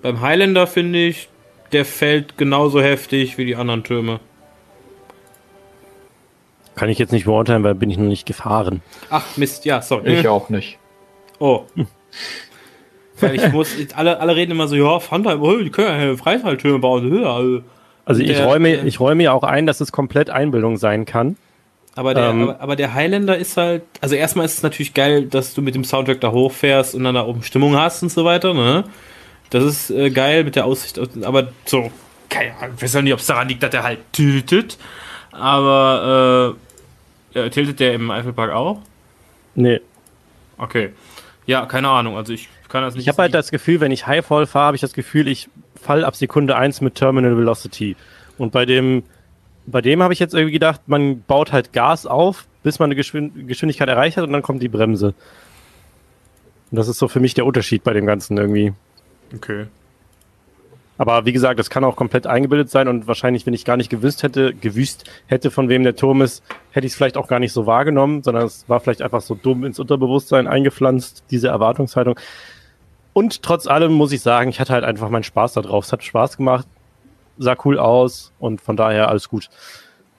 Beim 0.01 0.21
Highlander 0.21 0.67
finde 0.67 1.07
ich, 1.07 1.29
der 1.71 1.85
fällt 1.85 2.37
genauso 2.37 2.81
heftig 2.81 3.37
wie 3.37 3.45
die 3.45 3.55
anderen 3.55 3.83
Türme. 3.83 4.19
Kann 6.75 6.89
ich 6.89 6.99
jetzt 6.99 7.11
nicht 7.11 7.25
beurteilen, 7.25 7.63
weil 7.63 7.75
bin 7.75 7.89
ich 7.89 7.97
noch 7.97 8.07
nicht 8.07 8.25
gefahren. 8.25 8.81
Ach, 9.09 9.37
Mist, 9.37 9.65
ja, 9.65 9.81
sorry. 9.81 10.19
Ich 10.19 10.27
auch 10.27 10.49
nicht. 10.49 10.77
Oh. 11.39 11.63
Weil 13.19 13.35
ich 13.35 13.51
muss, 13.51 13.69
alle, 13.95 14.19
alle 14.19 14.35
reden 14.35 14.51
immer 14.51 14.67
so, 14.67 14.75
ja, 14.75 14.99
Fanta, 14.99 15.35
oh, 15.37 15.57
die 15.57 15.69
können 15.69 16.09
ja 16.09 16.15
Freischalttürme 16.17 16.79
bauen. 16.79 17.21
ja, 17.21 17.33
also. 17.35 17.61
Also 18.05 18.21
ich 18.21 18.29
Der- 18.35 18.45
räume, 18.45 18.75
ich 18.85 18.99
räume 18.99 19.23
ja 19.23 19.31
auch 19.31 19.43
ein, 19.43 19.65
dass 19.65 19.79
es 19.79 19.93
komplett 19.93 20.29
Einbildung 20.29 20.75
sein 20.75 21.05
kann. 21.05 21.37
Aber 21.95 22.13
der, 22.13 22.31
Ähm. 22.31 22.41
aber, 22.49 22.59
aber 22.59 22.75
der 22.75 22.93
Highlander 22.95 23.37
ist 23.37 23.55
halt, 23.55 23.83
also 24.01 24.15
erstmal 24.15 24.45
ist 24.45 24.55
es 24.55 24.63
natürlich 24.63 24.93
geil, 24.93 25.25
dass 25.25 25.53
du 25.53 25.61
mit 25.61 25.73
dem 25.75 25.83
Soundtrack 25.85 26.19
da 26.19 26.31
hochfährst 26.31 26.95
und 26.95 27.03
dann 27.05 27.15
da 27.15 27.23
oben 27.25 27.43
Stimmung 27.43 27.77
hast 27.77 28.01
und 28.03 28.09
so 28.09 28.25
weiter, 28.25 28.53
ne? 28.53 28.83
Das 29.51 29.63
ist 29.63 29.89
äh, 29.91 30.09
geil 30.09 30.43
mit 30.43 30.55
der 30.57 30.65
Aussicht, 30.65 30.97
aus- 30.99 31.09
aber 31.21 31.49
so, 31.65 31.91
keine 32.29 32.53
Ahnung, 32.57 32.73
ich 32.77 32.83
weiß 32.83 32.95
auch 32.97 33.01
nicht, 33.03 33.13
ob 33.13 33.19
es 33.19 33.27
daran 33.27 33.47
liegt, 33.47 33.61
dass 33.63 33.69
der 33.69 33.83
halt 33.83 33.99
tiltet, 34.11 34.77
aber 35.31 36.55
äh, 37.35 37.49
tiltet 37.51 37.79
der 37.79 37.93
im 37.93 38.09
Eifelpark 38.11 38.51
auch? 38.51 38.79
Nee. 39.55 39.79
Okay. 40.57 40.89
Ja, 41.45 41.65
keine 41.65 41.89
Ahnung, 41.89 42.15
also 42.15 42.33
ich 42.33 42.49
kann 42.69 42.83
das 42.83 42.95
nicht. 42.95 43.03
Ich 43.03 43.09
habe 43.09 43.23
halt 43.23 43.33
das 43.33 43.51
Gefühl, 43.51 43.79
wenn 43.81 43.91
ich 43.91 44.07
Highfall 44.07 44.45
fahre, 44.45 44.67
habe 44.67 44.75
ich 44.75 44.81
das 44.81 44.93
Gefühl, 44.93 45.27
ich 45.27 45.49
fall 45.79 46.05
ab 46.05 46.15
Sekunde 46.15 46.55
1 46.55 46.81
mit 46.81 46.95
Terminal 46.95 47.37
Velocity. 47.37 47.95
Und 48.37 48.51
bei 48.51 48.65
dem, 48.65 49.03
bei 49.65 49.81
dem 49.81 50.01
habe 50.01 50.13
ich 50.13 50.19
jetzt 50.19 50.33
irgendwie 50.33 50.53
gedacht, 50.53 50.81
man 50.87 51.21
baut 51.21 51.51
halt 51.51 51.73
Gas 51.73 52.05
auf, 52.05 52.45
bis 52.63 52.79
man 52.79 52.87
eine 52.87 52.95
Geschwind 52.95 53.47
Geschwindigkeit 53.47 53.89
erreicht 53.89 54.17
hat 54.17 54.23
und 54.23 54.33
dann 54.33 54.41
kommt 54.41 54.63
die 54.63 54.69
Bremse. 54.69 55.07
Und 56.71 56.77
das 56.77 56.87
ist 56.87 56.97
so 56.97 57.07
für 57.07 57.19
mich 57.19 57.33
der 57.33 57.45
Unterschied 57.45 57.83
bei 57.83 57.93
dem 57.93 58.05
Ganzen 58.05 58.37
irgendwie. 58.37 58.73
Okay. 59.35 59.67
Aber 60.97 61.25
wie 61.25 61.33
gesagt, 61.33 61.59
das 61.59 61.69
kann 61.69 61.83
auch 61.83 61.95
komplett 61.95 62.27
eingebildet 62.27 62.69
sein 62.69 62.87
und 62.87 63.07
wahrscheinlich, 63.07 63.45
wenn 63.45 63.53
ich 63.53 63.65
gar 63.65 63.77
nicht 63.77 63.89
gewusst 63.89 64.21
hätte, 64.21 64.53
gewusst 64.53 65.05
hätte, 65.25 65.49
von 65.49 65.67
wem 65.67 65.83
der 65.83 65.95
Turm 65.95 66.21
ist, 66.21 66.43
hätte 66.71 66.85
ich 66.85 66.93
es 66.93 66.97
vielleicht 66.97 67.17
auch 67.17 67.27
gar 67.27 67.39
nicht 67.39 67.51
so 67.51 67.65
wahrgenommen, 67.65 68.21
sondern 68.21 68.45
es 68.45 68.69
war 68.69 68.79
vielleicht 68.79 69.01
einfach 69.01 69.21
so 69.21 69.33
dumm 69.33 69.63
ins 69.63 69.79
Unterbewusstsein 69.79 70.47
eingepflanzt, 70.47 71.23
diese 71.31 71.47
Erwartungshaltung. 71.47 72.15
Und 73.13 73.41
trotz 73.41 73.67
allem 73.67 73.93
muss 73.93 74.11
ich 74.11 74.21
sagen, 74.21 74.49
ich 74.49 74.59
hatte 74.59 74.73
halt 74.73 74.83
einfach 74.83 75.09
meinen 75.09 75.23
Spaß 75.23 75.53
da 75.53 75.61
drauf. 75.61 75.85
Es 75.85 75.91
hat 75.91 76.03
Spaß 76.03 76.37
gemacht, 76.37 76.67
sah 77.37 77.55
cool 77.65 77.79
aus 77.79 78.31
und 78.39 78.61
von 78.61 78.77
daher 78.77 79.09
alles 79.09 79.29
gut. 79.29 79.49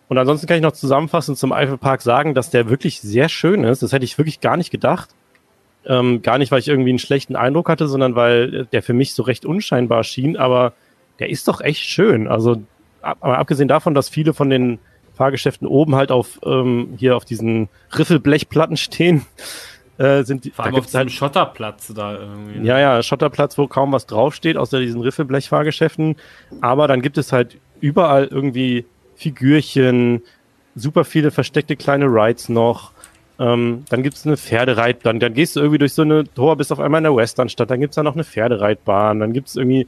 Und 0.09 0.19
ansonsten 0.19 0.47
kann 0.47 0.57
ich 0.57 0.63
noch 0.63 0.73
zusammenfassend 0.73 1.39
zum 1.39 1.53
Eifelpark 1.53 2.03
sagen, 2.03 2.35
dass 2.35 2.51
der 2.51 2.69
wirklich 2.69 3.01
sehr 3.01 3.29
schön 3.29 3.65
ist. 3.65 3.83
Das 3.83 3.93
hätte 3.93 4.05
ich 4.05 4.19
wirklich 4.19 4.41
gar 4.41 4.57
nicht 4.57 4.71
gedacht. 4.71 5.11
Ähm, 5.87 6.23
gar 6.23 6.39
nicht, 6.39 6.51
weil 6.51 6.61
ich 6.61 6.69
irgendwie 6.69 6.91
einen 6.91 6.99
schlechten 6.99 7.37
Eindruck 7.37 7.69
hatte, 7.69 7.89
sondern 7.89 8.15
weil 8.15 8.67
der 8.67 8.83
für 8.83 8.95
mich 8.95 9.15
so 9.15 9.23
recht 9.23 9.45
unscheinbar 9.45 10.05
schien. 10.05 10.37
Aber 10.37 10.73
der 11.19 11.31
ist 11.31 11.49
doch 11.49 11.61
echt 11.61 11.83
schön. 11.83 12.27
Also, 12.29 12.63
ab, 13.03 13.19
aber 13.21 13.39
abgesehen 13.39 13.69
davon, 13.69 13.95
dass 13.95 14.09
viele 14.09 14.35
von 14.35 14.51
den 14.51 14.79
Fahrgeschäften 15.15 15.69
oben 15.69 15.95
halt 15.95 16.11
auf 16.11 16.41
ähm, 16.45 16.95
hier 16.97 17.17
auf 17.17 17.25
diesen 17.25 17.69
Riffelblechplatten 17.97 18.77
stehen, 18.79 19.27
äh, 19.99 20.25
sind 20.25 20.45
die, 20.45 20.51
Vor 20.51 20.65
allem 20.65 20.75
auf 20.75 20.87
diesem 20.87 21.09
Schotterplatz 21.09 21.93
da 21.95 22.15
irgendwie. 22.15 22.67
ja, 22.67 22.79
ja, 22.79 23.03
Schotterplatz, 23.03 23.57
wo 23.59 23.69
kaum 23.69 23.93
was 23.93 24.07
draufsteht, 24.07 24.57
außer 24.57 24.81
diesen 24.81 25.01
Riffelblech-Fahrgeschäften. 25.01 26.17
Aber 26.61 26.89
dann 26.89 27.01
gibt 27.01 27.17
es 27.17 27.33
halt 27.33 27.59
überall 27.81 28.27
irgendwie 28.27 28.87
Figürchen, 29.15 30.23
super 30.75 31.05
viele 31.05 31.31
versteckte 31.31 31.77
kleine 31.77 32.07
Rides 32.07 32.49
noch. 32.49 32.94
Ähm, 33.39 33.85
dann 33.89 34.03
gibt 34.03 34.17
es 34.17 34.27
eine 34.27 34.37
Pferdereitbahn. 34.37 35.19
Dann 35.21 35.35
gehst 35.35 35.57
du 35.57 35.61
irgendwie 35.61 35.79
durch 35.79 35.93
so 35.93 36.03
eine 36.03 36.25
Tor, 36.25 36.57
bist 36.57 36.73
auf 36.73 36.81
einmal 36.81 36.99
in 36.99 37.05
der 37.05 37.17
Westernstadt. 37.17 37.71
Dann 37.71 37.81
gibt 37.81 37.93
es 37.93 37.97
da 37.97 38.03
noch 38.03 38.15
eine 38.15 38.25
Pferdereitbahn. 38.25 39.19
Dann 39.21 39.33
gibt 39.33 39.49
es 39.49 39.57
irgendwie 39.57 39.87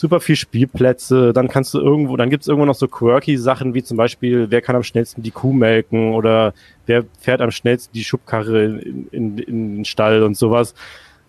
super 0.00 0.20
viel 0.20 0.36
Spielplätze. 0.36 1.32
Dann 1.34 1.48
kannst 1.48 1.74
du 1.74 1.78
irgendwo, 1.78 2.16
dann 2.16 2.30
gibt 2.30 2.42
es 2.42 2.48
irgendwo 2.48 2.64
noch 2.64 2.74
so 2.74 2.88
quirky 2.88 3.36
Sachen, 3.36 3.74
wie 3.74 3.82
zum 3.82 3.98
Beispiel, 3.98 4.50
wer 4.50 4.62
kann 4.62 4.76
am 4.76 4.82
schnellsten 4.82 5.22
die 5.22 5.30
Kuh 5.30 5.52
melken 5.52 6.14
oder 6.14 6.54
wer 6.86 7.04
fährt 7.20 7.42
am 7.42 7.50
schnellsten 7.50 7.92
die 7.92 8.04
Schubkarre 8.04 8.64
in, 8.64 9.08
in, 9.10 9.38
in 9.38 9.76
den 9.76 9.84
Stall 9.84 10.22
und 10.22 10.36
sowas. 10.36 10.74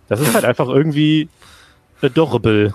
Das 0.07 0.21
ist 0.21 0.33
halt 0.33 0.45
einfach 0.45 0.69
irgendwie 0.69 1.27
adorable. 2.01 2.73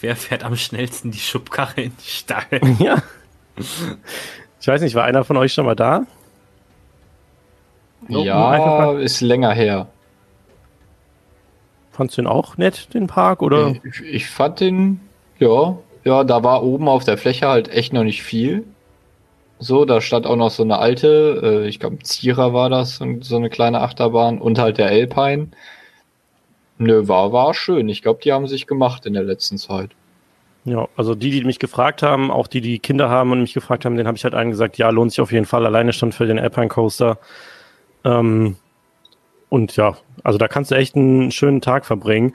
Wer 0.00 0.16
fährt 0.16 0.44
am 0.44 0.56
schnellsten 0.56 1.10
die 1.10 1.18
Schubkarre 1.18 1.80
in 1.80 1.92
die 1.96 2.10
Stall? 2.10 2.44
Ja. 2.78 3.02
Ich 4.60 4.66
weiß 4.66 4.80
nicht, 4.80 4.94
war 4.94 5.04
einer 5.04 5.24
von 5.24 5.36
euch 5.36 5.52
schon 5.52 5.64
mal 5.64 5.76
da? 5.76 6.06
Ja, 8.08 8.92
ist 8.92 9.20
länger 9.20 9.52
her. 9.52 9.86
Fandst 11.92 12.16
du 12.16 12.22
ihn 12.22 12.26
auch 12.26 12.56
nett, 12.56 12.92
den 12.92 13.06
Park? 13.06 13.40
Oder? 13.40 13.76
Ich, 13.84 14.00
ich 14.02 14.26
fand 14.28 14.60
den, 14.60 15.00
ja, 15.38 15.76
ja, 16.04 16.24
da 16.24 16.42
war 16.42 16.62
oben 16.62 16.88
auf 16.88 17.04
der 17.04 17.16
Fläche 17.16 17.48
halt 17.48 17.68
echt 17.68 17.92
noch 17.92 18.04
nicht 18.04 18.22
viel. 18.22 18.64
So, 19.58 19.84
da 19.84 20.00
stand 20.00 20.26
auch 20.26 20.36
noch 20.36 20.50
so 20.50 20.62
eine 20.62 20.78
alte, 20.78 21.62
äh, 21.64 21.68
ich 21.68 21.78
glaube 21.78 22.00
Zierer 22.00 22.52
war 22.52 22.68
das, 22.68 23.00
und 23.00 23.24
so 23.24 23.36
eine 23.36 23.48
kleine 23.48 23.80
Achterbahn 23.80 24.40
und 24.40 24.58
halt 24.58 24.78
der 24.78 24.88
Alpine. 24.88 25.48
Nö, 26.78 27.06
war, 27.06 27.32
war 27.32 27.54
schön. 27.54 27.88
Ich 27.88 28.02
glaube, 28.02 28.20
die 28.22 28.32
haben 28.32 28.48
sich 28.48 28.66
gemacht 28.66 29.06
in 29.06 29.14
der 29.14 29.22
letzten 29.22 29.58
Zeit. 29.58 29.90
Ja, 30.64 30.88
also 30.96 31.14
die, 31.14 31.30
die 31.30 31.44
mich 31.44 31.58
gefragt 31.58 32.02
haben, 32.02 32.30
auch 32.30 32.46
die, 32.46 32.60
die 32.60 32.78
Kinder 32.78 33.08
haben 33.08 33.32
und 33.32 33.40
mich 33.42 33.54
gefragt 33.54 33.84
haben, 33.84 33.96
den 33.96 34.06
habe 34.06 34.16
ich 34.16 34.24
halt 34.24 34.34
allen 34.34 34.50
gesagt, 34.50 34.78
ja, 34.78 34.90
lohnt 34.90 35.12
sich 35.12 35.20
auf 35.20 35.30
jeden 35.30 35.46
Fall, 35.46 35.64
alleine 35.64 35.92
schon 35.92 36.10
für 36.10 36.26
den 36.26 36.38
Alpine 36.38 36.68
Coaster. 36.68 37.18
Ähm, 38.04 38.56
und 39.48 39.76
ja, 39.76 39.96
also 40.22 40.38
da 40.38 40.48
kannst 40.48 40.70
du 40.70 40.74
echt 40.74 40.96
einen 40.96 41.30
schönen 41.30 41.60
Tag 41.60 41.86
verbringen. 41.86 42.34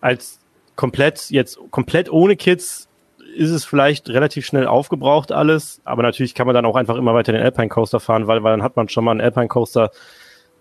Als 0.00 0.40
komplett, 0.76 1.30
jetzt 1.30 1.58
komplett 1.70 2.10
ohne 2.10 2.36
Kids 2.36 2.88
ist 3.36 3.50
es 3.50 3.64
vielleicht 3.64 4.08
relativ 4.08 4.46
schnell 4.46 4.66
aufgebraucht 4.66 5.32
alles, 5.32 5.80
aber 5.84 6.02
natürlich 6.02 6.34
kann 6.34 6.46
man 6.46 6.54
dann 6.54 6.64
auch 6.64 6.76
einfach 6.76 6.96
immer 6.96 7.14
weiter 7.14 7.32
den 7.32 7.42
Alpine 7.42 7.68
Coaster 7.68 8.00
fahren, 8.00 8.26
weil, 8.26 8.42
weil 8.42 8.52
dann 8.52 8.62
hat 8.62 8.76
man 8.76 8.88
schon 8.88 9.04
mal 9.04 9.10
einen 9.10 9.20
Alpine 9.20 9.48
Coaster 9.48 9.90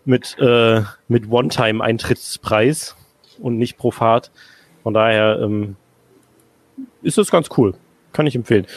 mit, 0.06 0.38
äh, 0.40 0.82
mit 1.08 1.30
One-Time-Eintrittspreis 1.30 2.96
und 3.40 3.58
nicht 3.58 3.78
pro 3.78 3.92
Fahrt. 3.92 4.32
Von 4.82 4.94
daher 4.94 5.40
ähm, 5.42 5.76
ist 7.02 7.18
das 7.18 7.32
ganz 7.32 7.50
cool. 7.58 7.76
Kann 8.12 8.28
ich 8.28 8.36
empfehlen. 8.36 8.68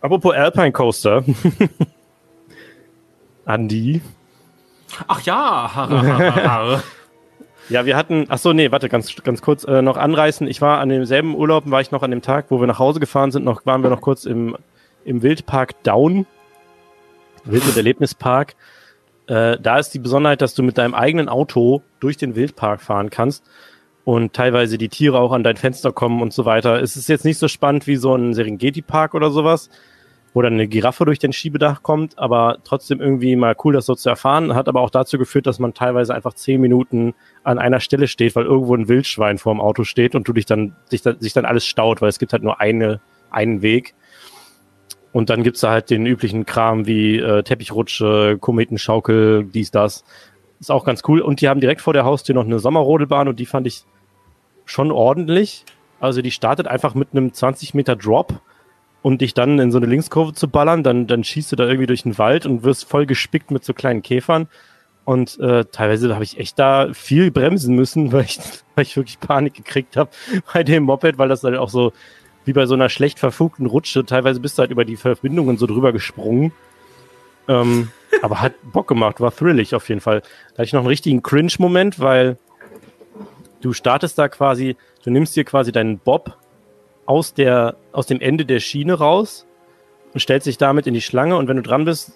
Apropos 0.00 0.34
Alpine 0.34 0.72
Coaster. 0.72 1.24
Andi. 3.44 4.00
Ach 5.08 5.20
ja. 5.22 6.80
Ja, 7.68 7.86
wir 7.86 7.96
hatten, 7.96 8.26
ach 8.28 8.38
so, 8.38 8.52
nee, 8.52 8.72
warte, 8.72 8.88
ganz, 8.88 9.14
ganz 9.22 9.42
kurz 9.42 9.62
äh, 9.62 9.80
noch 9.80 9.96
anreißen. 9.96 10.48
Ich 10.48 10.60
war 10.60 10.80
an 10.80 10.88
demselben 10.88 11.36
Urlaub, 11.36 11.70
war 11.70 11.80
ich 11.80 11.92
noch 11.92 12.02
an 12.02 12.10
dem 12.10 12.20
Tag, 12.20 12.46
wo 12.48 12.58
wir 12.58 12.66
nach 12.66 12.80
Hause 12.80 12.98
gefahren 12.98 13.30
sind, 13.30 13.44
noch, 13.44 13.64
waren 13.64 13.84
wir 13.84 13.90
noch 13.90 14.00
kurz 14.00 14.24
im, 14.24 14.56
im 15.04 15.22
Wildpark 15.22 15.80
Down. 15.84 16.26
Wild- 17.44 17.64
und 17.64 17.76
Erlebnispark. 17.76 18.56
Äh, 19.28 19.58
da 19.60 19.78
ist 19.78 19.90
die 19.90 20.00
Besonderheit, 20.00 20.42
dass 20.42 20.54
du 20.54 20.64
mit 20.64 20.78
deinem 20.78 20.94
eigenen 20.94 21.28
Auto 21.28 21.82
durch 22.00 22.16
den 22.16 22.34
Wildpark 22.34 22.82
fahren 22.82 23.10
kannst 23.10 23.44
und 24.04 24.32
teilweise 24.32 24.76
die 24.76 24.88
Tiere 24.88 25.20
auch 25.20 25.32
an 25.32 25.44
dein 25.44 25.56
Fenster 25.56 25.92
kommen 25.92 26.22
und 26.22 26.32
so 26.32 26.44
weiter. 26.44 26.82
Es 26.82 26.96
ist 26.96 27.08
jetzt 27.08 27.24
nicht 27.24 27.38
so 27.38 27.46
spannend 27.46 27.86
wie 27.86 27.96
so 27.96 28.14
ein 28.14 28.34
Serengeti-Park 28.34 29.14
oder 29.14 29.30
sowas, 29.30 29.70
wo 30.32 30.42
dann 30.42 30.54
eine 30.54 30.68
Giraffe 30.68 31.04
durch 31.04 31.18
den 31.18 31.32
Schiebedach 31.32 31.82
kommt, 31.82 32.18
aber 32.18 32.58
trotzdem 32.64 33.00
irgendwie 33.00 33.34
mal 33.34 33.56
cool, 33.64 33.72
das 33.72 33.86
so 33.86 33.94
zu 33.94 34.08
erfahren. 34.08 34.54
Hat 34.54 34.68
aber 34.68 34.80
auch 34.80 34.90
dazu 34.90 35.18
geführt, 35.18 35.46
dass 35.46 35.58
man 35.58 35.74
teilweise 35.74 36.14
einfach 36.14 36.34
zehn 36.34 36.60
Minuten 36.60 37.14
an 37.42 37.58
einer 37.58 37.80
Stelle 37.80 38.06
steht, 38.06 38.36
weil 38.36 38.44
irgendwo 38.44 38.74
ein 38.74 38.88
Wildschwein 38.88 39.38
vor 39.38 39.52
dem 39.52 39.60
Auto 39.60 39.84
steht 39.84 40.14
und 40.14 40.28
du 40.28 40.32
dich 40.32 40.46
dann, 40.46 40.76
dann, 41.02 41.20
sich 41.20 41.32
dann 41.32 41.44
alles 41.44 41.66
staut, 41.66 42.00
weil 42.00 42.08
es 42.08 42.18
gibt 42.18 42.32
halt 42.32 42.44
nur 42.44 42.60
eine, 42.60 43.00
einen 43.30 43.62
Weg. 43.62 43.94
Und 45.12 45.30
dann 45.30 45.42
gibt's 45.42 45.60
da 45.60 45.70
halt 45.70 45.90
den 45.90 46.06
üblichen 46.06 46.46
Kram 46.46 46.86
wie 46.86 47.18
äh, 47.18 47.42
Teppichrutsche, 47.42 48.38
Kometenschaukel, 48.40 49.44
dies, 49.44 49.72
das. 49.72 50.04
Ist 50.60 50.70
auch 50.70 50.84
ganz 50.84 51.02
cool. 51.08 51.20
Und 51.20 51.40
die 51.40 51.48
haben 51.48 51.60
direkt 51.60 51.80
vor 51.80 51.94
der 51.94 52.04
Haustür 52.04 52.34
noch 52.34 52.44
eine 52.44 52.58
Sommerrodelbahn 52.60 53.26
und 53.26 53.40
die 53.40 53.46
fand 53.46 53.66
ich 53.66 53.84
schon 54.64 54.92
ordentlich. 54.92 55.64
Also 55.98 56.22
die 56.22 56.30
startet 56.30 56.68
einfach 56.68 56.94
mit 56.94 57.08
einem 57.12 57.32
20 57.32 57.74
Meter 57.74 57.96
Drop 57.96 58.40
und 59.02 59.20
dich 59.20 59.34
dann 59.34 59.58
in 59.58 59.72
so 59.72 59.78
eine 59.78 59.86
Linkskurve 59.86 60.34
zu 60.34 60.48
ballern, 60.48 60.82
dann, 60.82 61.06
dann 61.06 61.24
schießt 61.24 61.52
du 61.52 61.56
da 61.56 61.64
irgendwie 61.64 61.86
durch 61.86 62.02
den 62.02 62.18
Wald 62.18 62.46
und 62.46 62.62
wirst 62.64 62.84
voll 62.84 63.06
gespickt 63.06 63.50
mit 63.50 63.64
so 63.64 63.72
kleinen 63.72 64.02
Käfern. 64.02 64.48
Und 65.04 65.38
äh, 65.40 65.64
teilweise 65.64 66.12
habe 66.12 66.24
ich 66.24 66.38
echt 66.38 66.58
da 66.58 66.92
viel 66.92 67.30
bremsen 67.30 67.74
müssen, 67.74 68.12
weil 68.12 68.24
ich, 68.24 68.38
weil 68.74 68.84
ich 68.84 68.96
wirklich 68.96 69.20
Panik 69.20 69.54
gekriegt 69.54 69.96
habe 69.96 70.10
bei 70.52 70.62
dem 70.62 70.84
Moped, 70.84 71.18
weil 71.18 71.28
das 71.28 71.42
halt 71.42 71.56
auch 71.56 71.70
so 71.70 71.92
wie 72.44 72.52
bei 72.52 72.66
so 72.66 72.74
einer 72.74 72.88
schlecht 72.88 73.18
verfugten 73.18 73.66
Rutsche, 73.66 74.04
teilweise 74.04 74.40
bist 74.40 74.56
du 74.56 74.60
halt 74.60 74.70
über 74.70 74.84
die 74.84 74.96
Verbindungen 74.96 75.58
so 75.58 75.66
drüber 75.66 75.92
gesprungen. 75.92 76.52
Ähm, 77.48 77.90
aber 78.22 78.40
hat 78.40 78.54
Bock 78.62 78.88
gemacht, 78.88 79.20
war 79.20 79.34
thrillig 79.34 79.74
auf 79.74 79.88
jeden 79.88 80.00
Fall. 80.00 80.20
Da 80.20 80.54
hatte 80.54 80.64
ich 80.64 80.72
noch 80.72 80.80
einen 80.80 80.88
richtigen 80.88 81.22
Cringe-Moment, 81.22 82.00
weil 82.00 82.38
du 83.60 83.72
startest 83.72 84.18
da 84.18 84.28
quasi, 84.28 84.76
du 85.04 85.10
nimmst 85.10 85.36
dir 85.36 85.44
quasi 85.44 85.72
deinen 85.72 85.98
Bob 85.98 86.36
aus, 87.10 87.34
der, 87.34 87.74
aus 87.90 88.06
dem 88.06 88.20
Ende 88.20 88.46
der 88.46 88.60
Schiene 88.60 88.94
raus 88.94 89.44
und 90.14 90.20
stellst 90.20 90.46
dich 90.46 90.58
damit 90.58 90.86
in 90.86 90.94
die 90.94 91.00
Schlange 91.00 91.36
und 91.36 91.48
wenn 91.48 91.56
du 91.56 91.62
dran 91.62 91.84
bist, 91.84 92.12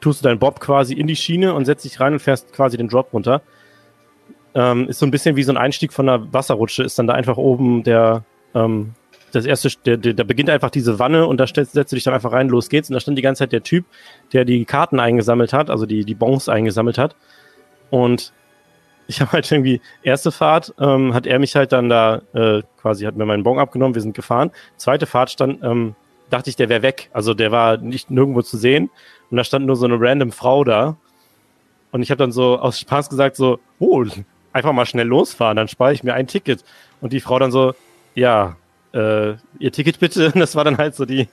tust 0.00 0.20
du 0.20 0.28
deinen 0.28 0.40
Bob 0.40 0.58
quasi 0.58 0.94
in 0.94 1.06
die 1.06 1.14
Schiene 1.14 1.54
und 1.54 1.66
setzt 1.66 1.84
dich 1.84 2.00
rein 2.00 2.14
und 2.14 2.18
fährst 2.18 2.52
quasi 2.52 2.76
den 2.76 2.88
Drop 2.88 3.12
runter. 3.12 3.42
Ähm, 4.54 4.88
ist 4.88 4.98
so 4.98 5.06
ein 5.06 5.12
bisschen 5.12 5.36
wie 5.36 5.44
so 5.44 5.52
ein 5.52 5.56
Einstieg 5.56 5.92
von 5.92 6.08
einer 6.08 6.32
Wasserrutsche, 6.32 6.82
ist 6.82 6.98
dann 6.98 7.06
da 7.06 7.14
einfach 7.14 7.36
oben 7.36 7.84
der, 7.84 8.24
ähm, 8.56 8.94
das 9.30 9.46
erste, 9.46 9.68
der, 9.86 9.98
der, 9.98 10.14
da 10.14 10.24
beginnt 10.24 10.50
einfach 10.50 10.70
diese 10.70 10.98
Wanne 10.98 11.26
und 11.26 11.38
da 11.38 11.46
stellst, 11.46 11.74
setzt 11.74 11.92
du 11.92 11.96
dich 11.96 12.02
dann 12.02 12.14
einfach 12.14 12.32
rein, 12.32 12.48
los 12.48 12.70
geht's. 12.70 12.90
Und 12.90 12.94
da 12.94 13.00
stand 13.00 13.18
die 13.18 13.22
ganze 13.22 13.40
Zeit 13.40 13.52
der 13.52 13.62
Typ, 13.62 13.84
der 14.32 14.44
die 14.44 14.64
Karten 14.64 14.98
eingesammelt 14.98 15.52
hat, 15.52 15.70
also 15.70 15.86
die, 15.86 16.04
die 16.04 16.14
Bons 16.16 16.48
eingesammelt 16.48 16.98
hat. 16.98 17.14
Und 17.90 18.32
ich 19.08 19.22
habe 19.22 19.32
halt 19.32 19.50
irgendwie, 19.50 19.80
erste 20.02 20.30
Fahrt 20.30 20.74
ähm, 20.78 21.14
hat 21.14 21.26
er 21.26 21.38
mich 21.38 21.56
halt 21.56 21.72
dann 21.72 21.88
da 21.88 22.20
äh, 22.34 22.62
quasi, 22.80 23.06
hat 23.06 23.16
mir 23.16 23.24
meinen 23.24 23.42
Bon 23.42 23.58
abgenommen, 23.58 23.94
wir 23.94 24.02
sind 24.02 24.14
gefahren. 24.14 24.50
Zweite 24.76 25.06
Fahrt 25.06 25.30
stand, 25.30 25.64
ähm, 25.64 25.96
dachte 26.28 26.50
ich, 26.50 26.56
der 26.56 26.68
wäre 26.68 26.82
weg. 26.82 27.08
Also 27.14 27.32
der 27.32 27.50
war 27.50 27.78
nicht 27.78 28.10
nirgendwo 28.10 28.42
zu 28.42 28.58
sehen. 28.58 28.90
Und 29.30 29.38
da 29.38 29.44
stand 29.44 29.64
nur 29.64 29.76
so 29.76 29.86
eine 29.86 29.96
random 29.98 30.30
Frau 30.30 30.62
da. 30.62 30.98
Und 31.90 32.02
ich 32.02 32.10
habe 32.10 32.18
dann 32.18 32.32
so 32.32 32.58
aus 32.58 32.78
Spaß 32.78 33.08
gesagt, 33.08 33.36
so, 33.36 33.58
oh, 33.78 34.04
einfach 34.52 34.72
mal 34.72 34.84
schnell 34.84 35.06
losfahren, 35.06 35.56
dann 35.56 35.68
spare 35.68 35.94
ich 35.94 36.04
mir 36.04 36.12
ein 36.12 36.26
Ticket. 36.26 36.62
Und 37.00 37.14
die 37.14 37.20
Frau 37.20 37.38
dann 37.38 37.50
so, 37.50 37.74
ja, 38.14 38.56
äh, 38.92 39.34
ihr 39.58 39.72
Ticket 39.72 40.00
bitte. 40.00 40.26
Und 40.26 40.36
das 40.40 40.54
war 40.54 40.64
dann 40.64 40.76
halt 40.76 40.94
so 40.94 41.06
die, 41.06 41.28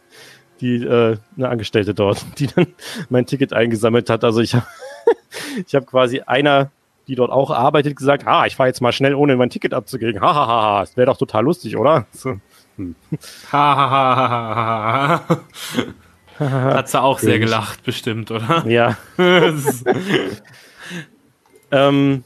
die 0.61 0.77
äh, 0.77 1.18
eine 1.35 1.49
Angestellte 1.49 1.93
dort, 1.93 2.26
die 2.39 2.47
dann 2.47 2.68
mein 3.10 3.26
Ticket 3.26 3.52
eingesammelt 3.52 4.10
hat. 4.10 4.23
Also 4.23 4.39
ich 4.39 4.56
habe 4.56 4.65
ich 5.68 5.76
hab 5.76 5.85
quasi 5.85 6.22
einer 6.22 6.72
die 7.07 7.15
dort 7.15 7.32
auch 7.32 7.52
arbeitet, 7.52 7.95
gesagt, 7.95 8.27
ah, 8.27 8.45
ich 8.45 8.56
fahre 8.56 8.68
jetzt 8.68 8.82
mal 8.82 8.91
schnell, 8.91 9.15
ohne 9.15 9.36
mein 9.36 9.49
Ticket 9.49 9.73
abzugeben. 9.73 10.22
Ha, 10.22 10.34
ha, 10.34 10.48
ha, 10.48 10.61
ha. 10.61 10.80
Das 10.82 10.98
wäre 10.98 11.07
doch 11.07 11.18
total 11.18 11.44
lustig, 11.44 11.77
oder? 11.77 12.06
So. 12.11 12.40
Hm. 12.77 12.95
Ha, 13.52 13.76
ha, 13.76 13.90
ha, 13.90 14.18
ha, 14.18 14.56
ha, 14.56 15.23
ha. 15.27 15.38
Hat 16.76 16.90
sie 16.90 17.02
auch 17.02 17.19
sehr 17.19 17.40
gelacht, 17.40 17.84
bestimmt, 17.84 18.30
oder? 18.30 18.65
Ja. 18.68 18.98
ähm, 21.72 22.26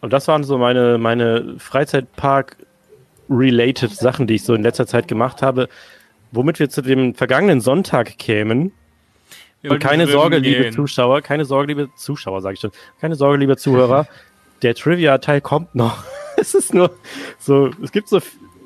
und 0.00 0.12
das 0.12 0.28
waren 0.28 0.44
so 0.44 0.56
meine, 0.56 0.98
meine 0.98 1.56
Freizeitpark-related 1.58 3.90
Sachen, 3.90 4.28
die 4.28 4.36
ich 4.36 4.44
so 4.44 4.54
in 4.54 4.62
letzter 4.62 4.86
Zeit 4.86 5.08
gemacht 5.08 5.42
habe. 5.42 5.68
Womit 6.30 6.60
wir 6.60 6.70
zu 6.70 6.80
dem 6.82 7.16
vergangenen 7.16 7.60
Sonntag 7.60 8.18
kämen. 8.18 8.70
Und 9.70 9.78
keine 9.80 10.06
Sorge, 10.06 10.40
gehen. 10.40 10.62
liebe 10.62 10.74
Zuschauer, 10.74 11.20
keine 11.22 11.44
Sorge, 11.44 11.68
liebe 11.68 11.88
Zuschauer, 11.96 12.40
sage 12.40 12.54
ich 12.54 12.60
schon. 12.60 12.70
Keine 13.00 13.14
Sorge, 13.14 13.38
liebe 13.38 13.56
Zuhörer. 13.56 14.06
Der 14.62 14.74
Trivia-Teil 14.74 15.40
kommt 15.40 15.74
noch. 15.74 16.04
es 16.36 16.54
ist 16.54 16.74
nur 16.74 16.90
so, 17.38 17.70
es 17.82 17.92
gibt 17.92 18.08
so, 18.08 18.20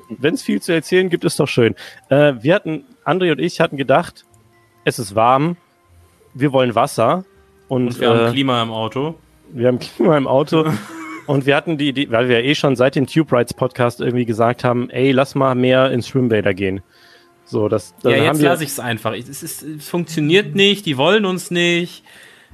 wenn 0.09 0.33
es 0.33 0.41
viel 0.41 0.61
zu 0.61 0.73
erzählen 0.73 1.09
gibt, 1.09 1.23
ist 1.23 1.39
doch 1.39 1.47
schön. 1.47 1.75
Äh, 2.09 2.33
wir 2.41 2.55
hatten, 2.55 2.85
André 3.05 3.31
und 3.31 3.39
ich 3.39 3.59
hatten 3.59 3.77
gedacht, 3.77 4.25
es 4.83 4.99
ist 4.99 5.15
warm, 5.15 5.57
wir 6.33 6.53
wollen 6.53 6.75
Wasser. 6.75 7.25
Und, 7.67 7.87
und 7.87 7.99
wir 7.99 8.09
äh, 8.09 8.17
haben 8.17 8.33
Klima 8.33 8.61
im 8.61 8.71
Auto. 8.71 9.15
Wir 9.51 9.67
haben 9.67 9.79
Klima 9.79 10.17
im 10.17 10.27
Auto. 10.27 10.65
und 11.27 11.45
wir 11.45 11.55
hatten 11.55 11.77
die 11.77 11.89
Idee, 11.89 12.07
weil 12.11 12.29
wir 12.29 12.43
eh 12.43 12.55
schon 12.55 12.75
seit 12.75 12.95
dem 12.95 13.07
Tube 13.07 13.31
Rides 13.31 13.53
Podcast 13.53 14.01
irgendwie 14.01 14.25
gesagt 14.25 14.63
haben, 14.63 14.89
ey, 14.89 15.11
lass 15.11 15.35
mal 15.35 15.55
mehr 15.55 15.91
ins 15.91 16.07
Schwimmbäder 16.07 16.53
gehen. 16.53 16.81
So, 17.51 17.67
das, 17.67 17.93
ja, 18.03 18.11
jetzt 18.11 18.41
lasse 18.41 18.63
ich 18.63 18.69
es 18.69 18.79
einfach. 18.79 19.13
Es, 19.13 19.27
ist, 19.43 19.61
es 19.61 19.89
funktioniert 19.89 20.55
nicht, 20.55 20.85
die 20.85 20.97
wollen 20.97 21.25
uns 21.25 21.51
nicht. 21.51 22.03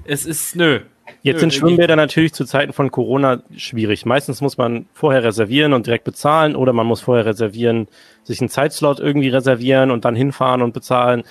Es 0.05 0.25
ist, 0.25 0.55
nö. 0.55 0.79
Jetzt 1.21 1.35
nö, 1.35 1.39
sind 1.41 1.53
Schwimmbäder 1.53 1.95
natürlich 1.95 2.33
zu 2.33 2.45
Zeiten 2.45 2.73
von 2.73 2.89
Corona 2.89 3.43
schwierig. 3.55 4.07
Meistens 4.07 4.41
muss 4.41 4.57
man 4.57 4.87
vorher 4.93 5.23
reservieren 5.23 5.73
und 5.73 5.85
direkt 5.85 6.03
bezahlen 6.03 6.55
oder 6.55 6.73
man 6.73 6.87
muss 6.87 7.01
vorher 7.01 7.27
reservieren, 7.27 7.87
sich 8.23 8.41
einen 8.41 8.49
Zeitslot 8.49 8.99
irgendwie 8.99 9.29
reservieren 9.29 9.91
und 9.91 10.03
dann 10.03 10.15
hinfahren 10.15 10.63
und 10.63 10.73
bezahlen. 10.73 11.23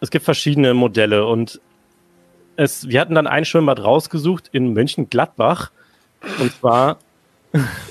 Es 0.00 0.10
gibt 0.10 0.26
verschiedene 0.26 0.74
Modelle 0.74 1.26
und 1.26 1.62
es, 2.56 2.86
wir 2.88 3.00
hatten 3.00 3.14
dann 3.14 3.26
ein 3.26 3.46
Schwimmbad 3.46 3.82
rausgesucht 3.82 4.50
in 4.52 4.74
Mönchengladbach 4.74 5.70
und 6.38 6.52
zwar 6.52 6.98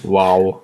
Wow. 0.04 0.63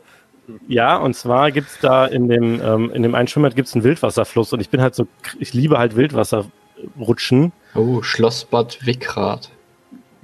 Ja, 0.68 0.98
und 0.98 1.16
zwar 1.16 1.52
gibt's 1.52 1.80
da 1.82 2.06
in 2.06 2.28
dem, 2.28 2.62
ähm, 2.62 2.92
in 2.94 3.04
dem 3.04 3.16
einen 3.16 3.28
Schwimmbad 3.28 3.56
gibt's 3.56 3.74
einen 3.74 3.84
Wildwasserfluss 3.84 4.54
und 4.54 4.60
ich 4.60 4.70
bin 4.70 4.82
halt 4.82 4.96
so, 4.96 5.08
ich 5.40 5.54
liebe 5.54 5.78
halt 5.78 5.96
Wildwasserrutschen. 5.96 7.52
Oh, 7.76 8.02
Schlossbad 8.02 8.86
Wickrath. 8.86 9.50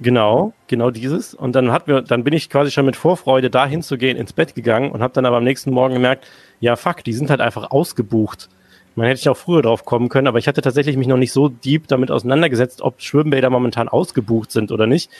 Genau, 0.00 0.52
genau 0.66 0.90
dieses. 0.90 1.34
Und 1.34 1.54
dann 1.54 1.72
hat 1.72 1.88
mir, 1.88 2.02
dann 2.02 2.22
bin 2.22 2.34
ich 2.34 2.50
quasi 2.50 2.70
schon 2.70 2.84
mit 2.84 2.96
Vorfreude 2.96 3.48
da 3.48 3.66
hinzugehen 3.66 4.18
ins 4.18 4.32
Bett 4.32 4.54
gegangen 4.54 4.90
und 4.90 5.02
habe 5.02 5.14
dann 5.14 5.24
aber 5.24 5.38
am 5.38 5.44
nächsten 5.44 5.70
Morgen 5.70 5.94
gemerkt, 5.94 6.26
ja 6.60 6.76
fuck, 6.76 7.02
die 7.02 7.14
sind 7.14 7.30
halt 7.30 7.40
einfach 7.40 7.70
ausgebucht. 7.70 8.50
Man 8.94 9.06
hätte 9.06 9.20
ich 9.20 9.28
auch 9.28 9.36
früher 9.36 9.62
drauf 9.62 9.84
kommen 9.84 10.08
können, 10.08 10.26
aber 10.26 10.38
ich 10.38 10.48
hatte 10.48 10.62
tatsächlich 10.62 10.96
mich 10.96 11.06
noch 11.06 11.18
nicht 11.18 11.32
so 11.32 11.48
deep 11.48 11.86
damit 11.88 12.10
auseinandergesetzt, 12.10 12.82
ob 12.82 13.00
Schwimmbäder 13.00 13.50
momentan 13.50 13.88
ausgebucht 13.88 14.50
sind 14.50 14.72
oder 14.72 14.86
nicht. 14.86 15.10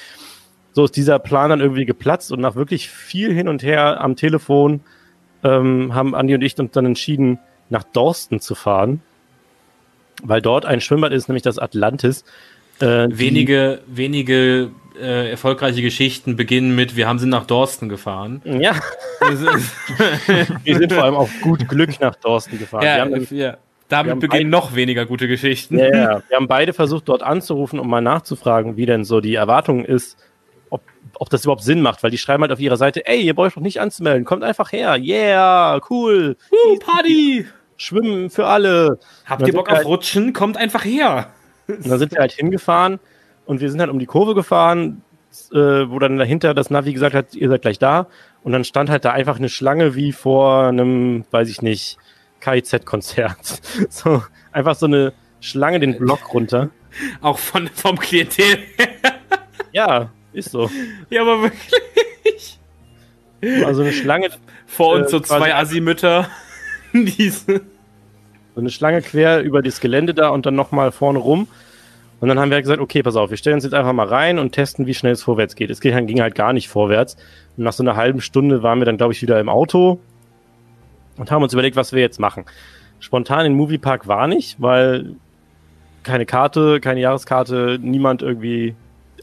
So 0.73 0.85
ist 0.85 0.97
dieser 0.97 1.19
Plan 1.19 1.51
dann 1.51 1.61
irgendwie 1.61 1.87
geplatzt 1.87 2.33
und 2.33 2.41
nach 2.41 2.55
wirklich 2.55 2.91
viel 2.91 3.33
hin 3.33 3.49
und 3.49 3.63
her 3.63 4.01
am 4.01 4.17
Telefon 4.17 4.81
ähm, 5.47 5.95
haben 5.95 6.15
Andi 6.15 6.35
und 6.35 6.43
ich 6.43 6.59
uns 6.59 6.73
dann 6.73 6.87
entschieden, 6.87 7.39
nach 7.69 7.85
Dorsten 7.85 8.41
zu 8.41 8.55
fahren, 8.55 9.01
weil 10.23 10.41
dort 10.41 10.67
ein 10.67 10.81
Schwimmbad 10.81 11.13
ist, 11.13 11.29
nämlich 11.29 11.43
das 11.43 11.59
Atlantis. 11.59 12.25
Äh, 12.81 13.09
wenige, 13.11 13.81
wenige 13.87 14.71
äh, 15.01 15.31
erfolgreiche 15.31 15.83
Geschichten 15.83 16.37
beginnen 16.37 16.75
mit, 16.75 16.97
wir 16.97 17.09
haben 17.09 17.19
sie 17.19 17.27
nach 17.27 17.47
Dorsten 17.47 17.89
gefahren. 17.89 18.43
Ja. 18.45 18.75
wir 20.65 20.79
sind 20.79 20.93
vor 20.93 21.05
allem 21.05 21.15
auf 21.15 21.31
gut 21.41 21.69
Glück 21.69 21.99
nach 22.01 22.17
Dorsten 22.17 22.59
gefahren. 22.59 22.85
Ja, 22.85 23.05
dann, 23.05 23.27
ja. 23.31 23.57
Damit 23.89 24.19
beginnen 24.19 24.51
noch 24.51 24.75
weniger 24.75 25.07
gute 25.07 25.29
Geschichten. 25.29 25.79
Ja, 25.79 25.95
ja, 25.95 26.23
wir 26.29 26.37
haben 26.37 26.49
beide 26.49 26.73
versucht, 26.73 27.09
dort 27.09 27.23
anzurufen, 27.23 27.79
um 27.79 27.89
mal 27.89 28.01
nachzufragen, 28.01 28.77
wie 28.77 28.85
denn 28.85 29.05
so 29.05 29.21
die 29.21 29.37
Erwartung 29.37 29.85
ist, 29.85 30.19
ob 31.19 31.31
das 31.31 31.45
überhaupt 31.45 31.63
Sinn 31.63 31.83
macht, 31.83 32.03
weil 32.03 32.11
die 32.11 32.19
schreiben 32.19 32.43
halt 32.43 32.53
auf 32.53 32.61
ihrer 32.61 32.77
Seite, 32.77 33.07
ey, 33.07 33.21
ihr 33.23 33.35
braucht 33.35 33.57
doch 33.57 33.63
nicht 33.63 33.81
anzumelden, 33.81 34.25
kommt 34.25 34.45
einfach 34.45 34.73
her, 34.73 34.97
yeah, 34.97 35.81
cool. 35.91 36.37
Uh, 36.51 36.79
Party! 36.79 37.47
Schwimmen 37.77 38.31
für 38.31 38.47
alle. 38.47 38.99
Habt 39.27 39.47
ihr 39.47 39.53
Bock 39.53 39.69
auf 39.69 39.77
halt, 39.77 39.87
Rutschen? 39.87 40.33
Kommt 40.33 40.57
einfach 40.57 40.85
her. 40.85 41.31
Und 41.69 41.89
dann 41.89 41.99
sind 41.99 42.13
wir 42.13 42.21
halt 42.21 42.33
hingefahren 42.33 43.01
und 43.45 43.61
wir 43.61 43.71
sind 43.71 43.81
halt 43.81 43.91
um 43.91 43.99
die 43.99 44.07
Kurve 44.07 44.35
gefahren, 44.35 45.03
äh, 45.53 45.57
wo 45.57 45.99
dann 45.99 46.17
dahinter 46.17 46.55
das 46.55 46.71
Navi 46.71 46.93
gesagt 46.93 47.15
hat, 47.15 47.35
ihr 47.35 47.49
seid 47.49 47.63
gleich 47.63 47.79
da. 47.79 48.07
Und 48.43 48.53
dann 48.53 48.65
stand 48.65 48.89
halt 48.89 49.05
da 49.05 49.13
einfach 49.13 49.39
eine 49.39 49.49
Schlange 49.49 49.95
wie 49.95 50.13
vor 50.13 50.69
einem, 50.69 51.25
weiß 51.31 51.51
ich 51.51 51.63
nicht, 51.63 51.99
KIZ-Konzert. 52.41 53.61
So, 53.91 54.23
einfach 54.53 54.75
so 54.75 54.87
eine 54.87 55.13
Schlange 55.41 55.81
den 55.81 55.99
Block 55.99 56.33
runter. 56.33 56.71
Auch 57.21 57.39
von, 57.39 57.69
vom 57.69 57.99
Klientel. 57.99 58.59
ja, 59.73 60.11
ist 60.37 60.51
so. 60.51 60.71
Ja, 61.11 61.23
aber 61.23 61.43
wirklich. 61.43 62.59
Also 63.65 63.83
eine 63.83 63.93
Schlange. 63.93 64.29
Vor 64.67 64.95
uns 64.95 65.09
äh, 65.09 65.11
so 65.11 65.21
zwei 65.21 65.55
Assi-Mütter. 65.55 66.29
So 68.55 68.61
eine 68.63 68.71
Schlange 68.71 69.03
quer 69.03 69.43
über 69.43 69.61
das 69.61 69.81
Gelände 69.81 70.15
da 70.15 70.31
und 70.31 70.47
dann 70.47 70.55
nochmal 70.55 70.91
vorne 70.91 71.19
rum. 71.19 71.47
Und 72.21 72.29
dann 72.29 72.39
haben 72.39 72.49
wir 72.49 72.55
halt 72.55 72.65
gesagt, 72.65 72.81
okay, 72.81 73.03
pass 73.03 73.15
auf, 73.15 73.29
wir 73.29 73.37
stellen 73.37 73.57
uns 73.57 73.65
jetzt 73.65 73.75
einfach 73.75 73.93
mal 73.93 74.07
rein 74.07 74.39
und 74.39 74.53
testen, 74.53 74.87
wie 74.87 74.95
schnell 74.95 75.13
es 75.13 75.23
vorwärts 75.23 75.57
geht. 75.57 75.69
Es 75.69 75.83
ging, 75.83 76.07
ging 76.07 76.23
halt 76.23 76.35
gar 76.35 76.55
nicht 76.55 76.71
vorwärts. 76.71 77.17
Und 77.59 77.65
nach 77.65 77.75
so 77.75 77.83
einer 77.83 77.97
halben 77.97 78.23
Stunde 78.23 78.63
waren 78.63 78.79
wir 78.79 78.87
dann, 78.87 78.97
glaube 78.97 79.13
ich, 79.13 79.21
wieder 79.21 79.39
im 79.39 79.51
Auto 79.51 80.01
und 81.19 81.31
haben 81.31 81.43
uns 81.43 81.53
überlegt, 81.53 81.77
was 81.77 81.93
wir 81.93 82.01
jetzt 82.01 82.19
machen. 82.19 82.47
spontan 82.99 83.45
in 83.45 83.53
den 83.53 83.57
Moviepark 83.59 84.09
war 84.09 84.27
nicht, 84.27 84.61
weil 84.61 85.17
keine 86.03 86.25
Karte, 86.25 86.81
keine 86.81 87.01
Jahreskarte, 87.01 87.79
niemand 87.83 88.23
irgendwie, 88.23 88.75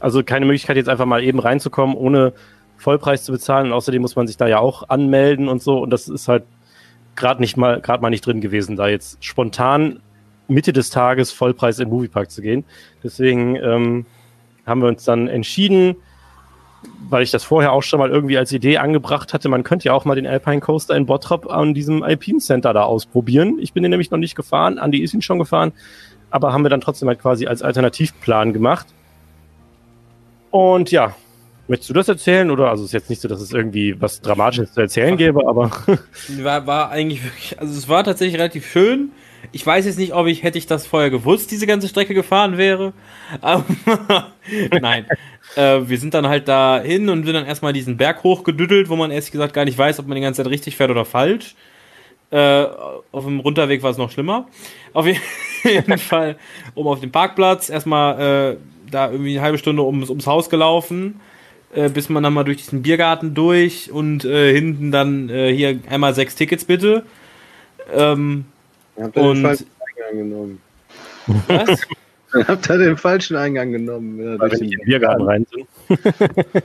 also 0.04 0.22
keine 0.22 0.44
Möglichkeit 0.44 0.76
jetzt 0.76 0.90
einfach 0.90 1.06
mal 1.06 1.24
eben 1.24 1.38
reinzukommen, 1.38 1.96
ohne 1.96 2.34
Vollpreis 2.76 3.24
zu 3.24 3.32
bezahlen. 3.32 3.68
Und 3.68 3.72
außerdem 3.72 4.02
muss 4.02 4.16
man 4.16 4.26
sich 4.26 4.36
da 4.36 4.46
ja 4.46 4.58
auch 4.58 4.90
anmelden 4.90 5.48
und 5.48 5.62
so. 5.62 5.78
Und 5.78 5.88
das 5.88 6.08
ist 6.08 6.28
halt 6.28 6.44
gerade 7.16 7.40
nicht 7.40 7.56
mal, 7.56 7.80
gerade 7.80 8.02
mal 8.02 8.10
nicht 8.10 8.26
drin 8.26 8.42
gewesen, 8.42 8.76
da 8.76 8.86
jetzt 8.86 9.24
spontan 9.24 10.00
Mitte 10.46 10.74
des 10.74 10.90
Tages 10.90 11.32
Vollpreis 11.32 11.78
den 11.78 11.88
Moviepark 11.88 12.30
zu 12.30 12.42
gehen. 12.42 12.64
Deswegen 13.02 13.56
ähm, 13.56 14.04
haben 14.66 14.82
wir 14.82 14.88
uns 14.88 15.04
dann 15.04 15.26
entschieden, 15.26 15.96
weil 17.08 17.22
ich 17.22 17.30
das 17.30 17.42
vorher 17.42 17.72
auch 17.72 17.82
schon 17.82 17.98
mal 17.98 18.10
irgendwie 18.10 18.36
als 18.36 18.52
Idee 18.52 18.76
angebracht 18.76 19.32
hatte, 19.32 19.48
man 19.48 19.62
könnte 19.62 19.86
ja 19.86 19.94
auch 19.94 20.04
mal 20.04 20.16
den 20.16 20.26
Alpine 20.26 20.60
Coaster 20.60 20.94
in 20.94 21.06
Bottrop 21.06 21.50
an 21.50 21.72
diesem 21.72 22.02
Alpine 22.02 22.40
Center 22.40 22.74
da 22.74 22.82
ausprobieren. 22.82 23.58
Ich 23.58 23.72
bin 23.72 23.82
den 23.82 23.88
nämlich 23.88 24.10
noch 24.10 24.18
nicht 24.18 24.34
gefahren, 24.34 24.76
Andy 24.76 24.98
ist 24.98 25.14
ihn 25.14 25.22
schon 25.22 25.38
gefahren, 25.38 25.72
aber 26.30 26.52
haben 26.52 26.62
wir 26.62 26.68
dann 26.68 26.82
trotzdem 26.82 27.08
halt 27.08 27.20
quasi 27.20 27.46
als 27.46 27.62
Alternativplan 27.62 28.52
gemacht. 28.52 28.88
Und 30.54 30.92
ja, 30.92 31.16
möchtest 31.66 31.90
du 31.90 31.94
das 31.94 32.06
erzählen 32.06 32.48
oder 32.48 32.70
also 32.70 32.84
es 32.84 32.90
ist 32.90 32.92
jetzt 32.92 33.10
nicht 33.10 33.20
so, 33.20 33.26
dass 33.26 33.40
es 33.40 33.52
irgendwie 33.52 34.00
was 34.00 34.20
Dramatisches 34.20 34.72
zu 34.72 34.82
erzählen 34.82 35.16
gäbe, 35.16 35.48
aber 35.48 35.68
War, 36.38 36.64
war 36.68 36.90
eigentlich 36.92 37.24
wirklich, 37.24 37.58
also 37.58 37.76
es 37.76 37.88
war 37.88 38.04
tatsächlich 38.04 38.38
relativ 38.38 38.70
schön. 38.70 39.10
Ich 39.50 39.66
weiß 39.66 39.84
jetzt 39.84 39.98
nicht, 39.98 40.14
ob 40.14 40.28
ich, 40.28 40.44
hätte 40.44 40.56
ich 40.56 40.68
das 40.68 40.86
vorher 40.86 41.10
gewusst, 41.10 41.50
diese 41.50 41.66
ganze 41.66 41.88
Strecke 41.88 42.14
gefahren 42.14 42.56
wäre. 42.56 42.92
Aber 43.40 43.64
nein. 44.80 45.06
äh, 45.56 45.80
wir 45.88 45.98
sind 45.98 46.14
dann 46.14 46.28
halt 46.28 46.46
da 46.46 46.80
hin 46.80 47.08
und 47.08 47.24
sind 47.24 47.34
dann 47.34 47.46
erstmal 47.46 47.72
diesen 47.72 47.96
Berg 47.96 48.22
hochgedüttelt, 48.22 48.88
wo 48.88 48.94
man 48.94 49.10
ehrlich 49.10 49.32
gesagt 49.32 49.54
gar 49.54 49.64
nicht 49.64 49.76
weiß, 49.76 49.98
ob 49.98 50.06
man 50.06 50.14
die 50.14 50.22
ganze 50.22 50.44
Zeit 50.44 50.52
richtig 50.52 50.76
fährt 50.76 50.92
oder 50.92 51.04
falsch. 51.04 51.56
Äh, 52.30 52.66
auf 53.10 53.24
dem 53.24 53.40
Runterweg 53.40 53.82
war 53.82 53.90
es 53.90 53.98
noch 53.98 54.12
schlimmer. 54.12 54.46
Auf 54.92 55.04
jeden 55.04 55.98
Fall 55.98 56.36
oben 56.76 56.88
auf 56.90 57.00
dem 57.00 57.10
Parkplatz, 57.10 57.70
erstmal 57.70 58.52
äh, 58.52 58.56
da 58.90 59.10
irgendwie 59.10 59.32
eine 59.32 59.42
halbe 59.42 59.58
Stunde 59.58 59.82
ums, 59.82 60.08
ums 60.10 60.26
Haus 60.26 60.50
gelaufen, 60.50 61.20
äh, 61.74 61.88
bis 61.88 62.08
man 62.08 62.22
dann 62.22 62.32
mal 62.34 62.44
durch 62.44 62.58
diesen 62.58 62.82
Biergarten 62.82 63.34
durch 63.34 63.90
und 63.90 64.24
äh, 64.24 64.52
hinten 64.54 64.90
dann 64.90 65.28
äh, 65.28 65.52
hier 65.54 65.78
einmal 65.90 66.14
sechs 66.14 66.34
Tickets 66.34 66.64
bitte. 66.64 67.04
Ähm, 67.92 68.44
Habt 69.00 69.16
ihr 69.16 69.22
Und- 69.22 69.36
den 69.36 69.42
falschen 69.44 69.66
Eingang 69.98 70.18
genommen? 70.30 70.60
was? 71.48 71.80
Dann 72.32 72.46
habt 72.48 72.68
ihr 72.70 72.78
den 72.78 72.96
falschen 72.96 73.36
Eingang 73.36 73.72
genommen. 73.72 74.18
Ja, 74.22 74.38
weil 74.38 74.48
durch 74.50 74.60
den 74.60 74.80
Biergarten 74.84 75.22
rein 75.22 75.46
sind. 75.50 75.66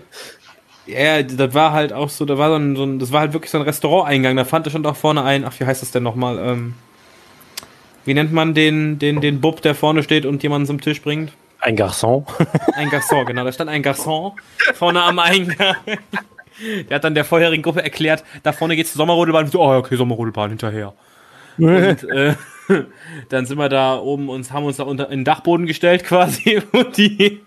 Ja, 0.88 1.22
das 1.22 1.54
war 1.54 1.72
halt 1.74 1.94
auch 1.94 2.10
so, 2.10 2.26
da 2.26 2.40
war 2.40 2.50
so 2.50 2.56
ein, 2.56 2.76
so 2.76 2.84
ein 2.84 2.98
das 2.98 3.12
war 3.12 3.20
halt 3.20 3.34
wirklich 3.34 3.52
so 3.52 3.60
ein 3.60 3.64
Restauranteingang, 3.64 4.36
da 4.36 4.44
fand 4.44 4.66
ich 4.66 4.74
schon 4.74 4.84
auch 4.88 4.96
vorne 4.96 5.24
ein, 5.24 5.46
ach, 5.46 5.54
wie 5.60 5.66
heißt 5.66 5.84
das 5.84 5.92
denn 5.92 6.02
nochmal, 6.02 6.40
ähm, 6.40 6.74
wie 8.06 8.16
nennt 8.16 8.34
man 8.34 8.56
den, 8.56 8.98
den, 8.98 9.22
den 9.22 9.40
Bub, 9.40 9.62
der 9.62 9.76
vorne 9.76 10.02
steht 10.02 10.26
und 10.26 10.42
jemanden 10.42 10.66
zum 10.66 10.82
Tisch 10.82 11.00
bringt? 11.04 11.32
Ein 11.62 11.76
Garçon. 11.76 12.26
Ein 12.76 12.90
Garçon, 12.90 13.26
genau, 13.26 13.44
da 13.44 13.52
stand 13.52 13.70
ein 13.70 13.84
Garçon 13.84 14.34
vorne 14.74 15.02
am 15.02 15.20
Eingang. 15.20 15.76
Der 16.90 16.96
hat 16.96 17.04
dann 17.04 17.16
der 17.16 17.26
vorherigen 17.26 17.64
Gruppe 17.64 17.84
erklärt, 17.84 18.24
da 18.44 18.52
vorne 18.52 18.76
geht's 18.76 18.92
zur 18.94 18.98
Sommerrodelbahn. 18.98 19.46
Und 19.46 19.52
so, 19.52 19.62
oh, 19.62 19.76
okay, 19.76 19.96
Sommerrodelbahn 19.96 20.50
hinterher. 20.50 20.94
Und 21.58 22.04
äh, 22.10 22.36
dann 23.30 23.46
sind 23.46 23.58
wir 23.58 23.70
da 23.70 23.98
oben 23.98 24.30
und 24.30 24.52
haben 24.52 24.66
uns 24.66 24.78
da 24.78 24.84
unter 24.84 25.06
in 25.10 25.20
den 25.20 25.26
Dachboden 25.26 25.66
gestellt 25.66 26.04
quasi, 26.04 26.62
wo 26.72 26.84
die, 26.84 27.42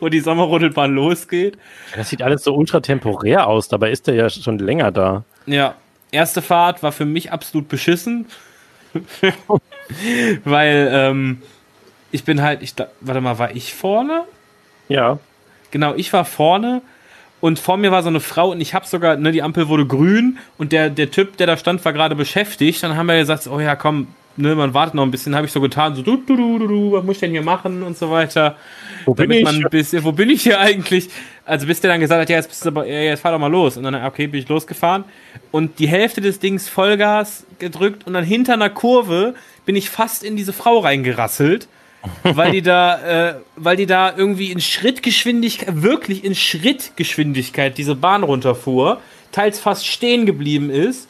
wo 0.00 0.08
die 0.08 0.20
Sommerrodelbahn 0.20 0.94
losgeht. 0.94 1.58
Das 1.96 2.10
sieht 2.10 2.22
alles 2.22 2.44
so 2.44 2.54
ultra 2.54 2.80
temporär 2.80 3.46
aus, 3.46 3.68
dabei 3.68 3.90
ist 3.90 4.08
er 4.08 4.14
ja 4.14 4.30
schon 4.30 4.58
länger 4.58 4.90
da. 4.92 5.24
Ja, 5.46 5.74
erste 6.10 6.42
Fahrt 6.42 6.82
war 6.82 6.92
für 6.92 7.06
mich 7.06 7.32
absolut 7.32 7.68
beschissen. 7.68 8.26
Weil, 10.44 10.88
ähm, 10.92 11.42
ich 12.10 12.24
bin 12.24 12.42
halt, 12.42 12.62
ich, 12.62 12.74
warte 13.00 13.20
mal, 13.20 13.38
war 13.38 13.54
ich 13.54 13.74
vorne? 13.74 14.24
Ja. 14.88 15.18
Genau, 15.70 15.94
ich 15.94 16.12
war 16.12 16.24
vorne 16.24 16.82
und 17.40 17.58
vor 17.58 17.76
mir 17.76 17.92
war 17.92 18.02
so 18.02 18.08
eine 18.08 18.20
Frau 18.20 18.50
und 18.50 18.60
ich 18.60 18.74
habe 18.74 18.86
sogar, 18.86 19.16
ne, 19.16 19.32
die 19.32 19.42
Ampel 19.42 19.68
wurde 19.68 19.86
grün 19.86 20.38
und 20.56 20.72
der, 20.72 20.90
der 20.90 21.10
Typ, 21.10 21.36
der 21.36 21.46
da 21.46 21.56
stand, 21.56 21.84
war 21.84 21.92
gerade 21.92 22.16
beschäftigt. 22.16 22.82
Dann 22.82 22.96
haben 22.96 23.06
wir 23.06 23.16
gesagt, 23.16 23.46
oh 23.46 23.60
ja, 23.60 23.76
komm, 23.76 24.08
ne, 24.36 24.54
man 24.54 24.74
wartet 24.74 24.94
noch 24.94 25.02
ein 25.02 25.10
bisschen, 25.10 25.36
habe 25.36 25.46
ich 25.46 25.52
so 25.52 25.60
getan, 25.60 25.94
so 25.94 26.02
du, 26.02 26.16
du, 26.16 26.36
du, 26.36 26.58
du, 26.58 26.66
du, 26.66 26.92
was 26.92 27.04
muss 27.04 27.16
ich 27.16 27.20
denn 27.20 27.30
hier 27.30 27.42
machen 27.42 27.82
und 27.82 27.96
so 27.96 28.10
weiter. 28.10 28.56
Wo 29.04 29.14
bin 29.14 29.28
damit 29.30 29.38
ich? 29.38 29.44
man 29.44 29.70
bisschen, 29.70 30.04
wo 30.04 30.12
bin 30.12 30.30
ich 30.30 30.42
hier 30.42 30.58
eigentlich? 30.58 31.10
Also 31.44 31.66
bis 31.66 31.80
der 31.80 31.90
dann 31.90 32.00
gesagt 32.00 32.20
hat, 32.20 32.30
ja, 32.30 32.36
jetzt 32.36 32.48
bist 32.48 32.64
du 32.64 32.70
aber, 32.70 32.86
ja, 32.86 33.00
jetzt 33.00 33.20
fahr 33.20 33.32
doch 33.32 33.38
mal 33.38 33.50
los. 33.50 33.76
Und 33.76 33.84
dann, 33.84 33.94
okay, 34.04 34.26
bin 34.26 34.40
ich 34.40 34.48
losgefahren. 34.48 35.04
Und 35.50 35.78
die 35.78 35.88
Hälfte 35.88 36.20
des 36.20 36.40
Dings 36.40 36.68
Vollgas 36.68 37.44
gedrückt 37.58 38.06
und 38.06 38.14
dann 38.14 38.24
hinter 38.24 38.54
einer 38.54 38.70
Kurve 38.70 39.34
bin 39.64 39.76
ich 39.76 39.90
fast 39.90 40.24
in 40.24 40.34
diese 40.34 40.52
Frau 40.52 40.78
reingerasselt. 40.78 41.68
Weil 42.22 42.52
die 42.52 42.62
da, 42.62 43.30
äh, 43.30 43.34
weil 43.56 43.76
die 43.76 43.86
da 43.86 44.14
irgendwie 44.16 44.50
in 44.52 44.60
Schrittgeschwindigkeit, 44.60 45.82
wirklich 45.82 46.24
in 46.24 46.34
Schrittgeschwindigkeit 46.34 47.78
diese 47.78 47.94
Bahn 47.94 48.22
runterfuhr, 48.22 49.00
teils 49.32 49.60
fast 49.60 49.86
stehen 49.86 50.26
geblieben 50.26 50.70
ist. 50.70 51.08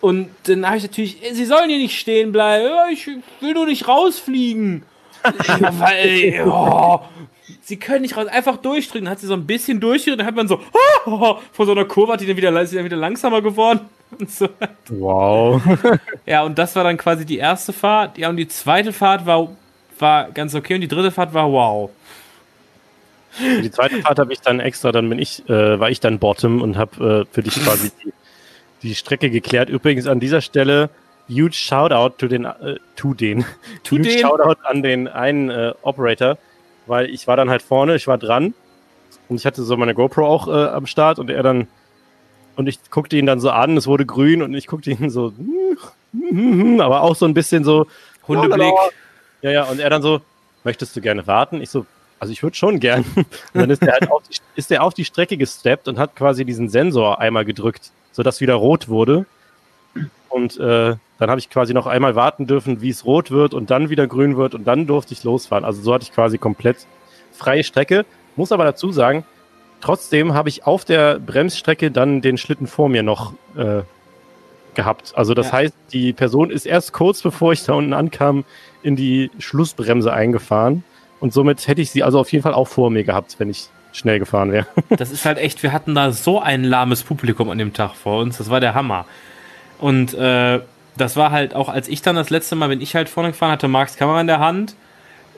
Und 0.00 0.28
dann 0.44 0.66
habe 0.66 0.76
ich 0.76 0.82
natürlich, 0.82 1.24
äh, 1.24 1.32
sie 1.32 1.46
sollen 1.46 1.70
hier 1.70 1.78
nicht 1.78 1.98
stehen 1.98 2.32
bleiben, 2.32 2.68
ich 2.92 3.06
will 3.06 3.54
nur 3.54 3.66
nicht 3.66 3.88
rausfliegen. 3.88 4.82
weil, 5.78 6.44
oh, 6.46 7.00
sie 7.62 7.78
können 7.78 8.02
nicht 8.02 8.16
raus, 8.16 8.26
einfach 8.26 8.58
durchdrücken. 8.58 9.06
Dann 9.06 9.12
hat 9.12 9.20
sie 9.20 9.26
so 9.26 9.34
ein 9.34 9.46
bisschen 9.46 9.80
durchgedrückt, 9.80 10.20
dann 10.20 10.26
hat 10.26 10.36
man 10.36 10.48
so, 10.48 10.60
oh, 11.06 11.38
vor 11.52 11.66
so 11.66 11.72
einer 11.72 11.84
Kurve 11.84 12.12
hat 12.12 12.20
die 12.20 12.26
dann 12.26 12.36
wieder, 12.36 12.60
ist 12.60 12.74
dann 12.74 12.84
wieder 12.84 12.96
langsamer 12.96 13.42
geworden. 13.42 13.80
So. 14.28 14.48
Wow. 14.90 15.60
Ja, 16.24 16.44
und 16.44 16.56
das 16.56 16.76
war 16.76 16.84
dann 16.84 16.96
quasi 16.96 17.26
die 17.26 17.38
erste 17.38 17.72
Fahrt. 17.72 18.16
Ja, 18.16 18.28
und 18.28 18.36
die 18.36 18.46
zweite 18.46 18.92
Fahrt 18.92 19.26
war, 19.26 19.48
war 20.00 20.30
ganz 20.30 20.54
okay 20.54 20.74
und 20.74 20.80
die 20.80 20.88
dritte 20.88 21.10
Fahrt 21.10 21.34
war 21.34 21.50
wow. 21.50 21.90
Die 23.40 23.70
zweite 23.70 24.00
Fahrt 24.00 24.18
habe 24.18 24.32
ich 24.32 24.40
dann 24.40 24.60
extra, 24.60 24.92
dann 24.92 25.08
bin 25.08 25.18
ich, 25.18 25.48
äh, 25.48 25.80
war 25.80 25.90
ich 25.90 26.00
dann 26.00 26.18
Bottom 26.18 26.62
und 26.62 26.76
habe 26.76 27.26
äh, 27.28 27.34
für 27.34 27.42
dich 27.42 27.54
quasi 27.64 27.90
die, 28.04 28.12
die 28.82 28.94
Strecke 28.94 29.30
geklärt. 29.30 29.68
Übrigens 29.68 30.06
an 30.06 30.20
dieser 30.20 30.40
Stelle 30.40 30.90
huge 31.28 31.54
Shoutout 31.54 32.16
to 32.18 32.28
den, 32.28 32.44
äh, 32.44 32.76
to 32.96 33.14
den, 33.14 33.44
To 33.82 33.96
huge 33.96 34.02
den? 34.02 34.18
Shoutout 34.18 34.60
an 34.64 34.82
den 34.82 35.08
einen 35.08 35.50
äh, 35.50 35.72
Operator, 35.82 36.38
weil 36.86 37.10
ich 37.10 37.26
war 37.26 37.36
dann 37.36 37.50
halt 37.50 37.62
vorne, 37.62 37.96
ich 37.96 38.06
war 38.06 38.18
dran 38.18 38.54
und 39.28 39.36
ich 39.36 39.46
hatte 39.46 39.62
so 39.62 39.76
meine 39.76 39.94
GoPro 39.94 40.26
auch 40.26 40.46
äh, 40.46 40.68
am 40.68 40.86
Start 40.86 41.18
und 41.18 41.30
er 41.30 41.42
dann 41.42 41.66
und 42.56 42.68
ich 42.68 42.78
guckte 42.90 43.16
ihn 43.16 43.26
dann 43.26 43.40
so 43.40 43.50
an, 43.50 43.76
es 43.76 43.88
wurde 43.88 44.06
grün 44.06 44.40
und 44.40 44.54
ich 44.54 44.68
guckte 44.68 44.92
ihn 44.92 45.10
so, 45.10 45.32
aber 46.78 47.02
auch 47.02 47.16
so 47.16 47.26
ein 47.26 47.34
bisschen 47.34 47.64
so 47.64 47.88
Hundeblick. 48.28 48.72
Ja, 49.44 49.50
ja, 49.50 49.64
und 49.64 49.78
er 49.78 49.90
dann 49.90 50.00
so, 50.00 50.22
möchtest 50.64 50.96
du 50.96 51.02
gerne 51.02 51.26
warten? 51.26 51.60
Ich 51.60 51.68
so, 51.68 51.84
also 52.18 52.32
ich 52.32 52.42
würde 52.42 52.56
schon 52.56 52.80
gern. 52.80 53.04
Und 53.16 53.26
dann 53.52 53.68
ist 53.68 53.82
er 53.82 53.92
halt 53.92 54.10
auf 54.10 54.22
die, 54.22 54.36
ist 54.54 54.70
er 54.70 54.82
auf 54.82 54.94
die 54.94 55.04
Strecke 55.04 55.36
gesteppt 55.36 55.86
und 55.86 55.98
hat 55.98 56.16
quasi 56.16 56.46
diesen 56.46 56.70
Sensor 56.70 57.20
einmal 57.20 57.44
gedrückt, 57.44 57.90
sodass 58.12 58.40
wieder 58.40 58.54
rot 58.54 58.88
wurde. 58.88 59.26
Und 60.30 60.58
äh, 60.58 60.96
dann 61.18 61.30
habe 61.30 61.38
ich 61.38 61.50
quasi 61.50 61.74
noch 61.74 61.86
einmal 61.86 62.14
warten 62.14 62.46
dürfen, 62.46 62.80
wie 62.80 62.88
es 62.88 63.04
rot 63.04 63.30
wird 63.30 63.52
und 63.52 63.70
dann 63.70 63.90
wieder 63.90 64.06
grün 64.06 64.38
wird 64.38 64.54
und 64.54 64.64
dann 64.64 64.86
durfte 64.86 65.12
ich 65.12 65.24
losfahren. 65.24 65.66
Also 65.66 65.82
so 65.82 65.92
hatte 65.92 66.04
ich 66.04 66.12
quasi 66.12 66.38
komplett 66.38 66.86
freie 67.32 67.64
Strecke. 67.64 68.06
Muss 68.36 68.50
aber 68.50 68.64
dazu 68.64 68.92
sagen, 68.92 69.26
trotzdem 69.82 70.32
habe 70.32 70.48
ich 70.48 70.66
auf 70.66 70.86
der 70.86 71.18
Bremsstrecke 71.18 71.90
dann 71.90 72.22
den 72.22 72.38
Schlitten 72.38 72.66
vor 72.66 72.88
mir 72.88 73.02
noch 73.02 73.34
äh, 73.56 73.82
gehabt. 74.74 75.12
Also 75.16 75.34
das 75.34 75.46
Ja. 75.48 75.52
heißt, 75.54 75.74
die 75.92 76.12
Person 76.12 76.50
ist 76.50 76.66
erst 76.66 76.92
kurz 76.92 77.22
bevor 77.22 77.52
ich 77.52 77.64
da 77.64 77.74
unten 77.74 77.92
ankam, 77.92 78.44
in 78.82 78.96
die 78.96 79.30
Schlussbremse 79.38 80.12
eingefahren. 80.12 80.84
Und 81.20 81.32
somit 81.32 81.66
hätte 81.68 81.80
ich 81.80 81.90
sie 81.90 82.02
also 82.02 82.18
auf 82.20 82.30
jeden 82.32 82.42
Fall 82.42 82.54
auch 82.54 82.68
vor 82.68 82.90
mir 82.90 83.04
gehabt, 83.04 83.36
wenn 83.38 83.48
ich 83.48 83.68
schnell 83.92 84.18
gefahren 84.18 84.52
wäre. 84.52 84.66
Das 84.96 85.10
ist 85.10 85.24
halt 85.24 85.38
echt, 85.38 85.62
wir 85.62 85.72
hatten 85.72 85.94
da 85.94 86.12
so 86.12 86.40
ein 86.40 86.64
lahmes 86.64 87.02
Publikum 87.02 87.48
an 87.50 87.58
dem 87.58 87.72
Tag 87.72 87.94
vor 87.94 88.20
uns, 88.20 88.38
das 88.38 88.50
war 88.50 88.60
der 88.60 88.74
Hammer. 88.74 89.06
Und 89.78 90.14
äh, 90.14 90.60
das 90.96 91.16
war 91.16 91.30
halt 91.30 91.54
auch, 91.54 91.68
als 91.68 91.88
ich 91.88 92.02
dann 92.02 92.16
das 92.16 92.30
letzte 92.30 92.56
Mal, 92.56 92.68
wenn 92.70 92.80
ich 92.80 92.94
halt 92.94 93.08
vorne 93.08 93.30
gefahren 93.30 93.52
hatte, 93.52 93.68
Marks 93.68 93.96
Kamera 93.96 94.20
in 94.20 94.26
der 94.26 94.38
Hand 94.40 94.74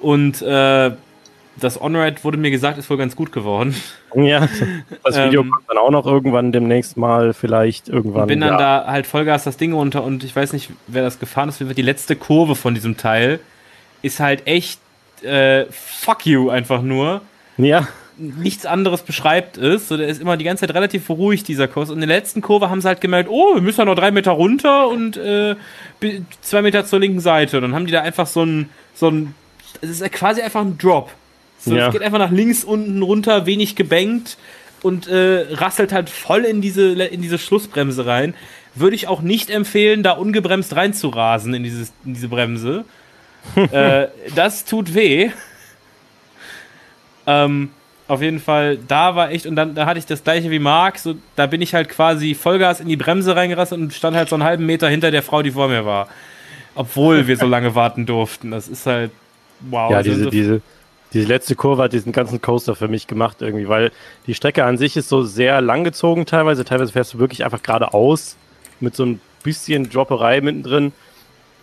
und 0.01 0.43
äh, 0.43 0.91
das 1.61 1.81
On-Ride 1.81 2.23
wurde 2.23 2.37
mir 2.37 2.51
gesagt, 2.51 2.79
ist 2.79 2.91
wohl 2.91 2.97
ganz 2.97 3.17
gut 3.17 3.33
geworden. 3.33 3.75
ja, 4.15 4.49
das 5.05 5.17
Video 5.25 5.43
Ähm, 5.43 5.51
kommt 5.51 5.65
dann 5.69 5.79
auch 5.79 5.91
noch 5.91 6.07
irgendwann 6.07 6.53
demnächst 6.53 6.97
mal, 6.97 7.33
vielleicht 7.33 7.89
irgendwann. 7.89 8.27
bin 8.27 8.41
dann 8.41 8.53
ja. 8.53 8.83
da 8.83 8.87
halt 8.87 9.07
Vollgas 9.07 9.45
das 9.45 9.57
Ding 9.57 9.73
runter 9.73 10.05
und 10.05 10.25
ich 10.25 10.35
weiß 10.35 10.53
nicht, 10.53 10.71
wer 10.87 11.03
das 11.03 11.19
gefahren 11.19 11.49
ist, 11.49 11.61
die 11.61 11.83
letzte 11.83 12.17
Kurve 12.17 12.55
von 12.55 12.75
diesem 12.75 12.97
Teil 12.97 13.41
ist 14.03 14.21
halt 14.21 14.47
echt 14.47 14.81
äh, 15.23 15.65
fuck 15.71 16.27
you 16.27 16.51
einfach 16.51 16.83
nur. 16.83 17.23
Ja, 17.57 17.89
nichts 18.19 18.67
anderes 18.67 19.03
beschreibt 19.03 19.59
es. 19.59 19.89
So, 19.89 19.97
der 19.97 20.09
ist 20.09 20.21
immer 20.21 20.37
die 20.37 20.45
ganze 20.45 20.67
Zeit 20.67 20.75
relativ 20.75 21.09
ruhig, 21.11 21.45
dieser 21.45 21.69
Kurs. 21.69 21.91
Und 21.91 22.03
in 22.03 22.09
der 22.09 22.19
letzten 22.19 22.41
Kurve 22.41 22.71
haben 22.71 22.81
sie 22.81 22.89
halt 22.89 23.01
gemerkt, 23.01 23.29
oh, 23.31 23.55
wir 23.55 23.63
müssen 23.63 23.81
ja 23.81 23.85
noch 23.85 23.95
drei 23.95 24.11
Meter 24.11 24.33
runter 24.33 24.89
und 24.89 25.17
äh, 25.17 25.57
zwei 26.41 26.63
Meter 26.63 26.85
zur 26.85 27.01
linken 27.01 27.21
Seite. 27.21 27.59
Und 27.59 27.63
dann 27.63 27.75
haben 27.75 27.87
die 27.87 27.93
da 27.93 28.03
einfach 28.03 28.27
so 28.27 28.43
ein, 28.43 28.71
so 28.95 29.09
ein, 29.09 29.35
es 29.83 30.01
ist 30.01 30.13
quasi 30.13 30.41
einfach 30.41 30.63
ein 30.63 30.79
Drop. 30.79 31.11
So, 31.67 31.77
Ja. 31.77 31.89
Es 31.89 31.93
geht 31.93 32.03
einfach 32.03 32.19
nach 32.19 32.31
links 32.31 32.65
unten 32.65 33.03
runter, 33.03 33.45
wenig 33.47 33.77
gebankt. 33.77 34.39
und 34.83 35.09
äh, 35.09 35.47
rasselt 35.55 35.93
halt 35.93 36.09
voll 36.09 36.45
in 36.45 36.61
diese, 36.61 36.93
in 36.93 37.21
diese 37.21 37.39
Schlussbremse 37.39 38.07
rein. 38.07 38.35
Würde 38.75 38.95
ich 38.95 39.09
auch 39.09 39.21
nicht 39.21 39.51
empfehlen, 39.51 40.03
da 40.03 40.13
ungebremst 40.13 40.77
reinzurasen 40.77 41.55
in, 41.55 41.65
dieses, 41.65 41.93
in 42.05 42.15
diese 42.15 42.29
Bremse. 42.29 42.85
äh, 43.73 44.09
das 44.35 44.65
tut 44.65 44.95
weh. 44.95 45.31
Ähm, 47.27 47.71
auf 48.07 48.23
jeden 48.23 48.39
Fall, 48.39 48.79
da 48.87 49.17
war 49.17 49.31
echt, 49.33 49.47
und 49.47 49.57
dann 49.57 49.75
da 49.75 49.87
hatte 49.87 49.99
ich 49.99 50.07
das 50.07 50.23
gleiche 50.23 50.51
wie 50.51 50.61
Marc, 50.61 50.99
so, 50.99 51.17
da 51.35 51.47
bin 51.47 51.61
ich 51.61 51.75
halt 51.75 51.89
quasi 51.89 52.35
Vollgas 52.35 52.79
in 52.79 52.87
die 52.89 52.97
Bremse 52.97 53.35
reingerasselt 53.35 53.81
und 53.81 53.93
stand 53.93 54.17
halt 54.17 54.29
so 54.29 54.37
einen 54.37 54.45
halben 54.45 54.65
Meter 54.67 54.89
hinter 54.89 55.11
der 55.11 55.23
Frau, 55.23 55.43
die 55.43 55.51
vor 55.51 55.69
mir 55.69 55.85
war. 55.85 56.09
Obwohl 56.77 57.27
wir 57.27 57.37
so 57.37 57.47
lange 57.47 57.75
warten 57.75 58.07
durften. 58.07 58.53
Das 58.53 58.69
ist 58.69 58.87
halt, 58.87 59.11
wow. 59.61 59.91
Ja, 59.91 60.03
diese, 60.03 60.31
diese, 60.31 60.61
diese 61.17 61.29
letzte 61.29 61.55
Kurve 61.55 61.83
hat 61.83 61.95
diesen 61.95 62.13
ganzen 62.13 62.43
Coaster 62.43 62.75
für 62.77 62.89
mich 62.89 63.07
gemacht 63.07 63.41
irgendwie, 63.41 63.69
weil 63.69 63.91
die 64.27 64.35
Strecke 64.35 64.65
an 64.65 64.77
sich 64.77 64.97
ist 64.97 65.09
so 65.09 65.23
sehr 65.23 65.63
langgezogen 65.63 66.27
teilweise. 66.27 66.65
Teilweise 66.65 66.93
fährst 66.93 67.15
du 67.15 67.19
wirklich 67.19 67.43
einfach 67.43 67.63
geradeaus 67.63 68.37
mit 68.81 68.95
so 68.95 69.07
ein 69.07 69.21
bisschen 69.43 69.89
Dropperei 69.89 70.43
mittendrin. 70.43 70.93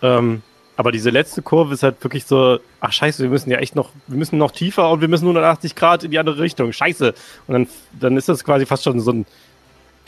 Ähm, 0.02 0.42
aber 0.76 0.90
diese 0.90 1.10
letzte 1.10 1.40
Kurve 1.40 1.72
ist 1.72 1.84
halt 1.84 2.02
wirklich 2.02 2.24
so, 2.24 2.58
ach 2.80 2.92
scheiße, 2.92 3.22
wir 3.22 3.30
müssen 3.30 3.48
ja 3.48 3.58
echt 3.58 3.76
noch, 3.76 3.90
wir 4.08 4.18
müssen 4.18 4.38
noch 4.38 4.50
tiefer 4.50 4.90
und 4.90 5.00
wir 5.00 5.06
müssen 5.06 5.26
180 5.26 5.76
Grad 5.76 6.02
in 6.02 6.10
die 6.10 6.18
andere 6.18 6.40
Richtung. 6.40 6.72
Scheiße. 6.72 7.14
Und 7.46 7.52
dann, 7.52 7.68
dann 7.92 8.16
ist 8.16 8.28
das 8.28 8.42
quasi 8.42 8.66
fast 8.66 8.82
schon 8.82 8.98
so 8.98 9.12
ein 9.12 9.26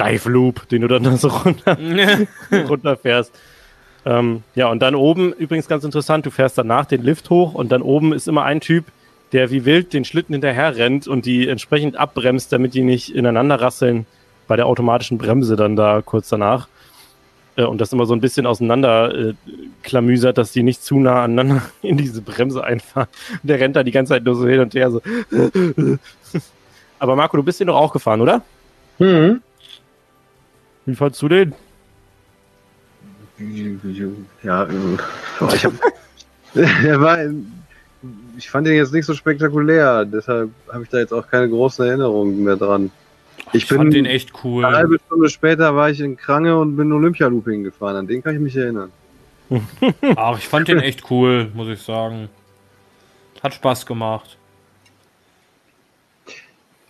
Dive 0.00 0.28
Loop, 0.28 0.68
den 0.68 0.82
du 0.82 0.88
dann 0.88 1.16
so 1.18 1.28
runter, 1.28 1.78
runterfährst. 2.68 3.32
Ähm, 4.04 4.42
ja, 4.56 4.68
und 4.68 4.80
dann 4.80 4.96
oben, 4.96 5.32
übrigens 5.34 5.68
ganz 5.68 5.84
interessant, 5.84 6.26
du 6.26 6.30
fährst 6.30 6.58
danach 6.58 6.86
den 6.86 7.02
Lift 7.02 7.30
hoch 7.30 7.54
und 7.54 7.70
dann 7.70 7.82
oben 7.82 8.12
ist 8.12 8.26
immer 8.26 8.42
ein 8.42 8.60
Typ, 8.60 8.86
der 9.32 9.50
wie 9.50 9.64
wild 9.64 9.92
den 9.92 10.04
Schlitten 10.04 10.34
hinterher 10.34 10.76
rennt 10.76 11.08
und 11.08 11.26
die 11.26 11.48
entsprechend 11.48 11.96
abbremst, 11.96 12.52
damit 12.52 12.74
die 12.74 12.82
nicht 12.82 13.14
ineinander 13.14 13.60
rasseln 13.60 14.06
bei 14.46 14.56
der 14.56 14.66
automatischen 14.66 15.18
Bremse 15.18 15.56
dann 15.56 15.76
da 15.76 16.02
kurz 16.04 16.28
danach. 16.28 16.68
Äh, 17.56 17.64
und 17.64 17.80
das 17.80 17.92
immer 17.92 18.06
so 18.06 18.14
ein 18.14 18.20
bisschen 18.20 18.46
auseinander 18.46 19.14
äh, 19.14 19.34
klamüsert, 19.82 20.38
dass 20.38 20.52
die 20.52 20.62
nicht 20.62 20.82
zu 20.82 20.98
nah 21.00 21.24
aneinander 21.24 21.62
in 21.82 21.96
diese 21.96 22.22
Bremse 22.22 22.62
einfahren. 22.62 23.08
Und 23.42 23.48
der 23.48 23.58
rennt 23.58 23.76
da 23.76 23.82
die 23.82 23.90
ganze 23.90 24.10
Zeit 24.10 24.24
nur 24.24 24.36
so 24.36 24.46
hin 24.46 24.60
und 24.60 24.74
her 24.74 24.90
so. 24.90 25.02
Aber 26.98 27.16
Marco, 27.16 27.36
du 27.36 27.42
bist 27.42 27.60
den 27.60 27.66
doch 27.66 27.76
auch 27.76 27.92
gefahren, 27.92 28.20
oder? 28.20 28.42
Mhm. 28.98 29.42
Wie 30.86 30.94
fandst 30.94 31.20
du 31.20 31.28
den? 31.28 31.52
Ja, 34.42 34.64
äh, 34.64 34.74
ich 35.54 35.64
hab, 35.64 35.72
der 36.54 37.00
war, 37.00 37.18
ich 38.36 38.50
fand 38.50 38.66
den 38.66 38.74
jetzt 38.74 38.92
nicht 38.92 39.06
so 39.06 39.14
spektakulär, 39.14 40.04
deshalb 40.04 40.50
habe 40.72 40.84
ich 40.84 40.88
da 40.90 40.98
jetzt 40.98 41.12
auch 41.12 41.26
keine 41.28 41.48
großen 41.48 41.86
Erinnerungen 41.86 42.42
mehr 42.44 42.56
dran. 42.56 42.90
Ich, 43.52 43.62
ich 43.62 43.68
bin 43.68 43.78
fand 43.78 43.94
den 43.94 44.06
echt 44.06 44.32
cool. 44.44 44.64
eine 44.64 44.76
halbe 44.76 44.98
Stunde 45.06 45.28
später 45.28 45.74
war 45.76 45.90
ich 45.90 46.00
in 46.00 46.16
Krange 46.16 46.58
und 46.58 46.76
bin 46.76 46.90
Olympia-Looping 46.92 47.62
gefahren. 47.64 47.96
An 47.96 48.06
den 48.06 48.22
kann 48.22 48.34
ich 48.34 48.40
mich 48.40 48.56
erinnern. 48.56 48.90
Ach, 50.16 50.36
ich 50.38 50.48
fand 50.48 50.66
den 50.68 50.80
echt 50.80 51.08
cool, 51.10 51.50
muss 51.54 51.68
ich 51.68 51.80
sagen. 51.80 52.28
Hat 53.42 53.54
Spaß 53.54 53.86
gemacht. 53.86 54.36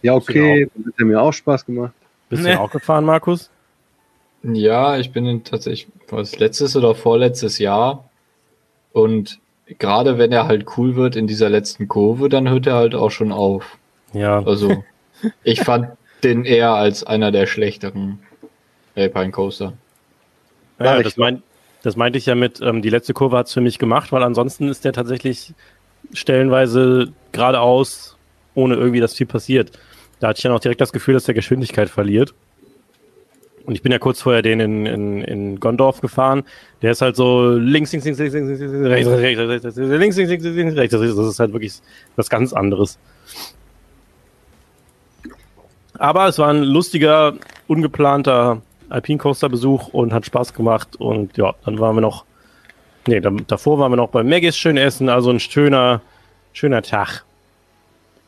Ja, 0.02 0.14
okay, 0.14 0.68
dann 0.74 0.86
hat 0.86 0.94
er 0.98 1.04
mir 1.04 1.20
auch 1.20 1.32
Spaß 1.32 1.66
gemacht. 1.66 1.92
Bist 2.28 2.42
Nee. 2.42 2.52
du 2.54 2.60
auch 2.60 2.70
gefahren, 2.70 3.04
Markus? 3.04 3.50
Ja, 4.42 4.96
ich 4.98 5.12
bin 5.12 5.26
in 5.26 5.44
tatsächlich, 5.44 5.88
was 6.08 6.38
letztes 6.38 6.76
oder 6.76 6.94
vorletztes 6.94 7.58
Jahr. 7.58 8.08
Und 8.92 9.40
gerade 9.78 10.18
wenn 10.18 10.32
er 10.32 10.46
halt 10.46 10.66
cool 10.76 10.96
wird 10.96 11.16
in 11.16 11.26
dieser 11.26 11.48
letzten 11.48 11.88
Kurve, 11.88 12.28
dann 12.28 12.48
hört 12.48 12.66
er 12.66 12.74
halt 12.74 12.94
auch 12.94 13.10
schon 13.10 13.32
auf. 13.32 13.78
Ja. 14.12 14.42
Also, 14.44 14.84
ich 15.42 15.60
fand 15.60 15.90
den 16.22 16.44
eher 16.44 16.74
als 16.74 17.04
einer 17.04 17.32
der 17.32 17.46
schlechteren 17.46 18.20
Alpine 18.94 19.30
Coaster. 19.30 19.74
Ja, 20.78 21.02
das, 21.02 21.16
mein, 21.16 21.42
das 21.82 21.96
meinte 21.96 22.18
ich 22.18 22.26
ja 22.26 22.34
mit, 22.34 22.60
ähm, 22.60 22.82
die 22.82 22.90
letzte 22.90 23.14
Kurve 23.14 23.36
hat's 23.36 23.52
für 23.52 23.60
mich 23.60 23.78
gemacht, 23.78 24.12
weil 24.12 24.22
ansonsten 24.22 24.68
ist 24.68 24.84
der 24.84 24.92
tatsächlich 24.92 25.54
stellenweise 26.12 27.12
geradeaus, 27.32 28.16
ohne 28.54 28.74
irgendwie, 28.74 29.00
dass 29.00 29.14
viel 29.14 29.26
passiert. 29.26 29.72
Da 30.20 30.28
hatte 30.28 30.38
ich 30.38 30.42
dann 30.42 30.52
auch 30.52 30.60
direkt 30.60 30.80
das 30.80 30.92
Gefühl, 30.92 31.14
dass 31.14 31.24
der 31.24 31.34
Geschwindigkeit 31.34 31.90
verliert. 31.90 32.34
Und 33.66 33.74
ich 33.74 33.82
bin 33.82 33.90
ja 33.90 33.98
kurz 33.98 34.22
vorher 34.22 34.42
den 34.42 34.60
in, 34.60 34.86
in, 34.86 35.22
in 35.22 35.60
Gondorf 35.60 36.00
gefahren. 36.00 36.44
Der 36.82 36.92
ist 36.92 37.02
halt 37.02 37.16
so 37.16 37.50
links, 37.50 37.90
links, 37.90 38.06
links, 38.06 38.20
links, 38.20 38.34
links, 38.34 38.60
links, 38.60 38.60
links, 38.60 38.88
rechts, 38.88 39.10
rechts, 39.10 39.40
rechts, 39.40 39.76
links, 39.76 40.16
links, 40.16 40.16
links, 40.16 40.44
links, 40.44 40.56
links, 40.56 40.76
rechts. 40.76 40.92
Das 40.92 41.26
ist, 41.28 41.40
halt 41.40 41.52
wirklich 41.52 41.74
was 42.14 42.30
ganz 42.30 42.52
anderes. 42.52 42.96
Aber 45.94 46.28
es 46.28 46.38
war 46.38 46.48
ein 46.48 46.62
lustiger, 46.62 47.34
ungeplanter 47.66 48.62
Alpine 48.88 49.18
Coaster 49.18 49.48
Besuch 49.48 49.88
und 49.88 50.12
hat 50.12 50.24
Spaß 50.26 50.54
gemacht. 50.54 50.94
Und 50.94 51.36
ja, 51.36 51.56
dann 51.64 51.80
waren 51.80 51.96
wir 51.96 52.02
noch, 52.02 52.24
nee, 53.08 53.20
dann, 53.20 53.48
davor 53.48 53.80
waren 53.80 53.90
wir 53.90 53.96
noch 53.96 54.10
bei 54.10 54.22
Maggis 54.22 54.56
schön 54.56 54.76
essen, 54.76 55.08
also 55.08 55.30
ein 55.30 55.40
schöner, 55.40 56.02
schöner 56.52 56.82
Tag. 56.82 57.24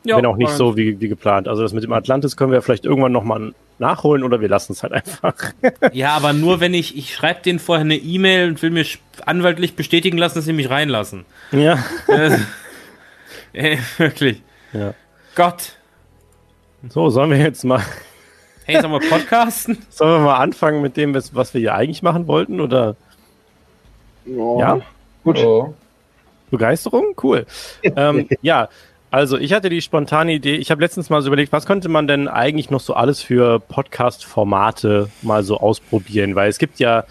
Ja, 0.03 0.17
wenn 0.17 0.25
auch 0.25 0.37
nicht 0.37 0.51
so 0.51 0.75
wie, 0.75 0.99
wie 0.99 1.07
geplant. 1.07 1.47
Also 1.47 1.61
das 1.61 1.71
mit 1.71 1.83
dem 1.83 1.93
Atlantis 1.93 2.35
können 2.35 2.51
wir 2.51 2.61
vielleicht 2.61 2.83
irgendwann 2.83 3.13
nochmal 3.13 3.53
nachholen 3.79 4.23
oder 4.23 4.41
wir 4.41 4.49
lassen 4.49 4.73
es 4.73 4.83
halt 4.83 4.93
einfach. 4.93 5.33
Ja, 5.93 6.15
aber 6.15 6.33
nur 6.33 6.59
wenn 6.59 6.73
ich, 6.73 6.97
ich 6.97 7.13
schreibe 7.13 7.41
denen 7.41 7.59
vorher 7.59 7.85
eine 7.85 7.95
E-Mail 7.95 8.49
und 8.49 8.61
will 8.61 8.69
mir 8.69 8.85
anwaltlich 9.25 9.75
bestätigen 9.75 10.17
lassen, 10.17 10.35
dass 10.35 10.45
sie 10.45 10.53
mich 10.53 10.69
reinlassen. 10.69 11.25
ja. 11.51 11.83
Äh, 12.07 12.37
äh, 13.53 13.77
wirklich. 13.97 14.41
ja. 14.73 14.93
Gott. 15.35 15.73
So, 16.89 17.09
sollen 17.09 17.31
wir 17.31 17.37
jetzt 17.37 17.63
mal, 17.63 17.81
Hey, 18.69 18.81
sollen 18.81 18.93
wir 18.93 19.09
podcasten? 19.09 19.79
sollen 19.89 20.21
wir 20.21 20.25
mal 20.25 20.37
anfangen 20.37 20.83
mit 20.83 20.95
dem, 20.95 21.15
was 21.15 21.53
wir 21.55 21.59
hier 21.61 21.73
eigentlich 21.73 22.03
machen 22.03 22.27
wollten 22.27 22.61
oder? 22.61 22.95
Ja? 24.25 24.79
Gut. 25.23 25.39
Oh. 25.39 25.73
Begeisterung? 26.51 27.15
Cool. 27.23 27.47
ähm, 27.81 28.29
ja, 28.43 28.69
also 29.11 29.37
ich 29.37 29.53
hatte 29.53 29.69
die 29.69 29.81
spontane 29.81 30.33
Idee, 30.33 30.55
ich 30.55 30.69
habe 30.71 30.81
letztens 30.81 31.09
mal 31.09 31.21
so 31.21 31.27
überlegt, 31.27 31.51
was 31.51 31.65
könnte 31.65 31.89
man 31.89 32.07
denn 32.07 32.27
eigentlich 32.27 32.69
noch 32.69 32.79
so 32.79 32.93
alles 32.93 33.21
für 33.21 33.59
Podcast-Formate 33.59 35.09
mal 35.21 35.43
so 35.43 35.57
ausprobieren, 35.59 36.35
weil 36.35 36.49
es 36.49 36.59
gibt 36.59 36.79
ja 36.79 37.05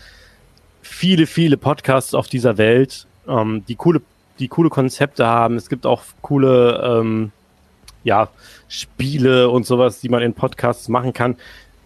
viele, 0.81 1.27
viele 1.27 1.57
Podcasts 1.57 2.15
auf 2.15 2.29
dieser 2.29 2.57
Welt, 2.57 3.07
ähm, 3.27 3.65
die 3.66 3.75
coole, 3.75 4.01
die 4.39 4.49
coole 4.49 4.70
Konzepte 4.70 5.27
haben. 5.27 5.57
Es 5.57 5.69
gibt 5.69 5.87
auch 5.87 6.03
coole, 6.23 6.81
ähm, 6.85 7.33
ja, 8.05 8.29
Spiele 8.69 9.51
und 9.51 9.66
sowas, 9.66 10.01
die 10.01 10.09
man 10.09 10.23
in 10.23 10.35
Podcasts 10.35 10.89
machen 10.89 11.12
kann. 11.12 11.37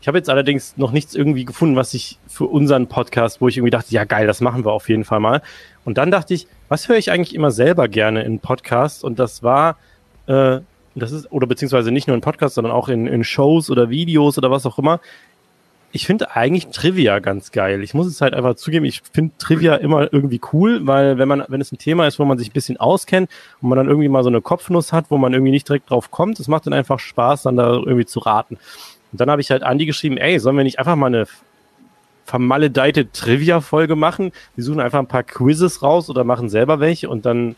Ich 0.03 0.09
habe 0.09 0.19
jetzt 0.19 0.29
allerdings 0.29 0.77
noch 0.77 0.91
nichts 0.91 1.15
irgendwie 1.15 1.45
gefunden, 1.45 1.77
was 1.77 1.95
ich 1.95 2.19
für 2.27 2.47
unseren 2.47 2.89
Podcast, 2.89 3.41
wo 3.41 3.49
ich 3.49 3.57
irgendwie 3.57 3.71
dachte, 3.71 3.93
ja 3.93 4.05
geil, 4.05 4.27
das 4.27 4.41
machen 4.41 4.65
wir 4.65 4.73
auf 4.73 4.89
jeden 4.89 5.05
Fall 5.05 5.21
mal. 5.21 5.43
Und 5.85 5.97
dann 5.97 6.11
dachte 6.11 6.35
ich, 6.35 6.49
was 6.69 6.89
höre 6.89 6.97
ich 6.97 7.11
eigentlich 7.11 7.35
immer 7.35 7.51
selber 7.51 7.89
gerne 7.89 8.23
in 8.25 8.41
Podcasts? 8.41 9.05
Und 9.05 9.19
das 9.19 9.43
war, 9.43 9.77
äh, 10.27 10.61
das 10.95 11.13
ist, 11.13 11.33
oder 11.33 11.47
beziehungsweise 11.47 11.91
nicht 11.91 12.07
nur 12.07 12.15
in 12.15 12.21
Podcasts, 12.21 12.55
sondern 12.55 12.73
auch 12.73 12.89
in, 12.89 13.07
in 13.07 13.25
Shows 13.25 13.71
oder 13.71 13.91
Videos 13.91 14.37
oder 14.39 14.51
was 14.51 14.67
auch 14.67 14.79
immer. 14.79 15.01
Ich 15.95 16.07
finde 16.07 16.35
eigentlich 16.35 16.69
Trivia 16.69 17.19
ganz 17.19 17.53
geil. 17.53 17.83
Ich 17.83 17.93
muss 17.93 18.07
es 18.07 18.23
halt 18.23 18.33
einfach 18.33 18.55
zugeben, 18.55 18.87
ich 18.87 19.03
finde 19.13 19.33
Trivia 19.37 19.75
immer 19.77 20.11
irgendwie 20.11 20.41
cool, 20.53 20.87
weil 20.87 21.19
wenn 21.19 21.29
man, 21.29 21.45
wenn 21.49 21.61
es 21.61 21.71
ein 21.71 21.79
Thema 21.79 22.07
ist, 22.07 22.19
wo 22.19 22.25
man 22.25 22.39
sich 22.39 22.49
ein 22.49 22.55
bisschen 22.55 22.79
auskennt 22.79 23.31
und 23.61 23.69
man 23.69 23.77
dann 23.77 23.89
irgendwie 23.89 24.09
mal 24.09 24.23
so 24.23 24.31
eine 24.31 24.41
Kopfnuss 24.41 24.93
hat, 24.93 25.07
wo 25.11 25.19
man 25.19 25.35
irgendwie 25.35 25.53
nicht 25.53 25.69
direkt 25.69 25.91
drauf 25.91 26.11
kommt, 26.11 26.41
es 26.41 26.49
macht 26.49 26.67
dann 26.67 26.73
einfach 26.73 26.99
Spaß, 26.99 27.43
dann 27.43 27.57
da 27.57 27.73
irgendwie 27.73 28.07
zu 28.07 28.21
raten. 28.21 28.59
Und 29.13 29.21
dann 29.21 29.31
habe 29.31 29.43
ich 29.43 29.51
halt 29.51 29.63
Andi 29.63 29.85
geschrieben, 29.85 30.17
ey, 30.17 30.39
sollen 30.39 30.57
wir 30.57 30.65
nicht 30.65 30.79
einfach 30.79 30.97
mal 30.97 31.07
eine 31.07 31.27
vermaledeite 32.25 33.13
Trivia-Folge 33.13 33.97
machen? 33.97 34.33
Wir 34.57 34.65
suchen 34.65 34.81
einfach 34.81 34.99
ein 34.99 35.07
paar 35.07 35.23
Quizzes 35.23 35.83
raus 35.83 36.09
oder 36.09 36.25
machen 36.25 36.49
selber 36.49 36.81
welche 36.81 37.11
und 37.11 37.27
dann, 37.27 37.55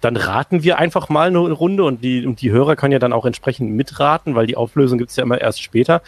dann 0.00 0.16
raten 0.16 0.62
wir 0.62 0.78
einfach 0.78 1.08
mal 1.08 1.28
eine 1.28 1.38
Runde 1.38 1.84
und 1.84 2.02
die, 2.02 2.26
und 2.26 2.40
die 2.40 2.50
Hörer 2.50 2.76
können 2.76 2.92
ja 2.92 2.98
dann 2.98 3.12
auch 3.12 3.24
entsprechend 3.24 3.72
mitraten, 3.72 4.34
weil 4.34 4.46
die 4.46 4.56
Auflösung 4.56 4.98
gibt's 4.98 5.16
ja 5.16 5.22
immer 5.22 5.40
erst 5.40 5.62
später. 5.62 6.02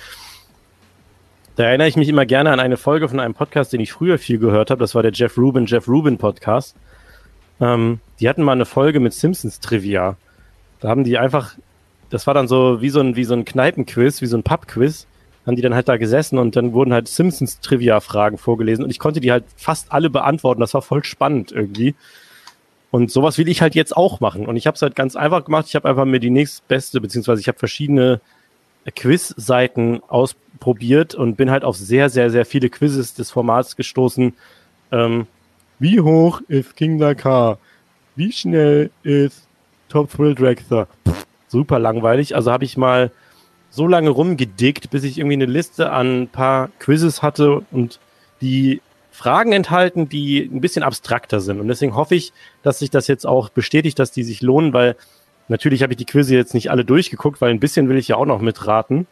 Da 1.57 1.65
erinnere 1.65 1.89
ich 1.89 1.97
mich 1.97 2.09
immer 2.09 2.25
gerne 2.25 2.51
an 2.51 2.61
eine 2.61 2.79
Folge 2.79 3.09
von 3.09 3.21
einem 3.21 3.35
Podcast, 3.35 3.73
den 3.73 3.81
ich 3.81 3.93
früher 3.93 4.19
viel 4.19 4.39
gehört 4.39 4.71
habe. 4.71 4.81
Das 4.81 4.95
war 4.95 5.03
der 5.03 5.13
Jeff 5.13 5.37
Rubin, 5.37 5.67
Jeff 5.67 5.87
Rubin 5.87 6.17
Podcast. 6.17 6.77
Ähm, 7.61 8.01
die 8.21 8.29
hatten 8.29 8.43
mal 8.43 8.53
eine 8.53 8.65
Folge 8.65 9.01
mit 9.01 9.13
Simpsons 9.13 9.61
Trivia. 9.61 10.17
Da 10.81 10.89
haben 10.89 11.05
die 11.05 11.19
einfach, 11.19 11.55
das 12.09 12.27
war 12.27 12.35
dann 12.35 12.49
so 12.49 12.81
wie 12.81 12.89
so 12.89 13.01
ein, 13.01 13.17
wie 13.17 13.25
so 13.25 13.35
ein 13.35 13.45
Kneipenquiz, 13.45 14.23
wie 14.23 14.27
so 14.27 14.37
ein 14.37 14.43
Pubquiz, 14.43 15.07
haben 15.47 15.57
die 15.57 15.63
dann 15.63 15.75
halt 15.75 15.89
da 15.89 15.99
gesessen 15.99 16.39
und 16.39 16.57
dann 16.57 16.73
wurden 16.73 16.93
halt 16.93 17.09
Simpsons 17.09 17.61
Trivia 17.61 18.01
Fragen 18.01 18.39
vorgelesen 18.39 18.85
und 18.85 18.91
ich 18.91 18.99
konnte 18.99 19.21
die 19.21 19.31
halt 19.31 19.45
fast 19.57 19.93
alle 19.93 20.09
beantworten. 20.09 20.61
Das 20.61 20.73
war 20.73 20.83
voll 20.83 21.05
spannend 21.05 21.53
irgendwie. 21.53 21.95
Und 22.93 23.11
sowas 23.11 23.39
will 23.39 23.49
ich 23.49 23.63
halt 23.63 23.75
jetzt 23.75 23.97
auch 23.97 24.21
machen. 24.21 24.45
Und 24.47 24.57
ich 24.57 24.67
habe 24.67 24.75
es 24.75 24.83
halt 24.83 24.95
ganz 24.95 25.17
einfach 25.17 25.47
gemacht. 25.47 25.65
Ich 25.67 25.75
habe 25.75 25.89
einfach 25.89 26.05
mir 26.05 26.21
die 26.21 26.29
nächstbeste, 26.29 27.01
beziehungsweise 27.01 27.41
ich 27.41 27.49
habe 27.49 27.59
verschiedene 27.59 28.21
Quiz-Seiten 28.95 30.03
ausprobiert 30.09 31.15
und 31.15 31.37
bin 31.37 31.51
halt 31.51 31.65
auf 31.65 31.75
sehr, 31.75 32.11
sehr, 32.11 32.29
sehr 32.29 32.45
viele 32.45 32.69
Quizzes 32.69 33.15
des 33.15 33.31
Formats 33.31 33.77
gestoßen. 33.77 34.35
Ähm, 34.93 35.27
wie 35.79 36.01
hoch 36.01 36.43
ist 36.49 36.77
King 36.77 36.99
Dakar? 36.99 37.59
Wie 38.15 38.31
schnell 38.31 38.91
ist 39.03 39.49
Top 39.89 40.11
Thrill 40.11 40.35
Dragster? 40.35 40.87
Super 41.49 41.79
langweilig. 41.79 42.37
Also 42.37 42.53
habe 42.53 42.65
ich 42.65 42.77
mal 42.77 43.11
so 43.71 43.87
lange 43.87 44.11
rumgedickt, 44.11 44.91
bis 44.91 45.05
ich 45.05 45.17
irgendwie 45.17 45.37
eine 45.37 45.47
Liste 45.47 45.93
an 45.93 46.25
ein 46.25 46.29
paar 46.29 46.69
Quizzes 46.79 47.23
hatte 47.23 47.63
und 47.71 48.01
die 48.43 48.83
Fragen 49.23 49.53
enthalten, 49.53 50.09
die 50.09 50.51
ein 50.53 50.61
bisschen 50.61 50.83
abstrakter 50.83 51.41
sind. 51.41 51.61
Und 51.61 51.69
deswegen 51.69 51.95
hoffe 51.95 52.17
ich, 52.17 52.33
dass 52.65 52.81
sich 52.81 52.91
das 52.91 53.07
jetzt 53.07 53.25
auch 53.25 53.51
bestätigt, 53.51 54.01
dass 54.01 54.11
die 54.11 54.25
sich 54.25 54.43
lohnen, 54.43 54.73
weil 54.73 54.97
natürlich 55.47 55.85
habe 55.85 55.93
ich 55.93 55.97
die 55.97 56.07
Quizze 56.07 56.35
jetzt 56.35 56.55
nicht 56.55 56.73
alle 56.73 56.85
durchgeguckt, 56.85 57.41
weil 57.41 57.51
ein 57.51 57.61
bisschen 57.61 57.89
will 57.89 57.99
ich 57.99 58.09
ja 58.09 58.17
auch 58.17 58.27
noch 58.27 58.41
mitraten. 58.41 59.07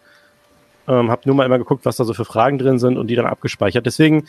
Ähm, 0.88 1.12
habe 1.12 1.22
nur 1.26 1.36
mal 1.36 1.46
immer 1.46 1.58
geguckt, 1.58 1.84
was 1.84 1.94
da 1.94 2.02
so 2.02 2.12
für 2.12 2.24
Fragen 2.24 2.58
drin 2.58 2.80
sind 2.80 2.98
und 2.98 3.06
die 3.06 3.14
dann 3.14 3.26
abgespeichert. 3.26 3.86
Deswegen, 3.86 4.24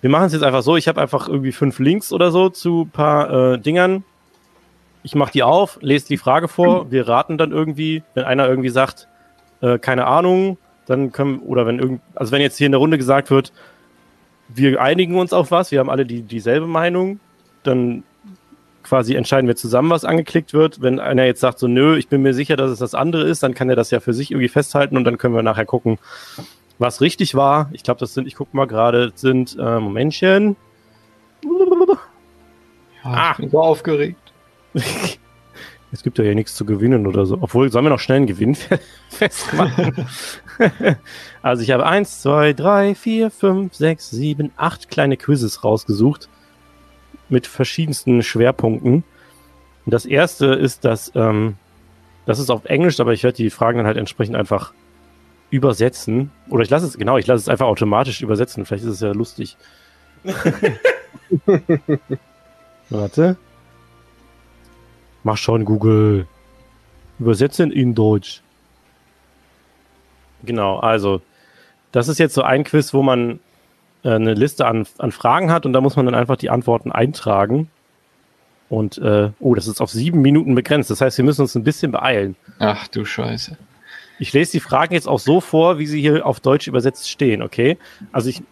wir 0.00 0.08
machen 0.08 0.24
es 0.24 0.32
jetzt 0.32 0.44
einfach 0.44 0.62
so. 0.62 0.78
Ich 0.78 0.88
habe 0.88 0.98
einfach 0.98 1.28
irgendwie 1.28 1.52
fünf 1.52 1.78
Links 1.78 2.10
oder 2.10 2.30
so 2.30 2.48
zu 2.48 2.88
paar 2.90 3.52
äh, 3.52 3.58
Dingern. 3.58 4.02
Ich 5.02 5.14
mache 5.14 5.32
die 5.32 5.42
auf, 5.42 5.78
lese 5.82 6.08
die 6.08 6.16
Frage 6.16 6.48
vor. 6.48 6.90
Wir 6.90 7.06
raten 7.06 7.36
dann 7.36 7.52
irgendwie, 7.52 8.02
wenn 8.14 8.24
einer 8.24 8.48
irgendwie 8.48 8.70
sagt, 8.70 9.08
äh, 9.60 9.78
keine 9.78 10.06
Ahnung, 10.06 10.56
dann 10.86 11.12
können, 11.12 11.40
oder 11.40 11.66
wenn 11.66 11.78
irgend, 11.78 12.00
also 12.14 12.32
wenn 12.32 12.40
jetzt 12.40 12.56
hier 12.56 12.66
in 12.66 12.72
der 12.72 12.78
Runde 12.78 12.96
gesagt 12.96 13.30
wird, 13.30 13.52
wir 14.54 14.80
einigen 14.80 15.16
uns 15.16 15.32
auf 15.32 15.50
was, 15.50 15.70
wir 15.70 15.80
haben 15.80 15.90
alle 15.90 16.06
die, 16.06 16.22
dieselbe 16.22 16.66
Meinung, 16.66 17.20
dann 17.62 18.02
quasi 18.82 19.14
entscheiden 19.14 19.46
wir 19.46 19.56
zusammen, 19.56 19.90
was 19.90 20.04
angeklickt 20.04 20.52
wird. 20.52 20.80
Wenn 20.80 20.98
einer 20.98 21.24
jetzt 21.24 21.40
sagt 21.40 21.58
so, 21.58 21.68
nö, 21.68 21.96
ich 21.96 22.08
bin 22.08 22.22
mir 22.22 22.34
sicher, 22.34 22.56
dass 22.56 22.70
es 22.70 22.78
das 22.78 22.94
andere 22.94 23.24
ist, 23.24 23.42
dann 23.42 23.54
kann 23.54 23.68
er 23.68 23.76
das 23.76 23.90
ja 23.90 24.00
für 24.00 24.14
sich 24.14 24.30
irgendwie 24.30 24.48
festhalten 24.48 24.96
und 24.96 25.04
dann 25.04 25.18
können 25.18 25.34
wir 25.34 25.42
nachher 25.42 25.66
gucken, 25.66 25.98
was 26.78 27.00
richtig 27.00 27.34
war. 27.34 27.68
Ich 27.72 27.82
glaube, 27.82 28.00
das 28.00 28.14
sind, 28.14 28.26
ich 28.26 28.34
gucke 28.34 28.56
mal 28.56 28.66
gerade, 28.66 29.12
sind, 29.14 29.56
äh, 29.58 29.78
Momentchen. 29.78 30.56
Ja, 33.04 33.10
ah. 33.10 33.30
Ich 33.32 33.38
bin 33.38 33.50
so 33.50 33.60
aufgeregt. 33.60 34.32
Es 35.92 36.02
gibt 36.02 36.18
ja 36.18 36.24
hier 36.24 36.34
nichts 36.34 36.54
zu 36.54 36.64
gewinnen 36.64 37.06
oder 37.06 37.26
so. 37.26 37.38
Obwohl, 37.40 37.70
sollen 37.72 37.84
wir 37.84 37.90
noch 37.90 37.98
schnell 37.98 38.18
einen 38.18 38.26
Gewinn 38.26 38.56
festmachen? 39.08 40.06
also 41.42 41.62
ich 41.62 41.70
habe 41.70 41.86
eins, 41.86 42.22
zwei, 42.22 42.52
drei, 42.52 42.94
vier, 42.94 43.30
fünf, 43.30 43.74
sechs, 43.74 44.10
sieben, 44.10 44.52
acht 44.56 44.88
kleine 44.90 45.16
Quizzes 45.16 45.64
rausgesucht 45.64 46.28
mit 47.28 47.46
verschiedensten 47.46 48.22
Schwerpunkten. 48.22 49.04
Und 49.84 49.94
das 49.94 50.06
erste 50.06 50.46
ist, 50.46 50.84
dass 50.84 51.10
ähm, 51.14 51.56
das 52.26 52.38
ist 52.38 52.50
auf 52.50 52.64
Englisch, 52.66 53.00
aber 53.00 53.12
ich 53.12 53.24
werde 53.24 53.36
die 53.36 53.50
Fragen 53.50 53.78
dann 53.78 53.86
halt 53.86 53.96
entsprechend 53.96 54.36
einfach 54.36 54.72
übersetzen. 55.50 56.30
Oder 56.48 56.62
ich 56.62 56.70
lasse 56.70 56.86
es, 56.86 56.96
genau, 56.96 57.18
ich 57.18 57.26
lasse 57.26 57.42
es 57.42 57.48
einfach 57.48 57.66
automatisch 57.66 58.22
übersetzen. 58.22 58.64
Vielleicht 58.64 58.84
ist 58.84 58.90
es 58.90 59.00
ja 59.00 59.12
lustig. 59.12 59.56
Warte. 62.90 63.36
Mach 65.22 65.36
schon, 65.36 65.64
Google. 65.64 66.26
Übersetzen 67.18 67.70
in 67.70 67.94
Deutsch. 67.94 68.40
Genau, 70.42 70.78
also 70.78 71.20
das 71.92 72.08
ist 72.08 72.18
jetzt 72.18 72.34
so 72.34 72.42
ein 72.42 72.64
Quiz, 72.64 72.94
wo 72.94 73.02
man 73.02 73.40
äh, 74.04 74.10
eine 74.10 74.34
Liste 74.34 74.66
an, 74.66 74.86
an 74.98 75.12
Fragen 75.12 75.50
hat 75.50 75.66
und 75.66 75.72
da 75.72 75.80
muss 75.80 75.96
man 75.96 76.06
dann 76.06 76.14
einfach 76.14 76.36
die 76.36 76.50
Antworten 76.50 76.92
eintragen. 76.92 77.70
Und, 78.68 78.98
äh, 78.98 79.30
oh, 79.40 79.54
das 79.54 79.66
ist 79.66 79.80
auf 79.80 79.90
sieben 79.90 80.22
Minuten 80.22 80.54
begrenzt. 80.54 80.90
Das 80.90 81.00
heißt, 81.00 81.18
wir 81.18 81.24
müssen 81.24 81.42
uns 81.42 81.56
ein 81.56 81.64
bisschen 81.64 81.90
beeilen. 81.90 82.36
Ach 82.60 82.86
du 82.88 83.04
Scheiße. 83.04 83.58
Ich 84.20 84.32
lese 84.32 84.52
die 84.52 84.60
Fragen 84.60 84.94
jetzt 84.94 85.08
auch 85.08 85.18
so 85.18 85.40
vor, 85.40 85.78
wie 85.78 85.86
sie 85.86 86.00
hier 86.00 86.24
auf 86.24 86.40
Deutsch 86.40 86.68
übersetzt 86.68 87.10
stehen, 87.10 87.42
okay? 87.42 87.78
Also 88.12 88.28
ich 88.28 88.42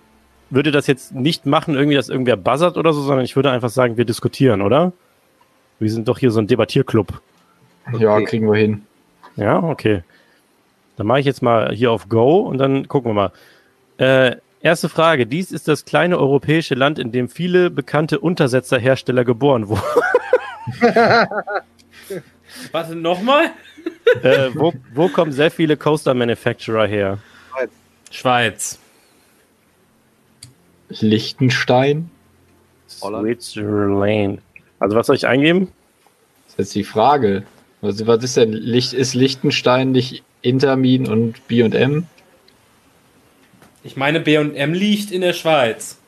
würde 0.50 0.72
das 0.72 0.86
jetzt 0.86 1.14
nicht 1.14 1.46
machen, 1.46 1.74
irgendwie, 1.74 1.94
dass 1.94 2.08
irgendwer 2.08 2.36
buzzert 2.36 2.76
oder 2.76 2.92
so, 2.92 3.02
sondern 3.02 3.24
ich 3.24 3.36
würde 3.36 3.50
einfach 3.50 3.68
sagen, 3.68 3.96
wir 3.96 4.06
diskutieren, 4.06 4.62
oder? 4.62 4.92
Wir 5.78 5.90
sind 5.90 6.09
doch 6.09 6.18
hier 6.18 6.30
so 6.30 6.40
ein 6.40 6.46
Debattierclub. 6.46 7.20
Okay. 7.92 8.02
Ja, 8.02 8.20
kriegen 8.20 8.50
wir 8.50 8.59
hin. 8.59 8.82
Ja, 9.36 9.62
okay. 9.62 10.02
Dann 10.96 11.06
mache 11.06 11.20
ich 11.20 11.26
jetzt 11.26 11.42
mal 11.42 11.72
hier 11.72 11.92
auf 11.92 12.09
Go 12.09 12.40
und 12.40 12.59
dann 12.59 12.88
gucken 12.88 13.10
wir 13.10 13.14
mal. 13.14 13.32
Äh, 13.98 14.36
erste 14.60 14.88
Frage. 14.88 15.26
Dies 15.26 15.52
ist 15.52 15.68
das 15.68 15.84
kleine 15.84 16.18
europäische 16.18 16.74
Land, 16.74 16.98
in 16.98 17.12
dem 17.12 17.28
viele 17.28 17.70
bekannte 17.70 18.18
Untersetzerhersteller 18.18 19.24
geboren 19.24 19.68
wurden. 19.68 19.82
Warte, 22.72 22.96
nochmal? 22.96 23.50
äh, 24.22 24.50
wo, 24.55 24.72
wo 24.94 25.09
kommen 25.09 25.32
sehr 25.32 25.50
viele 25.50 25.76
Coaster 25.76 26.14
Manufacturer 26.14 26.86
her? 26.86 27.18
Schweiz. 28.10 28.78
Liechtenstein. 30.88 32.10
Switzerland. 32.88 34.40
Also 34.78 34.96
was 34.96 35.06
soll 35.06 35.16
ich 35.16 35.26
eingeben? 35.26 35.72
Das 36.44 36.52
ist 36.52 36.59
jetzt 36.59 36.74
die 36.74 36.84
Frage. 36.84 37.44
Was, 37.80 38.06
was 38.06 38.24
ist 38.24 38.36
denn 38.36 38.52
Licht? 38.52 38.92
Ist 38.92 39.14
Liechtenstein 39.14 39.92
nicht 39.92 40.22
Intermin 40.42 41.09
und 41.09 41.46
B&M? 41.48 42.06
Ich 43.84 43.96
meine, 43.96 44.20
B&M 44.20 44.72
liegt 44.72 45.10
in 45.10 45.20
der 45.20 45.32
Schweiz. 45.32 45.98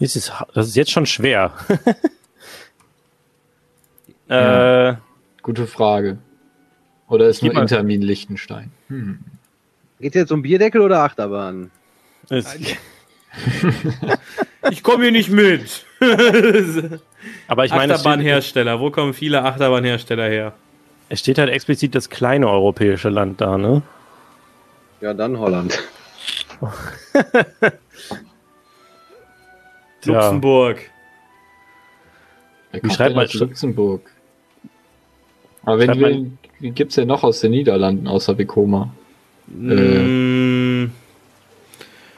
Das 0.00 0.16
ist, 0.16 0.32
das 0.54 0.68
ist 0.68 0.76
jetzt 0.76 0.90
schon 0.90 1.06
schwer. 1.06 1.52
ja, 4.28 4.90
äh, 4.90 4.96
gute 5.42 5.66
Frage. 5.66 6.18
Oder 7.08 7.28
ist 7.28 7.42
nur 7.42 7.54
Intermin 7.54 8.02
Liechtenstein? 8.02 8.70
Hm. 8.88 9.20
Geht 10.00 10.14
jetzt 10.14 10.32
um 10.32 10.42
Bierdeckel 10.42 10.82
oder 10.82 11.00
Achterbahn? 11.00 11.70
ich 14.70 14.82
komme 14.82 15.04
hier 15.04 15.12
nicht 15.12 15.30
mit. 15.30 15.84
Aber 17.48 17.64
ich 17.64 17.70
meine, 17.72 17.94
Achterbahnhersteller. 17.94 18.80
Wo 18.80 18.90
kommen 18.90 19.14
viele 19.14 19.42
Achterbahnhersteller 19.44 20.28
her? 20.28 20.52
Es 21.08 21.20
steht 21.20 21.38
halt 21.38 21.50
explizit 21.50 21.94
das 21.94 22.10
kleine 22.10 22.48
europäische 22.48 23.08
Land 23.08 23.40
da, 23.40 23.56
ne? 23.56 23.82
Ja, 25.00 25.14
dann 25.14 25.38
Holland. 25.38 25.78
Luxemburg. 30.04 30.90
Wie 32.72 32.90
schreibt 32.90 33.14
man 33.16 33.28
Luxemburg? 33.32 34.10
Aber 35.64 35.78
wenn 35.78 35.98
wir, 35.98 36.26
wie 36.60 36.70
gibt's 36.70 36.94
denn 36.94 37.08
noch 37.08 37.24
aus 37.24 37.40
den 37.40 37.50
Niederlanden 37.50 38.06
außer 38.06 38.38
Vekoma? 38.38 38.90
Mm, 39.48 39.70
äh. 39.70 40.84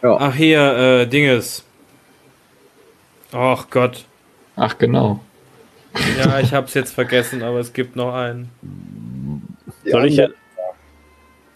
ja. 0.03 0.17
Ach 0.19 0.35
hier, 0.35 0.61
äh, 0.61 1.07
Dinges. 1.07 1.65
Ach 3.33 3.69
Gott. 3.71 4.05
Ach 4.57 4.77
genau. 4.79 5.21
Ja, 6.19 6.41
ich 6.41 6.53
hab's 6.53 6.75
jetzt 6.75 6.95
vergessen, 6.95 7.43
aber 7.43 7.59
es 7.59 7.73
gibt 7.73 7.97
noch 7.97 8.15
einen. 8.15 8.51
Soll 9.85 10.07
ich 10.07 10.17
jetzt? 10.17 10.35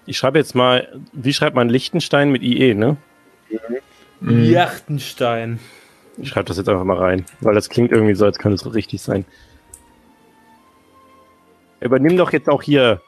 Ich 0.07 0.17
schreibe 0.17 0.39
jetzt 0.39 0.55
mal, 0.55 1.01
wie 1.13 1.33
schreibt 1.33 1.55
man 1.55 1.69
Lichtenstein 1.69 2.31
mit 2.31 2.43
IE, 2.43 2.75
ne? 2.75 2.97
Mhm. 4.21 4.43
Liechtenstein. 4.43 5.61
Ich 6.19 6.29
schreibe 6.29 6.47
das 6.47 6.57
jetzt 6.57 6.69
einfach 6.69 6.85
mal 6.85 6.99
rein, 6.99 7.25
weil 7.41 7.55
das 7.55 7.69
klingt 7.69 7.93
irgendwie 7.93 8.15
so, 8.15 8.25
als 8.25 8.39
könnte 8.39 8.57
es 8.57 8.75
richtig 8.75 9.01
sein. 9.01 9.25
Übernimm 11.81 12.17
doch 12.17 12.33
jetzt 12.33 12.49
auch 12.49 12.63
hier. 12.63 13.01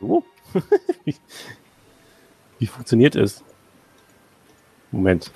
So? 0.00 0.24
wie, 1.04 1.14
wie 2.58 2.66
funktioniert 2.66 3.16
es? 3.16 3.42
Moment. 4.90 5.30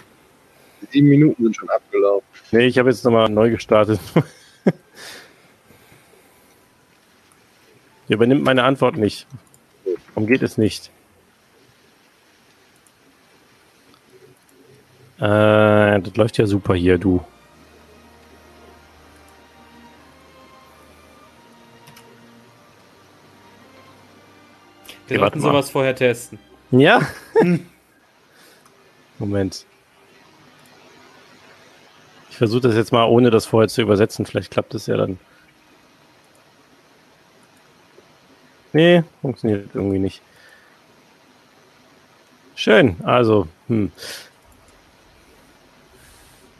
Sieben 0.90 1.08
Minuten 1.08 1.42
sind 1.42 1.56
schon 1.56 1.68
abgelaufen. 1.68 2.26
Nee, 2.52 2.66
ich 2.66 2.78
habe 2.78 2.90
jetzt 2.90 3.04
nochmal 3.04 3.28
neu 3.28 3.50
gestartet. 3.50 4.00
Ihr 8.08 8.16
übernimmt 8.16 8.42
meine 8.44 8.64
Antwort 8.64 8.96
nicht. 8.96 9.26
Warum 10.14 10.26
geht 10.26 10.42
es 10.42 10.56
nicht? 10.56 10.90
Äh, 15.18 16.00
das 16.00 16.16
läuft 16.16 16.38
ja 16.38 16.46
super 16.46 16.74
hier, 16.74 16.96
du. 16.96 17.22
Wir 25.08 25.18
sollten 25.18 25.40
sowas 25.40 25.70
vorher 25.70 25.94
testen. 25.96 26.38
Ja? 26.70 27.00
Moment. 29.18 29.64
Ich 32.38 32.40
versuche 32.40 32.60
das 32.60 32.76
jetzt 32.76 32.92
mal 32.92 33.04
ohne 33.06 33.32
das 33.32 33.46
vorher 33.46 33.66
zu 33.66 33.82
übersetzen. 33.82 34.24
Vielleicht 34.24 34.52
klappt 34.52 34.72
es 34.72 34.86
ja 34.86 34.96
dann. 34.96 35.18
Nee, 38.72 39.02
funktioniert 39.22 39.70
irgendwie 39.74 39.98
nicht. 39.98 40.22
Schön, 42.54 42.94
also, 43.02 43.48
hm. 43.66 43.90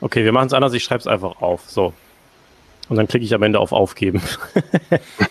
Okay, 0.00 0.24
wir 0.24 0.32
machen 0.32 0.48
es 0.48 0.52
anders, 0.52 0.72
ich 0.72 0.82
schreibe 0.82 0.98
es 0.98 1.06
einfach 1.06 1.40
auf. 1.40 1.70
So. 1.70 1.92
Und 2.88 2.96
dann 2.96 3.06
klicke 3.06 3.24
ich 3.24 3.32
am 3.32 3.44
Ende 3.44 3.60
auf 3.60 3.70
Aufgeben. 3.70 4.20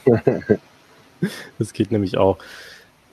das 1.59 1.73
geht 1.73 1.91
nämlich 1.91 2.17
auch. 2.17 2.37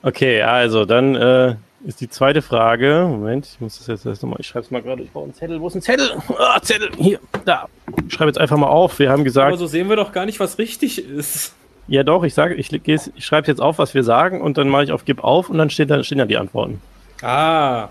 Okay, 0.03 0.41
also 0.41 0.85
dann 0.85 1.15
äh, 1.15 1.55
ist 1.85 2.01
die 2.01 2.09
zweite 2.09 2.41
Frage. 2.41 3.05
Moment, 3.07 3.45
ich 3.45 3.61
muss 3.61 3.77
das 3.77 3.87
jetzt 3.87 4.05
erst 4.05 4.23
nochmal. 4.23 4.39
Ich 4.39 4.47
schreibe 4.47 4.65
es 4.65 4.71
mal 4.71 4.81
gerade. 4.81 5.03
Ich 5.03 5.11
brauche 5.11 5.25
einen 5.25 5.33
Zettel. 5.33 5.61
Wo 5.61 5.67
ist 5.67 5.75
ein 5.75 5.81
Zettel? 5.81 6.11
Ah, 6.37 6.59
Zettel. 6.61 6.89
Hier, 6.97 7.19
da. 7.45 7.67
ich 8.07 8.13
schreibe 8.13 8.29
jetzt 8.29 8.39
einfach 8.39 8.57
mal 8.57 8.67
auf. 8.67 8.97
Wir 8.99 9.11
haben 9.11 9.23
gesagt, 9.23 9.47
Aber 9.47 9.57
so 9.57 9.67
sehen 9.67 9.87
wir 9.87 9.95
doch 9.95 10.11
gar 10.11 10.25
nicht, 10.25 10.39
was 10.39 10.57
richtig 10.57 10.99
ist. 10.99 11.53
ja 11.87 12.03
doch, 12.03 12.23
ich 12.23 12.33
sage, 12.33 12.55
ich, 12.55 12.73
ich 12.73 13.25
schreibe 13.25 13.47
jetzt 13.47 13.61
auf, 13.61 13.77
was 13.77 13.93
wir 13.93 14.03
sagen 14.03 14.41
und 14.41 14.57
dann 14.57 14.67
mache 14.67 14.83
ich 14.85 14.91
auf 14.91 15.05
Gib 15.05 15.23
auf 15.23 15.49
und 15.49 15.57
dann 15.57 15.69
steht 15.69 15.89
da, 15.89 16.03
stehen 16.03 16.17
da 16.17 16.25
die 16.25 16.37
Antworten. 16.37 16.81
Ah. 17.21 17.89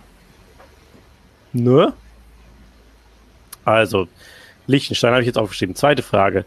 Ne? 1.52 1.92
Also, 3.64 4.08
Liechtenstein 4.66 5.12
habe 5.12 5.22
ich 5.22 5.26
jetzt 5.26 5.38
aufgeschrieben. 5.38 5.76
Zweite 5.76 6.02
Frage. 6.02 6.44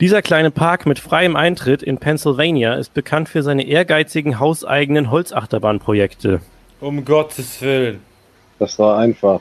Dieser 0.00 0.22
kleine 0.22 0.50
Park 0.50 0.86
mit 0.86 0.98
freiem 0.98 1.36
Eintritt 1.36 1.82
in 1.82 1.98
Pennsylvania 1.98 2.74
ist 2.74 2.94
bekannt 2.94 3.28
für 3.28 3.42
seine 3.42 3.66
ehrgeizigen 3.66 4.38
hauseigenen 4.40 5.10
Holzachterbahn-Projekte. 5.10 6.40
Um 6.80 7.04
Gottes 7.04 7.60
Willen. 7.60 8.00
Das 8.58 8.78
war 8.78 8.98
einfach. 8.98 9.40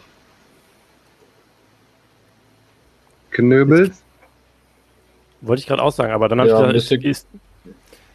Knöbels? 3.31 4.01
Wollte 5.41 5.61
ich 5.61 5.67
gerade 5.67 5.81
auch 5.81 5.91
sagen, 5.93 6.11
aber 6.11 6.27
dann 6.27 6.39
habe 6.41 6.49
Ja, 6.49 6.67
ich 6.67 6.73
müsste- 6.73 6.95
ist, 6.95 7.27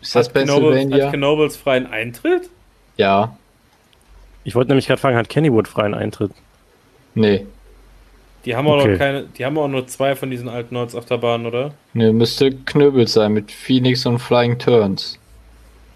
Ist 0.02 0.14
das 0.14 0.26
Hat 0.28 0.34
Knobles, 0.34 0.74
Pennsylvania? 0.74 1.06
hat 1.06 1.14
Knobles 1.14 1.56
freien 1.56 1.86
Eintritt? 1.86 2.50
Ja. 2.98 3.36
ich 4.44 4.54
wollte 4.54 4.68
nämlich 4.68 4.86
gerade 4.86 5.00
fragen, 5.00 5.16
hat 5.16 5.30
Kennywood 5.30 5.66
freien 5.66 5.94
Eintritt? 5.94 6.30
Nee. 7.14 7.46
Die 8.44 8.54
haben 8.56 8.66
auch 8.66 8.78
Okay. 8.80 8.92
noch 8.92 8.98
keine, 8.98 9.24
die 9.38 9.44
haben 9.44 9.56
auch 9.58 9.68
nur 9.68 9.86
zwei 9.86 10.14
von 10.16 10.30
diesen 10.30 10.48
alten 10.48 10.76
Holzachterbahnen, 10.76 11.46
oder? 11.46 11.72
Nee, 11.94 12.12
müsste 12.12 12.52
Knöbel 12.52 13.06
sein 13.08 13.32
mit 13.32 13.50
Phoenix 13.50 14.04
und 14.06 14.18
Flying 14.18 14.58
Turns. 14.58 15.18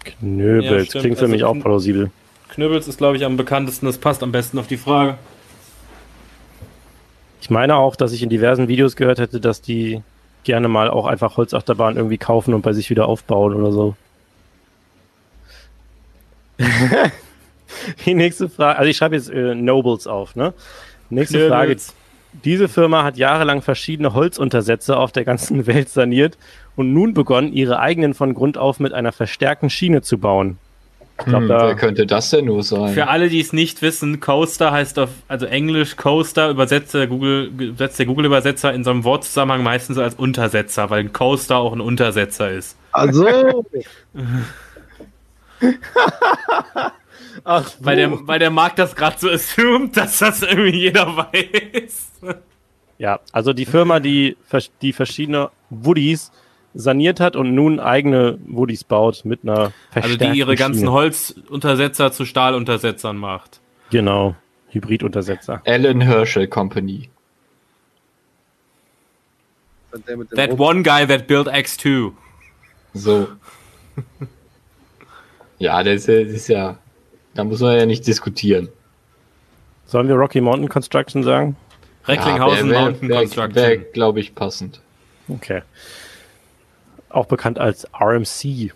Knöbels, 0.03 0.93
Ja, 0.93 1.01
klingt 1.01 1.17
für 1.17 1.25
Also 1.25 1.33
mich 1.33 1.43
auch 1.43 1.59
plausibel. 1.59 2.09
Knöbels 2.49 2.87
ist, 2.87 2.97
glaube 2.97 3.17
ich, 3.17 3.25
am 3.25 3.37
bekanntesten. 3.37 3.85
Das 3.85 3.97
passt 3.99 4.23
am 4.23 4.31
besten 4.31 4.57
auf 4.57 4.65
die 4.67 4.77
Frage. 4.77 5.17
Ich 7.41 7.49
meine 7.51 7.75
auch, 7.75 7.95
dass 7.95 8.11
ich 8.11 8.23
in 8.23 8.29
diversen 8.29 8.67
Videos 8.67 8.95
gehört 8.95 9.19
hätte, 9.19 9.39
dass 9.39 9.61
die 9.61 10.01
gerne 10.43 10.67
mal 10.67 10.89
auch 10.89 11.05
einfach 11.05 11.37
Holzachterbahn 11.37 11.95
irgendwie 11.97 12.17
kaufen 12.17 12.53
und 12.53 12.61
bei 12.63 12.73
sich 12.73 12.89
wieder 12.89 13.07
aufbauen 13.07 13.53
oder 13.53 13.71
so. 13.71 13.95
Die 18.05 18.13
nächste 18.13 18.49
Frage, 18.49 18.79
also 18.79 18.89
ich 18.89 18.97
schreibe 18.97 19.15
jetzt 19.15 19.29
äh, 19.29 19.55
Nobles 19.55 20.07
auf, 20.07 20.35
ne? 20.35 20.53
Nächste 21.09 21.47
Frage. 21.47 21.77
Diese 22.45 22.67
Firma 22.67 23.03
hat 23.03 23.17
jahrelang 23.17 23.61
verschiedene 23.61 24.13
Holzuntersätze 24.13 24.97
auf 24.97 25.11
der 25.11 25.25
ganzen 25.25 25.67
Welt 25.67 25.89
saniert 25.89 26.37
und 26.75 26.93
nun 26.93 27.13
begonnen, 27.13 27.51
ihre 27.53 27.79
eigenen 27.79 28.13
von 28.13 28.33
Grund 28.33 28.57
auf 28.57 28.79
mit 28.79 28.93
einer 28.93 29.11
verstärkten 29.11 29.69
Schiene 29.69 30.01
zu 30.01 30.17
bauen. 30.17 30.57
Ich 31.19 31.25
glaub, 31.25 31.41
Hm, 31.41 31.47
da- 31.49 31.67
wer 31.67 31.75
könnte 31.75 32.05
das 32.05 32.29
denn 32.29 32.45
nur 32.45 32.63
sein? 32.63 32.93
Für 32.93 33.07
alle, 33.09 33.27
die 33.27 33.41
es 33.41 33.51
nicht 33.51 33.81
wissen, 33.81 34.21
Coaster 34.21 34.71
heißt 34.71 34.97
auf, 34.99 35.09
also 35.27 35.45
Englisch 35.47 35.97
Coaster 35.97 36.49
übersetzt 36.49 36.93
der 36.93 37.07
Google, 37.07 37.51
übersetzt 37.59 37.99
der 37.99 38.05
Google-Übersetzer 38.05 38.73
in 38.73 38.85
so 38.85 38.91
einem 38.91 39.03
Wortzusammenhang 39.03 39.61
meistens 39.61 39.97
als 39.97 40.15
Untersetzer, 40.15 40.89
weil 40.89 41.01
ein 41.01 41.11
Coaster 41.11 41.57
auch 41.57 41.73
ein 41.73 41.81
Untersetzer 41.81 42.51
ist. 42.51 42.77
Also, 42.93 43.25
Ach, 47.43 47.71
Weil 47.79 47.95
der, 47.95 48.27
weil 48.27 48.39
der 48.39 48.49
Markt 48.51 48.79
das 48.79 48.95
gerade 48.95 49.17
so 49.19 49.29
assumed, 49.29 49.95
dass 49.97 50.19
das 50.19 50.41
irgendwie 50.41 50.77
jeder 50.79 51.15
weiß. 51.17 52.11
Ja, 52.97 53.19
also 53.31 53.53
die 53.53 53.65
Firma, 53.65 53.99
die, 53.99 54.35
die 54.81 54.93
verschiedene 54.93 55.51
Woodies 55.69 56.31
saniert 56.73 57.19
hat 57.19 57.35
und 57.35 57.55
nun 57.55 57.79
eigene 57.79 58.37
Woodies 58.45 58.83
baut 58.83 59.23
mit 59.25 59.41
einer 59.43 59.71
Also 59.93 60.17
die 60.17 60.37
ihre 60.37 60.55
ganzen 60.55 60.79
Schiene. 60.81 60.91
Holzuntersetzer 60.91 62.11
zu 62.11 62.25
Stahluntersetzern 62.25 63.17
macht. 63.17 63.59
Genau, 63.89 64.35
Hybriduntersetzer. 64.69 65.61
Alan 65.65 66.01
Herschel 66.01 66.47
Company. 66.47 67.09
That 70.35 70.51
Rot- 70.51 70.59
one 70.59 70.83
guy 70.83 71.05
that 71.07 71.25
built 71.27 71.47
X2. 71.47 72.11
So. 72.93 73.27
ja, 75.57 75.81
das 75.83 76.01
ist, 76.01 76.07
ja- 76.07 76.23
das 76.23 76.33
ist 76.33 76.47
ja. 76.49 76.77
Da 77.39 77.45
muss 77.45 77.61
man 77.61 77.77
ja 77.77 77.85
nicht 77.85 78.05
diskutieren. 78.05 78.67
Sollen 79.85 80.09
wir 80.09 80.15
Rocky 80.15 80.41
Mountain 80.41 80.67
Construction 80.67 81.23
sagen? 81.23 81.55
Recklinghausen 82.05 82.69
Mountain 82.69 83.07
Wäre, 83.07 83.19
Construction. 83.21 83.55
wär, 83.55 83.77
glaube 83.77 84.19
ich, 84.19 84.35
passend. 84.35 84.81
Okay. 85.29 85.61
Auch 87.07 87.27
bekannt 87.27 87.57
als 87.57 87.87
RMC. 87.97 88.73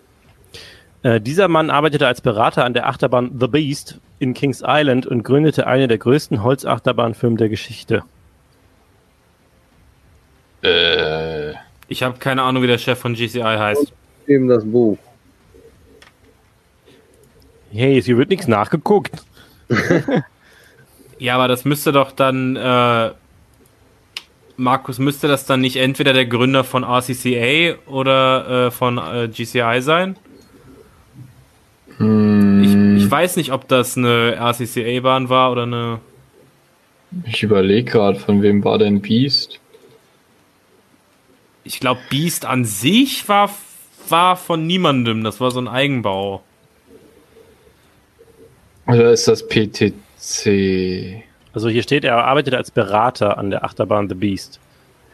Äh, 1.02 1.20
dieser 1.20 1.48
Mann 1.48 1.68
arbeitete 1.68 2.06
als 2.06 2.22
Berater 2.22 2.64
an 2.64 2.72
der 2.72 2.86
Achterbahn 2.88 3.36
The 3.38 3.48
Beast 3.48 4.00
in 4.18 4.32
Kings 4.32 4.62
Island 4.66 5.06
und 5.06 5.24
gründete 5.24 5.66
eine 5.66 5.86
der 5.86 5.98
größten 5.98 6.42
Holzachterbahn-Firmen 6.42 7.36
der 7.36 7.50
Geschichte. 7.50 8.02
Äh, 10.62 11.52
Ich 11.88 12.02
habe 12.02 12.16
keine 12.18 12.40
Ahnung, 12.44 12.62
wie 12.62 12.66
der 12.66 12.78
Chef 12.78 12.98
von 12.98 13.12
GCI 13.12 13.42
heißt. 13.42 13.92
Eben 14.26 14.48
das 14.48 14.64
Buch. 14.64 14.96
Hey, 17.74 18.00
hier 18.00 18.16
wird 18.16 18.30
nichts 18.30 18.46
nachgeguckt. 18.46 19.24
Ja, 21.18 21.36
aber 21.36 21.48
das 21.48 21.64
müsste 21.64 21.92
doch 21.92 22.10
dann, 22.12 22.56
äh, 22.56 23.10
Markus, 24.56 24.98
müsste 24.98 25.28
das 25.28 25.46
dann 25.46 25.60
nicht 25.60 25.76
entweder 25.76 26.12
der 26.12 26.26
Gründer 26.26 26.64
von 26.64 26.82
RCCA 26.84 27.76
oder 27.86 28.66
äh, 28.66 28.70
von 28.70 28.98
äh, 28.98 29.28
GCI 29.28 29.78
sein? 29.80 30.16
hm, 31.98 32.62
Ich, 32.64 33.04
ich 33.04 33.10
weiß 33.10 33.36
nicht, 33.36 33.52
ob 33.52 33.68
das 33.68 33.96
eine 33.96 34.34
RCCA-Bahn 34.36 35.28
war 35.28 35.52
oder 35.52 35.62
eine. 35.62 36.00
ich 37.24 37.42
überlege 37.42 37.90
gerade, 37.92 38.18
von 38.18 38.42
wem 38.42 38.64
war 38.64 38.78
denn 38.78 39.00
Beast? 39.00 39.60
Ich 41.62 41.80
glaube, 41.80 42.00
Beast 42.10 42.44
an 42.44 42.64
sich 42.64 43.28
war, 43.28 43.50
war 44.08 44.36
von 44.36 44.66
niemandem. 44.66 45.24
Das 45.24 45.40
war 45.40 45.50
so 45.50 45.60
ein 45.60 45.68
Eigenbau. 45.68 46.42
Oder 48.86 49.12
ist 49.12 49.26
das 49.28 49.46
PTC? 49.48 51.22
Also 51.52 51.68
hier 51.68 51.82
steht, 51.82 52.04
er 52.04 52.24
arbeitete 52.24 52.56
als 52.56 52.70
Berater 52.70 53.38
an 53.38 53.50
der 53.50 53.64
Achterbahn 53.64 54.08
The 54.08 54.14
Beast. 54.14 54.58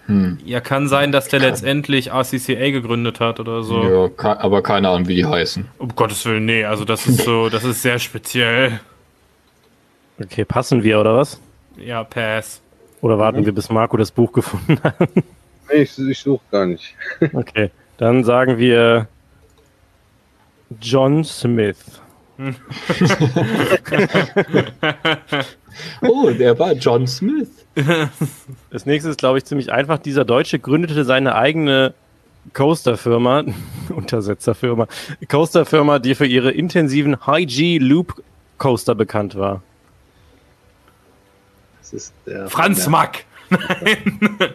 Hm. 0.06 0.38
Ja, 0.44 0.60
kann 0.60 0.88
sein, 0.88 1.12
dass 1.12 1.28
der 1.28 1.40
letztendlich 1.40 2.10
RCCA 2.12 2.70
gegründet 2.70 3.20
hat 3.20 3.38
oder 3.38 3.62
so. 3.62 3.82
Ja, 3.84 4.08
ke- 4.08 4.40
aber 4.40 4.62
keine 4.62 4.88
Ahnung, 4.88 5.06
wie 5.06 5.14
die 5.16 5.26
heißen. 5.26 5.66
Um 5.78 5.94
Gottes 5.94 6.24
Willen, 6.24 6.46
nee, 6.46 6.64
also 6.64 6.84
das 6.84 7.06
ist 7.06 7.20
so, 7.24 7.48
das 7.48 7.64
ist 7.64 7.82
sehr 7.82 7.98
speziell. 7.98 8.80
Okay, 10.20 10.44
passen 10.44 10.82
wir 10.82 10.98
oder 11.00 11.16
was? 11.16 11.38
Ja, 11.76 12.02
Pass. 12.04 12.60
Oder 13.02 13.18
warten 13.18 13.44
wir, 13.46 13.52
bis 13.54 13.70
Marco 13.70 13.96
das 13.96 14.10
Buch 14.10 14.32
gefunden 14.32 14.78
hat? 14.82 14.94
Nee, 15.72 15.82
ich, 15.82 15.96
ich 15.98 16.18
suche 16.18 16.42
gar 16.50 16.66
nicht. 16.66 16.94
Okay, 17.32 17.70
dann 17.98 18.24
sagen 18.24 18.58
wir 18.58 19.06
John 20.80 21.22
Smith. 21.24 21.99
Oh, 26.02 26.30
der 26.30 26.58
war 26.58 26.72
John 26.72 27.06
Smith. 27.06 27.48
Das 28.70 28.84
nächste 28.86 29.10
ist, 29.10 29.18
glaube 29.18 29.38
ich, 29.38 29.44
ziemlich 29.44 29.72
einfach. 29.72 29.98
Dieser 29.98 30.24
Deutsche 30.24 30.58
gründete 30.58 31.04
seine 31.04 31.34
eigene 31.34 31.94
Coaster-Firma, 32.52 33.44
Untersetzerfirma, 33.88 34.88
Coaster-Firma, 35.28 35.98
die 35.98 36.14
für 36.14 36.26
ihre 36.26 36.50
intensiven 36.50 37.26
High-G-Loop-Coaster 37.26 38.94
bekannt 38.94 39.36
war. 39.36 39.62
Das 41.80 41.92
ist 41.92 42.14
der. 42.26 42.48
Franz 42.48 42.82
der, 42.82 42.90
Mack. 42.90 43.24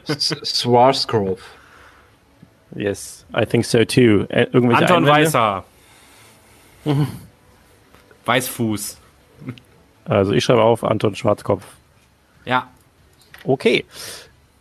S- 0.07 0.36
Swarsgrove. 0.44 1.41
Yes, 2.76 3.26
I 3.36 3.45
think 3.45 3.66
so 3.66 3.84
too. 3.86 4.26
Äh, 4.30 4.48
irgendwelche 4.52 4.82
Anton 4.84 5.06
Einwände? 5.07 5.12
Weißer. 5.28 5.64
Weißfuß. 8.26 8.97
Also 10.06 10.34
ich 10.34 10.43
schreibe 10.43 10.61
auf 10.61 10.84
Anton 10.84 11.15
Schwarzkopf. 11.15 11.64
Ja. 12.45 12.69
Okay. 13.43 13.85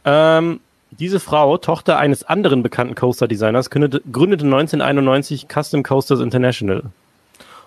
Ähm, 0.04 0.60
diese 0.90 1.20
Frau, 1.20 1.56
Tochter 1.58 1.98
eines 1.98 2.24
anderen 2.24 2.62
bekannten 2.62 2.94
Coaster-Designers, 2.94 3.70
gründete, 3.70 4.02
gründete 4.10 4.44
1991 4.44 5.46
Custom 5.48 5.82
Coasters 5.82 6.20
International. 6.20 6.84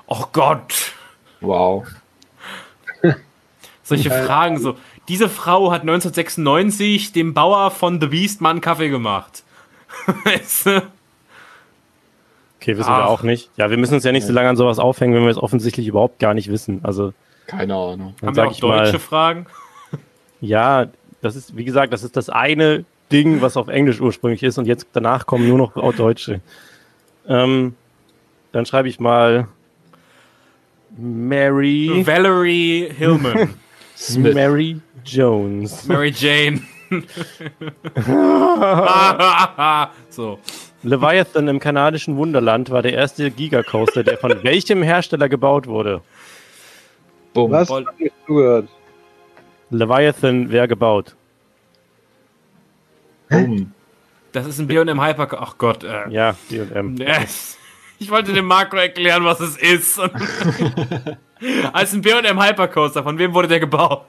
Oh 0.07 0.25
Gott. 0.31 0.93
Wow. 1.41 1.85
Solche 3.83 4.09
Fragen 4.09 4.59
so. 4.59 4.75
Diese 5.07 5.29
Frau 5.29 5.71
hat 5.71 5.81
1996 5.81 7.13
dem 7.13 7.33
Bauer 7.33 7.71
von 7.71 8.01
The 8.01 8.07
Beast 8.07 8.41
mal 8.41 8.51
einen 8.51 8.61
Kaffee 8.61 8.89
gemacht. 8.89 9.43
Weißt 10.25 10.65
du? 10.65 10.81
Okay, 12.68 12.77
wissen 12.77 12.91
Ach. 12.91 12.99
wir 12.99 13.07
auch 13.07 13.23
nicht. 13.23 13.49
Ja, 13.56 13.69
wir 13.69 13.77
müssen 13.77 13.94
uns 13.94 14.03
ja 14.03 14.11
nicht 14.11 14.27
so 14.27 14.34
lange 14.34 14.49
an 14.49 14.57
sowas 14.57 14.77
aufhängen, 14.77 15.15
wenn 15.15 15.23
wir 15.23 15.30
es 15.30 15.38
offensichtlich 15.38 15.88
überhaupt 15.88 16.19
gar 16.19 16.34
nicht 16.34 16.52
wissen. 16.52 16.81
Also, 16.84 17.14
Keine 17.45 17.73
Ahnung. 17.76 18.14
dann 18.19 18.27
Haben 18.27 18.35
wir 18.35 18.48
auch 18.48 18.52
ich 18.52 18.60
deutsche 18.60 18.91
mal, 18.91 18.99
Fragen? 18.99 19.45
ja, 20.41 20.88
das 21.22 21.38
ist, 21.38 21.56
wie 21.56 21.64
gesagt, 21.64 21.94
das 21.94 22.03
ist 22.03 22.18
das 22.18 22.30
eine 22.30 22.84
Ding, 23.10 23.41
was 23.41 23.56
auf 23.56 23.69
Englisch 23.69 24.02
ursprünglich 24.02 24.44
ist 24.44 24.57
und 24.57 24.65
jetzt 24.65 24.85
danach 24.91 25.26
kommen 25.26 25.48
nur 25.48 25.57
noch 25.57 25.77
auch 25.77 25.94
deutsche. 25.94 26.41
Ähm, 27.26 27.73
dann 28.52 28.65
schreibe 28.65 28.89
ich 28.89 28.99
mal 28.99 29.48
Mary, 30.98 32.03
Valerie 32.06 32.89
Hillman. 32.98 33.53
Smith. 33.95 34.35
Mary 34.35 34.81
Jones. 35.06 35.88
Mary 35.88 36.14
Jane. 36.14 36.64
so. 40.10 40.38
Leviathan 40.83 41.47
im 41.47 41.59
kanadischen 41.59 42.17
Wunderland 42.17 42.69
war 42.69 42.81
der 42.81 42.93
erste 42.93 43.31
Gigacoaster, 43.31 44.03
der 44.03 44.17
von 44.17 44.43
welchem 44.43 44.83
Hersteller 44.83 45.27
gebaut 45.29 45.67
wurde? 45.67 46.01
Bumm. 47.33 47.51
Was? 47.51 47.67
Voll- 47.67 47.85
Ich 47.97 48.11
zugehört. 48.25 48.69
Leviathan, 49.69 50.51
wer 50.51 50.67
gebaut? 50.67 51.15
Bumm. 53.29 53.73
Das 54.31 54.45
ist 54.45 54.59
ein 54.59 54.67
B&M 54.67 55.03
Hyper... 55.03 55.27
Ach 55.41 55.57
Gott, 55.57 55.83
äh. 55.83 56.09
Ja, 56.09 56.35
D&M. 56.51 56.97
Yes. 56.97 57.57
Ich 57.99 58.11
wollte 58.11 58.31
dem 58.31 58.45
Marco 58.45 58.77
erklären, 58.77 59.25
was 59.25 59.39
es 59.39 59.57
ist. 59.57 59.99
Als 61.73 61.93
ein 61.93 62.01
B&M 62.01 62.39
Hypercoaster, 62.43 63.01
von 63.01 63.17
wem 63.17 63.33
wurde 63.33 63.47
der 63.47 63.59
gebaut? 63.59 64.03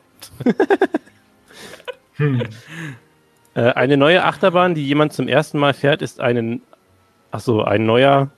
Äh, 3.59 3.73
eine 3.73 3.97
neue 3.97 4.23
Achterbahn, 4.25 4.77
die 4.77 4.87
jemand 4.87 5.13
zum 5.13 5.27
ersten 5.27 5.59
Mal 5.59 5.75
fährt, 5.75 6.01
ist 6.01 6.21
ein. 6.21 6.63
Achso, 7.33 7.63
ein 7.63 7.85
neuer. 7.87 8.31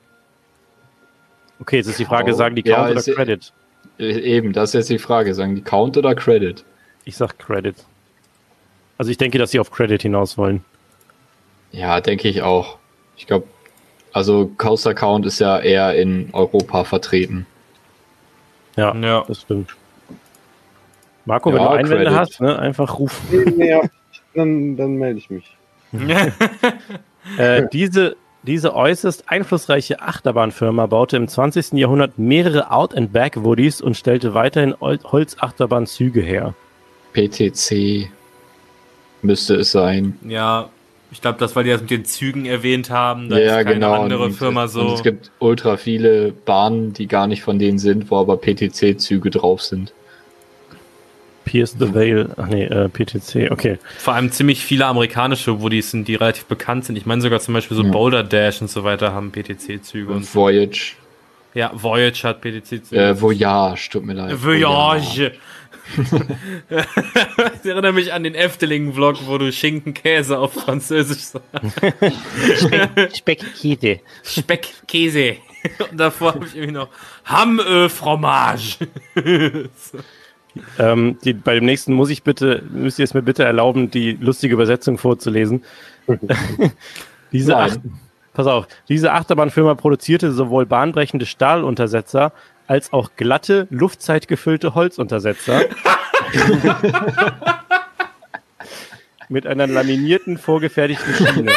Okay, 1.60 1.76
jetzt 1.76 1.88
ist 1.88 1.98
die 1.98 2.06
Frage, 2.06 2.32
sagen 2.32 2.56
die 2.56 2.62
ja, 2.66 2.76
Count 2.76 2.90
oder 2.92 3.00
ist- 3.00 3.14
Credit? 3.14 3.52
Äh, 3.98 4.04
Eben, 4.20 4.54
das 4.54 4.70
ist 4.70 4.74
jetzt 4.74 4.88
die 4.90 4.98
Frage. 4.98 5.34
Sagen 5.34 5.54
die 5.56 5.60
Count 5.62 5.98
oder 5.98 6.14
Credit? 6.14 6.64
Ich 7.04 7.16
sag 7.18 7.38
Credit. 7.38 7.76
Also 8.96 9.10
ich 9.10 9.18
denke, 9.18 9.36
dass 9.38 9.50
sie 9.50 9.60
auf 9.60 9.70
Credit 9.70 10.00
hinaus 10.00 10.38
wollen. 10.38 10.64
Ja, 11.70 12.00
denke 12.00 12.28
ich 12.28 12.40
auch. 12.40 12.78
Ich 13.18 13.26
glaube, 13.26 13.46
also 14.14 14.50
Coaster 14.56 14.94
Count 14.94 15.26
ist 15.26 15.38
ja 15.38 15.58
eher 15.58 15.94
in 15.96 16.30
Europa 16.32 16.84
vertreten. 16.84 17.46
Ja, 18.76 18.94
Ja. 18.96 19.24
das 19.28 19.42
stimmt. 19.42 19.76
Marco, 21.26 21.52
wenn 21.52 21.60
Ja, 21.60 21.68
du 21.68 21.74
Einwände 21.74 22.04
Credit. 22.04 22.18
hast, 22.18 22.40
ne, 22.40 22.58
einfach 22.58 22.98
rufen. 22.98 23.26
Nee, 23.30 23.52
nee, 23.56 23.68
ja, 23.70 23.82
dann, 24.34 24.76
dann 24.76 24.96
melde 24.96 25.18
ich 25.18 25.30
mich. 25.30 25.56
Äh, 27.36 27.68
diese, 27.70 28.16
diese 28.44 28.74
äußerst 28.74 29.24
einflussreiche 29.28 30.00
Achterbahnfirma 30.00 30.86
baute 30.86 31.18
im 31.18 31.28
20. 31.28 31.72
Jahrhundert 31.74 32.18
mehrere 32.18 32.70
Out-and-Back-Woodies 32.70 33.82
und 33.82 33.94
stellte 33.94 34.32
weiterhin 34.32 34.74
Hol- 34.80 35.02
Holzachterbahn-Züge 35.04 36.22
her. 36.22 36.54
PTC 37.12 38.10
müsste 39.20 39.56
es 39.56 39.70
sein. 39.72 40.18
ja, 40.26 40.70
ich 41.12 41.20
glaube, 41.20 41.38
das, 41.38 41.56
weil 41.56 41.64
die 41.64 41.70
das 41.70 41.80
mit 41.80 41.90
den 41.90 42.04
Zügen 42.04 42.46
erwähnt 42.46 42.88
haben. 42.88 43.28
Da 43.28 43.38
ja, 43.38 43.58
ist 43.58 43.64
keine 43.64 43.74
genau. 43.74 44.00
andere 44.00 44.24
und, 44.24 44.32
Firma 44.32 44.62
und 44.62 44.68
so. 44.68 44.94
es 44.94 45.02
gibt 45.02 45.32
ultra 45.40 45.76
viele 45.76 46.32
Bahnen, 46.32 46.92
die 46.92 47.08
gar 47.08 47.26
nicht 47.26 47.42
von 47.42 47.58
denen 47.58 47.78
sind, 47.78 48.10
wo 48.10 48.18
aber 48.18 48.36
PTC-Züge 48.36 49.30
drauf 49.30 49.60
sind. 49.60 49.92
Pierce 51.50 51.74
the 51.80 51.92
Veil, 51.92 52.30
ach 52.36 52.46
nee, 52.46 52.62
äh, 52.64 52.88
PTC, 52.88 53.50
okay. 53.50 53.78
Vor 53.98 54.14
allem 54.14 54.30
ziemlich 54.30 54.64
viele 54.64 54.86
amerikanische 54.86 55.60
Woodies 55.60 55.90
sind, 55.90 56.06
die 56.06 56.14
relativ 56.14 56.44
bekannt 56.44 56.84
sind. 56.84 56.94
Ich 56.94 57.06
meine 57.06 57.20
sogar 57.22 57.40
zum 57.40 57.54
Beispiel 57.54 57.76
so 57.76 57.82
Ja. 57.82 57.90
Boulder 57.90 58.22
Dash 58.22 58.60
und 58.60 58.70
so 58.70 58.84
weiter 58.84 59.12
haben 59.12 59.32
PTC-Züge. 59.32 60.10
Und 60.12 60.18
Und 60.18 60.34
Voyage. 60.36 60.92
ja, 61.54 61.72
Voyage 61.74 62.22
hat 62.22 62.40
PTC-Züge. 62.40 62.96
Äh, 62.96 63.20
Voyage, 63.20 63.88
tut 63.90 64.04
mir 64.04 64.12
leid. 64.12 64.40
Voyage. 64.44 65.32
ich 66.70 67.68
erinnere 67.68 67.92
mich 67.92 68.12
an 68.12 68.22
den 68.22 68.36
Efteling-Vlog, 68.36 69.26
wo 69.26 69.38
du 69.38 69.50
Schinken-Käse 69.50 70.38
auf 70.38 70.52
Französisch 70.52 71.18
sagst. 71.32 73.16
Speckkäse. 73.18 73.98
Speck, 74.22 74.68
Käse. 74.86 75.38
Und 75.90 75.98
davor 75.98 76.34
habe 76.34 76.46
ich 76.46 76.54
irgendwie 76.54 76.74
noch 76.74 76.88
Hamme 77.24 77.88
Fromage. 77.88 78.76
Ähm, 80.78 81.18
die, 81.24 81.32
bei 81.32 81.54
dem 81.54 81.64
nächsten 81.64 81.92
muss 81.92 82.10
ich 82.10 82.22
bitte, 82.22 82.62
müsst 82.70 82.98
ihr 82.98 83.04
es 83.04 83.14
mir 83.14 83.22
bitte 83.22 83.44
erlauben, 83.44 83.90
die 83.90 84.12
lustige 84.12 84.54
Übersetzung 84.54 84.98
vorzulesen. 84.98 85.64
diese. 87.32 87.56
Ach, 87.56 87.76
pass 88.32 88.46
auf, 88.46 88.68
diese 88.88 89.12
Achterbahnfirma 89.12 89.74
produzierte 89.74 90.32
sowohl 90.32 90.66
bahnbrechende 90.66 91.26
Stahluntersetzer 91.26 92.32
als 92.66 92.92
auch 92.92 93.10
glatte, 93.16 93.66
luftzeitgefüllte 93.70 94.74
Holzuntersetzer. 94.74 95.62
mit 99.28 99.46
einer 99.46 99.66
laminierten, 99.66 100.38
vorgefertigten 100.38 101.14
Schiene. 101.14 101.52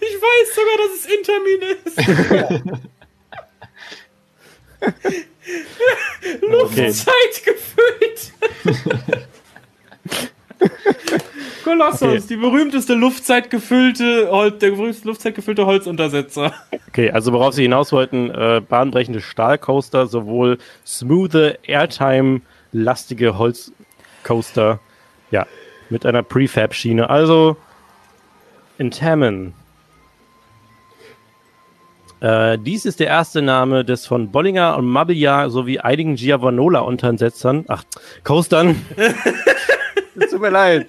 Ich 0.00 0.16
weiß 0.16 0.54
sogar, 0.54 0.76
dass 0.78 0.92
es 0.98 1.06
Intermin 1.06 1.60
ist. 1.84 1.96
Okay. 6.64 6.90
Zeit 6.90 7.44
gefüllt. 7.44 8.32
Kolossos, 11.64 12.02
Okay. 12.02 12.22
die 12.28 12.36
berühmteste 12.36 12.94
luftzeitgefüllte, 12.94 14.28
Hol 14.30 14.50
der 14.50 14.70
berühmteste 14.70 15.06
luftzeitgefüllte 15.08 15.66
Holzuntersetzer. 15.66 16.52
Okay, 16.88 17.10
also 17.10 17.32
worauf 17.32 17.54
sie 17.54 17.62
hinaus 17.62 17.92
wollten, 17.92 18.30
äh, 18.30 18.60
bahnbrechende 18.66 19.20
Stahlcoaster, 19.20 20.06
sowohl 20.06 20.58
smoothe, 20.86 21.58
airtime-lastige 21.66 23.38
Holzcoaster, 23.38 24.80
ja, 25.30 25.46
mit 25.90 26.04
einer 26.06 26.22
Prefab-Schiene. 26.22 27.08
Also 27.08 27.56
Intamin. 28.78 29.52
Äh, 32.20 32.58
dies 32.58 32.84
ist 32.84 33.00
der 33.00 33.06
erste 33.06 33.40
Name 33.40 33.84
des 33.84 34.06
von 34.06 34.30
Bollinger 34.30 34.76
und 34.76 34.86
Mabillard 34.86 35.50
sowie 35.50 35.80
einigen 35.80 36.16
Giovanola-Untersetzern, 36.16 37.64
ach, 37.68 37.84
Coastern. 38.24 38.76
Tut 40.30 40.40
mir 40.40 40.50
leid. 40.50 40.86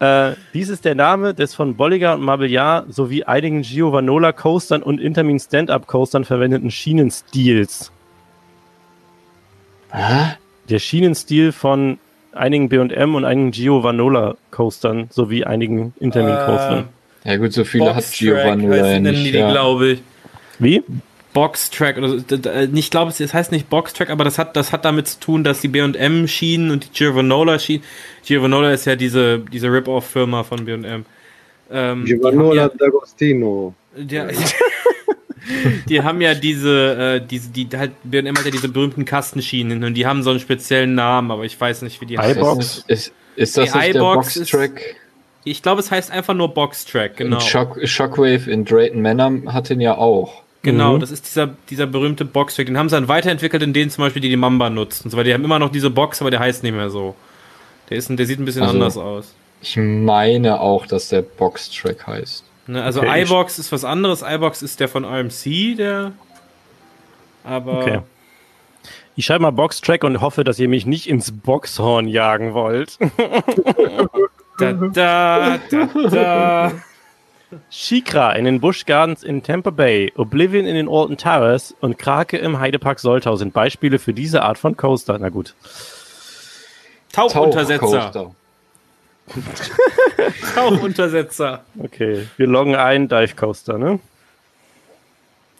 Äh, 0.00 0.32
dies 0.52 0.68
ist 0.68 0.84
der 0.84 0.94
Name 0.94 1.32
des 1.32 1.54
von 1.54 1.76
Bolliger 1.76 2.14
und 2.14 2.22
Mabillard 2.22 2.92
sowie 2.92 3.24
einigen 3.24 3.62
Giovanola 3.62 4.32
Coastern 4.32 4.82
und 4.82 5.00
Intermin 5.00 5.38
Stand-Up 5.38 5.86
Coastern 5.86 6.24
verwendeten 6.24 6.70
Schienenstils. 6.70 7.92
Hä? 9.92 10.34
Der 10.68 10.78
Schienenstil 10.80 11.52
von 11.52 11.98
einigen 12.32 12.68
B&M 12.68 13.14
und 13.14 13.24
einigen 13.24 13.52
Giovanola 13.52 14.34
Coastern 14.50 15.06
sowie 15.10 15.44
einigen 15.44 15.94
Intermin 16.00 16.34
Coastern. 16.34 16.88
Ja 17.24 17.36
gut, 17.38 17.52
so 17.52 17.64
viele 17.64 17.86
hat 17.86 17.94
Boxtrack 17.96 18.18
Giovanni 18.18 18.76
ja 18.76 19.00
nicht. 19.00 19.26
die, 19.26 19.32
die 19.32 19.38
Ja. 19.38 19.50
glaube 19.50 19.88
ich. 19.92 20.02
Wie? 20.58 20.82
Boxtrack 21.36 21.98
oder 21.98 22.14
äh, 22.54 22.68
Ich 22.72 22.90
glaube, 22.90 23.12
es 23.16 23.34
heißt 23.34 23.52
nicht 23.52 23.68
Boxtrack, 23.68 24.08
aber 24.08 24.24
das 24.24 24.38
hat, 24.38 24.56
das 24.56 24.72
hat 24.72 24.86
damit 24.86 25.06
zu 25.06 25.20
tun, 25.20 25.44
dass 25.44 25.60
die 25.60 25.68
B&M 25.68 26.26
Schienen 26.28 26.70
und 26.70 26.84
die 26.86 26.88
Giovanola 26.98 27.58
Schienen. 27.58 27.84
Giovanola 28.24 28.72
ist 28.72 28.86
ja 28.86 28.96
diese, 28.96 29.40
diese 29.40 29.70
Rip-Off-Firma 29.70 30.44
von 30.44 30.64
B&M. 30.64 31.04
Ähm, 31.70 32.04
Giovanola 32.06 32.68
D'Agostino. 32.68 33.74
ja, 34.08 34.28
die, 35.88 36.00
haben 36.00 36.22
ja 36.22 36.32
diese, 36.32 37.20
äh, 37.20 37.26
diese, 37.26 37.50
die 37.50 37.68
halt, 37.76 37.92
B&M 38.04 38.34
hat 38.34 38.46
ja 38.46 38.50
diese 38.50 38.70
berühmten 38.70 39.04
Kastenschienen 39.04 39.84
und 39.84 39.92
die 39.92 40.06
haben 40.06 40.22
so 40.22 40.30
einen 40.30 40.40
speziellen 40.40 40.94
Namen, 40.94 41.30
aber 41.30 41.44
ich 41.44 41.60
weiß 41.60 41.82
nicht, 41.82 42.00
wie 42.00 42.06
die 42.06 42.18
heißen. 42.18 42.40
iBox? 42.40 42.84
Ist, 42.88 43.12
ist, 43.36 43.58
das 43.58 43.74
Nee, 43.74 43.92
der 43.92 44.00
iBox 44.00 44.36
ist- 44.36 44.52
Boxtrack? 44.52 44.80
Ich 45.44 45.62
glaube, 45.62 45.80
es 45.80 45.90
heißt 45.90 46.10
einfach 46.10 46.34
nur 46.34 46.54
Boxtrack, 46.54 47.18
genau. 47.18 47.36
Und 47.36 47.42
Shock, 47.42 47.78
Shockwave 47.84 48.50
in 48.50 48.64
Drayton 48.64 49.02
Manor 49.02 49.52
hat 49.52 49.68
den 49.68 49.80
ja 49.80 49.98
auch. 49.98 50.45
Genau, 50.62 50.94
Mhm. 50.94 51.00
das 51.00 51.10
ist 51.10 51.26
dieser, 51.26 51.50
dieser 51.70 51.86
berühmte 51.86 52.24
Boxtrack. 52.24 52.66
Den 52.66 52.76
haben 52.78 52.88
sie 52.88 52.96
dann 52.96 53.08
weiterentwickelt, 53.08 53.62
in 53.62 53.72
denen 53.72 53.90
zum 53.90 54.02
Beispiel 54.04 54.20
die 54.22 54.28
die 54.30 54.36
Mamba 54.36 54.68
nutzt. 54.70 55.04
Und 55.04 55.10
so, 55.12 55.16
weil 55.16 55.24
die 55.24 55.32
haben 55.32 55.44
immer 55.44 55.58
noch 55.58 55.70
diese 55.70 55.90
Box, 55.90 56.20
aber 56.20 56.30
der 56.30 56.40
heißt 56.40 56.62
nicht 56.62 56.74
mehr 56.74 56.90
so. 56.90 57.14
Der, 57.90 57.96
ist, 57.98 58.08
der 58.10 58.26
sieht 58.26 58.40
ein 58.40 58.44
bisschen 58.44 58.62
Also- 58.62 58.74
anders 58.74 58.96
aus. 58.96 59.34
Ich 59.62 59.76
meine 59.76 60.60
auch, 60.60 60.86
dass 60.86 61.08
der 61.08 61.22
Boxtrack 61.22 62.06
heißt. 62.06 62.44
Ne, 62.66 62.82
also 62.82 63.00
Okay, 63.00 63.22
iBox 63.22 63.58
ist 63.60 63.70
was 63.72 63.84
anderes. 63.84 64.22
iBox 64.22 64.60
ist 64.62 64.80
der 64.80 64.88
von 64.88 65.04
RMC, 65.04 65.76
der. 65.76 66.12
Aber 67.44 67.78
Okay. 67.80 68.00
Ich 69.18 69.24
schreibe 69.24 69.42
mal 69.42 69.50
Boxtrack 69.52 70.04
und 70.04 70.20
hoffe, 70.20 70.44
dass 70.44 70.58
ihr 70.58 70.68
mich 70.68 70.84
nicht 70.84 71.08
ins 71.08 71.32
Boxhorn 71.32 72.06
jagen 72.06 72.52
wollt. 72.52 72.98
da, 74.58 74.72
da, 74.72 75.58
da, 75.70 75.88
da. 76.10 76.72
Shikra 77.70 78.32
in 78.32 78.44
den 78.44 78.60
Busch 78.60 78.86
Gardens 78.86 79.22
in 79.22 79.42
Tampa 79.42 79.70
Bay, 79.70 80.12
Oblivion 80.16 80.66
in 80.66 80.74
den 80.74 80.88
Alton 80.88 81.16
Towers 81.16 81.74
und 81.80 81.98
Krake 81.98 82.38
im 82.38 82.58
Heidepark 82.58 82.98
Soltau 82.98 83.36
sind 83.36 83.52
Beispiele 83.52 83.98
für 83.98 84.12
diese 84.12 84.42
Art 84.42 84.58
von 84.58 84.76
Coaster. 84.76 85.18
Na 85.18 85.28
gut. 85.28 85.54
Tauchuntersetzer. 87.12 88.34
Tauchuntersetzer. 90.54 91.64
Okay, 91.82 92.26
wir 92.36 92.46
loggen 92.46 92.74
ein 92.74 93.08
Dive 93.08 93.34
Coaster, 93.34 93.78
ne? 93.78 94.00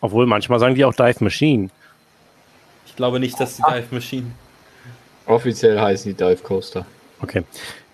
Obwohl, 0.00 0.26
manchmal 0.26 0.58
sagen 0.58 0.74
die 0.74 0.84
auch 0.84 0.94
Dive 0.94 1.22
Machine. 1.24 1.70
Ich 2.86 2.96
glaube 2.96 3.20
nicht, 3.20 3.38
dass 3.40 3.56
die 3.56 3.62
Dive 3.62 3.86
Machine. 3.90 4.30
Offiziell 5.26 5.80
heißen 5.80 6.10
die 6.10 6.16
Dive 6.16 6.42
Coaster. 6.42 6.86
Okay. 7.20 7.44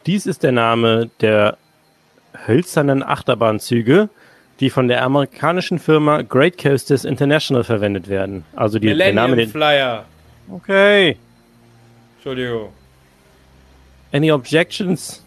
Dies 0.06 0.26
ist 0.26 0.42
der 0.42 0.52
Name 0.52 1.10
der 1.20 1.56
hölzernen 2.46 3.02
Achterbahnzüge, 3.02 4.08
die 4.60 4.70
von 4.70 4.88
der 4.88 5.02
amerikanischen 5.02 5.78
Firma 5.78 6.22
Great 6.22 6.56
Coasters 6.58 7.04
International 7.04 7.64
verwendet 7.64 8.08
werden. 8.08 8.44
Also 8.54 8.78
die, 8.78 8.86
der 8.94 9.12
Name 9.12 9.30
Millennium 9.34 9.36
den. 9.38 9.48
Flyer. 9.50 10.04
Okay. 10.50 11.16
Entschuldigung. 12.16 12.68
Any 14.12 14.30
objections? 14.30 15.24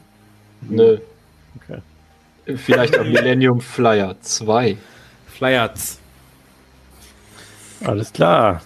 Nö. 0.62 1.00
Okay. 1.58 1.80
Vielleicht 2.58 2.98
am 2.98 3.12
Millennium 3.12 3.60
Flyer 3.60 4.16
2. 4.22 4.78
Flyers. 5.28 6.00
Alles 7.84 8.14
klar. 8.14 8.62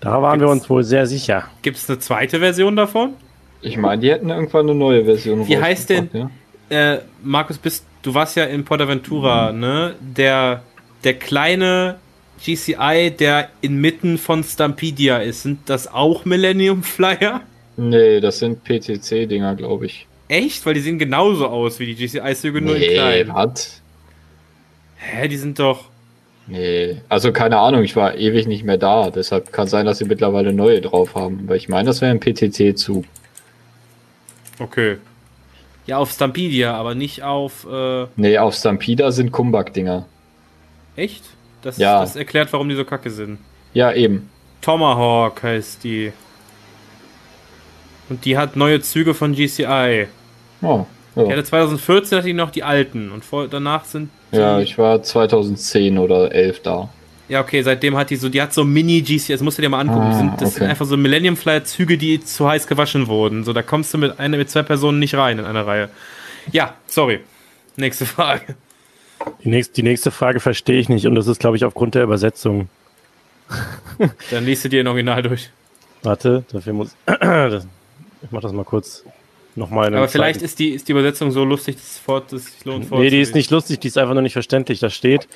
Da 0.00 0.22
waren 0.22 0.40
wir 0.40 0.46
Gibt's- 0.46 0.62
uns 0.62 0.70
wohl 0.70 0.84
sehr 0.84 1.06
sicher. 1.06 1.44
Gibt 1.62 1.76
es 1.76 1.88
eine 1.90 1.98
zweite 1.98 2.38
Version 2.38 2.76
davon? 2.76 3.14
Ich 3.62 3.76
meine, 3.76 4.00
die 4.00 4.10
hätten 4.10 4.30
irgendwann 4.30 4.68
eine 4.70 4.78
neue 4.78 5.04
Version 5.04 5.46
Wie 5.46 5.58
heißt 5.58 5.90
denn- 5.90 6.08
Ja? 6.12 6.30
Äh, 6.70 6.98
Markus, 7.22 7.58
bist, 7.58 7.84
du 8.02 8.14
warst 8.14 8.36
ja 8.36 8.44
in 8.44 8.64
Portaventura, 8.64 9.52
ne? 9.52 9.94
Der, 10.00 10.62
der 11.04 11.14
kleine 11.14 11.96
GCI, 12.44 13.10
der 13.18 13.50
inmitten 13.60 14.16
von 14.16 14.42
Stampedia 14.42 15.18
ist. 15.18 15.42
Sind 15.42 15.68
das 15.68 15.92
auch 15.92 16.24
Millennium 16.24 16.82
Flyer? 16.82 17.42
Nee, 17.76 18.20
das 18.20 18.38
sind 18.38 18.64
PTC-Dinger, 18.64 19.56
glaube 19.56 19.86
ich. 19.86 20.06
Echt? 20.28 20.64
Weil 20.64 20.74
die 20.74 20.80
sehen 20.80 20.98
genauso 20.98 21.48
aus 21.48 21.80
wie 21.80 21.86
die 21.86 21.96
GCI-Züge, 21.96 22.60
nur 22.60 22.76
in 22.76 22.92
klein. 22.92 23.34
hat. 23.34 23.80
Hä, 24.96 25.28
die 25.28 25.36
sind 25.36 25.58
doch. 25.58 25.88
Nee, 26.46 27.00
also 27.08 27.32
keine 27.32 27.58
Ahnung, 27.58 27.84
ich 27.84 27.96
war 27.96 28.16
ewig 28.16 28.46
nicht 28.46 28.64
mehr 28.64 28.76
da, 28.76 29.10
deshalb 29.10 29.52
kann 29.52 29.68
sein, 29.68 29.86
dass 29.86 29.98
sie 29.98 30.04
mittlerweile 30.04 30.52
neue 30.52 30.80
drauf 30.80 31.14
haben. 31.14 31.42
Aber 31.46 31.56
ich 31.56 31.68
meine, 31.68 31.86
das 31.86 32.00
wäre 32.00 32.10
ein 32.10 32.20
PTC-Zug. 32.20 33.04
Okay. 34.58 34.98
Ja, 35.90 35.98
auf 35.98 36.12
Stampedia, 36.12 36.74
aber 36.76 36.94
nicht 36.94 37.24
auf. 37.24 37.66
Äh, 37.68 38.06
Nee, 38.14 38.38
auf 38.38 38.54
Stampeder 38.54 39.10
sind 39.10 39.32
Kumbak-Dinger. 39.32 40.06
echt? 40.94 41.24
Das, 41.62 41.78
Ja. 41.78 42.00
das 42.00 42.14
erklärt, 42.14 42.52
warum 42.52 42.68
die 42.68 42.76
so 42.76 42.84
kacke 42.84 43.10
sind. 43.10 43.38
Ja, 43.74 43.92
eben. 43.92 44.30
Tomahawk 44.62 45.42
heißt 45.42 45.82
die. 45.82 46.12
Und 48.08 48.24
die 48.24 48.38
hat 48.38 48.54
neue 48.54 48.80
Züge 48.80 49.14
von 49.14 49.34
GCI. 49.34 50.06
Oh, 50.62 50.86
Die 51.16 51.20
ja. 51.22 51.30
hatte 51.32 51.42
2014 51.42 52.18
hatte 52.18 52.26
die 52.28 52.34
noch 52.34 52.50
die 52.52 52.62
alten 52.62 53.10
und 53.10 53.24
vor, 53.24 53.48
danach 53.48 53.84
sind 53.84 54.10
die, 54.32 54.36
ja, 54.36 54.60
ich 54.60 54.78
war 54.78 55.02
2010 55.02 55.98
oder 55.98 56.30
11 56.32 56.62
da. 56.62 56.88
Ja 57.30 57.40
okay, 57.40 57.62
seitdem 57.62 57.96
hat 57.96 58.10
die 58.10 58.16
so, 58.16 58.28
die 58.28 58.42
hat 58.42 58.52
so 58.52 58.64
Mini 58.64 59.00
GCI, 59.00 59.32
das 59.32 59.40
musst 59.40 59.56
du 59.56 59.62
dir 59.62 59.68
mal 59.68 59.80
angucken. 59.80 60.00
Ah, 60.00 60.18
sind, 60.18 60.32
das 60.40 60.54
sind 60.54 60.62
okay. 60.62 60.70
einfach 60.70 60.84
so 60.84 60.96
Millennium 60.96 61.36
Flyer 61.36 61.64
Züge, 61.64 61.96
die 61.96 62.22
zu 62.22 62.48
heiß 62.48 62.66
gewaschen 62.66 63.06
wurden. 63.06 63.44
So, 63.44 63.52
da 63.52 63.62
kommst 63.62 63.94
du 63.94 63.98
mit 63.98 64.18
einer, 64.18 64.36
mit 64.36 64.50
zwei 64.50 64.62
Personen 64.62 64.98
nicht 64.98 65.14
rein 65.14 65.38
in 65.38 65.44
eine 65.44 65.66
Reihe. 65.66 65.88
Ja, 66.50 66.74
sorry. 66.86 67.20
Nächste 67.76 68.04
Frage. 68.04 68.56
Die 69.44 69.48
nächste, 69.48 69.74
die 69.74 69.82
nächste 69.82 70.10
Frage 70.10 70.40
verstehe 70.40 70.80
ich 70.80 70.88
nicht 70.88 71.06
und 71.06 71.14
das 71.14 71.28
ist, 71.28 71.38
glaube 71.38 71.56
ich, 71.56 71.64
aufgrund 71.64 71.94
der 71.94 72.02
Übersetzung. 72.02 72.68
Dann 74.30 74.44
liest 74.44 74.64
du 74.64 74.68
dir 74.68 74.80
ein 74.80 74.86
Original 74.88 75.22
durch. 75.22 75.50
Warte, 76.02 76.44
dafür 76.50 76.72
muss. 76.72 76.96
ich 77.06 78.30
mach 78.30 78.40
das 78.40 78.52
mal 78.52 78.64
kurz 78.64 79.04
nochmal. 79.54 79.94
Aber 79.94 80.08
vielleicht 80.08 80.42
ist 80.42 80.58
die, 80.58 80.70
ist 80.70 80.88
die 80.88 80.92
Übersetzung 80.92 81.30
so 81.30 81.44
lustig, 81.44 81.76
dass 81.76 81.84
es 81.84 81.98
fort, 81.98 82.32
dass 82.32 82.42
es 82.42 82.54
sich 82.54 82.64
lohnt 82.64 82.90
Nee, 82.90 83.10
die 83.10 83.20
ist 83.20 83.34
nicht 83.34 83.50
lustig, 83.50 83.78
die 83.80 83.88
ist 83.88 83.98
einfach 83.98 84.14
nur 84.14 84.22
nicht 84.22 84.32
verständlich. 84.32 84.80
Da 84.80 84.90
steht, 84.90 85.28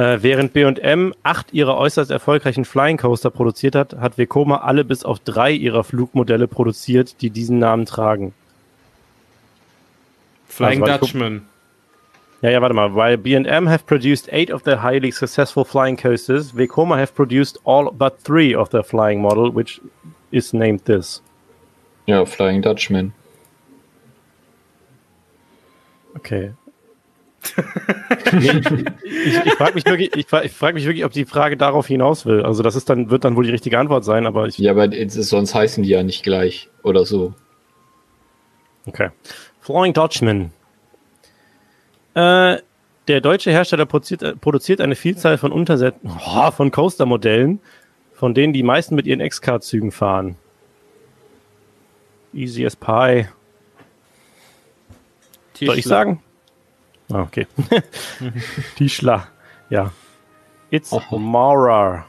äh, 0.00 0.22
während 0.22 0.54
B&M 0.54 1.12
acht 1.22 1.52
ihrer 1.52 1.76
äußerst 1.76 2.10
erfolgreichen 2.10 2.64
Flying 2.64 2.96
Coaster 2.96 3.28
produziert 3.28 3.74
hat, 3.74 3.94
hat 3.98 4.16
Vekoma 4.16 4.58
alle 4.58 4.82
bis 4.82 5.04
auf 5.04 5.18
drei 5.18 5.52
ihrer 5.52 5.84
Flugmodelle 5.84 6.48
produziert, 6.48 7.20
die 7.20 7.28
diesen 7.28 7.58
Namen 7.58 7.84
tragen. 7.84 8.32
Flying 10.48 10.82
Also, 10.82 10.98
Dutchman. 10.98 11.46
Ja, 12.40 12.48
ja, 12.48 12.62
warte 12.62 12.74
mal. 12.74 12.94
While 12.94 13.18
B&M 13.18 13.68
have 13.68 13.84
produced 13.84 14.32
eight 14.32 14.50
of 14.50 14.62
their 14.62 14.82
highly 14.82 15.12
successful 15.12 15.66
flying 15.66 15.98
coasters, 15.98 16.56
Vekoma 16.56 16.96
have 16.96 17.12
produced 17.14 17.58
all 17.64 17.92
but 17.92 18.14
three 18.24 18.54
of 18.54 18.70
their 18.70 18.82
flying 18.82 19.20
model, 19.20 19.54
which 19.54 19.82
is 20.30 20.54
named 20.54 20.86
this. 20.86 21.20
Ja, 22.06 22.24
Flying 22.24 22.62
Dutchman. 22.62 23.12
Okay. 26.16 26.52
Nee, 28.32 28.50
ich 29.04 29.46
ich 29.46 29.52
frage 29.54 29.74
mich 29.74 29.86
wirklich, 29.86 30.14
ich, 30.14 30.26
fra- 30.26 30.44
ich 30.44 30.52
frag 30.52 30.74
mich 30.74 30.84
wirklich, 30.84 31.04
ob 31.04 31.12
die 31.12 31.24
Frage 31.24 31.56
darauf 31.56 31.86
hinaus 31.86 32.26
will. 32.26 32.42
Also 32.42 32.62
das 32.62 32.76
ist 32.76 32.90
dann, 32.90 33.10
wird 33.10 33.24
dann 33.24 33.36
wohl 33.36 33.44
die 33.44 33.50
richtige 33.50 33.78
Antwort 33.78 34.04
sein, 34.04 34.26
aber 34.26 34.46
ich. 34.46 34.58
Ja, 34.58 34.72
aber 34.72 34.88
sonst 35.08 35.54
heißen 35.54 35.82
die 35.82 35.88
ja 35.88 36.02
nicht 36.02 36.22
gleich 36.22 36.68
oder 36.82 37.04
so. 37.06 37.34
Okay. 38.86 39.10
Flying 39.60 39.92
Dutchman. 39.92 40.52
Äh, 42.14 42.58
der 43.08 43.20
deutsche 43.20 43.50
Hersteller 43.50 43.86
produziert, 43.86 44.22
äh, 44.22 44.36
produziert 44.36 44.80
eine 44.80 44.94
Vielzahl 44.96 45.38
von 45.38 45.52
Untersetten, 45.52 46.10
oh, 46.10 46.50
von 46.50 46.70
Coaster-Modellen, 46.70 47.60
von 48.12 48.34
denen 48.34 48.52
die 48.52 48.62
meisten 48.62 48.94
mit 48.94 49.06
ihren 49.06 49.20
X-Card-Zügen 49.20 49.92
fahren. 49.92 50.36
Easy 52.32 52.66
as 52.66 52.76
Pie. 52.76 53.26
Soll 55.54 55.78
ich 55.78 55.84
sagen? 55.84 56.22
Ah, 57.12 57.22
okay. 57.22 57.46
Tischler. 58.76 59.28
Ja. 59.68 59.92
It's 60.70 60.92
Aha. 60.92 61.16
Maurer. 61.16 62.04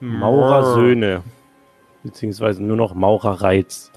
Maurersöhne. 0.00 1.22
Beziehungsweise 2.02 2.62
nur 2.62 2.76
noch 2.76 2.94
Maurerreiz. 2.94 3.90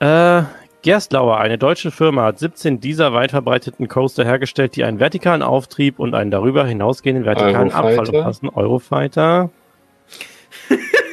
Äh, 0.00 0.42
Gerstlauer, 0.82 1.38
eine 1.38 1.58
deutsche 1.58 1.92
Firma, 1.92 2.24
hat 2.24 2.40
17 2.40 2.80
dieser 2.80 3.12
weit 3.12 3.30
verbreiteten 3.30 3.88
Coaster 3.88 4.24
hergestellt, 4.24 4.74
die 4.74 4.82
einen 4.82 4.98
vertikalen 4.98 5.42
Auftrieb 5.42 6.00
und 6.00 6.14
einen 6.14 6.32
darüber 6.32 6.66
hinausgehenden 6.66 7.24
vertikalen 7.24 7.70
Eurofighter? 7.70 7.98
Abfall 8.00 8.16
umfassen. 8.16 8.48
Eurofighter. 8.48 9.50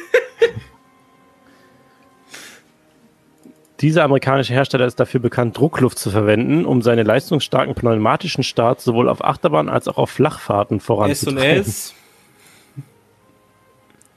Dieser 3.80 4.04
amerikanische 4.04 4.52
Hersteller 4.52 4.86
ist 4.86 5.00
dafür 5.00 5.20
bekannt, 5.20 5.56
Druckluft 5.56 5.98
zu 5.98 6.10
verwenden, 6.10 6.66
um 6.66 6.82
seine 6.82 7.02
leistungsstarken 7.02 7.74
pneumatischen 7.74 8.44
Starts 8.44 8.84
sowohl 8.84 9.08
auf 9.08 9.24
Achterbahn 9.24 9.70
als 9.70 9.88
auch 9.88 9.96
auf 9.96 10.10
Flachfahrten 10.10 10.76
S 10.76 10.80
und 10.80 10.86
voranzutreiben. 10.86 11.60
S. 11.62 11.94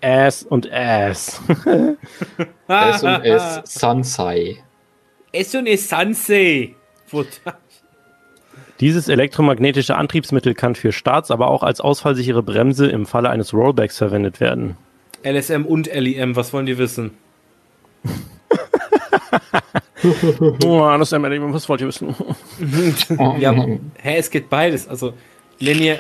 S 0.02 0.44
und 0.44 0.66
S. 0.70 1.42
S 2.68 3.04
und 3.04 3.24
S 3.24 3.62
Sansei. 3.64 4.58
S 5.32 5.56
und 5.56 5.66
S 5.66 5.88
Sansei. 5.88 6.76
Dieses 8.82 9.08
elektromagnetische 9.08 9.96
Antriebsmittel 9.96 10.56
kann 10.56 10.76
für 10.76 10.92
Starts, 10.92 11.32
aber 11.32 11.48
auch 11.48 11.64
als 11.64 11.80
ausfallsichere 11.80 12.44
Bremse 12.44 12.90
im 12.90 13.06
Falle 13.06 13.30
eines 13.30 13.54
Rollbacks 13.54 13.98
verwendet 13.98 14.42
werden. 14.42 14.76
LSM 15.24 15.64
und 15.66 15.88
LEM, 15.88 16.36
was 16.36 16.52
wollen 16.52 16.66
die 16.66 16.78
wissen? 16.78 17.12
Oh, 20.66 20.96
das 20.98 21.12
ist 21.12 21.22
was 21.22 21.70
wollt 21.70 21.82
ihr 21.82 21.88
wissen? 21.88 22.16
Ja, 23.40 23.54
hä, 23.54 24.18
es 24.18 24.30
geht 24.30 24.50
beides. 24.50 24.88
Also, 24.88 25.14
Linear. 25.60 26.00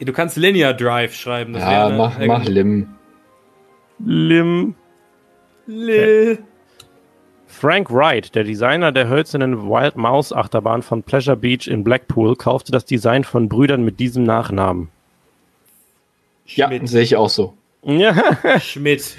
Du 0.00 0.12
kannst 0.12 0.36
Linear 0.36 0.74
Drive 0.74 1.14
schreiben. 1.14 1.52
Das 1.52 1.62
Ja, 1.62 1.70
wäre 1.70 1.86
eine- 1.86 1.96
mach, 1.96 2.18
mach 2.40 2.44
Lim. 2.44 2.88
Lim. 4.04 4.74
Lil. 5.66 6.38
Frank 7.46 7.90
Wright, 7.90 8.34
der 8.34 8.44
Designer 8.44 8.92
der 8.92 9.08
hölzernen 9.08 9.68
Wild 9.68 9.96
Mouse 9.96 10.32
Achterbahn 10.32 10.82
von 10.82 11.02
Pleasure 11.02 11.36
Beach 11.36 11.66
in 11.66 11.82
Blackpool, 11.82 12.36
kaufte 12.36 12.70
das 12.72 12.84
Design 12.84 13.24
von 13.24 13.48
Brüdern 13.48 13.84
mit 13.84 13.98
diesem 14.00 14.22
Nachnamen. 14.22 14.88
Ja, 16.46 16.68
Schmidt. 16.68 16.88
sehe 16.88 17.02
ich 17.02 17.16
auch 17.16 17.28
so. 17.28 17.54
Ja, 17.82 18.14
Schmidt. 18.60 19.16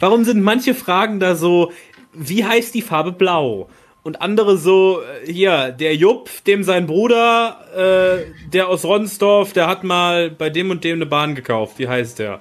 Warum 0.00 0.24
sind 0.24 0.42
manche 0.42 0.74
Fragen 0.74 1.18
da 1.18 1.34
so, 1.34 1.72
wie 2.16 2.44
heißt 2.44 2.74
die 2.74 2.82
Farbe 2.82 3.12
blau? 3.12 3.68
Und 4.02 4.22
andere 4.22 4.56
so, 4.56 5.00
äh, 5.00 5.32
hier, 5.32 5.72
der 5.72 5.96
Jupp, 5.96 6.30
dem 6.46 6.62
sein 6.62 6.86
Bruder, 6.86 7.58
äh, 7.76 8.50
der 8.52 8.68
aus 8.68 8.84
Ronsdorf, 8.84 9.52
der 9.52 9.66
hat 9.66 9.82
mal 9.84 10.30
bei 10.30 10.48
dem 10.48 10.70
und 10.70 10.84
dem 10.84 10.96
eine 10.96 11.06
Bahn 11.06 11.34
gekauft. 11.34 11.78
Wie 11.78 11.88
heißt 11.88 12.18
der? 12.20 12.40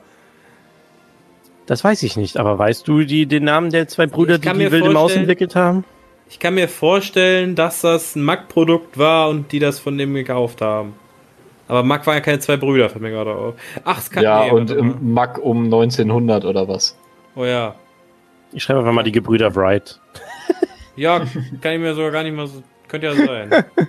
das 1.66 1.84
weiß 1.84 2.04
ich 2.04 2.18
nicht, 2.18 2.38
aber 2.38 2.58
weißt 2.58 2.88
du 2.88 3.04
die, 3.04 3.26
den 3.26 3.44
Namen 3.44 3.72
der 3.72 3.88
zwei 3.88 4.08
Brüder, 4.08 4.38
die 4.38 4.50
die 4.50 4.72
wilde 4.72 4.92
Maus 4.92 5.16
entwickelt 5.16 5.56
haben? 5.56 5.84
Ich 6.30 6.40
kann 6.40 6.56
mir 6.56 6.68
vorstellen, 6.68 7.56
dass 7.56 7.82
das 7.82 8.16
ein 8.16 8.24
Mac-Produkt 8.24 8.98
war 8.98 9.30
und 9.30 9.52
die 9.52 9.60
das 9.60 9.80
von 9.80 9.98
dem 9.98 10.14
gekauft 10.14 10.62
haben. 10.62 10.94
Aber 11.68 11.84
Mac 11.84 12.06
war 12.06 12.16
ja 12.16 12.20
keine 12.20 12.40
zwei 12.40 12.58
Brüder, 12.58 12.90
fällt 12.90 13.02
mir 13.02 13.12
gerade 13.12 13.34
auf. 13.34 13.56
Ach, 13.84 13.98
es 13.98 14.10
kann 14.12 14.24
Ja, 14.24 14.46
nee, 14.46 14.52
und 14.52 15.04
Mack 15.04 15.40
um 15.40 15.66
1900 15.66 16.46
oder 16.46 16.68
was? 16.68 16.96
Oh 17.36 17.46
ja. 17.46 17.76
Ich 18.52 18.64
schreibe 18.64 18.80
einfach 18.80 18.94
mal 18.94 19.04
die 19.04 19.12
Gebrüder 19.12 19.56
Wright. 19.56 20.00
Ja, 20.98 21.20
kann 21.60 21.74
ich 21.74 21.80
mir 21.80 21.94
sogar 21.94 22.12
gar 22.12 22.24
nicht 22.24 22.34
mal 22.34 22.48
so. 22.48 22.64
Könnte 22.88 23.08
ja 23.08 23.16
sein. 23.16 23.66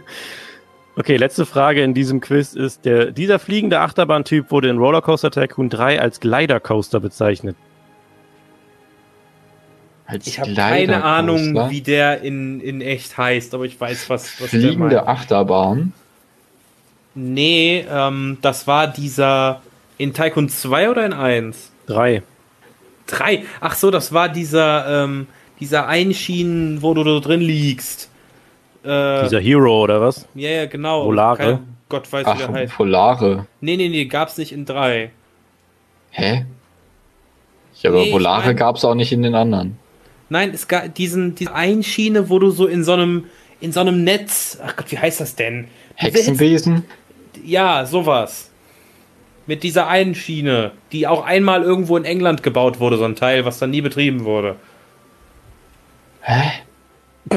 Okay, 0.99 1.19
letzte 1.19 1.45
Frage 1.45 1.83
in 1.83 1.93
diesem 1.93 2.23
Quiz 2.23 2.55
ist, 2.55 2.87
der, 2.87 3.11
dieser 3.11 3.39
fliegende 3.39 3.81
Achterbahntyp 3.81 4.51
wurde 4.51 4.71
in 4.71 4.79
Rollercoaster 4.79 5.31
Tycoon 5.31 5.69
3 5.69 6.01
als 6.01 6.21
Glider 6.21 6.59
Coaster 6.59 7.01
bezeichnet. 7.01 7.55
Als 10.07 10.27
Ich 10.27 10.41
habe 10.41 10.55
keine 10.55 11.05
Ahnung, 11.05 11.69
wie 11.69 11.83
der 11.83 12.23
in, 12.23 12.61
in 12.61 12.81
echt 12.81 13.19
heißt, 13.19 13.53
aber 13.53 13.65
ich 13.65 13.79
weiß, 13.79 14.09
was, 14.09 14.41
was 14.41 14.51
der 14.51 14.61
Fliegende 14.61 14.97
meint. 14.97 15.09
Achterbahn. 15.09 15.93
Nee, 17.15 17.85
ähm, 17.91 18.39
das 18.41 18.67
war 18.67 18.87
dieser 18.87 19.61
in 19.99 20.15
Tycoon 20.15 20.49
2 20.49 20.91
oder 20.91 21.05
in 21.05 21.13
1? 21.13 21.73
3. 21.89 22.23
3. 23.07 23.45
Ach 23.61 23.75
so, 23.75 23.91
das 23.91 24.13
war 24.13 24.29
dieser, 24.29 25.05
ähm, 25.05 25.27
dieser 25.61 25.87
Einschienen, 25.89 26.83
wo 26.83 26.95
du 26.95 27.05
da 27.05 27.19
drin 27.21 27.41
liegst. 27.41 28.11
Äh, 28.85 29.25
Dieser 29.25 29.41
Hero 29.41 29.83
oder 29.83 30.01
was? 30.01 30.29
ja, 30.35 30.51
ja, 30.51 30.67
genau. 30.67 31.05
Volare? 31.07 31.37
Kein 31.39 31.77
Gott 31.89 32.13
weiß, 32.13 32.25
wie 32.27 32.31
Ach, 32.31 32.37
der 32.39 32.53
heißt. 32.53 32.79
Volare. 32.79 33.47
Nee, 33.61 33.77
nee, 33.77 33.89
nee, 33.89 34.05
gab's 34.07 34.39
nicht 34.39 34.53
in 34.53 34.65
drei. 34.65 35.11
Hä? 36.11 36.45
Ja, 37.81 37.91
aber 37.91 38.01
Nee, 38.01 38.07
ich 38.07 38.13
Volare 38.13 38.47
mein- 38.47 38.57
gab's 38.57 38.85
auch 38.85 38.95
nicht 38.95 39.13
in 39.13 39.23
den 39.23 39.35
anderen. 39.35 39.79
Nein, 40.29 40.51
es 40.53 40.67
gab 40.69 40.95
diesen, 40.95 41.35
diese 41.35 41.55
Einschiene, 41.55 42.29
wo 42.31 42.39
du 42.39 42.51
so 42.51 42.67
in 42.67 42.83
so 42.85 42.93
einem, 42.95 43.27
in 43.61 43.71
so 43.73 43.81
einem 43.81 44.03
Netz, 44.05 44.59
ach 44.65 44.75
Gott, 44.77 44.91
wie 44.91 44.99
heißt 44.99 45.21
das 45.21 45.37
denn? 45.37 45.69
Hexenwesen? 45.95 46.85
Ja, 47.45 47.87
sowas. 47.87 48.51
Mit 49.47 49.63
dieser 49.63 49.87
einen 49.87 50.15
Schiene, 50.15 50.73
die 50.93 51.07
auch 51.07 51.25
einmal 51.25 51.63
irgendwo 51.63 51.97
in 51.97 52.05
England 52.05 52.43
gebaut 52.43 52.81
wurde, 52.81 52.97
so 52.97 53.05
ein 53.05 53.15
Teil, 53.15 53.45
was 53.45 53.59
dann 53.59 53.71
nie 53.71 53.81
betrieben 53.81 54.25
wurde. 54.25 54.57
Hä? 56.23 56.43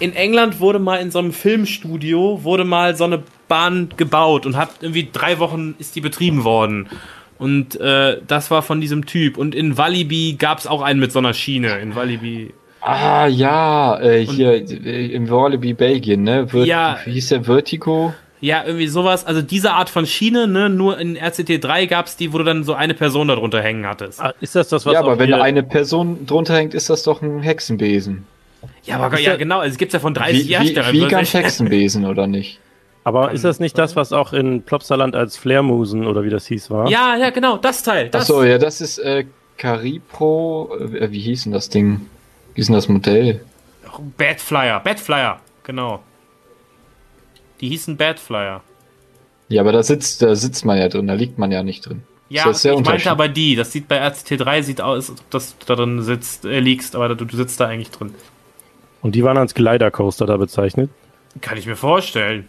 In 0.00 0.14
England 0.14 0.60
wurde 0.60 0.78
mal 0.78 1.00
in 1.00 1.10
so 1.10 1.18
einem 1.18 1.32
Filmstudio, 1.32 2.44
wurde 2.44 2.64
mal 2.64 2.94
so 2.94 3.04
eine 3.04 3.22
Bahn 3.48 3.88
gebaut 3.96 4.46
und 4.46 4.56
hat 4.56 4.70
irgendwie 4.80 5.08
drei 5.12 5.40
Wochen 5.40 5.74
ist 5.78 5.96
die 5.96 6.00
betrieben 6.00 6.44
worden. 6.44 6.88
Und 7.38 7.80
äh, 7.80 8.20
das 8.26 8.50
war 8.50 8.62
von 8.62 8.80
diesem 8.80 9.06
Typ. 9.06 9.38
Und 9.38 9.54
in 9.54 9.78
Walibi 9.78 10.36
gab 10.38 10.58
es 10.58 10.66
auch 10.66 10.82
einen 10.82 11.00
mit 11.00 11.12
so 11.12 11.20
einer 11.20 11.34
Schiene. 11.34 11.78
In 11.78 11.94
Walibi. 11.94 12.52
Ah, 12.80 13.26
ja, 13.26 14.00
äh, 14.00 14.24
hier 14.24 14.52
äh, 14.52 15.06
im 15.06 15.28
Wallaby, 15.30 15.74
Belgien, 15.74 16.22
ne? 16.22 16.48
Vert 16.48 16.66
Ja. 16.66 16.98
Wie 17.04 17.12
hieß 17.12 17.28
der 17.28 17.44
Vertigo? 17.44 18.14
Ja, 18.40 18.64
irgendwie 18.64 18.86
sowas. 18.86 19.26
Also 19.26 19.42
diese 19.42 19.72
Art 19.72 19.90
von 19.90 20.06
Schiene, 20.06 20.46
ne? 20.46 20.68
Nur 20.70 20.98
in 20.98 21.16
RCT 21.16 21.62
3 21.62 21.86
gab 21.86 22.06
es 22.06 22.16
die, 22.16 22.32
wo 22.32 22.38
du 22.38 22.44
dann 22.44 22.64
so 22.64 22.74
eine 22.74 22.94
Person 22.94 23.28
darunter 23.28 23.60
hängen 23.60 23.86
hattest. 23.86 24.20
Ah, 24.20 24.32
ist 24.40 24.54
das 24.54 24.68
das, 24.68 24.86
was 24.86 24.94
ja, 24.94 25.00
aber 25.00 25.18
wenn 25.18 25.34
eine 25.34 25.62
Person 25.62 26.26
drunter 26.26 26.56
hängt, 26.56 26.74
ist 26.74 26.88
das 26.88 27.02
doch 27.02 27.20
ein 27.22 27.40
Hexenbesen. 27.40 28.26
Ja, 28.84 28.98
aber 28.98 29.18
Ist 29.18 29.26
ja, 29.26 29.36
genau. 29.36 29.58
Also 29.60 29.72
es 29.72 29.78
gibt 29.78 29.92
ja 29.92 30.00
von 30.00 30.14
30 30.14 30.44
Wie, 30.44 30.48
wie, 30.48 30.56
Herstellern. 30.56 30.92
wie 30.92 30.98
bloß 31.00 31.10
ganz 31.10 31.34
Hexenbesen, 31.34 32.06
oder 32.06 32.26
nicht? 32.26 32.60
Aber 33.04 33.32
ist 33.32 33.44
das 33.44 33.58
nicht 33.58 33.78
das, 33.78 33.96
was 33.96 34.12
auch 34.12 34.32
in 34.32 34.62
Plopsaland 34.62 35.16
als 35.16 35.36
Flairmusen 35.38 36.06
oder 36.06 36.24
wie 36.24 36.30
das 36.30 36.46
hieß 36.46 36.70
war? 36.70 36.90
Ja, 36.90 37.16
ja, 37.16 37.30
genau. 37.30 37.56
Das 37.56 37.82
Teil. 37.82 38.10
Das. 38.10 38.22
Achso, 38.22 38.42
ja, 38.42 38.58
das 38.58 38.80
ist 38.80 38.98
äh, 38.98 39.24
Caripro. 39.56 40.76
Äh, 40.78 41.10
wie 41.10 41.20
hieß 41.20 41.44
denn 41.44 41.52
das 41.52 41.70
Ding? 41.70 42.02
Wie 42.54 42.60
hieß 42.60 42.66
denn 42.66 42.74
das 42.74 42.88
Modell? 42.88 43.40
Badflyer. 44.16 44.80
Badflyer. 44.80 45.40
Genau. 45.64 46.00
Die 47.60 47.68
hießen 47.68 47.96
Badflyer. 47.96 48.62
Ja, 49.48 49.62
aber 49.62 49.72
da 49.72 49.82
sitzt, 49.82 50.22
da 50.22 50.34
sitzt 50.34 50.64
man 50.64 50.78
ja 50.78 50.88
drin, 50.88 51.06
da 51.06 51.14
liegt 51.14 51.38
man 51.38 51.50
ja 51.50 51.62
nicht 51.62 51.86
drin. 51.86 52.02
Ja, 52.28 52.42
Ist 52.42 52.48
das 52.48 52.62
sehr 52.62 52.74
ich 52.74 52.84
meinte 52.84 53.10
aber 53.10 53.28
die. 53.28 53.56
Das 53.56 53.72
sieht 53.72 53.88
bei 53.88 53.96
RCT 53.96 54.40
3 54.40 54.62
sieht 54.62 54.80
aus, 54.82 55.08
als 55.08 55.20
ob 55.20 55.30
das 55.30 55.56
da 55.66 55.74
drin 55.74 56.02
sitzt, 56.02 56.44
äh, 56.44 56.60
liegst, 56.60 56.94
aber 56.94 57.14
du, 57.14 57.24
du 57.24 57.36
sitzt 57.36 57.58
da 57.58 57.66
eigentlich 57.66 57.90
drin. 57.90 58.14
Und 59.00 59.14
die 59.14 59.24
waren 59.24 59.38
als 59.38 59.54
Glider-Coaster 59.54 60.26
da 60.26 60.36
bezeichnet. 60.36 60.90
Kann 61.40 61.56
ich 61.56 61.66
mir 61.66 61.76
vorstellen. 61.76 62.48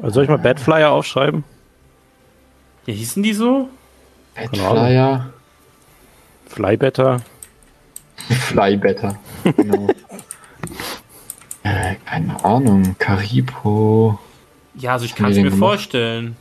Also 0.00 0.14
soll 0.14 0.24
ich 0.24 0.30
mal 0.30 0.38
Badflyer 0.38 0.90
aufschreiben? 0.90 1.44
Ja, 2.86 2.94
hießen 2.94 3.22
die 3.22 3.34
so? 3.34 3.68
Badflyer, 4.34 5.32
Flybetter. 6.46 7.20
Flybetter. 8.28 9.18
Genau. 9.56 9.88
Äh, 11.70 11.96
keine 12.06 12.44
Ahnung, 12.44 12.96
Caripro. 12.98 14.18
Ja, 14.74 14.92
also 14.92 15.04
ich 15.04 15.14
kann 15.14 15.30
es 15.30 15.36
mir 15.36 15.44
gemacht? 15.44 15.58
vorstellen. 15.58 16.36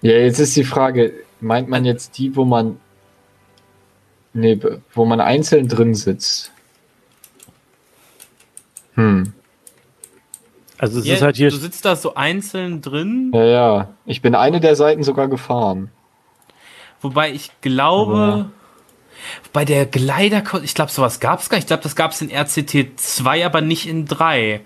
Ja, 0.00 0.12
jetzt 0.12 0.38
ist 0.40 0.56
die 0.56 0.64
Frage, 0.64 1.12
meint 1.40 1.68
man 1.68 1.84
jetzt 1.84 2.18
die, 2.18 2.34
wo 2.36 2.44
man. 2.44 2.78
Nee, 4.34 4.58
wo 4.94 5.04
man 5.04 5.20
einzeln 5.20 5.68
drin 5.68 5.94
sitzt? 5.94 6.50
Hm. 8.94 9.32
Also 10.78 10.98
es 11.00 11.06
Ja, 11.06 11.14
ist 11.14 11.22
halt 11.22 11.36
hier. 11.36 11.50
du 11.50 11.56
sitzt 11.56 11.84
da 11.84 11.94
so 11.96 12.14
einzeln 12.14 12.80
drin, 12.80 13.30
Ja, 13.34 13.44
ja. 13.44 13.88
Ich 14.04 14.20
bin 14.22 14.34
eine 14.34 14.58
der 14.60 14.74
Seiten 14.74 15.02
sogar 15.02 15.28
gefahren. 15.28 15.90
wobei 17.00 17.30
ich 17.32 17.50
glaube, 17.60 18.14
Aber- 18.16 18.50
bei 19.52 19.64
der 19.64 19.86
Glider, 19.86 20.42
ich 20.62 20.74
glaube, 20.74 20.90
sowas 20.90 21.20
gab 21.20 21.40
es 21.40 21.48
gar 21.48 21.56
nicht. 21.58 21.64
Ich 21.64 21.68
glaube, 21.68 21.82
das 21.82 21.96
gab 21.96 22.12
es 22.12 22.20
in 22.22 22.30
RCT 22.30 22.98
2, 22.98 23.44
aber 23.46 23.60
nicht 23.60 23.86
in 23.86 24.06
3. 24.06 24.60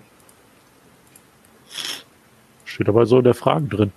Steht 2.65 2.89
aber 2.89 3.05
so 3.05 3.17
in 3.19 3.23
der 3.23 3.33
Frage 3.33 3.65
drin. 3.67 3.91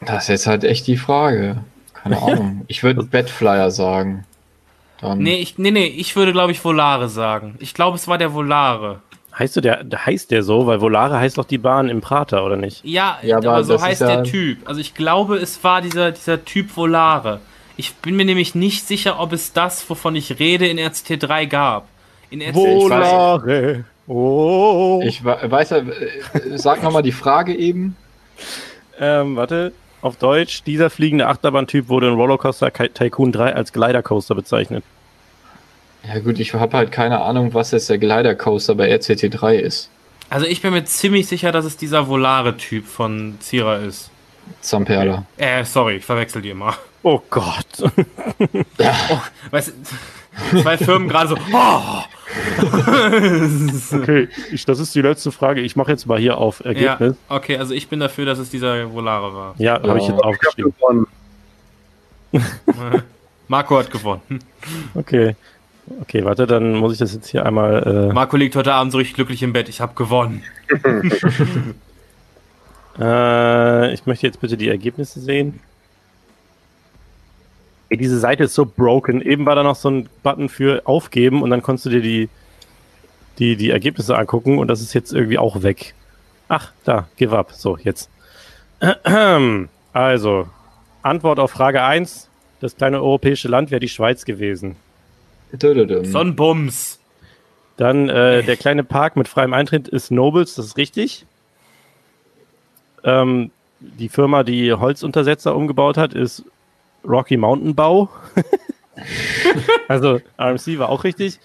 Das 0.00 0.24
ist 0.24 0.28
jetzt 0.28 0.46
halt 0.46 0.64
echt 0.64 0.86
die 0.86 0.96
Frage. 0.96 1.58
Keine 1.94 2.18
Ahnung. 2.22 2.64
Ich 2.68 2.82
würde 2.82 3.02
Badflyer 3.02 3.70
sagen. 3.70 4.24
Dann. 5.00 5.18
Nee, 5.18 5.36
ich, 5.40 5.58
nee, 5.58 5.70
nee, 5.70 5.86
ich 5.86 6.16
würde, 6.16 6.32
glaube 6.32 6.52
ich, 6.52 6.64
Volare 6.64 7.08
sagen. 7.08 7.56
Ich 7.58 7.74
glaube, 7.74 7.96
es 7.96 8.08
war 8.08 8.18
der 8.18 8.32
Volare. 8.32 9.00
Heißt 9.38 9.54
du 9.56 9.60
der, 9.60 9.84
heißt 9.94 10.30
der 10.30 10.42
so? 10.42 10.66
Weil 10.66 10.80
Volare 10.80 11.18
heißt 11.18 11.36
doch 11.36 11.44
die 11.44 11.58
Bahn 11.58 11.90
im 11.90 12.00
Prater, 12.00 12.42
oder 12.44 12.56
nicht? 12.56 12.82
Ja, 12.84 13.18
Ja, 13.22 13.36
aber, 13.36 13.50
aber 13.52 13.64
so 13.64 13.80
heißt 13.80 14.00
ja- 14.00 14.06
der 14.16 14.24
Typ. 14.24 14.66
Also 14.66 14.80
ich 14.80 14.94
glaube, 14.94 15.36
es 15.36 15.62
war 15.62 15.82
dieser, 15.82 16.12
dieser 16.12 16.42
Typ 16.44 16.74
Volare. 16.74 17.40
Ich 17.76 17.94
bin 17.96 18.16
mir 18.16 18.24
nämlich 18.24 18.54
nicht 18.54 18.86
sicher, 18.86 19.20
ob 19.20 19.32
es 19.32 19.52
das, 19.52 19.88
wovon 19.88 20.16
ich 20.16 20.38
rede, 20.38 20.66
in 20.66 20.78
RCT 20.78 21.22
3 21.22 21.44
gab. 21.46 21.88
In 22.30 22.40
RCT 22.40 22.54
Volare. 22.54 23.84
Oh. 24.06 25.02
Ich 25.04 25.24
we- 25.24 25.38
weiß 25.50 25.70
ja, 25.70 25.78
äh, 25.78 25.84
sag 26.56 26.82
nochmal 26.82 27.02
die 27.02 27.12
Frage 27.12 27.54
eben. 27.54 27.96
Ähm, 28.98 29.36
warte. 29.36 29.72
Auf 30.02 30.16
Deutsch, 30.16 30.62
dieser 30.62 30.88
fliegende 30.90 31.26
Achterbahntyp 31.26 31.88
wurde 31.88 32.08
in 32.08 32.14
Rollercoaster 32.14 32.72
Tycoon 32.72 33.32
3 33.32 33.54
als 33.54 33.72
Glider-Coaster 33.72 34.34
bezeichnet. 34.34 34.84
Ja 36.06 36.20
gut, 36.20 36.38
ich 36.38 36.54
habe 36.54 36.76
halt 36.76 36.92
keine 36.92 37.20
Ahnung, 37.22 37.52
was 37.54 37.72
jetzt 37.72 37.90
der 37.90 37.98
Glider 37.98 38.34
Coaster 38.36 38.76
bei 38.76 38.88
RCT3 38.94 39.54
ist. 39.54 39.90
Also 40.30 40.46
ich 40.46 40.62
bin 40.62 40.72
mir 40.72 40.84
ziemlich 40.84 41.26
sicher, 41.26 41.50
dass 41.50 41.64
es 41.64 41.76
dieser 41.76 42.08
Volare-Typ 42.08 42.86
von 42.86 43.36
Zira 43.40 43.76
ist. 43.78 44.10
Zamperla. 44.60 45.24
Äh, 45.36 45.64
sorry, 45.64 45.96
ich 45.96 46.04
verwechsel 46.04 46.42
die 46.42 46.50
immer. 46.50 46.76
Oh 47.08 47.22
Gott. 47.30 47.66
Weißt 49.52 49.68
du, 49.68 50.60
zwei 50.60 50.76
Firmen 50.76 51.08
gerade 51.08 51.28
so, 51.28 51.36
oh, 51.52 52.02
Okay, 53.96 54.28
ich, 54.50 54.64
das 54.64 54.80
ist 54.80 54.92
die 54.92 55.02
letzte 55.02 55.30
Frage. 55.30 55.60
Ich 55.60 55.76
mache 55.76 55.92
jetzt 55.92 56.06
mal 56.08 56.18
hier 56.18 56.36
auf 56.38 56.58
ja, 56.64 56.66
Ergebnis. 56.72 57.14
okay, 57.28 57.58
also 57.58 57.74
ich 57.74 57.86
bin 57.86 58.00
dafür, 58.00 58.24
dass 58.24 58.40
es 58.40 58.50
dieser 58.50 58.92
Volare 58.92 59.32
war. 59.32 59.54
Ja, 59.58 59.74
habe 59.74 59.98
ich 59.98 60.08
Ja. 60.08 60.14
jetzt 60.14 60.24
aufgeschrieben. 60.24 60.74
gewonnen. 60.80 61.06
Marco 63.46 63.78
hat 63.78 63.92
gewonnen. 63.92 64.40
Okay. 64.96 65.36
Okay, 66.00 66.24
warte, 66.24 66.48
dann 66.48 66.74
muss 66.74 66.92
ich 66.92 66.98
das 66.98 67.14
jetzt 67.14 67.28
hier 67.28 67.46
einmal. 67.46 68.10
Marco 68.12 68.36
liegt 68.36 68.56
heute 68.56 68.74
Abend 68.74 68.90
so 68.90 68.98
richtig 68.98 69.14
glücklich 69.14 69.44
im 69.44 69.52
Bett. 69.52 69.68
Ich 69.68 69.80
habe 69.80 69.94
gewonnen. 69.94 70.42
Äh, 72.98 72.98
äh, 73.90 73.94
ich 73.94 74.06
möchte 74.06 74.26
jetzt 74.26 74.40
bitte 74.40 74.56
die 74.56 74.68
Ergebnisse 74.68 75.20
sehen. 75.20 75.60
Ey, 77.88 77.96
diese 77.96 78.18
Seite 78.18 78.44
ist 78.44 78.54
so 78.54 78.66
broken. 78.66 79.22
Eben 79.22 79.46
war 79.46 79.54
da 79.54 79.62
noch 79.62 79.76
so 79.76 79.90
ein 79.90 80.08
Button 80.22 80.48
für 80.48 80.82
Aufgeben 80.86 81.42
und 81.42 81.50
dann 81.50 81.62
konntest 81.62 81.86
du 81.86 81.90
dir 81.90 82.02
die, 82.02 82.28
die, 83.38 83.56
die 83.56 83.70
Ergebnisse 83.70 84.16
angucken 84.16 84.58
und 84.58 84.68
das 84.68 84.80
ist 84.80 84.92
jetzt 84.92 85.12
irgendwie 85.12 85.38
auch 85.38 85.62
weg. 85.62 85.94
Ach, 86.48 86.72
da, 86.84 87.08
give 87.16 87.36
up. 87.36 87.52
So, 87.52 87.76
jetzt. 87.78 88.10
Also, 89.92 90.46
Antwort 91.00 91.38
auf 91.38 91.52
Frage 91.52 91.82
1. 91.82 92.28
Das 92.60 92.76
kleine 92.76 92.98
europäische 93.00 93.48
Land 93.48 93.70
wäre 93.70 93.80
die 93.80 93.88
Schweiz 93.88 94.26
gewesen. 94.26 94.76
Dödödüm. 95.52 96.04
So 96.04 96.18
ein 96.18 96.36
Bums. 96.36 97.00
Dann 97.78 98.10
äh, 98.10 98.42
der 98.42 98.56
kleine 98.56 98.84
Park 98.84 99.16
mit 99.16 99.26
freiem 99.28 99.54
Eintritt 99.54 99.88
ist 99.88 100.10
Nobles, 100.10 100.54
das 100.54 100.66
ist 100.66 100.76
richtig. 100.76 101.24
Ähm, 103.04 103.50
die 103.80 104.08
Firma, 104.08 104.42
die 104.42 104.72
Holzuntersetzer 104.72 105.54
umgebaut 105.54 105.96
hat, 105.96 106.14
ist 106.14 106.44
Rocky 107.06 107.36
Mountain 107.36 107.74
Bau. 107.74 108.08
also 109.88 110.20
RMC 110.38 110.78
war 110.78 110.88
auch 110.88 111.04
richtig. 111.04 111.38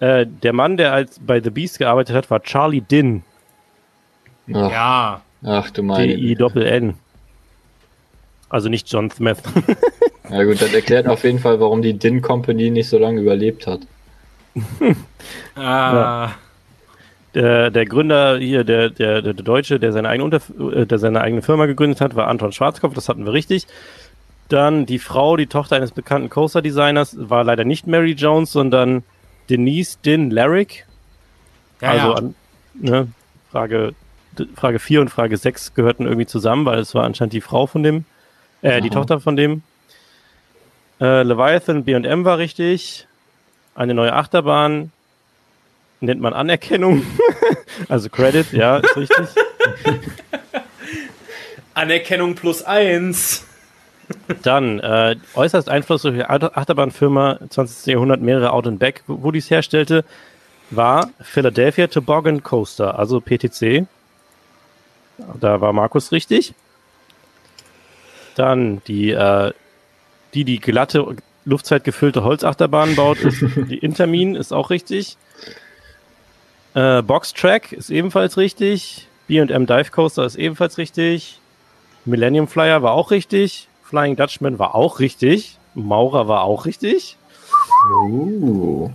Äh, 0.00 0.26
der 0.26 0.52
Mann, 0.52 0.76
der 0.76 0.92
als 0.92 1.18
bei 1.18 1.40
The 1.40 1.50
Beast 1.50 1.78
gearbeitet 1.78 2.14
hat, 2.16 2.30
war 2.30 2.42
Charlie 2.42 2.80
Din. 2.82 3.22
Ach, 4.52 4.70
Ja. 4.70 5.20
ach 5.44 5.70
du 5.70 5.82
meine. 5.82 6.06
D-I-Doppel-N. 6.16 6.94
Also 8.48 8.68
nicht 8.68 8.90
John 8.90 9.10
Smith. 9.10 9.38
Ja 10.28 10.42
gut, 10.42 10.60
das 10.60 10.74
erklärt 10.74 11.06
auf 11.06 11.22
jeden 11.22 11.38
Fall, 11.38 11.60
warum 11.60 11.82
die 11.82 11.92
Din 11.96 12.20
Company 12.20 12.68
nicht 12.70 12.88
so 12.88 12.98
lange 12.98 13.20
überlebt 13.20 13.68
hat. 13.68 13.82
Ah, 15.54 16.32
Der, 17.32 17.70
der 17.70 17.86
Gründer 17.86 18.36
hier, 18.38 18.64
der, 18.64 18.90
der, 18.90 19.22
der 19.22 19.34
Deutsche, 19.34 19.78
der 19.78 19.92
seine, 19.92 20.08
eigene 20.08 20.24
Unterf 20.24 20.50
äh, 20.58 20.84
der 20.84 20.98
seine 20.98 21.20
eigene 21.20 21.42
Firma 21.42 21.66
gegründet 21.66 22.00
hat, 22.00 22.16
war 22.16 22.26
Anton 22.26 22.50
Schwarzkopf, 22.50 22.94
das 22.94 23.08
hatten 23.08 23.24
wir 23.24 23.32
richtig. 23.32 23.68
Dann 24.48 24.86
die 24.86 24.98
Frau, 24.98 25.36
die 25.36 25.46
Tochter 25.46 25.76
eines 25.76 25.90
bekannten 25.90 26.30
Coaster-Designers, 26.30 27.16
war 27.18 27.42
leider 27.42 27.64
nicht 27.64 27.86
Mary 27.86 28.12
Jones, 28.12 28.52
sondern 28.52 29.02
Denise 29.50 29.98
Din 30.04 30.30
Larrick. 30.30 30.86
ja, 31.80 31.90
also 31.90 32.06
ja. 32.08 32.14
An, 32.14 32.34
ne, 32.74 33.08
Frage, 33.50 33.94
Frage 34.54 34.78
4 34.78 35.00
und 35.00 35.08
Frage 35.08 35.36
6 35.36 35.74
gehörten 35.74 36.04
irgendwie 36.04 36.26
zusammen, 36.26 36.64
weil 36.64 36.78
es 36.78 36.94
war 36.94 37.04
anscheinend 37.04 37.32
die 37.32 37.40
Frau 37.40 37.66
von 37.66 37.82
dem, 37.82 38.04
äh, 38.62 38.80
die 38.80 38.90
Aha. 38.90 38.96
Tochter 38.96 39.20
von 39.20 39.36
dem. 39.36 39.62
Äh, 41.00 41.22
Leviathan 41.22 41.84
B&M 41.84 42.24
war 42.24 42.38
richtig. 42.38 43.06
Eine 43.74 43.94
neue 43.94 44.12
Achterbahn 44.12 44.92
nennt 46.00 46.20
man 46.20 46.32
Anerkennung. 46.32 47.04
also 47.88 48.08
Credit, 48.08 48.50
ja, 48.52 48.78
ist 48.78 48.96
richtig. 48.96 49.26
Anerkennung 51.74 52.34
plus 52.34 52.62
eins. 52.62 53.46
Dann 54.42 54.80
äh, 54.80 55.16
äußerst 55.34 55.68
einflussreiche 55.68 56.28
Achterbahnfirma 56.28 57.38
20. 57.48 57.86
Jahrhundert 57.86 58.20
mehrere 58.20 58.52
Out 58.52 58.66
and 58.66 58.78
Back, 58.78 59.02
wo, 59.06 59.22
wo 59.22 59.30
dies 59.30 59.50
herstellte, 59.50 60.04
war 60.70 61.10
Philadelphia 61.20 61.86
Toboggan 61.86 62.42
Coaster, 62.42 62.98
also 62.98 63.20
PTC. 63.20 63.86
Da 65.40 65.60
war 65.60 65.72
Markus 65.72 66.12
richtig. 66.12 66.54
Dann 68.34 68.82
die, 68.86 69.10
äh, 69.10 69.52
die, 70.34 70.44
die 70.44 70.60
glatte, 70.60 71.16
luftzeitgefüllte 71.44 72.22
Holzachterbahn 72.22 72.96
baut, 72.96 73.18
ist 73.20 73.40
die 73.56 73.78
Intermin, 73.78 74.34
ist 74.34 74.52
auch 74.52 74.70
richtig. 74.70 75.16
Äh, 76.74 77.02
Boxtrack 77.02 77.72
ist 77.72 77.90
ebenfalls 77.90 78.36
richtig. 78.36 79.08
B&M 79.28 79.66
Dive 79.66 79.90
Coaster 79.90 80.26
ist 80.26 80.36
ebenfalls 80.36 80.78
richtig. 80.78 81.40
Millennium 82.04 82.46
Flyer 82.46 82.82
war 82.82 82.92
auch 82.92 83.10
richtig. 83.10 83.68
Flying 83.88 84.16
Dutchman 84.16 84.58
war 84.58 84.74
auch 84.74 84.98
richtig. 84.98 85.58
Maurer 85.74 86.26
war 86.26 86.42
auch 86.42 86.66
richtig. 86.66 87.16
Uh. 88.00 88.90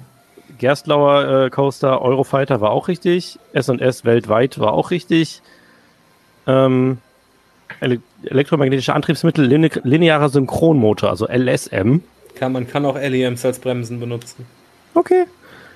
Gerstlauer 0.58 1.46
äh, 1.46 1.50
Coaster, 1.50 2.02
Eurofighter 2.02 2.60
war 2.60 2.72
auch 2.72 2.88
richtig. 2.88 3.40
S&S 3.54 4.04
weltweit 4.04 4.60
war 4.60 4.74
auch 4.74 4.92
richtig. 4.92 5.42
Ähm, 6.46 6.98
ele 7.80 8.02
elektromagnetische 8.24 8.94
Antriebsmittel, 8.94 9.46
line 9.46 9.70
linearer 9.84 10.30
Synchronmotor, 10.30 11.10
also 11.10 11.26
LSM. 11.26 12.02
Kann, 12.36 12.52
man 12.52 12.68
kann 12.68 12.86
auch 12.86 12.96
LEMs 12.96 13.46
als 13.46 13.60
Bremsen 13.60 14.00
benutzen. 14.00 14.46
Okay. 14.94 15.26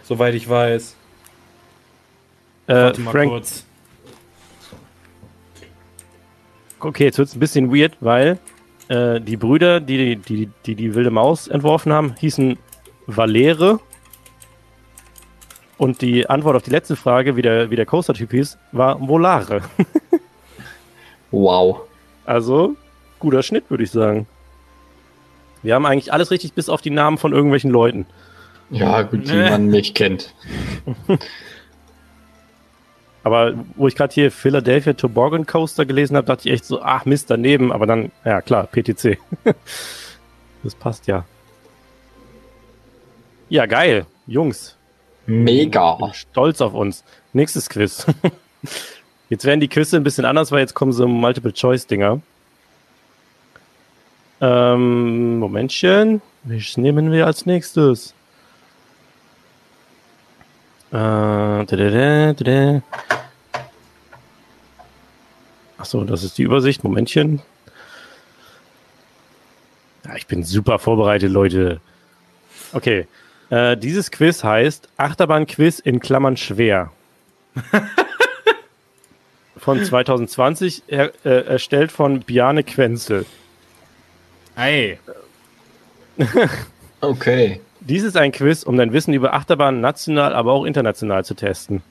Soweit 0.03 0.35
ich 0.35 0.47
weiß. 0.49 0.95
Äh, 2.67 2.73
Warte 2.73 3.01
mal 3.01 3.11
Frank, 3.11 3.31
kurz. 3.31 3.65
okay, 6.79 7.05
jetzt 7.05 7.17
wird 7.17 7.29
es 7.29 7.35
ein 7.35 7.39
bisschen 7.39 7.73
weird, 7.73 7.97
weil 8.01 8.39
äh, 8.89 9.19
die 9.21 9.37
Brüder, 9.37 9.79
die 9.79 10.15
die, 10.15 10.49
die 10.65 10.75
die 10.75 10.95
wilde 10.95 11.11
Maus 11.11 11.47
entworfen 11.47 11.91
haben, 11.93 12.15
hießen 12.19 12.57
Valere. 13.07 13.79
Und 15.77 16.01
die 16.01 16.29
Antwort 16.29 16.55
auf 16.55 16.63
die 16.63 16.69
letzte 16.71 16.95
Frage, 16.95 17.35
wie 17.35 17.41
der, 17.41 17.69
wie 17.69 17.75
der 17.75 17.85
Coaster-Typ 17.85 18.31
hieß, 18.31 18.57
war 18.71 18.99
Volare. 19.07 19.61
Wow. 21.31 21.81
Also, 22.25 22.75
guter 23.19 23.43
Schnitt, 23.43 23.69
würde 23.69 23.83
ich 23.83 23.91
sagen. 23.91 24.25
Wir 25.63 25.75
haben 25.75 25.85
eigentlich 25.85 26.13
alles 26.13 26.31
richtig, 26.31 26.53
bis 26.53 26.69
auf 26.69 26.81
die 26.81 26.91
Namen 26.91 27.17
von 27.17 27.33
irgendwelchen 27.33 27.71
Leuten. 27.71 28.05
Ja, 28.69 29.01
gut, 29.01 29.27
die 29.27 29.33
Nee. 29.33 29.49
man 29.49 29.67
nicht 29.67 29.95
kennt. 29.95 30.33
Aber 33.25 33.55
wo 33.75 33.87
ich 33.87 33.95
gerade 33.95 34.13
hier 34.13 34.31
Philadelphia 34.31 34.93
Toboggan 34.93 35.47
Coaster 35.47 35.83
gelesen 35.87 36.15
habe, 36.15 36.27
dachte 36.27 36.47
ich 36.47 36.53
echt 36.53 36.65
so, 36.65 36.83
ach 36.83 37.05
Mist, 37.05 37.31
daneben. 37.31 37.71
Aber 37.71 37.87
dann, 37.87 38.11
ja 38.23 38.39
klar, 38.39 38.67
PTC. 38.67 39.17
das 40.63 40.75
passt 40.75 41.07
ja. 41.07 41.25
Ja, 43.49 43.65
geil. 43.65 44.05
Jungs, 44.27 44.77
Mega. 45.25 45.97
stolz 46.13 46.61
auf 46.61 46.75
uns. 46.75 47.03
Nächstes 47.33 47.67
Quiz. 47.67 48.05
Jetzt 49.29 49.43
werden 49.43 49.59
die 49.59 49.69
Quizze 49.69 49.97
ein 49.97 50.03
bisschen 50.03 50.25
anders, 50.25 50.51
weil 50.51 50.59
jetzt 50.59 50.75
kommen 50.75 50.91
so 50.91 51.07
Multiple-Choice-Dinger. 51.07 52.21
Ähm, 54.39 55.39
Momentchen. 55.39 56.21
Was 56.43 56.77
nehmen 56.77 57.11
wir 57.11 57.25
als 57.25 57.47
nächstes? 57.47 58.13
Äh, 60.95 61.65
dadada, 61.65 62.31
dadada. 62.31 62.81
Ach 65.77 65.83
so, 65.83 66.05
das 66.05 66.23
ist 66.23 66.37
die 66.37 66.43
Übersicht. 66.43 66.85
Momentchen. 66.85 67.41
Ja, 70.05 70.15
ich 70.15 70.25
bin 70.25 70.45
super 70.45 70.79
vorbereitet, 70.79 71.29
Leute. 71.29 71.81
Okay. 72.71 73.07
Äh, 73.49 73.75
dieses 73.75 74.09
Quiz 74.09 74.41
heißt 74.45 74.87
Achterbahn-Quiz 74.95 75.79
in 75.79 75.99
Klammern 75.99 76.37
schwer. 76.37 76.93
von 79.57 79.83
2020, 79.83 80.83
er, 80.87 81.11
äh, 81.25 81.45
erstellt 81.45 81.91
von 81.91 82.21
Biane 82.21 82.63
Quenzel. 82.63 83.25
Hey. 84.55 84.97
Okay. 87.01 87.59
Dies 87.85 88.03
ist 88.03 88.17
ein 88.17 88.31
Quiz, 88.31 88.63
um 88.63 88.77
dein 88.77 88.93
Wissen 88.93 89.13
über 89.13 89.33
Achterbahnen 89.33 89.79
national, 89.79 90.33
aber 90.33 90.53
auch 90.53 90.65
international 90.65 91.23
zu 91.23 91.35
testen. 91.35 91.83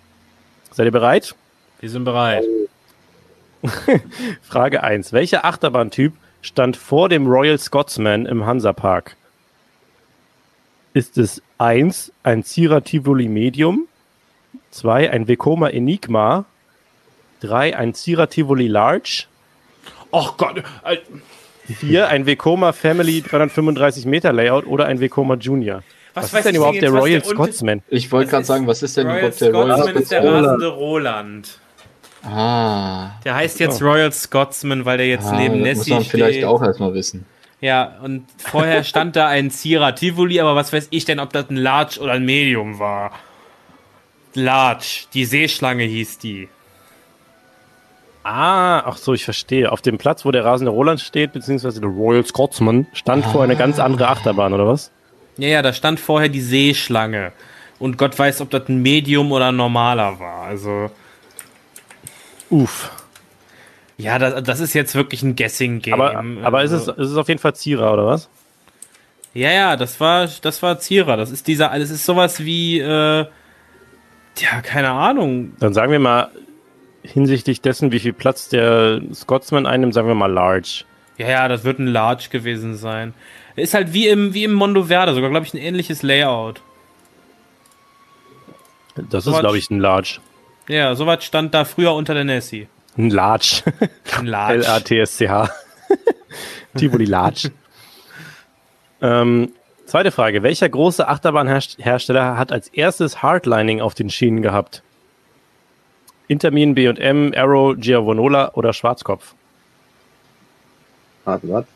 Seid 0.73 0.87
ihr 0.87 0.93
bereit? 0.93 1.37
Wir 1.79 1.89
sind 1.89 2.05
bereit. 2.05 2.45
Frage 4.43 4.83
1. 4.83 5.13
Welcher 5.13 5.45
Achterbahntyp 5.45 6.13
stand 6.43 6.77
vor 6.77 7.09
dem 7.09 7.29
Royal 7.29 7.59
Scotsman 7.59 8.27
im 8.27 8.45
Hansapark? 8.45 9.17
Ist 10.95 11.17
es 11.17 11.41
1 11.59 12.13
ein 12.25 12.43
Zierer 12.43 12.83
Tivoli 12.83 13.29
Medium, 13.29 13.87
2 14.73 15.11
ein 15.11 15.29
Vekoma 15.29 15.69
Enigma, 15.69 16.45
3 17.41 17.77
ein 17.77 17.95
Zierer 17.95 18.29
Tivoli 18.29 18.67
Large, 18.67 19.27
Och 20.15 20.37
Gott. 20.37 20.63
Äh, 21.69 21.73
4 21.73 22.09
ein 22.09 22.27
Vekoma 22.27 22.73
Family 22.73 23.23
335 23.23 24.07
Meter 24.07 24.33
Layout 24.33 24.67
oder 24.67 24.87
ein 24.87 25.01
Vekoma 25.01 25.35
Junior? 25.37 25.83
Was, 26.15 26.33
weiß 26.33 26.41
ist 26.41 26.45
denn 26.47 26.55
ich 26.55 26.57
überhaupt 26.59 26.75
jetzt, 26.77 26.83
der 26.83 26.93
was 26.93 27.03
Royal 27.03 27.21
der 27.21 27.29
Scotsman? 27.31 27.83
Ich 27.89 28.13
wollte 28.13 28.27
Was 28.27 28.31
gerade 28.31 28.45
sagen, 28.45 28.67
was 28.67 28.83
ist 28.83 28.97
denn 28.97 29.07
Royal 29.07 29.19
überhaupt 29.19 29.41
der 29.41 29.53
Royal 29.53 29.77
Scotsman 29.77 30.03
ist 30.03 30.11
der 30.13 30.21
Scotsman? 30.21 30.45
rasende 30.45 30.69
Roland. 30.69 31.59
Ah. 32.23 33.11
Der 33.25 33.35
heißt 33.35 33.61
jetzt 33.61 33.83
Royal 33.83 34.13
Scotsman, 34.13 34.85
weil 34.85 34.99
der 34.99 35.09
jetzt 35.09 35.27
ah 35.27 35.37
neben 35.37 35.59
das 35.59 35.59
muss 35.59 35.79
Nessie 35.79 35.91
man 35.91 36.05
vielleicht 36.05 36.35
steht. 36.35 36.45
auch 36.45 36.63
erstmal 36.63 36.95
wissen. 36.95 37.27
Ja, 37.61 37.97
und 38.03 38.27
vorher 38.39 38.85
stand 38.85 39.17
da 39.17 39.29
ein 39.29 39.51
Zierer 39.51 39.95
Tivoli, 39.95 40.41
aber 40.41 40.55
was 40.55 40.73
weiß 40.73 40.89
ich 40.91 41.05
denn, 41.05 41.19
ob 41.19 41.33
das 41.33 41.51
ein 41.51 41.57
Large 41.57 41.99
oder 42.01 42.13
ein 42.13 42.25
Medium 42.25 42.79
war? 42.79 43.11
Large, 44.35 45.05
die 45.15 45.25
Seeschlange 45.25 45.85
hieß 45.85 46.19
die. 46.19 46.49
Ah, 48.25 48.81
ach 48.87 48.97
so, 48.97 49.13
ich 49.13 49.25
verstehe. 49.25 49.71
Auf 49.71 49.83
dem 49.83 49.99
Platz, 49.99 50.25
wo 50.25 50.31
der 50.31 50.45
rasende 50.45 50.71
Roland 50.73 51.01
steht, 51.01 51.33
beziehungsweise 51.35 51.81
der 51.81 51.91
Royal 51.91 52.25
Scotsman, 52.25 52.87
stand 52.95 53.25
vor 53.27 53.43
eine 53.45 53.55
ganz 53.55 53.79
andere 53.79 54.09
Achterbahn, 54.09 54.53
oder 54.55 54.67
was? 54.67 54.91
Ja, 55.37 55.49
ja, 55.49 55.63
da 55.63 55.73
stand 55.75 56.01
vorher 56.01 56.29
die 56.31 56.41
Seeschlange. 56.41 57.33
Und 57.79 57.99
Gott 57.99 58.19
weiß, 58.19 58.41
ob 58.41 58.51
das 58.51 58.69
ein 58.69 58.81
Medium 58.81 59.31
oder 59.31 59.49
ein 59.49 59.57
normaler 59.57 60.19
war. 60.21 60.45
Also, 60.45 60.91
Uff. 62.51 62.91
ja, 63.99 64.19
das, 64.19 64.43
das 64.43 64.61
ist 64.61 64.73
jetzt 64.75 64.95
wirklich 64.95 65.23
ein 65.23 65.37
Guessing-Game. 65.37 65.93
Aber, 65.95 66.25
aber 66.43 66.63
ist, 66.65 66.73
es, 66.73 66.89
Also- 66.89 67.03
ist 67.03 67.11
es 67.11 67.17
auf 67.17 67.29
jeden 67.29 67.41
Fall 67.41 67.55
Zierer, 67.55 67.93
oder 67.93 68.07
was? 68.07 68.29
Ja, 69.35 69.51
ja, 69.51 69.77
das 69.77 69.99
war, 70.01 70.29
das 70.43 70.63
war 70.63 70.79
Zierer. 70.79 71.17
Das 71.17 71.31
ist 71.31 71.47
dieser, 71.49 71.71
das 71.77 71.91
ist 71.91 72.07
sowas 72.07 72.45
wie, 72.45 72.79
äh, 72.79 73.27
ja, 74.39 74.61
keine 74.63 74.91
Ahnung. 74.91 75.55
Dann 75.59 75.75
sagen 75.75 75.91
wir 75.91 75.99
mal, 75.99 76.31
hinsichtlich 77.05 77.61
dessen, 77.61 77.93
wie 77.93 78.01
viel 78.01 78.13
Platz 78.13 78.49
der 78.49 79.01
Scotsman 79.13 79.67
einnimmt, 79.67 79.95
sagen 79.95 80.09
wir 80.09 80.15
mal 80.15 80.33
large. 80.33 80.85
Ja, 81.19 81.29
ja, 81.29 81.49
das 81.49 81.63
wird 81.63 81.79
ein 81.79 81.87
Large 81.87 82.27
gewesen 82.31 82.77
sein. 82.77 83.15
Ist 83.55 83.75
halt 83.75 83.93
wie 83.93 84.09
im, 84.09 84.35
wie 84.35 84.43
im 84.45 84.53
Mondo 84.53 84.85
Verde, 84.85 85.15
sogar, 85.15 85.31
glaube 85.31 85.47
ich, 85.47 85.55
ein 85.55 85.59
ähnliches 85.59 86.03
Layout. 86.03 86.61
Das 89.11 89.25
So 89.25 89.33
ist, 89.33 89.41
glaube 89.41 89.59
ich, 89.59 89.71
ein 89.71 89.79
large. 89.79 90.19
Ja, 90.69 90.95
sowas 90.95 91.25
stand 91.25 91.55
da 91.55 91.65
früher 91.65 91.95
unter 91.95 92.15
der 92.15 92.25
Nessie. 92.25 92.69
Ein 92.97 93.11
large. 93.11 93.63
Ein 94.17 94.27
Large. 94.27 94.55
L-A-T-S-C-H. 94.65 95.51
Tivoli 96.77 97.05
large. 97.05 97.51
ähm, 99.03 99.53
zweite 99.87 100.11
Frage. 100.11 100.43
Welcher 100.43 100.69
große 100.69 101.07
Achterbahnhersteller 101.07 102.37
hat 102.37 102.51
als 102.53 102.69
erstes 102.69 103.23
Hardlining 103.23 103.81
auf 103.81 103.95
den 103.95 104.11
Schienen 104.11 104.43
gehabt? 104.43 104.83
Intermin, 106.29 106.75
B&M, 106.75 107.33
Arrow, 107.37 107.75
Giavonola 107.77 108.53
oder 108.55 108.73
Schwarzkopf? 108.73 109.35
Warte, 111.25 111.49
warte. 111.49 111.69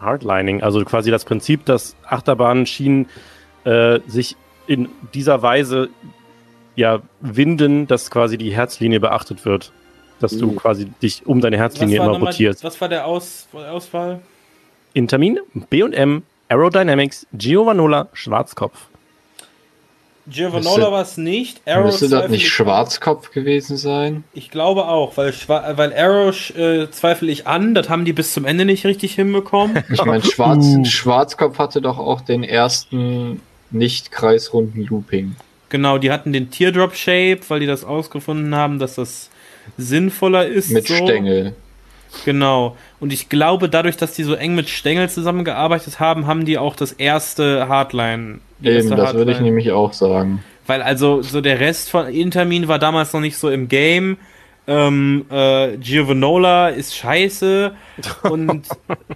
Hardlining, 0.00 0.62
also 0.62 0.84
quasi 0.84 1.10
das 1.10 1.24
Prinzip, 1.24 1.64
dass 1.64 1.96
Achterbahnschienen 2.04 3.08
äh, 3.64 4.00
sich 4.06 4.36
in 4.66 4.88
dieser 5.14 5.40
Weise 5.42 5.88
ja 6.76 7.00
winden, 7.20 7.86
dass 7.86 8.10
quasi 8.10 8.36
die 8.36 8.52
Herzlinie 8.54 9.00
beachtet 9.00 9.44
wird. 9.44 9.72
Dass 10.20 10.36
du 10.36 10.48
Mhm. 10.52 10.56
quasi 10.56 10.84
dich 11.02 11.26
um 11.26 11.40
deine 11.40 11.56
Herzlinie 11.56 11.96
immer 11.96 12.18
rotierst. 12.18 12.62
was 12.64 12.80
war 12.80 12.88
der 12.88 13.06
Aus, 13.06 13.48
Auswahl? 13.52 14.20
Intermin, 14.92 15.38
B&M, 15.70 16.22
Aerodynamics, 16.48 17.26
Giovanola, 17.32 18.08
Schwarzkopf. 18.12 18.86
Giovanola 20.28 20.90
war 20.90 21.02
es 21.02 21.16
nicht. 21.16 21.60
Arrow 21.66 21.86
Müsste 21.86 22.08
das 22.08 22.10
zweifel 22.20 22.30
nicht 22.32 22.42
ich- 22.44 22.48
Schwarzkopf 22.52 23.30
gewesen 23.30 23.76
sein? 23.76 24.24
Ich 24.32 24.50
glaube 24.50 24.86
auch, 24.88 25.16
weil, 25.16 25.32
Schwa 25.32 25.72
weil 25.76 25.94
Arrow 25.94 26.50
äh, 26.56 26.90
zweifle 26.90 27.30
ich 27.30 27.46
an. 27.46 27.74
Das 27.74 27.88
haben 27.88 28.04
die 28.04 28.12
bis 28.12 28.32
zum 28.32 28.44
Ende 28.44 28.64
nicht 28.64 28.84
richtig 28.84 29.14
hinbekommen. 29.14 29.82
Ich 29.92 30.04
meine, 30.04 30.24
Schwarz, 30.24 30.64
Uh. 30.64 30.84
Schwarzkopf 30.84 31.58
hatte 31.58 31.80
doch 31.80 31.98
auch 31.98 32.20
den 32.20 32.42
ersten 32.42 33.40
nicht 33.70 34.10
kreisrunden 34.10 34.84
Looping. 34.84 35.36
Genau, 35.68 35.98
die 35.98 36.10
hatten 36.10 36.32
den 36.32 36.50
Teardrop 36.50 36.94
Shape, 36.94 37.40
weil 37.48 37.60
die 37.60 37.66
das 37.66 37.84
ausgefunden 37.84 38.54
haben, 38.54 38.78
dass 38.78 38.94
das 38.96 39.30
sinnvoller 39.76 40.46
ist. 40.46 40.70
Mit 40.70 40.86
so. 40.86 40.94
Stängel. 40.94 41.54
Genau. 42.24 42.76
Und 43.00 43.12
ich 43.12 43.28
glaube, 43.28 43.68
dadurch, 43.68 43.96
dass 43.96 44.12
die 44.14 44.22
so 44.24 44.34
eng 44.34 44.54
mit 44.54 44.68
Stängel 44.68 45.08
zusammengearbeitet 45.08 46.00
haben, 46.00 46.26
haben 46.26 46.44
die 46.44 46.58
auch 46.58 46.74
das 46.76 46.92
erste 46.92 47.68
Hardline. 47.68 48.40
Die 48.60 48.68
Eben, 48.68 48.76
erste 48.76 48.96
das 48.96 49.14
würde 49.14 49.32
ich 49.32 49.40
nämlich 49.40 49.70
auch 49.72 49.92
sagen. 49.92 50.42
Weil 50.66 50.82
also 50.82 51.22
so 51.22 51.40
der 51.40 51.60
Rest 51.60 51.90
von 51.90 52.08
Intermin 52.08 52.68
war 52.68 52.78
damals 52.78 53.12
noch 53.12 53.20
nicht 53.20 53.36
so 53.36 53.50
im 53.50 53.68
Game. 53.68 54.16
Ähm, 54.68 55.26
äh, 55.30 55.76
Giovanola 55.76 56.70
ist 56.70 56.96
scheiße 56.96 57.72
und 58.22 58.62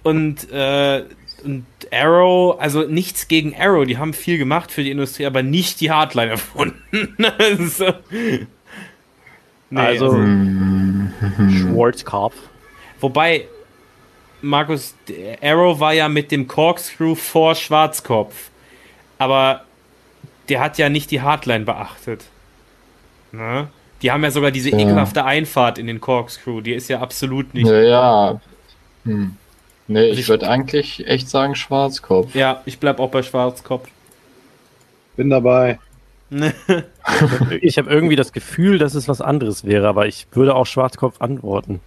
und 0.03 0.49
äh, 0.51 1.03
und 1.43 1.65
Arrow, 1.91 2.57
also 2.59 2.83
nichts 2.83 3.27
gegen 3.27 3.55
Arrow, 3.59 3.85
die 3.85 3.97
haben 3.97 4.13
viel 4.13 4.37
gemacht 4.37 4.71
für 4.71 4.83
die 4.83 4.91
Industrie, 4.91 5.25
aber 5.25 5.41
nicht 5.43 5.81
die 5.81 5.91
Hardline 5.91 6.31
erfunden. 6.31 7.17
also, 7.37 7.85
nee, 9.71 9.79
Also- 9.81 10.13
Hm. 10.15 11.11
Schwarzkopf. 11.49 12.35
Wobei, 13.01 13.47
Markus, 14.41 14.95
Arrow 15.41 15.79
war 15.79 15.93
ja 15.93 16.07
mit 16.09 16.31
dem 16.31 16.47
Corkscrew 16.47 17.15
vor 17.15 17.55
Schwarzkopf. 17.55 18.49
Aber 19.17 19.61
der 20.49 20.61
hat 20.61 20.77
ja 20.77 20.89
nicht 20.89 21.11
die 21.11 21.21
Hardline 21.21 21.65
beachtet. 21.65 22.23
Ne? 23.31 23.67
Die 24.01 24.11
haben 24.11 24.23
ja 24.23 24.31
sogar 24.31 24.51
diese 24.51 24.71
Ja. 24.71 24.77
ekelhafte 24.79 25.25
Einfahrt 25.25 25.77
in 25.77 25.87
den 25.87 26.01
Corkscrew. 26.01 26.61
Die 26.61 26.73
ist 26.73 26.87
ja 26.89 26.99
absolut 27.01 27.53
nicht. 27.53 27.67
Naja. 27.67 28.41
Hm. 29.05 29.35
Nee, 29.87 29.99
Also 29.99 30.13
ich- 30.13 30.19
ich 30.21 30.29
würde 30.29 30.47
eigentlich 30.49 31.07
echt 31.07 31.29
sagen 31.29 31.55
Schwarzkopf. 31.55 32.33
Ja, 32.33 32.61
ich 32.65 32.79
bleib 32.79 32.99
auch 32.99 33.09
bei 33.11 33.23
Schwarzkopf. 33.23 33.87
Bin 35.17 35.29
dabei. 35.29 35.79
Ich 37.61 37.77
habe 37.77 37.89
irgendwie 37.89 38.15
das 38.15 38.31
Gefühl, 38.31 38.77
dass 38.77 38.93
es 38.95 39.07
was 39.09 39.21
anderes 39.21 39.65
wäre, 39.65 39.87
aber 39.87 40.07
ich 40.07 40.27
würde 40.31 40.55
auch 40.55 40.65
Schwarzkopf 40.65 41.19
antworten. 41.19 41.81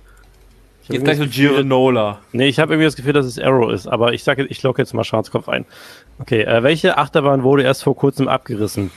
Ich 0.85 0.90
hab 0.90 0.94
Jetzt 0.97 1.05
gleich 1.05 1.16
so 1.16 1.23
irgendwie 1.23 1.24
das 1.24 1.36
Gefühl- 1.36 1.48
Giovanola. 1.65 2.19
Nee, 2.32 2.47
ich 2.48 2.59
habe 2.59 2.74
irgendwie 2.74 2.85
das 2.85 2.97
Gefühl, 2.97 3.15
dass 3.15 3.24
es 3.24 3.39
Arrow 3.39 3.73
ist, 3.73 3.86
aber 3.86 4.12
ich 4.12 4.23
sage, 4.23 4.44
ich 4.44 4.62
locke 4.62 4.82
jetzt 4.82 4.93
mal 4.93 5.02
Schwarzkopf 5.02 5.48
ein. 5.48 5.65
Okay, 6.19 6.43
äh, 6.43 6.62
welche 6.62 6.98
Achterbahn 6.98 7.43
wurde 7.43 7.62
erst 7.62 7.82
vor 7.85 7.97
kurzem 7.97 8.28
abgerissen? 8.28 8.90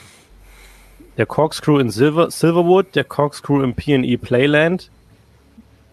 Der 1.16 1.24
Corkscrew 1.24 1.78
in 1.78 1.88
Silver, 1.90 2.30
Silverwood, 2.30 2.94
der 2.94 3.04
Corkscrew 3.04 3.62
im 3.62 3.72
P&E 3.74 4.18
Playland, 4.18 4.90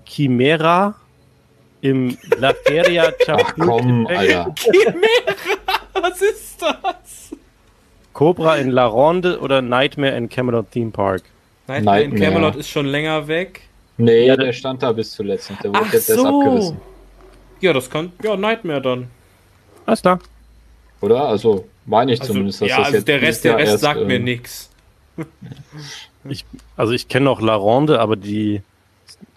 Chimera 0.06 0.96
im 1.82 2.18
La 2.40 2.54
Feria 2.66 3.06
Ach 3.28 3.54
komm, 3.58 4.06
Alter. 4.08 4.54
Was 5.94 6.22
ist 6.22 6.62
das? 6.62 7.32
Cobra 8.14 8.58
in 8.58 8.70
La 8.70 8.86
Ronde 8.86 9.40
oder 9.40 9.62
Nightmare 9.62 10.16
in 10.18 10.28
Camelot 10.30 10.72
Theme 10.72 10.92
Park? 10.92 11.24
Nightmare 11.68 12.02
in 12.04 12.10
Nightmare. 12.12 12.32
Camelot 12.34 12.56
ist 12.58 12.70
schon 12.70 12.86
länger 12.86 13.28
weg. 13.28 13.62
Nee, 13.98 14.28
Ja, 14.28 14.36
der 14.36 14.48
der- 14.48 14.54
stand 14.54 14.84
da 14.84 14.92
bis 14.92 15.12
zuletzt 15.12 15.50
und 15.52 15.64
der 15.64 15.70
wurde 15.72 15.82
Ach 15.86 15.94
jetzt 15.94 16.10
erst 16.10 16.22
so. 16.22 16.28
abgerissen. 16.42 16.78
Ja, 17.62 17.74
das 17.74 17.90
kann. 17.90 18.12
Ja, 18.24 18.36
Nightmare 18.36 18.82
dann. 18.82 19.08
Alles 19.86 20.02
klar. 20.02 20.20
Oder? 21.02 21.28
Also, 21.28 21.66
meine 21.86 22.14
ich 22.14 22.20
Also, 22.22 22.34
zumindest, 22.34 22.62
dass 22.62 22.70
ja, 22.70 22.78
das 22.78 22.86
also 22.88 22.98
jetzt 22.98 23.08
der 23.08 23.22
Rest, 23.22 23.44
der 23.46 23.58
Rest 23.58 23.72
erst, 23.72 23.84
sagt 23.84 24.06
mir 24.06 24.16
ähm, 24.16 24.24
nix. 24.24 24.70
Also 26.76 26.92
ich 26.94 27.08
kenne 27.08 27.26
noch 27.26 27.40
La 27.40 27.54
Ronde, 27.54 28.00
aber 28.00 28.16
die 28.16 28.62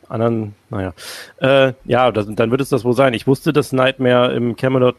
anderen, 0.09 0.55
naja. 0.71 0.95
Äh, 1.37 1.75
ja, 1.85 2.11
das, 2.11 2.27
dann 2.31 2.51
wird 2.51 2.63
es 2.63 2.71
das 2.71 2.83
wohl 2.85 2.95
sein. 2.95 3.13
Ich 3.13 3.27
wusste, 3.27 3.53
dass 3.53 3.73
Nightmare 3.73 4.33
im 4.35 4.57
Camelot 4.57 4.97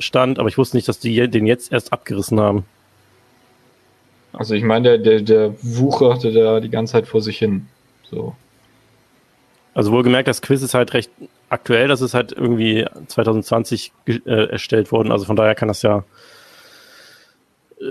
stand, 0.00 0.40
aber 0.40 0.48
ich 0.48 0.58
wusste 0.58 0.76
nicht, 0.76 0.88
dass 0.88 0.98
die 0.98 1.28
den 1.30 1.46
jetzt 1.46 1.70
erst 1.72 1.92
abgerissen 1.92 2.40
haben. 2.40 2.64
Also 4.32 4.54
ich 4.54 4.64
meine, 4.64 4.98
der, 4.98 4.98
der, 4.98 5.20
der 5.20 5.54
wucherte 5.62 6.32
da 6.32 6.58
die 6.58 6.70
ganze 6.70 6.94
Zeit 6.94 7.06
vor 7.06 7.22
sich 7.22 7.38
hin. 7.38 7.68
So. 8.10 8.34
Also 9.74 9.90
wohlgemerkt, 9.92 10.28
das 10.28 10.42
Quiz 10.42 10.62
ist 10.62 10.74
halt 10.74 10.92
recht 10.94 11.10
aktuell, 11.48 11.88
das 11.88 12.00
ist 12.00 12.14
halt 12.14 12.32
irgendwie 12.32 12.86
2020 13.08 13.92
ge- 14.04 14.20
äh, 14.26 14.50
erstellt 14.50 14.92
worden, 14.92 15.10
also 15.12 15.24
von 15.24 15.36
daher 15.36 15.54
kann 15.54 15.68
das 15.68 15.82
ja 15.82 16.04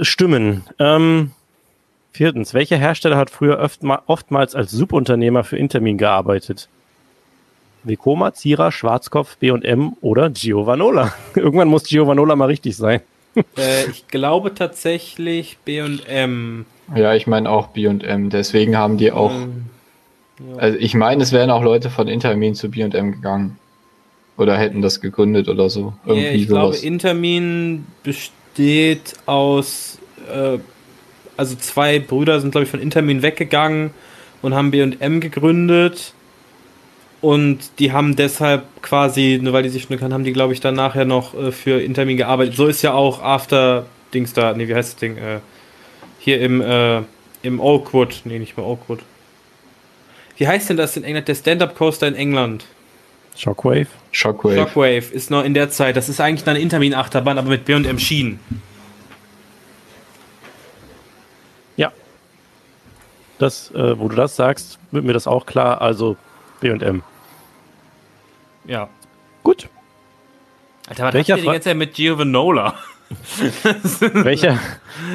stimmen. 0.02 0.64
Ähm, 0.80 1.32
viertens, 2.12 2.54
welcher 2.54 2.78
Hersteller 2.78 3.18
hat 3.18 3.30
früher 3.30 3.60
oftma 3.60 4.02
oftmals 4.08 4.56
als 4.56 4.72
Subunternehmer 4.72 5.44
für 5.44 5.58
Intermin 5.58 5.98
gearbeitet? 5.98 6.70
Vekoma, 7.84 8.34
Zira, 8.34 8.72
Schwarzkopf, 8.72 9.38
B&M 9.38 9.94
oder 10.02 10.30
Giovanola? 10.30 11.14
Irgendwann 11.36 11.68
muss 11.68 11.84
Giovanola 11.84 12.36
mal 12.36 12.46
richtig 12.46 12.78
sein. 12.78 13.02
Äh, 13.58 13.90
ich 13.90 14.10
glaube 14.10 14.54
tatsächlich 14.54 15.58
B&M. 15.64 16.66
Ja, 16.94 17.14
ich 17.16 17.28
meine 17.28 17.50
auch 17.50 17.68
B&M. 17.68 18.30
Deswegen 18.30 18.76
haben 18.76 18.98
die 18.98 19.14
auch... 19.14 19.32
Ähm, 19.32 19.68
Also 20.58 20.78
ich 20.80 20.94
meine, 20.94 21.24
es 21.24 21.32
wären 21.32 21.50
auch 21.50 21.64
Leute 21.64 21.90
von 21.90 22.08
Intermin 22.08 22.56
zu 22.56 22.70
B&M 22.70 23.12
gegangen. 23.12 23.58
Oder 24.38 24.58
hätten 24.58 24.82
das 24.82 25.02
gegründet 25.02 25.50
oder 25.50 25.70
so. 25.70 25.94
ja, 26.06 26.14
Irgendwie 26.14 26.42
ich 26.42 26.48
glaube, 26.48 26.74
sowas. 26.74 26.84
Intermin 26.84 27.86
besteht 28.04 29.14
aus, 29.26 30.00
äh, 30.34 30.58
also 31.38 31.56
zwei 31.56 32.00
Brüder 32.00 32.40
sind, 32.40 32.52
glaube 32.52 32.64
ich, 32.64 32.72
von 32.72 32.80
Intermin 32.80 33.22
weggegangen 33.22 33.92
und 34.42 34.56
haben 34.56 34.72
B&M 34.72 35.20
gegründet. 35.20 36.14
Und 37.22 37.60
die 37.78 37.92
haben 37.92 38.16
deshalb 38.16 38.64
quasi, 38.82 39.40
nur 39.40 39.54
weil 39.54 39.62
die 39.62 39.70
sich 39.70 39.84
schon 39.84 39.98
kannten, 39.98 40.14
haben 40.14 40.24
die, 40.24 40.34
glaube 40.34 40.54
ich, 40.54 40.60
dann 40.60 40.74
nachher 40.74 41.06
noch 41.06 41.36
äh, 41.36 41.52
für 41.52 41.80
Intermin 41.82 42.18
gearbeitet. 42.18 42.56
So 42.56 42.66
ist 42.66 42.82
ja 42.82 42.94
auch 42.94 43.22
After 43.22 43.86
Dings 44.14 44.34
da, 44.34 44.54
nee, 44.54 44.68
wie 44.68 44.74
heißt 44.74 44.94
das 44.94 45.00
Ding? 45.00 45.18
Äh, 45.18 45.40
hier 46.20 46.42
im, 46.42 46.62
äh, 46.62 47.02
im 47.44 47.60
Oakwood, 47.60 48.22
nee, 48.26 48.40
nicht 48.40 48.58
mehr 48.58 48.66
Oakwood. 48.66 49.00
Wie 50.42 50.48
heißt 50.48 50.72
denn 50.72 50.78
das 50.78 50.98
in 50.98 51.04
England? 51.04 51.28
Der 51.28 51.36
Stand-Up 51.36 51.76
Coaster 51.76 52.08
in 52.08 52.16
England. 52.16 52.66
Shockwave? 53.38 53.86
Shockwave. 54.12 54.56
Shockwave 54.56 55.14
ist 55.14 55.30
noch 55.30 55.44
in 55.44 55.54
der 55.54 55.70
Zeit. 55.70 55.96
Das 55.96 56.10
ist 56.10 56.20
eigentlich 56.20 56.50
eine 56.50 56.58
Intermin-Achterbahn, 56.58 57.38
aber 57.38 57.50
mit 57.50 57.66
B&M 57.66 58.00
Schienen. 58.00 58.40
Ja. 61.78 61.92
Das, 63.38 63.70
äh, 63.76 64.00
wo 64.00 64.08
du 64.08 64.16
das 64.16 64.36
sagst, 64.36 64.80
wird 64.90 65.06
mir 65.06 65.14
das 65.14 65.28
auch 65.28 65.46
klar, 65.46 65.80
also 65.80 66.18
B&M. 66.60 67.04
Ja. 68.66 68.90
Gut. 69.44 69.70
Alter, 70.90 71.04
was 71.04 71.14
Welcher 71.14 71.34
habt 71.34 71.44
ihr 71.44 71.52
ganze 71.52 71.70
Zeit 71.70 71.78
mit 71.78 71.94
Giovanola? 71.94 72.74
Welcher, 74.00 74.58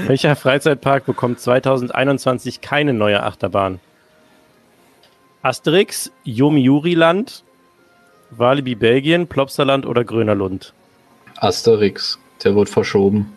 welcher 0.06 0.36
Freizeitpark 0.36 1.04
bekommt 1.04 1.40
2021 1.40 2.60
keine 2.60 2.92
neue 2.92 3.24
Achterbahn? 3.24 3.80
Asterix, 5.46 6.10
Yomiuri-Land, 6.24 7.44
Walibi 8.30 8.74
Belgien, 8.74 9.28
Plopsaland 9.28 9.86
oder 9.86 10.02
Grönerlund? 10.02 10.74
Asterix. 11.36 12.18
Der 12.42 12.56
wird 12.56 12.68
verschoben. 12.68 13.36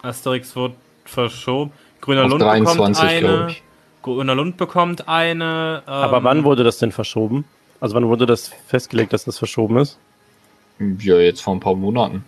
Asterix 0.00 0.56
wird 0.56 0.72
verschoben. 1.04 1.72
Grüner 2.00 2.24
Auf 2.24 2.30
Lund 2.30 2.40
bekommt 2.40 2.66
23, 2.78 3.18
glaube 3.20 3.38
eine. 3.42 3.50
ich. 3.50 3.62
Grüner 4.00 4.34
Lund 4.34 4.56
bekommt 4.56 5.06
eine. 5.06 5.82
Ähm, 5.86 5.92
Aber 5.92 6.24
wann 6.24 6.44
wurde 6.44 6.64
das 6.64 6.78
denn 6.78 6.92
verschoben? 6.92 7.44
Also 7.78 7.94
wann 7.94 8.08
wurde 8.08 8.24
das 8.24 8.48
festgelegt, 8.66 9.12
dass 9.12 9.26
das 9.26 9.36
verschoben 9.36 9.76
ist? 9.76 9.98
Ja, 10.78 11.16
jetzt 11.18 11.42
vor 11.42 11.54
ein 11.54 11.60
paar 11.60 11.74
Monaten. 11.74 12.24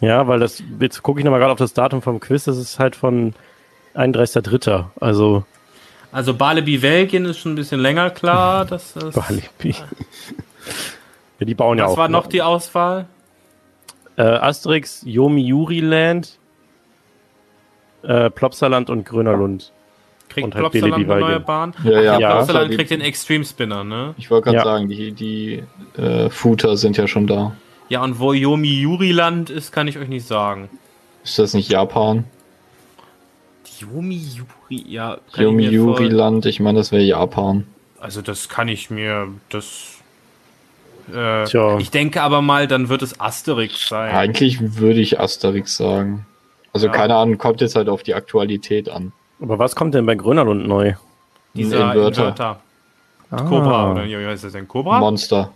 Ja, 0.00 0.26
weil 0.26 0.40
das, 0.40 0.62
jetzt 0.80 1.02
gucke 1.02 1.20
ich 1.20 1.24
nochmal 1.24 1.40
gerade 1.40 1.52
auf 1.52 1.58
das 1.58 1.74
Datum 1.74 2.00
vom 2.00 2.18
Quiz, 2.18 2.44
das 2.44 2.56
ist 2.56 2.78
halt 2.78 2.96
von 2.96 3.34
31.3. 3.94 4.86
Also 4.98 5.44
Also 6.12 6.34
Balibi 6.34 6.78
Belgien 6.78 7.24
ist 7.24 7.38
schon 7.38 7.52
ein 7.52 7.56
bisschen 7.56 7.80
länger 7.80 8.10
klar. 8.10 8.64
Dass 8.66 8.94
das, 8.94 9.16
Walibi. 9.16 9.74
ja, 11.38 11.46
die 11.46 11.54
bauen 11.54 11.78
ja 11.78 11.84
was 11.84 11.92
auch. 11.92 11.96
war 11.96 12.08
noch 12.08 12.26
die 12.26 12.42
Auswahl? 12.42 13.06
Äh, 14.16 14.22
Asterix, 14.22 15.02
Yomiuri 15.04 15.80
Land, 15.80 16.38
äh, 18.02 18.30
Plopsaland 18.30 18.90
und 18.90 19.04
Grönerlund. 19.04 19.72
Kriegt 20.28 20.44
Und 20.44 20.54
halt 20.54 20.62
Plopsaland 20.70 20.92
Balibi 20.92 21.12
eine 21.12 21.20
neue. 21.20 21.40
Bahn? 21.40 21.74
Ja, 21.84 22.00
ja. 22.00 22.18
Ja. 22.18 22.34
Plopsaland 22.36 22.72
kriegt 22.72 22.90
den 22.90 23.00
Extreme 23.00 23.44
Spinner, 23.44 23.84
ne? 23.84 24.14
Ich 24.18 24.30
wollte 24.30 24.44
gerade 24.44 24.58
Ja. 24.58 24.64
sagen, 24.64 24.88
die, 24.88 25.12
die 25.12 25.62
äh, 25.96 26.28
Footer 26.30 26.76
sind 26.76 26.96
ja 26.96 27.06
schon 27.08 27.26
da. 27.26 27.52
Ja, 27.88 28.02
und 28.04 28.20
wo 28.20 28.32
Yomi 28.32 28.68
Yuri 28.80 29.10
Land 29.12 29.50
ist, 29.50 29.72
kann 29.72 29.88
ich 29.88 29.98
euch 29.98 30.08
nicht 30.08 30.26
sagen. 30.26 30.68
Ist 31.24 31.38
das 31.38 31.54
nicht 31.54 31.70
Japan? 31.70 32.24
Yomi 33.80 34.16
Yuri, 34.16 34.84
ja. 34.88 35.18
kann 35.32 35.44
Yomi 35.44 35.64
ich 35.64 35.70
mir 35.70 35.74
Yuri 35.76 36.08
vor- 36.08 36.16
Land, 36.16 36.46
ich 36.46 36.60
meine, 36.60 36.78
das 36.78 36.92
wäre 36.92 37.02
Japan. 37.02 37.66
Also 38.00 38.22
das 38.22 38.48
kann 38.48 38.68
ich 38.68 38.90
mir, 38.90 39.28
das. 39.48 39.96
Äh, 41.12 41.44
Tja. 41.44 41.78
ich 41.78 41.90
denke 41.90 42.22
aber 42.22 42.40
mal, 42.40 42.66
dann 42.68 42.88
wird 42.88 43.02
es 43.02 43.18
Asterix 43.20 43.88
sein. 43.88 44.14
Eigentlich 44.14 44.76
würde 44.78 45.00
ich 45.00 45.18
Asterix 45.18 45.76
sagen. 45.76 46.26
Also 46.72 46.86
Ja. 46.86 46.92
keine 46.92 47.16
Ahnung, 47.16 47.36
kommt 47.38 47.60
jetzt 47.60 47.74
halt 47.74 47.88
auf 47.88 48.02
die 48.02 48.14
Aktualität 48.14 48.88
an. 48.88 49.12
Aber 49.40 49.58
was 49.58 49.74
kommt 49.74 49.94
denn 49.94 50.06
bei 50.06 50.14
Grönerlund 50.14 50.68
neu? 50.68 50.94
Dieser 51.54 51.80
Inverter. 51.92 52.06
Inverter. 52.28 52.60
Ah. 53.32 53.42
Cobra, 53.42 53.92
oder 53.92 54.04
wie 54.04 54.26
heißt 54.26 54.44
das 54.44 54.52
denn? 54.52 54.68
Cobra? 54.68 55.00
Monster. 55.00 55.50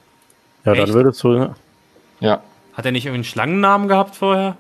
Ja, 0.65 0.75
dann 0.75 0.85
Echt? 0.85 0.93
würde 0.93 1.11
es 1.11 1.23
wohl. 1.25 1.55
Ja. 2.21 2.41
Hat 2.73 2.85
er 2.87 2.93
nicht 2.93 3.05
irgendeinen 3.07 3.25
Schlangennamen 3.25 3.87
gehabt 3.89 4.17
vorher? 4.17 4.57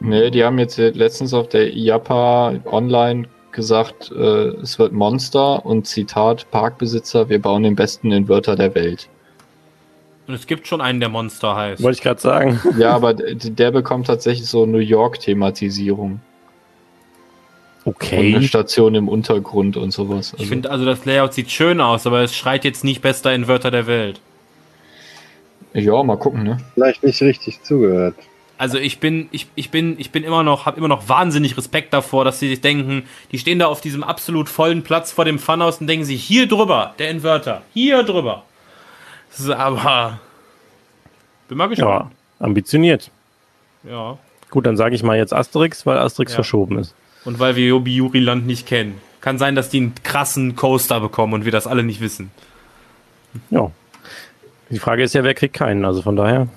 Nee, 0.00 0.30
die 0.30 0.44
haben 0.44 0.58
jetzt 0.58 0.78
letztens 0.78 1.34
auf 1.34 1.48
der 1.48 1.72
IAPA 1.74 2.54
online 2.66 3.28
gesagt, 3.52 4.12
äh, 4.12 4.48
es 4.62 4.78
wird 4.78 4.92
Monster 4.92 5.64
und 5.66 5.86
Zitat 5.86 6.50
Parkbesitzer, 6.50 7.28
wir 7.28 7.40
bauen 7.42 7.64
den 7.64 7.74
besten 7.74 8.12
Inverter 8.12 8.54
der 8.54 8.74
Welt. 8.74 9.08
Und 10.28 10.34
es 10.34 10.46
gibt 10.46 10.68
schon 10.68 10.80
einen, 10.80 11.00
der 11.00 11.08
Monster 11.08 11.56
heißt. 11.56 11.82
Wollte 11.82 11.96
ich 11.96 12.02
gerade 12.02 12.20
sagen. 12.20 12.60
Ja, 12.78 12.90
aber 12.90 13.14
der 13.14 13.70
bekommt 13.70 14.06
tatsächlich 14.06 14.46
so 14.48 14.66
New 14.66 14.78
York-Thematisierung. 14.78 16.20
Und 17.84 18.02
eine 18.02 18.36
Okay. 18.36 18.42
Station 18.42 18.94
im 18.94 19.08
Untergrund 19.08 19.78
und 19.78 19.92
sowas. 19.92 20.34
Ich 20.36 20.48
finde 20.48 20.70
also, 20.70 20.84
das 20.84 21.06
Layout 21.06 21.32
sieht 21.32 21.50
schön 21.50 21.80
aus, 21.80 22.06
aber 22.06 22.20
es 22.20 22.36
schreit 22.36 22.64
jetzt 22.64 22.84
nicht 22.84 23.00
bester 23.00 23.32
Inverter 23.34 23.70
der 23.70 23.86
Welt. 23.86 24.20
ja, 25.72 26.02
mal 26.02 26.18
gucken, 26.18 26.42
ne? 26.42 26.58
Vielleicht 26.74 27.02
nicht 27.02 27.22
richtig 27.22 27.62
zugehört. 27.62 28.14
Also 28.58 28.76
ich 28.76 28.98
bin, 28.98 29.28
ich, 29.30 29.46
ich 29.54 29.70
bin, 29.70 29.98
ich 30.00 30.10
bin 30.10 30.24
immer 30.24 30.42
noch, 30.42 30.66
habe 30.66 30.76
immer 30.78 30.88
noch 30.88 31.08
wahnsinnig 31.08 31.56
Respekt 31.56 31.92
davor, 31.94 32.24
dass 32.24 32.40
sie 32.40 32.48
sich 32.48 32.60
denken, 32.60 33.04
die 33.30 33.38
stehen 33.38 33.60
da 33.60 33.66
auf 33.66 33.80
diesem 33.80 34.02
absolut 34.02 34.48
vollen 34.48 34.82
Platz 34.82 35.12
vor 35.12 35.24
dem 35.24 35.38
Funhaus 35.38 35.80
und 35.80 35.86
denken 35.86 36.04
sich, 36.04 36.22
hier 36.24 36.48
drüber, 36.48 36.94
der 36.98 37.10
Inverter, 37.10 37.62
hier 37.72 38.02
drüber. 38.02 38.42
Das 39.30 39.40
ist 39.40 39.50
aber, 39.50 40.18
bin 41.48 41.56
mal 41.56 41.64
Ja, 41.66 41.68
gespannt. 41.70 42.12
ambitioniert. 42.40 43.10
Ja. 43.84 44.18
Gut, 44.50 44.66
dann 44.66 44.76
sage 44.76 44.94
ich 44.96 45.02
mal 45.04 45.16
jetzt 45.16 45.32
Asterix, 45.32 45.86
weil 45.86 45.98
Asterix 45.98 46.32
Ja. 46.32 46.36
verschoben 46.36 46.78
ist. 46.78 46.94
Und 47.24 47.38
weil 47.38 47.54
wir 47.54 47.66
Yobi 47.66 47.94
Yuri 47.94 48.18
Land 48.20 48.46
nicht 48.46 48.66
kennen. 48.66 49.00
Kann 49.20 49.38
sein, 49.38 49.54
dass 49.54 49.68
die 49.68 49.78
einen 49.78 49.94
krassen 50.02 50.56
Coaster 50.56 51.00
bekommen 51.00 51.32
und 51.34 51.44
wir 51.44 51.52
das 51.52 51.66
alle 51.68 51.84
nicht 51.84 52.00
wissen. 52.00 52.30
Ja. 53.50 53.70
Die 54.70 54.78
Frage 54.78 55.02
ist 55.02 55.14
ja, 55.14 55.22
wer 55.22 55.34
kriegt 55.34 55.54
keinen? 55.54 55.84
Also 55.84 56.02
von 56.02 56.16
daher, 56.16 56.48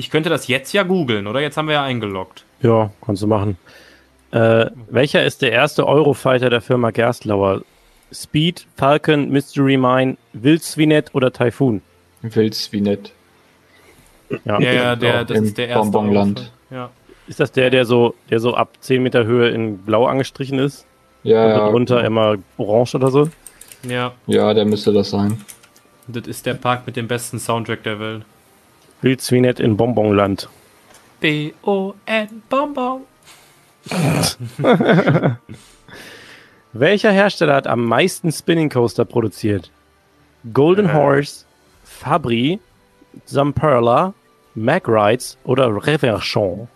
Ich 0.00 0.08
könnte 0.08 0.30
das 0.30 0.48
jetzt 0.48 0.72
ja 0.72 0.82
googeln, 0.82 1.26
oder? 1.26 1.40
Jetzt 1.40 1.58
haben 1.58 1.68
wir 1.68 1.74
ja 1.74 1.84
eingeloggt. 1.84 2.46
ja, 2.62 2.90
kannst 3.04 3.20
du 3.22 3.26
machen. 3.26 3.58
Äh, 4.30 4.70
welcher 4.88 5.26
ist 5.26 5.42
der 5.42 5.52
erste 5.52 5.86
Eurofighter 5.86 6.48
der 6.48 6.62
Firma 6.62 6.90
Gerstlauer? 6.90 7.60
Speed, 8.10 8.66
Falcon, 8.76 9.28
Mystery 9.28 9.76
Mine, 9.76 10.16
Wildsvinet 10.32 11.14
oder 11.14 11.30
Typhoon? 11.30 11.82
Wild's 12.22 12.72
wie 12.72 12.80
nett. 12.80 13.12
Ja, 14.46 14.58
ja, 14.58 14.96
der, 14.96 15.26
das 15.26 15.36
Im 15.36 15.44
ist 15.44 15.58
der 15.58 15.68
erste. 15.68 15.90
Bonbonland. 15.90 16.50
Ja. 16.70 16.88
Ist 17.28 17.38
das 17.38 17.52
der, 17.52 17.68
der 17.68 17.84
so, 17.84 18.14
der 18.30 18.40
so 18.40 18.54
ab 18.54 18.70
10 18.80 19.02
Meter 19.02 19.24
Höhe 19.26 19.50
in 19.50 19.78
Blau 19.78 20.06
angestrichen 20.06 20.58
ist? 20.58 20.86
Ja, 21.24 21.44
und 21.44 21.50
ja, 21.50 21.56
darunter 21.58 22.04
immer 22.04 22.36
orange 22.56 22.94
oder 22.94 23.10
so? 23.10 23.28
ja, 23.86 24.12
ja, 24.26 24.54
der 24.54 24.64
müsste 24.64 24.94
das 24.94 25.10
sein. 25.10 25.44
das 26.08 26.26
ist 26.26 26.46
der 26.46 26.54
Park 26.54 26.86
mit 26.86 26.96
dem 26.96 27.06
besten 27.06 27.38
Soundtrack 27.38 27.82
der 27.82 28.00
Welt. 28.00 28.22
Wildsvinet 29.02 29.60
in 29.60 29.76
Bonbonland. 29.76 30.48
B-O-N 31.20 32.42
Bonbon. 32.48 33.02
Welcher 36.72 37.10
Hersteller 37.10 37.54
hat 37.54 37.66
am 37.66 37.84
meisten 37.84 38.30
Spinning 38.30 38.70
Coaster 38.70 39.04
produziert? 39.04 39.70
Golden 40.52 40.88
Äh. 40.88 40.92
Horse, 40.94 41.44
Fabri, 41.84 42.60
Zamperla, 43.24 44.14
Mack 44.54 44.88
Rides 44.88 45.36
oder 45.44 45.68
Reverchon? 45.86 46.68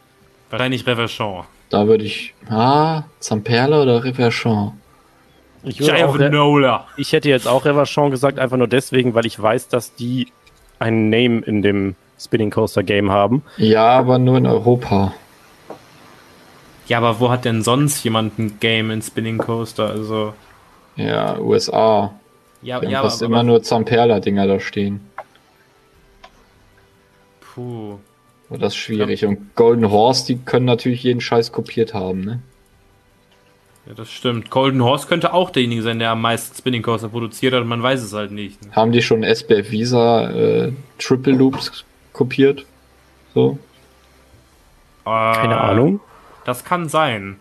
Wahrscheinlich 0.51 0.87
Reverchon. 0.87 1.45
Da 1.71 1.87
würde 1.87 2.05
ich. 2.05 2.35
Ah, 2.49 3.05
Zamperla 3.21 3.83
oder 3.83 4.05
Reverchon? 4.05 4.73
Ich, 5.63 5.81
würde 5.81 6.43
auch, 6.43 6.85
ich 6.99 7.13
hätte 7.13 7.31
jetzt 7.31 7.49
auch 7.49 7.65
Reverchon 7.65 8.11
gesagt, 8.11 8.39
einfach 8.39 8.59
nur 8.59 8.69
deswegen, 8.69 9.15
weil 9.15 9.25
ich 9.25 9.41
weiß, 9.41 9.69
dass 9.69 9.95
die 9.95 10.29
einen 10.79 11.09
Name 11.09 11.41
in 11.41 11.63
dem 11.63 11.97
Spinning 12.19 12.51
Coaster 12.51 12.83
Game 12.83 13.11
haben. 13.11 13.43
Ja, 13.57 13.99
aber 13.99 14.19
nur 14.19 14.39
in 14.39 14.47
Europa. 14.47 15.15
Ja, 16.87 16.99
aber 16.99 17.21
wo 17.21 17.31
hat 17.31 17.45
denn 17.45 17.63
sonst 17.63 18.05
jemand 18.05 18.39
ein 18.39 18.59
Game 18.61 18.91
in 18.91 19.03
Spinning 19.03 19.39
Coaster? 19.39 19.89
Also. 19.89 20.35
Ja, 20.97 21.39
USA. 21.39 22.15
Ja, 22.63 22.77
haben 22.77 22.89
ja 22.89 23.03
fast 23.03 23.23
aber, 23.23 23.33
immer 23.33 23.43
nur 23.43 23.63
Zamperla-Dinger 23.63 24.47
da 24.47 24.61
stehen. 24.61 25.01
Puh. 27.41 27.99
Und 28.49 28.63
das 28.63 28.75
ist 28.75 28.79
schwierig. 28.79 29.25
Und 29.25 29.55
Golden 29.57 29.91
Horse, 29.91 30.27
die 30.27 30.37
können 30.39 30.67
natürlich 30.67 31.03
jeden 31.03 31.21
Scheiß 31.21 31.53
kopiert 31.53 31.95
haben, 31.95 32.21
ne? 32.21 32.41
Ja, 33.87 33.95
das 33.95 34.11
stimmt. 34.11 34.51
Golden 34.51 34.83
Horse 34.83 35.07
könnte 35.07 35.35
auch 35.35 35.51
derjenige 35.51 35.83
sein, 35.83 35.99
der 35.99 36.11
am 36.11 36.23
meisten 36.23 36.57
Spinning 36.57 36.83
Coaster 36.83 37.09
produziert 37.09 37.53
hat 37.53 37.63
und 37.63 37.69
man 37.69 37.83
weiß 37.83 38.03
es 38.03 38.15
halt 38.15 38.31
nicht. 38.31 38.65
ne? 38.65 38.73
Haben 38.73 38.93
die 38.93 39.03
schon 39.03 39.23
SBF 39.23 39.71
Visa 39.71 40.31
äh, 40.31 40.73
Triple 40.99 41.35
Loops 41.35 41.85
kopiert? 42.15 42.65
So? 43.35 43.59
Keine 45.05 45.55
Äh, 45.55 45.59
Ahnung. 45.59 46.01
Das 46.47 46.65
kann 46.65 46.89
sein. 46.89 47.37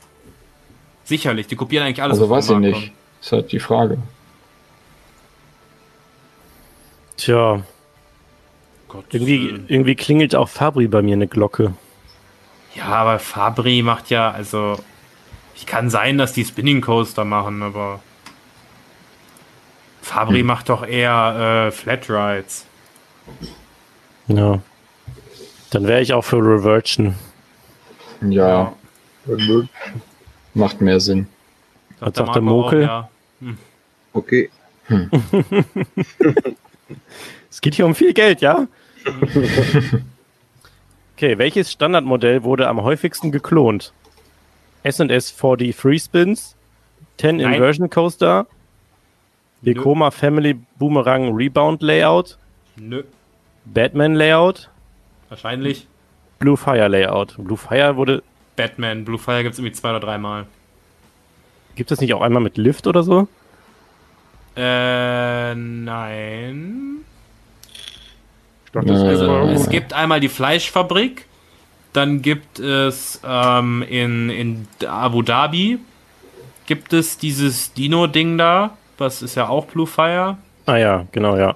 Sicherlich, 1.05 1.47
die 1.47 1.55
kopieren 1.55 1.85
eigentlich 1.85 2.01
alles. 2.03 2.17
Also 2.19 2.29
weiß 2.29 2.49
ich 2.49 2.57
nicht. 2.57 2.91
Ist 3.21 3.31
halt 3.31 3.51
die 3.53 3.59
Frage. 3.59 3.97
Tja, 7.17 7.61
kommt. 8.87 9.05
Gottes 9.09 9.21
irgendwie, 9.21 9.63
irgendwie 9.67 9.95
klingelt 9.95 10.35
auch 10.35 10.49
Fabri 10.49 10.87
bei 10.87 11.01
mir 11.01 11.13
eine 11.13 11.27
Glocke. 11.27 11.73
Ja, 12.75 12.85
aber 12.85 13.19
Fabri 13.19 13.81
macht 13.81 14.09
ja, 14.09 14.31
also. 14.31 14.77
Ich 15.55 15.67
kann 15.67 15.89
sein, 15.91 16.17
dass 16.17 16.33
die 16.33 16.43
Spinning 16.45 16.81
Coaster 16.81 17.23
machen, 17.25 17.61
aber. 17.61 18.01
Fabri 20.01 20.39
Hm. 20.39 20.47
macht 20.47 20.69
doch 20.69 20.85
eher 20.85 21.67
äh, 21.67 21.71
Flat 21.71 22.09
Rides. 22.09 22.65
Ja. 24.27 24.61
Dann 25.71 25.87
wäre 25.87 26.01
ich 26.01 26.13
auch 26.13 26.23
für 26.23 26.37
Reversion. 26.37 27.15
Ja, 28.21 28.73
macht 30.53 30.81
mehr 30.81 30.99
Sinn. 30.99 31.27
Der 31.99 32.11
sagt 32.13 32.35
der 32.35 32.41
Mokel? 32.41 32.83
Auch, 32.83 32.87
ja. 32.87 33.09
Okay. 34.13 34.49
Es 37.49 37.61
geht 37.61 37.75
hier 37.75 37.85
um 37.85 37.93
viel 37.93 38.13
Geld, 38.13 38.41
ja? 38.41 38.67
okay, 41.15 41.37
welches 41.37 41.71
Standardmodell 41.71 42.43
wurde 42.43 42.67
am 42.67 42.81
häufigsten 42.81 43.31
geklont? 43.31 43.93
S&S 44.81 45.31
4D 45.39 45.71
Free 45.71 45.99
Spins, 45.99 46.55
10 47.19 47.37
Nein. 47.37 47.53
Inversion 47.53 47.91
Coaster, 47.91 48.47
Vekoma 49.61 50.09
Family 50.09 50.55
Boomerang 50.79 51.35
Rebound 51.35 51.83
Layout, 51.83 52.39
Nö, 52.75 53.03
Batman 53.65 54.15
Layout, 54.15 54.69
wahrscheinlich. 55.29 55.87
Blue 56.39 56.57
Fire 56.57 56.87
Layout. 56.87 57.35
Blue 57.37 57.57
Fire 57.57 57.95
wurde, 57.95 58.23
Batman, 58.55 59.05
Blue 59.05 59.17
Fire 59.17 59.43
gibt 59.43 59.53
es 59.53 59.59
irgendwie 59.59 59.73
zwei 59.73 59.91
oder 59.91 59.99
dreimal. 59.99 60.45
gibt 61.75 61.91
es 61.91 62.01
nicht 62.01 62.13
auch 62.13 62.21
einmal 62.21 62.43
mit 62.43 62.57
Lift 62.57 62.87
oder 62.87 63.03
so? 63.03 63.27
Äh, 64.55 65.55
nein. 65.55 66.97
Ich 68.65 68.71
dachte, 68.71 68.87
das 68.87 68.97
ist 68.99 69.07
Also, 69.07 69.33
es 69.49 69.69
gibt 69.69 69.93
einmal 69.93 70.19
die 70.19 70.29
Fleischfabrik, 70.29 71.25
dann 71.93 72.21
gibt 72.21 72.59
es 72.59 73.19
ähm, 73.23 73.83
in, 73.87 74.29
in 74.29 74.67
Abu 74.87 75.21
Dhabi 75.21 75.79
gibt 76.65 76.93
es 76.93 77.17
dieses 77.17 77.73
Dino-Ding 77.73 78.37
da, 78.37 78.77
das 78.97 79.21
ist 79.21 79.35
ja 79.35 79.47
auch 79.47 79.65
Blue 79.65 79.87
Fire. 79.87 80.37
Ah 80.65 80.77
ja, 80.77 81.05
genau, 81.11 81.35
ja. 81.37 81.55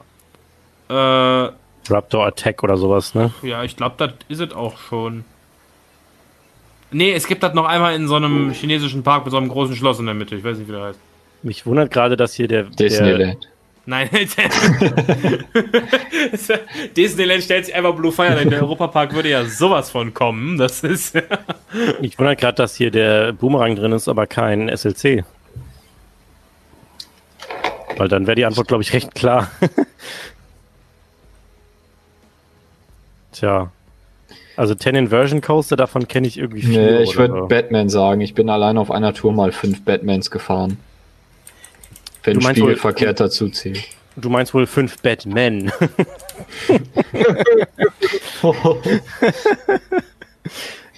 Äh, 0.89 1.51
Raptor 1.91 2.26
Attack 2.26 2.64
oder 2.64 2.77
sowas, 2.77 3.15
ne? 3.15 3.31
ja, 3.41 3.64
ich 3.64 3.76
glaube, 3.76 3.95
das 3.97 4.11
ist 4.27 4.39
es 4.39 4.53
auch 4.53 4.77
schon. 4.77 5.26
Nee, 6.91 7.11
es 7.14 7.27
gibt 7.27 7.43
das 7.43 7.53
noch 7.53 7.65
einmal 7.65 7.95
in 7.95 8.07
so 8.07 8.15
einem 8.15 8.51
chinesischen 8.51 9.03
Park 9.03 9.26
mit 9.26 9.31
so 9.31 9.38
einem 9.38 9.49
großen 9.49 9.76
Schloss 9.76 9.99
in 9.99 10.05
der 10.05 10.15
Mitte. 10.15 10.35
Ich 10.35 10.43
weiß 10.43 10.57
nicht, 10.57 10.68
wie 10.68 10.72
der 10.72 10.84
heißt. 10.84 10.99
Mich 11.43 11.65
wundert 11.65 11.91
gerade, 11.91 12.15
dass 12.15 12.34
hier 12.34 12.47
der, 12.47 12.64
der 12.64 12.88
Disneyland. 12.88 13.49
Nein, 13.89 14.09
Disneyland 16.97 17.41
stellt 17.41 17.68
sich 17.68 17.73
einfach 17.73 17.95
Blue 17.95 18.11
Fire 18.11 18.35
ein. 18.35 18.49
Der 18.49 18.61
Europapark 18.61 19.14
würde 19.14 19.30
ja 19.30 19.45
sowas 19.45 19.89
von 19.89 20.14
kommen. 20.14 20.57
Das 20.57 20.84
ist. 20.84 21.15
mich 22.01 22.19
wundert 22.19 22.38
gerade, 22.38 22.55
dass 22.57 22.76
hier 22.76 22.91
der 22.91 23.31
Boomerang 23.31 23.77
drin 23.77 23.93
ist, 23.93 24.09
aber 24.09 24.27
kein 24.27 24.69
SLC. 24.76 25.23
Weil 27.95 28.09
dann 28.09 28.27
wäre 28.27 28.35
die 28.35 28.43
Antwort, 28.45 28.68
glaube 28.68 28.84
ich, 28.84 28.91
recht 28.91 29.15
klar. 29.15 29.49
Tja. 33.39 33.72
Also 34.55 34.73
10 34.73 34.95
Inversion 34.95 35.41
Coaster, 35.41 35.76
davon 35.76 36.07
kenne 36.07 36.27
ich 36.27 36.38
irgendwie 36.39 36.64
vier. 36.64 36.81
Nee, 36.81 37.03
ich 37.03 37.15
würde. 37.18 37.43
Batman 37.47 37.89
sagen. 37.89 38.22
Ich 38.22 38.34
bin 38.34 38.49
allein 38.49 38.77
auf 38.77 38.89
einer 38.89 39.14
Tour 39.14 39.31
mal 39.31 39.51
fünf 39.51 39.84
Batmans 39.85 40.31
gefahren. 40.31 40.77
Wenn 42.23 42.39
Du 42.39 42.43
meinst 42.43 42.59
wohl- 42.59 42.69
Spiegelverkehr 42.69 43.14
dazu 43.14 43.49
zählt. 43.49 43.84
Du 44.15 44.30
meinst 44.30 44.55
wohl 44.55 44.65
fünf 44.65 44.99
Batman. 45.03 45.72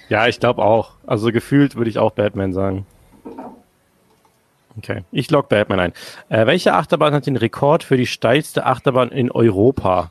ja, 0.08 0.26
ich 0.26 0.40
glaube 0.40 0.62
auch. 0.62 0.92
Also 1.06 1.30
gefühlt 1.30 1.76
würde 1.76 1.90
ich 1.90 1.98
auch 1.98 2.12
Batman 2.12 2.54
sagen. 2.54 2.86
Okay, 4.78 5.02
ich 5.12 5.30
log 5.30 5.50
Batman 5.50 5.80
ein. 5.80 5.92
Äh, 6.30 6.46
welche 6.46 6.72
Achterbahn 6.72 7.12
hat 7.12 7.26
den 7.26 7.36
Rekord 7.36 7.82
für 7.82 7.98
die 7.98 8.06
steilste 8.06 8.64
Achterbahn 8.64 9.10
in 9.10 9.30
Europa? 9.30 10.10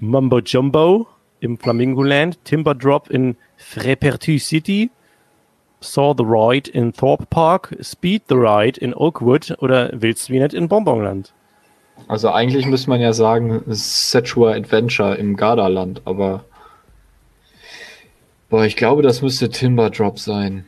Mumbo 0.00 0.40
Jumbo 0.40 1.06
im 1.44 1.58
Flamingoland, 1.58 2.42
Timber 2.44 2.74
Drop 2.74 3.10
in 3.10 3.36
Frepertu 3.56 4.38
City, 4.38 4.90
Saw 5.80 6.14
the 6.16 6.24
Ride 6.24 6.70
in 6.70 6.92
Thorpe 6.92 7.26
Park, 7.26 7.76
Speed 7.82 8.22
the 8.28 8.34
Ride 8.34 8.80
in 8.80 8.94
Oakwood 8.94 9.54
oder 9.58 9.90
willst 9.92 10.28
du 10.28 10.32
wie 10.32 10.40
nicht 10.40 10.54
in 10.54 10.68
Bonbonland? 10.68 11.32
Also 12.08 12.30
eigentlich 12.30 12.66
müsste 12.66 12.90
man 12.90 13.00
ja 13.00 13.12
sagen, 13.12 13.62
Sexual 13.68 14.54
Adventure 14.54 15.14
im 15.16 15.36
Gardaland, 15.36 16.02
aber 16.06 16.44
boah, 18.48 18.64
ich 18.64 18.76
glaube, 18.76 19.02
das 19.02 19.22
müsste 19.22 19.50
Timber 19.50 19.90
Drop 19.90 20.18
sein. 20.18 20.64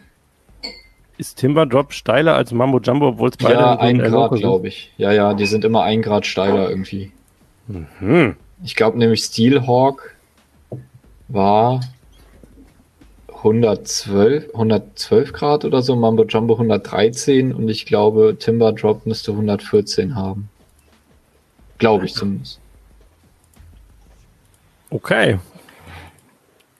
Ist 1.19 1.39
Timber 1.39 1.65
Drop 1.65 1.95
steiler 1.95 2.35
als 2.35 2.53
Mambo 2.53 2.79
Jumbo, 2.79 3.09
obwohl 3.09 3.31
es 3.31 3.39
beide 3.39 3.55
Ja, 3.55 3.79
ein 3.79 3.99
Grad, 3.99 4.33
glaube 4.33 4.69
ich. 4.69 4.93
Ja, 4.99 5.13
ja, 5.13 5.33
die 5.33 5.47
sind 5.47 5.65
immer 5.65 5.83
ein 5.83 6.03
Grad 6.03 6.27
steiler 6.27 6.69
irgendwie. 6.69 7.11
Hm. 7.99 8.37
Ich 8.63 8.77
glaube 8.77 8.99
nämlich 8.99 9.25
Steelhawk 9.25 10.16
war 11.29 11.81
112, 13.29 14.55
112 14.55 15.33
Grad 15.33 15.65
oder 15.65 15.83
so, 15.83 15.95
Mambo 15.97 16.25
Jumbo 16.25 16.55
113 16.55 17.53
und 17.55 17.69
ich 17.69 17.87
glaube 17.87 18.37
Timber 18.39 18.73
Drop 18.73 19.07
müsste 19.07 19.33
114 19.33 20.15
haben. 20.15 20.49
Glaube 21.79 22.07
ich 22.07 22.15
zumindest. 22.15 22.61
Okay, 24.91 25.39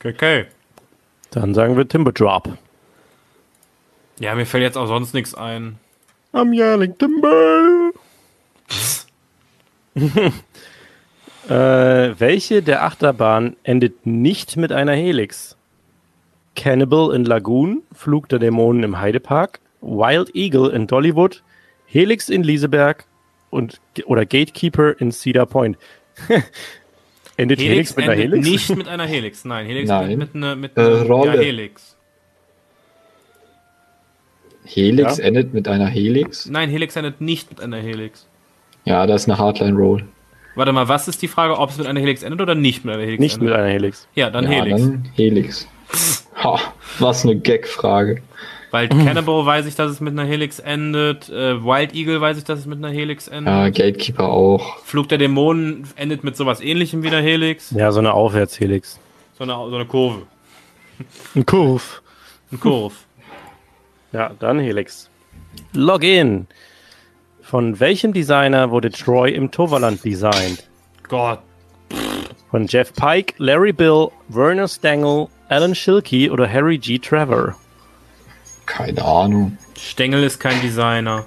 Okay. 0.05 0.47
dann 1.31 1.55
sagen 1.55 1.77
wir 1.77 1.89
Timber 1.89 2.13
Drop. 2.13 2.57
Ja, 4.21 4.35
mir 4.35 4.47
fällt 4.47 4.63
jetzt 4.63 4.77
auch 4.79 4.87
sonst 4.87 5.15
nichts 5.15 5.35
ein. 5.35 5.79
I'm 6.33 6.55
yelling 6.55 6.97
Timber. 6.97 7.91
äh, 11.49 12.15
welche 12.19 12.63
der 12.63 12.85
Achterbahnen 12.85 13.57
endet 13.63 14.07
nicht 14.07 14.57
mit 14.57 14.73
einer 14.73 14.93
Helix? 14.93 15.57
Cannibal 16.55 17.15
in 17.15 17.25
Lagoon, 17.25 17.83
Flug 17.93 18.29
der 18.29 18.39
Dämonen 18.39 18.83
im 18.83 18.99
Heidepark, 18.99 19.61
Wild 19.83 20.35
Eagle 20.35 20.71
in 20.71 20.87
Dollywood, 20.87 21.43
Helix 21.87 22.29
in 22.29 22.43
Lieseberg 22.43 23.05
und 23.51 23.81
oder 24.07 24.25
Gatekeeper 24.25 24.99
in 25.01 25.13
Cedar 25.13 25.47
Point. 25.47 25.77
endet 27.37 27.61
Helix, 27.61 27.95
Helix, 27.95 27.97
mit 27.97 28.05
einer 28.09 28.13
endet 28.15 28.33
Helix? 28.45 28.49
nicht 28.49 28.77
mit 28.77 28.89
einer 28.89 29.07
Helix. 29.07 29.45
Nein, 29.45 29.67
Helix 29.67 29.89
Nein. 29.89 30.11
endet 30.11 30.35
mit 30.35 30.43
einer 30.43 30.57
mit 30.57 30.77
Äh, 30.77 30.81
einer 30.81 31.03
Rolle. 31.03 31.37
Ja, 31.37 31.43
Helix. 31.43 31.97
Helix 34.65 35.19
Ja. 35.19 35.25
endet 35.25 35.55
mit 35.55 35.69
einer 35.69 35.87
Helix? 35.87 36.47
Nein, 36.47 36.71
Helix 36.71 36.97
endet 36.97 37.21
nicht 37.21 37.51
mit 37.51 37.61
einer 37.61 37.77
Helix. 37.77 38.27
Ja, 38.85 39.07
das 39.07 39.23
ist 39.23 39.29
eine 39.29 39.39
Hardline 39.39 39.77
Roll. 39.77 40.05
Warte 40.57 40.73
mal, 40.73 40.89
was 40.89 41.07
ist 41.07 41.23
die 41.23 41.29
Frage, 41.29 41.59
ob 41.59 41.71
es 41.71 41.79
mit 41.79 41.87
einer 41.87 42.01
Helix 42.01 42.23
endet 42.23 42.41
oder 42.41 42.55
nicht 42.55 42.85
mit 42.85 42.95
einer 42.95 43.05
Helix 43.05 43.21
Nicht 43.21 43.41
mit 43.41 43.49
endet? 43.49 43.59
einer 43.61 43.73
Helix. 43.73 44.09
Ja, 44.15 44.31
dann 44.31 44.45
ja, 44.45 44.51
Helix. 44.65 44.81
dann 44.83 45.05
Helix. 45.15 45.69
Ha, 46.43 46.59
was 46.99 47.25
eine 47.25 47.37
Gag-Frage. 47.37 48.23
Weil 48.71 48.89
Cannibal 48.89 49.47
weiß 49.47 49.67
ich, 49.67 49.75
dass 49.77 49.91
es 49.91 50.01
mit 50.01 50.13
einer 50.13 50.25
Helix 50.29 50.59
endet. 50.59 51.29
Äh, 51.29 51.63
Wild 51.65 51.95
Eagle 51.95 52.21
weiß 52.21 52.37
ich, 52.37 52.45
dass 52.45 52.59
es 52.59 52.67
mit 52.67 52.79
einer 52.79 52.91
Helix 52.91 53.29
endet. 53.29 53.47
Ja, 53.55 53.69
Gatekeeper 53.69 54.29
auch. 54.29 54.79
Flug 54.81 55.09
der 55.09 55.19
Dämonen 55.19 55.87
endet 55.97 56.25
mit 56.25 56.37
sowas 56.37 56.61
ähnlichem 56.61 57.03
wie 57.03 57.09
einer 57.09 57.21
Helix. 57.23 57.71
Ja, 57.71 57.93
so 57.93 58.01
eine 58.01 58.13
Aufwärtshelix. 58.13 58.99
So 59.39 59.45
eine, 59.45 59.53
so 59.53 59.75
eine 59.77 59.87
Kurve. 59.87 60.23
Ein 61.35 61.47
Kurv. 61.47 62.03
Ein 62.51 62.61
Kurve. 62.61 62.95
Ja, 64.13 64.33
dann 64.39 64.59
Helix. 64.59 65.09
Login. 65.73 66.47
Von 67.47 67.79
welchem 67.79 68.13
Designer 68.13 68.73
wurde 68.73 68.91
Troy 68.91 69.31
im 69.31 69.53
Toverland 69.53 70.05
designt? 70.05 70.69
Gott. 71.09 71.39
Von 72.51 72.67
Jeff 72.67 72.93
Pike, 72.93 73.35
Larry 73.39 73.73
Bill, 73.73 74.09
Werner 74.29 74.67
Stengel, 74.67 75.29
Alan 75.49 75.73
Schilke 75.77 76.33
oder 76.33 76.53
Harry 76.53 76.77
G. 76.79 76.99
Trevor? 76.99 77.55
Keine 78.67 79.05
Ahnung. 79.05 79.57
Stengel 79.79 80.25
ist 80.25 80.41
kein 80.41 80.61
Designer. 80.61 81.25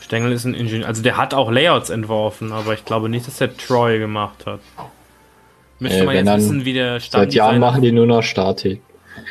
Stengel 0.00 0.32
ist 0.32 0.46
ein 0.46 0.54
Ingenieur. 0.54 0.88
Also 0.88 1.02
der 1.02 1.18
hat 1.18 1.34
auch 1.34 1.50
Layouts 1.50 1.90
entworfen, 1.90 2.52
aber 2.52 2.72
ich 2.72 2.86
glaube 2.86 3.10
nicht, 3.10 3.26
dass 3.26 3.36
der 3.36 3.54
Troy 3.54 3.98
gemacht 3.98 4.46
hat. 4.46 4.60
Müsste 5.78 6.00
Äh, 6.00 6.04
man 6.06 6.14
jetzt 6.16 6.36
wissen, 6.36 6.64
wie 6.64 6.72
der 6.72 7.00
Seit 7.00 7.34
Jahren 7.34 7.60
machen 7.60 7.82
die 7.82 7.92
nur 7.92 8.06
noch 8.06 8.22
Statik. 8.22 8.80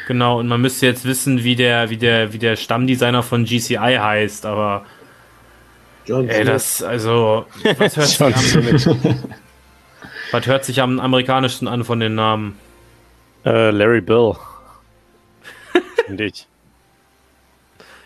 Genau, 0.07 0.39
und 0.39 0.47
man 0.47 0.61
müsste 0.61 0.85
jetzt 0.85 1.05
wissen, 1.05 1.43
wie 1.43 1.55
der, 1.55 1.89
wie 1.89 1.97
der, 1.97 2.33
wie 2.33 2.37
der 2.37 2.55
Stammdesigner 2.55 3.23
von 3.23 3.45
GCI 3.45 3.97
heißt, 3.99 4.45
aber 4.45 4.85
John 6.05 6.29
ey, 6.29 6.45
das, 6.45 6.81
also, 6.81 7.45
was 7.77 7.97
hört, 7.97 8.07
sich 8.07 8.21
am, 8.21 8.33
was 10.31 10.47
hört 10.47 10.63
sich 10.63 10.81
am 10.81 10.99
amerikanischsten 10.99 11.67
an 11.67 11.83
von 11.83 11.99
den 11.99 12.15
Namen? 12.15 12.57
Äh, 13.45 13.71
Larry 13.71 14.01
Bill. 14.01 14.35
Finde 16.05 16.25
ich. 16.25 16.47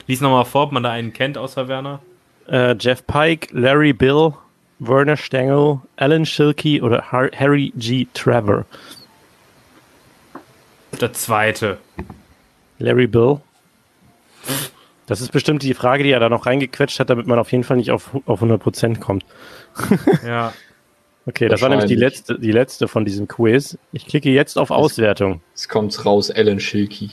Lies 0.07 0.19
nochmal 0.19 0.45
vor, 0.45 0.63
ob 0.63 0.71
man 0.71 0.81
da 0.83 0.89
einen 0.89 1.13
kennt, 1.13 1.37
außer 1.37 1.67
Werner. 1.67 1.99
Äh, 2.47 2.75
Jeff 2.79 3.05
Pike, 3.05 3.49
Larry 3.51 3.93
Bill, 3.93 4.33
Werner 4.79 5.15
Stengel, 5.15 5.79
Alan 5.97 6.25
Schilke 6.25 6.81
oder 6.81 7.11
Har 7.11 7.29
Harry 7.35 7.71
G. 7.77 8.07
Trevor? 8.15 8.65
Der 11.02 11.14
zweite. 11.14 11.80
Larry 12.78 13.07
Bill. 13.07 13.41
Das 15.07 15.19
ist 15.19 15.32
bestimmt 15.32 15.64
die 15.64 15.73
Frage, 15.73 16.03
die 16.03 16.11
er 16.11 16.19
da 16.19 16.30
noch 16.30 16.45
reingequetscht 16.45 16.99
hat, 16.99 17.10
damit 17.10 17.28
man 17.28 17.40
auf 17.40 17.52
jeden 17.52 17.64
Fall 17.64 17.78
nicht 17.78 17.91
auf, 17.91 18.11
auf 18.26 18.41
100% 18.41 18.99
kommt. 18.99 19.26
Ja. 20.26 20.53
Okay, 21.28 21.49
das 21.49 21.61
war 21.61 21.69
nämlich 21.69 21.88
die 21.88 21.95
letzte, 21.95 22.40
die 22.40 22.52
letzte 22.52 22.88
von 22.88 23.06
diesem 23.06 23.28
Quiz. 23.28 23.78
Ich 23.91 24.07
klicke 24.07 24.32
jetzt 24.32 24.57
auf 24.57 24.72
Auswertung. 24.72 25.41
Jetzt 25.52 25.69
kommt's 25.69 26.03
raus, 26.03 26.32
Alan 26.32 26.60
Schilke. 26.60 27.10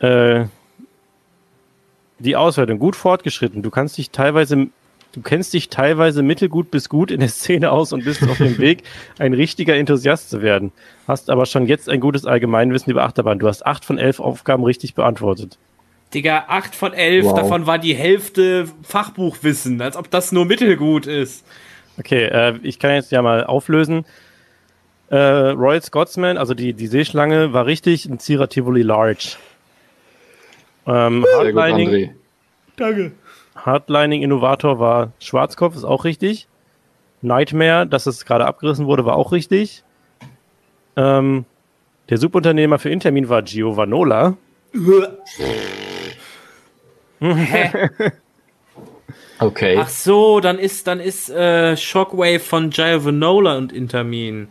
Äh, 0.00 0.46
die 2.18 2.36
Auswertung 2.36 2.78
gut 2.78 2.96
fortgeschritten. 2.96 3.62
Du 3.62 3.70
kannst 3.70 3.98
dich 3.98 4.10
teilweise, 4.10 4.68
du 5.12 5.20
kennst 5.22 5.52
dich 5.54 5.68
teilweise 5.68 6.22
mittelgut 6.22 6.70
bis 6.70 6.88
gut 6.88 7.10
in 7.10 7.20
der 7.20 7.28
Szene 7.28 7.70
aus 7.70 7.92
und 7.92 8.04
bist 8.04 8.22
auf 8.22 8.38
dem 8.38 8.58
Weg, 8.58 8.82
ein 9.18 9.34
richtiger 9.34 9.74
Enthusiast 9.76 10.30
zu 10.30 10.42
werden. 10.42 10.72
Hast 11.06 11.30
aber 11.30 11.46
schon 11.46 11.66
jetzt 11.66 11.88
ein 11.88 12.00
gutes 12.00 12.24
Allgemeinwissen 12.26 12.90
über 12.90 13.04
Achterbahn. 13.04 13.38
Du 13.38 13.48
hast 13.48 13.66
acht 13.66 13.84
von 13.84 13.98
elf 13.98 14.20
Aufgaben 14.20 14.64
richtig 14.64 14.94
beantwortet. 14.94 15.58
Digga, 16.14 16.46
8 16.48 16.74
von 16.74 16.94
11, 16.94 17.26
Wow. 17.26 17.34
davon 17.34 17.66
war 17.66 17.78
die 17.78 17.94
Hälfte 17.94 18.66
Fachbuchwissen, 18.82 19.82
als 19.82 19.94
ob 19.94 20.10
das 20.10 20.32
nur 20.32 20.46
mittelgut 20.46 21.06
ist. 21.06 21.44
Okay, 21.98 22.24
äh, 22.24 22.54
ich 22.62 22.78
kann 22.78 22.92
jetzt 22.94 23.12
ja 23.12 23.20
mal 23.20 23.44
auflösen. 23.44 24.06
Äh, 25.10 25.16
Royal 25.16 25.82
Scotsman, 25.82 26.38
also 26.38 26.54
die, 26.54 26.72
die 26.72 26.86
Seeschlange, 26.86 27.52
war 27.52 27.66
richtig. 27.66 28.06
Ein 28.06 28.18
Zierer 28.18 28.48
Tivoli 28.48 28.80
Large. 28.82 29.36
Ähm, 30.86 31.26
Sehr 31.42 31.52
gut, 31.52 31.60
Hardlining, 31.60 31.88
André. 31.90 32.10
Danke. 32.76 33.12
Hardlining 33.68 34.22
Innovator 34.22 34.78
war 34.78 35.12
Schwarzkopf, 35.20 35.76
ist 35.76 35.84
auch 35.84 36.04
richtig. 36.04 36.48
Nightmare, 37.22 37.86
dass 37.86 38.06
es 38.06 38.24
gerade 38.24 38.46
abgerissen 38.46 38.86
wurde, 38.86 39.04
war 39.04 39.16
auch 39.16 39.32
richtig. 39.32 39.84
Ähm, 40.96 41.44
der 42.08 42.18
Subunternehmer 42.18 42.78
für 42.78 42.90
Intermin 42.90 43.28
war 43.28 43.42
Giovanola. 43.42 44.36
Okay. 49.40 49.78
Ach 49.80 49.88
so, 49.88 50.40
dann 50.40 50.58
ist, 50.58 50.88
dann 50.88 50.98
ist 50.98 51.30
äh, 51.30 51.76
Shockwave 51.76 52.40
von 52.40 52.70
Giovanola 52.70 53.56
und 53.56 53.72
Intermin. 53.72 54.48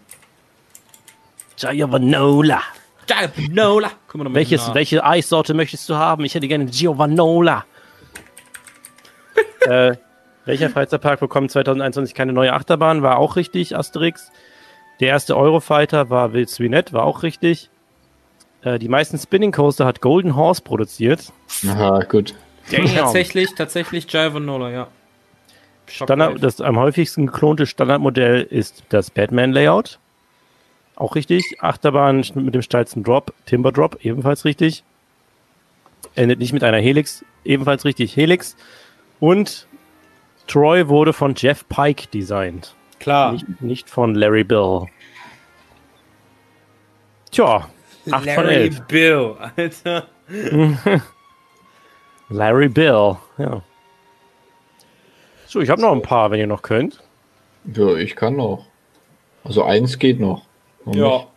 Giovanola. 1.58 2.62
Giovanola! 3.06 3.92
Welches, 4.14 4.68
nach. 4.68 4.76
welche 4.76 5.04
Eissorte 5.04 5.54
möchtest 5.54 5.90
du 5.90 5.96
haben? 5.96 6.24
Ich 6.24 6.36
hätte 6.36 6.48
gerne 6.48 6.66
Giovanola. 6.68 7.66
Äh, 9.62 9.96
welcher 10.46 10.70
Freizeitpark 10.70 11.20
bekommt 11.20 11.52
2021 11.52 12.16
keine 12.16 12.34
neue 12.34 12.54
Achterbahn? 12.54 13.02
War 13.02 13.18
auch 13.18 13.36
richtig, 13.36 13.76
Asterix. 13.76 14.32
Der 15.00 15.10
erste 15.10 15.38
Eurofighter 15.38 16.10
war 16.10 16.34
Wild 16.34 16.50
Swinette, 16.50 16.94
war 16.94 17.04
auch 17.04 17.24
richtig. 17.24 17.70
Äh, 18.62 18.80
die 18.80 18.90
meisten 18.90 19.18
Spinning 19.18 19.52
Coaster 19.52 19.86
hat 19.86 20.02
Golden 20.02 20.36
Horse 20.36 20.62
produziert. 20.62 21.32
Aha, 21.68 22.00
gut. 22.00 22.34
Tatsächlich, 22.70 23.54
tatsächlich 23.56 24.08
Giovanola, 24.08 24.72
ja. 24.72 24.88
Standard, 25.86 26.44
das 26.44 26.60
am 26.60 26.78
häufigsten 26.78 27.28
geklonte 27.28 27.66
Standardmodell 27.66 28.42
ist 28.42 28.84
das 28.90 29.10
Batman-Layout. 29.10 30.00
Auch 30.96 31.16
richtig. 31.16 31.44
Achterbahn 31.60 32.26
mit 32.36 32.56
dem 32.56 32.62
steilsten 32.62 33.04
Drop, 33.04 33.34
Timber 33.46 33.72
Drop, 33.72 34.00
ebenfalls 34.04 34.46
richtig. 34.46 34.84
Endet 36.16 36.40
nicht 36.40 36.54
mit 36.54 36.64
einer 36.64 36.80
Helix, 36.80 37.24
ebenfalls 37.46 37.86
richtig. 37.86 38.16
Helix. 38.16 38.58
Und 39.20 39.68
Troy 40.48 40.88
wurde 40.88 41.14
von 41.14 41.34
Jeff 41.36 41.68
Pike 41.68 42.08
designt, 42.08 42.76
Klar. 43.00 43.34
nicht, 43.34 43.62
nicht 43.62 43.90
von 43.90 44.16
Larry 44.16 44.44
Bill. 44.44 44.86
Tja, 47.32 47.68
8 48.12 48.30
von 48.32 48.46
Larry 48.46 48.54
11. 48.56 48.82
Bill, 48.88 49.36
Alter. 49.56 50.08
Larry 52.30 52.70
Bill, 52.70 53.18
ja. 53.38 53.62
So, 55.46 55.62
ich 55.62 55.70
habe 55.70 55.82
noch 55.82 55.94
ein 55.94 56.02
paar, 56.02 56.30
wenn 56.32 56.40
ihr 56.40 56.48
noch 56.48 56.62
könnt. 56.62 57.02
Ja, 57.74 57.96
ich 57.96 58.16
kann 58.16 58.36
noch. 58.36 58.66
Also 59.44 59.64
eins 59.64 59.98
geht 59.98 60.20
noch. 60.20 60.44
Warum 60.84 61.00
nicht? 61.20 61.28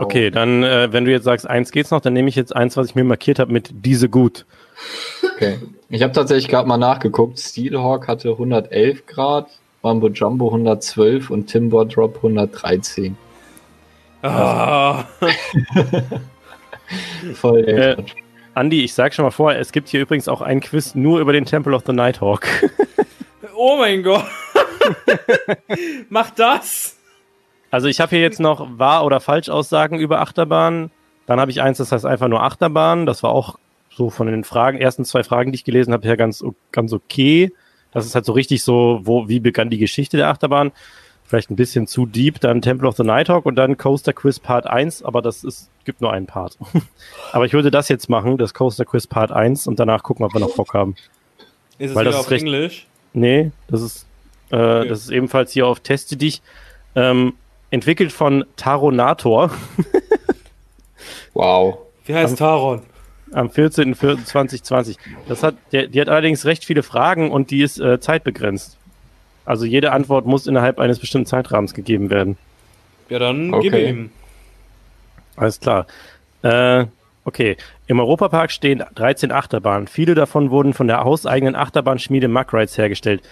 Okay, 0.00 0.30
dann, 0.30 0.62
äh, 0.62 0.92
wenn 0.92 1.04
du 1.04 1.10
jetzt 1.10 1.24
sagst, 1.24 1.48
eins 1.48 1.70
geht's 1.70 1.90
noch, 1.90 2.00
dann 2.00 2.12
nehme 2.12 2.28
ich 2.28 2.36
jetzt 2.36 2.54
eins, 2.54 2.76
was 2.76 2.88
ich 2.88 2.94
mir 2.94 3.04
markiert 3.04 3.38
habe 3.38 3.52
mit 3.52 3.70
diese 3.72 4.08
gut. 4.08 4.44
Okay. 5.34 5.58
Ich 5.88 6.02
habe 6.02 6.12
tatsächlich 6.12 6.48
gerade 6.48 6.68
mal 6.68 6.76
nachgeguckt. 6.76 7.38
Steelhawk 7.38 8.08
hatte 8.08 8.30
111 8.30 9.06
Grad, 9.06 9.48
Mambo 9.82 10.08
Jumbo 10.08 10.48
112 10.48 11.30
und 11.30 11.46
Timber 11.46 11.84
Drop 11.84 12.16
113. 12.16 13.16
Ah. 14.22 15.04
Voll 17.34 17.64
Äh, 17.64 17.96
Andi, 18.54 18.84
ich 18.84 18.94
sag 18.94 19.12
schon 19.12 19.24
mal 19.24 19.30
vorher, 19.30 19.60
es 19.60 19.70
gibt 19.70 19.88
hier 19.88 20.00
übrigens 20.00 20.28
auch 20.28 20.40
ein 20.40 20.60
Quiz 20.60 20.94
nur 20.94 21.20
über 21.20 21.32
den 21.32 21.44
Temple 21.44 21.74
of 21.74 21.82
the 21.86 21.92
Nighthawk. 21.92 22.46
Oh 23.58 23.78
mein 23.78 24.02
Gott. 24.02 24.26
Mach 26.10 26.30
das. 26.30 26.95
Also 27.70 27.88
ich 27.88 28.00
habe 28.00 28.10
hier 28.10 28.20
jetzt 28.20 28.40
noch 28.40 28.78
wahr 28.78 29.04
oder 29.04 29.20
falsch 29.20 29.48
Aussagen 29.48 29.98
über 29.98 30.20
Achterbahnen. 30.20 30.90
Dann 31.26 31.40
habe 31.40 31.50
ich 31.50 31.60
eins, 31.60 31.78
das 31.78 31.92
heißt 31.92 32.06
einfach 32.06 32.28
nur 32.28 32.42
Achterbahn. 32.42 33.06
Das 33.06 33.22
war 33.22 33.30
auch 33.30 33.58
so 33.90 34.10
von 34.10 34.26
den 34.28 34.44
Fragen, 34.44 34.78
ersten 34.78 35.04
zwei 35.04 35.24
Fragen, 35.24 35.52
die 35.52 35.56
ich 35.56 35.64
gelesen 35.64 35.92
habe, 35.92 36.06
her 36.06 36.16
ganz, 36.16 36.44
ganz 36.70 36.92
okay. 36.92 37.52
Das 37.92 38.04
ist 38.06 38.14
halt 38.14 38.24
so 38.24 38.32
richtig 38.32 38.62
so, 38.62 39.00
wo, 39.04 39.28
wie 39.28 39.40
begann 39.40 39.70
die 39.70 39.78
Geschichte 39.78 40.16
der 40.16 40.28
Achterbahn? 40.28 40.70
Vielleicht 41.24 41.50
ein 41.50 41.56
bisschen 41.56 41.86
zu 41.88 42.06
deep. 42.06 42.38
Dann 42.40 42.62
Temple 42.62 42.86
of 42.86 42.96
the 42.96 43.02
Nighthawk 43.02 43.46
und 43.46 43.56
dann 43.56 43.76
Coaster 43.76 44.12
Quiz 44.12 44.38
Part 44.38 44.66
1, 44.66 45.02
aber 45.02 45.22
das 45.22 45.42
ist, 45.42 45.70
gibt 45.84 46.00
nur 46.00 46.12
einen 46.12 46.26
Part. 46.26 46.56
aber 47.32 47.46
ich 47.46 47.52
würde 47.52 47.70
das 47.70 47.88
jetzt 47.88 48.08
machen, 48.08 48.38
das 48.38 48.54
Coaster 48.54 48.84
Quiz 48.84 49.06
Part 49.08 49.32
1 49.32 49.66
und 49.66 49.80
danach 49.80 50.02
gucken, 50.04 50.24
ob 50.24 50.34
wir 50.34 50.40
noch 50.40 50.54
Bock 50.54 50.74
haben. 50.74 50.94
Ist 51.78 51.90
es 51.90 51.94
Weil 51.96 52.02
wieder 52.02 52.12
das 52.12 52.20
auf 52.20 52.26
ist 52.26 52.30
recht- 52.30 52.42
Englisch? 52.44 52.86
Nee, 53.12 53.50
das 53.68 53.80
ist, 53.82 54.06
äh, 54.50 54.86
das 54.86 55.00
ist 55.00 55.10
ebenfalls 55.10 55.50
hier 55.52 55.66
auf 55.66 55.80
Teste 55.80 56.16
dich. 56.16 56.42
Ähm, 56.94 57.32
entwickelt 57.70 58.12
von 58.12 58.44
Taronator 58.56 59.50
Wow. 61.34 61.78
Wie 62.04 62.14
heißt 62.14 62.38
Taron? 62.38 62.82
am 63.32 63.48
14.04.2020. 63.48 64.96
Das 65.28 65.42
hat, 65.42 65.56
der, 65.72 65.88
die 65.88 66.00
hat 66.00 66.08
allerdings 66.08 66.44
recht 66.46 66.64
viele 66.64 66.82
Fragen 66.84 67.30
und 67.32 67.50
die 67.50 67.60
ist 67.62 67.78
äh, 67.80 67.98
zeitbegrenzt. 68.00 68.78
Also 69.44 69.64
jede 69.64 69.92
Antwort 69.92 70.26
muss 70.26 70.46
innerhalb 70.46 70.78
eines 70.78 71.00
bestimmten 71.00 71.26
Zeitrahmens 71.26 71.74
gegeben 71.74 72.08
werden. 72.08 72.36
Ja, 73.08 73.18
dann 73.18 73.52
Okay. 73.52 73.68
gib 73.70 73.74
ihm. 73.74 74.10
Alles 75.36 75.58
klar. 75.60 75.86
Äh, 76.42 76.86
okay. 77.24 77.56
Im 77.88 77.98
Europapark 78.00 78.50
stehen 78.52 78.84
13 78.94 79.32
Achterbahnen. 79.32 79.88
Viele 79.88 80.14
davon 80.14 80.50
wurden 80.50 80.72
von 80.72 80.86
der 80.86 81.02
hauseigenen 81.04 81.56
Achterbahnschmiede 81.56 82.28
Muck 82.28 82.54
Rides 82.54 82.78
hergestellt. 82.78 83.22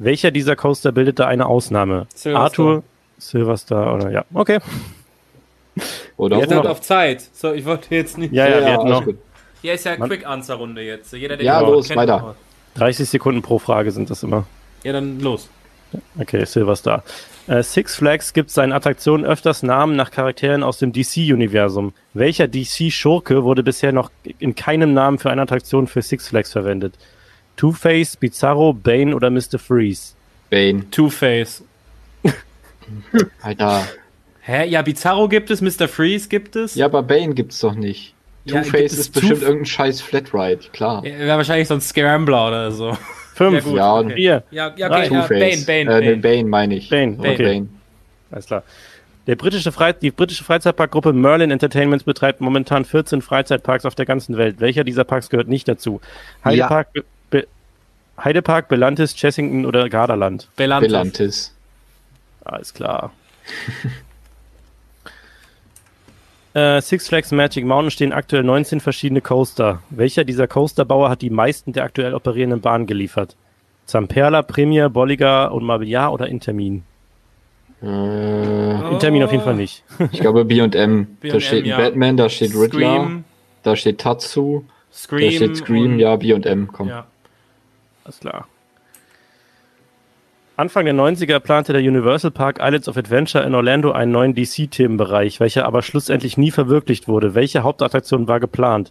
Welcher 0.00 0.30
dieser 0.32 0.56
Coaster 0.56 0.92
bildete 0.92 1.26
eine 1.28 1.46
Ausnahme? 1.46 2.06
Silverstar. 2.14 2.42
Arthur, 2.44 2.82
Silverstar 3.18 3.94
oder 3.94 4.10
ja. 4.10 4.24
Okay. 4.32 4.58
Oder 6.16 6.36
Wir 6.36 6.42
Wir 6.42 6.48
sind 6.48 6.64
noch- 6.64 6.70
auf 6.70 6.80
Zeit. 6.80 7.22
So, 7.32 7.52
ich 7.52 7.64
wollte 7.64 7.94
jetzt 7.94 8.18
nicht. 8.18 8.32
Ja, 8.32 8.48
ja, 8.48 8.60
wir 8.60 8.66
hätten 8.66 8.80
alles 8.80 8.90
noch 8.90 9.04
gut. 9.04 9.18
Hier 9.62 9.74
ist 9.74 9.84
ja 9.84 9.96
Mann. 9.96 10.08
Quick-Answer-Runde 10.08 10.82
jetzt. 10.82 11.12
Jeder, 11.12 11.36
der 11.36 11.44
Ja, 11.46 11.60
los, 11.60 11.88
kennt, 11.88 11.98
weiter. 11.98 12.20
macht. 12.20 12.36
30 12.74 13.08
Sekunden 13.08 13.42
pro 13.42 13.58
Frage 13.58 13.90
sind 13.90 14.08
das 14.10 14.22
immer. 14.22 14.46
Ja, 14.84 14.92
dann 14.92 15.20
los. 15.20 15.48
Okay, 16.18 16.44
Silverstar. 16.44 17.02
Äh, 17.46 17.62
Six 17.62 17.96
Flags 17.96 18.32
gibt 18.34 18.50
seinen 18.50 18.72
Attraktionen 18.72 19.24
öfters 19.24 19.62
Namen 19.62 19.96
nach 19.96 20.10
Charakteren 20.10 20.62
aus 20.62 20.78
dem 20.78 20.92
DC-Universum. 20.92 21.92
Welcher 22.12 22.46
DC-Schurke 22.46 23.42
wurde 23.42 23.62
bisher 23.62 23.90
noch 23.92 24.10
in 24.38 24.54
keinem 24.54 24.92
Namen 24.92 25.18
für 25.18 25.30
eine 25.30 25.42
Attraktion 25.42 25.86
für 25.86 26.02
Six 26.02 26.28
Flags 26.28 26.52
verwendet? 26.52 26.94
Two-Face, 27.56 28.16
Bizarro, 28.16 28.72
Bane 28.74 29.16
oder 29.16 29.30
Mr. 29.30 29.58
Freeze? 29.58 30.14
Bane. 30.50 30.88
Two-Face. 30.90 31.64
Alter. 33.42 33.84
Hä? 34.40 34.66
Ja, 34.66 34.82
Bizarro 34.82 35.28
gibt 35.28 35.50
es, 35.50 35.60
Mr. 35.60 35.88
Freeze 35.88 36.28
gibt 36.28 36.56
es. 36.56 36.74
Ja, 36.74 36.86
aber 36.86 37.02
Bane 37.02 37.34
gibt's 37.34 37.60
doch 37.60 37.74
nicht. 37.74 38.14
Ja, 38.44 38.62
Two-Face 38.62 38.72
gibt 38.72 38.92
es 38.92 38.98
ist 38.98 39.12
bestimmt 39.12 39.42
irgendein 39.42 39.66
scheiß 39.66 40.00
Flatride, 40.00 40.60
klar. 40.72 41.04
Ja, 41.04 41.18
Wäre 41.18 41.36
wahrscheinlich 41.36 41.68
so 41.68 41.74
ein 41.74 41.80
Scrambler 41.82 42.48
oder 42.48 42.72
so. 42.72 42.96
Fünf, 43.34 43.62
gut, 43.64 43.76
Ja, 43.76 43.94
okay. 43.96 44.14
vier, 44.14 44.42
Ja, 44.50 44.68
ja, 44.68 44.68
okay, 44.68 44.80
ja, 44.80 44.88
Bane, 44.88 45.08
Two-Face. 45.08 45.66
Bane, 45.66 45.80
äh, 45.80 46.00
nee, 46.00 46.06
Bane. 46.14 46.16
Bane 46.16 46.44
meine 46.48 46.74
ich. 46.76 46.88
Bane, 46.88 47.16
Oder 47.18 47.30
okay. 47.32 47.44
Bane. 47.54 47.68
alles 48.30 48.46
klar. 48.46 48.62
Der 49.26 49.36
britische 49.36 49.70
Frei 49.72 49.92
die 49.92 50.10
britische 50.10 50.42
Freizeitparkgruppe 50.42 51.12
Merlin 51.12 51.50
Entertainments 51.50 52.04
betreibt 52.04 52.40
momentan 52.40 52.86
14 52.86 53.20
Freizeitparks 53.20 53.84
auf 53.84 53.94
der 53.94 54.06
ganzen 54.06 54.38
Welt. 54.38 54.56
Welcher 54.60 54.84
dieser 54.84 55.04
Parks 55.04 55.28
gehört 55.28 55.48
nicht 55.48 55.68
dazu? 55.68 56.00
Heidepark, 56.42 56.94
Be 56.94 57.04
Be 57.28 57.46
Heidepark, 58.18 58.68
Belantis, 58.68 59.14
Chessington 59.14 59.66
oder 59.66 59.90
Gardaland? 59.90 60.48
Belantis. 60.56 60.88
Belantis. 60.88 61.54
Alles 62.48 62.72
klar. 62.72 63.12
äh, 66.54 66.80
Six 66.80 67.08
Flags 67.08 67.30
Magic 67.30 67.64
Mountain 67.64 67.90
stehen 67.90 68.12
aktuell 68.12 68.42
19 68.42 68.80
verschiedene 68.80 69.20
Coaster. 69.20 69.82
Welcher 69.90 70.24
dieser 70.24 70.48
Coasterbauer 70.48 71.10
hat 71.10 71.20
die 71.22 71.30
meisten 71.30 71.72
der 71.72 71.84
aktuell 71.84 72.14
operierenden 72.14 72.60
Bahnen 72.60 72.86
geliefert? 72.86 73.36
Zamperla, 73.86 74.42
Premier, 74.42 74.88
Bolliger 74.88 75.52
und 75.52 75.64
Mobiliar 75.64 76.12
oder 76.12 76.26
Intermin? 76.26 76.84
Äh, 77.82 78.92
Intermin 78.92 79.22
auf 79.22 79.30
jeden 79.32 79.44
Fall 79.44 79.54
nicht. 79.54 79.84
ich 80.12 80.20
glaube 80.20 80.44
B&M. 80.44 81.18
Da 81.22 81.40
steht 81.40 81.66
ja. 81.66 81.76
Batman, 81.76 82.16
da 82.16 82.28
steht 82.28 82.54
Riddler, 82.54 82.94
Scream. 82.96 83.24
da 83.62 83.76
steht 83.76 84.00
Tatsu, 84.00 84.64
Scream. 84.92 85.30
da 85.30 85.30
steht 85.36 85.56
Scream, 85.58 85.92
und- 85.92 85.98
ja, 86.00 86.16
B&M, 86.16 86.68
komm. 86.72 86.88
ja. 86.88 87.06
Alles 88.04 88.20
klar. 88.20 88.48
Anfang 90.58 90.86
der 90.86 90.94
90er 90.94 91.38
plante 91.38 91.72
der 91.72 91.82
Universal 91.82 92.32
Park 92.32 92.58
Islands 92.60 92.88
of 92.88 92.96
Adventure 92.96 93.44
in 93.44 93.54
Orlando 93.54 93.92
einen 93.92 94.10
neuen 94.10 94.34
DC-Themenbereich, 94.34 95.38
welcher 95.38 95.64
aber 95.66 95.82
schlussendlich 95.82 96.36
nie 96.36 96.50
verwirklicht 96.50 97.06
wurde. 97.06 97.36
Welche 97.36 97.62
Hauptattraktion 97.62 98.26
war 98.26 98.40
geplant? 98.40 98.90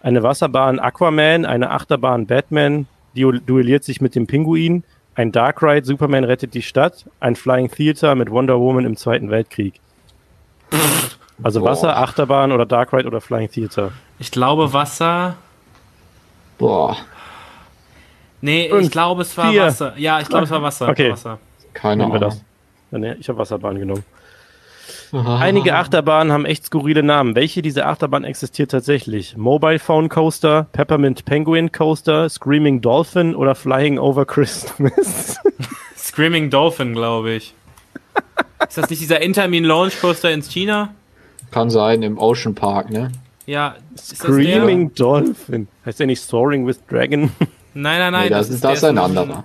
Eine 0.00 0.22
Wasserbahn 0.22 0.78
Aquaman, 0.78 1.44
eine 1.44 1.68
Achterbahn 1.68 2.26
Batman, 2.26 2.86
die 3.14 3.30
duelliert 3.44 3.84
sich 3.84 4.00
mit 4.00 4.14
dem 4.14 4.26
Pinguin, 4.26 4.84
ein 5.14 5.32
Dark 5.32 5.62
Ride 5.62 5.84
Superman 5.84 6.24
rettet 6.24 6.54
die 6.54 6.62
Stadt, 6.62 7.04
ein 7.20 7.36
Flying 7.36 7.70
Theater 7.70 8.14
mit 8.14 8.30
Wonder 8.30 8.58
Woman 8.58 8.86
im 8.86 8.96
Zweiten 8.96 9.28
Weltkrieg. 9.28 9.74
Also 11.42 11.60
Boah. 11.60 11.72
Wasser, 11.72 11.94
Achterbahn 11.94 12.52
oder 12.52 12.64
Dark 12.64 12.94
Ride 12.94 13.06
oder 13.06 13.20
Flying 13.20 13.50
Theater. 13.50 13.92
Ich 14.18 14.30
glaube 14.30 14.72
Wasser. 14.72 15.36
Boah, 16.56 16.96
Nee, 18.42 18.68
Fünf, 18.68 18.84
ich 18.84 18.90
glaube 18.90 19.22
es 19.22 19.36
war 19.38 19.50
vier. 19.50 19.62
Wasser. 19.62 19.94
Ja, 19.96 20.20
ich 20.20 20.28
glaube 20.28 20.44
es 20.44 20.50
war 20.50 20.62
Wasser. 20.62 20.88
Okay. 20.88 21.12
Wasser. 21.12 21.38
keine 21.72 22.02
Nehmen 22.02 22.12
wir 22.12 22.26
Ahnung. 22.26 22.30
das. 22.30 22.42
Ja, 22.90 22.98
nee, 22.98 23.14
ich 23.18 23.28
habe 23.28 23.38
Wasserbahn 23.38 23.78
genommen. 23.78 24.04
Ah. 25.12 25.38
Einige 25.38 25.74
Achterbahnen 25.76 26.32
haben 26.32 26.44
echt 26.46 26.64
skurrile 26.66 27.02
Namen. 27.02 27.34
Welche 27.34 27.62
dieser 27.62 27.86
Achterbahnen 27.86 28.28
existiert 28.28 28.70
tatsächlich? 28.70 29.36
Mobile 29.36 29.78
Phone 29.78 30.08
Coaster, 30.08 30.66
Peppermint 30.72 31.24
Penguin 31.24 31.70
Coaster, 31.70 32.28
Screaming 32.28 32.80
Dolphin 32.80 33.34
oder 33.36 33.54
Flying 33.54 33.98
Over 33.98 34.24
Christmas? 34.26 35.38
Screaming 35.96 36.50
Dolphin, 36.50 36.94
glaube 36.94 37.32
ich. 37.32 37.54
Ist 38.66 38.78
das 38.78 38.90
nicht 38.90 39.02
dieser 39.02 39.20
Intermin 39.20 39.64
Launch 39.64 40.00
Coaster 40.00 40.30
in 40.30 40.42
China? 40.42 40.94
Kann 41.50 41.68
sein, 41.70 42.02
im 42.02 42.18
Ocean 42.18 42.54
Park, 42.54 42.90
ne? 42.90 43.12
Ja. 43.46 43.76
Ist 43.94 44.12
das 44.12 44.18
Screaming 44.18 44.94
Dolphin. 44.94 45.68
Heißt 45.84 46.00
der 46.00 46.06
nicht 46.06 46.22
Soaring 46.22 46.66
with 46.66 46.80
Dragon? 46.88 47.30
Nein, 47.74 47.98
nein, 47.98 48.12
nein. 48.12 48.22
nee, 48.24 48.28
das, 48.30 48.48
ist, 48.50 48.62
der 48.62 48.70
das 48.70 48.78
ist 48.80 48.84
ein 48.84 48.98
anderer. 48.98 49.44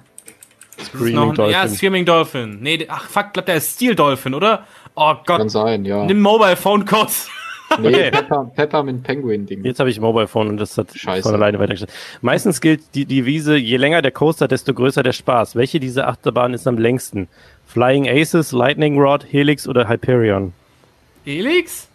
das 0.77 0.87
ist 0.87 0.93
Screaming 0.93 1.17
ein, 1.17 1.49
Ja, 1.49 1.61
Dolphin. 1.61 1.69
Screaming 1.75 2.05
Dolphin. 2.05 2.57
Nee, 2.61 2.85
ach 2.89 3.07
fuck, 3.07 3.33
glaub 3.33 3.45
der 3.45 3.55
ist 3.55 3.75
Steel 3.75 3.95
Dolphin, 3.95 4.33
oder? 4.33 4.65
Oh 4.95 5.13
Kann 5.25 5.39
Gott. 5.39 5.51
sein, 5.51 5.85
ja. 5.85 6.05
Nimm 6.05 6.19
Mobile 6.21 6.55
Phone 6.55 6.85
Coaster. 6.85 7.29
Nee, 7.81 7.87
Okay. 7.89 8.11
Pepper, 8.11 8.49
Peppermint 8.55 9.03
Penguin 9.03 9.45
Ding. 9.45 9.61
Jetzt 9.65 9.81
habe 9.81 9.89
ich 9.89 9.99
Mobile 9.99 10.27
Phone 10.29 10.47
und 10.47 10.55
das 10.57 10.77
hat 10.77 10.87
Scheiße. 10.97 11.23
von 11.23 11.33
alleine 11.35 11.59
weitergestellt. 11.59 11.91
Meistens 12.21 12.61
gilt 12.61 12.81
die 12.95 13.05
Devise, 13.05 13.57
je 13.57 13.75
länger 13.75 14.01
der 14.01 14.11
Coaster, 14.11 14.47
desto 14.47 14.73
größer 14.73 15.03
der 15.03 15.11
Spaß. 15.11 15.57
Welche 15.57 15.81
dieser 15.81 16.07
Achterbahnen 16.07 16.53
ist 16.53 16.65
am 16.65 16.77
längsten? 16.77 17.27
Flying 17.65 18.07
Aces, 18.07 18.53
Lightning 18.53 18.97
Rod, 18.97 19.25
Helix 19.29 19.67
oder 19.67 19.89
Hyperion? 19.89 20.53
Helix? 21.25 21.89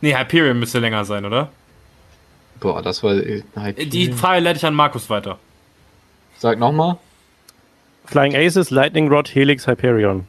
Nee, 0.00 0.16
Hyperion 0.16 0.58
müsste 0.58 0.78
länger 0.78 1.04
sein, 1.04 1.26
oder? 1.26 1.50
Boah, 2.60 2.82
das 2.82 3.02
war. 3.02 3.14
äh, 3.14 3.42
Die 3.86 4.12
Frage 4.12 4.40
leite 4.40 4.58
ich 4.58 4.66
an 4.66 4.74
Markus 4.74 5.08
weiter. 5.10 5.38
Sag 6.38 6.58
nochmal. 6.58 6.96
Flying 8.06 8.34
Aces, 8.36 8.70
Lightning 8.70 9.08
Rod, 9.08 9.34
Helix, 9.34 9.66
Hyperion. 9.66 10.26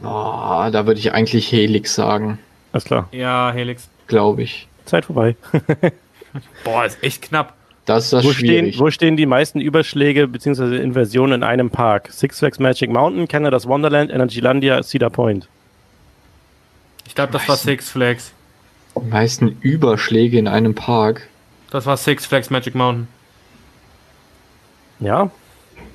Boah, 0.00 0.70
da 0.72 0.86
würde 0.86 0.98
ich 1.00 1.12
eigentlich 1.12 1.50
Helix 1.52 1.94
sagen, 1.94 2.38
Alles 2.72 2.84
klar. 2.84 3.08
Ja, 3.12 3.52
Helix. 3.52 3.88
glaube 4.08 4.42
ich. 4.42 4.68
Zeit 4.84 5.04
vorbei. 5.04 5.36
Boah, 6.64 6.84
ist 6.86 7.02
echt 7.02 7.22
knapp. 7.22 7.54
Das 7.84 8.04
ist 8.04 8.12
das 8.12 8.24
Wo 8.24 8.32
stehen, 8.32 8.72
wo 8.78 8.90
stehen 8.90 9.16
die 9.16 9.26
meisten 9.26 9.60
Überschläge 9.60 10.28
bzw. 10.28 10.76
Inversionen 10.76 11.42
in 11.42 11.42
einem 11.42 11.70
Park? 11.70 12.08
Six 12.10 12.38
Flags 12.38 12.58
Magic 12.58 12.90
Mountain, 12.90 13.26
Canada's 13.28 13.66
Wonderland, 13.66 14.10
Energylandia, 14.10 14.82
Cedar 14.82 15.10
Point. 15.10 15.48
Ich 17.06 17.14
glaube, 17.14 17.32
das 17.32 17.48
war 17.48 17.56
Six 17.56 17.90
Flags. 17.90 18.32
Die 19.00 19.08
meisten 19.08 19.56
Überschläge 19.60 20.38
in 20.38 20.48
einem 20.48 20.74
Park. 20.74 21.28
Das 21.70 21.86
war 21.86 21.96
Six 21.96 22.26
Flags 22.26 22.50
Magic 22.50 22.74
Mountain. 22.74 23.08
Ja, 25.00 25.30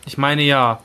Ich 0.06 0.18
meine 0.18 0.42
ja. 0.42 0.80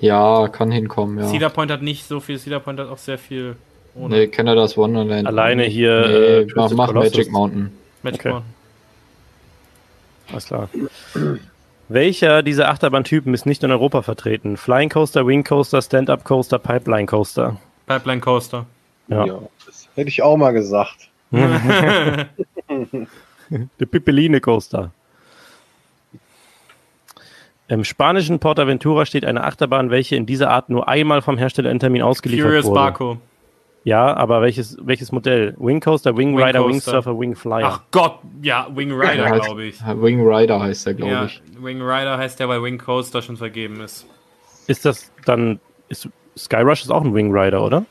Ja, 0.00 0.48
kann 0.48 0.70
hinkommen, 0.70 1.18
ja. 1.18 1.26
Cedar 1.26 1.50
Point 1.50 1.70
hat 1.70 1.82
nicht 1.82 2.06
so 2.06 2.20
viel. 2.20 2.38
Cedar 2.38 2.60
Point 2.60 2.78
hat 2.80 2.88
auch 2.88 2.98
sehr 2.98 3.18
viel. 3.18 3.56
Ohne 3.94 4.14
Nee, 4.16 4.26
Canada's 4.28 4.76
Wonderland. 4.76 5.26
Alleine 5.26 5.64
hier, 5.64 6.00
Nee, 6.06 6.14
äh, 6.14 6.46
mach, 6.54 6.70
mach. 6.72 6.92
Magic 6.92 7.30
Mountain. 7.30 7.72
Magic 8.02 8.20
Okay. 8.20 8.28
Mountain. 8.30 8.54
Alles 10.32 10.46
klar. 10.46 10.68
Welcher 11.88 12.42
dieser 12.42 12.68
Achterbahntypen 12.68 13.32
ist 13.32 13.46
nicht 13.46 13.62
in 13.62 13.70
Europa 13.70 14.02
vertreten? 14.02 14.56
Flying 14.56 14.88
Coaster, 14.90 15.26
Wing 15.26 15.44
Coaster, 15.44 15.80
Stand-Up 15.80 16.24
Coaster, 16.24 16.58
Pipeline 16.58 17.06
Coaster. 17.06 17.58
Pipeline 17.86 18.20
Coaster. 18.20 18.66
Ja. 19.08 19.24
Ja. 19.24 19.38
das 19.64 19.88
hätte 19.94 20.08
ich 20.08 20.22
auch 20.22 20.36
mal 20.36 20.50
gesagt. 20.52 21.08
Der 21.32 22.26
Pipeline 23.86 24.40
Coaster. 24.40 24.92
Im 27.68 27.82
spanischen 27.84 28.38
Portaventura 28.38 29.06
steht 29.06 29.24
eine 29.24 29.42
Achterbahn, 29.42 29.90
welche 29.90 30.14
in 30.14 30.24
dieser 30.24 30.50
Art 30.50 30.68
nur 30.68 30.88
einmal 30.88 31.20
vom 31.20 31.36
Hersteller 31.36 31.70
in 31.70 31.80
Termin 31.80 32.02
ausgeliefert 32.02 32.46
Furious 32.46 32.66
wurde. 32.66 32.74
Barco. 32.74 33.18
Ja, 33.82 34.16
aber 34.16 34.42
welches, 34.42 34.76
welches 34.80 35.12
Modell? 35.12 35.54
Wing 35.58 35.80
Coaster, 35.80 36.16
Wing 36.16 36.36
Wing 36.36 36.44
Rider, 36.44 36.64
Wing 36.64 36.74
Coaster. 36.74 36.90
Surfer, 36.92 37.18
Wing 37.18 37.36
Flyer. 37.36 37.66
Ach 37.66 37.80
Gott, 37.92 38.18
ja, 38.42 38.68
Wing 38.74 38.92
Rider, 38.92 39.38
glaube 39.38 39.64
ich. 39.64 39.80
Wing 39.80 40.26
Rider 40.26 40.60
heißt 40.60 40.86
der, 40.86 40.94
glaube 40.94 41.12
Ja, 41.12 41.24
ich. 41.26 41.40
Wing 41.60 41.80
Rider 41.80 42.18
heißt 42.18 42.38
der, 42.40 42.48
weil 42.48 42.62
Wing 42.62 42.78
Coaster 42.78 43.22
schon 43.22 43.36
vergeben 43.36 43.80
ist. 43.80 44.06
Ist 44.66 44.84
das 44.84 45.12
dann, 45.24 45.60
ist 45.88 46.08
Skyrush 46.36 46.82
ist 46.82 46.90
auch 46.90 47.04
ein 47.04 47.14
Wing 47.14 47.36
Rider, 47.36 47.64
oder? 47.64 47.84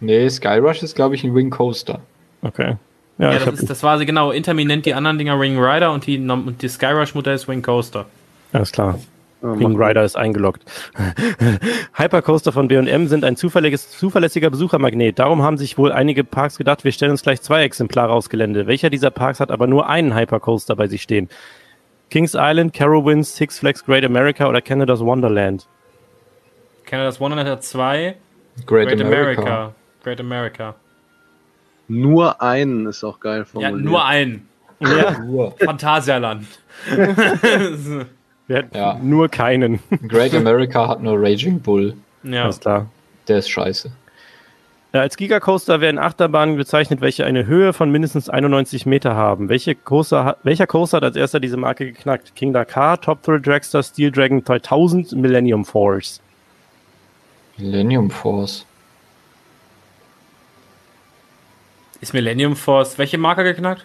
Nee, 0.00 0.28
Skyrush 0.28 0.82
ist, 0.82 0.96
glaube 0.96 1.14
ich, 1.14 1.22
ein 1.24 1.34
Wing 1.34 1.50
Coaster. 1.50 2.00
Okay. 2.42 2.76
Ja, 3.18 3.32
Ja, 3.32 3.36
ich 3.38 3.44
das, 3.44 3.60
ist, 3.60 3.70
das 3.70 3.82
war 3.82 3.98
sie 3.98 4.06
genau. 4.06 4.30
Intermin 4.30 4.66
nennt 4.68 4.86
die 4.86 4.94
anderen 4.94 5.18
Dinger 5.18 5.38
Wing 5.40 5.58
Rider 5.62 5.92
und 5.92 6.06
die, 6.06 6.18
und 6.18 6.62
die 6.62 6.68
Skyrush 6.68 7.14
Modell 7.14 7.34
ist 7.34 7.48
Wing 7.48 7.62
Coaster. 7.62 8.06
alles 8.52 8.72
klar. 8.72 8.98
Mach- 9.42 9.70
Rider 9.88 10.04
ist 10.04 10.16
eingeloggt. 10.16 10.62
Hypercoaster 11.94 12.52
von 12.52 12.68
B&M 12.68 13.08
sind 13.08 13.24
ein 13.24 13.36
zuverlässiger 13.36 14.50
Besuchermagnet. 14.50 15.18
Darum 15.18 15.42
haben 15.42 15.56
sich 15.56 15.78
wohl 15.78 15.92
einige 15.92 16.24
Parks 16.24 16.58
gedacht, 16.58 16.84
wir 16.84 16.92
stellen 16.92 17.12
uns 17.12 17.22
gleich 17.22 17.40
zwei 17.40 17.62
Exemplare 17.64 18.12
aufs 18.12 18.28
Gelände. 18.28 18.66
Welcher 18.66 18.90
dieser 18.90 19.10
Parks 19.10 19.40
hat 19.40 19.50
aber 19.50 19.66
nur 19.66 19.88
einen 19.88 20.14
Hypercoaster 20.14 20.76
bei 20.76 20.88
sich 20.88 21.00
stehen? 21.02 21.30
Kings 22.10 22.34
Island, 22.34 22.74
Carowinds, 22.74 23.34
Six 23.36 23.58
Flags 23.60 23.84
Great 23.84 24.04
America 24.04 24.46
oder 24.46 24.60
Canada's 24.60 25.00
Wonderland? 25.00 25.66
Canada's 26.84 27.20
Wonderland 27.20 27.48
hat 27.48 27.64
zwei. 27.64 28.16
Great, 28.66 28.88
Great 28.88 29.00
America. 29.00 29.40
America. 29.42 29.74
Great 30.02 30.20
America. 30.20 30.74
Nur 31.92 32.40
einen 32.40 32.86
ist 32.86 33.02
auch 33.02 33.18
geil 33.18 33.40
Ja, 33.40 33.44
formuliert. 33.44 33.84
nur 33.84 34.04
einen. 34.04 34.46
Ja, 34.78 35.18
Nur. 35.18 35.50
Phantasialand. 35.58 36.46
wir 38.46 38.56
hatten 38.56 38.76
Ja. 38.76 38.96
nur 39.02 39.28
keinen. 39.28 39.80
Great 40.08 40.32
America 40.34 40.86
hat 40.88 41.02
nur 41.02 41.20
Raging 41.20 41.60
Bull. 41.60 41.94
ja. 42.22 42.44
Alles 42.44 42.60
klar. 42.60 42.86
Der 43.28 43.38
ist 43.38 43.48
scheiße. 43.50 43.90
Ja, 44.92 45.00
als 45.02 45.16
Gigacoaster 45.16 45.80
werden 45.80 45.98
Achterbahnen 45.98 46.56
bezeichnet, 46.56 47.00
welche 47.00 47.24
eine 47.24 47.46
Höhe 47.46 47.72
von 47.72 47.90
mindestens 47.90 48.28
91 48.28 48.86
Meter 48.86 49.14
haben. 49.14 49.48
Welche 49.48 49.74
Coaster, 49.74 50.36
welcher 50.42 50.66
Coaster 50.66 50.96
hat 50.98 51.04
als 51.04 51.16
erster 51.16 51.38
diese 51.40 51.56
Marke 51.56 51.86
geknackt? 51.86 52.34
King 52.34 52.52
Dakar, 52.52 53.00
Top 53.00 53.22
Thrill 53.22 53.40
Dragster, 53.40 53.82
Steel 53.82 54.10
Dragon 54.10 54.42
3000, 54.42 55.12
Millennium 55.12 55.64
Force. 55.64 56.20
Millennium 57.58 58.10
Force. 58.10 58.64
Ist 62.00 62.14
Millennium 62.14 62.56
Force 62.56 62.98
welche 62.98 63.18
Marke 63.18 63.44
geknackt? 63.44 63.84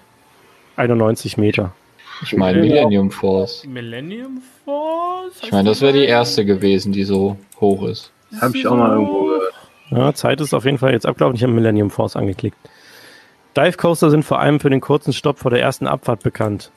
91 0.78 1.38
Meter. 1.38 1.74
Ich 2.22 2.36
meine 2.36 2.62
Millennium 2.62 3.12
Force. 3.12 3.66
Millennium 3.66 4.42
Force? 4.64 5.34
Ich 5.42 5.52
meine, 5.52 5.70
das 5.70 5.82
wäre 5.82 5.94
die 5.94 6.06
erste 6.06 6.46
gewesen, 6.46 6.94
die 6.94 7.04
so 7.04 7.38
hoch 7.60 7.88
ist. 7.88 8.12
Habe 8.40 8.58
ich 8.58 8.68
auch 8.68 8.76
mal 8.76 8.92
irgendwo 8.92 9.26
gehört. 9.26 9.54
Ja, 9.92 10.14
Zeit 10.14 10.42
ist 10.42 10.54
auf 10.54 10.66
jeden 10.66 10.78
Fall 10.78 10.94
jetzt 10.94 11.06
abgelaufen. 11.06 11.36
Ich 11.36 11.44
habe 11.44 11.54
Millennium 11.54 11.90
Force 11.90 12.16
angeklickt. 12.16 12.58
Dive 13.56 13.77
Coaster 13.77 14.10
sind 14.10 14.24
vor 14.24 14.40
allem 14.40 14.60
für 14.60 14.69
den 14.69 14.82
kurzen 14.82 15.14
Stopp 15.14 15.40
vor 15.40 15.52
der 15.52 15.61
ersten 15.61 15.88
Abfahrt 15.88 16.24
bekannt. 16.24 16.72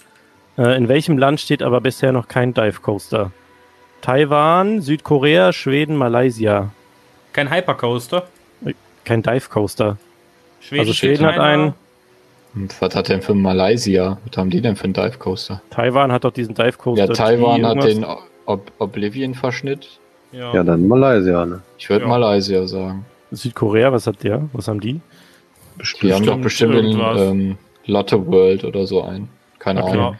Äh, 0.56 0.76
in 0.76 0.88
welchem 0.88 1.18
Land 1.18 1.40
steht 1.40 1.62
aber 1.62 1.80
bisher 1.80 2.12
noch 2.12 2.28
kein 2.28 2.52
Dive 2.52 2.80
Coaster? 2.80 3.32
Taiwan, 4.00 4.80
Südkorea, 4.80 5.52
Schweden, 5.52 5.96
Malaysia. 5.96 6.70
Kein 7.32 7.50
Hypercoaster. 7.50 8.28
Kein 9.04 9.22
Dive 9.22 9.48
Coaster. 9.48 9.98
Schweden, 10.60 10.80
Also 10.80 10.92
Schweden 10.92 11.26
hat 11.26 11.38
einen, 11.38 11.74
Und 12.54 12.80
was 12.80 12.94
hat 12.94 13.08
denn 13.08 13.22
für 13.22 13.34
Malaysia? 13.34 14.18
Was 14.28 14.36
haben 14.36 14.50
die 14.50 14.60
denn 14.60 14.74
für 14.76 14.84
einen 14.84 14.92
Dive 14.94 15.18
Coaster? 15.18 15.62
Taiwan 15.70 16.10
hat 16.12 16.24
doch 16.24 16.32
diesen 16.32 16.54
Dive 16.54 16.76
Coaster. 16.78 17.06
Ja, 17.06 17.12
Taiwan 17.12 17.64
hat 17.66 17.76
irgendwas- 17.84 17.94
den 17.94 18.26
Ob 18.46 18.72
Oblivion-Verschnitt. 18.78 19.98
Ja. 20.32 20.54
Ja, 20.54 20.62
dann 20.62 20.86
Malaysia, 20.88 21.44
ne? 21.46 21.60
Ich 21.78 21.88
würde 21.90 22.04
Ja. 22.04 22.08
Malaysia 22.10 22.66
sagen. 22.66 23.04
Südkorea, 23.30 23.92
was 23.92 24.06
hat 24.06 24.22
der? 24.22 24.48
Was 24.52 24.68
haben 24.68 24.80
die? 24.80 25.00
Die 26.02 26.12
haben 26.12 26.24
doch 26.26 26.38
Bestimmt 26.38 26.42
bestimmt 26.42 26.74
in 26.74 26.84
irgendwas. 26.86 27.20
ähm, 27.20 27.58
Lotte 27.86 28.26
World 28.26 28.64
oder 28.64 28.86
so 28.86 29.02
ein. 29.02 29.28
Keine 29.58 29.82
Okay. 29.84 29.92
Ahnung. 29.92 30.16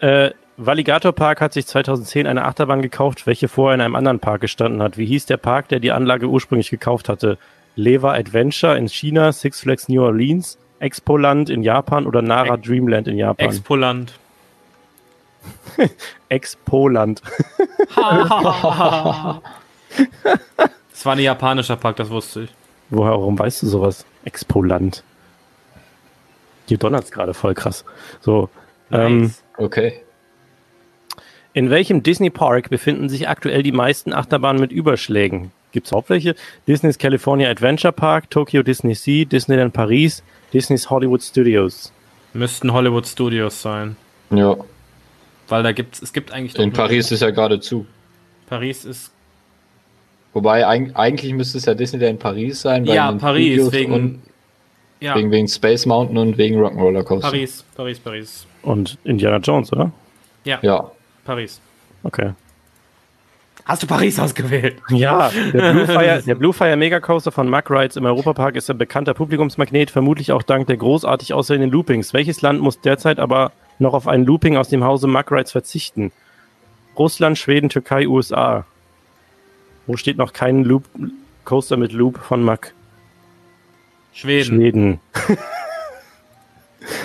Äh, 0.00 0.30
Valigator 0.56 1.12
Park 1.12 1.40
hat 1.40 1.52
sich 1.52 1.66
2010 1.66 2.26
eine 2.26 2.44
Achterbahn 2.44 2.80
gekauft, 2.82 3.26
welche 3.26 3.48
vorher 3.48 3.74
in 3.74 3.80
einem 3.80 3.96
anderen 3.96 4.20
Park 4.20 4.40
gestanden 4.42 4.82
hat. 4.82 4.96
Wie 4.98 5.06
hieß 5.06 5.26
der 5.26 5.36
Park, 5.36 5.68
der 5.68 5.80
die 5.80 5.90
Anlage 5.92 6.26
ursprünglich 6.26 6.70
gekauft 6.70 7.08
hatte? 7.08 7.38
Leva 7.76 8.12
Adventure 8.12 8.76
in 8.76 8.88
China, 8.88 9.32
Six 9.32 9.60
Flags 9.60 9.88
New 9.88 10.02
Orleans, 10.02 10.58
Expoland 10.78 11.50
in 11.50 11.62
Japan 11.62 12.06
oder 12.06 12.22
Nara 12.22 12.56
Dreamland 12.56 13.08
in 13.08 13.16
Japan? 13.16 13.48
Expoland. 13.48 14.12
Expoland. 16.28 17.22
Das 20.90 21.04
war 21.06 21.12
ein 21.14 21.18
japanischer 21.18 21.76
Park, 21.76 21.96
das 21.96 22.08
wusste 22.08 22.42
ich. 22.42 22.50
Woher, 22.90 23.10
warum 23.12 23.38
weißt 23.38 23.62
du 23.62 23.66
sowas? 23.66 24.06
Expoland. 24.24 25.02
Hier 26.66 26.78
donnert's 26.78 27.10
gerade 27.10 27.34
voll 27.34 27.54
krass. 27.54 27.84
So. 28.20 28.48
Ähm, 28.90 29.22
Nice. 29.22 29.42
Okay. 29.56 30.00
In 31.52 31.70
welchem 31.70 32.02
Disney 32.02 32.30
Park 32.30 32.70
befinden 32.70 33.08
sich 33.08 33.28
aktuell 33.28 33.62
die 33.62 33.72
meisten 33.72 34.12
Achterbahnen 34.12 34.60
mit 34.60 34.72
Überschlägen? 34.72 35.52
Gibt's 35.74 35.90
überhaupt 35.90 36.08
welche? 36.08 36.36
Disney's 36.68 36.96
California 36.96 37.50
Adventure 37.50 37.92
Park, 37.92 38.30
Tokyo 38.30 38.62
Disney 38.62 38.94
Sea, 38.94 39.24
Disneyland 39.24 39.72
Paris, 39.72 40.22
Disney's 40.52 40.88
Hollywood 40.88 41.20
Studios. 41.20 41.92
Müssten 42.32 42.72
Hollywood 42.72 43.06
Studios 43.06 43.60
sein. 43.60 43.96
Ja. 44.30 44.56
Weil 45.48 45.62
da 45.64 45.72
gibt's, 45.72 46.00
es 46.00 46.12
gibt 46.12 46.32
eigentlich. 46.32 46.56
In 46.58 46.72
Paris 46.72 47.10
ist 47.10 47.20
ja 47.20 47.30
gerade 47.30 47.58
zu. 47.58 47.86
Paris 48.48 48.84
ist. 48.84 49.10
Wobei 50.32 50.66
eig 50.66 50.92
eigentlich 50.94 51.32
müsste 51.34 51.58
es 51.58 51.64
ja 51.64 51.74
Disneyland 51.74 52.20
Paris 52.20 52.62
sein. 52.62 52.86
weil 52.86 52.94
Ja, 52.94 53.10
Paris, 53.12 53.46
Studios 53.46 53.72
wegen. 53.72 53.92
Und 53.92 54.22
Ja, 55.00 55.16
wegen, 55.16 55.32
wegen 55.32 55.48
Space 55.48 55.86
Mountain 55.86 56.16
und 56.18 56.38
wegen 56.38 56.60
Rock'n'Roller 56.60 57.02
Coaster. 57.02 57.30
Paris, 57.30 57.64
Paris, 57.76 57.98
Paris. 57.98 58.46
Und 58.62 58.96
Indiana 59.02 59.38
Jones, 59.38 59.72
oder? 59.72 59.90
Ja. 60.44 60.90
Paris. 61.24 61.60
Okay. 62.04 62.32
Hast 63.64 63.82
du 63.82 63.86
Paris 63.86 64.18
ausgewählt? 64.18 64.76
Ja, 64.90 65.30
der 65.30 65.72
Blue 65.72 65.86
Fire, 65.86 66.22
der 66.26 66.34
Blue 66.34 66.52
Fire 66.52 66.76
Mega 66.76 67.00
Coaster 67.00 67.32
von 67.32 67.48
Mack 67.48 67.70
Rides 67.70 67.96
im 67.96 68.04
Europapark 68.04 68.56
ist 68.56 68.68
ein 68.70 68.76
bekannter 68.76 69.14
Publikumsmagnet, 69.14 69.90
vermutlich 69.90 70.32
auch 70.32 70.42
dank 70.42 70.66
der 70.66 70.76
großartig 70.76 71.32
aussehenden 71.32 71.70
Loopings. 71.70 72.12
Welches 72.12 72.42
Land 72.42 72.60
muss 72.60 72.80
derzeit 72.80 73.18
aber 73.18 73.52
noch 73.78 73.94
auf 73.94 74.06
ein 74.06 74.24
Looping 74.24 74.58
aus 74.58 74.68
dem 74.68 74.84
Hause 74.84 75.06
Mack 75.06 75.32
Rides 75.32 75.52
verzichten? 75.52 76.12
Russland, 76.98 77.38
Schweden, 77.38 77.70
Türkei, 77.70 78.06
USA. 78.06 78.66
Wo 79.86 79.96
steht 79.96 80.18
noch 80.18 80.34
kein 80.34 80.62
Loop 80.64 80.84
Coaster 81.44 81.78
mit 81.78 81.92
Loop 81.92 82.18
von 82.18 82.42
Mack? 82.42 82.74
Schweden. 84.12 84.44
Schweden. 84.44 85.00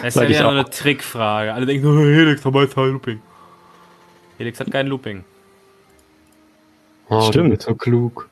Das 0.04 0.14
ist 0.14 0.30
ja 0.30 0.46
auch. 0.46 0.52
eine 0.52 0.70
Trickfrage. 0.70 1.54
Alle 1.54 1.66
denken, 1.66 1.88
oh, 1.88 2.00
Helix 2.04 2.44
hat 2.44 2.54
mal 2.54 2.68
kein 2.68 2.92
Looping. 2.92 3.22
Helix 4.38 4.60
hat 4.60 4.72
kein 4.72 4.88
Looping. 4.88 5.24
Oh, 7.10 7.22
Stimmt. 7.22 7.48
Du 7.48 7.50
bist 7.56 7.62
so 7.64 7.76
klug. 7.76 8.30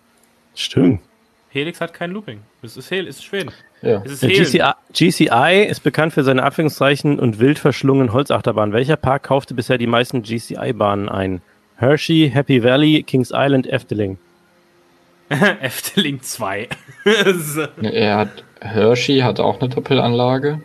Stimmt. 0.56 1.02
Helix 1.50 1.82
hat 1.82 1.94
kein 1.94 2.12
Looping. 2.12 2.42
Es 2.62 2.78
ist 2.78 2.92
Hel, 2.92 3.08
es 3.08 3.18
ist 3.18 3.24
Schweden. 3.26 3.52
Ja. 3.82 4.02
Es 4.06 4.22
ist. 4.22 4.22
GCI, 4.22 4.72
GCI 4.94 5.66
ist 5.70 5.82
bekannt 5.82 6.14
für 6.14 6.24
seine 6.24 6.44
abwechslungsreichen 6.44 7.20
und 7.20 7.40
wild 7.40 7.58
verschlungenen 7.60 8.14
Holzachterbahnen. 8.14 8.74
Welcher 8.74 8.98
Park 8.98 9.24
kaufte 9.24 9.54
bisher 9.54 9.78
die 9.78 9.88
meisten 9.88 10.22
GCI-Bahnen 10.24 11.10
ein? 11.10 11.42
Hershey, 11.78 12.30
Happy 12.34 12.64
Valley, 12.64 13.04
Kings 13.04 13.32
Island, 13.34 13.68
Efteling. 13.68 14.18
Efteling 15.30 16.22
2. 16.22 16.68
Das 17.06 17.28
ist- 17.28 17.70
Er 17.82 18.18
hat 18.18 18.44
Hershey 18.62 19.20
hat 19.20 19.40
auch 19.40 19.60
eine 19.60 19.70
Doppelanlage. 19.70 20.62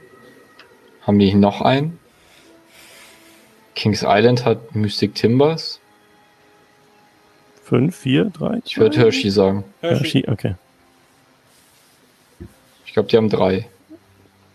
Haben 1.02 1.18
die 1.18 1.34
noch 1.34 1.60
einen? 1.60 1.98
Kings 3.74 4.02
Island 4.06 4.44
hat 4.44 4.74
Mystic 4.74 5.14
Timbers. 5.14 5.80
Fünf, 7.72 7.96
vier, 7.96 8.26
drei, 8.26 8.60
Ich 8.66 8.76
würde 8.76 8.98
Hershey 8.98 9.30
sagen. 9.30 9.64
Hershey, 9.80 10.26
okay. 10.28 10.56
Ich 12.84 12.92
glaube, 12.92 13.08
die 13.08 13.16
haben 13.16 13.30
drei. 13.30 13.66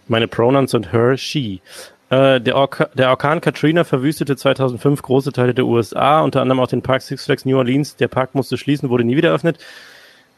Meine 0.08 0.28
Pronouns 0.28 0.70
sind 0.70 0.94
her, 0.94 1.18
she. 1.18 1.60
Äh, 2.12 2.40
der, 2.40 2.56
Orka 2.56 2.92
der 2.94 3.10
Orkan 3.10 3.42
Katrina 3.42 3.86
verwüstete 3.86 4.36
2005 4.36 5.02
große 5.02 5.32
Teile 5.32 5.56
der 5.56 5.66
USA, 5.66 6.22
unter 6.22 6.44
anderem 6.44 6.60
auch 6.60 6.68
den 6.68 6.84
Park 6.84 7.02
Six 7.02 7.26
Flags 7.26 7.44
New 7.44 7.58
Orleans. 7.58 7.96
Der 7.96 8.08
Park 8.08 8.36
musste 8.36 8.56
schließen, 8.56 8.88
wurde 8.92 9.04
nie 9.04 9.18
wieder 9.18 9.30
eröffnet. 9.30 9.58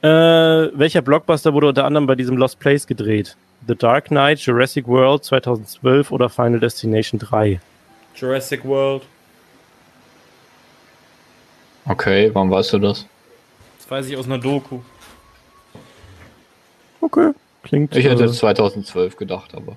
Äh, 0.01 0.07
welcher 0.07 1.01
Blockbuster 1.01 1.53
wurde 1.53 1.67
unter 1.67 1.83
anderem 1.83 2.07
bei 2.07 2.15
diesem 2.15 2.37
Lost 2.37 2.59
Place 2.59 2.87
gedreht? 2.87 3.35
The 3.67 3.75
Dark 3.75 4.05
Knight, 4.05 4.39
Jurassic 4.39 4.87
World 4.87 5.25
2012 5.25 6.13
oder 6.13 6.29
Final 6.29 6.61
Destination 6.61 7.19
3? 7.19 7.59
Jurassic 8.15 8.63
World. 8.63 9.03
Okay, 11.89 12.29
warum 12.33 12.51
weißt 12.51 12.73
du 12.73 12.79
das? 12.79 13.07
Das 13.79 13.89
weiß 13.89 14.07
ich 14.09 14.15
aus 14.15 14.27
einer 14.27 14.37
Doku. 14.37 14.79
Okay. 17.01 17.31
Klingt 17.63 17.95
Ich 17.95 18.05
hätte 18.05 18.23
äh, 18.23 18.27
jetzt 18.27 18.37
2012 18.37 19.17
gedacht, 19.17 19.55
aber. 19.55 19.75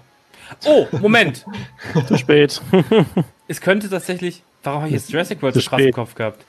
Oh, 0.67 0.87
Moment. 1.01 1.47
zu 2.07 2.19
spät. 2.19 2.61
es 3.49 3.61
könnte 3.63 3.89
tatsächlich. 3.89 4.43
Warum 4.63 4.81
habe 4.81 4.89
ich 4.89 4.95
jetzt 4.95 5.11
Jurassic 5.11 5.41
World 5.41 5.55
Zu 5.55 5.61
so 5.61 5.71
krass 5.71 5.81
im 5.81 5.85
spät. 5.85 5.95
Kopf 5.95 6.15
gehabt? 6.15 6.45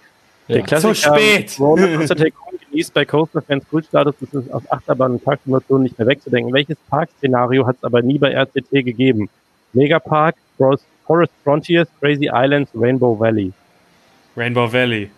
Der 0.50 0.58
Ja. 0.58 0.64
Klassiker 0.64 0.94
Zu 0.94 1.02
spät. 1.02 1.50
Tycoon 2.18 2.60
genießt 2.70 2.94
bei 2.94 3.06
Coaster-Fans 3.06 3.64
Kultstatus, 3.70 4.16
das 4.20 4.34
ist 4.34 4.52
aus 4.54 4.70
Achterbahn 4.70 5.14
und 5.14 5.24
Parksimulationen 5.24 5.84
nicht 5.84 5.98
mehr 5.98 6.08
wegzudenken. 6.08 6.54
Welches 6.54 6.78
Parkszenario 6.90 7.66
hat 7.66 7.78
es 7.78 7.84
aber 7.86 8.02
nie 8.02 8.20
bei 8.20 8.34
RCT 8.34 8.70
gegeben? 8.72 9.30
Megapark, 9.72 10.36
Forest 10.58 11.34
Frontiers, 11.44 11.88
Crazy 12.02 12.30
Islands, 12.34 12.70
Rainbow 12.76 13.18
Valley. 13.18 13.54
Rainbow 14.36 14.72
Valley. 14.72 15.10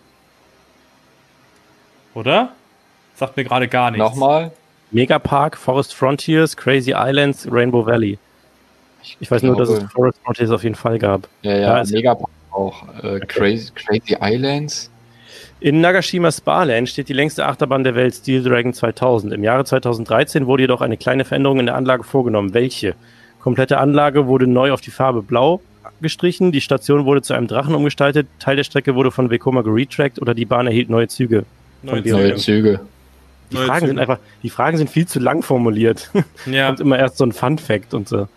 Oder? 2.16 2.52
Sagt 3.14 3.36
mir 3.36 3.44
gerade 3.44 3.68
gar 3.68 3.90
nichts. 3.90 4.02
Nochmal? 4.02 4.50
Megapark, 4.90 5.56
Forest 5.56 5.94
Frontiers, 5.94 6.56
Crazy 6.56 6.94
Islands, 6.96 7.46
Rainbow 7.50 7.84
Valley. 7.84 8.18
Ich 9.20 9.30
weiß 9.30 9.42
nur, 9.42 9.56
dass 9.56 9.68
es 9.68 9.84
Forest 9.92 10.18
Frontiers 10.24 10.50
auf 10.50 10.62
jeden 10.62 10.74
Fall 10.74 10.98
gab. 10.98 11.28
Ja, 11.42 11.52
Ja, 11.52 11.82
ja, 11.82 11.84
Megapark 11.90 12.30
auch. 12.50 12.84
Äh, 13.02 13.20
Crazy, 13.20 13.70
Crazy 13.74 14.16
Islands? 14.18 14.90
In 15.60 15.82
Nagashima 15.82 16.32
Sparland 16.32 16.88
steht 16.88 17.10
die 17.10 17.12
längste 17.12 17.44
Achterbahn 17.44 17.84
der 17.84 17.94
Welt, 17.94 18.14
Steel 18.14 18.42
Dragon 18.42 18.72
2000. 18.72 19.34
Im 19.34 19.44
Jahre 19.44 19.66
2013 19.66 20.46
wurde 20.46 20.62
jedoch 20.62 20.80
eine 20.80 20.96
kleine 20.96 21.26
Veränderung 21.26 21.60
in 21.60 21.66
der 21.66 21.74
Anlage 21.74 22.02
vorgenommen. 22.02 22.54
Welche? 22.54 22.94
Komplette 23.40 23.78
Anlage 23.78 24.26
wurde 24.26 24.46
neu 24.46 24.72
auf 24.72 24.80
die 24.80 24.90
Farbe 24.90 25.22
Blau 25.22 25.60
gestrichen, 26.00 26.52
die 26.52 26.60
Station 26.60 27.04
wurde 27.04 27.22
zu 27.22 27.34
einem 27.34 27.46
Drachen 27.46 27.74
umgestaltet, 27.74 28.26
Teil 28.38 28.56
der 28.56 28.64
Strecke 28.64 28.94
wurde 28.94 29.10
von 29.10 29.30
Vekoma 29.30 29.62
geretrackt 29.62 30.20
oder 30.20 30.34
die 30.34 30.44
Bahn 30.44 30.66
erhielt 30.66 30.90
neue 30.90 31.08
Züge. 31.08 31.44
Neue 31.82 32.02
Züge. 32.02 32.16
Neue 32.16 32.36
Züge. 32.36 32.80
Die 33.50 33.54
Neue 33.54 33.66
Fragen 33.66 33.80
Züge. 33.80 33.88
sind 33.88 33.98
einfach, 33.98 34.18
die 34.42 34.50
Fragen 34.50 34.76
sind 34.76 34.90
viel 34.90 35.06
zu 35.06 35.18
lang 35.18 35.42
formuliert. 35.42 36.10
Ja. 36.46 36.70
Und 36.70 36.80
immer 36.80 36.98
erst 36.98 37.18
so 37.18 37.24
ein 37.24 37.32
Fun 37.32 37.58
Fact 37.58 37.94
und 37.94 38.08
so. 38.08 38.28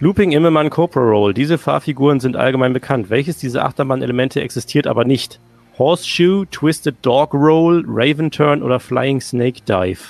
Looping 0.00 0.30
Immelmann 0.30 0.70
Cobra 0.70 1.00
Roll. 1.00 1.34
Diese 1.34 1.58
Fahrfiguren 1.58 2.20
sind 2.20 2.36
allgemein 2.36 2.72
bekannt. 2.72 3.10
Welches 3.10 3.38
dieser 3.38 3.64
Achterbahn-Elemente 3.64 4.40
existiert 4.40 4.86
aber 4.86 5.04
nicht? 5.04 5.40
Horseshoe, 5.76 6.46
Twisted 6.50 6.96
Dog 7.02 7.34
Roll, 7.34 7.84
Raven 7.86 8.30
Turn 8.30 8.62
oder 8.62 8.78
Flying 8.78 9.20
Snake 9.20 9.60
Dive? 9.66 10.00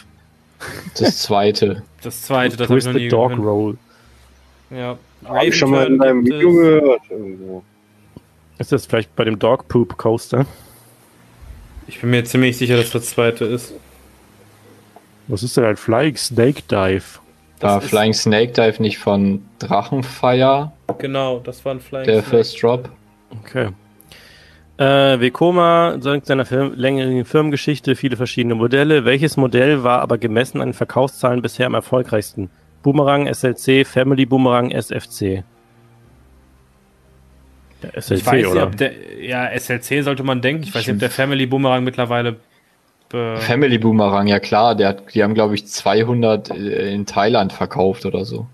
Das 0.99 1.19
zweite. 1.19 1.83
Das 2.01 2.23
zweite, 2.23 2.57
das 2.57 2.69
habe 2.69 2.79
Twisted 2.81 3.13
Dog 3.13 3.31
gehört. 3.31 3.45
Roll. 3.45 3.77
Ja. 4.71 4.97
Hab 5.25 5.43
ich 5.43 5.57
schon 5.57 5.71
mal 5.73 5.89
in 5.89 5.99
gibt 5.99 6.25
Video 6.25 6.53
gehört. 6.53 7.01
Irgendwo. 7.11 7.65
Ist 8.59 8.73
das 8.73 8.87
vielleicht 8.87 9.15
bei 9.17 9.25
dem 9.25 9.39
Dog 9.39 9.69
Poop 9.69 9.97
Coaster? 9.97 10.47
Ich 11.87 12.01
bin 12.01 12.11
mir 12.11 12.25
ziemlich 12.25 12.57
sicher, 12.57 12.77
dass 12.77 12.91
das 12.91 13.07
zweite 13.11 13.45
ist. 13.45 13.73
Was 15.29 15.43
ist 15.43 15.57
denn 15.57 15.65
ein 15.65 15.77
Flying 15.77 16.17
Snake 16.17 16.63
Dive? 16.71 17.21
Da 17.61 17.77
Das 17.77 17.85
ist- 17.85 17.91
Flying 17.91 18.15
Snake 18.15 18.53
Dive 18.53 18.83
nicht 18.83 18.99
von 18.99 19.43
Drachenfire, 19.59 20.73
Genau, 20.99 21.39
das 21.41 21.65
war 21.65 21.73
ein 21.73 21.81
Flying 21.81 22.05
der 22.07 22.21
Snake. 22.23 22.29
First 22.31 22.63
Drop. 22.63 22.89
Okay. 23.45 23.69
Äh, 24.79 25.21
Vekoma 25.21 25.97
sagt 26.01 26.27
seiner 26.27 26.45
Firm 26.47 26.73
längeren 26.75 27.25
Firmengeschichte 27.25 27.95
viele 27.97 28.17
verschiedene 28.17 28.55
Modelle. 28.55 29.05
Welches 29.05 29.37
Modell 29.37 29.83
war 29.83 30.01
aber 30.01 30.19
gemessen 30.19 30.61
an 30.61 30.69
den 30.69 30.75
Verkaufszahlen 30.75 31.43
bisher 31.43 31.67
am 31.67 31.75
erfolgreichsten? 31.75 32.49
Boomerang, 32.83 33.27
SLC, 33.27 33.85
Family 33.85 34.25
Boomerang, 34.25 34.71
SFC. 34.71 35.43
Der 37.83 37.97
Ich 37.97 38.05
SLC, 38.05 38.27
weiß 38.27 38.33
nicht, 38.35 38.47
oder? 38.47 38.63
ob 38.65 38.77
der, 38.77 38.93
ja, 39.23 39.49
SLC 39.59 40.03
sollte 40.03 40.23
man 40.25 40.41
denken. 40.41 40.63
Ich 40.65 40.75
weiß 40.75 40.87
nicht, 40.87 40.95
ob 40.95 40.99
der 41.01 41.11
Family 41.11 41.47
Boomerang 41.47 41.85
mittlerweile. 41.85 42.37
Äh, 43.13 43.37
Family 43.37 43.79
Boomerang, 43.79 44.27
ja 44.27 44.39
klar, 44.41 44.75
der 44.75 44.89
hat, 44.89 45.15
die 45.15 45.23
haben 45.23 45.35
glaube 45.35 45.55
ich 45.55 45.67
200 45.67 46.51
in 46.51 47.07
Thailand 47.07 47.53
verkauft 47.53 48.05
oder 48.05 48.25
so. 48.25 48.47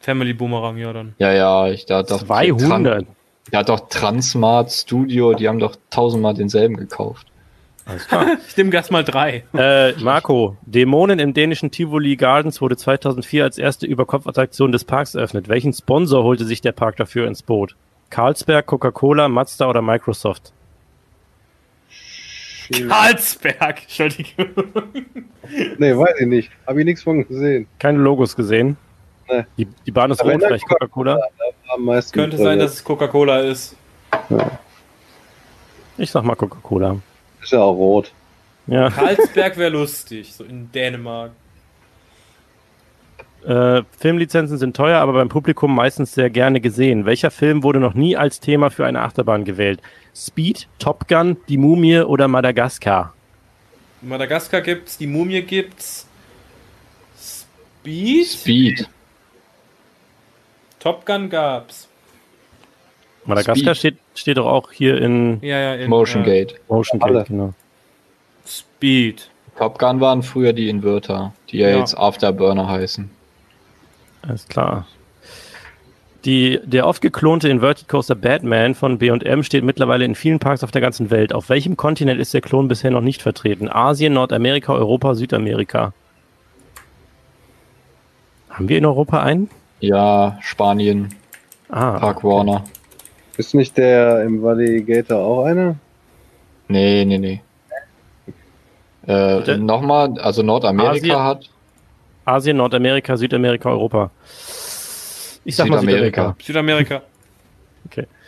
Family 0.00 0.34
Boomerang, 0.34 0.76
ja 0.78 0.92
dann. 0.92 1.14
Ja, 1.18 1.32
ja, 1.32 1.68
ich 1.70 1.86
da 1.86 2.02
doch 2.02 2.22
200. 2.22 3.06
Der 3.52 3.60
hat 3.60 3.68
doch 3.68 3.88
Transmart 3.88 4.70
Studio, 4.70 5.34
die 5.34 5.48
haben 5.48 5.58
doch 5.58 5.76
tausendmal 5.90 6.34
denselben 6.34 6.76
gekauft. 6.76 7.26
Alles 7.84 8.06
klar. 8.06 8.26
Ich 8.48 8.56
nehme 8.56 8.72
erst 8.74 8.90
mal 8.92 9.02
drei. 9.04 9.44
äh, 9.54 9.92
Marco, 10.00 10.56
Dämonen 10.66 11.18
im 11.18 11.32
dänischen 11.34 11.70
Tivoli 11.70 12.16
Gardens 12.16 12.60
wurde 12.60 12.76
2004 12.76 13.44
als 13.44 13.58
erste 13.58 13.86
Überkopfattraktion 13.86 14.72
des 14.72 14.84
Parks 14.84 15.14
eröffnet. 15.14 15.48
Welchen 15.48 15.72
Sponsor 15.72 16.22
holte 16.22 16.44
sich 16.44 16.60
der 16.60 16.72
Park 16.72 16.96
dafür 16.96 17.26
ins 17.26 17.42
Boot? 17.42 17.74
Carlsberg, 18.12 18.66
Coca-Cola, 18.66 19.26
Mazda 19.26 19.70
oder 19.70 19.80
Microsoft? 19.80 20.52
Karlsberg, 22.70 23.82
Entschuldigung. 23.82 24.48
Nee, 25.78 25.96
weiß 25.96 26.20
ich 26.20 26.26
nicht. 26.26 26.50
Habe 26.66 26.80
ich 26.80 26.84
nichts 26.84 27.02
von 27.02 27.26
gesehen. 27.26 27.66
Keine 27.78 27.98
Logos 27.98 28.36
gesehen. 28.36 28.76
Nee. 29.30 29.44
Die, 29.56 29.64
die 29.64 29.90
Bahn 29.90 30.10
ist 30.10 30.20
Aber 30.20 30.32
rot, 30.32 30.42
vielleicht 30.44 30.68
Coca-Cola. 30.68 31.18
Meisten 31.78 32.12
Könnte 32.12 32.36
sein, 32.36 32.58
dass 32.58 32.74
es 32.74 32.84
Coca-Cola 32.84 33.40
ist. 33.40 33.76
Ich 35.96 36.10
sag 36.10 36.22
mal 36.22 36.34
Coca-Cola. 36.34 36.98
Ist 37.42 37.52
ja 37.52 37.60
auch 37.60 37.72
rot. 37.72 38.12
Ja. 38.66 38.90
Karlsberg 38.90 39.56
wäre 39.56 39.70
lustig, 39.70 40.34
so 40.34 40.44
in 40.44 40.70
Dänemark. 40.70 41.32
Äh, 43.46 43.82
Filmlizenzen 43.98 44.56
sind 44.58 44.76
teuer, 44.76 44.98
aber 45.00 45.14
beim 45.14 45.28
Publikum 45.28 45.74
meistens 45.74 46.14
sehr 46.14 46.30
gerne 46.30 46.60
gesehen. 46.60 47.06
Welcher 47.06 47.30
Film 47.30 47.62
wurde 47.64 47.80
noch 47.80 47.94
nie 47.94 48.16
als 48.16 48.38
Thema 48.38 48.70
für 48.70 48.86
eine 48.86 49.00
Achterbahn 49.00 49.44
gewählt? 49.44 49.80
Speed, 50.14 50.68
Top 50.78 51.08
Gun, 51.08 51.36
Die 51.48 51.56
Mumie 51.58 52.00
oder 52.00 52.28
Madagaskar? 52.28 53.14
Madagaskar 54.00 54.60
gibt's, 54.60 54.96
die 54.98 55.06
Mumie 55.06 55.42
gibt's. 55.42 56.06
Speed? 57.18 58.26
Speed. 58.26 58.88
Top 60.78 61.04
Gun 61.06 61.28
gab's. 61.30 61.88
Madagaskar 63.24 63.74
steht, 63.74 63.98
steht 64.14 64.36
doch 64.36 64.46
auch 64.46 64.72
hier 64.72 65.00
in 65.00 65.38
Ja, 65.42 65.58
ja, 65.58 65.74
in, 65.76 65.90
Motion 65.90 66.22
äh, 66.22 66.26
Gate. 66.26 66.60
Motion 66.68 67.00
Alle. 67.02 67.18
Gate, 67.20 67.28
genau. 67.28 67.54
Speed. 68.46 69.30
Top 69.56 69.78
Gun 69.78 70.00
waren 70.00 70.22
früher 70.22 70.52
die 70.52 70.68
Inverter, 70.68 71.32
die 71.50 71.58
ja, 71.58 71.68
Ja. 71.70 71.78
jetzt 71.78 71.96
Afterburner 71.96 72.68
heißen. 72.68 73.10
Alles 74.22 74.46
klar. 74.48 74.86
Die, 76.24 76.60
der 76.64 76.86
oft 76.86 77.02
geklonte 77.02 77.48
Inverted 77.48 77.88
Coaster 77.88 78.14
Batman 78.14 78.76
von 78.76 78.98
B&M 78.98 79.42
steht 79.42 79.64
mittlerweile 79.64 80.04
in 80.04 80.14
vielen 80.14 80.38
Parks 80.38 80.62
auf 80.62 80.70
der 80.70 80.80
ganzen 80.80 81.10
Welt. 81.10 81.32
Auf 81.34 81.48
welchem 81.48 81.76
Kontinent 81.76 82.20
ist 82.20 82.32
der 82.32 82.40
Klon 82.40 82.68
bisher 82.68 82.92
noch 82.92 83.00
nicht 83.00 83.22
vertreten? 83.22 83.68
Asien, 83.68 84.12
Nordamerika, 84.12 84.72
Europa, 84.72 85.14
Südamerika? 85.16 85.92
Haben 88.50 88.68
wir 88.68 88.78
in 88.78 88.86
Europa 88.86 89.20
einen? 89.22 89.50
Ja, 89.80 90.38
Spanien, 90.40 91.08
Ah, 91.70 91.98
Park 91.98 92.22
Warner. 92.22 92.64
Ist 93.38 93.54
nicht 93.54 93.76
der 93.78 94.22
im 94.22 94.42
Validator 94.42 95.18
auch 95.18 95.44
einer? 95.46 95.74
Nee, 96.68 97.04
nee, 97.04 97.18
nee. 97.18 97.42
Äh? 99.06 99.56
Nochmal, 99.56 100.16
also 100.20 100.42
Nordamerika 100.42 100.92
Asien? 100.92 101.18
hat 101.18 101.50
Asien, 102.24 102.56
Nordamerika, 102.56 103.16
Südamerika, 103.16 103.70
Europa. 103.70 104.10
Ich 105.44 105.56
sag 105.56 105.68
mal 105.68 105.80
Südamerika. 105.80 106.36
Südamerika. 106.40 107.02
Südamerika. 107.90 108.06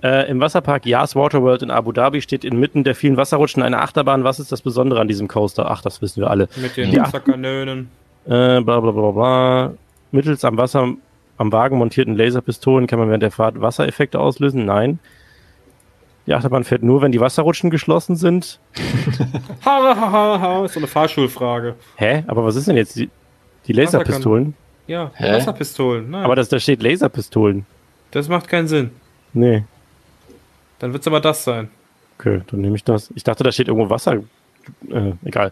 Äh, 0.00 0.30
Im 0.30 0.38
Wasserpark 0.40 0.86
Yas 0.86 1.16
Waterworld 1.16 1.62
in 1.62 1.72
Abu 1.72 1.90
Dhabi 1.90 2.22
steht 2.22 2.44
inmitten 2.44 2.84
der 2.84 2.94
vielen 2.94 3.16
Wasserrutschen 3.16 3.64
eine 3.64 3.80
Achterbahn. 3.80 4.22
Was 4.22 4.38
ist 4.38 4.52
das 4.52 4.62
Besondere 4.62 5.00
an 5.00 5.08
diesem 5.08 5.26
Coaster? 5.26 5.68
Ach, 5.68 5.82
das 5.82 6.00
wissen 6.00 6.20
wir 6.20 6.30
alle. 6.30 6.48
Mit 6.54 6.76
den 6.76 6.92
Ja. 6.92 7.02
Wasserkanonen. 7.02 7.88
Äh, 8.26 8.60
bla 8.60 8.78
bla 8.78 8.92
bla 8.92 9.10
bla. 9.10 9.72
Mittels 10.12 10.44
am 10.44 10.56
Wasser 10.56 10.94
am 11.36 11.52
Wagen 11.52 11.78
montierten 11.78 12.16
Laserpistolen 12.16 12.86
kann 12.86 13.00
man 13.00 13.08
während 13.08 13.24
der 13.24 13.32
Fahrt 13.32 13.60
Wassereffekte 13.60 14.20
auslösen? 14.20 14.64
Nein. 14.64 15.00
Die 16.28 16.34
Achterbahn 16.34 16.62
fährt 16.62 16.82
nur, 16.82 17.00
wenn 17.00 17.10
die 17.10 17.20
Wasserrutschen 17.20 17.70
geschlossen 17.70 18.14
sind. 18.14 18.60
Ha, 19.64 19.94
ha, 19.94 20.10
ha, 20.12 20.40
ha. 20.40 20.64
Ist 20.64 20.74
so 20.74 20.80
eine 20.80 20.86
Fahrschulfrage. 20.86 21.74
Hä? 21.96 22.22
Aber 22.26 22.44
was 22.44 22.54
ist 22.54 22.68
denn 22.68 22.76
jetzt 22.76 22.96
die, 22.96 23.10
die 23.66 23.72
Laserpistolen? 23.72 24.54
Ja, 24.86 25.10
Hä? 25.14 25.32
Wasserpistolen. 25.32 26.10
Nein, 26.10 26.24
Aber 26.24 26.36
das, 26.36 26.48
da 26.48 26.58
steht 26.60 26.82
Laserpistolen. 26.82 27.66
das 28.10 28.28
macht 28.28 28.48
keinen 28.48 28.68
Sinn. 28.68 28.90
Nee. 29.32 29.64
Dann 30.78 30.92
wird's 30.92 31.06
aber 31.06 31.20
das 31.20 31.44
sein. 31.44 31.68
Okay, 32.18 32.42
dann 32.50 32.60
nehme 32.60 32.76
ich 32.76 32.84
das. 32.84 33.10
Ich 33.14 33.24
dachte, 33.24 33.42
da 33.42 33.50
steht 33.52 33.68
irgendwo 33.68 33.90
Wasser. 33.90 34.22
Äh, 34.90 35.12
egal. 35.24 35.50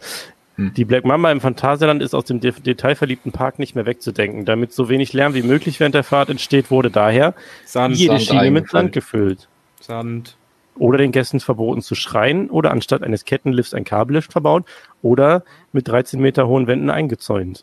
Hm. 0.56 0.72
Die 0.74 0.84
Black 0.84 1.04
Mamba 1.04 1.32
im 1.32 1.40
Phantasialand 1.40 2.02
ist 2.02 2.14
aus 2.14 2.24
dem 2.26 2.40
de 2.40 2.52
detailverliebten 2.52 3.32
Park 3.32 3.58
nicht 3.58 3.74
mehr 3.74 3.86
wegzudenken. 3.86 4.44
Damit 4.44 4.72
so 4.72 4.88
wenig 4.88 5.12
Lärm 5.12 5.34
wie 5.34 5.42
möglich 5.42 5.80
während 5.80 5.94
der 5.94 6.04
Fahrt 6.04 6.28
entsteht, 6.30 6.70
wurde 6.70 6.90
daher 6.90 7.34
Sand, 7.64 7.96
jede 7.96 8.18
Sand 8.18 8.22
Schiene 8.22 8.50
mit. 8.50 8.70
Sand 8.70 8.92
gefüllt. 8.92 9.48
Sand. 9.80 10.36
Oder 10.78 10.98
den 10.98 11.12
Gästen 11.12 11.40
verboten 11.40 11.82
zu 11.82 11.94
schreien 11.94 12.50
oder 12.50 12.70
anstatt 12.70 13.02
eines 13.02 13.24
Kettenlifts 13.24 13.74
ein 13.74 13.84
Kabellift 13.84 14.32
verbauen 14.32 14.64
oder 15.02 15.44
mit 15.72 15.88
13 15.88 16.20
Meter 16.20 16.46
hohen 16.46 16.66
Wänden 16.66 16.90
eingezäunt. 16.90 17.62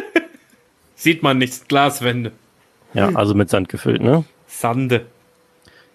Sieht 0.94 1.22
man 1.22 1.38
nichts, 1.38 1.66
Glaswände. 1.68 2.32
Ja, 2.94 3.10
also 3.14 3.34
mit 3.34 3.50
Sand 3.50 3.68
gefüllt, 3.68 4.02
ne? 4.02 4.24
Sande. 4.46 5.06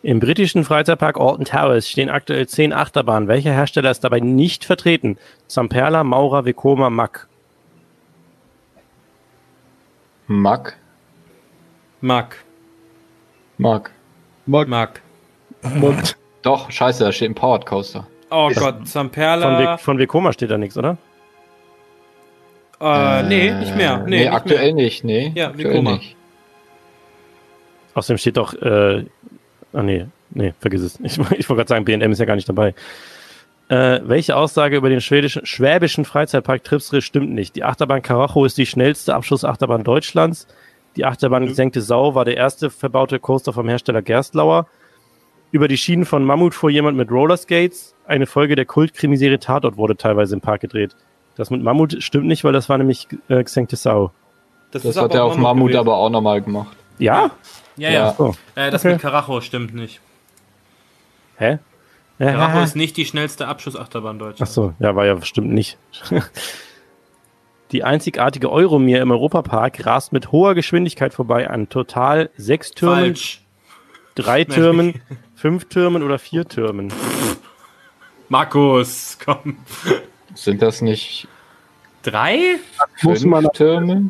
Im 0.03 0.19
britischen 0.19 0.65
Freizeitpark 0.65 1.17
Alton 1.17 1.45
Towers 1.45 1.89
stehen 1.89 2.09
aktuell 2.09 2.47
zehn 2.47 2.73
Achterbahnen. 2.73 3.29
Welcher 3.29 3.53
Hersteller 3.53 3.89
ist 3.89 4.03
dabei 4.03 4.19
nicht 4.19 4.65
vertreten? 4.65 5.17
Zamperla, 5.47 6.03
Maurer, 6.03 6.45
Vekoma, 6.45 6.89
Mack. 6.89 7.27
Mack. 10.27 10.77
Mag. 12.01 12.37
Mack. 13.57 13.91
Mag. 15.63 16.15
Doch, 16.43 16.69
scheiße, 16.69 17.03
da 17.03 17.11
steht 17.11 17.31
ein 17.31 17.35
Powered 17.35 17.65
Coaster. 17.65 18.05
Oh 18.29 18.49
Ist- 18.51 18.59
Gott, 18.59 18.75
Von, 18.77 18.85
Zamperla. 18.85 19.77
Von 19.77 19.97
Vekoma 19.97 20.31
steht 20.33 20.51
da 20.51 20.57
nichts, 20.57 20.77
oder? 20.77 20.97
Äh, 22.81 23.23
nee, 23.23 23.51
nicht 23.51 23.75
mehr. 23.75 23.97
Nee, 23.99 24.09
Nee, 24.09 24.19
nicht 24.19 24.31
aktuell 24.31 24.73
mehr. 24.73 24.83
nicht, 24.83 25.03
nee. 25.03 25.31
Ja, 25.35 25.47
aktuell 25.49 25.71
Vekoma. 25.73 25.91
nicht. 25.93 26.15
Außerdem 27.93 28.17
steht 28.17 28.37
doch, 28.37 28.53
äh, 28.61 29.05
ah 29.73 29.83
nee, 29.83 30.07
nee, 30.31 30.53
vergiss 30.59 30.81
es. 30.81 30.99
Ich, 31.01 31.17
ich 31.37 31.49
wollte 31.49 31.55
gerade 31.55 31.67
sagen, 31.69 31.85
B&M 31.85 32.11
ist 32.11 32.19
ja 32.19 32.25
gar 32.25 32.35
nicht 32.35 32.49
dabei. 32.49 32.73
Äh, 33.69 34.01
welche 34.03 34.35
Aussage 34.35 34.75
über 34.75 34.89
den 34.89 34.99
schwedischen, 34.99 35.45
schwäbischen 35.45 36.03
Freizeitpark 36.03 36.63
Tripsre 36.63 37.01
stimmt 37.01 37.31
nicht? 37.31 37.55
Die 37.55 37.63
Achterbahn 37.63 38.01
Karacho 38.01 38.43
ist 38.43 38.57
die 38.57 38.65
schnellste 38.65 39.15
Abschussachterbahn 39.15 39.83
Deutschlands. 39.83 40.47
Die 40.97 41.05
Achterbahn 41.05 41.45
Gesenkte 41.47 41.81
Sau 41.81 42.13
war 42.15 42.25
der 42.25 42.35
erste 42.35 42.69
verbaute 42.69 43.19
Coaster 43.19 43.53
vom 43.53 43.69
Hersteller 43.69 44.01
Gerstlauer. 44.01 44.67
Über 45.53 45.67
die 45.67 45.77
Schienen 45.77 46.05
von 46.05 46.25
Mammut 46.25 46.55
fuhr 46.55 46.71
jemand 46.71 46.97
mit 46.97 47.11
Rollerskates. 47.11 47.93
Eine 48.07 48.25
Folge 48.25 48.55
der 48.55 48.65
Kultkrimiserie 48.65 49.37
Tatort 49.39 49.77
wurde 49.77 49.95
teilweise 49.95 50.33
im 50.33 50.41
Park 50.41 50.61
gedreht. 50.61 50.95
Das 51.35 51.51
mit 51.51 51.61
Mammut 51.61 52.01
stimmt 52.01 52.25
nicht, 52.25 52.43
weil 52.43 52.53
das 52.53 52.69
war 52.69 52.77
nämlich 52.79 53.07
äh, 53.29 53.43
Gesenkte 53.43 53.75
Sau. 53.75 54.11
Das 54.71 54.83
ist 54.83 54.97
hat 54.97 55.05
aber 55.05 55.13
er 55.13 55.23
auch 55.25 55.31
auf 55.33 55.37
Mammut 55.37 55.67
gewesen. 55.67 55.79
aber 55.79 55.95
auch 55.97 56.09
nochmal 56.09 56.41
gemacht. 56.41 56.75
Ja? 56.97 57.29
Ja, 57.77 57.89
ja. 57.91 58.15
Oh. 58.17 58.33
Äh, 58.55 58.71
das 58.71 58.81
Okay. 58.83 58.93
mit 58.93 59.01
Karacho 59.03 59.41
stimmt 59.41 59.75
nicht. 59.75 60.01
Hä? 61.37 61.59
Karacho 62.17 62.63
ist 62.63 62.75
nicht 62.75 62.97
die 62.97 63.05
schnellste 63.05 63.47
Abschussachterbahn 63.47 64.15
Ach 64.17 64.25
Deutschlands. 64.25 64.53
so, 64.55 64.73
ja, 64.79 64.95
war 64.95 65.05
ja 65.05 65.13
bestimmt 65.15 65.51
nicht. 65.51 65.77
Die 67.71 67.83
einzigartige 67.83 68.51
Euromir 68.51 69.01
im 69.01 69.09
Europapark 69.11 69.83
rast 69.85 70.13
mit 70.13 70.31
hoher 70.31 70.53
Geschwindigkeit 70.53 71.13
vorbei 71.13 71.49
an 71.49 71.69
total 71.69 72.29
sechs 72.37 72.71
Türmen, 72.71 73.15
Falsch. 73.15 73.41
drei 74.13 74.43
Türmen, 74.43 75.01
fünf 75.43 75.65
Türmen 75.65 76.03
oder 76.03 76.19
vier 76.19 76.47
Türmen. 76.47 76.87
Markus, 78.29 79.17
komm. 79.25 79.57
Sind 80.35 80.61
das 80.61 80.81
nicht 80.81 81.27
Drei? 82.01 82.59
Muss 83.01 83.19
fünf 83.19 83.29
man- 83.29 83.51
Türme? 83.51 84.09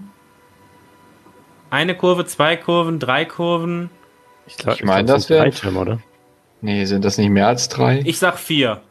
Eine 1.71 1.97
Kurve, 1.97 2.25
zwei 2.27 2.55
Kurven, 2.55 2.99
drei 2.99 3.25
Kurven. 3.25 3.89
Ich, 4.45 4.57
glaub, 4.57 4.75
Ich 4.75 4.83
mein, 4.83 5.07
glaub, 5.07 5.17
das 5.17 5.25
sind 5.25 5.39
drei 5.39 5.45
wär- 5.45 5.51
Türme, 5.53 5.79
oder? 5.79 5.99
Nee, 6.61 6.85
sind 6.85 7.03
das 7.03 7.17
nicht 7.17 7.31
mehr 7.31 7.47
als 7.47 7.67
drei? 7.67 8.01
Ich 8.05 8.19
sag 8.19 8.37
vier. 8.37 8.81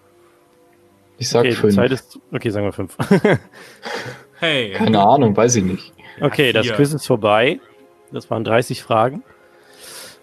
Ich 1.18 1.28
sag 1.28 1.42
Okay, 1.42 1.52
fünf. 1.52 1.78
Ist, 1.92 2.18
okay, 2.32 2.50
sagen 2.50 2.66
wir 2.66 2.72
fünf. 2.72 2.96
Hey. 4.40 4.72
Keine 4.72 4.98
Ahnung, 5.00 5.36
weiß 5.36 5.54
ich 5.54 5.62
nicht. 5.62 5.92
Okay, 6.20 6.52
das 6.52 6.66
vier. 6.66 6.74
Quiz 6.74 6.92
ist 6.92 7.06
vorbei. 7.06 7.60
Das 8.10 8.28
waren 8.32 8.42
30 8.42 8.82
Fragen. 8.82 9.22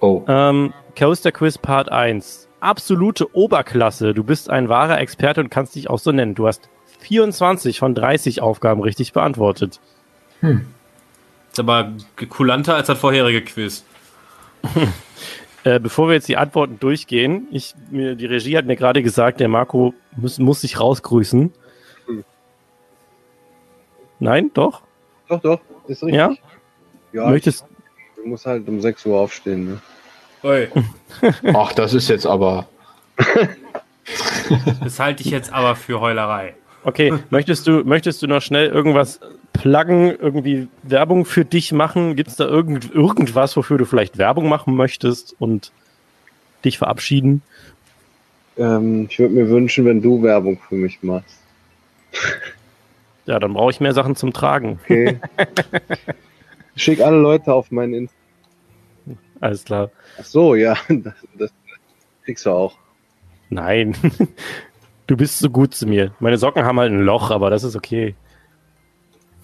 Oh, 0.02 0.24
Ähm, 0.28 0.74
Coaster 0.98 1.32
Quiz 1.32 1.58
Part 1.58 1.92
1. 1.92 2.48
Absolute 2.60 3.36
Oberklasse. 3.36 4.14
Du 4.14 4.24
bist 4.24 4.50
ein 4.50 4.70
wahrer 4.70 5.00
Experte 5.00 5.42
und 5.42 5.50
kannst 5.50 5.76
dich 5.76 5.90
auch 5.90 6.00
so 6.00 6.12
nennen. 6.12 6.36
Du 6.36 6.48
hast 6.48 6.70
24 7.00 7.80
von 7.80 7.96
30 7.96 8.42
Aufgaben 8.42 8.82
richtig 8.82 9.14
beantwortet. 9.14 9.80
Ist 10.42 11.60
aber 11.60 11.94
kulanter 12.30 12.76
als 12.76 12.88
das 12.88 13.00
vorherige 13.00 13.42
Quiz. 13.44 13.84
Äh, 15.66 15.82
bevor 15.82 16.08
wir 16.08 16.14
jetzt 16.14 16.30
die 16.30 16.38
Antworten 16.38 16.80
durchgehen, 16.80 17.48
ich, 17.52 17.76
mir, 17.92 18.16
die 18.16 18.26
Regie 18.26 18.58
hat 18.58 18.66
mir 18.66 18.78
gerade 18.78 19.04
gesagt, 19.04 19.42
der 19.42 19.50
Marco 19.50 19.94
muss, 20.16 20.40
muss 20.40 20.62
sich 20.62 20.80
rausgrüßen. 20.80 21.52
Hm. 22.06 22.24
Nein, 24.20 24.52
doch? 24.54 24.82
Doch, 25.28 25.42
doch, 25.42 25.60
ist 25.88 26.02
richtig. 26.02 26.16
Ja? 26.18 26.34
Ja, 27.12 27.30
Möchtest, 27.30 27.66
ich 28.22 28.28
muss 28.28 28.46
halt 28.46 28.68
um 28.68 28.82
6 28.82 29.06
Uhr 29.06 29.20
aufstehen. 29.20 29.66
Ne? 29.66 29.82
Oi. 30.44 30.68
ach, 31.54 31.74
das 31.74 31.94
ist 31.94 32.10
jetzt 32.10 32.26
aber. 32.26 32.68
Das 34.84 35.00
halte 35.00 35.22
ich 35.24 35.30
jetzt 35.30 35.54
aber 35.54 35.76
für 35.76 36.00
Heulerei. 36.00 36.56
okay, 36.84 37.14
möchtest 37.30 37.68
du, 37.68 37.84
möchtest 37.84 38.22
du 38.22 38.28
noch 38.28 38.42
schnell 38.42 38.68
irgendwas 38.68 39.20
pluggen, 39.54 40.16
irgendwie 40.20 40.68
Werbung 40.84 41.26
für 41.26 41.46
dich 41.46 41.72
machen? 41.72 42.16
Gibt 42.16 42.30
es 42.30 42.36
da 42.38 42.46
irgend, 42.46 42.94
irgendwas, 42.94 43.56
wofür 43.58 43.78
du 43.78 43.86
vielleicht 43.86 44.18
Werbung 44.18 44.48
machen 44.48 44.76
möchtest 44.76 45.36
und 45.40 45.72
dich 46.66 46.78
verabschieden? 46.78 47.42
Ähm, 48.58 49.08
ich 49.10 49.20
würde 49.20 49.34
mir 49.34 49.50
wünschen, 49.50 49.86
wenn 49.86 50.02
du 50.02 50.22
Werbung 50.24 50.60
für 50.68 50.76
mich 50.76 51.04
machst. 51.04 51.40
Ja, 53.26 53.40
dann 53.40 53.54
brauche 53.54 53.72
ich 53.72 53.80
mehr 53.80 53.94
Sachen 53.94 54.16
zum 54.16 54.34
Tragen. 54.34 54.80
Okay. 54.84 55.20
Schick 56.80 57.02
alle 57.02 57.18
Leute 57.18 57.54
auf 57.54 57.72
meinen 57.72 57.94
Insta. 57.94 58.16
Alles 59.42 59.66
klar. 59.66 59.92
Ach 60.18 60.24
so, 60.24 60.56
ja, 60.56 60.78
das, 60.90 61.14
das 61.38 61.52
kriegst 62.24 62.46
du 62.46 62.52
auch. 62.52 62.78
Nein. 63.50 63.96
Du 65.08 65.18
bist 65.18 65.40
so 65.40 65.50
gut 65.50 65.74
zu 65.74 65.88
mir. 65.88 66.14
Meine 66.20 66.38
Socken 66.38 66.66
haben 66.66 66.80
halt 66.80 66.92
ein 66.92 67.00
Loch, 67.00 67.32
aber 67.32 67.50
das 67.50 67.64
ist 67.64 67.76
okay. 67.76 68.14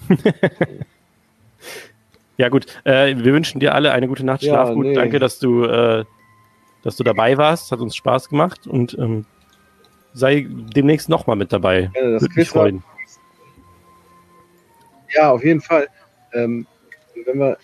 ja, 2.38 2.50
gut. 2.50 2.68
Äh, 2.84 3.16
wir 3.18 3.34
wünschen 3.34 3.60
dir 3.60 3.74
alle 3.74 3.92
eine 3.92 4.08
gute 4.08 4.24
Nacht. 4.24 4.44
Ja, 4.44 4.54
Schlaf 4.54 4.76
gut. 4.76 4.86
nee. 4.86 4.94
Danke, 4.94 5.18
dass 5.18 5.40
du, 5.40 5.64
äh, 5.64 6.06
dass 6.84 6.98
du 6.98 7.04
dabei 7.04 7.40
warst. 7.40 7.72
Hat 7.72 7.80
uns 7.80 7.96
Spaß 7.96 8.30
gemacht 8.30 8.68
und 8.68 8.96
ähm, 9.00 9.26
sei 10.14 10.46
demnächst 10.48 11.10
nochmal 11.10 11.36
mit 11.36 11.52
dabei. 11.52 11.90
Ja, 11.96 12.12
das 12.12 12.22
Würde 12.22 12.36
mich 12.36 12.50
freuen. 12.50 12.84
ja, 15.16 15.32
auf 15.32 15.44
jeden 15.44 15.62
Fall. 15.62 15.88
Ähm, 16.32 16.68
wenn 17.26 17.40
wir, 17.40 17.58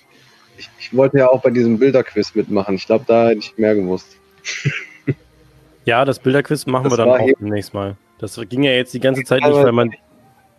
ich, 0.57 0.69
ich 0.79 0.95
wollte 0.95 1.17
ja 1.19 1.29
auch 1.29 1.41
bei 1.41 1.49
diesem 1.49 1.79
Bilderquiz 1.79 2.35
mitmachen. 2.35 2.75
Ich 2.75 2.85
glaube, 2.85 3.05
da 3.07 3.29
hätte 3.29 3.39
ich 3.39 3.57
mehr 3.57 3.75
gewusst. 3.75 4.17
Ja, 5.85 6.05
das 6.05 6.19
Bilderquiz 6.19 6.65
machen 6.67 6.85
Das 6.85 6.93
wir 6.93 6.97
dann 6.97 7.09
auch 7.09 7.29
demnächst 7.39 7.73
mal. 7.73 7.95
Das 8.19 8.39
ging 8.49 8.63
ja 8.63 8.71
jetzt 8.71 8.93
die 8.93 8.99
ganze 8.99 9.23
Zeit 9.23 9.41
nicht, 9.41 9.51
weil 9.51 9.71
man, 9.71 9.91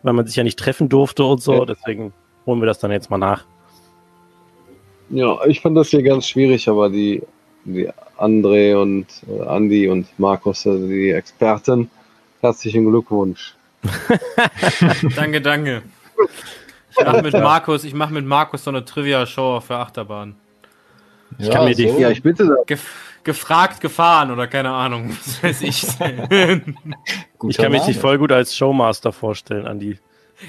weil 0.03 0.15
man 0.15 0.27
sich 0.27 0.35
ja 0.35 0.43
nicht 0.43 0.59
treffen 0.59 0.89
durfte 0.89 1.25
und 1.25 1.41
so. 1.41 1.61
Ja. 1.61 1.65
Deswegen 1.65 2.13
holen 2.45 2.61
wir 2.61 2.67
das 2.67 2.81
dann 2.81 2.91
jetzt 2.91 3.09
mal 3.09 3.19
nach. 3.19 3.45
Ja, 5.11 5.45
ich 5.47 5.61
fand 5.61 5.77
das 5.77 5.91
hier 5.91 6.03
ganz 6.03 6.27
schwierig, 6.27 6.69
aber 6.69 6.91
die, 6.91 7.23
die 7.65 7.89
André 8.19 8.75
und 8.75 9.07
äh, 9.29 9.43
Andi 9.43 9.89
und 9.89 10.07
Markus, 10.19 10.67
also 10.67 10.89
die 10.89 11.11
Experten, 11.11 11.91
herzlichen 12.41 12.89
Glückwunsch. 12.89 13.55
Danke, 15.15 15.41
danke. 15.41 15.83
Ich 16.99 17.05
mache 17.05 17.23
mit 17.23 17.33
Markus, 17.35 17.85
ich 17.85 17.95
mache 17.95 18.13
mit 18.13 18.27
Markus 18.27 18.65
so 18.65 18.71
eine 18.71 18.85
Trivia-Show 18.85 19.61
für 19.61 19.77
Achterbahn. 19.77 20.35
Ich 21.39 21.51
kann 21.51 21.65
mir 21.65 21.75
die- 21.75 21.85
Ja, 21.89 22.11
ich 22.11 22.23
bitte 22.23 22.47
da. 22.47 22.55
Gef 22.67 22.87
gefragt, 23.25 23.81
gefahren 23.81 24.31
oder 24.33 24.47
keine 24.49 24.71
Ahnung, 24.71 25.11
was 25.25 25.43
weiß 25.43 25.63
ich. 25.63 25.83
Ich 27.49 27.57
kann 27.57 27.73
mich 27.73 27.87
nicht 27.87 28.01
voll 28.01 28.19
gut 28.19 28.31
als 28.33 28.57
Showmaster 28.57 29.13
vorstellen, 29.13 29.67
Andi. 29.67 29.99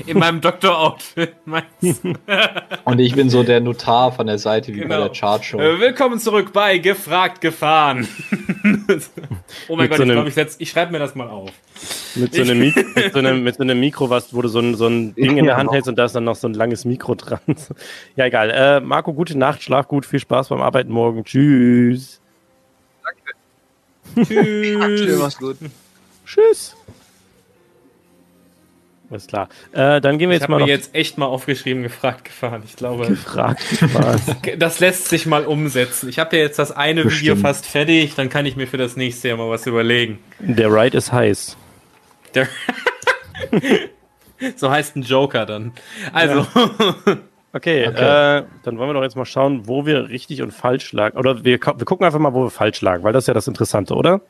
In 0.07 0.17
meinem 0.19 0.41
Doktor-Outfit. 0.41 1.35
meinst 1.45 1.69
du? 2.03 2.13
Und 2.85 2.99
ich 2.99 3.13
bin 3.15 3.29
so 3.29 3.43
der 3.43 3.59
Notar 3.59 4.11
von 4.11 4.27
der 4.27 4.37
Seite 4.37 4.73
wie 4.73 4.81
bei 4.81 4.87
Genau. 4.87 5.07
der 5.07 5.11
Chartshow. 5.11 5.59
Äh, 5.59 5.79
Willkommen 5.79 6.19
zurück 6.19 6.51
bei 6.53 6.77
Gefragt, 6.79 7.41
gefahren. 7.41 8.07
oh 9.67 9.75
mein 9.75 9.89
Mit 9.89 9.89
Gott, 9.89 9.97
so 9.97 10.03
ich 10.03 10.09
glaube, 10.11 10.29
ich, 10.29 10.35
setz- 10.35 10.55
ich 10.59 10.69
schreibe 10.69 10.91
mir 10.91 10.99
das 10.99 11.15
mal 11.15 11.29
auf. 11.29 11.51
Mit 12.15 12.33
so 12.33 12.41
einem, 12.41 12.59
Mik 12.59 12.75
mit 12.95 13.13
so 13.13 13.19
einem, 13.19 13.43
mit 13.43 13.55
so 13.55 13.63
einem 13.63 13.79
Mikro, 13.79 14.09
was, 14.09 14.33
wo 14.33 14.41
du 14.41 14.47
so 14.47 14.59
ein, 14.59 14.75
so 14.75 14.87
ein 14.87 15.13
Ding 15.15 15.37
in 15.37 15.45
der. 15.45 15.57
Hand 15.57 15.71
hältst 15.71 15.87
und 15.89 15.95
da 15.97 16.05
ist 16.05 16.15
dann 16.15 16.23
noch 16.23 16.35
so 16.35 16.47
ein 16.47 16.53
langes 16.53 16.85
Mikro 16.85 17.15
dran. 17.15 17.39
Ja, 18.15 18.25
egal. 18.25 18.49
Äh, 18.51 18.79
Marco, 18.79 19.13
gute 19.13 19.37
Nacht, 19.37 19.61
schlaf 19.63 19.87
gut, 19.87 20.05
viel 20.05 20.19
Spaß 20.19 20.49
beim 20.49 20.61
Arbeiten 20.61 20.91
morgen. 20.91 21.23
Tschüss. 21.23 22.19
Tschüss. 24.15 25.19
Mach's 25.19 25.37
gut. 25.37 25.57
Tschüss. 26.25 26.75
Alles 29.13 29.27
klar. 29.27 29.47
Äh, 29.73 30.01
dann 30.01 30.17
gehen 30.17 30.31
wir 30.31 30.37
Ich 30.37 30.41
jetzt 30.41 30.43
habe 30.45 30.53
mal 30.53 30.57
mir 30.57 30.61
noch 30.63 30.69
jetzt 30.69 30.95
echt 30.95 31.19
mal 31.19 31.27
aufgeschrieben, 31.27 31.83
gefragt, 31.83 32.25
gefahren. 32.25 32.63
Ich 32.65 32.75
glaube, 32.75 33.05
gefragt. 33.05 33.61
Spaß. 33.61 34.21
das 34.57 34.79
lässt 34.79 35.07
sich 35.07 35.27
mal 35.27 35.45
umsetzen. 35.45 36.09
Ich 36.09 36.17
habe 36.17 36.35
ja 36.35 36.41
jetzt 36.41 36.57
das 36.57 36.71
eine 36.71 37.01
Video 37.01 37.09
Bestimmt. 37.11 37.41
fast 37.41 37.67
fertig, 37.67 38.15
dann 38.15 38.29
kann 38.29 38.47
ich 38.47 38.55
mir 38.55 38.65
für 38.65 38.77
das 38.77 38.95
nächste 38.95 39.27
Jahr 39.27 39.37
mal 39.37 39.51
was 39.51 39.67
überlegen. 39.67 40.17
Der 40.39 40.73
Ride 40.73 40.97
ist 40.97 41.11
heiß. 41.11 41.55
Der 42.33 42.47
so 44.55 44.71
heißt 44.71 44.95
ein 44.95 45.03
Joker 45.03 45.45
dann. 45.45 45.73
Also, 46.11 46.47
Okay, 47.55 47.87
Okay. 47.87 48.39
Äh, 48.39 48.45
dann 48.63 48.79
wollen 48.79 48.89
wir 48.89 48.93
doch 48.95 49.03
jetzt 49.03 49.15
mal 49.15 49.25
schauen, 49.25 49.67
wo 49.67 49.85
wir 49.85 50.09
richtig 50.09 50.41
und 50.41 50.49
falsch 50.49 50.91
lagen. 50.91 51.19
Oder 51.19 51.45
wir, 51.45 51.59
wir 51.59 51.85
gucken 51.85 52.03
einfach 52.03 52.17
mal, 52.17 52.33
wo 52.33 52.45
wir 52.45 52.49
falsch 52.49 52.81
lagen, 52.81 53.03
weil 53.03 53.13
das 53.13 53.25
ist 53.25 53.27
ja 53.27 53.35
das 53.35 53.47
Interessante, 53.47 53.93
oder? 53.93 54.21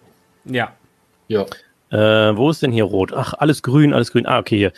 Ja. 0.43 0.73
Ja. 1.29 1.45
Äh, 1.93 2.35
wo 2.35 2.49
ist 2.49 2.63
denn 2.63 2.71
hier 2.71 2.85
rot? 2.85 3.13
Ach, 3.13 3.35
alles 3.37 3.61
grün, 3.61 3.93
alles 3.93 4.11
grün. 4.11 4.25
Ah, 4.25 4.39
okay, 4.39 4.57
hier. 4.57 4.71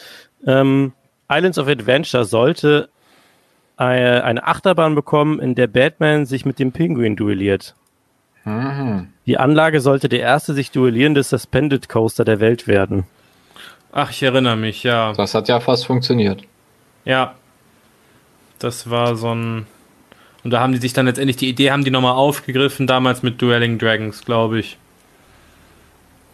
Ähm, 0.45 0.91
Islands 1.29 1.57
of 1.57 1.69
Adventure 1.69 2.25
sollte 2.25 2.89
eine, 3.77 4.25
eine 4.25 4.45
Achterbahn 4.45 4.95
bekommen, 4.95 5.39
in 5.39 5.55
der 5.55 5.67
Batman 5.67 6.25
sich 6.25 6.45
mit 6.45 6.59
dem 6.59 6.73
Pinguin 6.73 7.15
duelliert. 7.15 7.73
Mhm. 8.43 9.07
Die 9.25 9.37
Anlage 9.37 9.79
sollte 9.79 10.09
der 10.09 10.19
erste 10.19 10.53
sich 10.53 10.71
duellierende 10.71 11.23
Suspended 11.23 11.87
Coaster 11.87 12.25
der 12.25 12.41
Welt 12.41 12.67
werden. 12.67 13.05
Ach, 13.93 14.11
ich 14.11 14.21
erinnere 14.21 14.57
mich, 14.57 14.83
ja. 14.83 15.13
Das 15.13 15.33
hat 15.33 15.47
ja 15.47 15.61
fast 15.61 15.85
funktioniert. 15.87 16.43
Ja. 17.05 17.35
Das 18.59 18.89
war 18.89 19.15
so 19.15 19.33
ein. 19.33 19.67
Und 20.43 20.51
da 20.51 20.59
haben 20.59 20.73
die 20.73 20.79
sich 20.79 20.91
dann 20.91 21.05
letztendlich 21.05 21.37
die 21.37 21.49
Idee, 21.49 21.71
haben 21.71 21.85
die 21.85 21.91
nochmal 21.91 22.13
aufgegriffen, 22.13 22.87
damals 22.87 23.23
mit 23.23 23.41
Dueling 23.41 23.79
Dragons, 23.79 24.25
glaube 24.25 24.59
ich. 24.59 24.77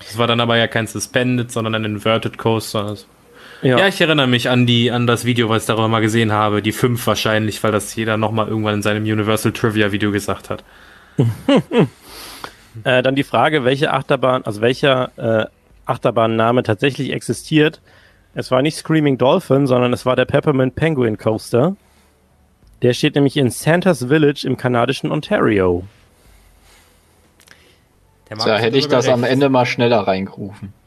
Das 0.03 0.17
war 0.17 0.27
dann 0.27 0.39
aber 0.39 0.57
ja 0.57 0.67
kein 0.67 0.87
Suspended, 0.87 1.51
sondern 1.51 1.75
ein 1.75 1.85
Inverted 1.85 2.37
Coaster. 2.37 2.85
Also- 2.85 3.05
Ja. 3.61 3.87
ich 3.87 4.01
erinnere 4.01 4.27
mich 4.27 4.49
an 4.49 4.65
die, 4.65 4.91
an 4.91 5.05
das 5.07 5.23
Video, 5.25 5.47
was 5.49 5.63
ich 5.63 5.67
darüber 5.67 5.87
mal 5.87 5.99
gesehen 6.01 6.31
habe. 6.31 6.61
Die 6.61 6.71
fünf 6.71 7.05
wahrscheinlich, 7.07 7.63
weil 7.63 7.71
das 7.71 7.95
jeder 7.95 8.17
nochmal 8.17 8.47
irgendwann 8.47 8.75
in 8.75 8.81
seinem 8.81 9.03
Universal 9.03 9.51
Trivia 9.51 9.91
Video 9.91 10.11
gesagt 10.11 10.49
hat. 10.49 10.63
Äh, 12.85 13.01
dann 13.03 13.15
die 13.15 13.23
Frage, 13.23 13.65
welche 13.65 13.91
Achterbahn, 13.91 14.43
also 14.45 14.61
welcher 14.61 15.11
äh, 15.17 15.45
Achterbahnname 15.85 16.63
tatsächlich 16.63 17.11
existiert. 17.11 17.81
Es 18.33 18.49
war 18.49 18.61
nicht 18.61 18.77
Screaming 18.77 19.17
Dolphin, 19.17 19.67
sondern 19.67 19.91
es 19.91 20.05
war 20.05 20.15
der 20.15 20.23
Peppermint 20.23 20.75
Penguin 20.75 21.17
Coaster. 21.17 21.75
Der 22.81 22.93
steht 22.93 23.15
nämlich 23.15 23.35
in 23.35 23.49
Santa's 23.49 24.05
Village 24.05 24.47
im 24.47 24.55
kanadischen 24.55 25.11
Ontario. 25.11 25.83
Der 28.31 28.45
Da 28.45 28.57
hätte 28.57 28.77
ich 28.77 28.87
das 28.87 29.07
am 29.09 29.23
Ende 29.23 29.49
mal 29.49 29.65
schneller 29.65 30.07
reingerufen. 30.07 30.73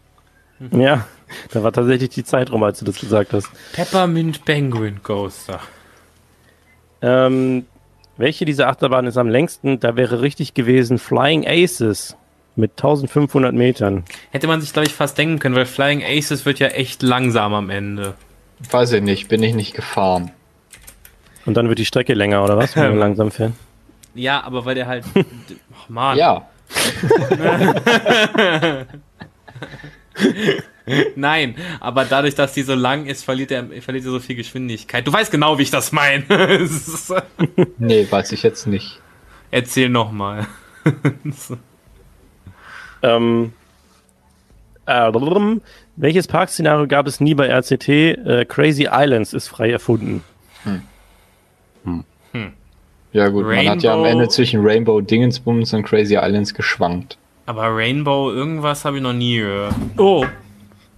Ja, 0.70 1.05
da 1.50 1.64
war 1.64 1.73
tatsächlich 1.73 2.10
die 2.10 2.23
Zeit 2.24 2.52
rum, 2.52 2.62
als 2.62 2.78
du 2.78 2.84
das 2.84 3.00
gesagt 3.00 3.32
hast. 3.32 3.48
Peppermint 3.73 4.44
Penguin 4.44 5.02
Coaster. 5.02 5.58
Ähm, 7.02 7.66
welche 8.16 8.44
dieser 8.44 8.68
Achterbahnen 8.68 9.08
ist 9.08 9.18
am 9.18 9.28
längsten? 9.28 9.81
Da 9.81 9.97
wäre 9.97 10.23
richtig 10.23 10.55
gewesen 10.55 10.98
Flying 10.98 11.44
Aces 11.47 12.16
mit 12.55 12.70
1500 12.73 13.52
Metern. 13.52 14.05
Hätte 14.31 14.47
man 14.47 14.60
sich, 14.60 14.73
glaube 14.73 14.86
ich, 14.86 14.94
fast 14.94 15.18
denken 15.18 15.40
können, 15.40 15.56
weil 15.56 15.66
Flying 15.66 16.02
Aces 16.05 16.47
wird 16.47 16.60
ja 16.60 16.68
echt 16.68 17.02
langsam 17.02 17.52
am 17.52 17.68
Ende. 17.68 18.14
Weiß 18.70 18.92
ich 18.92 19.02
nicht, 19.02 19.28
bin 19.28 19.42
ich 19.42 19.55
nicht 19.55 19.74
gefahren. 19.74 20.31
Und 21.47 21.55
dann 21.56 21.68
wird 21.68 21.81
die 21.81 21.84
Strecke 21.84 22.14
länger, 22.14 22.44
oder 22.44 22.56
was? 22.56 22.76
Wenn 22.76 22.90
man 22.90 22.98
langsam 23.00 23.32
fährt. 23.32 23.52
Ja, 24.14 24.44
aber 24.44 24.64
weil 24.64 24.76
der 24.76 24.86
halt. 24.86 25.05
Ach 25.76 25.89
man. 25.89 26.16
Ja, 26.16 26.47
Nein, 31.17 31.57
aber 31.81 32.05
dadurch, 32.05 32.35
dass 32.35 32.53
die 32.53 32.62
so 32.62 32.75
lang 32.75 33.07
ist, 33.07 33.25
verliert 33.25 33.51
er, 33.51 33.65
verliert 33.81 34.05
er 34.05 34.11
so 34.11 34.20
viel 34.20 34.36
Geschwindigkeit. 34.36 35.07
Du 35.07 35.12
weißt 35.12 35.31
genau, 35.31 35.59
wie 35.59 35.62
ich 35.62 35.70
das 35.70 35.93
meine. 35.93 36.25
nee, 37.78 38.07
weiß 38.09 38.33
ich 38.33 38.43
jetzt 38.43 38.67
nicht. 38.67 39.01
Erzähl 39.51 39.89
nochmal. 39.89 40.47
Ähm, 43.05 43.53
äh, 44.86 45.12
welches 45.97 46.27
Parkszenario 46.27 46.86
gab 46.86 47.07
es 47.07 47.20
nie 47.20 47.35
bei 47.35 47.49
RCT? 47.49 47.89
Äh, 47.89 48.47
Crazy 48.49 48.89
Islands 48.91 49.35
ist 49.35 49.49
frei 49.49 49.70
erfunden. 49.70 50.25
Ja 53.15 53.28
gut, 53.28 53.47
man 53.47 53.68
hat 53.68 53.83
ja 53.83 53.94
am 53.94 54.01
Rainbow- 54.01 54.09
Ende 54.10 54.28
zwischen 54.28 54.60
Rainbow 54.67 55.01
Dingensbums 55.01 55.73
und 55.73 55.84
Crazy 55.84 56.17
Islands 56.17 56.52
geschwankt. 56.52 57.17
Aber 57.47 57.75
Rainbow, 57.75 58.31
irgendwas 58.33 58.84
habe 58.84 58.97
ich 58.97 59.02
noch 59.02 59.12
nie 59.12 59.36
gehört. 59.39 59.75
Oh, 59.97 60.26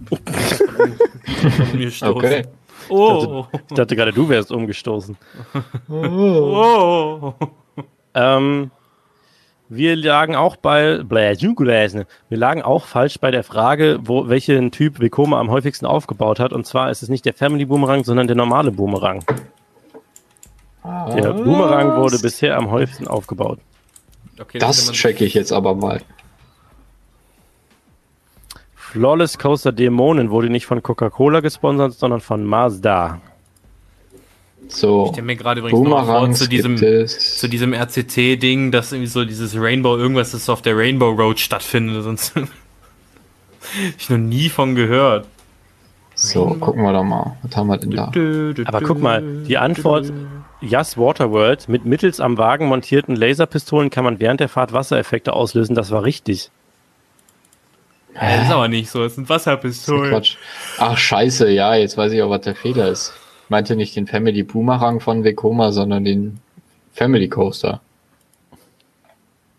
Von 0.09 1.77
mir 1.77 1.91
stoßen. 1.91 2.15
Okay. 2.15 2.45
Oh. 2.89 3.45
ich 3.69 3.75
dachte 3.75 3.95
gerade, 3.95 4.13
du 4.13 4.29
wärst 4.29 4.51
umgestoßen. 4.51 5.15
Oh. 5.89 7.33
Ähm, 8.13 8.71
wir 9.69 9.95
lagen 9.95 10.35
auch 10.35 10.55
bei 10.55 11.03
wir 11.09 12.37
lagen 12.37 12.61
auch 12.63 12.85
falsch 12.85 13.19
bei 13.19 13.29
der 13.29 13.43
Frage, 13.43 13.99
wo 14.01 14.29
welchen 14.29 14.71
Typ 14.71 14.99
Vekoma 14.99 15.39
am 15.39 15.51
häufigsten 15.51 15.85
aufgebaut 15.85 16.39
hat. 16.39 16.53
Und 16.53 16.65
zwar 16.65 16.89
ist 16.89 17.03
es 17.03 17.09
nicht 17.09 17.25
der 17.25 17.33
Family 17.33 17.65
Boomerang, 17.65 18.03
sondern 18.05 18.27
der 18.27 18.35
normale 18.37 18.71
Boomerang. 18.71 19.23
Der 21.15 21.33
Boomerang 21.33 22.01
wurde 22.01 22.19
bisher 22.19 22.57
am 22.57 22.71
häufigsten 22.71 23.07
aufgebaut. 23.07 23.59
Okay, 24.39 24.59
Das 24.59 24.91
checke 24.91 25.25
ich 25.25 25.33
jetzt 25.33 25.51
aber 25.51 25.75
mal. 25.75 26.01
Flawless 28.75 29.37
Coaster 29.37 29.71
Dämonen 29.73 30.29
wurde 30.29 30.49
nicht 30.49 30.65
von 30.65 30.81
Coca-Cola 30.81 31.41
gesponsert, 31.41 31.93
sondern 31.93 32.21
von 32.21 32.45
Mazda. 32.45 33.19
So, 34.69 35.05
Ich 35.05 35.11
stelle 35.11 35.25
mir 35.27 35.35
gerade 35.35 35.59
übrigens 35.59 35.87
noch 35.87 36.05
vor 36.05 36.31
zu 36.31 36.47
diesem, 36.47 36.77
zu 36.77 37.47
diesem 37.47 37.73
RCT-Ding, 37.73 38.71
dass 38.71 38.91
irgendwie 38.91 39.09
so 39.09 39.25
dieses 39.25 39.55
Rainbow, 39.55 39.97
irgendwas 39.97 40.31
das 40.31 40.49
auf 40.49 40.61
der 40.61 40.77
Rainbow 40.77 41.09
Road 41.11 41.39
stattfindet. 41.39 42.03
Sonst 42.03 42.33
ich 43.97 44.09
noch 44.09 44.17
nie 44.17 44.49
von 44.49 44.75
gehört. 44.75 45.27
So, 46.19 46.57
gucken 46.59 46.81
wir 46.83 46.93
doch 46.93 47.03
mal. 47.03 47.37
Was 47.43 47.55
haben 47.55 47.67
wir 47.67 47.77
denn 47.77 47.91
da? 47.91 48.11
Aber 48.65 48.81
guck 48.81 48.99
mal, 48.99 49.21
die 49.47 49.57
Antwort 49.57 50.11
Yes 50.61 50.97
Waterworld 50.97 51.69
mit 51.69 51.85
mittels 51.85 52.19
am 52.19 52.39
Wagen 52.39 52.65
montierten 52.65 53.15
Laserpistolen 53.15 53.91
kann 53.91 54.03
man 54.03 54.19
während 54.19 54.39
der 54.39 54.49
Fahrt 54.49 54.73
Wassereffekte 54.73 55.33
auslösen. 55.33 55.75
Das 55.75 55.91
war 55.91 56.03
richtig. 56.03 56.49
Das 58.15 58.45
ist 58.45 58.51
aber 58.51 58.67
nicht 58.67 58.89
so, 58.89 59.03
es 59.03 59.13
sind 59.13 59.29
Das 59.29 59.41
ist 59.41 59.47
Wasserpistolen. 59.47 60.09
Quatsch. 60.09 60.37
Ach, 60.79 60.97
scheiße, 60.97 61.51
ja, 61.51 61.75
jetzt 61.75 61.97
weiß 61.97 62.11
ich 62.11 62.21
auch, 62.23 62.31
was 62.31 62.41
der 62.41 62.55
Fehler 62.55 62.87
ist. 62.87 63.13
Ich 63.43 63.49
meinte 63.51 63.75
nicht 63.75 63.95
den 63.95 64.07
Family 64.07 64.41
Boomerang 64.41 64.99
von 64.99 65.23
Vekoma, 65.23 65.71
sondern 65.71 66.03
den 66.03 66.39
Family 66.93 67.29
Coaster. 67.29 67.79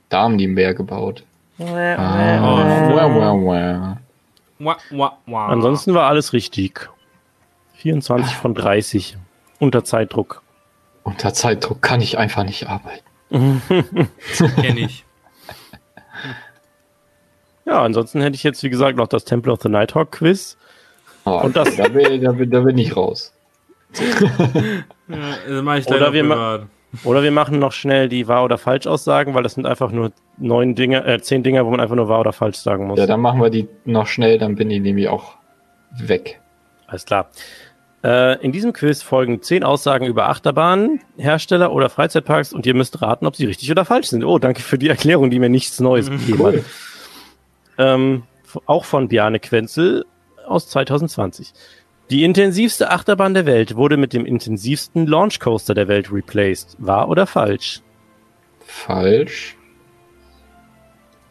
Da 0.08 0.22
haben 0.22 0.38
die 0.38 0.48
mehr 0.48 0.74
gebaut. 0.74 1.22
Oh. 1.60 1.64
Ah, 1.64 2.40
wah, 2.42 3.98
wah, 4.58 4.76
wah. 4.90 5.18
Wah. 5.26 5.48
Ansonsten 5.48 5.94
war 5.94 6.08
alles 6.08 6.32
richtig. 6.32 6.88
24 7.74 8.34
von 8.36 8.54
30. 8.54 9.16
Unter 9.60 9.84
Zeitdruck. 9.84 10.42
Unter 11.04 11.32
Zeitdruck 11.32 11.80
kann 11.82 12.00
ich 12.00 12.18
einfach 12.18 12.44
nicht 12.44 12.68
arbeiten. 12.68 13.02
kenn 14.60 14.76
ich. 14.78 15.04
Ja, 17.66 17.82
ansonsten 17.82 18.20
hätte 18.22 18.34
ich 18.34 18.42
jetzt, 18.42 18.62
wie 18.62 18.70
gesagt, 18.70 18.96
noch 18.96 19.08
das 19.08 19.24
Temple 19.24 19.52
of 19.52 19.60
the 19.62 19.68
Nighthawk 19.68 20.12
Quiz. 20.12 20.56
Oh, 21.24 21.40
Und 21.44 21.54
das- 21.56 21.76
da, 21.76 21.88
bin, 21.88 22.22
da, 22.22 22.32
bin, 22.32 22.50
da 22.50 22.60
bin 22.60 22.78
ich 22.78 22.96
raus. 22.96 23.32
Ja, 25.10 25.36
das 25.48 25.62
mach 25.62 25.76
ich 25.76 25.86
Oder 25.86 26.00
leider 26.00 26.12
wir 26.12 26.24
ma-. 26.24 26.66
Oder 27.04 27.22
wir 27.22 27.30
machen 27.30 27.58
noch 27.58 27.72
schnell 27.72 28.08
die 28.08 28.28
Wahr- 28.28 28.44
oder 28.44 28.56
Falsch-Aussagen, 28.56 29.34
weil 29.34 29.42
das 29.42 29.54
sind 29.54 29.66
einfach 29.66 29.92
nur 29.92 30.12
neun 30.38 30.74
Dinge, 30.74 31.04
äh, 31.04 31.20
zehn 31.20 31.42
Dinge, 31.42 31.64
wo 31.66 31.70
man 31.70 31.80
einfach 31.80 31.96
nur 31.96 32.08
wahr 32.08 32.20
oder 32.20 32.32
falsch 32.32 32.56
sagen 32.56 32.86
muss. 32.86 32.98
Ja, 32.98 33.06
dann 33.06 33.20
machen 33.20 33.40
wir 33.40 33.50
die 33.50 33.68
noch 33.84 34.06
schnell, 34.06 34.38
dann 34.38 34.54
bin 34.54 34.70
ich 34.70 34.80
nämlich 34.80 35.08
auch 35.08 35.36
weg. 35.98 36.40
Alles 36.86 37.04
klar. 37.04 37.30
Äh, 38.02 38.40
in 38.42 38.52
diesem 38.52 38.72
Quiz 38.72 39.02
folgen 39.02 39.42
zehn 39.42 39.64
Aussagen 39.64 40.06
über 40.06 40.28
Achterbahnen, 40.28 41.00
Hersteller 41.16 41.72
oder 41.72 41.90
Freizeitparks 41.90 42.52
und 42.52 42.64
ihr 42.64 42.74
müsst 42.74 43.02
raten, 43.02 43.26
ob 43.26 43.36
sie 43.36 43.46
richtig 43.46 43.70
oder 43.70 43.84
falsch 43.84 44.08
sind. 44.08 44.24
Oh, 44.24 44.38
danke 44.38 44.62
für 44.62 44.78
die 44.78 44.88
Erklärung, 44.88 45.30
die 45.30 45.38
mir 45.38 45.48
nichts 45.48 45.80
Neues 45.80 46.08
gegeben 46.08 46.46
hat. 46.46 46.54
Ähm, 47.76 48.22
auch 48.66 48.84
von 48.84 49.08
Bjarne 49.08 49.40
Quenzel 49.40 50.06
aus 50.46 50.68
2020. 50.68 51.52
Die 52.10 52.24
intensivste 52.24 52.90
Achterbahn 52.90 53.34
der 53.34 53.44
Welt 53.44 53.76
wurde 53.76 53.98
mit 53.98 54.14
dem 54.14 54.24
intensivsten 54.24 55.06
Launch 55.06 55.40
Coaster 55.40 55.74
der 55.74 55.88
Welt 55.88 56.10
replaced. 56.10 56.74
Wahr 56.78 57.10
oder 57.10 57.26
falsch? 57.26 57.82
Falsch. 58.60 59.56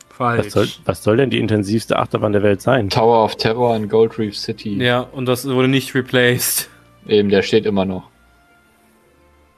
Falsch. 0.10 0.46
Was 0.46 0.54
soll, 0.54 0.68
was 0.86 1.04
soll 1.04 1.18
denn 1.18 1.32
die 1.32 1.40
intensivste 1.40 1.98
Achterbahn 1.98 2.32
der 2.32 2.44
Welt 2.44 2.62
sein? 2.62 2.90
Tower 2.90 3.24
of 3.24 3.36
Terror 3.38 3.76
in 3.76 3.90
Gold 3.90 4.20
Reef 4.20 4.38
City. 4.38 4.76
Ja, 4.78 5.02
und 5.02 5.26
das 5.26 5.48
wurde 5.48 5.68
nicht 5.68 5.96
replaced. 5.96 6.70
Eben, 7.08 7.30
der 7.30 7.42
steht 7.42 7.66
immer 7.66 7.86
noch. 7.86 8.10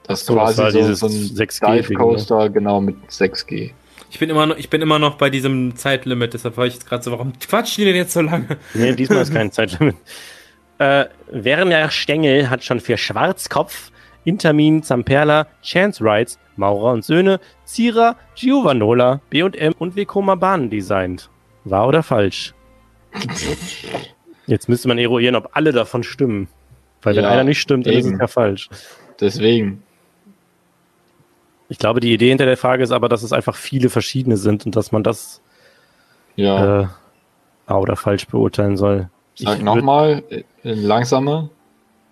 Das 0.04 0.20
ist 0.20 0.26
so, 0.26 0.34
das 0.36 0.56
quasi 0.56 0.62
war 0.62 0.70
so, 0.70 0.78
dieses 0.78 0.98
so 1.00 1.06
ein 1.06 1.12
6G 1.12 1.82
Dive 1.82 1.94
Coaster, 1.94 2.48
genau, 2.48 2.80
mit 2.80 2.96
6G. 3.10 3.72
Ich 4.10 4.18
bin 4.18 4.30
immer 4.30 4.46
noch, 4.46 4.56
ich 4.56 4.70
bin 4.70 4.80
immer 4.80 4.98
noch 4.98 5.16
bei 5.16 5.28
diesem 5.28 5.76
Zeitlimit, 5.76 6.34
deshalb 6.34 6.56
war 6.56 6.66
ich 6.66 6.74
jetzt 6.74 6.88
gerade 6.88 7.02
so, 7.02 7.12
warum 7.12 7.38
quatschen 7.38 7.82
die 7.82 7.86
denn 7.86 7.96
jetzt 7.96 8.12
so 8.12 8.22
lange? 8.22 8.58
Nee, 8.74 8.94
diesmal 8.94 9.22
ist 9.22 9.32
kein 9.32 9.52
Zeitlimit. 9.52 9.96
Äh, 10.80 11.06
Werner 11.30 11.90
Stengel 11.90 12.48
hat 12.48 12.64
schon 12.64 12.80
für 12.80 12.96
Schwarzkopf, 12.96 13.92
Intermin, 14.24 14.82
Zamperla, 14.82 15.46
Chance 15.62 16.02
Rides, 16.02 16.38
Maurer 16.56 16.92
und 16.92 17.04
Söhne, 17.04 17.38
Zierer, 17.64 18.16
Giovanola, 18.34 19.20
B&M 19.28 19.74
und 19.78 19.94
Vekoma 19.94 20.36
Bahnen 20.36 20.70
designt. 20.70 21.28
Wahr 21.64 21.86
oder 21.88 22.02
falsch? 22.02 22.54
Jetzt 24.46 24.70
müsste 24.70 24.88
man 24.88 24.96
eruieren, 24.96 25.36
ob 25.36 25.50
alle 25.52 25.72
davon 25.72 26.02
stimmen. 26.02 26.48
Weil 27.02 27.14
wenn 27.16 27.24
Ja, 27.24 27.30
einer 27.30 27.44
nicht 27.44 27.60
stimmt, 27.60 27.86
dann 27.86 27.92
ist 27.94 28.06
es 28.06 28.10
eben. 28.12 28.20
ja 28.20 28.26
falsch. 28.26 28.70
Deswegen. 29.20 29.82
Ich 31.68 31.78
glaube, 31.78 32.00
die 32.00 32.12
Idee 32.14 32.30
hinter 32.30 32.46
der 32.46 32.56
Frage 32.56 32.82
ist 32.82 32.90
aber, 32.90 33.08
dass 33.10 33.22
es 33.22 33.32
einfach 33.34 33.54
viele 33.54 33.90
verschiedene 33.90 34.38
sind 34.38 34.64
und 34.64 34.76
dass 34.76 34.92
man 34.92 35.02
das 35.02 35.42
Ja, 36.36 36.82
äh, 37.68 37.72
oder 37.72 37.96
falsch 37.96 38.26
beurteilen 38.26 38.76
soll. 38.78 39.10
Sag 39.40 39.62
nochmal, 39.62 40.22
äh, 40.30 40.42
langsamer. 40.62 41.50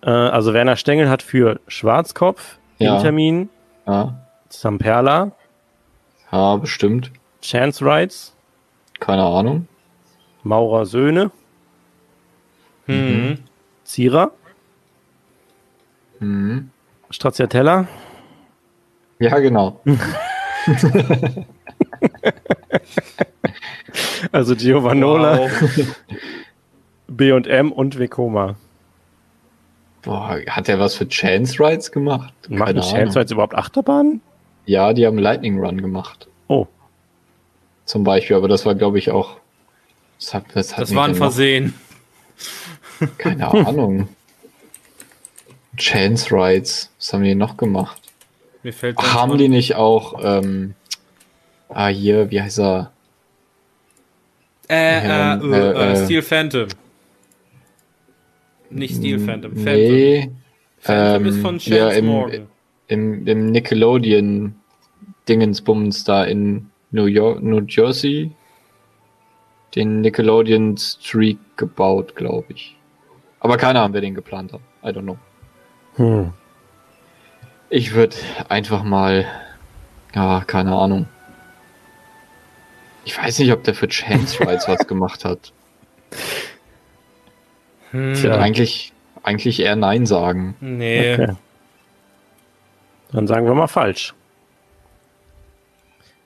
Äh, 0.01 0.09
also 0.09 0.53
Werner 0.53 0.75
Stengel 0.75 1.09
hat 1.09 1.21
für 1.21 1.59
Schwarzkopf, 1.67 2.57
Ja. 2.77 2.97
Intermin, 2.97 3.49
Ja, 3.87 4.19
Zamperla, 4.49 5.31
ja, 6.31 6.55
bestimmt. 6.57 7.11
Chance 7.41 7.85
Rights, 7.85 8.35
Keine 8.99 9.23
Ahnung. 9.23 9.67
Maurer 10.43 10.85
Söhne, 10.85 11.31
Mhm. 12.87 13.39
Zierer, 13.83 14.31
Mhm. 16.19 16.69
Stracciatella, 17.09 17.87
Ja, 19.19 19.37
genau. 19.39 19.81
also 24.31 24.55
Giovanola, 24.55 25.39
Wow. 25.39 25.49
B&M 27.19 27.71
und 27.71 27.99
Vekoma. 27.99 28.55
Boah, 30.01 30.39
hat 30.47 30.69
er 30.69 30.79
was 30.79 30.95
für 30.95 31.07
Chance 31.07 31.59
Rides 31.61 31.91
gemacht? 31.91 32.33
Machen 32.49 32.65
Keine 32.65 32.79
Chance. 32.81 33.19
Rights 33.19 33.31
überhaupt 33.31 33.53
Achterbahnen? 33.55 34.21
Ja, 34.65 34.93
die 34.93 35.05
haben 35.05 35.17
Lightning 35.17 35.59
Run 35.59 35.81
gemacht. 35.81 36.27
Oh, 36.47 36.67
Zum 37.85 38.03
Beispiel, 38.03 38.35
aber 38.37 38.47
das 38.47 38.65
war, 38.65 38.75
glaube 38.75 38.97
ich, 38.99 39.11
auch. 39.11 39.37
Das, 40.19 40.33
hat, 40.33 40.45
das, 40.53 40.73
hat 40.77 40.83
Das 40.83 40.95
war 40.95 41.03
ein 41.03 41.11
dann 41.11 41.19
noch- 41.19 41.25
Versehen. 41.25 41.73
Keine 43.17 43.47
Ahnung. 43.67 44.07
Chance 45.77 46.27
Rides. 46.31 46.91
Was 46.97 47.13
haben 47.13 47.23
die 47.23 47.35
noch 47.35 47.57
gemacht? 47.57 48.01
Mir 48.63 48.73
fällt 48.73 48.97
Ach, 48.99 49.13
haben 49.13 49.37
die 49.37 49.47
nicht 49.49 49.75
auch, 49.75 50.19
ähm, 50.23 50.75
ah, 51.69 51.87
hier, 51.87 52.29
wie 52.31 52.41
heißt 52.41 52.59
er? 52.59 52.91
Äh, 54.69 55.07
Ja, 55.07 55.35
äh, 55.35 55.39
äh, 55.39 55.71
äh, 55.71 55.91
äh, 55.93 56.05
Steel 56.05 56.21
Phantom. 56.21 56.67
Nicht 58.69 58.95
Steel 58.97 59.19
Phantom, 59.19 59.53
Phantom. 59.55 59.65
Nee, 59.73 60.31
Phantom 60.79 61.23
ähm, 61.25 61.29
ist 61.29 61.41
von 61.41 61.57
ja, 61.59 61.77
Chance 61.89 61.97
im- 61.99 62.05
Morgan. 62.05 62.47
im, 62.87 63.27
im 63.27 63.45
Nickelodeon 63.47 64.55
Dingensbums 65.27 66.03
da 66.03 66.23
in 66.23 66.69
New 66.91 67.05
York, 67.05 67.41
New 67.43 67.61
Jersey 67.67 68.31
den 69.75 70.01
Nickelodeon 70.01 70.75
Streak 70.77 71.37
gebaut, 71.55 72.15
glaube 72.15 72.47
ich. 72.53 72.75
Aber 73.39 73.57
keine 73.57 73.79
Ahnung, 73.81 73.93
wer 73.93 74.01
den 74.01 74.15
geplant 74.15 74.51
hat. 74.53 74.61
I 74.83 74.87
don't 74.87 75.03
know. 75.03 75.17
hm. 75.95 76.33
Ich 77.71 77.93
würde 77.93 78.15
einfach 78.49 78.81
mal, 78.83 79.27
ja, 80.15 80.43
keine 80.47 80.75
Ahnung. 80.75 81.07
Ich 83.05 83.15
weiß 83.15 83.37
nicht, 83.39 83.51
ob 83.53 83.63
der 83.63 83.75
für 83.75 83.87
Chance 83.87 84.39
Rides 84.39 84.67
was 84.67 84.87
gemacht 84.87 85.23
hat. 85.23 85.53
Hm, 87.91 88.13
Ich 88.13 88.23
würde 88.23 88.35
Tja. 88.35 88.43
eigentlich, 88.43 88.93
eigentlich 89.23 89.59
eher 89.59 89.75
Nein 89.75 90.05
sagen. 90.05 90.55
Nee. 90.59 91.13
okay. 91.13 91.35
Dann 93.11 93.27
sagen 93.27 93.45
wir 93.47 93.55
mal 93.55 93.67
falsch. 93.67 94.13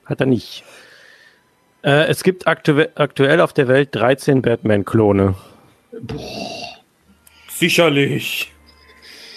Hat 0.04 0.20
er 0.20 0.26
nicht. 0.26 0.64
Äh, 1.82 2.06
es 2.08 2.22
gibt 2.22 2.46
aktu 2.46 2.82
aktuell 2.94 3.40
auf 3.40 3.52
der 3.52 3.68
Welt 3.68 3.90
13 3.94 4.42
Batman-Klone. 4.42 5.34
Sicherlich. 7.48 8.50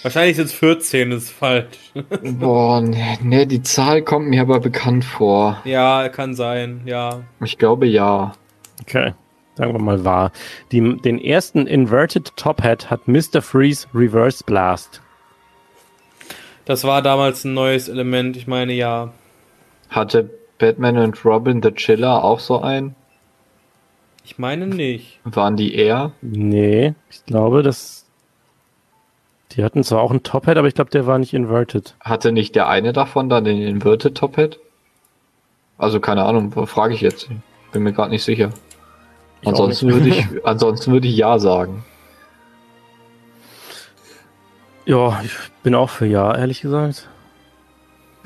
Wahrscheinlich 0.02 0.36
sind 0.36 0.46
es 0.46 0.52
14, 0.52 1.10
das 1.10 1.24
ist 1.24 1.30
falsch. 1.30 1.76
Boah, 2.22 2.80
nee, 2.80 3.18
nee, 3.22 3.46
die 3.46 3.62
Zahl 3.62 4.02
kommt 4.02 4.28
mir 4.28 4.42
aber 4.42 4.60
bekannt 4.60 5.04
vor. 5.04 5.60
Ja, 5.64 6.08
kann 6.08 6.34
sein, 6.34 6.82
ja. 6.84 7.22
Ich 7.44 7.58
glaube 7.58 7.86
ja. 7.86 8.32
Okay, 8.82 9.12
sagen 9.58 9.72
wir 9.72 9.80
mal 9.80 10.04
wahr. 10.04 10.32
Die, 10.72 10.96
den 10.98 11.20
ersten 11.20 11.66
Inverted 11.66 12.34
Top 12.36 12.62
Hat 12.62 12.90
hat 12.90 13.08
Mr. 13.08 13.42
Freeze 13.42 13.86
Reverse 13.92 14.44
Blast. 14.44 15.02
Das 16.64 16.84
war 16.84 17.02
damals 17.02 17.44
ein 17.44 17.54
neues 17.54 17.88
Element, 17.88 18.36
ich 18.36 18.46
meine, 18.46 18.72
ja. 18.72 19.12
Hatte 19.90 20.30
Batman 20.58 20.98
und 20.98 21.24
Robin 21.24 21.62
the 21.62 21.72
Chiller 21.72 22.22
auch 22.22 22.40
so 22.40 22.60
ein? 22.60 22.94
Ich 24.24 24.38
meine 24.38 24.66
nicht. 24.66 25.18
Waren 25.24 25.56
die 25.56 25.74
eher? 25.74 26.12
Nee, 26.20 26.94
ich 27.10 27.24
glaube, 27.24 27.62
das. 27.62 28.06
Die 29.52 29.64
hatten 29.64 29.82
zwar 29.82 30.02
auch 30.02 30.10
einen 30.10 30.22
Top 30.22 30.46
Hat, 30.46 30.56
aber 30.56 30.68
ich 30.68 30.74
glaube, 30.74 30.90
der 30.90 31.06
war 31.06 31.18
nicht 31.18 31.34
inverted. 31.34 31.96
Hatte 32.00 32.30
nicht 32.30 32.54
der 32.54 32.68
eine 32.68 32.92
davon 32.92 33.28
dann 33.28 33.44
den 33.44 33.60
Inverted 33.62 34.16
Top 34.16 34.36
Hat? 34.36 34.58
Also 35.78 35.98
keine 35.98 36.24
Ahnung, 36.24 36.52
frage 36.66 36.94
ich 36.94 37.00
jetzt. 37.00 37.28
Bin 37.72 37.82
mir 37.82 37.92
gerade 37.92 38.10
nicht 38.10 38.24
sicher. 38.24 38.50
Ich 39.40 39.48
Ansonsten 39.48 39.90
würde 39.92 40.08
ich, 40.08 40.26
ansonsten 40.44 40.92
würde 40.92 41.08
ich 41.08 41.16
ja 41.16 41.38
sagen. 41.38 41.84
Ja, 44.84 45.20
ich 45.22 45.32
bin 45.62 45.74
auch 45.74 45.90
für 45.90 46.06
Ja, 46.06 46.34
ehrlich 46.36 46.60
gesagt. 46.60 47.08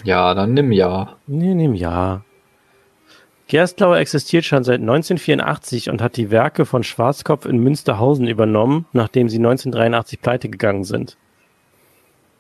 Ja, 0.04 0.34
dann 0.34 0.54
nimm 0.54 0.72
ja. 0.72 1.16
Nee, 1.26 1.54
nehm 1.54 1.74
Ja. 1.74 2.22
Gerstlauer 3.48 3.98
existiert 3.98 4.44
schon 4.46 4.64
seit 4.64 4.80
1984 4.80 5.90
und 5.90 6.00
hat 6.00 6.16
die 6.16 6.30
Werke 6.30 6.64
von 6.64 6.82
Schwarzkopf 6.84 7.44
in 7.44 7.58
Münsterhausen 7.58 8.26
übernommen, 8.26 8.86
nachdem 8.92 9.28
sie 9.28 9.36
1983 9.36 10.22
pleite 10.22 10.48
gegangen 10.48 10.84
sind. 10.84 11.18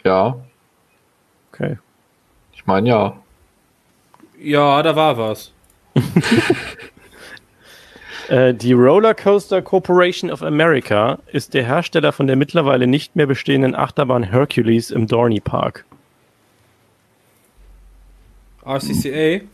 Ja, 0.04 0.36
Okay. 1.52 1.78
ich 2.54 2.64
meine 2.66 2.88
ja. 2.88 3.16
Ja, 4.40 4.82
da 4.82 4.96
war 4.96 5.18
was. 5.18 5.52
Äh, 8.28 8.54
die 8.54 8.72
Rollercoaster 8.72 9.62
Corporation 9.62 10.30
of 10.30 10.42
America 10.42 11.18
ist 11.32 11.54
der 11.54 11.64
Hersteller 11.64 12.12
von 12.12 12.26
der 12.26 12.36
mittlerweile 12.36 12.86
nicht 12.86 13.16
mehr 13.16 13.26
bestehenden 13.26 13.74
Achterbahn 13.74 14.22
Hercules 14.22 14.90
im 14.90 15.06
Dorney 15.06 15.40
Park. 15.40 15.84
RCCA? 18.64 19.44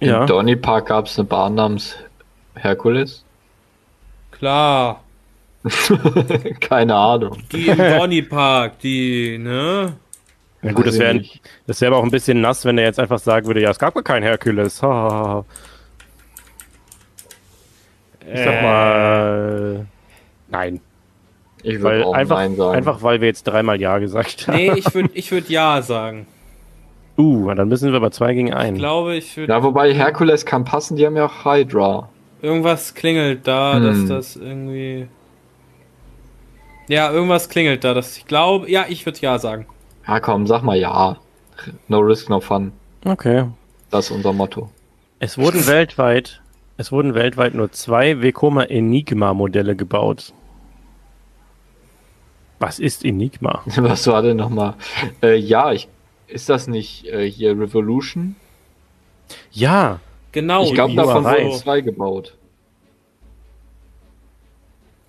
Ja. 0.00 0.22
Im 0.22 0.26
Donny 0.26 0.56
Park 0.56 0.86
gab 0.86 1.06
es 1.06 1.18
eine 1.18 1.26
Bahn 1.26 1.54
namens 1.54 1.96
Herkules. 2.54 3.24
Klar. 4.30 5.02
Keine 6.60 6.94
Ahnung. 6.94 7.38
Die 7.52 7.68
im 7.68 7.78
Donny 7.78 8.22
Park, 8.22 8.78
die, 8.80 9.38
ne? 9.38 9.96
Na 10.62 10.72
gut, 10.72 10.86
das 10.86 10.98
wäre 10.98 11.22
das 11.66 11.80
wär 11.80 11.88
aber 11.88 11.98
auch 11.98 12.04
ein 12.04 12.10
bisschen 12.10 12.40
nass, 12.40 12.64
wenn 12.64 12.78
er 12.78 12.84
jetzt 12.84 12.98
einfach 12.98 13.18
sagen 13.18 13.46
würde, 13.46 13.60
ja, 13.62 13.70
es 13.70 13.78
gab 13.78 13.94
gar 13.94 14.02
kein 14.02 14.22
Hercules. 14.22 14.82
Ich 18.32 18.40
sag 18.40 18.62
mal, 18.62 19.86
nein. 20.48 20.80
Ich 21.62 21.82
Weil 21.82 21.96
würde 21.98 22.06
auch 22.06 22.14
einfach, 22.14 22.36
Nein 22.36 22.56
sagen. 22.56 22.76
einfach, 22.76 23.02
weil 23.02 23.20
wir 23.20 23.28
jetzt 23.28 23.44
dreimal 23.44 23.80
Ja 23.80 23.98
gesagt 23.98 24.46
haben. 24.46 24.56
Nee, 24.56 24.72
ich 24.76 24.94
würde 24.94 25.10
ich 25.14 25.30
würd 25.32 25.48
Ja 25.48 25.82
sagen. 25.82 26.26
Uh, 27.18 27.50
dann 27.54 27.68
müssen 27.68 27.88
wir 27.92 27.96
aber 27.96 28.10
zwei 28.10 28.34
gegen 28.34 28.48
Ich 28.48 28.54
einen. 28.54 28.76
glaube, 28.76 29.14
ich 29.16 29.34
würde. 29.38 29.50
Ja, 29.50 29.62
wobei 29.62 29.94
Herkules 29.94 30.44
kann 30.44 30.64
passen, 30.66 30.96
die 30.98 31.06
haben 31.06 31.16
ja 31.16 31.24
auch 31.24 31.46
Hydra. 31.46 32.10
Irgendwas 32.42 32.94
klingelt 32.94 33.46
da, 33.46 33.80
dass 33.80 33.96
Hm. 33.96 34.08
das 34.10 34.36
irgendwie. 34.36 35.08
Ja, 36.88 37.10
irgendwas 37.10 37.48
klingelt 37.48 37.84
da, 37.84 37.94
dass 37.94 38.18
ich 38.18 38.26
glaube. 38.26 38.70
Ja, 38.70 38.84
ich 38.90 39.06
würde 39.06 39.18
Ja 39.20 39.38
sagen. 39.38 39.64
Ja, 40.06 40.20
komm, 40.20 40.46
sag 40.46 40.62
mal 40.62 40.76
ja. 40.76 41.16
No 41.88 42.00
risk, 42.00 42.28
no 42.28 42.38
fun. 42.38 42.70
Okay. 43.06 43.44
Das 43.90 44.04
ist 44.06 44.10
unser 44.10 44.34
Motto. 44.34 44.68
Es 45.18 45.38
wurden 45.38 45.66
weltweit, 45.66 46.42
es 46.76 46.92
wurden 46.92 47.14
weltweit 47.14 47.54
nur 47.54 47.72
zwei 47.72 48.20
Vekoma 48.22 48.64
Enigma 48.64 49.34
Modelle 49.34 49.76
gebaut. 49.76 50.32
Was 52.58 52.78
ist 52.78 53.04
Enigma? 53.04 53.62
Was 53.76 54.06
war 54.06 54.22
denn 54.22 54.36
nochmal? 54.36 54.74
Äh, 55.22 55.36
ja, 55.36 55.72
ich, 55.72 55.88
ist 56.26 56.48
das 56.48 56.66
nicht 56.68 57.06
äh, 57.06 57.30
hier 57.30 57.58
Revolution? 57.58 58.36
Ja, 59.52 60.00
Genau. 60.36 60.64
ich 60.64 60.74
glaube, 60.74 60.94
davon 60.94 61.24
wurden 61.24 61.52
zwei 61.52 61.80
gebaut. 61.80 62.36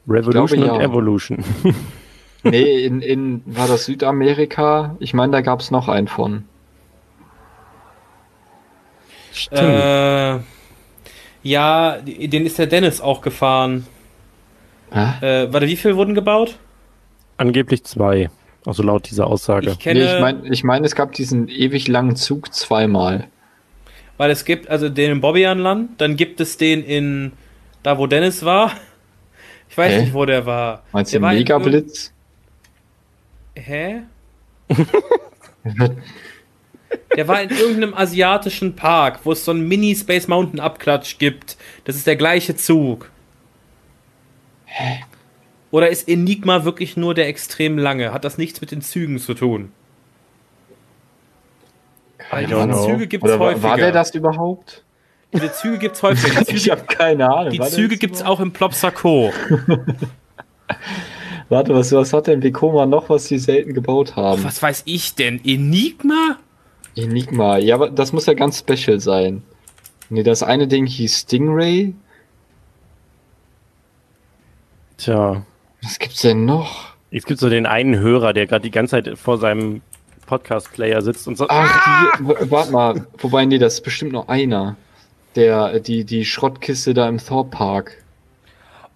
Revolution 0.07 0.61
glaube, 0.61 0.73
und 0.75 0.79
ja. 0.79 0.85
Evolution. 0.85 1.43
Nee, 2.43 2.85
in, 2.85 3.01
in, 3.01 3.41
war 3.45 3.67
das 3.67 3.85
Südamerika? 3.85 4.95
Ich 4.99 5.13
meine, 5.13 5.33
da 5.33 5.41
gab 5.41 5.59
es 5.59 5.69
noch 5.69 5.89
einen 5.89 6.07
von. 6.07 6.45
Stimmt. 9.33 9.59
Äh, 9.61 10.39
ja, 11.43 11.97
den 12.01 12.45
ist 12.45 12.57
der 12.59 12.67
Dennis 12.67 13.01
auch 13.01 13.21
gefahren. 13.21 13.85
Äh, 14.91 15.47
warte, 15.51 15.67
wie 15.67 15.75
viel 15.75 15.95
wurden 15.95 16.15
gebaut? 16.15 16.57
Angeblich 17.37 17.83
zwei. 17.83 18.29
Also 18.65 18.83
laut 18.83 19.09
dieser 19.09 19.27
Aussage. 19.27 19.71
Ich 19.71 19.79
kenne, 19.79 19.99
Nee, 20.01 20.15
ich 20.15 20.21
meine, 20.21 20.47
ich 20.49 20.63
mein, 20.63 20.83
es 20.83 20.95
gab 20.95 21.13
diesen 21.13 21.47
ewig 21.47 21.87
langen 21.87 22.15
Zug 22.15 22.53
zweimal. 22.53 23.27
weil 24.17 24.31
es 24.31 24.43
gibt 24.45 24.69
also 24.69 24.89
den 24.89 25.11
in 25.11 25.21
Bobbianland, 25.21 26.01
dann 26.01 26.15
gibt 26.15 26.39
es 26.41 26.57
den 26.57 26.83
in 26.83 27.31
da, 27.83 27.97
wo 27.97 28.07
Dennis 28.07 28.43
war. 28.43 28.71
Ich 29.69 29.77
weiß 29.77 29.93
Hä? 29.93 30.01
nicht, 30.01 30.13
wo 30.13 30.25
der 30.25 30.45
war. 30.45 30.83
Meinst 30.91 31.13
der 31.13 31.19
du 31.21 31.27
Megablitz? 31.27 32.11
Hä? 33.55 34.01
Der 37.15 37.27
war 37.27 37.41
in 37.41 37.49
irgendeinem 37.49 37.93
asiatischen 37.93 38.75
Park, 38.75 39.21
wo 39.23 39.31
es 39.31 39.43
so 39.43 39.51
einen 39.51 39.67
Mini-Space 39.67 40.27
Mountain 40.27 40.59
Abklatsch 40.59 41.17
gibt. 41.17 41.57
Das 41.85 41.95
ist 41.95 42.07
der 42.07 42.15
gleiche 42.15 42.55
Zug. 42.55 43.09
Hä? 44.65 45.03
Oder 45.71 45.89
ist 45.89 46.07
Enigma 46.07 46.63
wirklich 46.63 46.95
nur 46.95 47.13
der 47.13 47.27
extrem 47.27 47.77
lange? 47.77 48.13
Hat 48.13 48.23
das 48.23 48.37
nichts 48.37 48.61
mit 48.61 48.71
den 48.71 48.81
Zügen 48.81 49.19
zu 49.19 49.33
tun? 49.33 49.71
Don't 52.31 52.67
know. 52.67 52.85
Züge 52.85 53.07
gibt's 53.07 53.25
Oder 53.25 53.39
häufiger. 53.39 53.63
War 53.63 53.77
der 53.77 53.91
das 53.91 54.13
überhaupt? 54.13 54.83
Diese 55.33 55.51
Züge 55.51 55.77
gibt's 55.77 56.03
häufiger. 56.03 56.45
Züge, 56.45 56.51
ich 56.57 56.69
habe 56.69 56.83
keine 56.83 57.29
Ahnung. 57.29 57.51
Die 57.51 57.61
Züge 57.61 57.97
gibt's 57.97 58.21
auch 58.21 58.39
im 58.39 58.51
Plopsaco. 58.51 59.33
Warte, 61.49 61.73
was, 61.73 61.91
was 61.93 62.11
hat 62.11 62.27
denn 62.27 62.43
Vekoma 62.43 62.85
noch, 62.85 63.09
was 63.09 63.25
sie 63.25 63.39
selten 63.39 63.73
gebaut 63.73 64.15
haben? 64.15 64.43
Was 64.43 64.61
weiß 64.61 64.83
ich 64.85 65.15
denn? 65.15 65.39
Enigma? 65.45 66.37
Enigma, 66.97 67.57
ja, 67.57 67.75
aber 67.75 67.89
das 67.89 68.11
muss 68.11 68.25
ja 68.25 68.33
ganz 68.33 68.59
special 68.59 68.99
sein. 68.99 69.43
Nee, 70.09 70.23
das 70.23 70.43
eine 70.43 70.67
Ding 70.67 70.85
hieß 70.85 71.19
Stingray. 71.19 71.93
Tja. 74.97 75.43
Was 75.83 75.99
gibt's 75.99 76.21
denn 76.21 76.45
noch? 76.45 76.93
Es 77.11 77.25
gibt 77.25 77.39
so 77.39 77.49
den 77.49 77.65
einen 77.65 77.97
Hörer, 77.97 78.33
der 78.33 78.47
gerade 78.47 78.63
die 78.63 78.71
ganze 78.71 79.03
Zeit 79.03 79.17
vor 79.17 79.37
seinem 79.37 79.81
Podcast-Player 80.25 81.01
sitzt 81.01 81.27
und 81.27 81.37
so. 81.37 81.45
Ach, 81.49 82.17
die, 82.17 82.51
warte 82.51 82.71
mal. 82.71 83.07
Wobei, 83.17 83.45
nee, 83.45 83.57
das 83.57 83.75
ist 83.75 83.81
bestimmt 83.81 84.11
noch 84.11 84.27
einer. 84.27 84.75
Der, 85.35 85.79
die, 85.79 86.03
die 86.03 86.25
Schrottkiste 86.25 86.93
da 86.93 87.07
im 87.07 87.17
Thor 87.19 87.49
Park. 87.49 88.03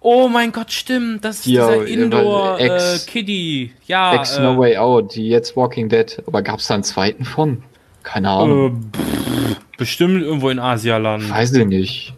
Oh 0.00 0.28
mein 0.28 0.50
Gott, 0.50 0.72
stimmt. 0.72 1.24
Das 1.24 1.40
ist 1.40 1.46
ja, 1.46 1.70
dieser 1.70 1.86
Indoor 1.86 2.58
äh. 2.58 3.70
Ja. 3.86 4.14
Ex 4.14 4.38
No 4.38 4.54
äh, 4.54 4.58
Way 4.58 4.76
Out, 4.78 5.14
die 5.14 5.28
jetzt 5.28 5.56
Walking 5.56 5.88
Dead. 5.88 6.22
Aber 6.26 6.42
gab's 6.42 6.66
da 6.66 6.74
einen 6.74 6.82
zweiten 6.82 7.24
von? 7.24 7.62
Keine 8.02 8.30
Ahnung. 8.30 8.90
Äh, 8.92 8.96
pff, 8.96 9.56
bestimmt 9.76 10.22
irgendwo 10.22 10.50
in 10.50 10.58
Asialand. 10.58 11.30
Weiß 11.30 11.52
ich 11.52 11.66
nicht. 11.66 12.14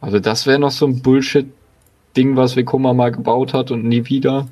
Also 0.00 0.20
das 0.20 0.46
wäre 0.46 0.58
noch 0.58 0.70
so 0.70 0.86
ein 0.86 1.02
Bullshit-Ding, 1.02 2.36
was 2.36 2.56
Vekoma 2.56 2.92
mal 2.92 3.10
gebaut 3.10 3.54
hat 3.54 3.70
und 3.70 3.84
nie 3.84 4.06
wieder. 4.06 4.46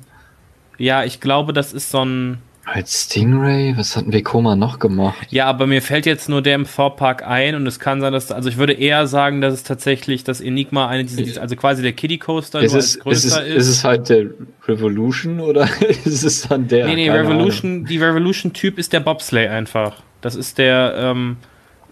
Ja, 0.77 1.03
ich 1.03 1.19
glaube, 1.19 1.53
das 1.53 1.73
ist 1.73 1.91
so 1.91 2.03
ein 2.03 2.39
als 2.65 3.03
Stingray? 3.03 3.73
Was 3.75 3.97
hatten 3.97 4.13
wir 4.13 4.23
Koma 4.23 4.55
noch 4.55 4.79
gemacht? 4.79 5.27
Ja, 5.31 5.47
aber 5.47 5.67
mir 5.67 5.81
fällt 5.81 6.05
jetzt 6.05 6.29
nur 6.29 6.41
der 6.41 6.55
im 6.55 6.65
Thorpark 6.65 7.27
ein 7.27 7.55
und 7.55 7.67
es 7.67 7.77
kann 7.77 7.99
sein, 7.99 8.13
dass, 8.13 8.31
also 8.31 8.47
ich 8.47 8.55
würde 8.55 8.71
eher 8.71 9.05
sagen, 9.05 9.41
dass 9.41 9.53
es 9.53 9.63
tatsächlich 9.63 10.23
das 10.23 10.39
Enigma 10.39 10.87
eine, 10.87 11.03
diese, 11.03 11.41
also 11.41 11.57
quasi 11.57 11.81
der 11.81 11.91
Kiddie 11.91 12.19
Coaster 12.19 12.61
ist 12.61 12.73
es, 12.73 12.99
größer 12.99 13.17
ist. 13.17 13.25
Es, 13.25 13.41
ist. 13.41 13.55
Ist 13.55 13.67
es 13.67 13.83
halt 13.83 14.07
der 14.07 14.27
Revolution 14.65 15.41
oder 15.41 15.67
ist 16.05 16.23
es 16.23 16.47
dann 16.47 16.69
der? 16.69 16.87
Nee, 16.87 16.95
nee, 16.95 17.09
Revolution, 17.09 17.83
die 17.83 17.97
Revolution-Typ 17.97 18.77
ist 18.77 18.93
der 18.93 19.01
Bobsleigh 19.01 19.49
einfach. 19.49 19.97
Das 20.23 20.35
ist 20.35 20.57
der, 20.57 20.95
ähm, 20.97 21.37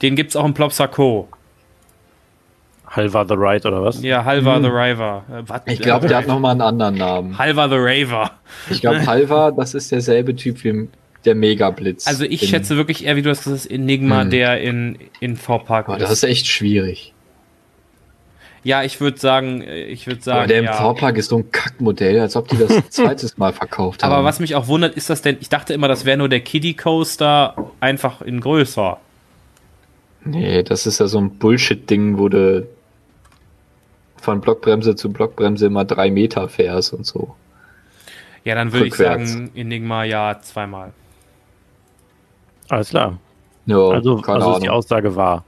den 0.01 0.16
gibt's 0.16 0.35
auch 0.35 0.45
im 0.45 0.53
Plopsaco. 0.53 1.27
Halva 2.88 3.26
the 3.27 3.35
Ride 3.35 3.68
oder 3.68 3.84
was? 3.84 4.01
Ja, 4.01 4.24
Halva 4.26 4.56
hm. 4.56 4.64
the 4.64 4.69
Raver. 4.72 5.24
Äh, 5.66 5.74
ich 5.74 5.82
glaube, 5.82 6.08
der 6.08 6.18
hat 6.18 6.27
nochmal 6.27 6.51
einen 6.51 6.61
anderen 6.61 6.95
Namen. 6.95 7.38
Halva 7.38 7.68
the 7.68 7.76
Raver. 7.77 8.32
Ich 8.69 8.82
glaube, 8.82 9.06
Halva, 9.06 9.51
das 9.51 9.74
ist 9.74 9.92
derselbe 9.92 10.35
Typ 10.35 10.64
wie 10.64 10.88
der 11.26 11.35
Megablitz. 11.35 12.08
Also 12.08 12.24
ich 12.24 12.48
schätze 12.48 12.77
wirklich 12.77 13.06
eher, 13.06 13.18
wie 13.18 13.22
du 13.22 13.30
hast 13.30 13.43
gesagt, 13.43 13.69
Enigma, 13.69 14.22
hm. 14.22 14.30
der 14.30 14.61
in, 14.61 14.98
in 15.19 15.35
V-Park 15.35 15.90
ist. 15.90 16.01
Das 16.01 16.11
ist 16.11 16.24
echt 16.24 16.48
schwierig. 16.48 17.10
Ja, 18.64 18.83
ich 18.83 19.01
würde 19.01 19.19
sagen, 19.19 19.64
ich 19.64 20.06
würde 20.06 20.22
sagen. 20.22 20.40
Aber 20.40 20.48
der 20.48 20.59
im 20.59 20.65
ja. 20.65 20.73
V-Park 20.73 21.17
ist 21.17 21.30
so 21.30 21.38
ein 21.38 21.51
Kackmodell, 21.51 22.19
als 22.19 22.35
ob 22.35 22.48
die 22.48 22.57
das 22.57 22.72
zweites 22.90 23.38
Mal 23.38 23.53
verkauft 23.53 24.03
haben. 24.03 24.11
Aber 24.11 24.23
was 24.23 24.40
mich 24.40 24.56
auch 24.56 24.67
wundert, 24.67 24.95
ist 24.95 25.09
das 25.09 25.22
denn, 25.22 25.38
ich 25.40 25.49
dachte 25.49 25.73
immer, 25.73 25.88
das 25.88 26.06
wäre 26.06 26.17
nur 26.17 26.30
der 26.30 26.41
Kiddie 26.41 26.75
Coaster 26.75 27.72
einfach 27.80 28.22
in 28.22 28.40
größer. 28.40 28.98
Nee, 30.23 30.61
das 30.61 30.85
ist 30.85 30.99
ja 30.99 31.07
so 31.07 31.17
ein 31.19 31.38
Bullshit-Ding, 31.38 32.19
wo 32.19 32.30
du 32.30 32.67
von 34.17 34.40
Blockbremse 34.40 34.95
zu 34.95 35.11
Blockbremse 35.11 35.65
immer 35.65 35.83
drei 35.83 36.11
Meter 36.11 36.48
fährst 36.48 36.93
und 36.93 37.07
so. 37.07 37.35
Ja, 38.43 38.53
dann 38.53 38.72
würde 38.72 38.88
ich 38.88 38.95
sagen, 38.95 39.51
Enigma 39.56 40.03
ja 40.03 40.40
zweimal. 40.41 40.93
Alles 42.69 42.90
klar. 42.90 43.17
Ja, 43.65 43.77
also 43.77 44.17
also 44.17 44.53
ist 44.53 44.64
die 44.64 44.69
Aussage 44.69 45.15
wahr. 45.15 45.43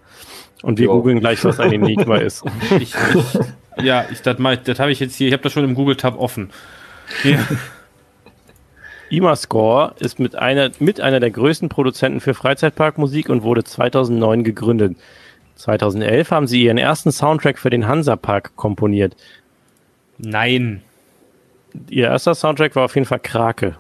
Und 0.64 0.80
wir 0.80 0.86
jo. 0.86 0.94
googeln 0.96 1.20
gleich, 1.20 1.44
was 1.46 1.60
ein 1.60 1.72
Enigma 1.74 2.18
ist. 2.18 2.44
Ich, 2.80 2.96
ich, 2.96 2.96
ja, 3.84 4.06
ich, 4.12 4.22
das, 4.22 4.38
das 4.64 4.80
habe 4.80 4.92
ich 4.92 5.00
jetzt 5.00 5.16
hier, 5.16 5.28
ich 5.28 5.34
habe 5.34 5.44
das 5.44 5.54
schon 5.54 5.64
im 5.64 5.76
Google-Tab 5.76 6.18
offen. 6.18 6.50
Ja. 7.24 7.38
IMAScore 9.10 9.94
ist 10.00 10.20
mit 10.20 10.36
einer, 10.36 10.72
mit 10.80 11.00
einer 11.00 11.20
der 11.20 11.30
größten 11.30 11.70
Produzenten 11.70 12.20
für 12.20 12.34
Freizeitparkmusik 12.34 13.30
und 13.30 13.44
wurde 13.44 13.64
2009 13.64 14.44
gegründet. 14.44 14.98
2011 15.56 16.32
haben 16.32 16.48
sie 16.48 16.64
ihren 16.64 16.80
ersten 16.80 17.12
Soundtrack 17.12 17.60
für 17.60 17.70
den 17.70 17.86
Hansapark 17.88 18.56
komponiert. 18.56 19.16
Nein. 20.18 20.82
Ihr 21.90 22.08
erster 22.08 22.34
Soundtrack 22.34 22.76
war 22.76 22.86
auf 22.86 22.96
jeden 22.96 23.06
Fall 23.06 23.20
Krake. 23.20 23.76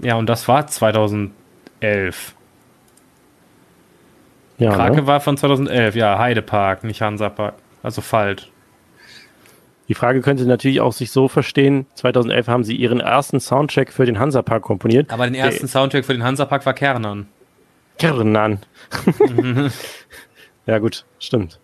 Ja, 0.00 0.16
und 0.16 0.26
das 0.26 0.48
war 0.48 0.66
2011. 0.66 2.34
Ja, 4.62 4.74
Krake 4.74 4.96
ne? 4.96 5.06
war 5.06 5.20
von 5.20 5.36
2011, 5.36 5.94
ja, 5.96 6.18
Heidepark, 6.18 6.84
nicht 6.84 7.02
Hansapark. 7.02 7.54
Also 7.82 8.00
falsch. 8.00 8.48
Die 9.88 9.94
Frage 9.94 10.20
könnte 10.20 10.46
natürlich 10.46 10.80
auch 10.80 10.92
sich 10.92 11.10
so 11.10 11.28
verstehen, 11.28 11.86
2011 11.94 12.48
haben 12.48 12.64
sie 12.64 12.76
ihren 12.76 13.00
ersten 13.00 13.40
Soundtrack 13.40 13.92
für 13.92 14.06
den 14.06 14.18
Hansapark 14.18 14.62
komponiert. 14.62 15.12
Aber 15.12 15.26
den 15.26 15.34
ersten 15.34 15.62
Der, 15.62 15.68
Soundtrack 15.68 16.04
für 16.04 16.12
den 16.12 16.22
Hansapark 16.22 16.64
war 16.64 16.74
Kernan. 16.74 17.26
Kernan. 17.98 18.60
Ja, 20.66 20.78
gut, 20.78 21.04
stimmt. 21.18 21.58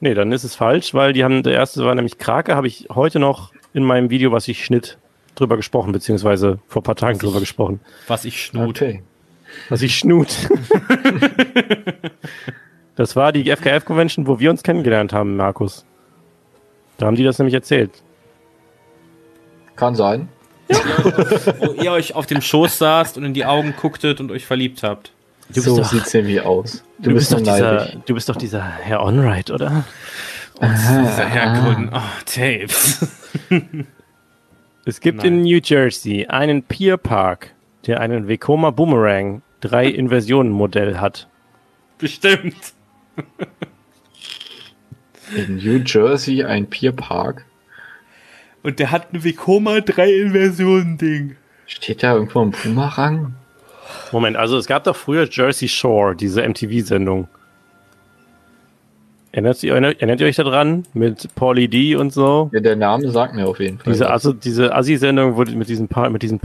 Nee, 0.00 0.14
dann 0.14 0.32
ist 0.32 0.44
es 0.44 0.56
falsch, 0.56 0.94
weil 0.94 1.12
die 1.12 1.24
haben, 1.24 1.42
der 1.42 1.52
erste 1.52 1.84
war 1.84 1.94
nämlich 1.94 2.18
Krake, 2.18 2.56
habe 2.56 2.66
ich 2.66 2.88
heute 2.90 3.18
noch 3.18 3.52
in 3.74 3.84
meinem 3.84 4.08
Video, 4.08 4.32
was 4.32 4.48
ich 4.48 4.64
schnitt, 4.64 4.98
drüber 5.34 5.56
gesprochen, 5.56 5.92
beziehungsweise 5.92 6.58
vor 6.66 6.80
ein 6.80 6.84
paar 6.84 6.96
Tagen 6.96 7.16
was 7.16 7.20
drüber 7.20 7.36
ich, 7.36 7.40
gesprochen. 7.40 7.80
Was 8.08 8.24
ich 8.24 8.42
schnut. 8.42 8.80
Okay. 8.80 9.02
Was 9.68 9.82
ich 9.82 9.96
schnut. 9.96 10.28
das 12.96 13.16
war 13.16 13.32
die 13.32 13.50
FKF-Convention, 13.50 14.26
wo 14.26 14.40
wir 14.40 14.50
uns 14.50 14.62
kennengelernt 14.62 15.12
haben, 15.12 15.36
Markus. 15.36 15.84
Da 16.98 17.06
haben 17.06 17.16
die 17.16 17.24
das 17.24 17.38
nämlich 17.38 17.54
erzählt. 17.54 18.02
Kann 19.76 19.94
sein. 19.94 20.28
Ja. 20.68 20.76
wo 21.58 21.72
ihr 21.72 21.90
euch 21.90 22.14
auf 22.14 22.26
dem 22.26 22.40
Schoß 22.40 22.78
saßt 22.78 23.16
und 23.16 23.24
in 23.24 23.34
die 23.34 23.44
Augen 23.44 23.74
gucktet 23.80 24.20
und 24.20 24.30
euch 24.30 24.46
verliebt 24.46 24.82
habt. 24.82 25.12
Du 25.52 25.60
so 25.60 25.82
sieht 25.82 26.06
es 26.06 26.14
nämlich 26.14 26.40
aus. 26.42 26.84
Du, 26.98 27.10
du 27.10 27.14
bist, 27.14 27.30
bist 27.30 27.32
doch 27.32 27.52
dieser, 27.52 27.86
du 28.06 28.14
bist 28.14 28.28
doch 28.28 28.36
dieser 28.36 28.62
Herr 28.62 29.02
Onright, 29.02 29.50
oder? 29.50 29.84
Aha, 30.60 31.00
dieser 31.00 31.26
Herr 31.26 31.60
Gordon. 31.60 31.90
Oh, 31.92 32.00
Tapes. 32.24 33.06
es 34.84 35.00
gibt 35.00 35.18
Nein. 35.18 35.26
in 35.26 35.42
New 35.42 35.58
Jersey 35.62 36.26
einen 36.26 36.62
Pier 36.62 36.98
Park, 36.98 37.54
der 37.86 38.00
einen 38.00 38.28
Vekoma 38.28 38.70
Boomerang 38.70 39.42
3 39.60 39.86
Inversionen 39.88 40.52
Modell 40.52 40.98
hat. 40.98 41.28
Bestimmt. 41.98 42.54
in 45.36 45.56
New 45.56 45.82
Jersey 45.84 46.44
ein 46.44 46.68
Pier 46.68 46.92
Park. 46.92 47.44
Und 48.62 48.78
der 48.78 48.90
hat 48.90 49.12
ein 49.12 49.24
Vekoma 49.24 49.80
3 49.80 50.12
Inversionen 50.12 50.98
Ding. 50.98 51.36
Steht 51.66 52.02
da 52.02 52.14
irgendwo 52.14 52.40
ein 52.40 52.50
Boomerang? 52.50 53.34
Moment, 54.12 54.36
also 54.36 54.58
es 54.58 54.66
gab 54.66 54.84
doch 54.84 54.96
früher 54.96 55.28
Jersey 55.30 55.68
Shore, 55.68 56.16
diese 56.16 56.46
MTV-Sendung. 56.46 57.28
Erinnert, 59.32 59.62
erinnert, 59.62 59.96
erinnert 59.98 60.20
ihr 60.20 60.26
euch 60.26 60.36
daran? 60.36 60.84
Mit 60.92 61.32
Paulie 61.36 61.68
D 61.68 61.94
und 61.94 62.12
so? 62.12 62.50
Ja, 62.52 62.58
der 62.58 62.74
Name 62.74 63.08
sagt 63.10 63.34
mir 63.34 63.46
auf 63.46 63.60
jeden 63.60 63.78
Fall. 63.78 63.92
Diese, 63.92 64.10
also, 64.10 64.32
diese 64.32 64.74
Assi-Sendung 64.74 65.36
wurde 65.36 65.52
mit 65.52 65.68
diesen, 65.68 65.88
mit 66.10 66.22
diesen 66.22 66.40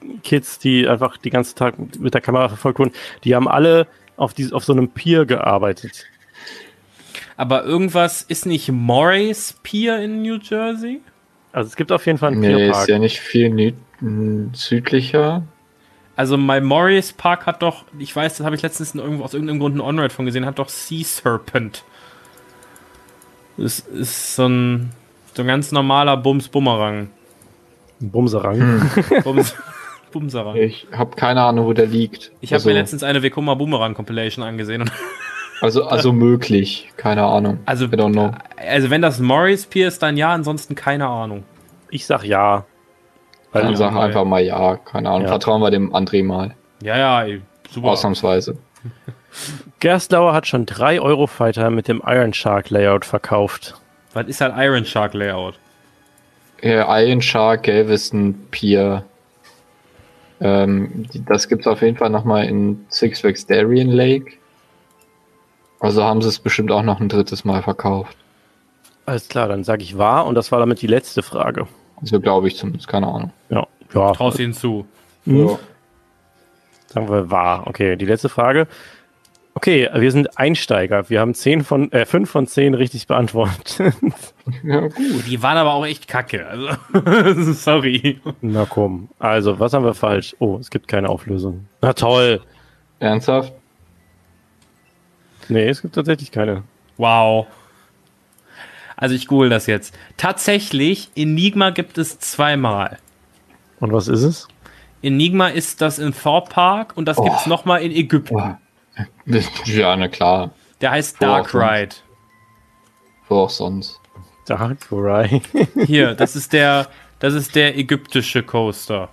Party-Kids, 0.00 0.58
die 0.58 0.88
einfach 0.88 1.16
die 1.16 1.30
ganze 1.30 1.54
Tag 1.54 1.74
mit 1.98 2.14
der 2.14 2.20
Kamera 2.20 2.48
verfolgt 2.48 2.78
wurden, 2.78 2.92
die 3.24 3.34
haben 3.34 3.48
alle 3.48 3.86
auf, 4.16 4.34
diese, 4.34 4.54
auf 4.54 4.64
so 4.64 4.72
einem 4.72 4.88
Pier 4.88 5.26
gearbeitet. 5.26 6.06
Aber 7.36 7.64
irgendwas 7.64 8.22
ist 8.22 8.46
nicht 8.46 8.70
Morris 8.70 9.58
Pier 9.62 9.98
in 9.98 10.22
New 10.22 10.38
Jersey? 10.42 11.00
Also 11.52 11.68
es 11.68 11.76
gibt 11.76 11.90
auf 11.90 12.04
jeden 12.06 12.18
Fall 12.18 12.32
einen 12.32 12.40
nee, 12.40 12.54
Pierpark. 12.54 12.82
ist 12.82 12.88
ja 12.88 12.98
nicht 12.98 13.20
viel 13.20 13.74
südlicher. 14.52 15.42
Also 16.16 16.36
mein 16.36 16.64
Morris 16.64 17.12
Park 17.12 17.46
hat 17.46 17.62
doch, 17.62 17.84
ich 17.98 18.14
weiß, 18.14 18.36
das 18.36 18.44
habe 18.44 18.54
ich 18.54 18.62
letztens 18.62 18.94
irgendwo 18.94 19.24
aus 19.24 19.32
irgendeinem 19.32 19.58
Grund 19.58 19.76
ein 19.76 19.80
On-Ride 19.80 20.10
von 20.10 20.26
gesehen, 20.26 20.44
hat 20.44 20.58
doch 20.58 20.68
Sea 20.68 21.02
Serpent. 21.02 21.82
Das 23.56 23.80
ist 23.80 24.36
so 24.36 24.46
ein, 24.46 24.90
so 25.34 25.42
ein 25.42 25.48
ganz 25.48 25.72
normaler 25.72 26.16
Bums-Bumerang. 26.16 27.10
Bumserang. 28.00 28.58
Hm. 28.58 29.22
Bums, 29.22 29.54
Bumserang. 30.10 30.56
Ich 30.56 30.86
habe 30.92 31.16
keine 31.16 31.42
Ahnung, 31.42 31.66
wo 31.66 31.72
der 31.72 31.86
liegt. 31.86 32.32
Ich 32.40 32.50
habe 32.50 32.56
also, 32.56 32.68
mir 32.68 32.74
letztens 32.74 33.02
eine 33.02 33.22
Vekoma 33.22 33.54
Boomerang 33.54 33.94
Compilation 33.94 34.44
angesehen. 34.44 34.90
also, 35.60 35.84
also 35.84 36.12
möglich, 36.12 36.90
keine 36.96 37.24
Ahnung. 37.24 37.60
Also, 37.66 37.86
also 38.56 38.90
wenn 38.90 39.02
das 39.02 39.20
Morris 39.20 39.66
Pier 39.66 39.88
ist, 39.88 40.02
dann 40.02 40.16
ja, 40.16 40.32
ansonsten 40.32 40.74
keine 40.74 41.06
Ahnung. 41.06 41.44
Ich 41.90 42.06
sag 42.06 42.24
ja. 42.24 42.64
Dann 43.52 43.74
sag 43.74 43.96
einfach 43.96 44.24
mal 44.24 44.42
ja, 44.42 44.76
keine 44.76 45.10
Ahnung. 45.10 45.22
Ja. 45.22 45.28
Vertrauen 45.28 45.60
wir 45.60 45.70
dem 45.70 45.92
André 45.94 46.24
mal. 46.24 46.54
Ja, 46.82 46.96
ja, 46.96 47.38
super. 47.70 47.88
Ausnahmsweise. 47.88 48.56
Gerstlauer 49.80 50.34
hat 50.34 50.46
schon 50.46 50.66
drei 50.66 51.00
Eurofighter 51.00 51.70
mit 51.70 51.88
dem 51.88 52.02
Iron 52.06 52.32
Shark 52.32 52.70
Layout 52.70 53.04
verkauft. 53.04 53.74
Was 54.12 54.26
ist 54.26 54.40
halt 54.40 54.54
Iron 54.56 54.84
Shark 54.84 55.14
Layout? 55.14 55.58
Äh, 56.62 57.06
Iron 57.06 57.22
Shark, 57.22 57.64
Galveston, 57.64 58.46
Pier. 58.50 59.04
Ähm, 60.40 61.06
das 61.26 61.48
gibt's 61.48 61.66
auf 61.66 61.82
jeden 61.82 61.96
Fall 61.96 62.10
nochmal 62.10 62.46
in 62.46 62.84
Six 62.88 63.20
Flags 63.20 63.46
Darien 63.46 63.90
Lake. 63.90 64.32
Also 65.80 66.02
haben 66.04 66.22
sie 66.22 66.28
es 66.28 66.38
bestimmt 66.38 66.70
auch 66.72 66.82
noch 66.82 67.00
ein 67.00 67.08
drittes 67.08 67.44
Mal 67.44 67.62
verkauft. 67.62 68.16
Alles 69.06 69.28
klar, 69.28 69.48
dann 69.48 69.64
sage 69.64 69.82
ich 69.82 69.98
wahr 69.98 70.26
und 70.26 70.34
das 70.34 70.52
war 70.52 70.58
damit 70.58 70.82
die 70.82 70.86
letzte 70.86 71.22
Frage. 71.22 71.66
So 72.02 72.20
glaube 72.20 72.48
ich 72.48 72.56
zumindest, 72.56 72.88
keine 72.88 73.08
Ahnung. 73.08 73.32
Ja, 73.48 73.66
ja 73.94 74.12
Traust 74.12 74.38
ihnen 74.38 74.52
zu. 74.52 74.86
Mhm. 75.24 75.58
sagen 76.86 77.08
wir 77.10 77.30
wahr. 77.30 77.66
Okay, 77.66 77.96
die 77.96 78.06
letzte 78.06 78.28
Frage. 78.28 78.66
Okay, 79.54 79.88
wir 79.92 80.12
sind 80.12 80.38
Einsteiger. 80.38 81.10
Wir 81.10 81.20
haben 81.20 81.34
zehn 81.34 81.64
von, 81.64 81.90
äh, 81.92 82.06
fünf 82.06 82.30
von 82.30 82.46
zehn 82.46 82.74
richtig 82.74 83.06
beantwortet. 83.08 83.78
Ja, 84.62 84.80
gut. 84.80 85.26
Die 85.28 85.42
waren 85.42 85.56
aber 85.56 85.74
auch 85.74 85.84
echt 85.84 86.06
kacke. 86.08 86.46
Also, 86.92 87.52
sorry. 87.52 88.20
Na 88.40 88.64
komm. 88.68 89.08
Also, 89.18 89.58
was 89.58 89.72
haben 89.72 89.84
wir 89.84 89.94
falsch? 89.94 90.34
Oh, 90.38 90.56
es 90.58 90.70
gibt 90.70 90.86
keine 90.88 91.08
Auflösung. 91.08 91.66
Na 91.82 91.92
toll. 91.92 92.40
Ernsthaft? 93.00 93.52
Nee, 95.48 95.68
es 95.68 95.82
gibt 95.82 95.94
tatsächlich 95.96 96.30
keine. 96.30 96.62
Wow. 96.96 97.46
Also 98.96 99.14
ich 99.14 99.26
google 99.26 99.48
das 99.50 99.66
jetzt. 99.66 99.96
Tatsächlich, 100.16 101.10
Enigma 101.16 101.70
gibt 101.70 101.98
es 101.98 102.18
zweimal. 102.18 102.98
Und 103.80 103.92
was 103.92 104.08
ist 104.08 104.22
es? 104.22 104.46
Enigma 105.02 105.48
ist 105.48 105.80
das 105.80 105.98
in 105.98 106.12
Thorpe 106.14 106.50
Park 106.50 106.92
und 106.96 107.06
das 107.06 107.18
Oh. 107.18 107.24
gibt's 107.24 107.46
noch 107.46 107.64
mal 107.64 107.78
in 107.78 107.90
Ägypten. 107.90 108.36
Oh. 108.36 108.54
Ja, 109.64 109.96
na 109.96 110.08
klar. 110.08 110.50
Der 110.80 110.92
heißt 110.92 111.20
Wo 111.20 111.26
Dark. 111.26 111.54
Ride. 111.54 111.96
Wo 113.28 113.36
auch 113.40 113.50
sonst. 113.50 114.00
Dark 114.46 114.90
Ride. 114.90 115.42
Hier, 115.86 116.14
das 116.14 116.36
ist 116.36 116.52
der, 116.52 116.88
das 117.18 117.34
ist 117.34 117.54
der 117.54 117.76
ägyptische 117.78 118.42
Coaster. 118.42 119.10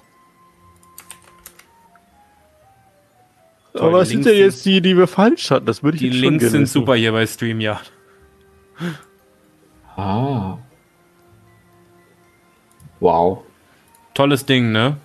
Toll, 3.73 3.89
Aber 3.89 3.99
was 3.99 4.09
sind 4.09 4.25
denn 4.25 4.37
jetzt 4.37 4.65
die, 4.65 4.81
die 4.81 4.97
wir 4.97 5.07
falsch 5.07 5.51
hatten? 5.51 5.67
Das 5.67 5.83
würde 5.83 5.97
ich 5.97 6.01
Die 6.01 6.07
jetzt 6.07 6.21
Links 6.21 6.51
sind 6.51 6.67
super 6.67 6.95
hier 6.95 7.11
bei 7.11 7.27
StreamYard. 7.27 7.91
Ah. 9.95 10.57
Wow. 12.99 13.43
Tolles 14.15 14.45
Ding, 14.45 14.71
ne? 14.71 14.97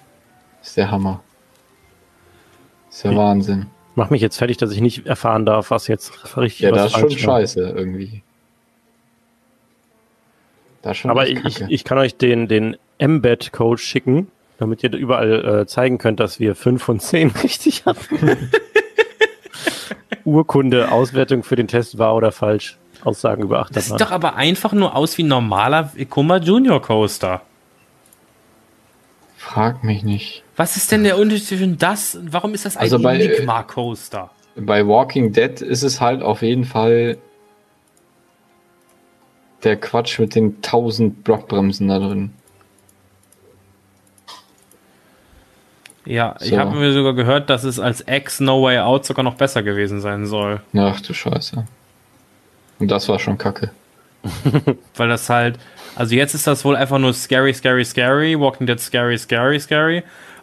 Ist 0.63 0.77
der 0.77 0.91
Hammer. 0.91 1.21
Ist 2.89 3.05
der 3.05 3.15
Wahnsinn. 3.17 3.67
Mach 3.95 4.11
mich 4.11 4.23
jetzt 4.23 4.39
fertig, 4.39 4.57
dass 4.57 4.73
ich 4.73 4.81
nicht 4.81 5.07
erfahren 5.07 5.45
darf, 5.45 5.71
was 5.71 5.87
jetzt 5.87 6.37
richtig 6.37 6.61
Ja, 6.61 6.71
was 6.73 6.93
das 6.93 6.93
ist 6.93 6.99
schon 7.01 7.11
war. 7.11 7.39
scheiße 7.41 7.61
irgendwie. 7.61 8.23
Das 10.83 10.93
ist 10.93 10.99
schon 10.99 11.11
Aber 11.11 11.29
ich, 11.29 11.61
ich, 11.69 11.85
kann 11.85 11.99
euch 11.99 12.17
den, 12.17 12.49
den 12.49 12.77
Embed-Code 12.99 13.79
schicken, 13.81 14.29
damit 14.59 14.83
ihr 14.83 14.93
überall 14.93 15.61
äh, 15.63 15.67
zeigen 15.67 15.99
könnt, 15.99 16.21
dass 16.21 16.41
wir 16.41 16.55
5 16.55 16.83
von 16.83 17.01
10 17.01 17.31
richtig 17.43 17.85
hatten. 17.85 18.49
Urkunde, 20.25 20.91
Auswertung 20.91 21.43
für 21.43 21.57
den 21.57 21.69
Test 21.69 21.99
war 21.99 22.15
oder 22.15 22.33
falsch. 22.33 22.79
Aussagen 23.05 23.43
über 23.43 23.67
Das 23.73 23.87
sieht 23.87 23.95
Achterbahn. 23.95 23.99
doch 23.99 24.13
aber 24.13 24.37
einfach 24.37 24.73
nur 24.73 24.95
aus 24.95 25.19
wie 25.19 25.25
ein 25.25 25.29
normaler 25.29 25.93
Ikuma 25.97 26.37
Junior 26.37 26.81
Coaster. 26.81 27.43
Frag 29.37 29.83
mich 29.83 30.05
nicht. 30.05 30.42
Was 30.57 30.77
ist 30.77 30.93
denn 30.93 31.05
der 31.05 31.19
Unterschied 31.19 31.47
zwischen 31.47 31.79
das? 31.79 32.15
und 32.15 32.33
Warum 32.33 32.55
ist 32.55 32.65
das 32.65 32.77
ein 32.77 32.83
Also 32.83 32.99
bei, 32.99 33.17
äh, 33.17 33.25
Enigma 33.25 33.63
Coaster? 33.63 34.31
Bei 34.57 34.87
Walking 34.87 35.33
Dead 35.33 35.61
ist 35.61 35.83
es 35.83 36.01
halt 36.01 36.23
auf 36.23 36.43
jeden 36.43 36.65
Fall 36.65 37.17
der 39.65 39.77
Quatsch 39.77 40.19
mit 40.19 40.35
den 40.35 40.57
1000 40.57 41.25
Blockbremsen 41.25 41.89
da 41.89 41.99
drin. 41.99 42.33
Ja, 46.05 46.35
ich 46.41 46.51
so. 46.51 46.59
habe 46.59 46.77
mir 46.77 46.93
sogar 46.93 47.15
gehört, 47.15 47.49
dass 47.49 47.63
es 47.63 47.79
als 47.79 48.05
X 48.07 48.41
No 48.41 48.63
Way 48.63 48.81
Out 48.81 49.07
sogar 49.07 49.23
noch 49.23 49.35
besser 49.35 49.63
gewesen 49.63 50.01
sein 50.01 50.27
soll. 50.27 50.61
Ach 50.75 51.01
du 51.01 51.15
Scheiße. 51.15 51.65
Und 52.81 52.91
das 52.91 53.09
war 53.09 53.21
schon 53.21 53.39
kacke. 53.39 53.71
Weil 54.97 55.09
das 55.09 55.29
halt, 55.29 55.59
also 55.95 56.15
jetzt 56.15 56.35
ist 56.35 56.47
das 56.47 56.65
wohl 56.65 56.75
einfach 56.75 56.99
nur 56.99 57.15
scary, 57.15 57.55
scary, 57.55 57.85
scary, 57.85 58.39
Walking 58.39 58.67
Dead 58.67 58.81
scary, 58.81 59.17
scary, 59.17 59.61
scary. 59.61 60.03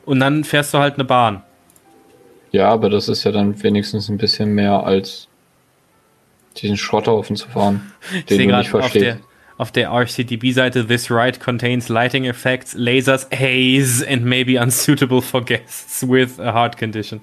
Und 0.09 0.19
dann 0.21 0.43
fährst 0.43 0.73
du 0.73 0.79
halt 0.79 0.95
eine 0.95 1.03
Bahn. 1.03 1.43
Ja, 2.49 2.69
aber 2.69 2.89
das 2.89 3.09
ist 3.09 3.25
ja 3.25 3.31
dann 3.31 3.61
wenigstens 3.61 4.09
ein 4.09 4.17
bisschen 4.17 4.55
mehr 4.55 4.83
als 4.83 5.27
diesen 6.57 6.77
Schrotthaufen 6.77 7.35
zu 7.35 7.47
fahren, 7.47 7.91
den 8.27 8.49
du 8.49 8.57
nicht 8.57 8.71
gerade 8.71 8.85
auf 8.85 8.91
der, 8.91 9.01
verstehst. 9.03 9.29
auf 9.57 9.71
der 9.71 9.89
RCTB-Seite, 9.91 10.87
this 10.87 11.11
ride 11.11 11.37
contains 11.37 11.89
lighting 11.89 12.25
effects, 12.25 12.73
lasers, 12.73 13.27
haze 13.31 14.03
and 14.09 14.25
may 14.25 14.43
be 14.43 14.59
unsuitable 14.59 15.21
for 15.21 15.45
guests 15.45 16.01
with 16.01 16.39
a 16.39 16.53
heart 16.55 16.75
condition. 16.75 17.21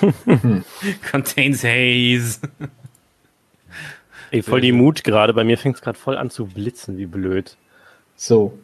contains 1.10 1.62
haze. 1.64 2.40
Ey, 4.30 4.40
voll 4.40 4.62
die 4.62 4.72
Mut 4.72 5.04
gerade. 5.04 5.34
Bei 5.34 5.44
mir 5.44 5.58
fängt 5.58 5.76
es 5.76 5.82
gerade 5.82 5.98
voll 5.98 6.16
an 6.16 6.30
zu 6.30 6.46
blitzen, 6.46 6.96
wie 6.96 7.04
blöd. 7.04 7.58
So. 8.16 8.58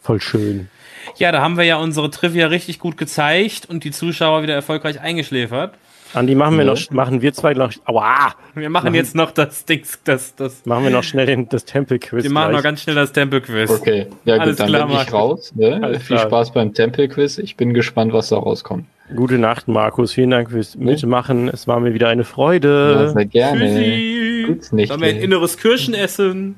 Voll 0.00 0.22
schön. 0.22 0.70
Ja, 1.16 1.32
da 1.32 1.40
haben 1.42 1.56
wir 1.56 1.64
ja 1.64 1.76
unsere 1.76 2.10
Trivia 2.10 2.46
richtig 2.48 2.78
gut 2.78 2.96
gezeigt 2.96 3.66
und 3.68 3.84
die 3.84 3.90
Zuschauer 3.90 4.42
wieder 4.42 4.54
erfolgreich 4.54 5.00
eingeschläfert. 5.00 5.74
Andi, 6.14 6.34
machen 6.34 6.58
wir 6.58 6.66
Ja. 6.66 6.72
noch, 6.74 6.90
machen 6.90 7.22
wir 7.22 7.32
zwei 7.32 7.54
noch, 7.54 7.72
aua, 7.86 8.34
Wir 8.54 8.68
machen 8.68 8.94
jetzt 8.94 9.14
noch 9.14 9.30
das 9.30 9.64
Dings, 9.64 9.98
das, 10.04 10.34
das. 10.36 10.66
machen 10.66 10.84
wir 10.84 10.90
noch 10.90 11.02
schnell 11.04 11.24
den, 11.24 11.48
das 11.48 11.64
Tempelquiz. 11.64 12.22
Wir 12.22 12.30
machen 12.30 12.48
noch 12.52 12.56
gleich. 12.60 12.64
ganz 12.64 12.82
schnell 12.82 12.96
das 12.96 13.12
Tempelquiz. 13.12 13.70
Okay. 13.70 14.08
Ja 14.26 14.34
Alles 14.34 14.58
gut, 14.58 14.60
dann 14.60 14.66
klar, 14.68 14.86
bin 14.88 14.90
ich 14.96 15.10
Markus. 15.10 15.12
raus. 15.14 15.52
Ne? 15.54 15.98
Viel 16.00 16.16
klar. 16.16 16.26
Spaß 16.26 16.52
beim 16.52 16.74
Tempelquiz. 16.74 17.38
Ich 17.38 17.56
bin 17.56 17.72
gespannt, 17.72 18.12
was 18.12 18.28
da 18.28 18.36
rauskommt. 18.36 18.84
Gute 19.16 19.38
Nacht, 19.38 19.68
Markus. 19.68 20.12
Vielen 20.12 20.30
Dank 20.30 20.50
fürs 20.50 20.76
Mitmachen. 20.76 21.48
Es 21.48 21.66
war 21.66 21.80
mir 21.80 21.94
wieder 21.94 22.08
eine 22.08 22.22
Ja, 22.22 22.28
Freude. 22.28 23.10
sehr 23.14 23.24
gerne. 23.24 23.60
Tschüssi. 23.60 24.44
Gut's 24.48 24.72
nicht, 24.72 24.88
Sollen 24.88 25.00
wir 25.00 25.08
ein 25.08 25.16
inneres 25.16 25.56
Kirschenessen? 25.56 26.56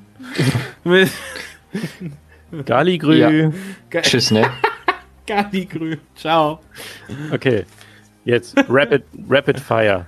Galigrü. 2.63 3.51
Ja. 3.91 4.01
Tschüss, 4.01 4.31
ne? 4.31 4.45
Garnigrü. 5.27 5.97
Ciao. 6.15 6.59
Okay. 7.31 7.65
Jetzt 8.25 8.55
Rapid, 8.69 9.03
Rapid 9.29 9.59
Fire. 9.59 10.05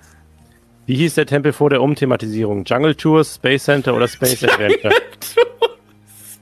Wie 0.85 0.95
hieß 0.95 1.16
der 1.16 1.26
Tempel 1.26 1.53
vor 1.53 1.69
der 1.69 1.82
Umthematisierung? 1.82 2.64
Jungle 2.66 2.95
Tours, 2.95 3.35
Space 3.35 3.66
Center 3.66 3.95
oder 3.95 4.08
Space 4.08 4.43
Adventure? 4.43 4.93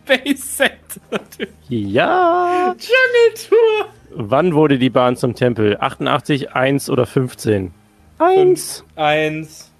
Space 0.03 0.57
Center. 0.57 1.47
ja. 1.69 2.67
Jungle 2.67 3.49
Tour. 3.49 3.87
Wann 4.11 4.53
wurde 4.53 4.77
die 4.77 4.89
Bahn 4.89 5.17
zum 5.17 5.35
Tempel? 5.35 5.77
88, 5.79 6.53
1 6.53 6.89
oder 6.89 7.05
15? 7.05 7.71
1. 8.19 8.85
Eins. 8.95 9.71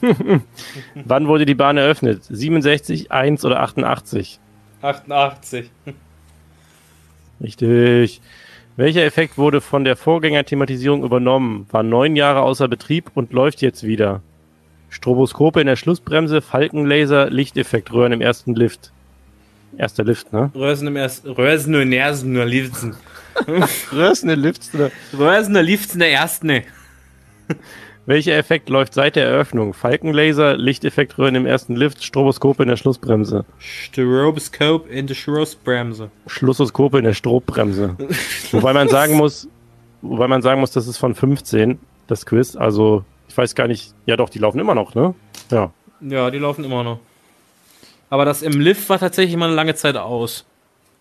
Wann 0.94 1.26
wurde 1.26 1.44
die 1.44 1.54
Bahn 1.54 1.76
eröffnet? 1.76 2.22
67, 2.24 3.10
1 3.10 3.44
oder 3.44 3.60
88? 3.60 4.38
88. 4.84 5.70
Richtig. 7.40 8.20
Welcher 8.76 9.04
Effekt 9.04 9.38
wurde 9.38 9.60
von 9.60 9.84
der 9.84 9.96
Vorgängerthematisierung 9.96 11.04
übernommen? 11.04 11.66
War 11.70 11.82
neun 11.82 12.16
Jahre 12.16 12.42
außer 12.42 12.68
Betrieb 12.68 13.10
und 13.14 13.32
läuft 13.32 13.62
jetzt 13.62 13.84
wieder. 13.84 14.20
Stroboskope 14.90 15.60
in 15.60 15.66
der 15.66 15.76
Schlussbremse, 15.76 16.42
Falkenlaser, 16.42 17.30
Lichteffekt, 17.30 17.92
Röhren 17.92 18.12
im 18.12 18.20
ersten 18.20 18.54
Lift. 18.54 18.92
Erster 19.76 20.04
Lift, 20.04 20.32
ne? 20.32 20.50
Rösen 20.54 20.88
im 20.88 20.96
ersten. 20.96 21.30
Rösen 21.30 21.74
und 21.74 21.88
Nersen 21.88 22.32
nur 22.32 22.44
Liften. 22.44 22.94
Röhren 23.92 24.28
im 24.28 24.40
Lift. 24.40 24.74
Ne? 24.74 24.90
Rösen 25.16 25.56
und 25.56 25.64
Liften 25.64 25.98
der 25.98 26.12
ersten. 26.12 26.62
Welcher 28.06 28.36
Effekt 28.36 28.68
läuft 28.68 28.92
seit 28.92 29.16
der 29.16 29.26
Eröffnung? 29.26 29.72
Falkenlaser, 29.72 30.58
Lichteffekt, 30.58 31.16
Röhren 31.16 31.34
im 31.36 31.46
ersten 31.46 31.74
Lift, 31.74 32.04
Stroboskope 32.04 32.62
in 32.62 32.68
der 32.68 32.76
Schlussbremse. 32.76 33.46
Stroboscope 33.58 34.90
in 34.90 35.06
der 35.06 35.14
Schlossbremse. 35.14 36.10
Schlussoskope 36.26 36.98
in 36.98 37.04
der 37.04 37.14
Strobbremse. 37.14 37.96
wobei 38.52 38.74
man 38.74 38.88
sagen 38.88 39.16
muss, 39.16 39.48
wobei 40.02 40.28
man 40.28 40.42
sagen 40.42 40.60
muss, 40.60 40.72
das 40.72 40.86
ist 40.86 40.98
von 40.98 41.14
15, 41.14 41.78
das 42.06 42.26
Quiz. 42.26 42.56
Also, 42.56 43.04
ich 43.28 43.36
weiß 43.36 43.54
gar 43.54 43.68
nicht. 43.68 43.94
Ja 44.04 44.16
doch, 44.16 44.28
die 44.28 44.38
laufen 44.38 44.58
immer 44.60 44.74
noch, 44.74 44.94
ne? 44.94 45.14
Ja. 45.50 45.72
Ja, 46.02 46.30
die 46.30 46.38
laufen 46.38 46.62
immer 46.64 46.84
noch. 46.84 46.98
Aber 48.10 48.26
das 48.26 48.42
im 48.42 48.60
Lift 48.60 48.86
war 48.90 48.98
tatsächlich 48.98 49.36
mal 49.36 49.46
eine 49.46 49.54
lange 49.54 49.74
Zeit 49.76 49.96
aus. 49.96 50.44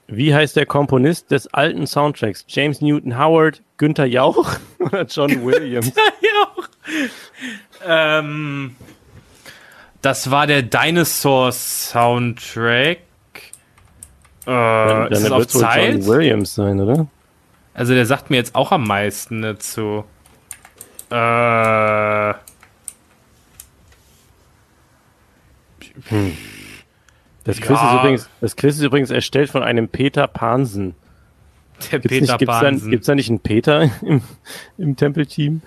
Wie 0.07 0.33
heißt 0.33 0.55
der 0.55 0.65
Komponist 0.65 1.31
des 1.31 1.47
alten 1.53 1.87
Soundtracks? 1.87 2.45
James 2.47 2.81
Newton 2.81 3.17
Howard, 3.17 3.61
Günther 3.77 4.05
Jauch 4.05 4.57
oder 4.79 5.03
John 5.03 5.45
Williams? 5.45 5.93
ja 6.21 6.47
auch. 6.55 6.69
Ähm, 7.85 8.75
das 10.01 10.29
war 10.29 10.47
der 10.47 10.61
Dinosaur 10.61 11.51
Soundtrack. 11.51 12.99
Äh, 14.45 15.13
ist 15.13 15.21
es 15.21 15.31
auf 15.31 15.47
Zeit? 15.47 15.93
John 15.93 16.05
Williams 16.05 16.55
sein, 16.55 16.79
oder? 16.79 17.07
Also 17.73 17.93
der 17.93 18.05
sagt 18.05 18.29
mir 18.29 18.37
jetzt 18.37 18.55
auch 18.55 18.71
am 18.71 18.85
meisten 18.85 19.41
dazu. 19.41 20.03
Äh, 21.09 22.33
Das 27.45 27.57
Quiz, 27.59 27.69
Ja. 27.77 27.93
ist 27.95 27.99
übrigens, 27.99 28.29
das 28.41 28.55
Quiz 28.55 28.75
ist 28.77 28.83
übrigens 28.83 29.09
erstellt 29.09 29.49
von 29.49 29.63
einem 29.63 29.87
Peter 29.89 30.27
Pansen. 30.27 30.95
der 31.91 31.99
Gibt's, 31.99 32.07
Peter 32.09 32.21
nicht, 32.21 32.39
gibt's, 32.39 32.53
da, 32.55 32.61
Pansen. 32.61 32.91
gibt's 32.91 33.05
da 33.07 33.15
nicht 33.15 33.29
einen 33.29 33.39
Peter 33.39 33.89
im, 34.01 34.21
im 34.77 34.95
Tempelteam? 34.95 35.61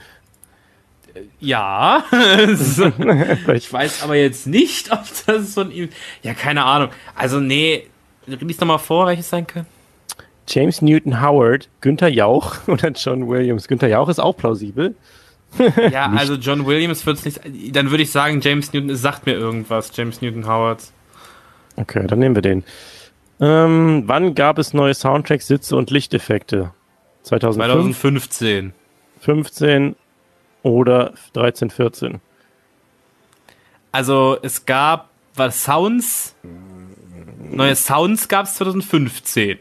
Ja. 1.40 2.04
ich 2.12 3.72
weiß 3.72 4.02
aber 4.02 4.16
jetzt 4.16 4.46
nicht, 4.46 4.92
ob 4.92 5.02
das 5.26 5.54
von 5.54 5.70
ihm. 5.70 5.88
Ja, 6.22 6.34
keine 6.34 6.64
Ahnung. 6.64 6.90
Also, 7.14 7.40
nee. 7.40 7.86
Lies 8.26 8.56
doch 8.56 8.66
mal 8.66 8.78
vor, 8.78 9.06
welches 9.06 9.28
sein 9.30 9.46
kann. 9.46 9.66
James 10.48 10.82
Newton 10.82 11.20
Howard, 11.22 11.68
Günther 11.80 12.08
Jauch 12.08 12.56
oder 12.68 12.90
John 12.90 13.28
Williams. 13.28 13.66
Günther 13.68 13.88
Jauch 13.88 14.08
ist 14.08 14.18
auch 14.18 14.36
plausibel. 14.36 14.94
Ja, 15.90 16.10
also 16.10 16.34
John 16.34 16.66
Williams 16.66 17.06
wird's 17.06 17.24
nicht. 17.24 17.40
Dann 17.72 17.90
würde 17.90 18.02
ich 18.02 18.10
sagen, 18.10 18.40
James 18.40 18.72
Newton 18.72 18.90
es 18.90 19.00
sagt 19.00 19.26
mir 19.26 19.32
irgendwas. 19.34 19.90
James 19.94 20.20
Newton 20.20 20.46
Howard. 20.46 20.82
Okay, 21.76 22.06
dann 22.06 22.18
nehmen 22.18 22.34
wir 22.34 22.42
den. 22.42 22.64
Ähm, 23.40 24.04
wann 24.06 24.34
gab 24.34 24.58
es 24.58 24.72
neue 24.72 24.94
Soundtracks, 24.94 25.46
Sitze 25.46 25.76
und 25.76 25.90
Lichteffekte? 25.90 26.72
2005, 27.22 27.98
2015. 27.98 28.72
15 29.20 29.96
oder 30.62 31.12
13, 31.34 31.70
14? 31.70 32.20
Also 33.92 34.38
es 34.42 34.64
gab 34.64 35.10
was 35.34 35.64
Sounds. 35.64 36.34
Neue 37.50 37.76
Sounds 37.76 38.28
gab 38.28 38.46
es 38.46 38.54
2015. 38.54 39.58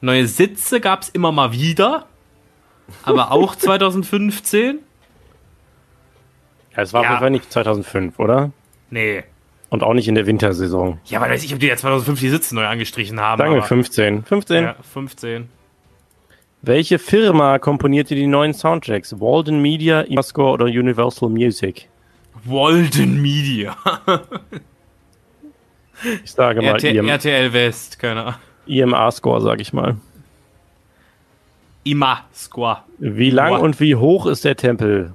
Neue 0.00 0.26
Sitze 0.26 0.80
gab 0.80 1.02
es 1.02 1.08
immer 1.10 1.30
mal 1.32 1.52
wieder. 1.52 2.06
Aber 3.04 3.30
auch 3.32 3.54
2015. 3.56 4.78
Ja, 6.76 6.82
es 6.82 6.92
war 6.92 7.02
Ja. 7.02 7.08
auf 7.08 7.10
jeden 7.12 7.20
Fall 7.20 7.30
nicht 7.30 7.52
2005, 7.52 8.18
oder? 8.18 8.50
Nee. 8.90 9.24
Und 9.72 9.82
auch 9.82 9.94
nicht 9.94 10.06
in 10.06 10.14
der 10.14 10.26
Wintersaison. 10.26 10.98
Ja, 11.06 11.20
weil 11.22 11.30
weiß 11.30 11.42
ich, 11.44 11.54
ob 11.54 11.60
die 11.60 11.66
ja 11.66 11.76
2005 11.76 12.20
die 12.20 12.28
Sitze 12.28 12.54
neu 12.54 12.66
angestrichen 12.66 13.18
haben. 13.18 13.38
Sagen 13.38 13.52
wir 13.52 13.58
aber- 13.58 13.66
15. 13.66 14.22
15. 14.24 14.64
Ja, 14.64 14.76
15. 14.92 15.48
Welche 16.60 16.98
Firma 16.98 17.58
komponierte 17.58 18.14
die 18.14 18.26
neuen 18.26 18.52
Soundtracks? 18.52 19.18
Walden 19.18 19.62
Media, 19.62 20.02
Imascore 20.02 20.52
oder 20.52 20.66
Universal 20.66 21.30
Music? 21.30 21.88
Walden 22.44 23.20
Media. 23.22 23.76
Ich 26.24 26.32
sage 26.32 26.60
mal 26.62 26.74
RT, 26.74 26.84
IM, 26.84 27.08
RTL 27.08 27.52
West, 27.52 27.98
keine 27.98 28.22
Ahnung. 28.22 28.34
IMA-Score, 28.66 29.40
sage 29.40 29.62
ich 29.62 29.72
mal. 29.72 29.96
Ima 31.84 32.24
Squaw. 32.34 32.78
Wie 32.98 33.30
lang 33.30 33.50
Boah. 33.50 33.60
und 33.60 33.78
wie 33.78 33.94
hoch 33.94 34.26
ist 34.26 34.44
der 34.44 34.56
Tempel? 34.56 35.14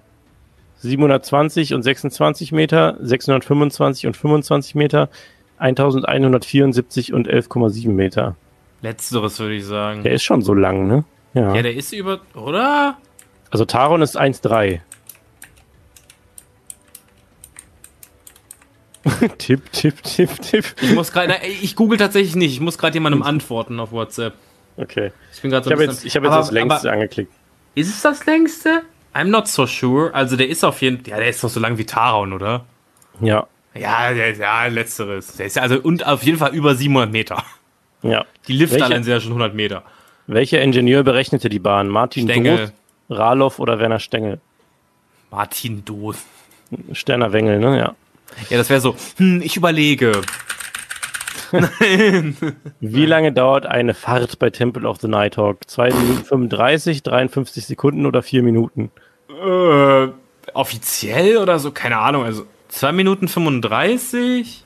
720 0.79 1.73
und 1.73 1.83
26 1.83 2.51
Meter, 2.51 2.97
625 3.01 4.07
und 4.07 4.15
25 4.17 4.75
Meter, 4.75 5.09
1174 5.57 7.13
und 7.13 7.27
11,7 7.27 7.89
Meter. 7.89 8.35
Letzteres 8.81 9.39
würde 9.39 9.55
ich 9.55 9.65
sagen. 9.65 10.03
Der 10.03 10.13
ist 10.13 10.23
schon 10.23 10.41
so 10.41 10.53
lang, 10.53 10.87
ne? 10.87 11.03
Ja. 11.33 11.55
Ja, 11.55 11.61
der 11.63 11.75
ist 11.75 11.91
über, 11.93 12.19
oder? 12.35 12.97
Also 13.49 13.65
Taron 13.65 14.01
ist 14.01 14.19
1,3. 14.19 14.81
tipp, 19.37 19.71
tipp, 19.71 20.03
tipp, 20.03 20.29
tipp. 20.41 20.65
Ich 20.81 20.93
muss 20.93 21.11
gerade, 21.11 21.35
ich 21.61 21.75
google 21.75 21.97
tatsächlich 21.97 22.35
nicht. 22.35 22.51
Ich 22.53 22.59
muss 22.59 22.77
gerade 22.77 22.93
jemandem 22.95 23.23
antworten 23.23 23.79
auf 23.79 23.91
WhatsApp. 23.91 24.33
Okay. 24.75 25.11
Ich 25.33 25.41
bin 25.41 25.49
gerade 25.49 25.63
so 25.63 25.71
Ich 25.71 25.75
ein 25.75 25.79
habe 25.79 25.87
bisschen- 25.87 26.03
jetzt, 26.03 26.05
ich 26.05 26.15
hab 26.15 26.23
jetzt 26.23 26.31
Aber- 26.33 26.41
das 26.41 26.51
längste 26.51 26.91
angeklickt. 26.91 27.31
Ist 27.75 27.89
es 27.89 28.01
das 28.01 28.25
längste? 28.25 28.81
I'm 29.17 29.29
not 29.29 29.47
so 29.47 29.65
sure. 29.65 30.13
Also 30.13 30.35
der 30.37 30.47
ist 30.47 30.63
auf 30.63 30.81
jeden 30.81 31.03
ja, 31.05 31.17
der 31.17 31.29
ist 31.29 31.43
doch 31.43 31.49
so 31.49 31.59
lang 31.59 31.79
wie 31.79 31.85
Taron, 31.85 32.33
oder? 32.33 32.65
Ja. 33.19 33.47
Ja, 33.73 34.13
der, 34.13 34.35
ja, 34.35 34.67
letzteres. 34.67 35.37
Der 35.37 35.47
ist 35.47 35.55
ja 35.55 35.63
also 35.63 35.79
und 35.79 36.05
auf 36.05 36.21
jeden 36.21 36.37
Fall 36.37 36.53
über 36.53 36.75
700 36.75 37.11
Meter. 37.11 37.43
Ja. 38.03 38.25
Die 38.47 38.53
Lifte 38.53 38.83
allein 38.85 39.03
sind 39.03 39.11
ja 39.11 39.19
schon 39.19 39.31
100 39.31 39.55
Meter. 39.55 39.81
Welcher 40.27 40.61
Ingenieur 40.61 41.03
berechnete 41.03 41.49
die 41.49 41.57
Bahn? 41.57 41.87
Martin 41.87 42.27
Stengel. 42.27 42.57
Doth, 42.57 43.17
Raloff 43.17 43.57
oder 43.59 43.79
Werner 43.79 43.99
Stengel? 43.99 44.39
Martin 45.31 45.83
Doth. 45.83 46.17
Sterner 46.91 47.33
Wengel, 47.33 47.59
ne? 47.59 47.77
Ja. 47.77 47.95
Ja, 48.49 48.57
das 48.57 48.69
wäre 48.69 48.81
so, 48.81 48.95
hm, 49.17 49.41
ich 49.41 49.57
überlege. 49.57 50.21
Wie 52.81 53.05
lange 53.05 53.31
dauert 53.31 53.65
eine 53.65 53.93
Fahrt 53.93 54.37
bei 54.37 54.49
Temple 54.49 54.87
of 54.87 54.99
the 54.99 55.07
Nighthawk? 55.07 55.67
2 55.67 55.93
Minuten 55.93 56.25
35, 56.25 57.03
53 57.03 57.65
Sekunden 57.65 58.05
oder 58.05 58.21
4 58.21 58.43
Minuten? 58.43 58.91
Äh, 59.37 60.11
offiziell 60.53 61.37
oder 61.37 61.59
so? 61.59 61.71
Keine 61.71 61.97
Ahnung. 61.97 62.23
Also 62.23 62.45
2 62.69 62.91
Minuten 62.91 63.27
35? 63.27 64.63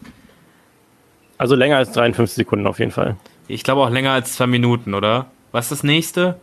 Also 1.38 1.56
länger 1.56 1.78
als 1.78 1.92
53 1.92 2.36
Sekunden 2.36 2.68
auf 2.68 2.80
jeden 2.80 2.92
Fall. 2.92 3.18
Ich 3.48 3.64
glaube 3.64 3.82
auch 3.82 3.90
länger 3.90 4.12
als 4.12 4.34
2 4.34 4.48
Minuten, 4.48 4.94
oder? 4.94 5.28
Was 5.52 5.66
ist 5.66 5.72
das 5.72 5.84
nächste? 5.84 6.40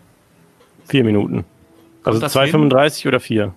4 0.89 1.05
Minuten. 1.05 1.45
Also 2.05 2.21
das 2.21 2.35
2,35 2.35 3.09
oder 3.09 3.21
4? 3.21 3.55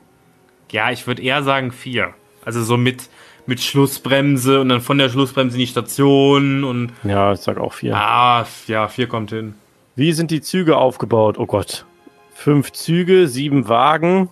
Ja, 0.72 0.92
ich 0.92 1.08
würde 1.08 1.22
eher 1.22 1.44
sagen 1.44 1.72
4. 1.72 2.14
Also 2.44 2.64
so 2.64 2.78
mit, 2.78 3.10
mit 3.46 3.62
Schlussbremse 3.62 4.62
und 4.62 4.70
dann 4.70 4.82
von 4.82 4.98
der 4.98 5.10
Schlussbremse 5.10 5.56
in 5.56 5.62
die 5.62 5.68
Station 5.68 6.64
und. 6.64 6.92
Ja, 7.04 7.34
ich 7.34 7.40
sag 7.40 7.58
auch 7.58 7.74
4. 7.74 7.96
Ah, 7.96 8.46
ja, 8.68 8.88
4 8.88 9.08
kommt 9.08 9.32
hin. 9.32 9.56
Wie 9.96 10.14
sind 10.14 10.32
die 10.32 10.42
Züge 10.42 10.78
aufgebaut? 10.78 11.38
Oh 11.38 11.46
Gott. 11.46 11.86
Fünf 12.34 12.72
Züge, 12.72 13.28
sieben 13.28 13.68
Wagen, 13.68 14.30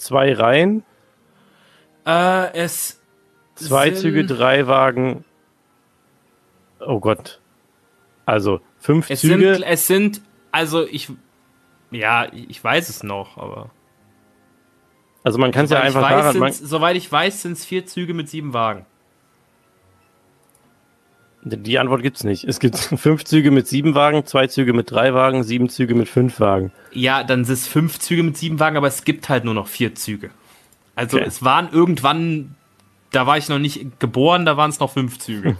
zwei 0.00 0.32
Reihen, 0.32 0.82
Äh, 2.06 2.52
es. 2.54 3.00
zwei 3.54 3.90
Züge, 3.90 4.24
drei 4.24 4.66
Wagen. 4.66 5.24
Oh 6.80 6.98
Gott. 7.00 7.40
Also 8.26 8.60
fünf 8.78 9.10
Es 9.10 9.20
Züge. 9.20 9.54
sind, 9.56 9.64
es 9.64 9.86
sind, 9.86 10.22
also 10.50 10.86
ich. 10.86 11.10
Ja, 11.90 12.28
ich 12.32 12.62
weiß 12.62 12.88
es 12.88 13.02
noch, 13.02 13.36
aber. 13.36 13.70
also 15.24 15.38
man 15.38 15.50
kann 15.50 15.64
es 15.64 15.70
ja 15.72 15.80
einfach 15.80 16.02
weiß, 16.02 16.10
daran. 16.10 16.38
Man, 16.38 16.52
soweit 16.52 16.96
ich 16.96 17.10
weiß, 17.10 17.42
sind 17.42 17.52
es 17.52 17.64
vier 17.64 17.84
Züge 17.84 18.14
mit 18.14 18.28
sieben 18.28 18.52
Wagen. 18.54 18.86
Die 21.42 21.78
Antwort 21.78 22.02
gibt's 22.02 22.24
nicht. 22.24 22.44
Es 22.44 22.60
gibt 22.60 22.76
fünf 22.96 23.24
Züge 23.24 23.50
mit 23.50 23.66
sieben 23.66 23.94
Wagen, 23.94 24.26
zwei 24.26 24.46
Züge 24.46 24.72
mit 24.72 24.90
drei 24.90 25.14
Wagen, 25.14 25.42
sieben 25.42 25.68
Züge 25.68 25.94
mit 25.94 26.08
fünf 26.08 26.40
Wagen. 26.40 26.72
Ja, 26.92 27.22
dann 27.24 27.44
sind 27.44 27.54
es 27.54 27.66
fünf 27.66 27.98
Züge 27.98 28.22
mit 28.22 28.36
sieben 28.36 28.60
Wagen, 28.60 28.76
aber 28.76 28.88
es 28.88 29.04
gibt 29.04 29.28
halt 29.28 29.44
nur 29.44 29.54
noch 29.54 29.66
vier 29.68 29.94
Züge. 29.94 30.30
Also 30.96 31.16
Okay. 31.16 31.26
es 31.26 31.42
waren 31.42 31.68
irgendwann, 31.72 32.54
da 33.12 33.26
war 33.26 33.38
ich 33.38 33.48
noch 33.48 33.58
nicht 33.58 34.00
geboren, 34.00 34.44
da 34.44 34.56
waren 34.56 34.70
es 34.70 34.80
noch 34.80 34.90
fünf 34.92 35.18
Züge. 35.18 35.56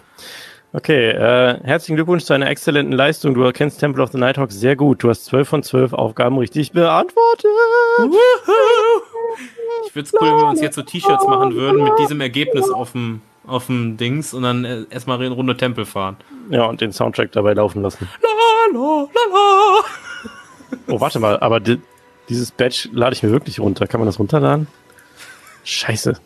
Okay, 0.73 1.11
äh, 1.11 1.59
herzlichen 1.65 1.97
Glückwunsch 1.97 2.23
zu 2.25 2.33
einer 2.33 2.49
exzellenten 2.49 2.93
Leistung. 2.95 3.35
Du 3.35 3.43
erkennst 3.43 3.81
Temple 3.81 4.03
of 4.05 4.13
the 4.13 4.19
Nighthawk 4.19 4.53
sehr 4.53 4.77
gut. 4.77 5.03
Du 5.03 5.09
hast 5.09 5.25
zwölf 5.25 5.49
von 5.49 5.63
zwölf 5.65 5.93
Aufgaben 5.93 6.39
richtig 6.39 6.71
beantwortet. 6.73 7.47
Ich 9.87 9.95
würde 9.97 10.07
es 10.07 10.13
cool, 10.15 10.29
wenn 10.29 10.37
wir 10.37 10.47
uns 10.49 10.61
jetzt 10.61 10.77
so 10.77 10.83
T-Shirts 10.83 11.27
machen 11.27 11.55
würden 11.55 11.83
mit 11.83 11.93
diesem 11.99 12.21
Ergebnis 12.21 12.71
auf 12.71 12.93
dem 12.93 13.21
auf 13.47 13.67
dem 13.67 13.97
Dings 13.97 14.35
und 14.35 14.43
dann 14.43 14.65
äh, 14.65 14.85
erstmal 14.91 15.23
in 15.23 15.33
Runde 15.33 15.57
Tempel 15.57 15.85
fahren. 15.85 16.17
Ja, 16.51 16.67
und 16.67 16.81
den 16.81 16.93
Soundtrack 16.93 17.33
dabei 17.33 17.55
laufen 17.55 17.83
lassen. 17.83 18.09
La, 18.23 18.79
la, 18.79 19.09
la, 19.13 19.21
la. 19.33 19.85
Oh, 20.87 21.01
warte 21.01 21.19
mal, 21.19 21.39
aber 21.41 21.61
di 21.61 21.79
dieses 22.29 22.53
Badge 22.53 22.89
lade 22.93 23.15
ich 23.15 23.25
mir 23.25 23.31
wirklich 23.31 23.59
runter. 23.59 23.89
Kann 23.89 24.01
man 24.01 24.07
das 24.07 24.21
runterladen? 24.21 24.69
Scheiße. 25.65 26.17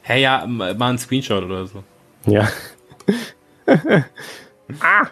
Hey, 0.00 0.22
ja, 0.22 0.46
mal 0.46 0.74
ein 0.80 0.98
Screenshot 0.98 1.44
oder 1.44 1.66
so. 1.66 1.84
Ja. 2.24 2.48
ah! 4.80 5.08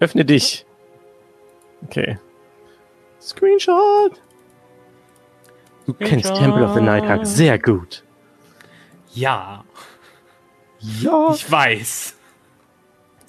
Öffne 0.00 0.24
dich. 0.24 0.64
Okay. 1.84 2.18
Screenshot. 3.20 4.12
Du 5.84 5.92
kennst 5.92 6.26
Screenshot. 6.26 6.38
Temple 6.38 6.64
of 6.64 6.74
the 6.74 6.80
Nighthawk 6.80 7.26
sehr 7.26 7.58
gut. 7.58 8.02
Ja, 9.14 9.64
Ja. 10.78 11.32
ich 11.34 11.50
weiß. 11.50 12.16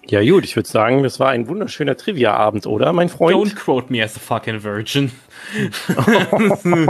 Ja 0.07 0.19
gut, 0.23 0.43
ich 0.45 0.55
würde 0.55 0.67
sagen, 0.67 1.03
das 1.03 1.19
war 1.19 1.29
ein 1.29 1.47
wunderschöner 1.47 1.95
Trivia-Abend, 1.95 2.65
oder, 2.65 2.91
mein 2.91 3.07
Freund? 3.09 3.35
Don't 3.37 3.55
quote 3.55 3.91
me 3.91 4.03
as 4.03 4.15
a 4.15 4.19
fucking 4.19 4.63
virgin. 4.63 5.11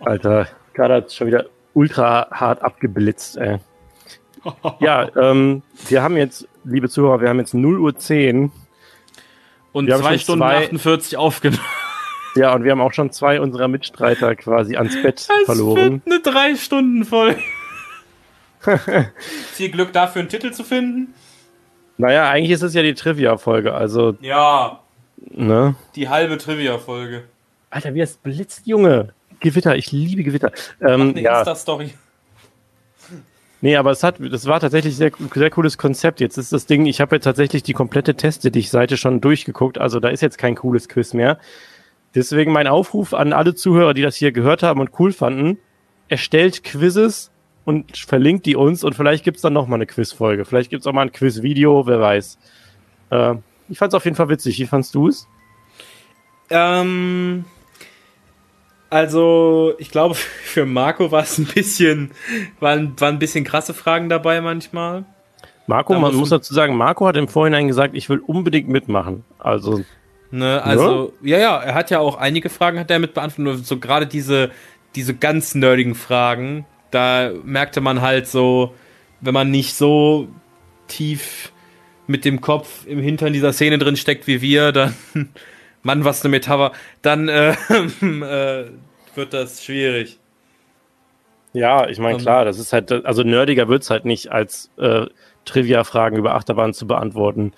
Alter, 0.00 0.48
gerade 0.74 0.94
hat 0.94 1.12
schon 1.12 1.26
wieder 1.26 1.46
ultra 1.74 2.28
hart 2.30 2.62
abgeblitzt, 2.62 3.36
ey. 3.36 3.58
Ja, 4.80 5.08
ähm, 5.16 5.62
wir 5.88 6.02
haben 6.02 6.16
jetzt, 6.16 6.48
liebe 6.64 6.88
Zuhörer, 6.88 7.20
wir 7.20 7.28
haben 7.28 7.38
jetzt 7.40 7.54
0 7.54 7.78
Uhr 7.80 7.96
10. 7.96 8.50
Und 9.72 9.90
zwei 9.90 10.16
Stunden 10.18 10.40
zwei- 10.40 10.64
48 10.64 11.16
aufgenommen. 11.18 11.60
Ja, 12.38 12.54
und 12.54 12.62
wir 12.62 12.70
haben 12.70 12.80
auch 12.80 12.92
schon 12.92 13.10
zwei 13.10 13.40
unserer 13.40 13.66
Mitstreiter 13.66 14.36
quasi 14.36 14.76
ans 14.76 15.00
Bett 15.02 15.26
verloren. 15.44 16.02
wird 16.04 16.06
eine 16.06 16.20
drei 16.20 16.54
Stunden 16.54 17.04
voll. 17.04 17.36
Viel 19.52 19.70
Glück 19.70 19.92
dafür, 19.92 20.20
einen 20.20 20.28
Titel 20.28 20.52
zu 20.52 20.62
finden. 20.62 21.14
Naja, 21.96 22.30
eigentlich 22.30 22.52
ist 22.52 22.62
es 22.62 22.74
ja 22.74 22.82
die 22.82 22.94
Trivia-Folge, 22.94 23.74
also 23.74 24.16
Ja. 24.20 24.80
Ne? 25.30 25.74
Die 25.96 26.08
halbe 26.08 26.38
Trivia-Folge. 26.38 27.24
Alter, 27.70 27.94
wie 27.94 28.00
es 28.00 28.16
blitzt, 28.16 28.66
Junge. 28.68 29.12
Gewitter, 29.40 29.74
ich 29.76 29.90
liebe 29.90 30.22
Gewitter. 30.22 30.52
Ähm, 30.80 31.10
Eine 31.10 31.20
ja. 31.20 31.38
Insta-Story. 31.38 31.92
Nee, 33.60 33.76
aber 33.76 33.90
es 33.90 34.04
hat, 34.04 34.16
das 34.20 34.46
war 34.46 34.60
tatsächlich 34.60 34.96
sehr, 34.96 35.10
sehr 35.34 35.50
cooles 35.50 35.76
Konzept. 35.76 36.20
Jetzt 36.20 36.38
ist 36.38 36.52
das 36.52 36.66
Ding, 36.66 36.86
ich 36.86 37.00
habe 37.00 37.16
jetzt 37.16 37.24
tatsächlich 37.24 37.64
die 37.64 37.72
komplette 37.72 38.14
Teste-Dich-Seite 38.14 38.96
schon 38.96 39.20
durchgeguckt, 39.20 39.78
also 39.78 39.98
da 39.98 40.08
ist 40.08 40.20
jetzt 40.20 40.38
kein 40.38 40.54
cooles 40.54 40.88
Quiz 40.88 41.12
mehr. 41.14 41.38
Deswegen 42.18 42.50
mein 42.50 42.66
Aufruf 42.66 43.14
an 43.14 43.32
alle 43.32 43.54
Zuhörer, 43.54 43.94
die 43.94 44.02
das 44.02 44.16
hier 44.16 44.32
gehört 44.32 44.64
haben 44.64 44.80
und 44.80 44.90
cool 44.98 45.12
fanden, 45.12 45.58
erstellt 46.08 46.64
Quizzes 46.64 47.30
und 47.64 47.96
verlinkt 47.96 48.44
die 48.44 48.56
uns 48.56 48.82
und 48.82 48.94
vielleicht 48.94 49.22
gibt's 49.22 49.42
dann 49.42 49.52
noch 49.52 49.68
mal 49.68 49.76
eine 49.76 49.86
Quizfolge. 49.86 50.44
Vielleicht 50.44 50.68
gibt's 50.68 50.86
auch 50.88 50.92
mal 50.92 51.02
ein 51.02 51.12
Quiz-Video, 51.12 51.86
wer 51.86 52.00
weiß. 52.00 52.38
Äh, 53.10 53.34
ich 53.68 53.78
fand's 53.78 53.94
auf 53.94 54.04
jeden 54.04 54.16
Fall 54.16 54.28
witzig. 54.28 54.58
Wie 54.58 54.66
fandst 54.66 54.96
du's? 54.96 55.28
Ähm, 56.50 57.44
also, 58.90 59.74
ich 59.78 59.92
glaube, 59.92 60.14
für 60.16 60.66
Marco 60.66 61.12
war 61.12 61.22
es 61.22 61.38
ein 61.38 61.46
bisschen, 61.46 62.10
waren, 62.58 62.98
waren 62.98 63.14
ein 63.14 63.18
bisschen 63.20 63.44
krasse 63.44 63.74
Fragen 63.74 64.08
dabei 64.08 64.40
manchmal. 64.40 65.04
Marco, 65.68 65.92
Da 65.92 66.00
man 66.00 66.10
muss 66.10 66.20
muss 66.20 66.30
dazu 66.30 66.52
sagen, 66.52 66.76
Marco 66.76 67.06
hat 67.06 67.16
im 67.16 67.28
Vorhinein 67.28 67.68
gesagt, 67.68 67.94
ich 67.94 68.08
will 68.08 68.18
unbedingt 68.18 68.68
mitmachen. 68.68 69.24
Also, 69.38 69.84
Ne, 70.30 70.62
also, 70.62 71.14
ja, 71.22 71.38
ja, 71.38 71.58
er 71.58 71.74
hat 71.74 71.90
ja 71.90 72.00
auch 72.00 72.16
einige 72.16 72.50
Fragen 72.50 72.78
hat 72.78 72.90
er 72.90 72.98
mit 72.98 73.14
beantwortet, 73.14 73.44
nur 73.44 73.64
so 73.64 73.78
gerade 73.78 74.06
diese, 74.06 74.50
diese 74.94 75.14
ganz 75.14 75.54
nerdigen 75.54 75.94
Fragen, 75.94 76.66
da 76.90 77.30
merkte 77.44 77.80
man 77.80 78.02
halt 78.02 78.26
so, 78.26 78.74
wenn 79.20 79.32
man 79.32 79.50
nicht 79.50 79.74
so 79.74 80.28
tief 80.86 81.52
mit 82.06 82.24
dem 82.24 82.40
Kopf 82.40 82.86
im 82.86 83.00
Hintern 83.00 83.32
dieser 83.32 83.52
Szene 83.52 83.78
drin 83.78 83.96
steckt 83.96 84.26
wie 84.26 84.42
wir, 84.42 84.72
dann, 84.72 84.94
Mann, 85.82 86.04
was 86.04 86.22
eine 86.22 86.30
Metapher, 86.30 86.72
dann 87.02 87.28
äh, 87.28 87.52
äh, 88.02 88.66
wird 89.14 89.32
das 89.32 89.64
schwierig. 89.64 90.18
Ja, 91.52 91.88
ich 91.88 91.98
meine, 91.98 92.18
Ähm. 92.18 92.20
klar, 92.22 92.44
das 92.44 92.58
ist 92.58 92.72
halt, 92.72 92.92
also 92.92 93.22
nerdiger 93.22 93.68
wird's 93.68 93.90
halt 93.90 94.04
nicht, 94.04 94.30
als 94.30 94.70
äh, 94.76 95.06
Trivia-Fragen 95.44 96.16
über 96.16 96.34
Achterbahn 96.34 96.74
zu 96.74 96.86
beantworten. 96.86 97.52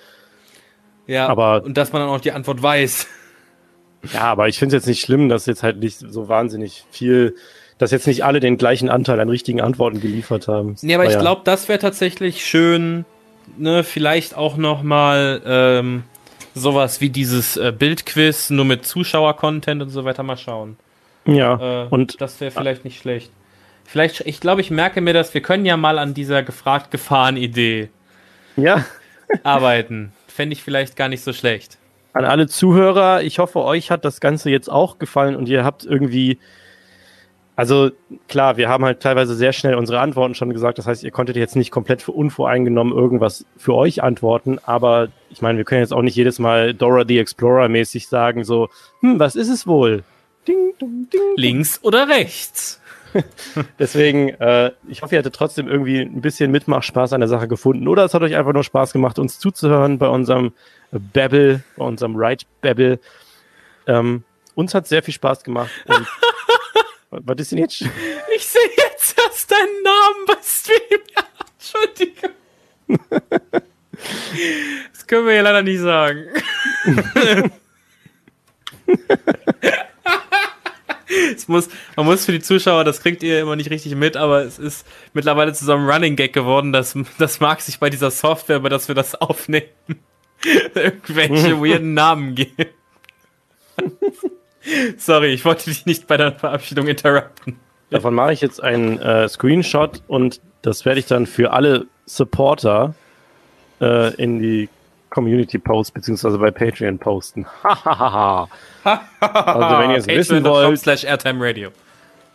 Ja, 1.10 1.28
Aber- 1.28 1.64
und 1.64 1.76
dass 1.76 1.92
man 1.92 2.02
dann 2.02 2.10
auch 2.10 2.20
die 2.20 2.32
Antwort 2.32 2.62
weiß. 2.62 3.06
Ja, 4.14 4.22
aber 4.22 4.48
ich 4.48 4.58
finde 4.58 4.74
es 4.74 4.80
jetzt 4.80 4.89
nicht 4.89 5.02
schlimm, 5.02 5.28
dass 5.28 5.44
jetzt 5.44 5.62
halt 5.62 5.78
nicht 5.78 5.98
so 5.98 6.26
wahnsinnig 6.26 6.86
viel, 6.90 7.36
dass 7.76 7.90
jetzt 7.90 8.06
nicht 8.06 8.24
alle 8.24 8.40
den 8.40 8.56
gleichen 8.56 8.89
Anteil 8.89 9.20
an 9.20 9.28
richtigen 9.28 9.60
Antworten 9.60 10.00
geliefert 10.00 10.48
haben. 10.48 10.74
Nee, 10.80 10.94
aber 10.94 11.05
ich 11.05 11.12
ja. 11.12 11.20
glaube, 11.20 11.42
das 11.44 11.68
wäre 11.68 11.78
tatsächlich 11.78 12.42
schön, 12.42 13.05
ne, 13.58 13.84
vielleicht 13.84 14.34
auch 14.34 14.56
noch 14.56 14.82
mal 14.82 15.42
ähm, 15.44 16.05
sowas 16.55 17.02
wie 17.02 17.10
dieses 17.10 17.58
äh, 17.58 17.74
Bildquiz, 17.78 18.48
nur 18.48 18.64
mit 18.64 18.86
Zuschauer-Content 18.86 19.82
und 19.82 19.90
so 19.90 20.06
weiter 20.06 20.22
mal 20.22 20.39
schauen. 20.39 20.78
Ja, 21.26 21.84
Äh, 21.84 21.89
und 21.90 22.22
das 22.22 22.40
wäre 22.40 22.52
vielleicht 22.52 22.86
nicht 22.86 22.98
schlecht. 23.02 23.30
Vielleicht, 23.84 24.20
ich 24.22 24.40
glaube, 24.40 24.62
ich 24.62 24.70
merke 24.70 25.02
mir 25.02 25.12
das, 25.12 25.34
wir 25.34 25.42
können 25.42 25.66
ja 25.66 25.76
mal 25.76 25.98
an 25.98 26.14
dieser 26.14 26.42
gefragt-gefahren-Idee 26.42 27.90
ja, 28.56 28.86
arbeiten. 29.42 30.12
Fände 30.31 30.55
ich 30.55 30.62
vielleicht 30.62 30.97
gar 30.97 31.09
nicht 31.09 31.23
so 31.23 31.33
schlecht. 31.33 31.78
an 32.12 32.25
alle 32.25 32.47
Zuhörer, 32.49 33.23
ich 33.23 33.39
hoffe, 33.39 33.60
euch 33.60 33.91
hat 33.91 34.05
das 34.05 34.20
Ganze 34.20 34.50
jetzt 34.50 34.70
auch 34.70 34.99
gefallen 34.99 35.36
und 35.36 35.49
ihr 35.49 35.65
habt 35.65 35.84
irgendwie, 35.84 36.39
also 37.57 37.91
klar, 38.26 38.57
wir 38.57 38.68
haben 38.68 38.84
halt 38.84 39.00
teilweise 39.00 39.34
sehr 39.34 39.52
schnell 39.52 39.75
unsere 39.75 40.00
Antworten 40.00 40.34
schon 40.34 40.52
gesagt, 40.52 40.78
das 40.78 40.86
heißt, 40.86 41.05
ihr 41.05 41.10
konntet 41.10 41.36
jetzt 41.36 41.57
nicht 41.57 41.70
komplett 41.70 42.02
für 42.02 42.12
unvoreingenommen 42.12 42.92
irgendwas 42.92 43.44
für 43.57 43.75
euch 43.75 44.02
antworten, 44.02 44.59
aber 44.65 45.09
ich 45.28 45.42
meine, 45.42 45.59
wir 45.59 45.65
können 45.65 45.83
jetzt 45.83 45.92
auch 45.92 46.02
nicht 46.02 46.17
jedes 46.17 46.39
Mal 46.39 46.75
Dora 46.75 47.05
the 47.07 47.18
Explorer 47.18 47.68
mäßig 47.68 48.09
sagen, 48.09 48.44
so, 48.44 48.68
hm, 49.00 49.20
was 49.20 49.36
ist 49.36 49.50
es 49.50 49.67
wohl? 49.67 50.05
Ding, 50.49 50.73
ding, 50.81 51.09
ding. 51.12 51.20
Links 51.36 51.81
oder 51.83 52.09
rechts? 52.09 52.80
Deswegen, 53.78 54.30
äh, 54.40 54.72
ich 54.89 55.02
hoffe, 55.02 55.14
ihr 55.14 55.18
hattet 55.18 55.34
trotzdem 55.34 55.68
irgendwie 55.68 56.00
ein 56.00 56.20
bisschen 56.20 56.50
Mitmachspaß 56.50 57.12
an 57.12 57.20
der 57.20 57.28
Sache 57.28 57.48
gefunden. 57.48 57.89
Oder 57.89 58.05
es 58.05 58.14
hat 58.14 58.22
euch 58.22 58.36
einfach 58.36 58.52
nur 58.52 58.64
Spaß 58.64 58.92
gemacht, 58.92 59.18
uns 59.18 59.39
zuzuhören 59.39 59.98
bei 59.98 60.08
unserem 60.08 60.52
Babble, 60.90 61.62
bei 61.76 61.84
unserem 61.84 62.16
Right 62.16 62.47
Babble. 62.60 62.98
Ähm, 63.86 64.24
uns 64.55 64.74
hat 64.74 64.86
sehr 64.86 65.02
viel 65.02 65.14
Spaß 65.14 65.44
gemacht. 65.44 65.70
Und 65.86 66.06
was 67.26 67.36
ist 67.39 67.52
denn 67.52 67.58
jetzt? 67.58 67.82
Ich 68.34 68.47
sehe 68.47 68.62
jetzt 68.76 69.18
erst 69.18 69.50
deinen 69.50 69.82
Namen 69.82 70.26
bei 70.26 70.36
Stream. 70.42 71.00
Entschuldigung. 71.58 72.30
Das 74.92 75.06
können 75.06 75.26
wir 75.26 75.34
ja 75.34 75.42
leider 75.42 75.62
nicht 75.62 75.80
sagen. 75.80 76.24
es 81.34 81.48
muss, 81.48 81.68
man 81.97 82.06
muss 82.06 82.24
für 82.24 82.32
die 82.32 82.40
Zuschauer, 82.40 82.84
das 82.84 83.00
kriegt 83.00 83.22
ihr 83.22 83.40
immer 83.40 83.56
nicht 83.56 83.70
richtig 83.70 83.94
mit, 83.94 84.16
aber 84.16 84.44
es 84.44 84.58
ist 84.58 84.86
mittlerweile 85.12 85.52
zu 85.52 85.64
so 85.64 85.72
einem 85.72 85.89
Running 85.89 86.16
Gag 86.16 86.32
geworden, 86.32 86.72
dass, 86.72 86.97
dass 87.18 87.40
Marc 87.40 87.60
sich 87.60 87.78
bei 87.78 87.90
dieser 87.90 88.10
Software, 88.10 88.60
bei 88.60 88.68
das 88.68 88.89
wir 88.89 88.94
das 88.94 89.14
aufnehmen, 89.14 89.68
irgendwelche 90.74 91.60
weirden 91.60 91.94
Namen 91.94 92.34
geben. 92.34 92.70
Sorry, 94.98 95.32
ich 95.32 95.44
wollte 95.44 95.64
dich 95.64 95.86
nicht 95.86 96.06
bei 96.06 96.16
der 96.16 96.32
Verabschiedung 96.32 96.86
interrupten. 96.86 97.58
Davon 97.90 98.14
mache 98.14 98.32
ich 98.32 98.40
jetzt 98.40 98.62
einen 98.62 98.98
äh, 98.98 99.28
Screenshot 99.28 100.02
und 100.06 100.40
das 100.62 100.84
werde 100.84 101.00
ich 101.00 101.06
dann 101.06 101.26
für 101.26 101.52
alle 101.52 101.86
Supporter 102.06 102.94
äh, 103.80 104.14
in 104.14 104.39
die 104.39 104.68
Community 105.10 105.58
Post 105.58 105.92
beziehungsweise 105.94 106.39
bei 106.39 106.50
Patreon 106.50 106.98
posten. 106.98 107.47
Also 108.82 109.78
wenn 109.78 109.90
ihr 109.90 109.97
es 109.98 110.06
wissen 110.06 110.42
wollt, 110.44 110.78
slash 110.78 111.05
Airtime 111.05 111.44
Radio. 111.47 111.70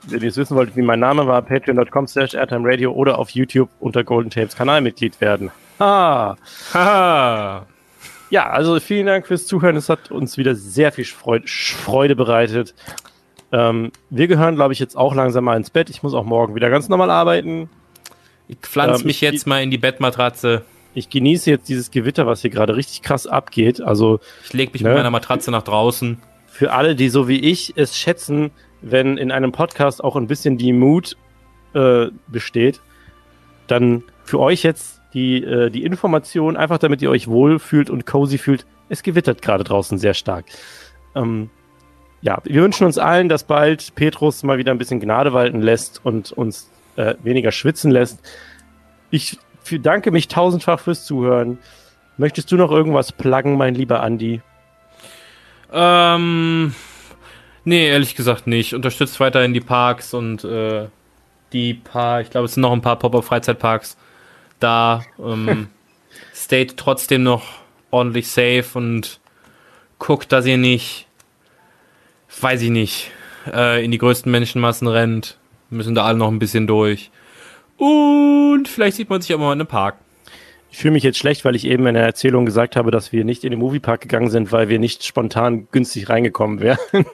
wenn 0.04 0.22
ihr 0.22 0.28
es 0.30 0.38
wissen 0.38 0.56
wollt, 0.56 0.76
wie 0.76 0.82
mein 0.84 1.00
Name 1.00 1.26
war, 1.26 1.42
patreon.com 1.42 2.08
slash 2.08 2.36
airtime 2.36 2.70
radio 2.70 2.92
oder 2.92 3.18
auf 3.18 3.32
YouTube 3.32 3.70
unter 3.80 4.04
Golden 4.04 4.30
Tapes 4.30 4.56
Kanalmitglied 4.56 5.20
werden. 5.22 5.52
Ha. 5.80 7.66
Ja, 8.30 8.50
also 8.50 8.80
vielen 8.80 9.06
Dank 9.08 9.28
fürs 9.28 9.46
Zuhören. 9.46 9.76
Es 9.76 9.90
hat 9.90 10.10
uns 10.12 10.38
wieder 10.38 10.56
sehr 10.56 10.92
viel 10.92 11.06
Freude, 11.06 11.48
Freude 11.48 12.16
bereitet. 12.16 12.74
Ähm, 13.52 13.92
wir 14.10 14.28
gehören, 14.28 14.56
glaube 14.56 14.74
ich, 14.74 14.80
jetzt 14.80 14.96
auch 14.98 15.14
langsam 15.16 15.44
mal 15.44 15.58
ins 15.58 15.70
Bett. 15.70 15.90
Ich 15.90 16.02
muss 16.04 16.14
auch 16.14 16.24
morgen 16.24 16.56
wieder 16.56 16.70
ganz 16.70 16.90
normal 16.90 17.10
arbeiten. 17.12 17.70
Ich 18.48 18.58
pflanze 18.62 19.02
Ähm, 19.02 19.08
mich 19.08 19.18
ich- 19.18 19.22
jetzt 19.32 19.48
mal 19.48 19.62
in 19.62 19.70
die 19.72 19.78
Bettmatratze. 19.78 20.64
Ich 20.96 21.10
genieße 21.10 21.50
jetzt 21.52 21.70
dieses 21.70 21.92
Gewitter, 21.92 22.26
was 22.26 22.42
hier 22.42 22.50
gerade 22.50 22.76
richtig 22.76 23.02
krass 23.04 23.28
abgeht. 23.28 23.82
Also 23.82 24.20
Ich 24.46 24.54
lege 24.54 24.72
mich 24.74 24.82
Ne? 24.82 24.90
mit 24.90 24.98
meiner 24.98 25.12
Matratze 25.12 25.52
nach 25.52 25.64
draußen. 25.64 26.18
für 26.48 26.72
alle, 26.72 26.96
die 26.96 27.10
so 27.10 27.28
wie 27.28 27.40
ich 27.40 27.74
es 27.76 27.98
schätzen, 27.98 28.50
wenn 28.82 29.18
in 29.18 29.32
einem 29.32 29.52
Podcast 29.52 30.04
auch 30.04 30.16
ein 30.16 30.28
bisschen 30.28 30.58
die 30.58 30.72
Mut 30.74 31.18
äh, 31.74 32.08
besteht, 32.28 32.80
dann 33.68 34.04
für 34.24 34.40
euch 34.40 34.64
jetzt 34.64 35.02
die, 35.14 35.44
äh, 35.44 35.70
die 35.70 35.84
Information, 35.84 36.56
einfach 36.56 36.78
damit 36.78 37.02
ihr 37.02 37.10
euch 37.10 37.28
wohlfühlt 37.28 37.90
und 37.90 38.06
cozy 38.06 38.38
fühlt. 38.38 38.66
Es 38.88 39.04
gewittert 39.04 39.42
gerade 39.42 39.64
draußen 39.66 39.98
sehr 39.98 40.14
stark. 40.14 40.46
Ähm, 41.16 41.50
ja, 42.22 42.38
wir 42.44 42.62
wünschen 42.64 42.86
uns 42.86 42.98
allen, 42.98 43.28
dass 43.28 43.44
bald 43.44 43.94
Petrus 43.96 44.44
mal 44.44 44.58
wieder 44.58 44.72
ein 44.72 44.78
bisschen 44.78 45.00
Gnade 45.02 45.34
walten 45.34 45.62
lässt 45.62 46.00
und 46.06 46.32
uns 46.32 46.70
äh, 46.96 47.16
weniger 47.24 47.52
schwitzen 47.52 47.92
lässt. 47.92 48.20
Ich 49.12 49.38
danke 49.82 50.12
mich 50.12 50.28
tausendfach 50.28 50.80
fürs 50.80 51.06
Zuhören. 51.06 51.58
Möchtest 52.18 52.52
du 52.52 52.56
noch 52.56 52.72
irgendwas 52.72 53.12
pluggen, 53.12 53.58
mein 53.58 53.76
lieber 53.76 54.02
Andi? 54.02 54.42
Ähm, 55.72 56.74
nee, 57.66 57.88
ehrlich 57.88 58.16
gesagt 58.16 58.48
nicht. 58.48 58.74
Unterstützt 58.74 59.20
weiterhin 59.20 59.54
die 59.54 59.62
Parks 59.62 60.14
und 60.14 60.44
äh, 60.44 60.88
die 61.52 61.74
paar, 61.74 62.22
ich 62.22 62.30
glaube, 62.30 62.46
es 62.46 62.54
sind 62.54 62.62
noch 62.62 62.72
ein 62.72 62.82
paar 62.82 62.98
Pop-Up-Freizeitparks 62.98 63.98
da. 64.60 65.04
Ähm, 65.20 65.68
stayt 66.34 66.78
trotzdem 66.78 67.24
noch 67.24 67.44
ordentlich 67.92 68.28
safe 68.28 68.66
und 68.74 69.20
guckt, 70.00 70.32
dass 70.32 70.46
ihr 70.46 70.58
nicht, 70.58 71.08
weiß 72.40 72.62
ich 72.62 72.70
nicht, 72.70 73.12
äh, 73.52 73.84
in 73.84 73.92
die 73.92 73.98
größten 73.98 74.32
Menschenmassen 74.32 74.88
rennt. 74.88 75.38
Müssen 75.70 75.96
da 75.96 76.06
alle 76.06 76.18
noch 76.18 76.30
ein 76.30 76.40
bisschen 76.40 76.68
durch. 76.68 77.12
Und 77.78 78.68
vielleicht 78.68 78.98
sieht 78.98 79.10
man 79.10 79.22
sich 79.22 79.34
auch 79.34 79.40
mal 79.40 79.54
in 79.54 79.60
einem 79.60 79.68
Park. 79.68 79.96
Ich 80.72 80.78
fühle 80.80 80.94
mich 80.94 81.04
jetzt 81.04 81.18
schlecht, 81.18 81.46
weil 81.46 81.56
ich 81.56 81.66
eben 81.66 81.88
in 81.88 81.94
der 81.94 82.04
Erzählung 82.04 82.46
gesagt 82.46 82.76
habe, 82.76 82.92
dass 82.92 83.14
wir 83.14 83.24
nicht 83.24 83.46
in 83.46 83.52
den 83.52 83.60
Moviepark 83.60 84.02
gegangen 84.02 84.30
sind, 84.30 84.52
weil 84.52 84.68
wir 84.68 84.78
nicht 84.78 85.06
spontan 85.06 85.70
günstig 85.72 86.10
reingekommen 86.10 86.60
wären. 86.60 86.80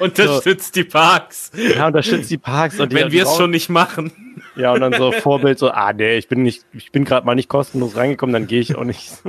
Unterstützt 0.00 0.76
die 0.76 0.84
Parks, 0.84 1.50
ja, 1.54 1.86
unterstützt 1.86 2.30
die 2.30 2.38
Parks 2.38 2.78
und 2.80 2.92
die, 2.92 2.96
wenn 2.96 3.12
wir 3.12 3.24
es 3.24 3.36
schon 3.36 3.50
nicht 3.50 3.68
machen. 3.68 4.12
Ja, 4.56 4.72
und 4.72 4.80
dann 4.80 4.92
so 4.92 5.12
Vorbild 5.12 5.58
so, 5.58 5.70
ah 5.70 5.92
nee, 5.92 6.16
ich 6.16 6.28
bin 6.28 6.42
nicht, 6.42 6.64
ich 6.72 6.92
bin 6.92 7.04
gerade 7.04 7.24
mal 7.24 7.34
nicht 7.34 7.48
kostenlos 7.48 7.96
reingekommen, 7.96 8.32
dann 8.32 8.46
gehe 8.46 8.60
ich 8.60 8.76
auch 8.76 8.84
nicht. 8.84 9.10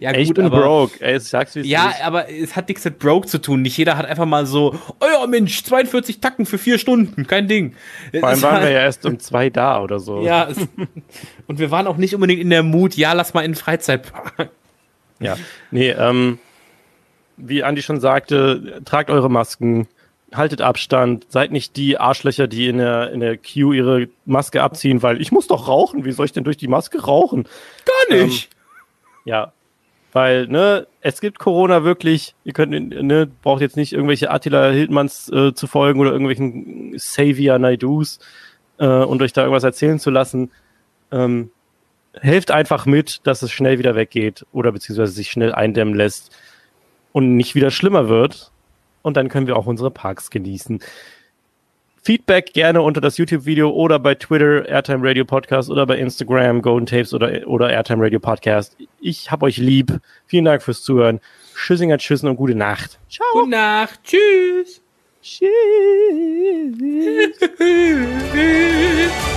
Ja, 0.00 0.10
Ey, 0.10 0.22
ich 0.22 0.28
gut, 0.28 0.36
bin 0.36 0.46
aber, 0.46 0.60
broke. 0.60 1.00
Ey, 1.04 1.16
ich 1.18 1.24
sag's 1.24 1.54
wie 1.54 1.60
es 1.60 1.66
Ja, 1.66 1.90
ist. 1.90 2.04
aber 2.04 2.28
es 2.30 2.56
hat 2.56 2.68
nichts 2.68 2.84
mit 2.84 2.98
broke 2.98 3.28
zu 3.28 3.38
tun. 3.40 3.62
Nicht 3.62 3.76
jeder 3.76 3.96
hat 3.96 4.06
einfach 4.06 4.26
mal 4.26 4.46
so, 4.46 4.74
oh 5.00 5.04
ja, 5.12 5.26
Mensch, 5.26 5.62
42 5.64 6.20
Tacken 6.20 6.46
für 6.46 6.58
vier 6.58 6.78
Stunden, 6.78 7.26
kein 7.26 7.46
Ding. 7.48 7.74
Vor 8.18 8.28
allem 8.28 8.42
waren 8.42 8.54
war- 8.56 8.62
wir 8.62 8.70
ja 8.70 8.80
erst 8.80 9.06
um 9.06 9.18
zwei 9.20 9.50
da 9.50 9.80
oder 9.82 10.00
so. 10.00 10.22
Ja, 10.22 10.48
es, 10.50 10.56
und 11.46 11.58
wir 11.58 11.70
waren 11.70 11.86
auch 11.86 11.96
nicht 11.96 12.14
unbedingt 12.14 12.40
in 12.40 12.50
der 12.50 12.62
Mut, 12.62 12.94
ja, 12.96 13.12
lass 13.12 13.34
mal 13.34 13.42
in 13.42 13.52
den 13.52 13.56
Freizeitpark. 13.56 14.50
Ja, 15.20 15.36
nee, 15.70 15.90
ähm, 15.90 16.38
wie 17.36 17.62
Andi 17.62 17.82
schon 17.82 18.00
sagte, 18.00 18.80
tragt 18.84 19.10
eure 19.10 19.30
Masken, 19.30 19.86
haltet 20.34 20.60
Abstand, 20.62 21.26
seid 21.28 21.52
nicht 21.52 21.76
die 21.76 21.98
Arschlöcher, 21.98 22.46
die 22.48 22.66
in 22.68 22.78
der, 22.78 23.10
in 23.12 23.20
der 23.20 23.36
Queue 23.36 23.76
ihre 23.76 24.08
Maske 24.24 24.62
abziehen, 24.62 25.02
weil 25.02 25.20
ich 25.20 25.30
muss 25.30 25.46
doch 25.46 25.68
rauchen, 25.68 26.04
wie 26.04 26.12
soll 26.12 26.26
ich 26.26 26.32
denn 26.32 26.44
durch 26.44 26.56
die 26.56 26.68
Maske 26.68 27.02
rauchen? 27.02 27.44
Gar 28.08 28.16
nicht. 28.24 28.48
Ja, 29.24 29.52
weil, 30.12 30.46
ne, 30.46 30.86
es 31.00 31.20
gibt 31.20 31.38
Corona 31.38 31.84
wirklich, 31.84 32.34
ihr 32.44 32.52
könnt, 32.52 32.72
ne, 32.72 33.26
braucht 33.42 33.62
jetzt 33.62 33.76
nicht 33.76 33.94
irgendwelche 33.94 34.30
Attila 34.30 34.70
Hildmanns 34.70 35.30
äh, 35.30 35.54
zu 35.54 35.66
folgen 35.66 36.00
oder 36.00 36.12
irgendwelchen 36.12 36.92
Xavier 36.96 37.58
Naidus 37.58 38.20
äh, 38.78 38.86
und 38.86 39.22
euch 39.22 39.32
da 39.32 39.42
irgendwas 39.42 39.64
erzählen 39.64 39.98
zu 39.98 40.10
lassen. 40.10 40.50
Ähm, 41.10 41.50
helft 42.14 42.50
einfach 42.50 42.84
mit, 42.84 43.20
dass 43.26 43.40
es 43.40 43.50
schnell 43.50 43.78
wieder 43.78 43.94
weggeht 43.94 44.44
oder 44.52 44.70
beziehungsweise 44.72 45.12
sich 45.12 45.30
schnell 45.30 45.54
eindämmen 45.54 45.94
lässt 45.94 46.30
und 47.12 47.36
nicht 47.36 47.54
wieder 47.54 47.70
schlimmer 47.70 48.08
wird. 48.10 48.52
Und 49.00 49.16
dann 49.16 49.28
können 49.28 49.46
wir 49.46 49.56
auch 49.56 49.66
unsere 49.66 49.90
Parks 49.90 50.30
genießen. 50.30 50.80
Feedback 52.02 52.52
gerne 52.52 52.82
unter 52.82 53.00
das 53.00 53.16
YouTube-Video 53.16 53.70
oder 53.70 54.00
bei 54.00 54.16
Twitter, 54.16 54.68
Airtime 54.68 55.08
Radio 55.08 55.24
Podcast 55.24 55.70
oder 55.70 55.86
bei 55.86 55.98
Instagram, 55.98 56.60
Golden 56.60 56.86
Tapes 56.86 57.14
oder, 57.14 57.46
oder 57.46 57.70
Airtime 57.70 58.02
Radio 58.02 58.18
Podcast. 58.18 58.76
Ich 59.00 59.30
hab 59.30 59.44
euch 59.44 59.56
lieb. 59.58 60.00
Vielen 60.26 60.44
Dank 60.44 60.62
fürs 60.62 60.82
Zuhören. 60.82 61.20
Tschüssinger, 61.54 61.98
Tschüssen 61.98 62.28
und 62.28 62.34
gute 62.36 62.56
Nacht. 62.56 62.98
Ciao. 63.08 63.26
Gute 63.32 63.50
Nacht. 63.50 64.00
Tschüss. 64.02 64.82
Tschüss. 65.22 65.48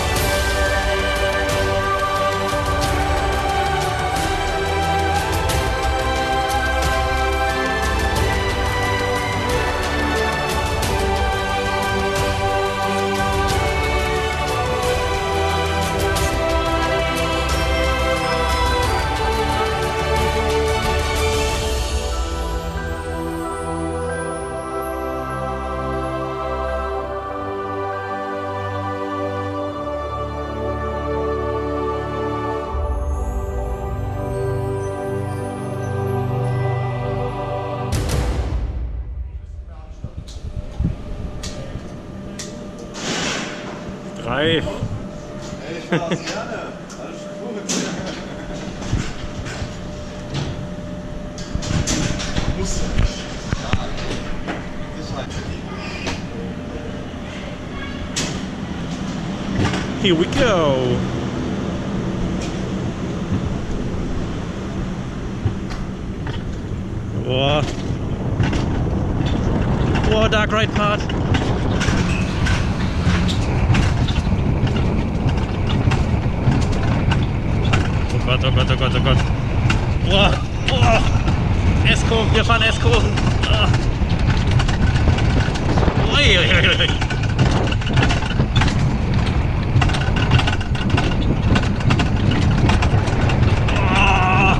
Drei. 44.45 44.61
Here 60.03 60.13
we 60.13 60.25
go. 60.27 60.99
Boah. 67.23 67.63
Boah, 70.07 70.27
Dark 70.29 70.51
Ride 70.51 70.71
Part. 70.75 71.44
Gott, 78.25 78.43
oh 78.43 78.51
Gott, 78.51 78.71
oh 78.71 78.75
Gott, 78.75 78.91
oh 78.95 78.99
Gott. 79.01 79.17
Boah, 80.09 80.31
boah. 80.67 81.01
S-Kurven, 81.87 82.33
wir 82.33 82.43
fahren 82.43 82.63
S-Kurven. 82.63 83.11
Ah. 83.51 83.69
Ui, 86.11 86.37
ui. 86.37 86.45
Ah. 93.93 94.57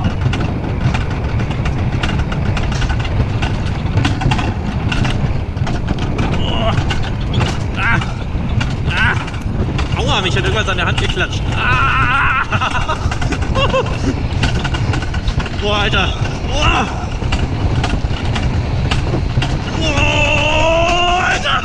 Ah. 7.76 9.14
Ah. 9.96 10.20
Mich 10.22 10.36
hat 10.36 10.44
irgendwas 10.44 10.68
an 10.68 10.76
der 10.76 10.86
Hand 10.86 11.00
geklatscht. 11.00 11.42
Ah. 11.56 11.85
Boah, 15.60 15.78
Alter. 15.80 16.08
Boah. 16.48 16.86
Boah, 19.78 21.26
Alter. 21.28 21.62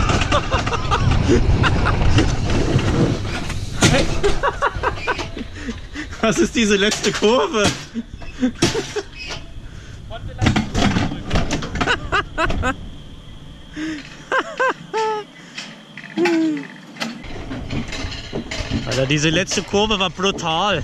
Was 6.21 6.37
ist 6.39 6.55
diese 6.55 6.75
letzte 6.75 7.11
Kurve? 7.13 7.65
Alter, 18.85 19.05
diese 19.05 19.29
letzte 19.29 19.63
Kurve 19.63 19.97
war 19.97 20.09
brutal. 20.09 20.83